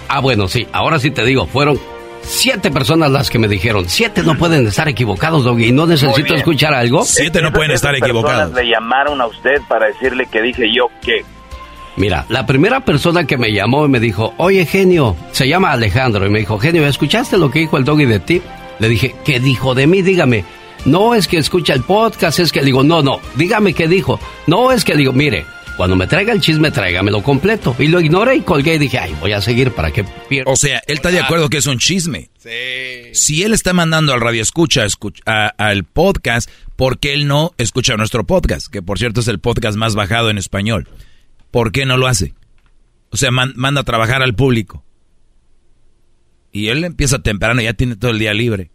Ah, 0.10 0.20
bueno, 0.20 0.48
sí, 0.48 0.68
ahora 0.74 1.00
sí 1.00 1.10
te 1.10 1.26
digo, 1.26 1.48
fueron 1.48 1.80
siete 2.24 2.72
personas 2.72 3.12
las 3.12 3.30
que 3.30 3.40
me 3.40 3.48
dijeron, 3.48 3.86
siete 3.88 4.24
no 4.24 4.36
pueden 4.38 4.68
estar 4.68 4.88
equivocados, 4.88 5.44
Doggy, 5.44 5.72
¿no 5.72 5.86
necesito 5.86 6.34
escuchar 6.36 6.74
algo? 6.74 7.04
Siete 7.06 7.42
no 7.42 7.52
pueden 7.52 7.72
estar 7.72 7.96
equivocados. 7.96 8.54
Le 8.54 8.70
llamaron 8.70 9.22
a 9.22 9.28
usted 9.28 9.62
para 9.68 9.88
decirle 9.88 10.26
que 10.28 10.42
dije 10.42 10.74
yo 10.74 10.88
que. 11.02 11.24
Mira, 11.96 12.26
la 12.30 12.46
primera 12.46 12.80
persona 12.80 13.26
que 13.26 13.38
me 13.38 13.52
llamó 13.52 13.86
y 13.86 13.90
me 13.90 14.00
dijo, 14.00 14.34
oye 14.38 14.66
genio, 14.66 15.16
se 15.32 15.48
llama 15.48 15.72
Alejandro, 15.72 16.26
y 16.26 16.30
me 16.30 16.40
dijo, 16.40 16.58
genio, 16.58 16.88
¿escuchaste 16.88 17.38
lo 17.38 17.52
que 17.52 17.60
dijo 17.60 17.78
el 17.78 17.86
Doggy 17.86 18.06
de 18.06 18.20
ti? 18.20 18.42
Le 18.80 18.90
dije, 18.90 19.16
¿qué 19.24 19.40
dijo 19.40 19.76
de 19.76 19.86
mí? 19.86 20.02
Dígame. 20.02 20.44
No 20.86 21.14
es 21.16 21.28
que 21.28 21.38
escucha 21.38 21.74
el 21.74 21.84
podcast, 21.84 22.40
es 22.40 22.52
que 22.52 22.60
le 22.60 22.66
digo, 22.66 22.84
no, 22.84 23.02
no, 23.02 23.20
dígame 23.36 23.74
qué 23.74 23.88
dijo. 23.88 24.20
No 24.48 24.72
es 24.72 24.84
que 24.84 24.96
digo, 24.96 25.14
mire, 25.14 25.46
cuando 25.78 25.96
me 25.96 26.08
traiga 26.08 26.34
el 26.34 26.42
chisme, 26.42 26.72
tráigamelo 26.72 27.24
completo. 27.24 27.76
Y 27.80 27.88
lo 27.88 28.00
ignoré 28.00 28.36
y 28.36 28.42
colgué 28.42 28.76
y 28.76 28.78
dije, 28.80 29.00
ay, 29.00 29.16
voy 29.20 29.32
a 29.34 29.42
seguir 29.42 29.72
para 29.72 29.92
que 29.92 30.04
pierda. 30.30 30.52
O 30.52 30.56
sea, 30.56 30.82
él 30.88 30.96
está 30.96 31.10
de 31.12 31.20
acuerdo 31.20 31.50
que 31.50 31.58
es 31.58 31.66
un 31.68 31.80
chisme. 31.80 32.30
Si 33.14 33.44
él 33.44 33.54
está 33.54 33.74
mandando 33.74 34.14
al 34.14 34.22
radio 34.22 34.42
escucha 34.42 34.86
a- 35.26 35.48
al 35.58 35.84
podcast, 35.84 36.50
¿por 36.76 37.00
qué 37.00 37.14
él 37.14 37.28
no 37.28 37.54
escucha 37.58 37.96
nuestro 37.98 38.26
podcast? 38.26 38.68
Que 38.68 38.82
por 38.82 39.00
cierto 39.00 39.22
es 39.22 39.28
el 39.28 39.40
podcast 39.40 39.78
más 39.78 39.96
bajado 39.96 40.30
en 40.30 40.38
español. 40.38 40.88
¿Por 41.52 41.72
qué 41.72 41.86
no 41.86 41.98
lo 41.98 42.08
hace? 42.08 42.34
O 43.10 43.18
sea, 43.18 43.32
man- 43.32 43.54
manda 43.56 43.82
a 43.82 43.86
trabajar 43.86 44.22
al 44.24 44.36
público. 44.36 44.84
Y 46.52 46.68
él 46.68 46.84
empieza 46.84 47.20
temprano, 47.20 47.62
ya 47.62 47.74
tiene 47.74 47.96
todo 47.96 48.12
el 48.12 48.20
día 48.20 48.34
libre. 48.34 48.70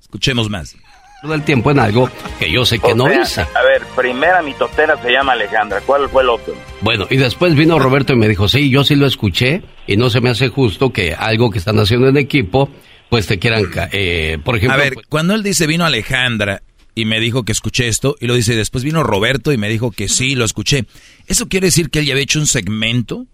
Escuchemos 0.00 0.50
más. 0.50 0.76
Todo 1.22 1.34
el 1.34 1.42
tiempo 1.42 1.70
en 1.70 1.78
algo 1.78 2.10
que 2.38 2.50
yo 2.50 2.64
sé 2.64 2.78
que 2.78 2.92
O 2.92 2.94
no 2.94 3.06
sea, 3.08 3.22
hice. 3.22 3.40
A 3.40 3.62
ver, 3.62 3.82
primera 3.96 4.42
mitotera 4.42 5.00
se 5.02 5.10
llama 5.10 5.32
Alejandra. 5.32 5.80
¿Cuál 5.80 6.08
fue 6.08 6.22
el 6.22 6.28
otro? 6.28 6.54
Bueno, 6.82 7.06
y 7.10 7.16
después 7.16 7.54
vino 7.54 7.78
Roberto 7.78 8.12
y 8.12 8.16
me 8.16 8.28
dijo, 8.28 8.48
sí, 8.48 8.70
yo 8.70 8.84
sí 8.84 8.94
lo 8.96 9.06
escuché 9.06 9.62
y 9.86 9.96
no 9.96 10.10
se 10.10 10.20
me 10.20 10.30
hace 10.30 10.48
justo 10.48 10.92
que 10.92 11.14
algo 11.14 11.50
que 11.50 11.58
están 11.58 11.78
haciendo 11.78 12.08
en 12.08 12.16
equipo, 12.16 12.68
pues 13.08 13.26
te 13.26 13.38
quieran, 13.38 13.64
eh, 13.92 14.38
por 14.44 14.56
ejemplo... 14.56 14.74
a 14.74 14.82
ver, 14.82 14.94
pues- 14.94 15.06
cuando 15.08 15.34
él 15.34 15.42
dice 15.42 15.66
vino 15.66 15.84
Alejandra 15.84 16.62
y 16.94 17.04
me 17.04 17.20
dijo 17.20 17.44
que 17.44 17.52
escuché 17.52 17.88
esto, 17.88 18.16
y 18.20 18.26
lo 18.26 18.34
dice 18.34 18.54
después 18.56 18.82
vino 18.84 19.02
Roberto 19.02 19.52
y 19.52 19.58
me 19.58 19.68
dijo 19.68 19.90
que 19.90 20.08
sí, 20.08 20.34
lo 20.34 20.44
escuché. 20.44 20.84
¿Eso 21.26 21.48
quiere 21.48 21.66
decir 21.66 21.90
que 21.90 21.98
él 22.00 22.06
ya 22.06 22.12
había 22.14 22.22
hecho 22.24 22.38
un 22.38 22.46
segmento 22.46 23.26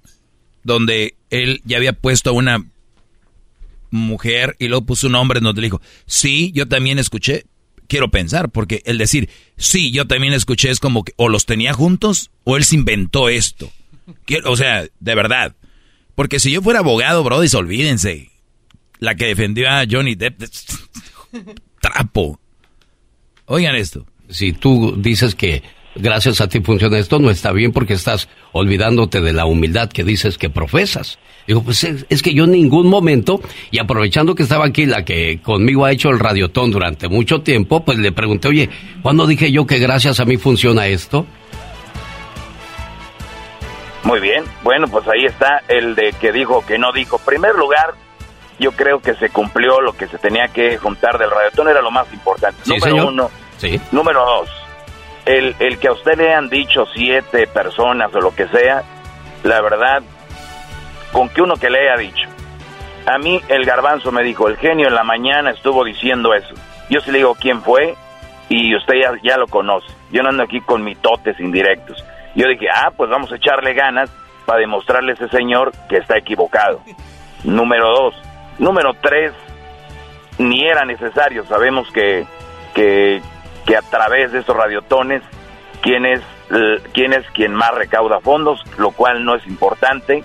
donde 0.64 1.14
él 1.30 1.60
ya 1.64 1.76
había 1.76 1.92
puesto 1.92 2.30
a 2.30 2.32
una 2.32 2.64
mujer 3.90 4.56
y 4.58 4.68
luego 4.68 4.86
puso 4.86 5.06
un 5.06 5.14
hombre 5.14 5.40
donde 5.40 5.60
le 5.60 5.66
dijo, 5.66 5.80
sí, 6.06 6.50
yo 6.54 6.66
también 6.66 6.98
escuché, 6.98 7.44
quiero 7.92 8.10
pensar, 8.10 8.48
porque 8.48 8.80
el 8.86 8.96
decir, 8.96 9.28
sí, 9.58 9.92
yo 9.92 10.06
también 10.06 10.32
escuché 10.32 10.70
es 10.70 10.80
como 10.80 11.04
que 11.04 11.12
o 11.16 11.28
los 11.28 11.44
tenía 11.44 11.74
juntos 11.74 12.30
o 12.42 12.56
él 12.56 12.64
se 12.64 12.76
inventó 12.76 13.28
esto. 13.28 13.70
o 14.46 14.56
sea, 14.56 14.86
de 14.98 15.14
verdad. 15.14 15.54
Porque 16.14 16.40
si 16.40 16.50
yo 16.50 16.62
fuera 16.62 16.78
abogado, 16.78 17.22
Brody, 17.22 17.54
olvídense. 17.54 18.30
La 18.98 19.14
que 19.14 19.26
defendió 19.26 19.68
a 19.68 19.84
Johnny 19.90 20.14
Depp, 20.14 20.40
trapo. 21.82 22.40
Oigan 23.44 23.74
esto. 23.74 24.06
Si 24.30 24.54
tú 24.54 24.94
dices 24.96 25.34
que 25.34 25.62
gracias 25.94 26.40
a 26.40 26.48
ti 26.48 26.60
funciona 26.60 26.98
esto, 26.98 27.18
no 27.18 27.30
está 27.30 27.52
bien 27.52 27.72
porque 27.72 27.94
estás 27.94 28.28
olvidándote 28.52 29.20
de 29.20 29.32
la 29.32 29.46
humildad 29.46 29.90
que 29.90 30.04
dices 30.04 30.38
que 30.38 30.50
profesas. 30.50 31.18
Digo, 31.46 31.62
pues 31.62 31.82
es, 31.84 32.22
que 32.22 32.34
yo 32.34 32.44
en 32.44 32.52
ningún 32.52 32.88
momento, 32.88 33.40
y 33.70 33.80
aprovechando 33.80 34.34
que 34.34 34.44
estaba 34.44 34.66
aquí 34.66 34.86
la 34.86 35.04
que 35.04 35.40
conmigo 35.42 35.84
ha 35.84 35.92
hecho 35.92 36.10
el 36.10 36.20
radiotón 36.20 36.70
durante 36.70 37.08
mucho 37.08 37.42
tiempo, 37.42 37.84
pues 37.84 37.98
le 37.98 38.12
pregunté, 38.12 38.48
oye, 38.48 38.70
¿cuándo 39.02 39.26
dije 39.26 39.50
yo 39.50 39.66
que 39.66 39.78
gracias 39.78 40.20
a 40.20 40.24
mí 40.24 40.36
funciona 40.36 40.86
esto? 40.86 41.26
Muy 44.04 44.20
bien, 44.20 44.44
bueno, 44.62 44.86
pues 44.88 45.06
ahí 45.08 45.24
está 45.24 45.62
el 45.68 45.94
de 45.94 46.12
que 46.20 46.32
dijo 46.32 46.64
que 46.66 46.78
no 46.78 46.92
dijo. 46.92 47.18
primer 47.18 47.54
lugar, 47.54 47.94
yo 48.58 48.72
creo 48.72 49.00
que 49.00 49.14
se 49.14 49.28
cumplió 49.30 49.80
lo 49.80 49.92
que 49.94 50.06
se 50.06 50.18
tenía 50.18 50.48
que 50.48 50.76
juntar 50.76 51.18
del 51.18 51.30
radiotón, 51.30 51.68
era 51.68 51.82
lo 51.82 51.90
más 51.90 52.12
importante. 52.12 52.58
número 52.66 53.08
uno. 53.08 53.30
Sí. 53.58 53.80
Número 53.92 54.24
dos, 54.24 54.50
el, 55.26 55.54
el 55.58 55.78
que 55.78 55.88
a 55.88 55.92
usted 55.92 56.16
le 56.16 56.34
han 56.34 56.48
dicho 56.48 56.86
siete 56.94 57.46
personas 57.46 58.14
o 58.14 58.20
lo 58.20 58.34
que 58.34 58.48
sea, 58.48 58.82
la 59.42 59.60
verdad, 59.60 60.02
con 61.12 61.28
que 61.28 61.42
uno 61.42 61.56
que 61.56 61.70
le 61.70 61.80
haya 61.80 62.00
dicho. 62.00 62.28
A 63.06 63.18
mí 63.18 63.40
el 63.48 63.64
garbanzo 63.64 64.12
me 64.12 64.22
dijo, 64.22 64.48
el 64.48 64.56
genio 64.56 64.88
en 64.88 64.94
la 64.94 65.04
mañana 65.04 65.50
estuvo 65.50 65.84
diciendo 65.84 66.34
eso. 66.34 66.54
Yo 66.88 67.00
sí 67.00 67.10
le 67.10 67.18
digo 67.18 67.34
quién 67.34 67.62
fue 67.62 67.94
y 68.48 68.74
usted 68.76 68.94
ya, 69.02 69.12
ya 69.22 69.36
lo 69.36 69.46
conoce. 69.46 69.86
Yo 70.10 70.22
no 70.22 70.28
ando 70.28 70.42
aquí 70.42 70.60
con 70.60 70.84
mitotes 70.84 71.38
indirectos. 71.40 72.04
Yo 72.34 72.48
dije, 72.48 72.66
ah, 72.72 72.90
pues 72.96 73.10
vamos 73.10 73.32
a 73.32 73.36
echarle 73.36 73.74
ganas 73.74 74.10
para 74.46 74.60
demostrarle 74.60 75.12
a 75.12 75.14
ese 75.14 75.28
señor 75.28 75.72
que 75.88 75.96
está 75.96 76.18
equivocado. 76.18 76.80
Número 77.44 77.88
dos. 77.88 78.14
Número 78.58 78.92
tres, 79.00 79.32
ni 80.38 80.64
era 80.64 80.84
necesario. 80.84 81.44
Sabemos 81.44 81.90
que, 81.92 82.24
que, 82.74 83.20
que 83.66 83.76
a 83.76 83.82
través 83.82 84.32
de 84.32 84.40
estos 84.40 84.56
radiotones, 84.56 85.22
quién 85.82 86.06
es 86.06 86.20
quién 86.92 87.12
es 87.12 87.24
quien 87.34 87.54
más 87.54 87.74
recauda 87.74 88.20
fondos, 88.20 88.60
lo 88.76 88.90
cual 88.90 89.24
no 89.24 89.34
es 89.36 89.46
importante, 89.46 90.22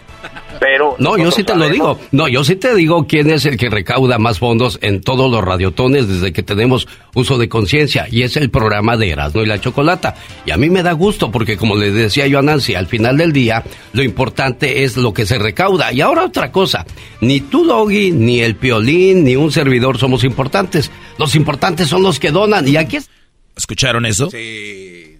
pero... 0.59 0.95
No, 1.07 1.17
yo 1.17 1.31
sí 1.31 1.43
te 1.43 1.55
lo 1.55 1.69
digo. 1.69 1.99
No, 2.11 2.27
yo 2.27 2.43
sí 2.43 2.55
te 2.55 2.75
digo 2.75 3.05
quién 3.07 3.29
es 3.29 3.45
el 3.45 3.57
que 3.57 3.69
recauda 3.69 4.17
más 4.17 4.39
fondos 4.39 4.77
en 4.81 5.01
todos 5.01 5.31
los 5.31 5.43
radiotones 5.43 6.07
desde 6.07 6.33
que 6.33 6.43
tenemos 6.43 6.87
uso 7.13 7.37
de 7.37 7.47
conciencia, 7.47 8.07
y 8.11 8.23
es 8.23 8.35
el 8.35 8.49
programa 8.49 8.97
de 8.97 9.11
Erasmo 9.11 9.41
y 9.41 9.45
la 9.45 9.61
Chocolata. 9.61 10.15
Y 10.45 10.51
a 10.51 10.57
mí 10.57 10.69
me 10.69 10.83
da 10.83 10.91
gusto 10.91 11.31
porque, 11.31 11.55
como 11.55 11.75
le 11.75 11.91
decía 11.91 12.27
yo 12.27 12.39
a 12.39 12.41
Nancy, 12.41 12.75
al 12.75 12.87
final 12.87 13.17
del 13.17 13.31
día, 13.31 13.63
lo 13.93 14.03
importante 14.03 14.83
es 14.83 14.97
lo 14.97 15.13
que 15.13 15.25
se 15.25 15.37
recauda. 15.37 15.93
Y 15.93 16.01
ahora 16.01 16.25
otra 16.25 16.51
cosa, 16.51 16.85
ni 17.21 17.39
tú, 17.41 17.65
Doggy, 17.65 18.11
ni 18.11 18.41
el 18.41 18.55
Piolín, 18.55 19.23
ni 19.23 19.35
un 19.35 19.51
servidor 19.51 19.97
somos 19.97 20.23
importantes. 20.23 20.91
Los 21.17 21.35
importantes 21.35 21.87
son 21.87 22.03
los 22.03 22.19
que 22.19 22.31
donan, 22.31 22.67
y 22.67 22.75
aquí 22.75 22.97
es... 22.97 23.09
¿Escucharon 23.57 24.05
eso? 24.05 24.29
Sí. 24.29 25.17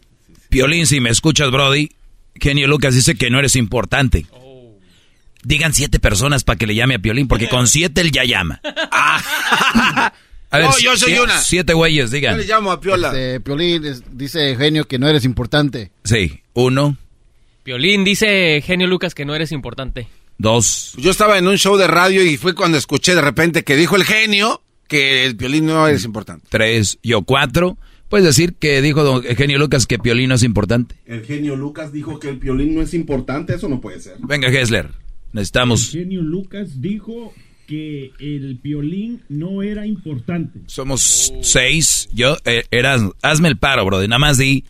Piolín, 0.50 0.88
si 0.88 1.00
me 1.02 1.10
escuchas, 1.10 1.52
Brody, 1.52 1.90
Genio 2.36 2.68
Lucas 2.68 2.96
dice 2.96 3.16
que 3.16 3.30
no 3.30 3.40
eres 3.40 3.56
importante. 3.56 4.26
Digan 5.44 5.74
siete 5.74 6.00
personas 6.00 6.44
para 6.44 6.58
que 6.58 6.68
le 6.68 6.76
llame 6.76 6.96
a 6.96 7.00
Piolín, 7.00 7.28
porque 7.28 7.50
con 7.50 7.68
siete 7.68 8.02
él 8.02 8.12
ya 8.12 8.24
llama. 8.24 8.62
A 10.50 10.60
ver, 10.60 10.68
no, 10.68 10.80
yo 10.80 10.96
soy 10.96 11.18
una. 11.18 11.38
Siete 11.42 11.74
güeyes, 11.74 12.12
digan. 12.12 12.36
Yo 12.36 12.42
le 12.42 12.48
llamo 12.48 12.72
a 12.72 12.80
Piola. 12.80 13.10
Este, 13.10 13.40
Piolín 13.42 13.84
dice 14.14 14.56
Genio 14.56 14.88
que 14.88 14.98
no 14.98 15.08
eres 15.08 15.26
importante. 15.26 15.92
Sí, 16.04 16.42
uno. 16.54 16.98
Piolín 17.64 18.06
dice 18.06 18.62
Genio 18.66 18.88
Lucas 18.88 19.14
que 19.14 19.26
no 19.26 19.36
eres 19.36 19.52
importante. 19.52 20.08
Dos. 20.38 20.94
Yo 20.98 21.12
estaba 21.12 21.38
en 21.38 21.48
un 21.48 21.58
show 21.58 21.76
de 21.76 21.88
radio 21.88 22.24
y 22.24 22.38
fue 22.38 22.56
cuando 22.56 22.78
escuché 22.78 23.14
de 23.14 23.22
repente 23.22 23.64
que 23.64 23.76
dijo 23.76 23.96
el 23.96 24.06
genio 24.06 24.62
que 24.88 25.26
el 25.26 25.36
Piolín 25.36 25.66
no 25.66 25.88
es 25.88 26.06
importante. 26.06 26.46
Tres. 26.50 26.98
Yo 27.04 27.24
cuatro. 27.24 27.78
Puedes 28.10 28.26
decir 28.26 28.54
que 28.54 28.82
dijo 28.82 29.04
don 29.04 29.22
Genio 29.22 29.58
Lucas 29.58 29.86
que 29.86 30.00
Piolín 30.00 30.30
no 30.30 30.36
es 30.36 30.44
importante. 30.44 30.96
El 31.06 31.26
genio 31.26 31.56
Lucas 31.56 31.92
dijo 31.92 32.20
que 32.20 32.30
el 32.30 32.40
Piolín 32.40 32.74
no 32.74 32.82
es 32.82 32.94
importante, 32.94 33.56
eso 33.56 33.68
no 33.68 33.82
puede 33.82 34.00
ser. 34.00 34.16
Venga, 34.20 34.50
Gessler, 34.50 34.92
necesitamos... 35.34 35.94
El 35.94 36.02
genio 36.02 36.22
Lucas 36.22 36.82
dijo 36.82 37.34
que 37.68 38.12
el 38.20 38.60
Piolín 38.62 39.22
no 39.28 39.62
era 39.62 39.86
importante. 39.86 40.62
Somos 40.68 41.34
seis, 41.42 42.08
yo, 42.14 42.38
eh, 42.46 42.64
eras, 42.72 43.02
hazme 43.22 43.50
el 43.50 43.58
paro, 43.58 43.86
bro, 43.86 44.00
nada 44.08 44.20
más 44.20 44.38
di, 44.38 44.64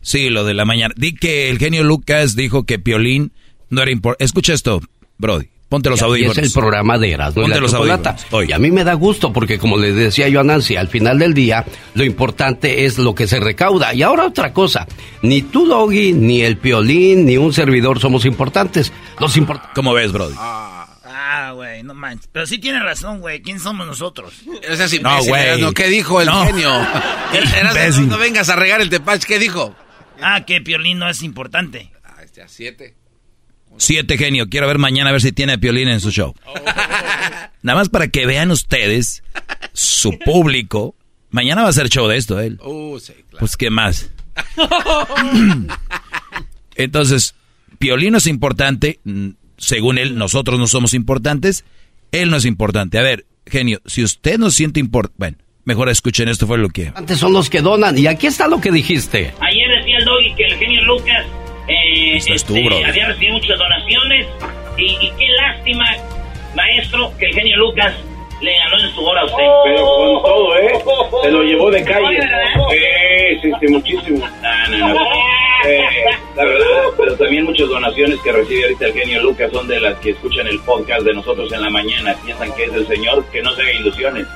sí, 0.00 0.28
lo 0.28 0.44
de 0.44 0.54
la 0.54 0.64
mañana, 0.64 0.92
di 0.96 1.14
que 1.14 1.48
el 1.48 1.58
genio 1.58 1.84
Lucas 1.84 2.34
dijo 2.34 2.64
que 2.64 2.80
Piolín 2.80 3.30
no 3.70 3.80
era 3.80 3.92
importante. 3.92 4.24
Escucha 4.24 4.54
esto, 4.54 4.80
Brody. 5.18 5.48
Ponte 5.68 5.90
los 5.90 6.00
audífonos. 6.00 6.38
es 6.38 6.44
el 6.44 6.52
programa 6.52 6.96
de 6.96 7.10
Erasmo 7.12 7.42
y 7.42 7.48
la 7.48 7.58
los 7.58 7.72
Chocolata. 7.72 8.16
Y 8.46 8.52
a 8.52 8.58
mí 8.58 8.70
me 8.70 8.84
da 8.84 8.94
gusto 8.94 9.32
porque, 9.32 9.58
como 9.58 9.76
le 9.76 9.92
decía 9.92 10.28
yo 10.28 10.38
a 10.40 10.44
Nancy, 10.44 10.76
al 10.76 10.88
final 10.88 11.18
del 11.18 11.34
día, 11.34 11.64
lo 11.94 12.04
importante 12.04 12.84
es 12.84 12.98
lo 12.98 13.16
que 13.16 13.26
se 13.26 13.40
recauda. 13.40 13.92
Y 13.92 14.02
ahora 14.02 14.26
otra 14.26 14.52
cosa. 14.52 14.86
Ni 15.22 15.42
tú, 15.42 15.66
Doggy, 15.66 16.12
ni 16.12 16.42
el 16.42 16.56
Piolín, 16.56 17.26
ni 17.26 17.36
un 17.36 17.52
servidor 17.52 17.98
somos 17.98 18.24
importantes. 18.24 18.92
Los 19.18 19.36
import 19.36 19.60
¿Cómo 19.74 19.92
ves, 19.92 20.12
Brody? 20.12 20.34
Ah, 20.38 21.50
güey, 21.52 21.82
no 21.82 21.94
manches. 21.94 22.28
Pero 22.32 22.46
sí 22.46 22.58
tiene 22.58 22.78
razón, 22.80 23.20
güey. 23.20 23.42
¿Quién 23.42 23.58
somos 23.58 23.86
nosotros? 23.86 24.34
Es 24.62 25.02
no, 25.02 25.22
güey. 25.24 25.74
¿Qué 25.74 25.88
dijo 25.88 26.20
el 26.20 26.30
genio? 26.46 26.70
no, 28.06 28.18
vengas 28.18 28.48
a 28.48 28.56
regar 28.56 28.80
el 28.80 28.88
tepach. 28.88 29.24
¿Qué 29.24 29.40
dijo? 29.40 29.74
Ah, 30.22 30.44
que 30.46 30.60
Piolín 30.60 30.98
no 30.98 31.08
es 31.10 31.22
importante. 31.22 31.90
Ah, 32.04 32.22
este 32.22 32.42
a 32.42 32.48
siete. 32.48 32.94
Siete 33.76 34.18
genio. 34.18 34.48
Quiero 34.48 34.66
ver 34.66 34.78
mañana 34.78 35.10
a 35.10 35.12
ver 35.12 35.20
si 35.20 35.32
tiene 35.32 35.54
a 35.54 35.58
Piolín 35.58 35.88
en 35.88 36.00
su 36.00 36.10
show. 36.10 36.34
Nada 37.62 37.78
más 37.78 37.88
para 37.88 38.08
que 38.08 38.26
vean 38.26 38.50
ustedes, 38.50 39.22
su 39.72 40.18
público. 40.18 40.94
Mañana 41.30 41.62
va 41.62 41.68
a 41.68 41.72
ser 41.72 41.88
show 41.88 42.06
de 42.06 42.16
esto, 42.16 42.40
él. 42.40 42.58
Uh, 42.64 42.98
pues, 43.38 43.56
¿qué 43.56 43.70
más? 43.70 44.10
Entonces, 46.76 47.34
Piolín 47.78 48.14
es 48.14 48.26
importante. 48.26 49.00
Según 49.58 49.98
él, 49.98 50.16
nosotros 50.16 50.58
no 50.58 50.66
somos 50.66 50.94
importantes. 50.94 51.64
Él 52.12 52.30
no 52.30 52.36
es 52.36 52.44
importante. 52.44 52.98
A 52.98 53.02
ver, 53.02 53.26
genio, 53.46 53.80
si 53.86 54.04
usted 54.04 54.38
no 54.38 54.50
siente 54.50 54.80
importante... 54.80 55.16
Bueno, 55.18 55.36
mejor 55.64 55.88
escuchen 55.88 56.28
esto, 56.28 56.46
fue 56.46 56.58
lo 56.58 56.68
que... 56.68 56.92
Antes 56.94 57.18
son 57.18 57.32
los 57.32 57.50
que 57.50 57.60
donan. 57.60 57.98
Y 57.98 58.06
aquí 58.06 58.26
está 58.26 58.48
lo 58.48 58.60
que 58.60 58.70
dijiste. 58.70 59.34
Ayer 59.40 59.68
decía 59.78 59.98
el 59.98 60.04
Doggy 60.04 60.34
que 60.36 60.44
el 60.44 60.54
genio 60.56 60.84
Lucas 60.84 61.26
eh, 61.68 62.16
este, 62.16 62.66
había 62.84 63.08
recibido 63.08 63.34
muchas 63.34 63.58
donaciones 63.58 64.26
y, 64.76 65.10
qué 65.10 65.28
lástima, 65.40 65.84
maestro, 66.54 67.12
que 67.18 67.26
el 67.26 67.34
genio 67.34 67.56
Lucas 67.56 67.94
le 68.40 68.54
ganó 68.54 68.78
en 68.78 68.94
su 68.94 69.04
hora 69.04 69.22
a 69.22 69.24
usted. 69.24 69.44
Pero 69.64 69.86
con 69.96 70.22
todo, 70.22 70.58
¿eh? 70.58 70.72
Se 71.22 71.30
lo 71.30 71.42
llevó 71.42 71.70
de 71.70 71.84
calle. 71.84 72.20
Sí, 72.70 73.40
sí, 73.42 73.52
sí, 73.60 73.66
muchísimo. 73.68 74.26
No, 74.68 74.88
no, 74.88 75.00
eh, 75.64 75.80
la 76.36 76.44
verdad, 76.44 76.82
pero 76.96 77.16
también 77.16 77.44
muchas 77.44 77.68
donaciones 77.68 78.20
que 78.20 78.30
recibe 78.30 78.64
ahorita 78.64 78.86
el 78.86 78.92
genio 78.92 79.22
Lucas 79.22 79.50
son 79.52 79.66
de 79.66 79.80
las 79.80 79.96
que 79.98 80.10
escuchan 80.10 80.46
el 80.46 80.60
podcast 80.60 81.02
de 81.02 81.14
nosotros 81.14 81.50
en 81.52 81.62
la 81.62 81.70
mañana. 81.70 82.14
Piensan 82.24 82.52
que 82.54 82.64
es 82.64 82.74
el 82.74 82.86
señor, 82.86 83.24
que 83.30 83.42
no 83.42 83.52
se 83.54 83.62
haga 83.62 83.72
ilusiones. 83.72 84.26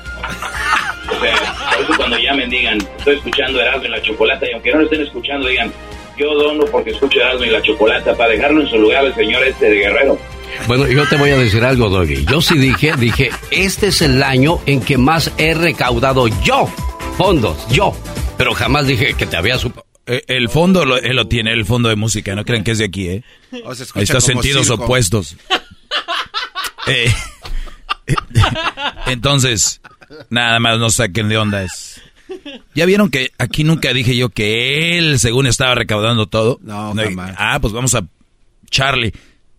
O 1.10 1.20
sea, 1.20 1.34
por 1.74 1.84
eso 1.84 1.92
cuando 1.96 2.18
llamen 2.18 2.48
digan, 2.48 2.78
estoy 2.98 3.16
escuchando 3.16 3.60
Erasmo 3.60 3.84
en 3.84 3.90
la 3.90 4.02
Chocolata 4.02 4.46
y 4.48 4.52
aunque 4.52 4.70
no 4.70 4.78
lo 4.78 4.84
estén 4.84 5.02
escuchando 5.02 5.48
digan, 5.48 5.72
yo 6.20 6.34
dono 6.34 6.64
porque 6.66 6.90
escucho 6.90 7.18
Erasmo 7.18 7.44
y 7.44 7.50
la 7.50 7.62
Chocolata 7.62 8.16
para 8.16 8.30
dejarlo 8.30 8.62
en 8.62 8.68
su 8.68 8.78
lugar 8.78 9.04
el 9.04 9.14
señor 9.14 9.42
este 9.44 9.70
de 9.70 9.76
Guerrero. 9.76 10.18
Bueno, 10.66 10.86
yo 10.86 11.08
te 11.08 11.16
voy 11.16 11.30
a 11.30 11.38
decir 11.38 11.64
algo, 11.64 11.88
Doggy. 11.88 12.26
Yo 12.26 12.40
sí 12.40 12.58
dije, 12.58 12.92
dije, 12.98 13.30
este 13.50 13.88
es 13.88 14.02
el 14.02 14.22
año 14.22 14.58
en 14.66 14.80
que 14.80 14.98
más 14.98 15.32
he 15.38 15.54
recaudado 15.54 16.28
yo 16.44 16.68
fondos, 17.16 17.66
yo. 17.68 17.94
Pero 18.36 18.54
jamás 18.54 18.86
dije 18.86 19.14
que 19.14 19.26
te 19.26 19.36
había 19.36 19.58
supo. 19.58 19.84
Eh, 20.06 20.24
el 20.26 20.48
fondo 20.48 20.84
lo, 20.84 20.96
él 20.96 21.16
lo 21.16 21.28
tiene, 21.28 21.52
el 21.52 21.66
fondo 21.66 21.88
de 21.88 21.96
música, 21.96 22.34
no 22.34 22.44
crean 22.44 22.64
que 22.64 22.72
es 22.72 22.78
de 22.78 22.86
aquí, 22.86 23.08
¿eh? 23.08 23.24
Ahí 23.94 24.02
está 24.02 24.20
sentidos 24.20 24.70
opuestos. 24.70 25.36
Eh, 26.86 27.12
entonces, 29.06 29.82
nada 30.30 30.58
más 30.58 30.78
no 30.78 30.88
saquen 30.88 31.28
de 31.28 31.36
onda 31.36 31.62
es. 31.62 32.00
¿Ya 32.74 32.86
vieron 32.86 33.10
que 33.10 33.30
aquí 33.38 33.64
nunca 33.64 33.92
dije 33.92 34.16
yo 34.16 34.28
que 34.28 34.98
él, 34.98 35.18
según 35.18 35.46
estaba 35.46 35.74
recaudando 35.74 36.26
todo? 36.26 36.58
No, 36.62 36.94
Ah, 37.36 37.58
pues 37.60 37.72
vamos 37.72 37.94
a 37.94 38.02
Charlie, 38.70 39.12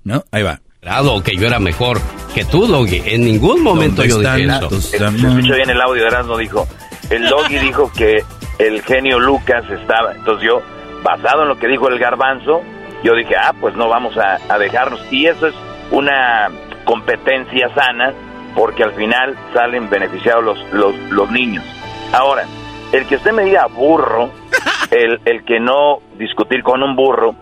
¿no? 0.04 0.24
Ahí 0.32 0.44
va. 0.44 0.62
Claro, 0.82 1.22
que 1.24 1.36
yo 1.36 1.46
era 1.46 1.60
mejor 1.60 2.02
que 2.34 2.44
tú, 2.44 2.66
Doggy. 2.66 3.04
En 3.06 3.24
ningún 3.24 3.62
momento 3.62 4.04
yo 4.04 4.18
dije 4.20 4.46
eso. 4.46 4.82
Se 4.82 4.98
bien 4.98 5.70
el 5.70 5.80
audio 5.82 6.08
Erasmo, 6.08 6.38
dijo. 6.38 6.68
El 7.10 7.28
Doggy 7.28 7.60
dijo 7.60 7.92
que 7.96 8.24
el 8.58 8.82
genio 8.82 9.20
Lucas 9.20 9.64
estaba. 9.70 10.14
Entonces 10.14 10.48
yo, 10.48 10.62
basado 11.04 11.44
en 11.44 11.50
lo 11.50 11.60
que 11.60 11.68
dijo 11.68 11.88
el 11.88 12.00
garbanzo, 12.00 12.62
yo 13.04 13.16
dije, 13.16 13.36
ah, 13.36 13.54
pues 13.60 13.76
no 13.76 13.90
vamos 13.90 14.18
a, 14.18 14.40
a 14.52 14.58
dejarnos. 14.58 15.02
Y 15.12 15.28
eso 15.28 15.48
es 15.48 15.56
una 15.92 16.50
competencia 16.86 17.74
sana 17.76 18.14
porque 18.56 18.84
al 18.84 18.94
final 18.94 19.38
salen 19.54 19.90
beneficiados 19.90 20.44
los, 20.44 20.74
los, 20.74 20.96
los 21.12 21.30
niños. 21.32 21.64
Ahora, 22.12 22.46
el 22.94 23.06
que 23.08 23.16
usted 23.16 23.32
me 23.32 23.44
diga 23.46 23.66
burro, 23.68 24.32
el, 24.92 25.20
el 25.26 25.44
que 25.46 25.60
no 25.60 26.00
discutir 26.18 26.64
con 26.64 26.84
un 26.84 26.96
burro, 26.96 27.36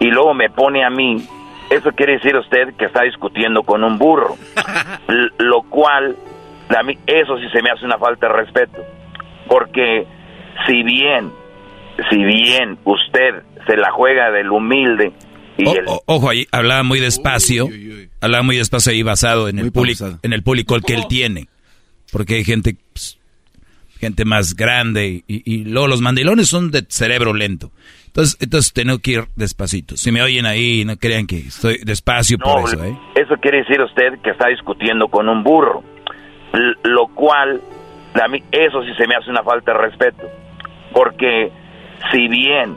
y 0.00 0.06
luego 0.06 0.34
me 0.34 0.50
pone 0.50 0.84
a 0.84 0.90
mí, 0.90 1.16
eso 1.70 1.90
quiere 1.92 2.14
decir 2.14 2.36
usted 2.36 2.74
que 2.78 2.86
está 2.86 3.02
discutiendo 3.02 3.62
con 3.62 3.84
un 3.84 3.98
burro, 3.98 4.36
L- 5.08 5.30
lo 5.38 5.62
cual, 5.62 6.16
a 6.76 6.82
mí, 6.82 6.98
eso 7.06 7.36
sí 7.38 7.44
se 7.52 7.62
me 7.62 7.70
hace 7.70 7.84
una 7.84 7.98
falta 7.98 8.26
de 8.28 8.32
respeto, 8.34 8.78
porque 9.48 10.06
si 10.66 10.82
bien, 10.82 11.30
si 12.10 12.22
bien 12.24 12.78
usted 12.84 13.42
se 13.66 13.76
la 13.76 13.90
juega 13.90 14.30
del 14.30 14.50
humilde 14.50 15.12
y 15.56 15.68
el... 15.68 15.84
O- 15.88 16.02
ojo, 16.06 16.30
ahí 16.30 16.46
hablaba 16.52 16.82
muy 16.84 17.00
despacio, 17.00 17.68
hablaba 18.20 18.42
muy 18.42 18.56
despacio 18.56 18.92
ahí 18.92 19.02
basado 19.02 19.48
en 19.48 19.58
el 19.58 19.72
público, 19.72 20.18
en 20.22 20.32
el 20.32 20.42
público 20.42 20.74
el 20.76 20.82
que 20.82 20.94
él 20.94 21.06
tiene, 21.08 21.48
porque 22.12 22.36
hay 22.36 22.44
gente, 22.44 22.76
pues, 22.92 23.17
gente 23.98 24.24
más 24.24 24.54
grande 24.54 25.24
y, 25.26 25.42
y 25.44 25.64
luego 25.64 25.88
los 25.88 26.00
mandilones 26.00 26.48
son 26.48 26.70
de 26.70 26.84
cerebro 26.88 27.32
lento. 27.34 27.70
Entonces, 28.06 28.36
entonces 28.40 28.72
tengo 28.72 28.98
que 28.98 29.10
ir 29.12 29.24
despacito. 29.36 29.96
Si 29.96 30.10
me 30.10 30.22
oyen 30.22 30.46
ahí, 30.46 30.84
no 30.84 30.96
crean 30.96 31.26
que 31.26 31.38
estoy 31.38 31.78
despacio 31.84 32.38
por 32.38 32.64
eso, 32.64 32.82
¿eh? 32.82 32.98
eso 33.14 33.34
quiere 33.40 33.58
decir 33.58 33.80
usted 33.80 34.20
que 34.22 34.30
está 34.30 34.48
discutiendo 34.48 35.08
con 35.08 35.28
un 35.28 35.44
burro, 35.44 35.84
lo 36.84 37.06
cual 37.14 37.60
a 38.14 38.28
mí 38.28 38.42
eso 38.50 38.82
sí 38.82 38.92
se 38.96 39.06
me 39.06 39.14
hace 39.14 39.30
una 39.30 39.42
falta 39.42 39.72
de 39.72 39.78
respeto, 39.78 40.26
porque 40.92 41.52
si 42.10 42.28
bien, 42.28 42.76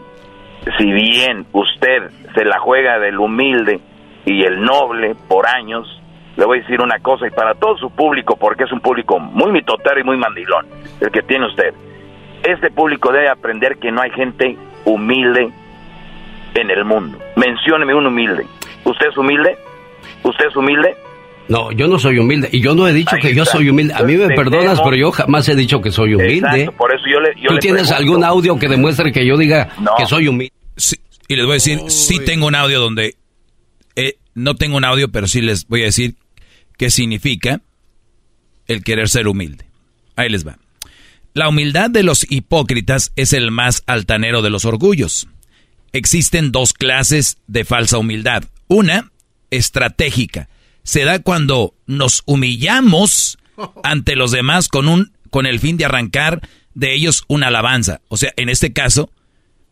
si 0.77 0.91
bien 0.91 1.45
usted 1.53 2.11
se 2.35 2.45
la 2.45 2.59
juega 2.59 3.00
del 3.00 3.17
humilde 3.17 3.80
y 4.25 4.43
el 4.43 4.61
noble 4.61 5.16
por 5.27 5.48
años, 5.48 6.01
le 6.38 6.45
voy 6.45 6.60
a 6.60 6.61
decir 6.61 6.82
una 6.82 7.00
cosa 7.00 7.27
y 7.27 7.32
para 7.32 7.56
todo 7.56 7.77
su 7.77 7.90
público, 7.90 8.35
porque 8.35 8.64
es 8.64 8.72
un 8.72 8.80
público 8.80 9.19
muy 9.19 9.51
mitotero 9.51 10.00
y 10.00 10.03
muy 10.03 10.18
mandilón, 10.18 10.66
el 11.00 11.11
que 11.11 11.22
tiene 11.24 11.48
usted. 11.48 11.74
Este 12.43 12.72
público 12.72 13.11
debe 13.11 13.30
aprender 13.30 13.77
que 13.77 13.92
no 13.92 14.01
hay 14.01 14.11
gente 14.11 14.58
humilde 14.85 15.50
en 16.56 16.69
el 16.69 16.85
mundo. 16.85 17.18
Mencióneme 17.35 17.93
un 17.93 18.08
humilde. 18.08 18.45
¿Usted 18.84 19.08
es 19.08 19.18
humilde? 19.18 19.58
¿Usted 20.24 20.48
es 20.48 20.56
humilde? 20.56 20.95
No, 21.48 21.72
yo 21.72 21.88
no 21.88 22.00
soy 22.00 22.18
humilde. 22.18 22.50
Y 22.51 22.61
yo 22.61 22.74
no 22.74 22.88
he 22.88 22.93
dicho 22.93 23.16
que 23.22 23.35
yo 23.35 23.45
soy 23.45 23.69
humilde. 23.69 23.93
A 23.93 24.03
mí 24.03 24.16
me 24.16 24.30
perdonas, 24.30 24.80
pero 24.82 24.95
yo 24.95 25.11
jamás 25.11 25.48
he 25.50 25.56
dicho 25.56 25.82
que 25.82 25.92
soy 25.92 26.16
humilde. 26.16 26.48
Exacto, 26.48 26.72
por 26.77 26.93
eso 26.93 27.03
yo 27.11 27.19
le, 27.19 27.35
yo 27.35 27.50
¿Tú 27.50 27.53
le 27.56 27.60
tienes 27.60 27.90
pregunto. 27.90 27.98
algún 27.98 28.24
audio 28.24 28.58
que 28.58 28.69
demuestre 28.69 29.11
que 29.11 29.26
yo 29.26 29.38
diga 29.38 29.69
que 29.98 30.06
soy 30.06 30.27
humilde? 30.27 30.53
Sí, 30.77 30.95
y 31.27 31.35
les 31.35 31.45
voy 31.45 31.51
a 31.51 31.56
decir, 31.56 31.80
sí 31.88 32.24
tengo 32.24 32.48
un 32.48 32.56
audio 32.56 32.80
donde, 32.80 33.16
eh, 33.95 34.16
no 34.34 34.56
tengo 34.56 34.77
un 34.77 34.85
audio, 34.85 35.11
pero 35.11 35.27
sí 35.27 35.42
les 35.42 35.68
voy 35.68 35.82
a 35.82 35.85
decir 35.85 36.16
qué 36.77 36.90
significa 36.90 37.61
el 38.68 38.84
querer 38.84 39.10
ser 39.10 39.27
humilde. 39.27 39.66
Ahí 40.16 40.30
les 40.30 40.45
va. 40.45 40.58
La 41.34 41.48
humildad 41.48 41.90
de 41.90 42.03
los 42.03 42.30
hipócritas 42.30 43.11
es 43.16 43.34
el 43.34 43.51
más 43.51 43.84
altanero 43.85 44.42
de 44.42 44.50
los 44.50 44.66
orgullos. 44.66 45.27
Existen 45.93 46.51
dos 46.51 46.74
clases 46.74 47.38
de 47.48 47.66
falsa 47.66 47.98
humildad. 47.98 48.43
Una, 48.68 49.11
estratégica. 49.50 50.50
Se 50.84 51.03
da 51.03 51.19
cuando 51.19 51.76
nos 51.85 52.24
humillamos 52.26 53.38
ante 53.84 54.16
los 54.16 54.32
demás 54.32 54.68
con 54.68 54.88
un 54.88 55.14
con 55.30 55.45
el 55.45 55.60
fin 55.60 55.77
de 55.77 55.85
arrancar 55.85 56.42
de 56.74 56.93
ellos 56.93 57.24
una 57.27 57.48
alabanza. 57.48 58.01
O 58.10 58.18
sea, 58.18 58.34
en 58.35 58.50
este 58.50 58.74
caso, 58.74 59.10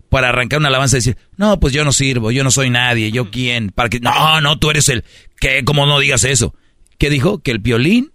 para 0.09 0.29
arrancar 0.29 0.59
una 0.59 0.67
alabanza 0.69 0.97
y 0.97 0.99
decir, 0.99 1.17
no, 1.37 1.59
pues 1.59 1.73
yo 1.73 1.85
no 1.85 1.91
sirvo, 1.91 2.31
yo 2.31 2.43
no 2.43 2.51
soy 2.51 2.69
nadie, 2.69 3.11
yo 3.11 3.29
quién, 3.31 3.69
para 3.69 3.89
que, 3.89 3.99
no, 3.99 4.41
no, 4.41 4.57
tú 4.59 4.69
eres 4.71 4.89
el, 4.89 5.03
que, 5.39 5.63
como 5.63 5.85
no 5.85 5.99
digas 5.99 6.23
eso. 6.23 6.53
¿Qué 6.97 7.09
dijo? 7.09 7.39
Que 7.39 7.51
el 7.51 7.59
violín, 7.59 8.11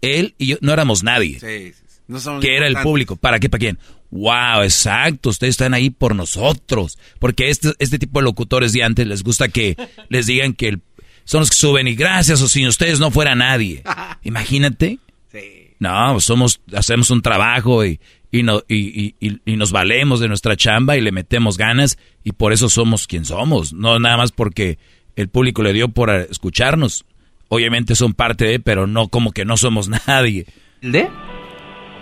él 0.00 0.34
y 0.38 0.46
yo 0.46 0.56
no 0.60 0.72
éramos 0.72 1.02
nadie. 1.02 1.74
No 2.06 2.20
son 2.20 2.40
que 2.40 2.56
era 2.56 2.66
el 2.66 2.76
público. 2.76 3.16
¿Para 3.16 3.40
qué? 3.40 3.48
¿Para 3.50 3.58
quién? 3.58 3.78
Wow, 4.10 4.62
exacto, 4.62 5.28
ustedes 5.28 5.50
están 5.52 5.74
ahí 5.74 5.90
por 5.90 6.14
nosotros. 6.14 6.98
Porque 7.18 7.50
este, 7.50 7.72
este 7.78 7.98
tipo 7.98 8.20
de 8.20 8.24
locutores 8.24 8.72
de 8.72 8.82
antes 8.82 9.06
les 9.06 9.22
gusta 9.22 9.48
que 9.48 9.76
les 10.08 10.26
digan 10.26 10.52
que 10.54 10.68
el- 10.68 10.80
son 11.24 11.40
los 11.40 11.50
que 11.50 11.56
suben 11.56 11.86
y 11.88 11.94
gracias 11.94 12.40
o 12.40 12.48
sin 12.48 12.66
ustedes 12.68 13.00
no 13.00 13.10
fuera 13.10 13.34
nadie. 13.34 13.82
Imagínate. 14.22 14.98
No, 15.80 16.12
pues 16.14 16.24
somos, 16.24 16.60
hacemos 16.74 17.10
un 17.10 17.22
trabajo 17.22 17.84
y, 17.84 18.00
y, 18.30 18.42
no, 18.42 18.60
y, 18.68 18.76
y- 18.76 19.14
y- 19.20 19.40
y 19.44 19.56
nos 19.56 19.72
valemos 19.72 20.20
de 20.20 20.28
nuestra 20.28 20.56
chamba 20.56 20.96
y 20.96 21.00
le 21.00 21.12
metemos 21.12 21.56
ganas 21.56 21.98
y 22.24 22.32
por 22.32 22.52
eso 22.52 22.68
somos 22.68 23.06
quien 23.06 23.24
somos. 23.24 23.72
No 23.72 23.98
nada 23.98 24.16
más 24.16 24.32
porque 24.32 24.78
el 25.16 25.28
público 25.28 25.62
le 25.62 25.72
dio 25.72 25.88
por 25.88 26.10
escucharnos. 26.10 27.04
Obviamente 27.48 27.94
son 27.94 28.12
parte 28.12 28.44
de, 28.44 28.60
pero 28.60 28.86
no 28.86 29.08
como 29.08 29.32
que 29.32 29.44
no 29.44 29.56
somos 29.56 29.88
nadie. 30.06 30.46
¿De? 30.82 31.08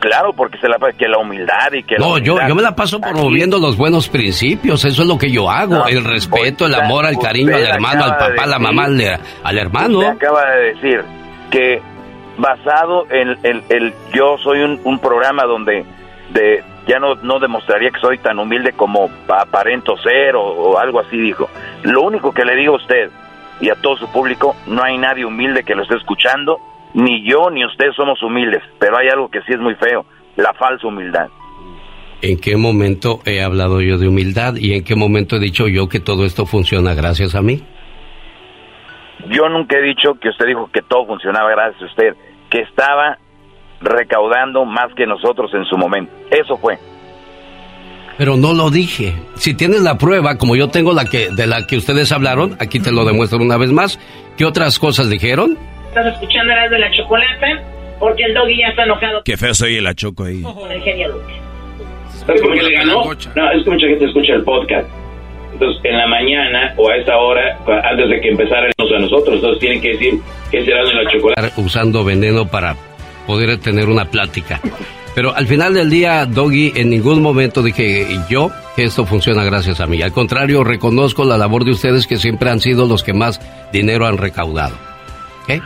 Claro, 0.00 0.32
porque 0.34 0.58
se 0.58 0.68
la 0.68 0.76
que 0.98 1.08
la 1.08 1.18
humildad 1.18 1.72
y 1.72 1.82
que 1.82 1.94
la 1.94 2.06
No, 2.06 2.18
yo, 2.18 2.36
yo 2.46 2.54
me 2.54 2.62
la 2.62 2.76
paso 2.76 3.00
promoviendo 3.00 3.58
los 3.58 3.76
buenos 3.76 4.08
principios, 4.08 4.84
eso 4.84 5.02
es 5.02 5.08
lo 5.08 5.16
que 5.18 5.30
yo 5.32 5.50
hago, 5.50 5.74
No, 5.76 5.86
el 5.88 6.04
respeto, 6.04 6.66
el 6.66 6.74
amor, 6.74 7.06
el 7.06 7.18
cariño 7.18 7.56
al 7.56 7.62
hermano, 7.62 8.04
al 8.04 8.16
papá, 8.18 8.42
a 8.42 8.46
la 8.46 8.58
mamá, 8.58 8.84
al, 8.84 9.20
al 9.42 9.58
hermano. 9.58 9.98
Usted 9.98 10.10
acaba 10.10 10.44
de 10.50 10.74
decir 10.74 11.00
que 11.50 11.80
basado 12.36 13.06
en 13.10 13.30
el, 13.42 13.62
el- 13.70 13.94
yo 14.14 14.36
soy 14.44 14.60
un, 14.60 14.78
un 14.84 14.98
programa 14.98 15.44
donde 15.44 15.84
de 16.30 16.62
ya 16.86 16.98
no, 16.98 17.16
no 17.16 17.38
demostraría 17.40 17.90
que 17.90 18.00
soy 18.00 18.18
tan 18.18 18.38
humilde 18.38 18.72
como 18.72 19.10
aparento 19.28 19.96
ser 19.98 20.36
o, 20.36 20.42
o 20.42 20.78
algo 20.78 21.00
así 21.00 21.16
dijo. 21.18 21.48
Lo 21.82 22.02
único 22.02 22.32
que 22.32 22.44
le 22.44 22.54
digo 22.54 22.74
a 22.74 22.76
usted 22.76 23.10
y 23.60 23.70
a 23.70 23.74
todo 23.76 23.96
su 23.96 24.10
público, 24.12 24.54
no 24.66 24.82
hay 24.82 24.98
nadie 24.98 25.24
humilde 25.24 25.64
que 25.64 25.74
lo 25.74 25.82
esté 25.82 25.96
escuchando, 25.96 26.58
ni 26.94 27.28
yo 27.28 27.50
ni 27.50 27.64
usted 27.64 27.92
somos 27.96 28.22
humildes, 28.22 28.62
pero 28.78 28.96
hay 28.98 29.08
algo 29.08 29.28
que 29.28 29.40
sí 29.42 29.52
es 29.52 29.58
muy 29.58 29.74
feo, 29.74 30.04
la 30.36 30.52
falsa 30.54 30.86
humildad. 30.86 31.28
¿En 32.22 32.38
qué 32.38 32.56
momento 32.56 33.20
he 33.26 33.42
hablado 33.42 33.80
yo 33.80 33.98
de 33.98 34.08
humildad 34.08 34.54
y 34.56 34.74
en 34.74 34.84
qué 34.84 34.94
momento 34.94 35.36
he 35.36 35.40
dicho 35.40 35.68
yo 35.68 35.88
que 35.88 36.00
todo 36.00 36.24
esto 36.24 36.46
funciona 36.46 36.94
gracias 36.94 37.34
a 37.34 37.42
mí? 37.42 37.62
Yo 39.28 39.48
nunca 39.48 39.78
he 39.78 39.82
dicho 39.82 40.14
que 40.20 40.28
usted 40.28 40.46
dijo 40.46 40.70
que 40.72 40.82
todo 40.82 41.06
funcionaba 41.06 41.50
gracias 41.50 41.82
a 41.82 41.86
usted, 41.86 42.16
que 42.50 42.60
estaba 42.60 43.18
recaudando 43.80 44.64
más 44.64 44.92
que 44.96 45.06
nosotros 45.06 45.50
en 45.54 45.64
su 45.64 45.76
momento. 45.76 46.12
Eso 46.30 46.56
fue. 46.56 46.78
Pero 48.18 48.36
no 48.36 48.54
lo 48.54 48.70
dije. 48.70 49.12
Si 49.34 49.54
tienes 49.54 49.82
la 49.82 49.98
prueba, 49.98 50.38
como 50.38 50.56
yo 50.56 50.68
tengo 50.68 50.92
la 50.94 51.04
que 51.04 51.28
de 51.30 51.46
la 51.46 51.66
que 51.66 51.76
ustedes 51.76 52.12
hablaron, 52.12 52.56
aquí 52.60 52.80
te 52.80 52.90
lo 52.90 53.04
demuestro 53.04 53.38
una 53.38 53.58
vez 53.58 53.70
más. 53.72 53.98
¿Qué 54.38 54.44
otras 54.44 54.78
cosas 54.78 55.10
dijeron? 55.10 55.58
Estás 55.88 56.14
escuchando 56.14 56.52
Eras 56.52 56.70
de 56.70 56.78
la 56.78 56.90
Chocolata 56.92 57.46
porque 57.98 58.24
el 58.24 58.34
doggy 58.34 58.58
ya 58.58 58.66
está 58.68 58.84
enojado 58.84 59.22
Qué 59.24 59.36
feo 59.36 59.54
soy 59.54 59.76
el 59.76 59.86
achoco 59.86 60.24
ahí. 60.24 60.42
el 60.70 60.82
genio. 60.82 61.08
¿Sabes 62.26 62.40
por 62.42 62.54
qué 62.54 62.62
le 62.62 62.72
ganó? 62.74 63.04
No, 63.04 63.50
es 63.52 63.64
que 63.64 63.70
mucha 63.70 63.86
gente 63.86 64.04
escucha 64.06 64.32
el 64.34 64.42
podcast. 64.44 64.88
Entonces, 65.52 65.80
en 65.84 65.96
la 65.96 66.06
mañana 66.06 66.74
o 66.76 66.90
a 66.90 66.96
esa 66.96 67.16
hora, 67.16 67.58
antes 67.90 68.10
de 68.10 68.20
que 68.20 68.28
empezaran 68.30 68.70
a 68.78 68.98
nosotros, 68.98 69.36
entonces 69.36 69.58
tienen 69.60 69.80
que 69.80 69.88
decir 69.90 70.14
que 70.50 70.64
será 70.64 70.84
de 70.84 70.94
la 70.94 71.10
chocolate. 71.10 71.52
Usando 71.60 72.04
veneno 72.04 72.46
para 72.46 72.76
poder 73.26 73.58
tener 73.58 73.88
una 73.88 74.06
plática. 74.06 74.60
Pero 75.14 75.34
al 75.34 75.46
final 75.46 75.72
del 75.74 75.88
día, 75.88 76.26
Doggy, 76.26 76.72
en 76.76 76.90
ningún 76.90 77.22
momento 77.22 77.62
dije 77.62 78.06
yo 78.28 78.50
que 78.76 78.84
esto 78.84 79.06
funciona 79.06 79.44
gracias 79.44 79.80
a 79.80 79.86
mí. 79.86 80.02
Al 80.02 80.12
contrario, 80.12 80.62
reconozco 80.62 81.24
la 81.24 81.38
labor 81.38 81.64
de 81.64 81.70
ustedes 81.70 82.06
que 82.06 82.18
siempre 82.18 82.50
han 82.50 82.60
sido 82.60 82.86
los 82.86 83.02
que 83.02 83.14
más 83.14 83.40
dinero 83.72 84.06
han 84.06 84.18
recaudado. 84.18 84.76
¿Ok? 85.44 85.62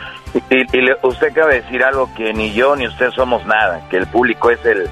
Y, 0.49 0.77
y 0.77 0.81
le- 0.81 0.95
usted 1.03 1.27
acaba 1.31 1.49
de 1.49 1.61
decir 1.61 1.83
algo 1.83 2.09
que 2.15 2.33
ni 2.33 2.53
yo 2.53 2.75
ni 2.77 2.87
usted 2.87 3.11
somos 3.11 3.45
nada, 3.45 3.85
que 3.89 3.97
el 3.97 4.07
público 4.07 4.49
es 4.49 4.63
el, 4.65 4.87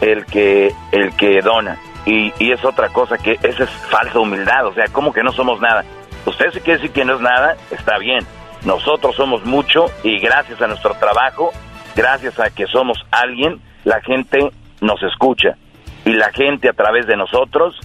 el 0.00 0.26
que 0.26 0.72
el 0.90 1.14
que 1.14 1.40
dona. 1.42 1.78
Y, 2.04 2.32
y 2.40 2.50
es 2.50 2.64
otra 2.64 2.88
cosa 2.88 3.16
que 3.16 3.38
esa 3.42 3.62
es 3.64 3.70
falsa 3.90 4.18
humildad, 4.18 4.66
o 4.66 4.74
sea, 4.74 4.86
¿cómo 4.90 5.12
que 5.12 5.22
no 5.22 5.30
somos 5.32 5.60
nada? 5.60 5.84
Usted 6.26 6.46
si 6.52 6.58
quiere 6.60 6.80
decir 6.80 6.90
que 6.92 7.04
no 7.04 7.14
es 7.14 7.20
nada, 7.20 7.56
está 7.70 7.98
bien. 7.98 8.26
Nosotros 8.64 9.14
somos 9.14 9.44
mucho 9.44 9.84
y 10.02 10.18
gracias 10.18 10.60
a 10.60 10.66
nuestro 10.66 10.94
trabajo, 10.94 11.52
gracias 11.96 12.38
a 12.40 12.50
que 12.50 12.66
somos 12.66 12.98
alguien, 13.10 13.60
la 13.84 14.00
gente 14.02 14.38
nos 14.80 15.02
escucha. 15.02 15.56
Y 16.04 16.12
la 16.12 16.30
gente 16.32 16.68
a 16.68 16.72
través 16.72 17.06
de 17.06 17.16
nosotros 17.16 17.76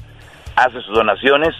hace 0.55 0.81
sus 0.81 0.95
donaciones, 0.95 1.53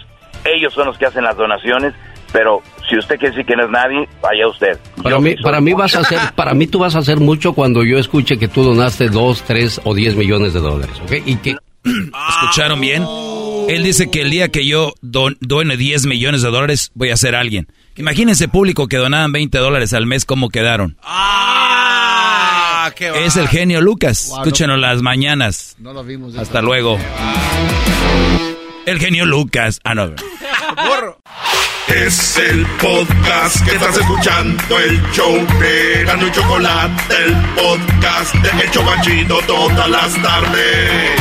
ellos 0.44 0.72
son 0.72 0.86
los 0.86 0.96
que 0.98 1.06
hacen 1.06 1.24
las 1.24 1.36
donaciones, 1.36 1.92
pero 2.32 2.62
si 2.88 2.96
usted 2.96 3.18
quiere 3.18 3.34
decir 3.34 3.46
que 3.46 3.56
no 3.56 3.64
es 3.64 3.70
nadie, 3.70 4.08
vaya 4.22 4.48
usted. 4.48 4.78
Para 5.02 5.16
Yo 5.16 5.20
mí, 5.20 5.30
sí 5.30 5.36
soy 5.36 5.44
para 5.44 5.60
mí 5.60 5.72
mucho. 5.72 5.82
vas 5.82 5.96
a 5.96 6.00
hacer, 6.00 6.18
para 6.34 6.54
mí 6.54 6.66
tú 6.66 6.78
vas 6.78 6.96
a 6.96 7.00
hacer 7.00 7.18
mucho 7.20 7.52
cuando 7.52 7.84
yo 7.84 7.98
escuche 7.98 8.38
que 8.38 8.48
tú 8.48 8.62
donaste 8.62 9.08
dos, 9.10 9.42
tres 9.42 9.80
o 9.84 9.94
diez 9.94 10.14
millones 10.16 10.54
de 10.54 10.60
dólares, 10.60 10.98
¿ok? 11.04 11.12
Y 11.26 11.36
que 11.36 11.56
¿Escucharon 11.84 12.80
bien? 12.80 13.04
Él 13.68 13.82
dice 13.84 14.10
que 14.10 14.22
el 14.22 14.30
día 14.30 14.48
que 14.48 14.66
yo 14.66 14.92
don, 15.02 15.36
done 15.40 15.76
10 15.76 16.06
millones 16.06 16.42
de 16.42 16.50
dólares, 16.50 16.90
voy 16.94 17.10
a 17.10 17.16
ser 17.16 17.34
alguien. 17.36 17.68
Imagínense 17.96 18.48
público 18.48 18.88
que 18.88 18.96
donaban 18.96 19.30
20 19.32 19.58
dólares 19.58 19.92
al 19.92 20.06
mes, 20.06 20.24
¿cómo 20.24 20.48
quedaron? 20.48 20.96
Ah, 21.02 22.25
qué 22.96 23.10
va. 23.10 23.18
Es 23.18 23.36
el 23.36 23.46
genio 23.46 23.80
Lucas. 23.80 24.28
Wow, 24.30 24.66
no. 24.66 24.76
Las 24.76 25.02
mañanas. 25.02 25.76
No 25.78 25.92
lo 25.92 26.02
vimos. 26.02 26.36
Hasta 26.36 26.60
luego. 26.62 26.98
El 28.86 28.98
genio 28.98 29.24
Lucas. 29.26 29.80
Ah, 29.84 29.94
no. 29.94 30.14
Es 31.88 32.36
el 32.36 32.66
podcast 32.82 33.64
que 33.64 33.76
estás 33.76 33.96
escuchando, 33.96 34.76
el 34.76 35.00
show 35.12 35.32
de 35.60 36.04
Gano 36.04 36.26
y 36.26 36.32
Chocolate, 36.32 37.14
el 37.24 37.32
podcast 37.54 38.34
de 38.34 38.64
El 38.64 38.70
Chocachito 38.72 39.38
todas 39.46 39.88
las 39.88 40.20
tardes. 40.20 41.20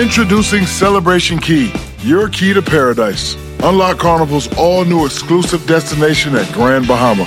Introducing 0.00 0.64
Celebration 0.66 1.40
Key, 1.40 1.72
your 2.04 2.28
key 2.28 2.54
to 2.54 2.62
paradise. 2.62 3.36
Unlock 3.64 3.98
Carnival's 3.98 4.48
all 4.56 4.84
new 4.84 5.04
exclusive 5.04 5.66
destination 5.66 6.36
at 6.36 6.50
Grand 6.52 6.86
Bahama, 6.86 7.26